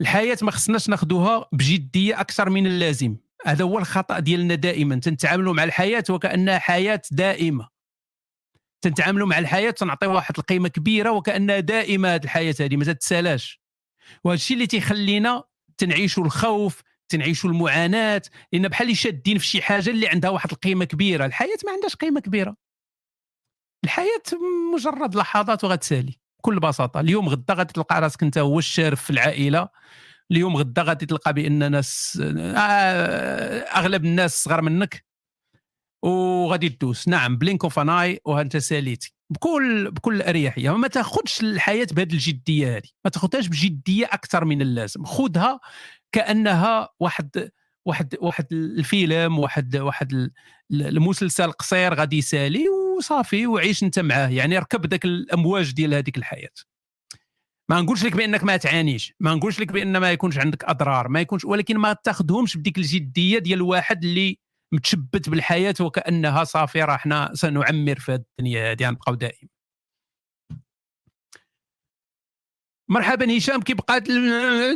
الحياة 0.00 0.38
ما 0.42 0.50
خصناش 0.50 0.88
ناخذوها 0.88 1.48
بجدية 1.52 2.20
أكثر 2.20 2.50
من 2.50 2.66
اللازم. 2.66 3.16
هذا 3.46 3.64
هو 3.64 3.78
الخطأ 3.78 4.18
ديالنا 4.18 4.54
دائما. 4.54 4.96
تنتعاملوا 4.96 5.54
مع 5.54 5.64
الحياة 5.64 6.04
وكأنها 6.10 6.58
حياة 6.58 7.02
دائمة. 7.10 7.75
تنتعاملوا 8.80 9.26
مع 9.26 9.38
الحياة 9.38 9.70
تنعطيو 9.70 10.14
واحد 10.14 10.34
القيمة 10.38 10.68
كبيرة 10.68 11.10
وكانها 11.10 11.60
دائمة 11.60 12.14
هذه 12.14 12.24
الحياة 12.24 12.54
هذه 12.60 12.76
ما 12.76 12.84
تتسالاش 12.84 13.60
وهذا 14.24 14.36
الشيء 14.36 14.54
اللي 14.54 14.66
تيخلينا 14.66 15.44
تنعيشوا 15.78 16.24
الخوف 16.24 16.82
تنعيشوا 17.08 17.50
المعاناة 17.50 18.22
لأن 18.52 18.68
بحال 18.68 18.84
اللي 18.86 18.96
شادين 18.96 19.38
في 19.38 19.46
شي 19.46 19.62
حاجة 19.62 19.90
اللي 19.90 20.08
عندها 20.08 20.30
واحد 20.30 20.50
القيمة 20.52 20.84
كبيرة. 20.84 21.26
الحياة 21.26 21.58
ما 21.66 21.72
عندهاش 21.72 21.96
قيمة 21.96 22.20
كبيرة. 22.20 22.56
الحياة 23.84 24.22
مجرد 24.74 25.14
لحظات 25.14 25.64
وغتسالي 25.64 26.18
بكل 26.38 26.60
بساطة. 26.60 27.00
اليوم 27.00 27.28
غدا 27.28 27.54
غادي 27.54 27.72
تلقى 27.72 28.00
راسك 28.00 28.22
أنت 28.22 28.38
هو 28.38 28.58
الشارف 28.58 29.02
في 29.02 29.10
العائلة. 29.10 29.68
اليوم 30.30 30.56
غدا 30.56 30.82
غادي 30.82 31.06
تلقى 31.06 31.32
بأن 31.32 31.72
ناس 31.72 32.18
آه، 32.22 33.58
أغلب 33.60 34.04
الناس 34.04 34.44
صغار 34.44 34.62
منك. 34.62 35.04
وغادي 36.06 36.68
تدوس 36.68 37.08
in 37.08 37.36
a 37.36 37.41
blink 37.41 37.64
of 37.64 37.78
an 37.78 37.88
eye 37.88 38.20
وانت 38.24 38.56
ساليتي 38.56 39.16
بكل 39.30 39.90
بكل 39.90 40.22
أريحية. 40.22 40.76
ما 40.76 40.88
تاخذش 40.88 41.40
الحياة 41.40 41.86
بهذه 41.92 42.12
الجدية 42.12 42.76
هذه. 42.76 42.88
ما 43.04 43.10
تاخذهاش 43.10 43.46
بجدية 43.48 44.06
أكثر 44.06 44.44
من 44.44 44.62
اللازم. 44.62 45.04
خذها 45.04 45.60
كأنها 46.12 46.88
واحد 47.00 47.50
واحد 47.86 48.14
واحد 48.20 48.46
الفيلم 48.52 49.38
واحد 49.38 49.76
واحد 49.76 50.30
المسلسل 50.72 51.52
قصير 51.52 51.94
غادي 51.94 52.18
يسالي 52.18 52.64
وصافي 52.98 53.46
وعيش 53.46 53.82
أنت 53.82 53.98
معاه. 53.98 54.28
يعني 54.28 54.58
ركب 54.58 54.86
ذاك 54.86 55.04
الأمواج 55.04 55.72
ديال 55.72 55.94
هذيك 55.94 56.18
الحياة. 56.18 56.50
ما 57.68 57.80
نقولش 57.80 58.04
لك 58.04 58.16
بأنك 58.16 58.44
ما 58.44 58.56
تعانيش. 58.56 59.14
ما 59.20 59.34
نقولش 59.34 59.60
لك 59.60 59.72
بأن 59.72 59.96
ما 59.96 60.12
يكونش 60.12 60.38
عندك 60.38 60.64
أضرار. 60.64 61.08
ما 61.08 61.20
يكونش 61.20 61.44
ولكن 61.44 61.78
ما 61.78 61.92
تاخذهمش 61.92 62.56
بديك 62.56 62.78
الجدية 62.78 63.38
ديال 63.38 63.58
الواحد 63.58 64.04
اللي 64.04 64.38
متشبت 64.74 65.30
بالحياة 65.30 65.74
وكأنها 65.80 66.44
صافي 66.44 66.82
راه 66.82 66.96
حنا 66.96 67.30
سنعمر 67.34 67.98
في 67.98 68.14
الدنيا 68.14 68.72
هذه 68.72 68.86
غنبقاو 68.86 69.14
دائما 69.14 69.48
مرحبا 72.90 73.36
هشام 73.36 73.62
كيبقى 73.62 74.00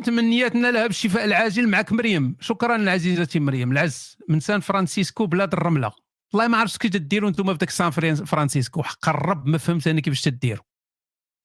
تمنياتنا 0.05 0.71
لها 0.71 0.87
بالشفاء 0.87 1.25
العاجل 1.25 1.69
معك 1.69 1.93
مريم. 1.93 2.37
شكرا 2.41 2.91
عزيزتي 2.91 3.41
مريم. 3.41 3.73
العز 3.73 4.19
من 4.29 4.41
سان 4.41 4.61
فرانسيسكو 4.61 5.27
بلاد 5.27 5.53
الرملة. 5.53 5.93
والله 6.33 6.49
ما 6.49 6.59
عرفتش 6.59 6.79
كيف 6.79 6.93
تديروا 6.93 7.29
أنتم 7.29 7.53
في 7.53 7.59
داك 7.59 7.71
سان 7.71 7.91
فرانسيسكو. 8.25 8.83
حق 8.83 9.09
الرب 9.09 9.47
ما 9.47 9.59
فهمت 9.59 9.87
أنا 9.87 10.01
كيفاش 10.01 10.21
تديروا 10.21 10.65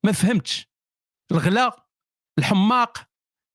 ما 0.05 0.11
فهمتش. 0.11 0.67
الغلا 1.31 1.87
الحماق 2.39 3.09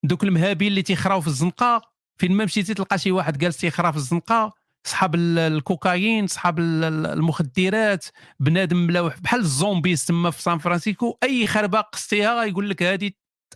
دوك 0.05 0.23
المهابين 0.23 0.67
اللي 0.67 0.81
تيخراو 0.81 1.21
في 1.21 1.27
الزنقة. 1.27 1.81
فين 2.19 2.31
ما 2.31 2.45
مشيتي 2.45 2.73
تلقى 2.73 2.97
شي 2.97 3.11
واحد 3.11 3.37
جالس 3.37 3.57
تيخرا 3.57 3.91
في 3.91 3.97
الزنقة. 3.97 4.60
صحاب 4.83 5.15
الكوكايين 5.15 6.27
صحاب 6.27 6.59
المخدرات 6.59 8.05
بنادم 8.39 8.77
ملاوح. 8.77 9.19
بحال 9.19 9.39
ال 9.39 9.47
zombies 9.47 10.05
تما 10.05 10.31
في 10.31 10.41
سان 10.41 10.57
فرانسيسكو 10.57 11.17
أي 11.23 11.47
خربة 11.47 11.81
قصتيها 11.81 12.43
يقول 12.43 12.69
لك 12.69 12.83
هذه 12.83 13.11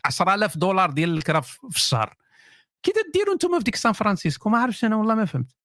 10000 0.06 0.58
دولار 0.58 0.92
ديال 0.92 1.18
الكرا 1.18 1.42
في 1.42 1.76
الشهر. 1.76 2.16
كي 2.84 2.92
ديروا 3.14 3.34
أنتم 3.34 3.58
في 3.58 3.64
ديك 3.64 3.76
سان 3.76 3.94
فرانسيسكو؟ 3.94 4.50
ما 4.50 4.58
عرفتش 4.58 4.86
أنا 4.86 4.96
والله 4.96 5.16
ما 5.16 5.26
فهمت. 5.26 5.56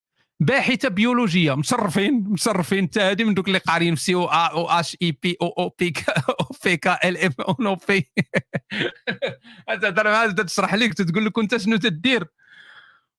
باحثة 0.40 0.88
بيولوجية 0.88 1.54
مشرفين 1.54 2.24
مشرفين 2.28 2.78
انت 2.78 2.98
هذه 2.98 3.24
من 3.24 3.34
دوك 3.34 3.48
اللي 3.48 3.58
قاريين 3.58 3.94
في 3.94 4.02
سي 4.02 4.14
أو 4.14 4.24
أو 4.26 4.70
اش 4.70 4.96
اي 5.02 5.12
بي 5.22 5.36
أو 5.42 5.48
أو 5.48 5.68
بي 5.68 5.92
أو 6.40 6.44
في 6.44 6.76
كا 6.76 7.08
ال 7.08 7.16
ام 7.18 7.32
أو 7.40 7.56
نو 7.60 7.76
بي 7.88 8.12
هذا 9.68 10.42
تشرح 10.42 10.74
لك 10.74 10.94
تقول 10.94 11.26
لك 11.26 11.38
أنت 11.38 11.56
شنو 11.56 11.76
تدير؟ 11.76 12.26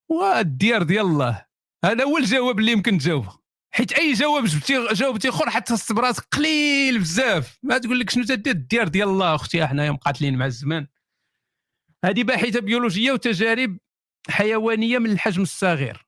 والديار 0.09 0.83
ديال 0.83 1.05
الله. 1.05 1.50
هذا 1.85 2.03
هو 2.03 2.17
الجواب 2.17 2.59
اللي 2.59 2.71
يمكن 2.71 2.97
تجاوبه. 2.97 3.41
حيت 3.73 3.91
أي 3.91 4.13
جواب 4.13 4.45
جبتي 4.45 4.87
جاوبتي 4.93 5.29
أخر 5.29 5.49
حتى 5.49 5.75
براسك 5.89 6.23
قليل 6.31 6.99
بزاف. 6.99 7.57
ما 7.63 7.77
تقول 7.77 7.99
لك 7.99 8.09
شنو 8.09 8.23
تدير 8.23 8.53
الديار 8.53 8.87
ديال 8.87 9.07
الله 9.07 9.35
أختي 9.35 9.67
حنايا 9.67 9.91
مقاتلين 9.91 10.37
مع 10.37 10.45
الزمان. 10.45 10.87
هذه 12.05 12.23
باحثة 12.23 12.59
بيولوجية 12.59 13.11
وتجارب 13.11 13.77
حيوانية 14.29 14.97
من 14.97 15.11
الحجم 15.11 15.41
الصغير. 15.41 16.05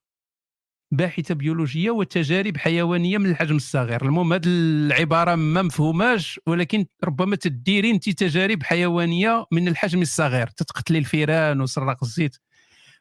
باحثة 0.91 1.35
بيولوجية 1.35 1.91
وتجارب 1.91 2.57
حيوانية 2.57 3.17
من 3.17 3.29
الحجم 3.29 3.55
الصغير. 3.55 4.05
المهم 4.05 4.33
هذه 4.33 4.43
العبارة 4.45 5.35
ما 5.35 5.61
مفهوماش 5.61 6.39
ولكن 6.47 6.85
ربما 7.03 7.35
تديري 7.35 7.91
انت 7.91 8.09
تجارب 8.09 8.63
حيوانية 8.63 9.45
من 9.51 9.67
الحجم 9.67 10.01
الصغير. 10.01 10.47
تتقتلي 10.47 10.97
الفيران 10.97 11.61
وسراق 11.61 12.03
الزيت. 12.03 12.37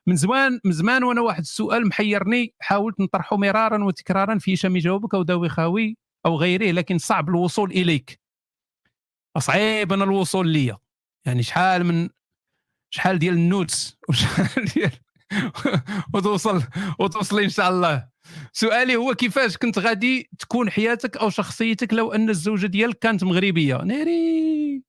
من 0.06 0.16
زمان 0.16 0.60
من 0.64 0.72
زمان 0.72 1.04
وأنا 1.04 1.20
واحد 1.20 1.40
السؤال 1.40 1.88
محيرني 1.88 2.54
حاولت 2.60 3.00
نطرحه 3.00 3.36
مرارا 3.36 3.84
وتكرارا 3.84 4.38
في 4.38 4.54
هشام 4.54 4.76
يجاوبك 4.76 5.14
أو 5.14 5.22
داوي 5.22 5.48
خاوي 5.48 5.96
أو 6.26 6.36
غيره 6.36 6.70
لكن 6.70 6.98
صعب 6.98 7.28
الوصول 7.28 7.70
إليك. 7.70 8.20
صعيب 9.38 9.92
أنا 9.92 10.04
الوصول 10.04 10.48
ليا. 10.48 10.78
يعني 11.26 11.42
شحال 11.42 11.84
من 11.84 12.08
شحال 12.90 13.18
ديال 13.18 13.34
ال 13.34 13.43
notes؟ 13.43 13.96
وشحال 14.08 14.64
ديال 14.64 14.92
وتوصل 16.14 16.62
وتوصل 16.98 17.40
إن 17.40 17.48
شاء 17.48 17.70
الله. 17.70 18.08
سؤالي 18.52 18.96
هو 18.96 19.14
كيفاش 19.14 19.56
كنت 19.56 19.78
غادي 19.78 20.30
تكون 20.38 20.70
حياتك 20.70 21.16
أو 21.16 21.30
شخصيتك 21.30 21.94
لو 21.94 22.12
أن 22.12 22.30
الزوجة 22.30 22.66
ديالك 22.66 22.98
كانت 22.98 23.24
مغربية؟ 23.24 23.76
ناري! 23.76 24.82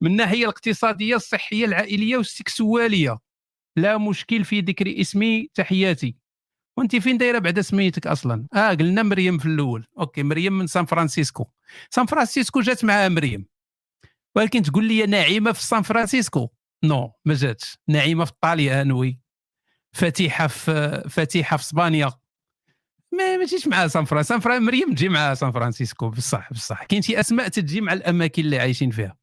من 0.00 0.10
الناحية 0.10 0.42
الاقتصادية 0.42 1.16
الصحية 1.16 1.64
العائلية 1.64 2.16
والسكسوالية. 2.16 3.18
لا 3.76 3.98
مشكل 3.98 4.44
في 4.44 4.60
ذكر 4.60 5.00
اسمي 5.00 5.48
تحياتي. 5.54 6.16
وانت 6.78 6.96
فين 6.96 7.18
دايرة 7.18 7.38
بعد 7.38 7.60
سميتك 7.60 8.06
أصلا؟ 8.06 8.46
آه 8.54 8.70
قلنا 8.70 9.02
مريم 9.02 9.38
في 9.38 9.46
الأول. 9.46 9.86
أوكي 9.98 10.22
مريم 10.22 10.58
من 10.58 10.66
سان 10.66 10.84
فرانسيسكو. 10.84 11.46
سان 11.90 12.06
فرانسيسكو 12.06 12.60
جات 12.60 12.84
معها 12.84 13.08
مريم. 13.08 13.46
ولكن 14.36 14.62
تقول 14.62 14.84
لي 14.84 15.06
نعيمة 15.06 15.52
في 15.52 15.62
سان 15.62 15.82
فرانسيسكو؟ 15.82 16.48
no 16.84 17.12
ما 17.24 17.34
جاتش. 17.34 17.78
نعيمة 17.88 18.24
في 18.24 18.30
الطاليان 18.30 18.92
oui 18.92 19.20
فتيحه 19.92 20.46
في 20.46 21.02
فتيحه 21.08 21.56
في 21.56 21.62
إسبانيا. 21.62 22.12
ما 23.12 23.36
ما 23.36 23.44
تجيش 23.44 23.68
مع 23.68 23.86
سان 23.86 24.04
فرانسيسكو 24.04 24.34
سان 24.34 24.40
فرانسيسكو 24.40 24.66
مريم 24.66 24.94
تجي 24.94 25.08
مع 25.08 25.34
سان 25.34 25.52
فرانسيسكو. 25.52 26.10
بصح 26.10 26.52
بصح. 26.52 26.84
كاين 26.84 27.02
شي 27.02 27.20
أسماء 27.20 27.48
تجي 27.48 27.80
مع 27.80 27.92
الأماكن 27.92 28.42
اللي 28.42 28.58
عايشين 28.58 28.90
فيها. 28.90 29.16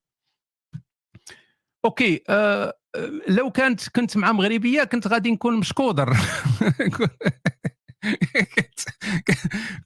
OK 1.86 2.24
آه 2.30 2.80
لو 3.28 3.52
كانت 3.52 3.90
كنت 3.90 4.18
مع 4.18 4.32
مغربية 4.32 4.84
كنت 4.84 5.08
غادي 5.08 5.32
نكون 5.32 5.56
مشكودر. 5.56 6.18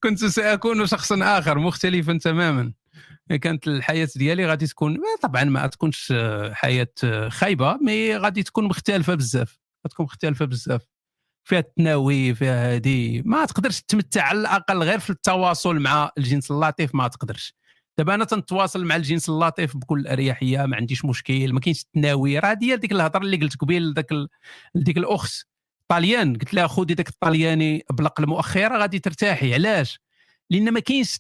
كنت 0.04 0.26
سأكون 0.26 0.86
شخصا 0.86 1.40
آخر 1.40 1.60
مختلفا 1.60 2.18
تماما. 2.18 2.74
كانت 3.42 3.68
الحياة 3.68 4.08
ديالي 4.16 4.46
غادي 4.46 4.68
تكون 4.68 4.98
طبعا 5.22 5.44
ما 5.44 5.68
تكونش 5.68 6.14
حياة 6.52 6.94
خايبة 7.28 7.78
مي 7.82 8.18
غادي 8.18 8.44
تكون 8.44 8.66
مختلفة 8.66 9.16
بزاف. 9.16 9.60
غتكون 9.88 10.06
مختلفة 10.06 10.46
بزاف. 10.46 10.82
فيها 11.48 11.60
التناوي 11.60 12.36
فيها 12.36 12.76
هذه 12.76 13.22
ما 13.26 13.46
تقدرش 13.46 13.82
تمتع 13.82 14.24
على 14.24 14.40
الأقل 14.40 14.84
غير 14.84 15.00
في 15.00 15.10
التواصل 15.10 15.80
مع 15.80 16.12
الجنس 16.18 16.52
اللطيف 16.52 16.96
ما 16.96 17.08
تقدرش. 17.08 17.56
دابا 18.02 18.16
أنا 18.16 18.26
تنتواصل 18.26 18.86
مع 18.86 18.96
الجنس 18.96 19.30
اللطيف 19.30 19.78
بكل 19.78 20.08
أريحية 20.08 20.66
ما 20.66 20.76
عنديش 20.76 21.06
مشكل 21.06 21.54
ما 21.54 21.60
كاينش 21.60 21.82
التناوي 21.82 22.40
راه 22.40 22.54
ديال 22.54 22.80
ديك 22.80 22.92
الهضرة 22.92 23.22
اللي 23.22 23.38
قلت 23.38 23.56
قبيل 23.58 23.94
داك 23.94 24.10
ديك 24.76 24.98
الأخت 24.98 25.48
طاليان. 25.88 26.34
قلت 26.34 26.54
لها 26.54 26.68
خذي 26.68 26.94
داك 26.94 27.10
الطلياني 27.10 27.86
بلق 27.92 28.22
المؤخرة 28.22 28.78
غادي 28.78 29.00
ترتاحي. 29.00 29.54
علاش؟ 29.54 30.00
لأن 30.50 30.72
ما 30.72 30.80
كاينش 30.80 31.20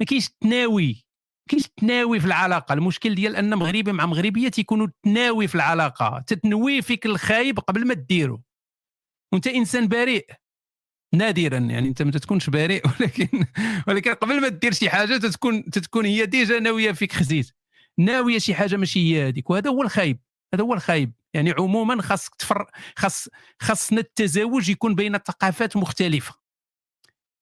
ما 0.00 0.06
كاينش 0.06 0.26
التناوي 0.28 1.04
كاينش 1.48 1.66
التناوي 1.66 2.20
في 2.20 2.26
العلاقة. 2.26 2.72
المشكل 2.72 3.14
ديال 3.14 3.36
أن 3.36 3.54
مغربي 3.54 3.92
مع 3.92 4.06
مغربية 4.06 4.48
تيكونوا 4.48 4.86
تناوي 5.02 5.46
في 5.46 5.54
العلاقة 5.54 6.24
تتنوي 6.26 6.82
فيك 6.82 7.06
الخايب 7.06 7.60
قبل 7.60 7.86
ما 7.86 7.94
ديرو. 7.94 8.42
وأنت 9.32 9.46
إنسان 9.46 9.88
بريء. 9.88 10.26
نادرا 11.14 11.58
يعني 11.58 11.88
أنت 11.88 12.02
ما 12.02 12.10
تكونش 12.10 12.50
بريء 12.50 12.82
ولكن 13.00 13.46
ولكن 13.88 14.14
قبل 14.14 14.40
ما 14.40 14.48
دير 14.48 14.72
شي 14.72 14.90
حاجة 14.90 15.16
تتكون 15.16 15.70
تتكون 15.70 16.04
هي 16.04 16.26
déjà 16.26 16.58
ناوية 16.58 16.92
فيك 16.92 17.12
خزيت 17.12 17.52
ناوية 17.98 18.38
شي 18.38 18.54
حاجة 18.54 18.76
ماشي 18.76 19.00
هي 19.00 19.28
هذيك 19.28 19.50
وهذا 19.50 19.70
هو 19.70 19.82
الخايب. 19.82 20.20
هذا 20.54 20.64
هو 20.64 20.74
الخايب. 20.74 21.12
يعني 21.34 21.50
عموما 21.50 22.02
خاصك 22.02 22.34
تفر 22.34 22.70
خاص 22.96 23.28
خاصنا 23.60 24.00
التزاوج 24.00 24.68
يكون 24.68 24.94
بين 24.94 25.18
ثقافات 25.18 25.76
مختلفة. 25.76 26.34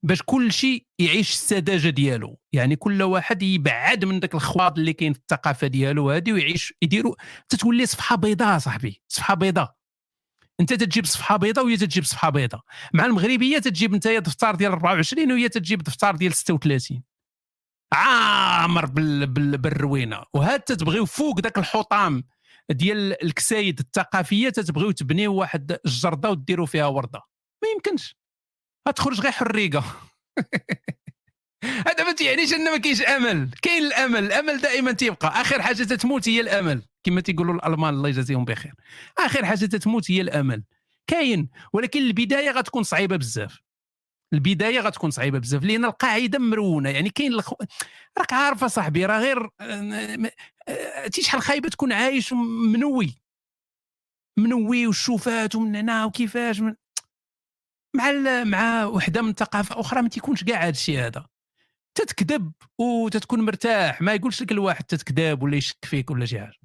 باش 0.02 0.22
كل 0.26 0.52
شيء 0.52 0.86
يعيش 0.98 1.30
السذاجة 1.30 1.88
ديالو. 1.90 2.38
يعني 2.52 2.76
كل 2.76 3.02
واحد 3.02 3.42
يبعد 3.42 4.04
من 4.04 4.20
ذاك 4.20 4.34
الخواض 4.34 4.78
اللي 4.78 4.92
كاين 4.92 5.12
في 5.12 5.18
الثقافة 5.18 5.66
ديالو 5.66 6.10
هذه 6.10 6.32
ويعيش 6.32 6.74
يديروا 6.82 7.14
تتولي 7.48 7.86
صفحة 7.86 8.16
بيضاء 8.16 8.58
صاحبي. 8.58 9.02
صفحة 9.08 9.34
بيضاء. 9.34 9.75
انت 10.60 10.72
تجيب 10.74 11.06
صفحة 11.06 11.36
بيضاء 11.36 11.64
وهي 11.64 11.76
تجيب 11.76 12.04
صفحة 12.04 12.30
بيضاء. 12.30 12.60
مع 12.94 13.04
المغربيه 13.06 13.58
تجيب 13.58 13.94
انت 13.94 14.08
دفتر 14.08 14.54
ديال 14.54 14.72
24 14.72 15.32
وهي 15.32 15.48
تجيب 15.48 15.82
دفتر 15.82 16.16
ديال 16.16 16.32
36 16.32 17.02
عامر 17.92 18.86
بال 18.86 19.26
بال 19.26 19.58
بالروينة. 19.58 20.24
وهاد 20.34 20.60
تتبغيو 20.60 21.06
فوق 21.06 21.40
ذاك 21.40 21.58
الحطام 21.58 22.24
ديال 22.70 23.24
الكسايد 23.24 23.78
الثقافية 23.80 24.48
تتبغيو 24.48 24.90
تبنيو 24.90 25.34
واحد 25.34 25.78
الجردة 25.86 26.30
وديروا 26.30 26.66
فيها 26.66 26.86
وردة. 26.86 27.20
ما 27.62 27.68
يمكنش. 27.68 28.16
غتخرج 28.88 29.20
غير 29.20 29.32
حريقة. 29.32 29.84
هذا 31.66 32.04
ما 32.04 32.12
تيعنيش 32.12 32.52
ان 32.54 32.70
ما 32.70 32.76
كاينش 32.76 33.02
أمل. 33.02 33.50
كاين 33.62 33.82
الأمل. 33.82 34.24
الأمل 34.24 34.60
دائما 34.60 34.92
تيبقى. 34.92 35.40
آخر 35.40 35.62
حاجة 35.62 35.82
تتموت 35.82 36.28
هي 36.28 36.40
الأمل. 36.40 36.82
كما 37.04 37.20
تيقولوا 37.20 37.54
الألمان 37.54 37.94
الله 37.94 38.08
يجازيهم 38.08 38.44
بخير. 38.44 38.74
آخر 39.18 39.44
حاجة 39.44 39.64
تتموت 39.66 40.10
هي 40.10 40.20
الأمل. 40.20 40.62
كاين. 41.06 41.48
ولكن 41.72 42.00
البداية 42.00 42.50
غتكون 42.50 42.82
صعيبة 42.82 43.16
بزاف. 43.16 43.58
البداية 44.32 44.80
غتكون 44.80 45.10
صعيبة 45.10 45.38
بزاف. 45.38 45.62
لأن 45.64 45.84
القاعدة 45.84 46.38
مرونة. 46.38 46.90
يعني 46.90 47.10
كاين 47.10 47.32
الخ... 47.32 47.52
راك 48.18 48.32
عارف 48.32 48.64
صاحبي 48.64 49.06
راه 49.06 49.18
غير 49.20 49.48
تي 51.12 51.22
شحال 51.22 51.42
خايبة 51.42 51.68
تكون 51.68 51.92
عايش 51.92 52.32
منوي. 52.72 53.14
منوي 54.38 54.86
والشوفات 54.86 55.54
ومن 55.54 55.76
هنا 55.76 56.04
وكيفاش. 56.04 56.60
من... 56.60 56.74
مع 57.96 58.12
مع 58.44 58.84
وحدة 58.84 59.22
من 59.22 59.32
ثقافة 59.32 59.80
أخرى 59.80 60.02
ما 60.02 60.08
تيكونش 60.08 60.44
كاع 60.44 60.62
هذا 60.62 60.70
الشيء 60.70 60.98
هذا. 60.98 61.26
تتكذب 61.96 62.52
وتتكون 62.78 63.40
مرتاح. 63.40 64.02
ما 64.02 64.14
يقولش 64.14 64.42
لك 64.42 64.52
الواحد 64.52 64.84
تتكذب 64.84 65.42
ولا 65.42 65.56
يشك 65.56 65.84
فيك 65.84 66.10
ولا 66.10 66.26
شي 66.26 66.40
حاجة. 66.40 66.58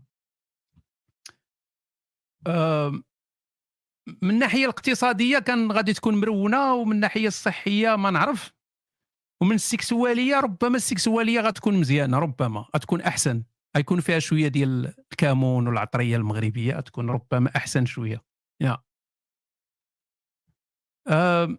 من 4.22 4.30
الناحية 4.30 4.64
الاقتصادية 4.64 5.40
كان 5.40 5.72
غادي 5.72 5.94
تكون 5.94 6.16
مرونة 6.22 6.74
ومن 6.74 6.92
الناحية 6.92 7.28
الصحية 7.28 7.96
ما 7.96 8.12
نعرف. 8.12 8.54
ومن 9.42 9.56
السكسوالية 9.56 10.40
ربما 10.40 10.76
السكسوالية 10.76 11.40
غتكون 11.42 11.80
مزيانة 11.80 12.20
ربما 12.20 12.66
غتكون 12.76 13.02
أحسن. 13.02 13.44
غيكون 13.78 14.00
فيها 14.00 14.20
شوية 14.20 14.48
ديال 14.48 14.94
الكمون 15.12 15.68
والعطرية 15.68 16.16
المغربية 16.16 16.74
غتكون 16.74 17.10
ربما 17.10 17.52
أحسن 17.56 17.86
شوية. 17.86 18.22
يا. 18.62 18.78
أه 21.08 21.58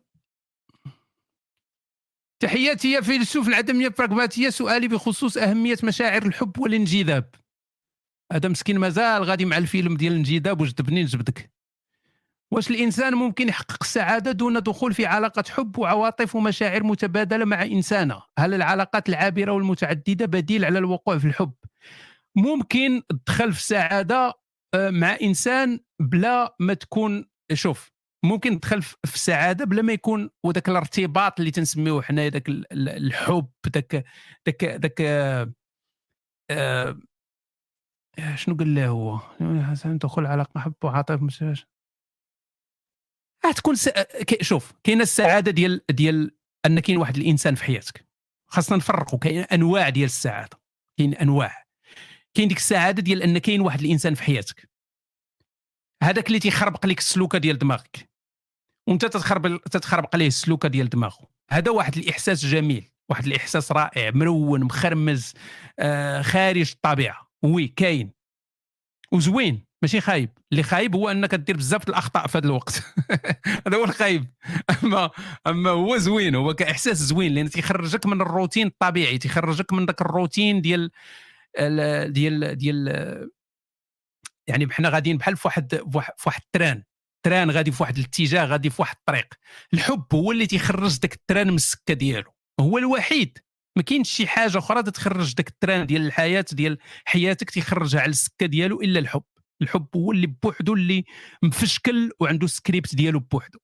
تحياتي 2.43 2.93
يا 2.93 3.01
فيلسوف 3.01 3.49
العدميه 3.49 3.87
البراغماتيه 3.87 4.51
سؤالي 4.51 4.89
بخصوص 4.89 5.37
أهمية 5.37 5.77
مشاعر 5.85 6.23
الحب 6.27 6.59
والانجذاب. 6.59 7.35
هذا 8.33 8.49
مسكين 8.49 8.79
مازال 8.79 9.25
غادي 9.25 9.45
مع 9.45 9.59
الفيلم 9.59 9.97
ديال 9.97 10.13
الانجذاب 10.13 10.61
وجذبني 10.61 11.03
نجبدك 11.03 11.53
واش 12.53 12.71
الإنسان 12.71 13.15
ممكن 13.15 13.49
يحقق 13.49 13.79
السعاده 13.83 14.33
دون 14.33 14.63
دخول 14.63 14.95
في 14.95 15.07
علاقة 15.07 15.45
حب 15.51 15.79
وعواطف 15.79 16.35
ومشاعر 16.37 16.83
متبادلة 16.83 17.45
مع 17.45 17.63
إنسانة؟ 17.63 18.23
هل 18.39 18.55
العلاقات 18.55 19.09
العابرة 19.09 19.53
والمتعددة 19.53 20.27
بديل 20.27 20.65
على 20.65 20.79
الوقوع 20.79 21.19
في 21.19 21.25
الحب؟ 21.25 21.53
ممكن 22.37 23.03
تدخل 23.09 23.53
في 23.53 23.59
السعاده 23.59 24.33
آه، 24.75 24.91
مع 24.91 25.19
إنسان 25.23 25.81
بلا 26.01 26.57
ما 26.61 26.75
تكون 26.75 27.25
شوف 27.53 27.92
ممكن 28.25 28.61
تدخل 28.61 28.83
في 28.83 29.15
السعاده 29.15 29.65
بلا 29.65 29.83
ما 29.83 29.93
يكون 29.93 30.31
وذاك 30.45 30.69
الارتباط 30.69 31.39
اللي 31.41 31.51
تنسميوه 31.51 32.03
حنا 32.03 32.29
ذاك 32.29 32.49
الحب 32.73 33.49
ذاك 33.75 34.05
ذاك 34.47 34.65
ذاك 34.65 35.01
آه 36.51 36.97
شنو 38.35 38.57
قال 38.57 38.75
له 38.75 38.89
هو؟ 38.89 39.21
دخول 39.85 40.27
علاقه 40.27 40.61
حب 40.61 40.75
وعاطف 40.85 41.23
مش 41.23 41.45
تكون 43.57 43.75
س... 43.75 43.89
شوف 44.41 44.73
كاينة 44.85 45.03
السعادة 45.03 45.51
ديال 45.51 45.81
ديال 45.91 46.37
أن 46.67 46.81
كاين 46.81 46.99
واحد 46.99 47.17
الإنسان 47.17 47.55
في 47.55 47.65
حياتك 47.65 48.07
خاصنا 48.51 48.77
نفرقوا 48.77 49.19
كاين 49.19 49.43
أنواع 49.43 49.89
ديال 49.89 50.05
السعادة 50.05 50.61
كاين 50.99 51.15
أنواع. 51.15 51.65
كاين 52.35 52.49
ديك 52.49 52.57
السعادة 52.57 53.03
ديال 53.03 53.23
أن 53.23 53.39
كاين 53.39 53.61
واحد 53.61 53.81
الإنسان 53.81 54.15
في 54.15 54.23
حياتك. 54.23 54.71
هذاك 56.03 56.27
اللي 56.27 56.39
تيخربق 56.39 56.87
لك 56.87 56.99
السلوكة 56.99 57.39
ديال 57.39 57.59
دماغك. 57.59 58.12
وانت 58.89 59.05
تتخرب 59.05 59.57
تتخربق 59.57 60.15
عليه 60.15 60.27
السلوكة 60.27 60.69
ديال 60.69 60.89
دماغه 60.89 61.29
هذا 61.51 61.71
واحد 61.71 61.97
الإحساس 61.97 62.47
جميل 62.47 62.93
واحد 63.09 63.27
الإحساس 63.27 63.73
رائع 63.73 64.11
مرون 64.11 64.65
مخرمز 64.65 65.35
آه 65.79 66.23
خارج 66.23 66.71
الطبيعة. 66.71 67.31
وي 67.43 67.69
كاين. 67.69 68.13
وزوين 69.13 69.65
ماشي 69.83 70.01
خايب. 70.01 70.31
اللي 70.53 70.63
خايب 70.63 70.95
هو 70.95 71.11
أنك 71.11 71.35
دير 71.35 71.57
بزاف 71.57 71.89
الأخطاء 71.89 72.27
في 72.27 72.39
هذا 72.39 72.47
الوقت. 72.47 72.83
هذا 73.67 73.77
هو 73.77 73.85
الخايب. 73.85 74.27
أما 74.85 75.11
أما 75.47 75.71
هو 75.71 75.97
زوين 75.97 76.35
هو 76.35 76.55
كإحساس 76.55 76.97
زوين 76.97 77.35
لأن 77.35 77.51
تيخرجك 77.51 78.07
من 78.07 78.21
الروتين 78.21 78.67
الطبيعي 78.67 79.19
تيخرجك 79.19 79.73
من 79.73 79.87
ذاك 79.87 80.01
الروتين 80.01 80.61
ديال 80.61 80.91
ديال 82.13 82.57
ديال 82.57 83.31
يعني 84.47 84.67
بحنا 84.67 84.89
غاديين 84.89 85.17
بحال 85.17 85.37
في 85.37 85.49
واحد 85.49 85.75
في 86.17 86.23
واحد 86.27 86.43
ال 86.45 86.50
train. 86.50 86.83
train 87.23 87.51
غادي 87.51 87.73
في 87.73 87.83
واحد 87.83 87.99
الاتجاه 87.99 88.45
غادي 88.45 88.71
في 88.71 88.83
واحد 88.83 88.97
الطريق. 88.97 89.35
الحب 89.75 90.05
هو 90.15 90.33
اللي 90.33 90.47
تيخرج 90.47 90.99
داك 90.99 91.15
ال 91.15 91.20
train 91.20 91.49
من 91.49 91.55
السكة 91.55 91.95
ديالو. 91.95 92.33
هو 92.61 92.79
الوحيد. 92.79 93.39
ما 93.77 93.83
كاينش 93.83 94.11
شي 94.11 94.27
حاجة 94.27 94.59
أخرى 94.59 94.83
تخرج 94.83 95.35
داك 95.35 95.49
ال 95.49 95.55
train 95.55 95.87
ديال 95.87 96.07
الحياة 96.07 96.45
ديال 96.53 96.79
حياتك 97.05 97.51
تيخرجها 97.51 98.01
على 98.01 98.11
السكة 98.11 98.47
ديالو 98.47 98.81
إلا 98.81 98.99
الحب. 98.99 99.23
الحب 99.63 99.87
هو 99.97 100.13
اللي 100.13 100.27
بوحدو 100.27 100.75
اللي 100.75 101.05
مفشكل 101.43 102.11
وعنده 102.21 102.47
سكريبت 102.47 102.95
ديالو 102.95 103.21
بوحدو. 103.21 103.59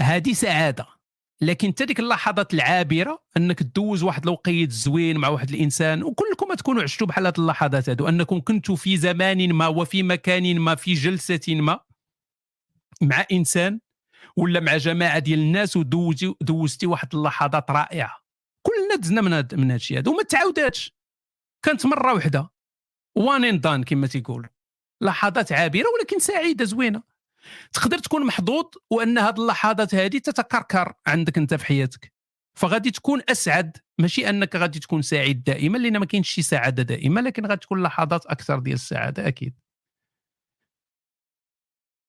هذه 0.00 0.32
سعادة. 0.32 1.01
لكن 1.42 1.70
ديك 1.70 2.00
اللحظات 2.00 2.54
العابرة 2.54 3.22
أنك 3.36 3.58
تدوز 3.58 4.02
واحد 4.02 4.22
الوقيت 4.22 4.70
زوين 4.72 5.16
مع 5.16 5.28
واحد 5.28 5.50
الإنسان 5.50 6.02
وكلكم 6.02 6.54
تكونوا 6.54 6.82
عشتوا 6.82 7.06
بحال 7.06 7.26
هذه 7.26 7.34
اللحظات 7.38 7.88
هذو 7.88 8.08
أنكم 8.08 8.40
كنتوا 8.40 8.76
في 8.76 8.96
زمان 8.96 9.52
ما 9.52 9.66
وفي 9.66 10.02
مكان 10.02 10.58
ما 10.58 10.74
في 10.74 10.94
جلسة 10.94 11.40
ما 11.48 11.80
مع 13.02 13.26
إنسان 13.32 13.80
ولا 14.36 14.60
مع 14.60 14.76
جماعة 14.76 15.18
ديال 15.18 15.38
الناس 15.38 15.76
ودوزتي 15.76 16.34
دوزتي 16.40 16.86
واحد 16.86 17.14
اللحظات 17.14 17.70
رائعة. 17.70 18.22
كلنا 18.62 18.96
دزنا 18.96 19.20
من 19.20 19.32
هذا 19.32 19.56
من 19.56 19.64
هذا 19.64 19.76
الشيء 19.76 19.98
هذا 19.98 20.10
وما 20.10 20.22
تعاوداتش. 20.22 20.94
كانت 21.64 21.86
مرة 21.86 22.14
واحدة 22.14 22.50
وان 23.16 23.44
ان 23.44 23.60
دان 23.60 23.84
كما 23.84 24.06
تيقول. 24.06 24.48
لحظات 25.00 25.52
عابرة 25.52 25.84
ولكن 25.98 26.18
سعيدة 26.18 26.64
زوينة. 26.64 27.02
تقدر 27.72 27.98
تكون 27.98 28.26
محظوظ 28.26 28.64
وأن 28.90 29.18
هذه 29.18 29.34
اللحظات 29.38 29.94
هذه 29.94 30.18
تتكركر 30.18 30.92
عندك 31.06 31.38
أنت 31.38 31.54
في 31.54 31.64
حياتك. 31.64 32.12
فغادي 32.58 32.90
تكون 32.90 33.22
أسعد. 33.28 33.76
ماشي 34.00 34.28
أنك 34.28 34.56
غادي 34.56 34.78
تكون 34.78 35.02
سعيد 35.02 35.44
دائما 35.44 35.78
لأن 35.78 35.98
ما 35.98 36.06
كاينش 36.06 36.30
شي 36.30 36.42
سعادة 36.42 36.82
دائمه 36.82 37.20
لكن 37.20 37.46
غادي 37.46 37.60
تكون 37.60 37.82
لحظات 37.82 38.26
أكثر 38.26 38.58
ديال 38.58 38.74
السعادة 38.74 39.28
أكيد. 39.28 39.54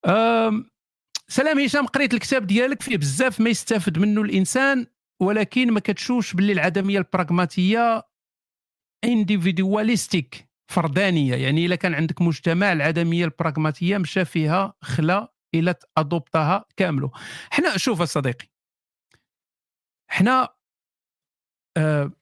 أم 0.06 0.70
سلام 1.28 1.58
هشام 1.58 1.86
قريت 1.86 2.14
الكتاب 2.14 2.46
ديالك 2.46 2.82
فيه 2.82 2.96
بزاف 2.96 3.40
ما 3.40 3.50
يستافد 3.50 3.98
منه 3.98 4.22
الإنسان 4.22 4.86
ولكن 5.22 5.70
ما 5.72 5.80
كتشوفش 5.80 6.34
باللي 6.34 6.52
العدمية 6.52 6.98
البراغماتيه 6.98 8.02
انديفيدواليستيك 9.04 10.48
فردانية 10.68 11.34
يعني 11.34 11.66
إلا 11.66 11.76
كان 11.76 11.94
عندك 11.94 12.22
مجتمع 12.22 12.72
العدمية 12.72 13.24
البراغماتية 13.24 13.98
مشى 13.98 14.24
فيها 14.24 14.74
خلا 14.82 15.32
إلى 15.54 15.74
ادوبتها 15.96 16.64
كامله 16.76 17.10
حنا 17.50 17.76
شوف 17.76 18.02
صديقي 18.02 18.48
حنا 20.10 20.48
آه 21.76 22.12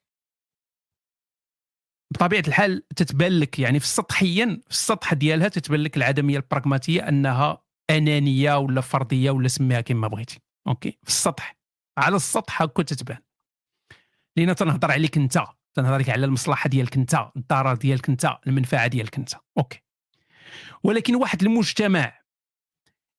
بطبيعة 2.13 2.43
الحال 2.47 2.87
تتبان 2.95 3.39
لك 3.39 3.59
يعني 3.59 3.79
في 3.79 3.85
السطحيا 3.85 4.61
في 4.65 4.71
السطح 4.71 5.13
ديالها 5.13 5.47
تتبان 5.47 5.79
لك 5.79 5.97
العدمية 5.97 6.37
البراغماتية 6.37 7.09
أنها 7.09 7.63
أنانية 7.89 8.57
ولا 8.57 8.81
فردية 8.81 9.31
ولا 9.31 9.47
سميها 9.47 9.81
كما 9.81 10.07
بغيتي 10.07 10.39
OK؟ 10.67 10.91
في 10.91 11.07
السطح 11.09 11.57
على 11.97 12.15
السطح 12.15 12.61
هكا 12.61 12.83
تتبان. 12.83 13.17
لأن 14.37 14.55
تنهضر 14.55 14.91
عليك 14.91 15.17
أنت. 15.17 15.37
تنهضر 15.73 15.97
لك 15.97 16.09
على 16.09 16.25
المصلحة 16.25 16.69
ديالك 16.69 16.97
أنت 16.97 17.31
الضرر 17.35 17.75
ديالك 17.75 18.09
أنت 18.09 18.37
المنفعة 18.47 18.87
ديالك 18.87 19.17
أنت. 19.17 19.33
OK. 19.57 19.83
ولكن 20.83 21.15
واحد 21.15 21.43
المجتمع 21.43 22.19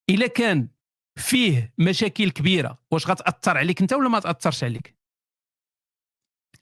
إلا 0.09 0.27
كان 0.27 0.67
فيه 1.15 1.73
مشاكل 1.77 2.31
كبيرة 2.31 2.79
واش 2.91 3.07
غتأثر 3.07 3.57
عليك 3.57 3.81
أنت 3.81 3.93
ولا 3.93 4.09
ما 4.09 4.19
تأثرش 4.19 4.63
عليك؟ 4.63 4.97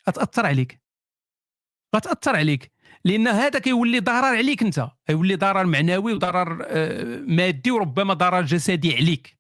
غتأثر 0.10 0.46
عليك. 0.46 0.82
غتأثر 1.96 2.36
عليك. 2.36 2.72
لأن 3.06 3.28
هذا 3.28 3.60
كيولي 3.60 4.00
ضرر 4.00 4.38
عليك 4.38 4.64
أنت. 4.64 4.88
كيولي 5.06 5.36
ضرر 5.36 5.66
معنوي 5.66 6.14
وضرر 6.14 6.66
آه، 6.68 7.20
مادي 7.20 7.72
وربما 7.72 8.14
ضرر 8.14 8.42
جسدي 8.42 8.96
عليك. 8.96 9.38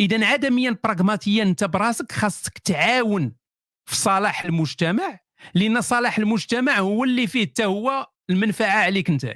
اذا 0.00 0.26
عدميا 0.26 0.78
براغماتيا 0.84 1.42
أنت 1.42 1.64
براسك 1.64 2.12
خاصك 2.12 2.58
تعاون 2.58 3.34
في 3.86 3.96
صلاح 3.96 4.44
المجتمع 4.44 5.18
لأن 5.54 5.80
صلاح 5.80 6.18
المجتمع 6.18 6.78
هو 6.78 7.04
اللي 7.04 7.26
فيه 7.26 7.46
حتى 7.46 7.64
هو 7.64 8.06
المنفعة 8.30 8.84
عليك 8.84 9.10
انت 9.10 9.34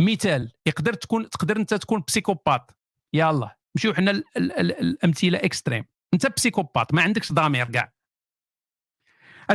مثال 0.00 0.52
يقدر 0.66 0.94
تكون 0.94 1.30
تقدر 1.30 1.56
أنت 1.56 1.74
تكون 1.74 2.02
psychopathe 2.08 2.70
يلا 3.14 3.56
نمشيو 3.76 3.94
حنا 3.94 4.22
الأمثلة 4.36 5.38
extrême. 5.38 5.84
أنت 6.14 6.26
psychopathe 6.26 6.94
ما 6.94 7.02
عندكش 7.02 7.32
ضمير 7.32 7.70
كاع. 7.70 7.92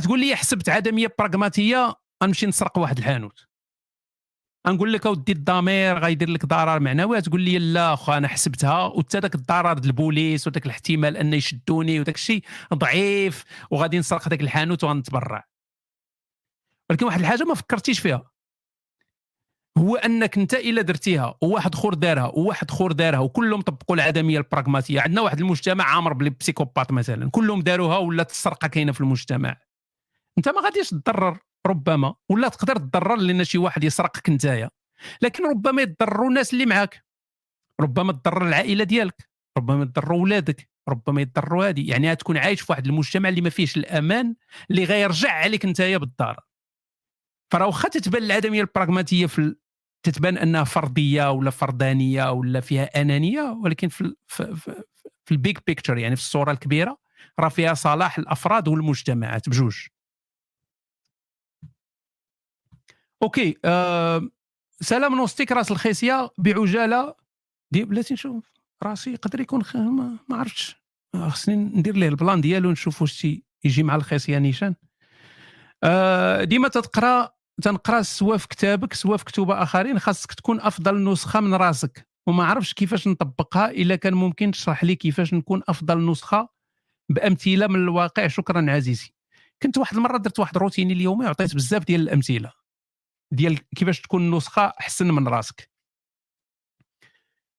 تقول 0.04 0.20
لي 0.20 0.36
حسبت 0.36 0.70
عدمية 0.70 1.16
براغماتية 1.20 1.96
غنمشي 2.24 2.46
نسرق 2.46 2.78
واحد 2.78 2.98
الحانوت. 2.98 3.49
غنقول 4.68 4.94
لك 4.94 5.06
أودي 5.06 5.32
الضمير 5.32 6.00
غيدير 6.00 6.30
لك 6.30 6.46
ضرر 6.46 6.80
معنوي 6.80 7.22
تقول 7.22 7.42
لي 7.42 7.60
لا 7.60 7.94
اخو 7.94 8.12
أنا 8.12 8.28
حسبتها 8.28 8.86
وحتى 8.86 9.20
ذاك 9.20 9.36
الضرر 9.36 9.78
البوليس 9.78 10.48
وذاك 10.48 10.66
الاحتمال 10.66 11.18
ان 11.18 11.34
يشدوني 11.34 12.00
وداك 12.00 12.16
الشيء 12.16 12.44
ضعيف 12.74 13.44
وغادي 13.72 14.00
نسرق 14.00 14.30
ذاك 14.30 14.42
الحانوت 14.42 14.84
وغنتبرع 14.84 15.50
ولكن 16.90 17.06
واحد 17.06 17.20
الحاجة 17.20 17.44
ما 17.44 17.54
فكرتيش 17.54 18.00
فيها. 18.00 18.32
هو 19.78 19.96
أنك 19.96 20.38
أنت 20.38 20.54
إلا 20.54 20.82
درتيها 20.82 21.36
وواحد 21.42 21.76
اخر 21.76 21.94
دارها 21.94 22.26
وواحد 22.26 22.72
اخر 22.72 22.92
دارها 22.92 23.20
وكلهم 23.20 23.62
طبقوا 23.62 23.96
العدمية 23.96 24.38
البراغماتية. 24.38 25.02
عندنا 25.02 25.22
واحد 25.22 25.40
المجتمع 25.40 25.84
عامر 25.86 26.14
بالبسيكوبات 26.14 26.92
مثلا 26.92 27.30
كلهم 27.30 27.62
داروها 27.62 27.98
ولا 27.98 28.24
السرقه 28.24 28.68
كاينة 28.68 28.92
في 28.92 29.02
المجتمع. 29.02 29.58
أنت 30.38 30.50
ما 30.50 30.62
غاديش 30.62 30.90
تضرر. 30.90 31.40
ربما 31.68 32.16
ولا 32.30 32.48
تقدر 32.48 32.78
تضرر 32.78 33.16
لأن 33.16 33.44
شي 33.44 33.58
واحد 33.58 33.84
يسرقك 33.84 34.30
نتايا. 34.30 34.70
لكن 35.22 35.50
ربما 35.50 35.82
يضروا 35.82 36.30
الناس 36.30 36.54
اللي 36.54 36.66
معاك. 36.66 37.06
ربما 37.82 38.14
تضرر 38.14 38.48
العائلة 38.48 38.84
ديالك. 38.84 39.30
ربما 39.58 39.82
يضروا 39.82 40.22
ولادك. 40.22 40.70
ربما 40.90 41.22
يضروا 41.22 41.70
هذه 41.70 41.90
يعني 41.90 42.16
تكون 42.16 42.38
عايش 42.38 42.62
في 42.62 42.72
واحد 42.72 42.88
المجتمع 42.88 43.30
اللي 43.30 43.42
ما 43.42 43.50
فيهش 43.50 43.78
الأمان 43.78 44.36
اللي 44.72 44.84
غيرجع 44.84 45.32
عليك 45.32 45.66
نتايا 45.66 45.98
بالدار. 45.98 46.40
فراه 47.52 47.66
واخا 47.66 47.90
تتبان 47.90 48.24
العدميه 48.24 48.62
البراغماتيه 48.62 49.26
في 49.26 49.56
تتبان 50.04 50.38
أنها 50.38 50.64
فردية 50.64 51.32
ولا 51.32 51.50
فردانية 51.50 52.32
ولا 52.32 52.60
فيها 52.60 53.02
أنانية 53.02 53.42
ولكن 53.64 53.88
في 53.88 54.16
في, 54.28 54.56
في, 54.56 54.84
في 55.26 55.32
ال 55.32 55.38
big 55.38 55.58
picture 55.68 55.98
يعني 55.98 56.16
في 56.16 56.22
الصورة 56.22 56.52
الكبيرة 56.52 56.98
راه 57.40 57.50
فيها 57.50 57.74
صلاح 57.74 58.18
الأفراد 58.18 58.68
والمجتمعات 58.68 59.50
بجوج. 59.50 59.78
OK 63.24 63.58
آه 63.66 64.30
سلام 64.82 65.16
نوستيك 65.16 65.52
راس 65.52 65.72
الخيسية 65.72 66.30
بعجالة. 66.38 67.16
دي 67.72 67.84
بلاتي 67.84 68.14
نشوف 68.14 68.52
راسي 68.84 69.14
يقدر 69.14 69.42
يكون 69.42 69.64
خ... 69.64 69.76
ما, 69.76 70.18
ما 70.30 70.38
عرفتش. 70.38 70.76
آه، 71.16 71.30
خصني 71.30 71.56
ندير 71.56 71.96
ليه 71.96 72.08
ال 72.08 72.15
plan 72.15 72.42
ديالو 72.42 72.72
نشوف 72.72 73.02
واش 73.02 73.28
يجي 73.64 73.84
مع 73.84 73.96
الخيسية 73.96 74.38
نيشان. 74.38 74.76
آه 75.84 76.44
ديما 76.44 76.68
تتقرا 76.68 77.30
تنقرا 77.62 78.02
سوا 78.02 78.38
في 78.38 78.48
كتابك 78.48 78.94
سوا 78.94 79.18
في 79.18 79.26
كتب 79.26 79.52
آخرين 79.52 80.00
خاصك 80.00 80.34
تكون 80.34 80.62
أفضل 80.62 81.04
نسخة 81.12 81.40
من 81.40 81.54
راسك. 81.54 82.08
وما 82.28 82.46
عرفش 82.46 82.74
كيفاش 82.74 83.08
نطبقها 83.08 83.72
إلا 83.72 83.96
كان 83.96 84.14
ممكن 84.14 84.52
تشرح 84.52 84.84
لي 84.84 84.96
كيفاش 84.96 85.34
نكون 85.34 85.62
أفضل 85.68 86.12
نسخة 86.12 86.50
بأمثلة 87.10 87.68
من 87.68 87.76
الواقع. 87.76 88.28
شكرا 88.28 88.72
عزيزي. 88.72 89.14
كنت 89.64 89.78
واحد 89.78 89.98
المرة 89.98 90.18
درت 90.18 90.40
واحد 90.40 90.58
روتيني 90.58 90.94
اليومي 90.94 91.26
وعطيت 91.26 91.56
بزاف 91.56 91.86
ديال 91.86 92.02
الأمثلة. 92.02 92.59
ديال 93.32 93.70
كيفاش 93.76 94.02
تكون 94.02 94.36
نسخه 94.36 94.74
احسن 94.80 95.12
من 95.12 95.28
راسك. 95.28 95.72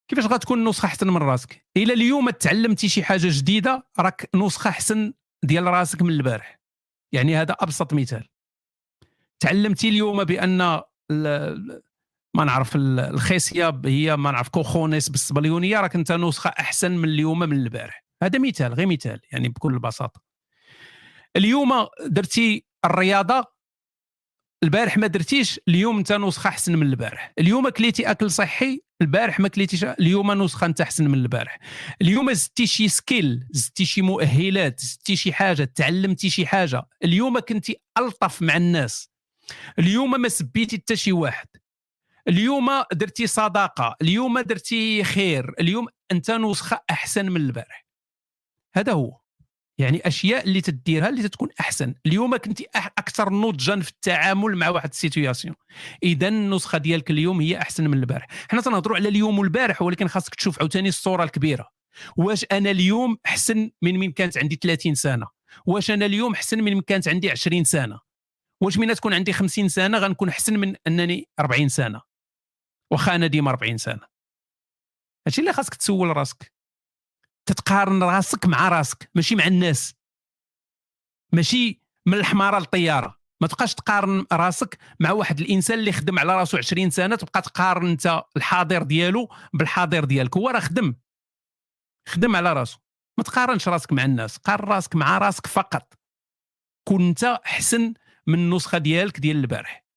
كيفاش 0.08 0.26
غتكون 0.26 0.68
نسخه 0.68 0.86
احسن 0.86 1.06
من 1.06 1.16
راسك؟ 1.16 1.66
إلا 1.76 1.94
اليوم 1.94 2.30
تعلمتي 2.30 2.88
شي 2.88 3.02
حاجة 3.02 3.28
جديدة 3.30 3.88
راك 3.98 4.30
نسخة 4.34 4.70
احسن 4.70 5.12
ديال 5.42 5.64
راسك 5.64 6.02
من 6.02 6.10
البارح. 6.10 6.60
يعني 7.12 7.36
هذا 7.36 7.56
أبسط 7.60 7.94
مثال. 7.94 8.28
تعلمتي 9.40 9.88
اليوم 9.88 10.24
بأن 10.24 10.80
ما 12.34 12.44
نعرف 12.44 12.72
الخيسية 12.76 13.80
هي 13.84 14.16
ما 14.16 14.30
نعرف 14.30 14.48
كوخونيس 14.48 15.08
بالصبليونية 15.08 15.80
راك 15.80 15.94
أنت 15.94 16.12
نسخة 16.12 16.50
أحسن 16.50 16.96
من 16.96 17.08
اليوم 17.08 17.38
من 17.38 17.52
البارح. 17.52 18.04
هذا 18.22 18.38
مثال 18.38 18.74
غير 18.74 18.86
مثال 18.86 19.20
يعني 19.32 19.48
بكل 19.48 19.78
بساطة. 19.78 20.20
اليوم 21.36 21.72
درتي 22.06 22.66
الرياضة 22.84 23.44
البارح 24.62 24.98
ما 24.98 25.06
درتيش 25.06 25.60
اليوم 25.68 25.98
انت 25.98 26.12
نسخة 26.12 26.48
أحسن 26.48 26.76
من 26.76 26.86
البارح. 26.86 27.32
اليوم 27.38 27.68
كليتي 27.68 28.10
أكل 28.10 28.30
صحي 28.30 28.80
البارح 29.02 29.40
ما 29.40 29.48
كليتيش 29.48 29.84
اليوم 29.84 30.42
نسخة 30.42 30.66
أنت 30.66 30.80
أحسن 30.80 31.08
من 31.08 31.14
البارح. 31.14 31.58
اليوم 32.02 32.32
زدتي 32.32 32.66
شي 32.66 32.88
skill 32.88 33.46
زدتي 33.50 33.84
شي 33.84 34.02
مؤهلات 34.02 34.80
زدتي 34.80 35.16
شي 35.16 35.32
حاجة 35.32 35.64
تعلمتي 35.64 36.30
شي 36.30 36.46
حاجة. 36.46 36.82
اليوم 37.04 37.38
كنتي 37.38 37.76
ألطف 37.98 38.42
مع 38.42 38.56
الناس. 38.56 39.10
اليوم 39.78 40.20
ما 40.20 40.28
سبيتي 40.28 40.76
حتى 40.76 40.96
شي 40.96 41.12
واحد. 41.12 41.48
اليوم 42.28 42.70
درتي 42.92 43.26
صداقة 43.26 43.96
اليوم 44.02 44.40
درتي 44.40 45.04
خير 45.04 45.54
اليوم 45.60 45.86
أنت 46.12 46.30
نسخة 46.30 46.80
أحسن 46.90 47.28
من 47.28 47.40
البارح. 47.40 47.86
هذا 48.74 48.92
هو. 48.92 49.19
يعني 49.80 50.06
أشياء 50.06 50.44
اللي 50.44 50.60
تديرها 50.60 51.08
اللي 51.08 51.28
تكون 51.28 51.48
أحسن. 51.60 51.94
اليوم 52.06 52.36
كنت 52.36 52.60
أكثر 52.74 53.32
نضجا 53.32 53.80
في 53.80 53.90
التعامل 53.90 54.56
مع 54.56 54.68
واحد 54.68 54.88
السيتوياسيون. 54.88 55.54
اذا 56.02 56.28
النسخة 56.28 56.78
ديالك 56.78 57.10
اليوم 57.10 57.40
هي 57.40 57.58
أحسن 57.58 57.86
من 57.88 57.98
البارح. 57.98 58.26
حنا 58.50 58.60
تنهضروا 58.60 58.96
على 58.96 59.08
اليوم 59.08 59.38
والبارح 59.38 59.82
ولكن 59.82 60.08
خاصك 60.08 60.34
تشوف 60.34 60.58
عاوتاني 60.58 60.88
الصورة 60.88 61.24
الكبيرة. 61.24 61.68
واش 62.16 62.46
أنا 62.52 62.70
اليوم 62.70 63.18
أحسن 63.26 63.70
من 63.82 63.98
من 63.98 64.12
كانت 64.12 64.38
عندي 64.38 64.56
30 64.62 64.94
سنة؟ 64.94 65.26
واش 65.66 65.90
أنا 65.90 66.06
اليوم 66.06 66.32
أحسن 66.32 66.60
من 66.60 66.74
من 66.74 66.80
كانت 66.80 67.08
عندي 67.08 67.30
20 67.30 67.64
سنة؟ 67.64 68.00
واش 68.62 68.78
من 68.78 68.94
تكون 68.94 69.14
عندي 69.14 69.32
50 69.32 69.68
سنة 69.68 69.98
غنكون 69.98 70.28
أحسن 70.28 70.56
من 70.58 70.74
أنني 70.86 71.28
40 71.40 71.68
سنة؟ 71.68 72.00
واخا 72.92 73.14
أنا 73.14 73.26
ديما 73.26 73.50
40 73.50 73.78
سنة. 73.78 74.00
هادشي 75.26 75.40
اللي 75.40 75.52
خاصك 75.52 75.74
تسول 75.74 76.16
راسك. 76.16 76.59
تتقارن 77.46 78.02
راسك 78.02 78.46
مع 78.46 78.68
راسك 78.68 79.10
ماشي 79.14 79.34
مع 79.34 79.46
الناس. 79.46 79.94
ماشي 81.32 81.82
من 82.06 82.14
الحمارة 82.14 82.58
للطيارة. 82.58 83.20
ما 83.42 83.48
تبقاش 83.48 83.74
تقارن 83.74 84.26
راسك 84.32 84.78
مع 85.00 85.12
واحد 85.12 85.40
الإنسان 85.40 85.78
اللي 85.78 85.92
خدم 85.92 86.18
على 86.18 86.36
راسو 86.36 86.58
20 86.58 86.90
سنة 86.90 87.16
تبقى 87.16 87.42
تقارن 87.42 87.86
أنت 87.86 88.22
الحاضر 88.36 88.82
ديالو 88.82 89.28
بالحاضر 89.52 90.04
ديالك. 90.04 90.36
هو 90.36 90.48
راه 90.48 90.60
خدم. 90.60 90.94
خدم 92.08 92.36
على 92.36 92.52
راسو. 92.52 92.78
ما 93.18 93.24
تقارنش 93.24 93.68
راسك 93.68 93.92
مع 93.92 94.04
الناس 94.04 94.36
قارن 94.36 94.68
راسك 94.68 94.96
مع 94.96 95.18
راسك 95.18 95.46
فقط. 95.46 95.94
كون 96.88 97.08
أنت 97.08 97.24
أحسن 97.24 97.94
من 98.26 98.34
النسخة 98.34 98.78
ديالك 98.78 99.20
ديال 99.20 99.36
البارح. 99.36 99.89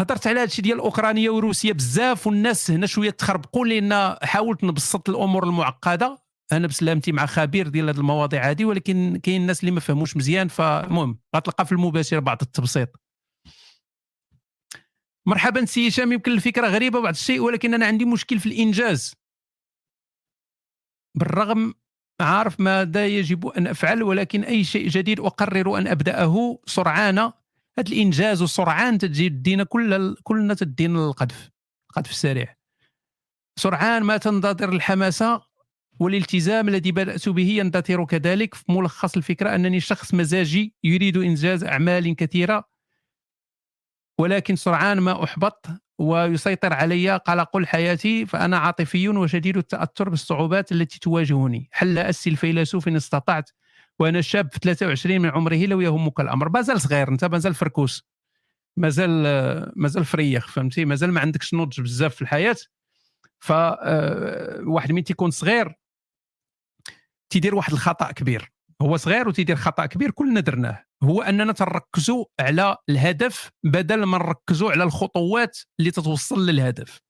هضرت 0.00 0.26
على 0.26 0.40
هادشي 0.40 0.62
ديال 0.62 0.78
أوكرانيا 0.78 1.30
وروسيا 1.30 1.72
بزاف 1.72 2.26
والناس 2.26 2.70
هنا 2.70 2.86
شوية 2.86 3.10
تخربقوا 3.10 3.66
لأن 3.66 4.16
حاولت 4.22 4.64
نبسط 4.64 5.08
الأمور 5.08 5.44
المعقدة. 5.44 6.22
أنا 6.52 6.66
بسلامتي 6.66 7.12
مع 7.12 7.26
خبير 7.26 7.68
ديال 7.68 7.88
هذه 7.88 7.98
المواضيع 7.98 8.50
هذه 8.50 8.64
ولكن 8.64 9.20
كاين 9.22 9.42
الناس 9.42 9.60
اللي 9.60 9.70
ما 9.70 9.80
فهموش 9.80 10.16
مزيان 10.16 10.48
فالمهم 10.48 11.18
غتلقى 11.36 11.66
في 11.66 11.72
المباشر 11.72 12.20
بعض 12.20 12.38
التبسيط. 12.42 12.88
مرحبا 15.26 15.64
سي 15.64 15.88
هشام 15.88 16.12
يمكن 16.12 16.32
الفكرة 16.32 16.66
غريبة 16.66 17.00
بعض 17.00 17.14
الشيء 17.14 17.40
ولكن 17.40 17.74
أنا 17.74 17.86
عندي 17.86 18.04
مشكل 18.04 18.40
في 18.40 18.46
الإنجاز. 18.46 19.14
بالرغم 21.18 21.74
عارف 22.20 22.60
ماذا 22.60 23.06
يجب 23.06 23.46
أن 23.46 23.66
أفعل 23.66 24.02
ولكن 24.02 24.44
أي 24.44 24.64
شيء 24.64 24.88
جديد 24.88 25.20
أقرر 25.20 25.78
أن 25.78 25.86
أبدأه 25.86 26.58
سرعان 26.66 27.32
هذا 27.80 27.88
الإنجاز 27.88 28.42
والسرعان 28.42 28.98
تجي 28.98 29.28
تدينا 29.28 29.64
كل 29.64 30.16
كلنا 30.22 30.54
تدينا 30.54 31.06
القذف 31.06 31.50
القذف 31.90 32.10
السريع. 32.10 32.56
سرعان 33.56 34.02
ما 34.02 34.16
تنتظر 34.16 34.72
الحماسة 34.72 35.42
والالتزام 36.00 36.68
الذي 36.68 36.92
بدأت 36.92 37.28
به 37.28 37.48
يندثر 37.48 38.04
كذلك. 38.04 38.54
في 38.54 38.72
ملخص 38.72 39.16
الفكرة 39.16 39.54
أنني 39.54 39.80
شخص 39.80 40.14
مزاجي 40.14 40.74
يريد 40.84 41.16
إنجاز 41.16 41.64
أعمال 41.64 42.16
كثيرة 42.16 42.64
ولكن 44.18 44.56
سرعان 44.56 44.98
ما 44.98 45.24
أحبط 45.24 45.66
ويسيطر 45.98 46.72
علي 46.72 47.16
قلق 47.16 47.56
الحياة 47.56 48.24
فأنا 48.26 48.58
عاطفي 48.58 49.08
وشديد 49.08 49.56
التأثر 49.56 50.08
بالصعوبات 50.08 50.72
التي 50.72 50.98
تواجهني. 50.98 51.68
حل 51.72 51.98
أسي 51.98 52.30
الفيلسوف 52.30 52.88
إن 52.88 52.96
استطعت 52.96 53.50
وأنا 54.00 54.20
شاب 54.20 54.52
في 54.52 54.58
23 54.62 55.20
من 55.20 55.30
عمره 55.30 55.66
لو 55.66 55.80
يهمك 55.80 56.20
الأمر. 56.20 56.48
مازال 56.48 56.80
صغير 56.80 57.08
أنت 57.08 57.24
مازال 57.24 57.54
فركوس. 57.54 58.02
مازال 58.76 59.22
مازال 59.76 60.04
فريخ 60.04 60.48
فهمتي؟ 60.48 60.84
مازال 60.84 61.12
ما 61.12 61.20
عندكش 61.20 61.54
نضج 61.54 61.80
بزاف 61.80 62.14
في 62.14 62.22
الحياة. 62.22 62.56
ف 63.40 63.52
آه، 63.52 64.60
واحد 64.66 64.92
من 64.92 65.04
تيكون 65.04 65.30
صغير 65.30 65.74
تيدير 67.30 67.54
واحد 67.54 67.72
الخطأ 67.72 68.12
كبير. 68.12 68.52
هو 68.82 68.96
صغير 68.96 69.28
وتيدير 69.28 69.56
خطأ 69.56 69.86
كبير 69.86 70.10
كلنا 70.10 70.40
درناه. 70.40 70.84
هو 71.02 71.22
أننا 71.22 71.52
تركزوا 71.52 72.24
على 72.40 72.76
الهدف 72.88 73.50
بدل 73.64 74.04
ما 74.04 74.18
نركزوا 74.18 74.70
على 74.70 74.84
الخطوات 74.84 75.58
اللي 75.80 75.90
تتوصل 75.90 76.46
للهدف. 76.46 77.00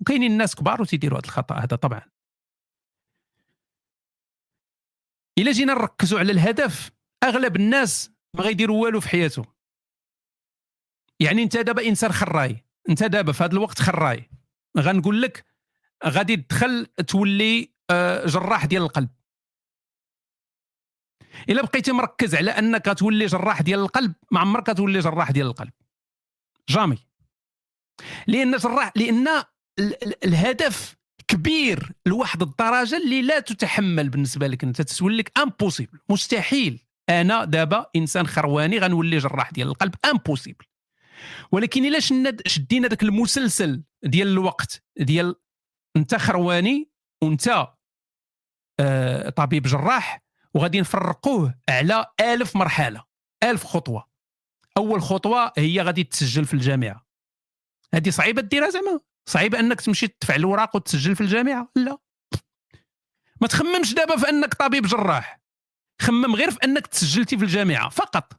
وكاينين 0.00 0.32
الناس 0.32 0.54
كبار 0.54 0.82
وتيديروا 0.82 1.18
هذا 1.18 1.24
الخطأ 1.26 1.54
هذا 1.54 1.76
طبعا. 1.76 2.02
إلا 5.40 5.52
جينا 5.52 5.74
نركزوا 5.74 6.18
على 6.18 6.32
الهدف 6.32 6.90
أغلب 7.24 7.56
الناس 7.56 8.10
ما 8.34 8.42
غيديروا 8.42 8.82
والو 8.82 9.00
في 9.00 9.08
حياته 9.08 9.44
يعني 11.20 11.42
أنت 11.42 11.56
دابا 11.56 11.88
إنسان 11.88 12.12
خراي 12.12 12.64
أنت 12.88 13.02
دابا 13.04 13.32
في 13.32 13.44
هذا 13.44 13.52
الوقت 13.52 13.78
خراي. 13.82 14.30
غنقول 14.78 15.22
لك 15.22 15.44
غادي 16.06 16.36
تدخل 16.36 16.86
تولي 16.86 17.72
آه، 17.90 18.26
جراح 18.26 18.66
ديال 18.66 18.82
القلب. 18.82 19.08
إلا 21.48 21.62
بقيتي 21.62 21.92
مركز 21.92 22.34
على 22.34 22.50
أنك 22.50 22.98
تولي 22.98 23.26
جراح 23.26 23.62
ديال 23.62 23.80
القلب 23.80 24.14
ما 24.30 24.40
عمرك 24.40 24.66
تولي 24.66 24.98
جراح 24.98 25.30
ديال 25.30 25.46
القلب. 25.46 25.72
jamais. 26.68 26.98
لأن 28.26 28.56
جراح 28.56 28.92
لأن 28.96 29.28
الهدف 30.24 30.96
كبير 31.30 31.92
لواحد 32.06 32.42
الدرجة 32.42 32.96
اللي 32.96 33.22
لا 33.22 33.40
تتحمل 33.40 34.08
بالنسبة 34.08 34.46
لك 34.46 34.64
أنت. 34.64 34.82
تسول 34.82 35.18
لك 35.18 35.38
impossible 35.38 35.98
مستحيل. 36.08 36.86
أنا 37.08 37.44
دابا 37.44 37.86
إنسان 37.96 38.26
خرواني 38.26 38.78
غنولي 38.78 39.18
جراح 39.18 39.50
ديال 39.50 39.68
القلب 39.68 39.94
impossible 40.04 40.64
ولكن 41.52 41.84
إلا 41.84 42.00
شدينا 42.46 42.88
ذاك 42.88 43.02
المسلسل 43.02 43.82
ديال 44.02 44.28
الوقت 44.28 44.82
ديال 44.96 45.34
أنت 45.96 46.14
خرواني 46.14 46.90
وانت 47.22 47.68
آه 48.80 49.28
طبيب 49.28 49.62
جراح 49.62 50.22
وغادي 50.54 50.80
نفرقوه 50.80 51.54
على 51.68 52.06
ألف 52.20 52.56
مرحلة 52.56 53.04
ألف 53.42 53.64
خطوة. 53.64 54.08
أول 54.76 55.02
خطوة 55.02 55.52
هي 55.58 55.82
غادي 55.82 56.04
تسجل 56.04 56.44
في 56.44 56.54
الجامعة. 56.54 57.06
هذه 57.94 58.10
صعيبة 58.10 58.42
ديرها 58.42 58.70
زعما؟ 58.70 59.00
صعيب 59.26 59.54
أنك 59.54 59.80
تمشي 59.80 60.08
تدفع 60.08 60.34
الوراق 60.34 60.76
وتسجل 60.76 61.16
في 61.16 61.20
الجامعة؟ 61.20 61.68
لا. 61.76 61.98
ما 63.40 63.48
تخممش 63.48 63.94
دابا 63.94 64.16
في 64.16 64.28
أنك 64.28 64.54
طبيب 64.54 64.86
جراح. 64.86 65.40
خمم 66.02 66.34
غير 66.34 66.50
في 66.50 66.58
أنك 66.64 66.86
تسجلتي 66.86 67.38
في 67.38 67.44
الجامعة 67.44 67.88
فقط. 67.88 68.32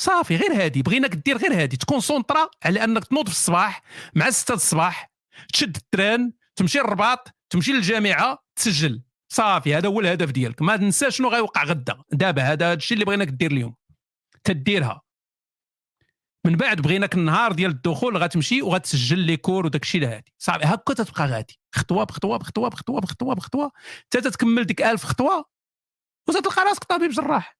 صافي 0.00 0.36
غير 0.36 0.64
هادي. 0.64 0.82
بغيناك 0.82 1.14
دير 1.14 1.36
غير 1.36 1.62
هادي. 1.62 1.76
تكونسونطرا 1.76 2.50
على 2.64 2.84
أنك 2.84 3.04
تنوض 3.04 3.28
في 3.28 3.34
الصباح 3.34 3.82
مع 4.14 4.30
6 4.30 4.54
الصباح 4.54 5.10
تشد 5.52 5.76
ال 5.76 5.85
train 5.85 6.32
تمشي 6.56 6.78
للرباط 6.78 7.28
تمشي 7.50 7.72
للجامعة 7.72 8.44
تسجل. 8.56 9.02
صافي 9.32 9.74
هذا 9.74 9.88
هو 9.88 10.00
الهدف 10.00 10.30
ديالك. 10.30 10.62
ما 10.62 10.76
تنسى 10.76 11.10
شنو 11.10 11.28
غيوقع 11.28 11.64
غدا. 11.64 12.02
دابا 12.12 12.42
هذا 12.42 12.72
الشيء 12.72 12.94
اللي 12.94 13.04
بغيناك 13.04 13.28
دير 13.28 13.52
اليوم. 13.52 13.74
تديرها. 14.44 15.05
من 16.46 16.56
بعد 16.56 16.80
بغيناك 16.80 17.14
النهار 17.14 17.52
ديال 17.52 17.70
الدخول 17.70 18.16
غتمشي 18.16 18.62
وغتسجل 18.62 19.18
les 19.18 19.36
cours 19.36 19.66
وداك 19.66 19.82
الشيء 19.82 20.04
هادي. 20.04 20.32
صافي 20.38 20.64
هكا 20.64 20.94
تتبقى 20.94 21.26
غادي. 21.26 21.58
خطوة 21.74 22.04
بخطوة 22.04 22.36
بخطوة 22.36 22.68
بخطوة 22.70 23.00
بخطوة 23.00 23.34
بخطوة. 23.34 23.72
حتى 24.04 24.20
تتكمل 24.20 24.64
ديك 24.64 24.82
ألف 24.82 25.04
خطوة 25.04 25.44
وتلقى 26.28 26.62
راسك 26.62 26.84
طبيب 26.84 27.10
جراح. 27.10 27.58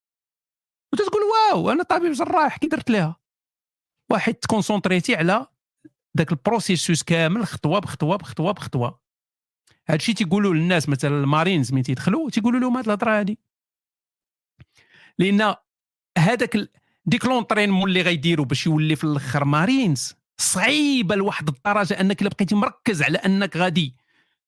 وتتقول 0.93 1.23
waouh 1.23 1.71
أنا 1.71 1.83
طبيب 1.83 2.13
جراح 2.13 2.57
كي 2.57 2.67
درت 2.67 2.91
ليها 2.91 3.17
واحد 4.11 4.35
تكونسونطريتي 4.35 5.17
على 5.17 5.47
ذاك 6.19 6.33
ال 6.33 6.40
processus 6.40 7.03
كامل 7.03 7.47
خطوة 7.47 7.79
بخطوة 7.79 8.17
بخطوة 8.17 8.53
بخطوة. 8.53 9.01
هادشي 9.89 10.15
تيقولوا 10.15 10.55
للناس 10.55 10.89
مثلا 10.89 11.21
المارينز 11.21 11.73
ملي 11.73 11.83
تيدخلوا 11.83 12.31
تيقولوا 12.31 12.61
لهم 12.61 12.77
هاد 12.77 12.85
الهضرة 12.85 13.19
هادي. 13.21 13.39
لأن 15.19 15.55
هذاك 16.19 16.71
ديك 17.07 17.25
l'entraînement 17.25 17.89
اللي 17.89 18.03
غيديروا 18.03 18.47
باش 18.47 18.67
يولي 18.67 18.97
في 18.97 19.05
الأخر 19.05 19.45
مارينز. 19.45 20.15
صعيبة 20.39 21.15
لواحد 21.15 21.49
الدرجة 21.49 22.01
أنك 22.01 22.23
إلا 22.23 22.31
بقيتي 22.31 22.55
مركز 22.55 23.03
على 23.03 23.19
أنك 23.19 23.57
غادي 23.57 23.95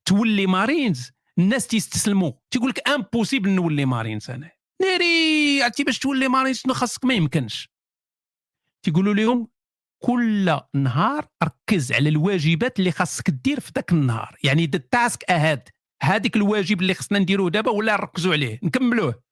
تولي 0.05 0.47
مارينز 0.47 1.11
الناس 1.39 1.67
تيستسلموا 1.67 2.33
تيقول 2.51 2.71
لك 2.71 2.89
impossible 2.89 3.51
نولي 3.51 3.85
مارينز 3.85 4.31
أنا. 4.31 4.51
ناري 4.83 5.63
عرفتي 5.63 5.85
باش 5.85 5.99
تولي 5.99 6.29
مارينز 6.29 6.57
شنو 6.57 6.75
خاصك؟ 6.75 7.05
ما 7.05 7.15
يمكنش. 7.15 7.71
تيقولوا 8.83 9.15
لهم 9.15 9.49
كل 10.03 10.61
نهار 10.75 11.27
ركز 11.45 11.93
على 11.93 12.09
الواجبات 12.09 12.79
اللي 12.79 12.91
خاصك 12.91 13.31
دير 13.31 13.61
في 13.61 13.73
ذاك 13.75 13.93
النهار. 13.93 14.37
يعني 14.45 14.67
the 14.67 14.79
task 14.91 15.31
at 15.31 15.44
hand 15.44 15.69
هذيك 16.03 16.37
الواجب 16.37 16.81
اللي 16.81 16.95
خصنا 16.95 17.19
نديروه 17.19 17.51
دابا 17.51 17.71
ولا 17.71 17.93
نركزوا 17.93 18.33
عليه. 18.33 18.61
نكملوه. 18.63 19.23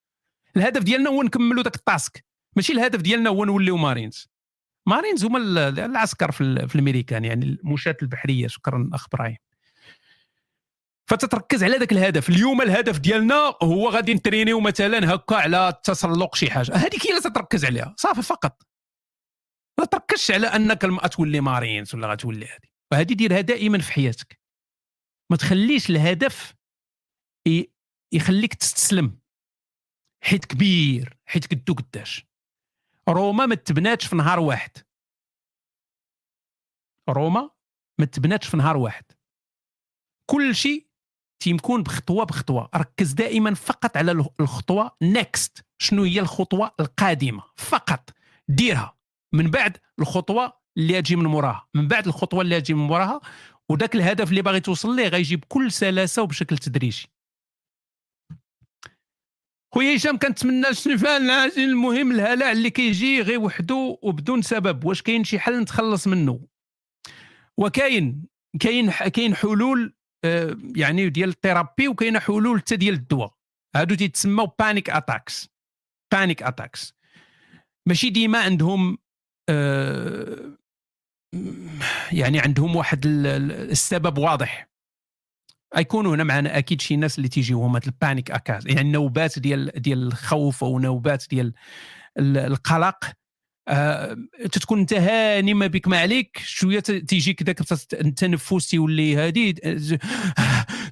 الهدف 0.56 0.82
ديالنا 0.82 1.10
هو 1.10 1.22
نكملوا 1.22 1.62
ذاك 1.62 1.76
ال 1.76 1.86
task 1.86 2.24
ماشي 2.56 2.72
الهدف 2.72 3.00
ديالنا 3.00 3.30
هو 3.30 3.44
نوليو 3.44 3.76
Marines. 3.76 4.28
Marines 4.88 5.24
هما 5.24 5.38
ال- 5.38 5.78
العسكر 5.78 6.32
في, 6.32 6.40
ال- 6.40 6.68
في 6.68 6.74
الأمريكان 6.74 7.24
يعني 7.24 7.44
المشاة 7.44 7.96
البحرية 8.02 8.46
شكرا 8.46 8.90
أخ 8.94 9.06
إبراهيم. 9.14 9.36
فتتركز 11.10 11.64
على 11.64 11.76
ذاك 11.76 11.92
الهدف. 11.92 12.28
اليوم 12.28 12.62
الهدف 12.62 12.98
ديالنا 12.98 13.54
هو 13.62 13.88
غادي 13.88 14.14
نترينيو 14.14 14.60
مثلا 14.60 15.14
هكا 15.14 15.36
على 15.36 15.80
تسلق 15.84 16.34
شي 16.34 16.50
حاجة. 16.50 16.74
هذيك 16.76 17.06
هي 17.06 17.10
اللي 17.10 17.20
تتركز 17.20 17.64
عليها 17.64 17.94
صافي 17.98 18.22
فقط. 18.22 18.62
ما 19.78 19.84
تركزش 19.84 20.30
على 20.30 20.46
أنك 20.46 20.84
الم- 20.84 20.98
غتولي 20.98 21.40
مارينز 21.40 21.94
ولا 21.94 22.12
غتولي 22.12 22.46
هذه 22.46 22.68
وهذه 22.92 23.12
ديرها 23.12 23.40
دائما 23.40 23.78
في 23.78 23.92
حياتك. 23.92 24.40
ما 25.30 25.36
تخليش 25.36 25.90
الهدف 25.90 26.54
يخليك 28.12 28.54
تستسلم. 28.54 29.18
حيت 30.24 30.44
كبير 30.44 31.18
حيت 31.26 31.54
قدو 31.54 31.74
قداش. 31.74 32.25
روما 33.08 33.46
ما 33.46 33.54
تبناتش 33.54 34.06
في 34.06 34.16
نهار 34.16 34.40
واحد. 34.40 34.70
روما 37.08 37.50
ما 37.98 38.04
تبناتش 38.06 38.48
في 38.48 38.56
نهار 38.56 38.76
واحد. 38.76 39.04
كل 40.30 40.54
شيء 40.54 40.86
تيمكن 41.42 41.82
بخطوة 41.82 42.24
بخطوة. 42.24 42.68
ركز 42.76 43.12
دائما 43.12 43.54
فقط 43.54 43.96
على 43.96 44.12
الخ- 44.12 44.28
الخطوة 44.40 44.96
نيكست 45.02 45.64
شنو 45.78 46.02
هي 46.02 46.20
الخطوة 46.20 46.72
القادمة؟ 46.80 47.42
فقط 47.56 48.10
ديرها. 48.48 48.96
من 49.32 49.50
بعد 49.50 49.76
الخطوة 49.98 50.52
اللي 50.76 51.02
تجي 51.02 51.16
من 51.16 51.26
موراها. 51.26 51.68
من 51.74 51.88
بعد 51.88 52.06
الخطوة 52.06 52.40
اللي 52.40 52.60
تجي 52.60 52.74
من 52.74 52.86
موراها 52.86 53.20
وذاك 53.68 53.94
الهدف 53.94 54.30
اللي 54.30 54.42
باغي 54.42 54.60
توصل 54.60 54.96
ليه؟ 54.96 55.08
غيجي 55.08 55.36
بكل 55.36 55.72
سلاسة 55.72 56.22
وبشكل 56.22 56.58
تدريجي. 56.58 57.06
خويا 59.74 59.96
هشام 59.96 60.18
كنتمنى 60.18 60.68
الشفاء 60.68 61.16
العاجل 61.16 61.62
المهم 61.62 62.10
الهلع 62.12 62.52
اللي 62.52 62.70
كيجي 62.70 63.20
غير 63.22 63.40
وحده 63.40 63.98
وبدون 64.02 64.42
سبب. 64.42 64.84
واش 64.84 65.02
كاين 65.02 65.24
شي 65.24 65.38
حل 65.38 65.60
نتخلص 65.60 66.06
منه 66.06 66.40
وكاين 67.58 68.24
كاين 68.60 68.90
كاين 68.90 69.34
حلول 69.34 69.94
آه، 70.24 70.56
يعني 70.76 71.08
ديال 71.08 71.28
ال 71.28 71.36
therapy 71.36 71.88
وكاينه 71.88 72.18
حلول 72.20 72.58
حتى 72.60 72.76
ديال 72.76 72.94
الدواء. 72.94 73.34
هادو 73.76 73.94
تيتسموا 73.94 74.46
panic 74.58 74.90
attacks 74.90 75.48
panic 76.12 76.42
attacks 76.42 76.94
ماشي 77.88 78.10
ديما 78.10 78.38
عندهم 78.42 78.98
آه، 79.50 80.56
يعني 82.12 82.40
عندهم 82.40 82.76
واحد 82.76 83.06
ال- 83.06 83.26
ال- 83.26 83.70
السبب 83.70 84.18
واضح. 84.18 84.68
يكونوا 85.80 86.14
هنا 86.14 86.24
معنا 86.24 86.58
أكيد 86.58 86.80
شي 86.80 86.96
ناس 86.96 87.18
اللي 87.18 87.28
تيجيوهم 87.28 87.74
هاد 87.74 87.84
ال 87.86 87.93
panic 87.93 88.30
attacks 88.30 88.66
يعني 88.66 88.92
نوبات 88.92 89.38
ديال 89.38 89.70
ديال 89.76 90.02
الخوف 90.06 90.64
أو 90.64 90.78
نوبات 90.78 91.24
ديال 91.30 91.52
ال- 92.18 92.38
القلق 92.38 93.04
آه، 93.68 94.16
تتكون 94.52 94.78
أنت 94.80 94.92
هاني 94.92 95.54
ما 95.54 95.66
بك 95.66 95.88
ما 95.88 95.98
عليك 96.00 96.38
شوية 96.44 96.80
تيجيك 96.80 97.42
ذاك 97.42 97.60
الت- 97.60 97.94
التنفس 97.94 98.68
تيولي 98.68 99.16
هادي 99.16 99.52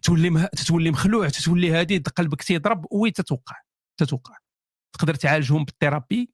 تولي 0.02 0.48
تتولي 0.56 0.90
مخلوع 0.90 1.28
تتولي 1.28 1.72
هادي 1.72 1.98
قلبك 1.98 2.42
تيضرب 2.42 2.86
وي 2.92 3.10
تتوقع 3.10 3.56
تتوقع. 4.00 4.36
تقدر 4.98 5.14
تعالجهم 5.14 5.64
بال 5.64 5.79
therapy 5.79 6.30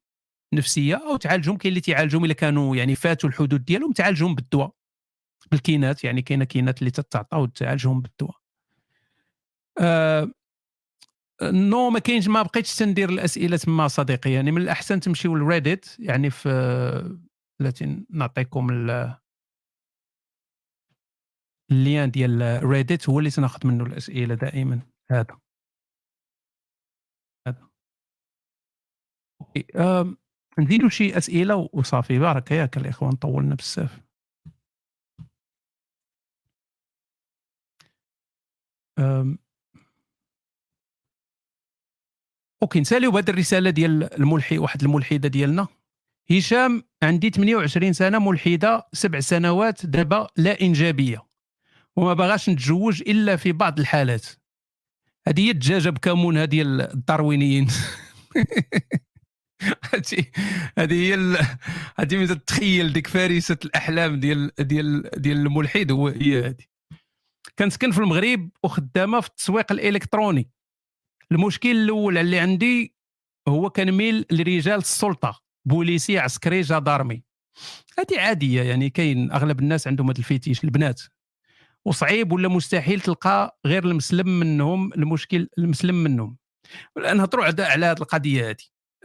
نفسيه 0.53 0.95
أو 0.95 1.17
تعالجهم 1.17 1.57
كاين 1.57 1.69
اللي 1.71 1.81
تيعالجهم 1.81 2.25
إلا 2.25 2.33
كانوا 2.33 2.75
يعني 2.75 2.95
فاتوا 2.95 3.29
الحدود 3.29 3.65
ديالهم 3.65 3.91
تعالجهم 3.91 4.35
بالدواء 4.35 4.71
بالكينات 5.51 6.03
يعني 6.03 6.21
كاينة 6.21 6.45
كينات 6.45 6.79
اللي 6.79 6.91
تتعطى 6.91 7.37
وتعالجهم 7.37 8.01
بالدواء. 8.01 8.40
آه 9.81 10.31
no 11.41 11.89
ما 11.89 11.99
كاينش 11.99 12.27
ما 12.27 12.41
بقيتش 12.41 12.75
تندير 12.75 13.09
الأسئلة 13.09 13.57
تما 13.57 13.87
صديقي. 13.87 14.31
يعني 14.31 14.51
من 14.51 14.61
الأحسن 14.61 14.99
تمشيو 14.99 15.35
لل 15.35 15.47
Reddit 15.47 15.85
يعني 15.99 16.29
في 16.29 16.49
التي 17.61 18.05
نعطيكم 18.09 18.69
ال- 18.69 19.15
ال 21.71 21.79
lien 21.79 22.11
ديال 22.11 22.59
Reddit 22.65 23.09
هو 23.09 23.19
اللي 23.19 23.29
تناخذ 23.29 23.67
منه 23.67 23.83
الأسئلة 23.85 24.35
دائما. 24.35 24.79
هذا. 25.11 25.41
هذا. 27.47 27.71
OK 29.41 29.65
آم، 29.75 30.17
نزيدوا 30.59 30.89
شي 30.89 31.17
أسئلة 31.17 31.69
وصافي. 31.73 32.19
بارك 32.19 32.51
ياك 32.51 32.77
الإخوان 32.77 33.11
طولنا 33.11 33.55
بزاف. 33.55 33.99
أم، 38.99 39.37
OK 42.63 42.79
نساليو 42.79 43.11
بهذه 43.11 43.29
الرسالة 43.29 43.69
ديال 43.69 44.13
الملحي 44.13 44.57
واحد 44.57 44.83
الملحدة 44.83 45.29
ديالنا. 45.29 45.67
هشام 46.31 46.83
عندي 47.03 47.29
28 47.29 47.93
سنة 47.93 48.19
ملحدة 48.19 48.87
سبع 48.93 49.19
سنوات 49.19 49.85
دابا 49.85 50.27
لا 50.37 50.61
إنجابية. 50.61 51.21
وما 51.95 52.13
باغاش 52.13 52.49
نتزوج 52.49 53.01
إلا 53.01 53.35
في 53.35 53.51
بعض 53.51 53.79
الحالات. 53.79 54.25
هذه 55.27 55.45
هي 55.45 55.51
الدجاجة 55.51 55.89
بكمون 55.89 56.37
هذه 56.37 56.45
ديال 56.45 56.81
الداروينيين. 56.81 57.67
هذه 60.77 60.93
هي 60.93 61.13
هذه 61.99 62.15
من 62.17 62.27
تتخيل 62.27 62.93
ديك 62.93 63.07
فارسة 63.07 63.57
الأحلام 63.65 64.19
ديال 64.19 64.51
ديال 64.59 65.09
ديال 65.17 65.37
الملحد 65.37 65.91
هو 65.91 66.07
هي 66.07 66.45
هذه. 66.45 66.65
كنسكن 67.59 67.91
في 67.91 67.99
المغرب 67.99 68.49
وخدامة 68.63 69.19
في 69.19 69.27
التسويق 69.27 69.71
الإلكتروني. 69.71 70.51
المشكل 71.31 71.71
الأول 71.71 72.17
اللي 72.17 72.39
عندي 72.39 72.95
هو 73.47 73.69
كنميل 73.69 74.25
لرجال 74.31 74.77
السلطة 74.77 75.41
بوليسي 75.65 76.19
عسكري 76.19 76.61
جدارمي 76.61 77.23
هذه 77.99 78.19
عادية 78.21 78.61
يعني 78.61 78.89
كاين 78.89 79.31
أغلب 79.31 79.59
الناس 79.59 79.87
عندهم 79.87 80.09
هذا 80.09 80.19
الفيتيش 80.19 80.63
البنات. 80.63 81.01
وصعيب 81.85 82.31
ولا 82.31 82.47
مستحيل 82.47 82.99
تلقى 83.01 83.59
غير 83.65 83.85
المسلم 83.85 84.39
منهم 84.39 84.93
المشكل 84.93 85.47
المسلم 85.57 85.95
منهم. 86.03 86.37
نهضروا 86.97 87.45
على 87.45 87.85
هذه 87.85 87.91
القضية 87.97 88.49
هذه 88.49 88.55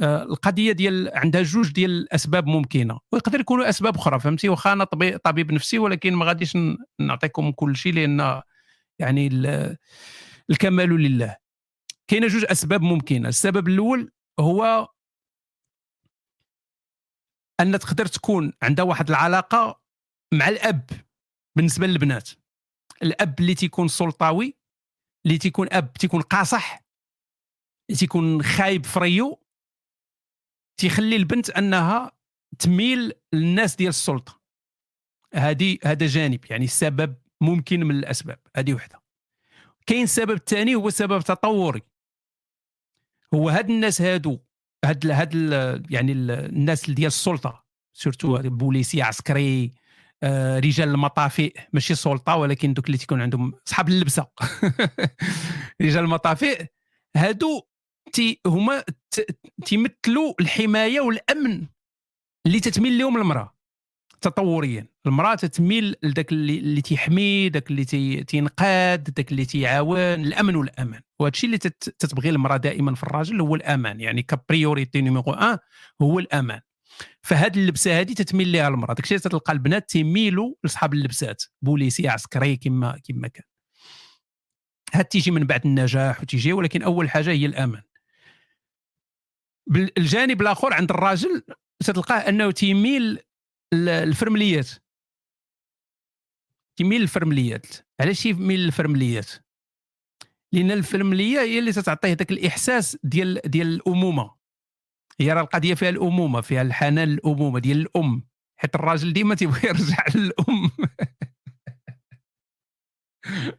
آه، 0.00 0.22
القضية 0.22 0.72
ديال 0.72 1.10
عندها 1.14 1.42
جوج 1.42 1.72
ديال 1.72 1.90
الأسباب 1.90 2.46
ممكنة. 2.46 2.98
ويقدر 3.12 3.40
يكونوا 3.40 3.68
أسباب 3.68 3.96
أخرى 3.96 4.20
فهمتي؟ 4.20 4.48
واخا 4.48 4.72
أنا 4.72 4.84
طبي- 4.84 5.18
طبيب 5.18 5.52
نفسي 5.52 5.78
ولكن 5.78 6.14
ما 6.14 6.24
غاديش 6.26 6.58
نعطيكم 7.00 7.50
كل 7.50 7.76
شيء 7.76 7.92
لأن 7.94 8.40
يعني 8.98 9.26
ال- 9.26 9.76
الكمال 10.50 10.88
لله. 10.88 11.36
كاينة 12.08 12.26
جوج 12.26 12.44
أسباب 12.50 12.82
ممكنة. 12.82 13.28
السبب 13.28 13.68
الأول 13.68 14.12
هو 14.40 14.88
أن 17.60 17.78
تقدر 17.78 18.06
تكون 18.06 18.52
عندها 18.62 18.84
واحد 18.84 19.08
العلاقة 19.08 19.80
مع 20.34 20.48
الأب 20.48 20.90
بالنسبة 21.56 21.86
للبنات. 21.86 22.30
الأب 23.02 23.40
اللي 23.40 23.54
تيكون 23.54 23.88
سلطوي 23.88 24.54
اللي 25.26 25.38
تيكون 25.38 25.68
أب 25.72 25.92
تيكون 25.92 26.20
قاصح 26.20 26.84
اللي 27.90 27.98
تيكون 27.98 28.42
خايب 28.42 28.86
فريو 28.86 29.42
تيخلي 30.80 31.16
البنت 31.16 31.50
أنها 31.50 32.12
تميل 32.58 33.12
للناس 33.32 33.76
ديال 33.76 33.88
السلطة. 33.88 34.40
هذه 35.34 35.78
هذا 35.84 36.06
جانب 36.06 36.44
يعني 36.50 36.64
السبب 36.64 37.16
ممكن 37.40 37.80
من 37.80 37.98
الأسباب. 37.98 38.38
هذه 38.56 38.74
وحدة. 38.74 39.02
كاين 39.86 40.02
السبب 40.02 40.30
الثاني 40.30 40.74
هو 40.74 40.90
سبب 40.90 41.22
تطوري. 41.22 41.82
هو 43.34 43.48
هاد 43.48 43.70
الناس 43.70 44.02
هادو 44.02 44.38
هاد 44.84 45.06
هاد 45.06 45.30
ال- 45.34 45.82
يعني 45.90 46.12
ال- 46.12 46.30
الناس 46.30 46.90
ديال 46.90 47.06
السلطة 47.06 47.64
surtout 47.92 48.38
بوليسي 48.42 49.02
عسكري 49.02 49.72
آه، 50.22 50.58
رجال 50.58 50.88
المطافئ 50.88 51.55
ماشي 51.72 51.94
سلطة 51.94 52.36
ولكن 52.36 52.74
دوك 52.74 52.86
اللي 52.86 52.98
تيكون 52.98 53.22
عندهم 53.22 53.52
اصحاب 53.68 53.88
اللبسة. 53.88 54.26
رجال 55.82 56.05
المطافئ 56.05 56.66
هادو 57.16 57.62
تي 58.12 58.40
هما 58.46 58.84
تيمثلوا 59.64 60.34
الحماية 60.40 61.00
والأمن 61.00 61.66
اللي 62.46 62.60
تتميل 62.60 62.98
لهم 62.98 63.16
المرأة. 63.16 63.55
تطوريا. 64.20 64.88
المرأة 65.06 65.34
تتميل 65.34 65.96
لذاك 66.02 66.32
اللي, 66.32 66.58
اللي 66.58 66.80
تيحمي 66.80 67.48
ذاك 67.48 67.70
اللي 67.70 67.84
تي 67.84 68.24
تينقاد 68.24 69.10
ذاك 69.16 69.30
اللي 69.32 69.44
تيعاون 69.44 69.98
الأمن 69.98 70.56
والأمان. 70.56 71.00
وهذا 71.20 71.32
الشيء 71.32 71.46
اللي 71.46 71.58
تت- 71.58 71.94
تتبغي 71.98 72.30
المرأة 72.30 72.56
دائما 72.56 72.94
في 72.94 73.02
الراجل 73.02 73.40
هو 73.40 73.54
الأمان. 73.54 74.00
يعني 74.00 74.22
ك 74.22 74.31
priorité 74.31 75.00
numéro 75.00 75.24
1 75.26 75.58
هو 76.02 76.18
الأمان. 76.18 76.60
فهاد 77.22 77.56
اللبسة 77.56 78.00
هذه 78.00 78.12
تتميل 78.12 78.52
لها 78.52 78.68
المرأة. 78.68 78.94
داك 78.94 79.04
الشيء 79.04 79.18
تلقى 79.18 79.52
البنات 79.52 79.88
تيميلوا 79.88 80.54
لاصحاب 80.64 80.94
اللبسات. 80.94 81.42
بوليسي 81.62 82.08
عسكري 82.08 82.56
كما 82.56 83.00
كما 83.08 83.28
كان. 83.28 83.44
هاد 84.94 85.04
تيجي 85.04 85.30
من 85.30 85.44
بعد 85.44 85.66
النجاح 85.66 86.20
وتيجي 86.20 86.52
ولكن 86.52 86.82
أول 86.82 87.10
حاجة 87.10 87.30
هي 87.30 87.46
الأمان. 87.46 87.82
بالجانب 89.66 90.42
الآخر 90.42 90.74
عند 90.74 90.90
الراجل 90.90 91.42
تلقاه 91.84 92.14
أنه 92.28 92.50
تيميل 92.50 93.18
الفرمليات. 93.74 94.70
تيميل 96.78 97.00
للفرمليات 97.00 97.66
علاش 98.00 98.26
يميل 98.26 98.60
للفرمليات 98.60 99.30
لأن 100.52 100.70
الفرملية 100.70 101.40
هي 101.40 101.58
اللي 101.58 101.72
تتعطيه 101.72 102.12
ذاك 102.12 102.30
الإحساس 102.32 102.98
ديال 103.04 103.40
ديال 103.44 103.66
الأمومة. 103.66 104.34
هي 105.20 105.32
راه 105.32 105.40
القضية 105.40 105.74
فيها 105.74 105.88
الأمومة 105.88 106.40
فيها 106.40 106.62
الحنان 106.62 107.08
الامومه 107.08 107.58
ديال 107.58 107.80
الأم. 107.80 108.28
حيت 108.60 108.74
الراجل 108.74 109.12
ديما 109.12 109.34
تيبغي 109.34 109.68
يرجع 109.68 110.04
للأم. 110.14 110.70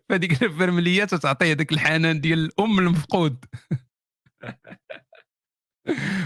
فهذيك 0.09 0.43
الفرملية 0.43 1.05
تعطيه 1.05 1.51
هذاك 1.51 1.71
الحنان 1.71 2.21
ديال 2.21 2.39
الأم 2.45 2.79
المفقود. 2.79 3.45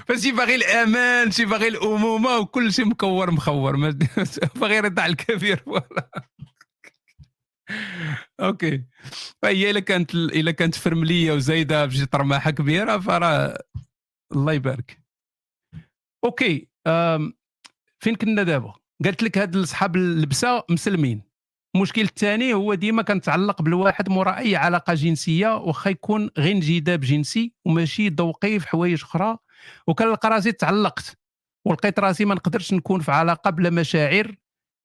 فشي 0.08 0.32
باغي 0.32 0.56
الأمان 0.56 1.32
شي 1.32 1.46
باغي 1.46 1.68
الأمومة 1.68 2.38
وكل 2.38 2.74
شيء 2.74 2.86
مكور 2.86 3.32
مخور 3.32 3.76
باغي 4.56 4.76
يرضع 4.76 5.06
الكبير 5.06 5.58
voilà. 5.58 6.10
OK. 8.40 8.84
فهي 9.42 9.70
إلا 9.72 9.80
كانت 9.80 10.16
إلا 10.16 10.52
كانت 10.52 10.76
فرملية 10.76 11.32
وزايدة 11.32 11.86
بشي 11.86 12.06
طرماحه 12.06 12.52
كبيرة 12.52 12.98
فراه 12.98 13.64
الله 14.32 14.54
يبارك. 14.54 15.04
أوكي 16.26 16.68
فين 18.00 18.16
كنا 18.16 18.44
دابا؟ 18.44 18.74
قالت 19.06 19.24
لك 19.24 19.38
هاد 19.38 19.56
اصحاب 19.56 19.96
اللبسة 19.96 20.64
مسلمين. 20.70 21.24
المشكل 21.76 22.02
الثاني 22.02 22.54
هو 22.54 22.74
ديما 22.74 23.02
كنتعلق 23.02 23.62
بالواحد 23.62 24.10
مورا 24.10 24.38
أي 24.38 24.56
علاقة 24.56 24.94
جنسية 24.94 25.56
واخا 25.56 25.90
يكون 25.90 26.30
غير 26.38 26.52
انجذاب 26.52 27.00
جنسي 27.00 27.54
وماشي 27.66 28.10
ذوقي 28.10 28.60
في 28.60 28.68
حوايج 28.68 29.04
أخرى. 29.04 29.38
وكنلقى 29.88 30.30
راسي 30.30 30.52
تعلقت 30.52 31.18
ولقيت 31.68 32.00
راسي 32.00 32.26
ما 32.26 32.36
نقدرش 32.36 32.74
نكون 32.74 33.00
في 33.00 33.12
علاقة 33.12 33.50
بلا 33.50 33.70
مشاعر 33.70 34.36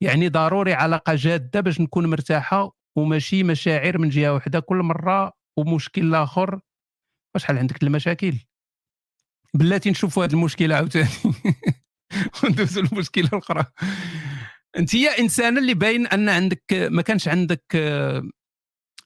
يعني 0.01 0.29
ضروري 0.29 0.75
علاقة 0.75 1.15
جادة 1.15 1.61
باش 1.61 1.81
نكون 1.81 2.07
مرتاحة 2.07 2.77
وماشي 2.97 3.43
مشاعر 3.43 3.99
من 3.99 4.09
جهة 4.09 4.33
واحدة 4.33 4.61
كل 4.61 4.77
مرة 4.77 5.33
ومشكل 5.59 6.15
آخر. 6.15 6.61
شحال 7.37 7.59
عندك 7.59 7.83
المشاكل؟ 7.83 8.35
بلاتي 9.55 9.91
نشوفوا 9.91 10.25
هذه 10.25 10.33
المشكلة 10.33 10.75
عاوتاني. 10.75 11.09
وندوزوا 12.45 12.83
المشكلة 12.83 13.29
الأخرى. 13.33 13.65
أنت 14.79 14.97
هي 14.97 15.09
انسانه 15.09 15.61
اللي 15.61 15.75
باين 15.75 16.07
أن 16.07 16.29
عندك 16.29 16.63
ما 16.73 17.03
كانش 17.03 17.29
عندك 17.29 17.65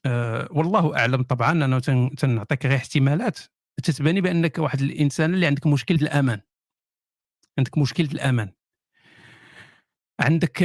أه 0.05 0.47
والله 0.51 0.97
أعلم 0.97 1.23
طبعا 1.23 1.51
أنا 1.51 1.79
تنعطيك 2.17 2.65
غير 2.65 2.75
احتمالات. 2.75 3.39
تتباني 3.81 4.21
بأنك 4.21 4.57
واحد 4.57 4.81
الإنسان 4.81 5.33
اللي 5.33 5.45
عندك 5.45 5.67
مشكل 5.67 5.95
الأمان. 5.95 6.41
عندك 7.57 7.77
مشكل 7.77 8.03
الأمان. 8.03 8.51
عندك 10.19 10.63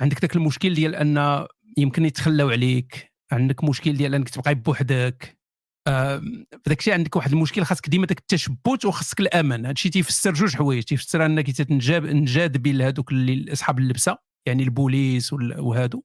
عندك 0.00 0.20
ذاك 0.20 0.36
المشكل 0.36 0.74
ديال 0.74 0.94
أن 0.94 1.46
يمكن 1.78 2.04
يتخلاو 2.04 2.50
عليك. 2.50 3.12
عندك 3.32 3.64
مشكل 3.64 3.96
ديال 3.96 4.14
أنك 4.14 4.28
تبقى 4.28 4.54
بوحدك. 4.54 5.38
فداك 5.86 6.78
الشيء 6.78 6.94
عندك 6.94 7.16
واحد 7.16 7.32
المشكل 7.32 7.64
خاصك 7.64 7.88
ديما 7.88 8.06
داك 8.06 8.18
التشبت 8.18 8.84
وخاصك 8.84 9.20
الأمان. 9.20 9.66
هادشي 9.66 9.90
تيفسر 9.90 10.32
جوج 10.32 10.56
حوايج. 10.56 10.82
تيفسر 10.82 11.26
أنك 11.26 11.50
تنجاب 11.50 12.06
نجاذبي 12.06 12.72
لهذوك 12.72 13.12
اللي 13.12 13.52
أصحاب 13.52 13.78
اللبسة 13.78 14.18
يعني 14.46 14.62
البوليس 14.62 15.32
وهادو. 15.32 16.02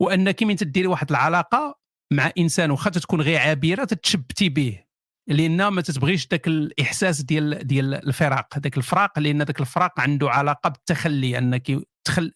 وأنك 0.00 0.42
من 0.42 0.56
تديري 0.56 0.86
واحد 0.86 1.10
العلاقة 1.10 1.78
مع 2.12 2.32
إنسان 2.38 2.70
واخا 2.70 2.90
تكون 2.90 3.20
غير 3.20 3.38
عابرة 3.38 3.84
تتشبتي 3.84 4.48
به. 4.48 4.87
لأن 5.28 5.68
ما 5.68 5.82
تتبغيش 5.82 6.28
ذاك 6.30 6.48
الإحساس 6.48 7.22
ديال 7.22 7.66
ديال 7.66 7.94
الفراق. 7.94 8.46
هذاك 8.54 8.76
الفراق 8.76 9.18
لأن 9.18 9.42
ذاك 9.42 9.60
الفراق 9.60 10.00
عنده 10.00 10.30
علاقة 10.30 10.70
بالتخلي 10.70 11.38
أنك 11.38 11.66
تخل 12.04 12.32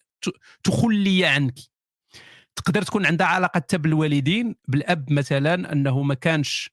تخلي 0.63 1.25
عنك. 1.25 1.55
تقدر 2.55 2.81
تكون 2.81 3.05
عندها 3.05 3.27
علاقة 3.27 3.57
حتى 3.57 3.77
بالوالدين 3.77 4.55
بالأب 4.67 5.11
مثلا 5.11 5.71
أنه 5.71 6.01
ما 6.01 6.13
كانش 6.13 6.69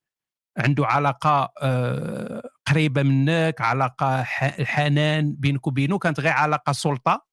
عنده 0.59 0.87
علاقة 0.87 1.53
آه، 1.63 2.51
قريبة 2.67 3.03
منك 3.03 3.61
علاقة 3.61 4.23
حنان 4.65 5.35
بينك 5.39 5.67
وبينه. 5.67 5.99
كانت 5.99 6.21
غير 6.21 6.33
علاقة 6.33 6.73
سلطة. 6.73 7.27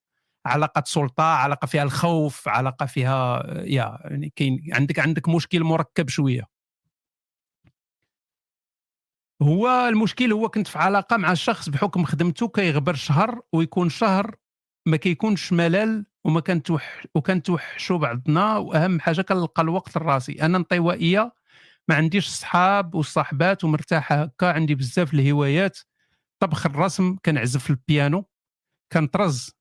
علاقة 0.45 0.83
سلطة 0.85 1.24
علاقة 1.24 1.66
فيها 1.66 1.83
الخوف 1.83 2.48
علاقة 2.48 2.85
فيها 2.85 3.43
يا 3.64 3.99
يعني 4.03 4.33
كاين 4.35 4.61
عندك 4.74 4.99
عندك 4.99 5.30
مشكل 5.30 5.64
مركب 5.64 6.09
شوية. 6.09 6.57
هو 9.41 9.88
المشكل 9.90 10.32
هو 10.32 10.49
كنت 10.49 10.67
في 10.67 10.80
علاقة 10.80 11.17
مع 11.17 11.32
الشخص 11.32 11.69
بحكم 11.69 12.06
خدمته 12.06 12.48
كيغبر 12.48 12.93
شهر 12.93 13.41
ويكون 13.53 13.90
شهر 13.90 14.35
ما 14.85 14.98
كيكونش 14.98 15.53
ملل 15.53 16.06
وما 16.25 16.40
كنتوح 16.40 17.06
وكنتوحشوا 17.16 17.98
بعضنا 17.98 18.57
وأهم 18.57 18.99
حاجة 18.99 19.22
كنلقى 19.22 19.61
الوقت 19.64 19.98
لراسي 19.98 20.41
أنا 20.41 20.57
انطوائية 20.57 21.33
ما 21.90 21.95
عنديش 21.95 22.27
صحاب 22.27 22.95
وصاحبات 22.95 23.64
ومرتاحة 23.64 24.22
هكا 24.24 24.51
عندي 24.51 24.75
بزاف 24.75 25.14
الهوايات. 25.14 25.80
طبخ 26.40 26.66
الرسم 26.66 27.16
كنعزف 27.25 27.69
البيانو 27.69 28.25
كنطرز. 28.93 29.51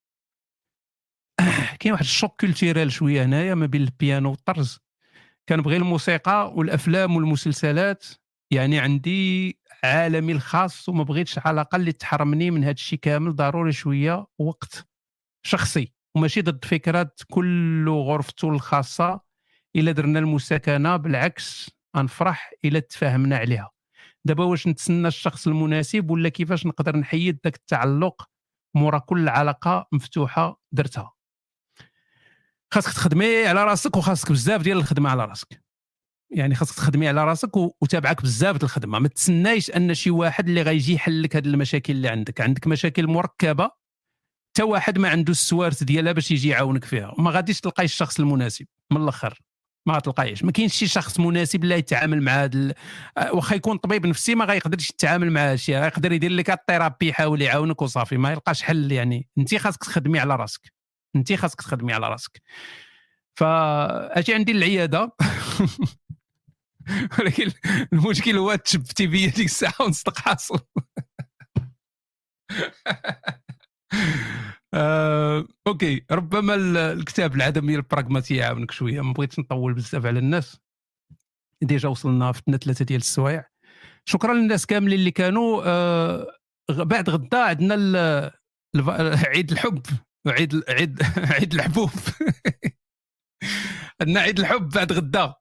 كاين 1.81 1.93
واحد 1.93 2.05
ال 2.05 2.12
choc 2.12 2.41
culturel 2.41 2.93
شوية 2.93 3.25
هنايا 3.25 3.55
ما 3.55 3.67
بين 3.67 3.83
البيانو 3.83 4.31
والطرز. 4.31 4.79
كنبغي 5.49 5.77
الموسيقى 5.77 6.53
والأفلام 6.55 7.17
والمسلسلات 7.17 8.05
يعني 8.51 8.79
عندي 8.79 9.59
عالمي 9.85 10.33
الخاص 10.33 10.89
وما 10.89 11.03
بغيتش 11.05 11.39
علاقه 11.39 11.77
اللي 11.77 11.93
تحرمني 11.93 12.51
من 12.51 12.63
هذا 12.65 12.73
الشيء 12.73 12.99
كامل 12.99 13.37
ضروري 13.37 13.73
شوية 13.73 14.27
وقت 14.39 14.89
شخصي. 15.43 15.93
وماشي 16.15 16.41
ضد 16.41 16.65
فكرات 16.65 17.21
كل 17.31 17.89
غرفته 17.89 18.49
الخاصة 18.49 19.21
إلا 19.77 19.93
درنا 19.93 20.19
المساكنة 20.19 20.97
بالعكس 20.97 21.71
غنفرح 21.97 22.51
إلا 22.65 22.81
تفاهمنا 22.81 23.37
عليها. 23.37 23.71
دابا 24.25 24.45
واش 24.45 24.67
نتسنى 24.67 25.09
الشخص 25.09 25.47
المناسب 25.47 26.11
ولا 26.11 26.29
كيفاش 26.29 26.67
نقدر 26.67 26.97
نحيد 26.97 27.39
ذاك 27.45 27.57
التعلق 27.57 28.29
مورا 28.75 28.99
كل 28.99 29.29
علاقة 29.29 29.89
مفتوحة 29.93 30.61
درتها. 30.73 31.13
خاصك 32.71 32.93
تخدمي 32.93 33.47
على 33.47 33.65
راسك 33.65 33.97
وخاصك 33.97 34.33
بزاف 34.33 34.63
ديال 34.63 34.79
الخدمة 34.79 35.11
على 35.11 35.25
راسك. 35.25 35.66
يعني 36.31 36.55
خاصك 36.55 36.77
تخدمي 36.77 37.09
على 37.09 37.25
راسك 37.25 37.57
وتابعك 37.57 38.23
بزاف 38.23 38.63
الخدمة. 38.63 38.99
ما 38.99 39.09
تسنايش 39.09 39.71
أن 39.71 39.95
شي 39.95 40.11
واحد 40.11 40.49
اللي 40.49 40.63
غيجي 40.63 40.95
يحل 40.95 41.23
لك 41.23 41.37
هذه 41.37 41.47
المشاكل 41.47 41.93
اللي 41.93 42.09
عندك. 42.09 42.41
عندك 42.41 42.67
مشاكل 42.67 43.07
مركبة 43.07 43.71
حتى 44.57 44.63
واحد 44.63 44.99
ما 44.99 45.09
عنده 45.09 45.31
السوارت 45.31 45.85
ديالها 45.85 46.13
باش 46.13 46.31
يجي 46.31 46.49
يعاونك 46.49 46.85
فيها. 46.85 47.15
وما 47.19 47.31
غاديش 47.31 47.61
تلقاي 47.61 47.85
الشخص 47.85 48.21
المناسب. 48.21 48.67
من 48.91 49.03
الأخر 49.03 49.41
ما 49.87 49.95
غتلقايش. 49.95 50.45
ما 50.45 50.53
كاينش 50.53 50.75
شي 50.75 50.87
شخص 50.87 51.21
مناسب 51.21 51.65
اللي 51.65 51.75
يتعامل 51.75 52.23
مع 52.23 52.33
هذا 52.33 52.75
آه، 53.19 53.35
واخا 53.35 53.57
يكون 53.57 53.77
طبيب 53.77 54.07
نفسي 54.07 54.35
ما 54.35 54.45
غيقدرش 54.45 54.91
يتعامل 54.91 55.31
مع 55.31 55.51
هادشي. 55.51 55.73
يقدر 55.73 56.13
يدير 56.13 56.31
لك 56.31 56.51
الثيرابي 56.51 57.09
يحاول 57.09 57.43
يعاونك 57.43 57.83
وصافي. 57.83 58.17
ما 58.17 58.33
يلقاش 58.33 58.63
حل 58.63 58.93
يعني. 58.93 59.29
انت 59.39 59.55
خاصك 59.55 59.85
تخدمي 59.85 60.19
على 60.19 60.37
راسك. 60.37 60.73
انت 61.17 61.33
خاصك 61.33 61.61
تخدمي 61.61 61.93
على 61.93 62.09
راسك. 62.09 62.43
فأجي 63.35 64.35
عندي 64.35 64.53
العيادة. 64.53 65.13
ولكن 67.19 67.53
المشكل 67.93 68.37
هو 68.39 68.55
تشبتي 68.55 69.07
بيا 69.07 69.31
ديك 69.31 69.47
الساعة 69.47 69.75
ونصدق 69.81 70.19
حاصل 70.19 70.61
آه، 74.75 75.47
OK. 75.67 76.05
ربما 76.11 76.55
الكتاب 76.93 77.35
العدميه 77.35 77.77
البراغماتيه 77.77 78.39
يعاونك 78.39 78.71
شوية. 78.71 79.01
ما 79.01 79.13
بغيتش 79.13 79.39
نطول 79.39 79.75
بزاف 79.75 80.07
على 80.07 80.19
الناس. 80.19 80.61
déjà 81.63 81.89
وصلنا 81.89 82.33
فتنا 82.33 82.57
ثلاثة 82.57 82.85
ديال 82.85 83.01
السوايع. 83.01 83.45
شكرا 84.09 84.35
للناس 84.35 84.67
كاملين 84.67 84.99
اللي 84.99 85.11
كانوا. 85.11 85.63
آه 85.67 86.27
بعد 86.71 87.11
غدا 87.11 87.39
عندنا 87.39 88.33
عيد 89.27 89.53
الحب. 89.53 89.83
عيد 90.27 90.65
عيد 90.69 91.03
عيد 91.35 91.55
الحبوب. 91.55 91.91
عندنا 94.01 94.21
عيد 94.21 94.39
الحب 94.39 94.69
بعد 94.69 94.93
غدا. 94.93 95.35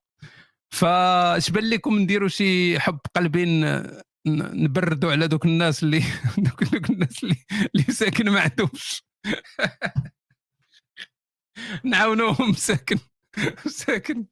فاش 0.74 1.50
بان 1.50 1.69
لكم 1.69 2.00
نديروا 2.00 2.27
شي 2.27 2.80
حب 2.80 3.00
قلبين 3.16 3.82
نبردوا 4.27 5.11
على 5.11 5.27
دوك 5.27 5.45
الناس 5.45 5.84
اللي 5.84 6.03
دوك 6.38 6.90
الناس 6.90 7.24
اللي 7.24 7.35
اللي 7.76 7.94
ساكن 7.94 8.30
ما 8.30 8.42
عندهمش. 8.42 9.03
نعاونوهم 11.84 12.53
ساكن 12.53 12.98
ساكن 13.66 14.26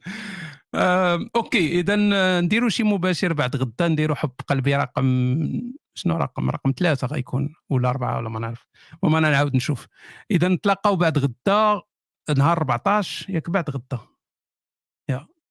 آه، 0.76 1.30
أوكي 1.36 1.80
اذا 1.80 1.96
نديروا 2.42 2.70
شي 2.70 2.84
مباشر 2.84 3.34
بعد 3.34 3.56
غدا 3.56 3.88
نديروا 3.88 4.16
حب 4.16 4.32
قلبي 4.48 4.76
رقم 4.76 5.48
شنو 5.96 6.18
رقم؟ 6.18 6.50
رقم 6.50 6.74
ثلاثة 6.80 7.08
غيكون 7.08 7.54
ولا 7.70 7.90
أربعة 7.90 8.18
ولا 8.18 8.30
ما 8.30 8.40
نعرف. 8.40 8.66
وما 9.02 9.20
نعاود 9.20 9.56
نشوف. 9.56 9.88
اذا 10.32 10.48
نتلاقاو 10.48 10.96
بعد 10.96 11.18
غدا 11.18 11.82
نهار 12.38 12.58
14 12.58 13.34
ياك 13.34 13.50
بعد 13.50 13.70
غدا. 13.70 14.00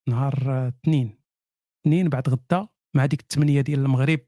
نهار 0.09 0.69
اثنين. 0.69 1.19
اثنين 1.81 2.09
بعد 2.09 2.29
غدا 2.29 2.69
مع 2.97 3.07
ديك 3.07 3.21
الثمانيه 3.21 3.61
ديال 3.61 3.79
المغرب. 3.79 4.21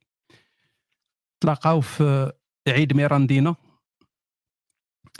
تلاقاو 1.42 1.80
في 1.80 2.32
عيد 2.68 2.92
ميراندينا 2.92 3.56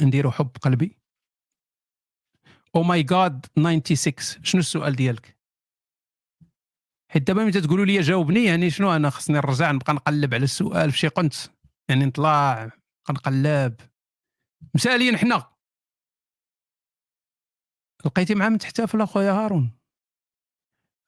نديرو 0.03 0.31
حب 0.31 0.51
قلبي. 0.63 0.99
أو 2.77 2.83
ماي 2.83 3.03
جاد 3.03 3.47
96 3.57 4.45
شنو 4.45 4.61
السؤال 4.61 4.97
ديالك؟ 4.97 5.39
حيت 7.11 7.23
دابا 7.23 7.45
ملي 7.45 7.61
تقولوا 7.61 7.85
لي 7.85 8.01
جاوبني 8.01 8.45
يعني 8.45 8.71
شنو 8.71 8.97
أنا 8.97 9.11
خصني 9.11 9.37
نرجع 9.37 9.73
نبقى 9.73 9.93
نقلب 9.95 10.35
على 10.35 10.45
السؤال 10.45 10.91
في 10.93 10.99
شي 10.99 11.09
قنت؟ 11.09 11.35
يعني 11.89 12.05
نطلع 12.05 12.65
نبقى 12.65 13.13
نقلب. 13.15 13.81
مسألين 14.75 15.17
حنا. 15.17 15.55
لقيتي 18.07 18.35
معاه 18.35 18.49
من 18.49 18.59
تحتفل 18.59 19.01
اخويا 19.01 19.33
هارون. 19.33 19.84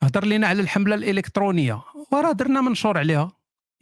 هضر 0.02 0.24
لنا 0.24 0.46
على 0.46 0.62
الحملة 0.62 0.94
الإلكترونية 0.94 1.82
وراه 2.12 2.32
درنا 2.32 2.60
منشور 2.60 2.98
عليها. 2.98 3.32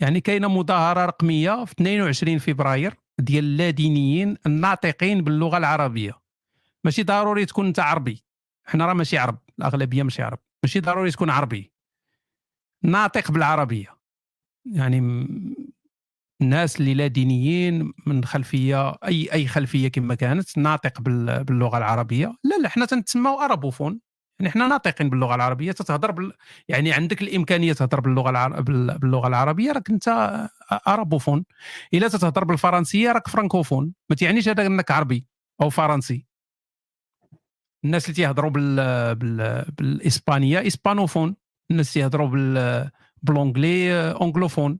يعني 0.00 0.20
كاينة 0.20 0.48
مظاهرة 0.48 1.04
رقمية 1.04 1.64
في 1.64 1.72
22 1.72 2.38
فبراير 2.38 2.94
ديال 3.18 3.44
اللادينيين 3.44 4.36
الناطقين 4.46 5.24
باللغة 5.24 5.58
العربية. 5.58 6.12
ماشي 6.84 7.02
ضروري 7.02 7.46
تكون 7.46 7.66
انت 7.66 7.80
عربي. 7.80 8.24
حنا 8.64 8.86
راه 8.86 8.92
ماشي 8.92 9.18
عرب 9.18 9.38
الأغلبية 9.58 10.02
ماشي 10.02 10.22
عرب. 10.22 10.38
ماشي 10.62 10.80
ضروري 10.80 11.10
تكون 11.10 11.30
عربي. 11.30 11.72
ناطق 12.82 13.30
بالعربية. 13.30 13.96
يعني 14.66 15.26
الناس 16.40 16.80
اللي 16.80 16.94
لا 16.94 17.06
دينيين 17.06 17.92
من 18.06 18.24
خلفية 18.24 18.90
أي 18.90 19.32
أي 19.32 19.46
خلفية 19.46 19.88
كما 19.88 20.14
كانت 20.14 20.58
ناطق 20.58 21.00
باللغة 21.00 21.78
العربية. 21.78 22.36
لا 22.44 22.58
لا 22.58 22.68
حنا 22.68 22.84
تنتسماو 22.86 23.40
ارابوفون 23.40 24.00
يعني 24.40 24.50
حنا 24.50 24.68
ناطقين 24.68 25.10
باللغة 25.10 25.34
العربية 25.34 25.72
تتهضر 25.72 26.10
بال... 26.10 26.32
يعني 26.68 26.92
عندك 26.92 27.22
الإمكانية 27.22 27.72
تهضر 27.72 28.00
باللغة 28.00 28.30
العر... 28.30 28.60
باللغة 28.60 29.28
العربية 29.28 29.72
راك 29.72 29.90
أنت 29.90 30.08
arabophone 30.88 31.44
إلا 31.94 32.08
تتهضر 32.08 32.44
بالفرنسية 32.44 33.12
راك 33.12 33.28
فرانكوفون 33.28 33.94
ما 34.10 34.16
تعنيش 34.16 34.48
هذا 34.48 34.66
إنك 34.66 34.90
عربي 34.90 35.26
أو 35.62 35.70
فرنسي. 35.70 36.26
الناس 37.84 38.04
اللي 38.04 38.14
تيهضروا 38.14 38.50
بال... 38.50 39.14
بال... 39.14 39.64
بالإسبانية 39.78 40.66
hispanophone 40.66 41.36
الناس 41.70 41.92
تيهضروا 41.92 42.28
بال... 42.28 42.90
ب 43.22 43.31
l'anglais 43.31 44.10
anglophone 44.10 44.78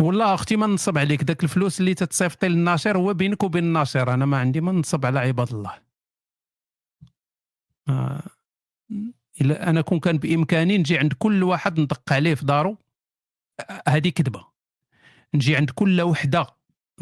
والله 0.00 0.34
أختي 0.34 0.56
ما 0.56 0.66
نصب 0.66 0.98
عليك 0.98 1.22
داك 1.22 1.44
الفلوس 1.44 1.80
اللي 1.80 1.94
تتصيفطي 1.94 2.48
للناشر 2.48 2.98
هو 2.98 3.14
بينك 3.14 3.42
وبين 3.42 3.64
الناشر. 3.64 4.14
أنا 4.14 4.26
ما 4.26 4.38
عندي 4.38 4.60
ما 4.60 4.72
نصب 4.72 5.06
على 5.06 5.18
عباد 5.18 5.52
الله. 5.52 5.83
إلا 9.40 9.70
أنا 9.70 9.80
كون 9.80 10.00
كان 10.00 10.18
بإمكاني 10.18 10.78
نجي 10.78 10.98
عند 10.98 11.12
كل 11.12 11.42
واحد 11.42 11.80
ندق 11.80 12.12
عليه 12.12 12.34
في 12.34 12.44
دارو 12.44 12.78
هذه 13.88 14.08
كذبة. 14.08 14.46
نجي 15.34 15.56
عند 15.56 15.70
كل 15.70 16.00
وحدة 16.00 16.46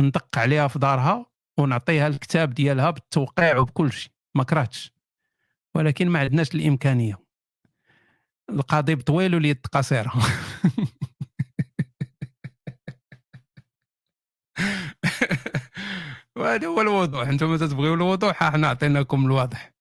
ندق 0.01 0.39
عليها 0.39 0.69
في 0.69 0.79
دارها 0.79 1.27
ونعطيها 1.59 2.07
الكتاب 2.09 2.55
ديالها 2.55 2.91
بالتوقيع 2.91 3.59
وبكل 3.59 3.93
شيء 3.93 4.13
ما 4.35 4.45
كرهتش. 4.45 4.93
ولكن 5.75 6.09
ما 6.09 6.19
عندناش 6.19 6.55
الإمكانية. 6.55 7.19
القضيب 8.51 9.01
طويل 9.01 9.35
واليد 9.35 9.67
قصيرة. 9.73 10.13
وهذا 16.37 16.67
هو 16.67 16.81
الوضوح. 16.81 17.29
أنتم 17.29 17.57
تبغيو 17.57 17.95
الوضوح 17.95 18.43
إحنا 18.43 18.67
أعطيناكم 18.67 19.27
الواضح. 19.27 19.73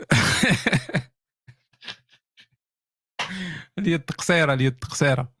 اليد 3.78 4.10
قصيرة 4.10 4.54
اليد 4.54 4.84
قصيرة. 4.84 5.32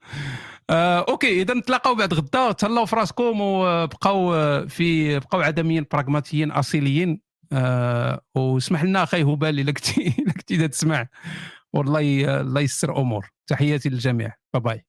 آه، 0.70 1.06
okay 1.08 1.42
إذا 1.42 1.54
نتلاقاو 1.54 1.94
بعد 1.94 2.14
غدا. 2.14 2.52
تهلاو 2.52 2.86
في 2.86 2.96
راسكم 2.96 3.40
وبقاو 3.40 4.32
في 4.68 5.18
بقاو 5.18 5.40
عدميين 5.40 5.86
براغماتيين 5.92 6.50
أصيليين. 6.50 7.20
آه 7.52 8.20
واسمح 8.34 8.84
لنا 8.84 9.02
أخي 9.02 9.22
هبال 9.22 9.60
إلا 9.60 9.72
كنتي 9.72 10.08
إلا 10.18 10.32
كنتي 10.32 10.68
تسمع. 10.68 11.06
والله 11.72 12.40
الله 12.40 12.60
يسر 12.60 12.98
أمور. 12.98 13.30
تحياتي 13.46 13.88
للجميع. 13.88 14.32
bye 14.54 14.62
bye 14.62 14.87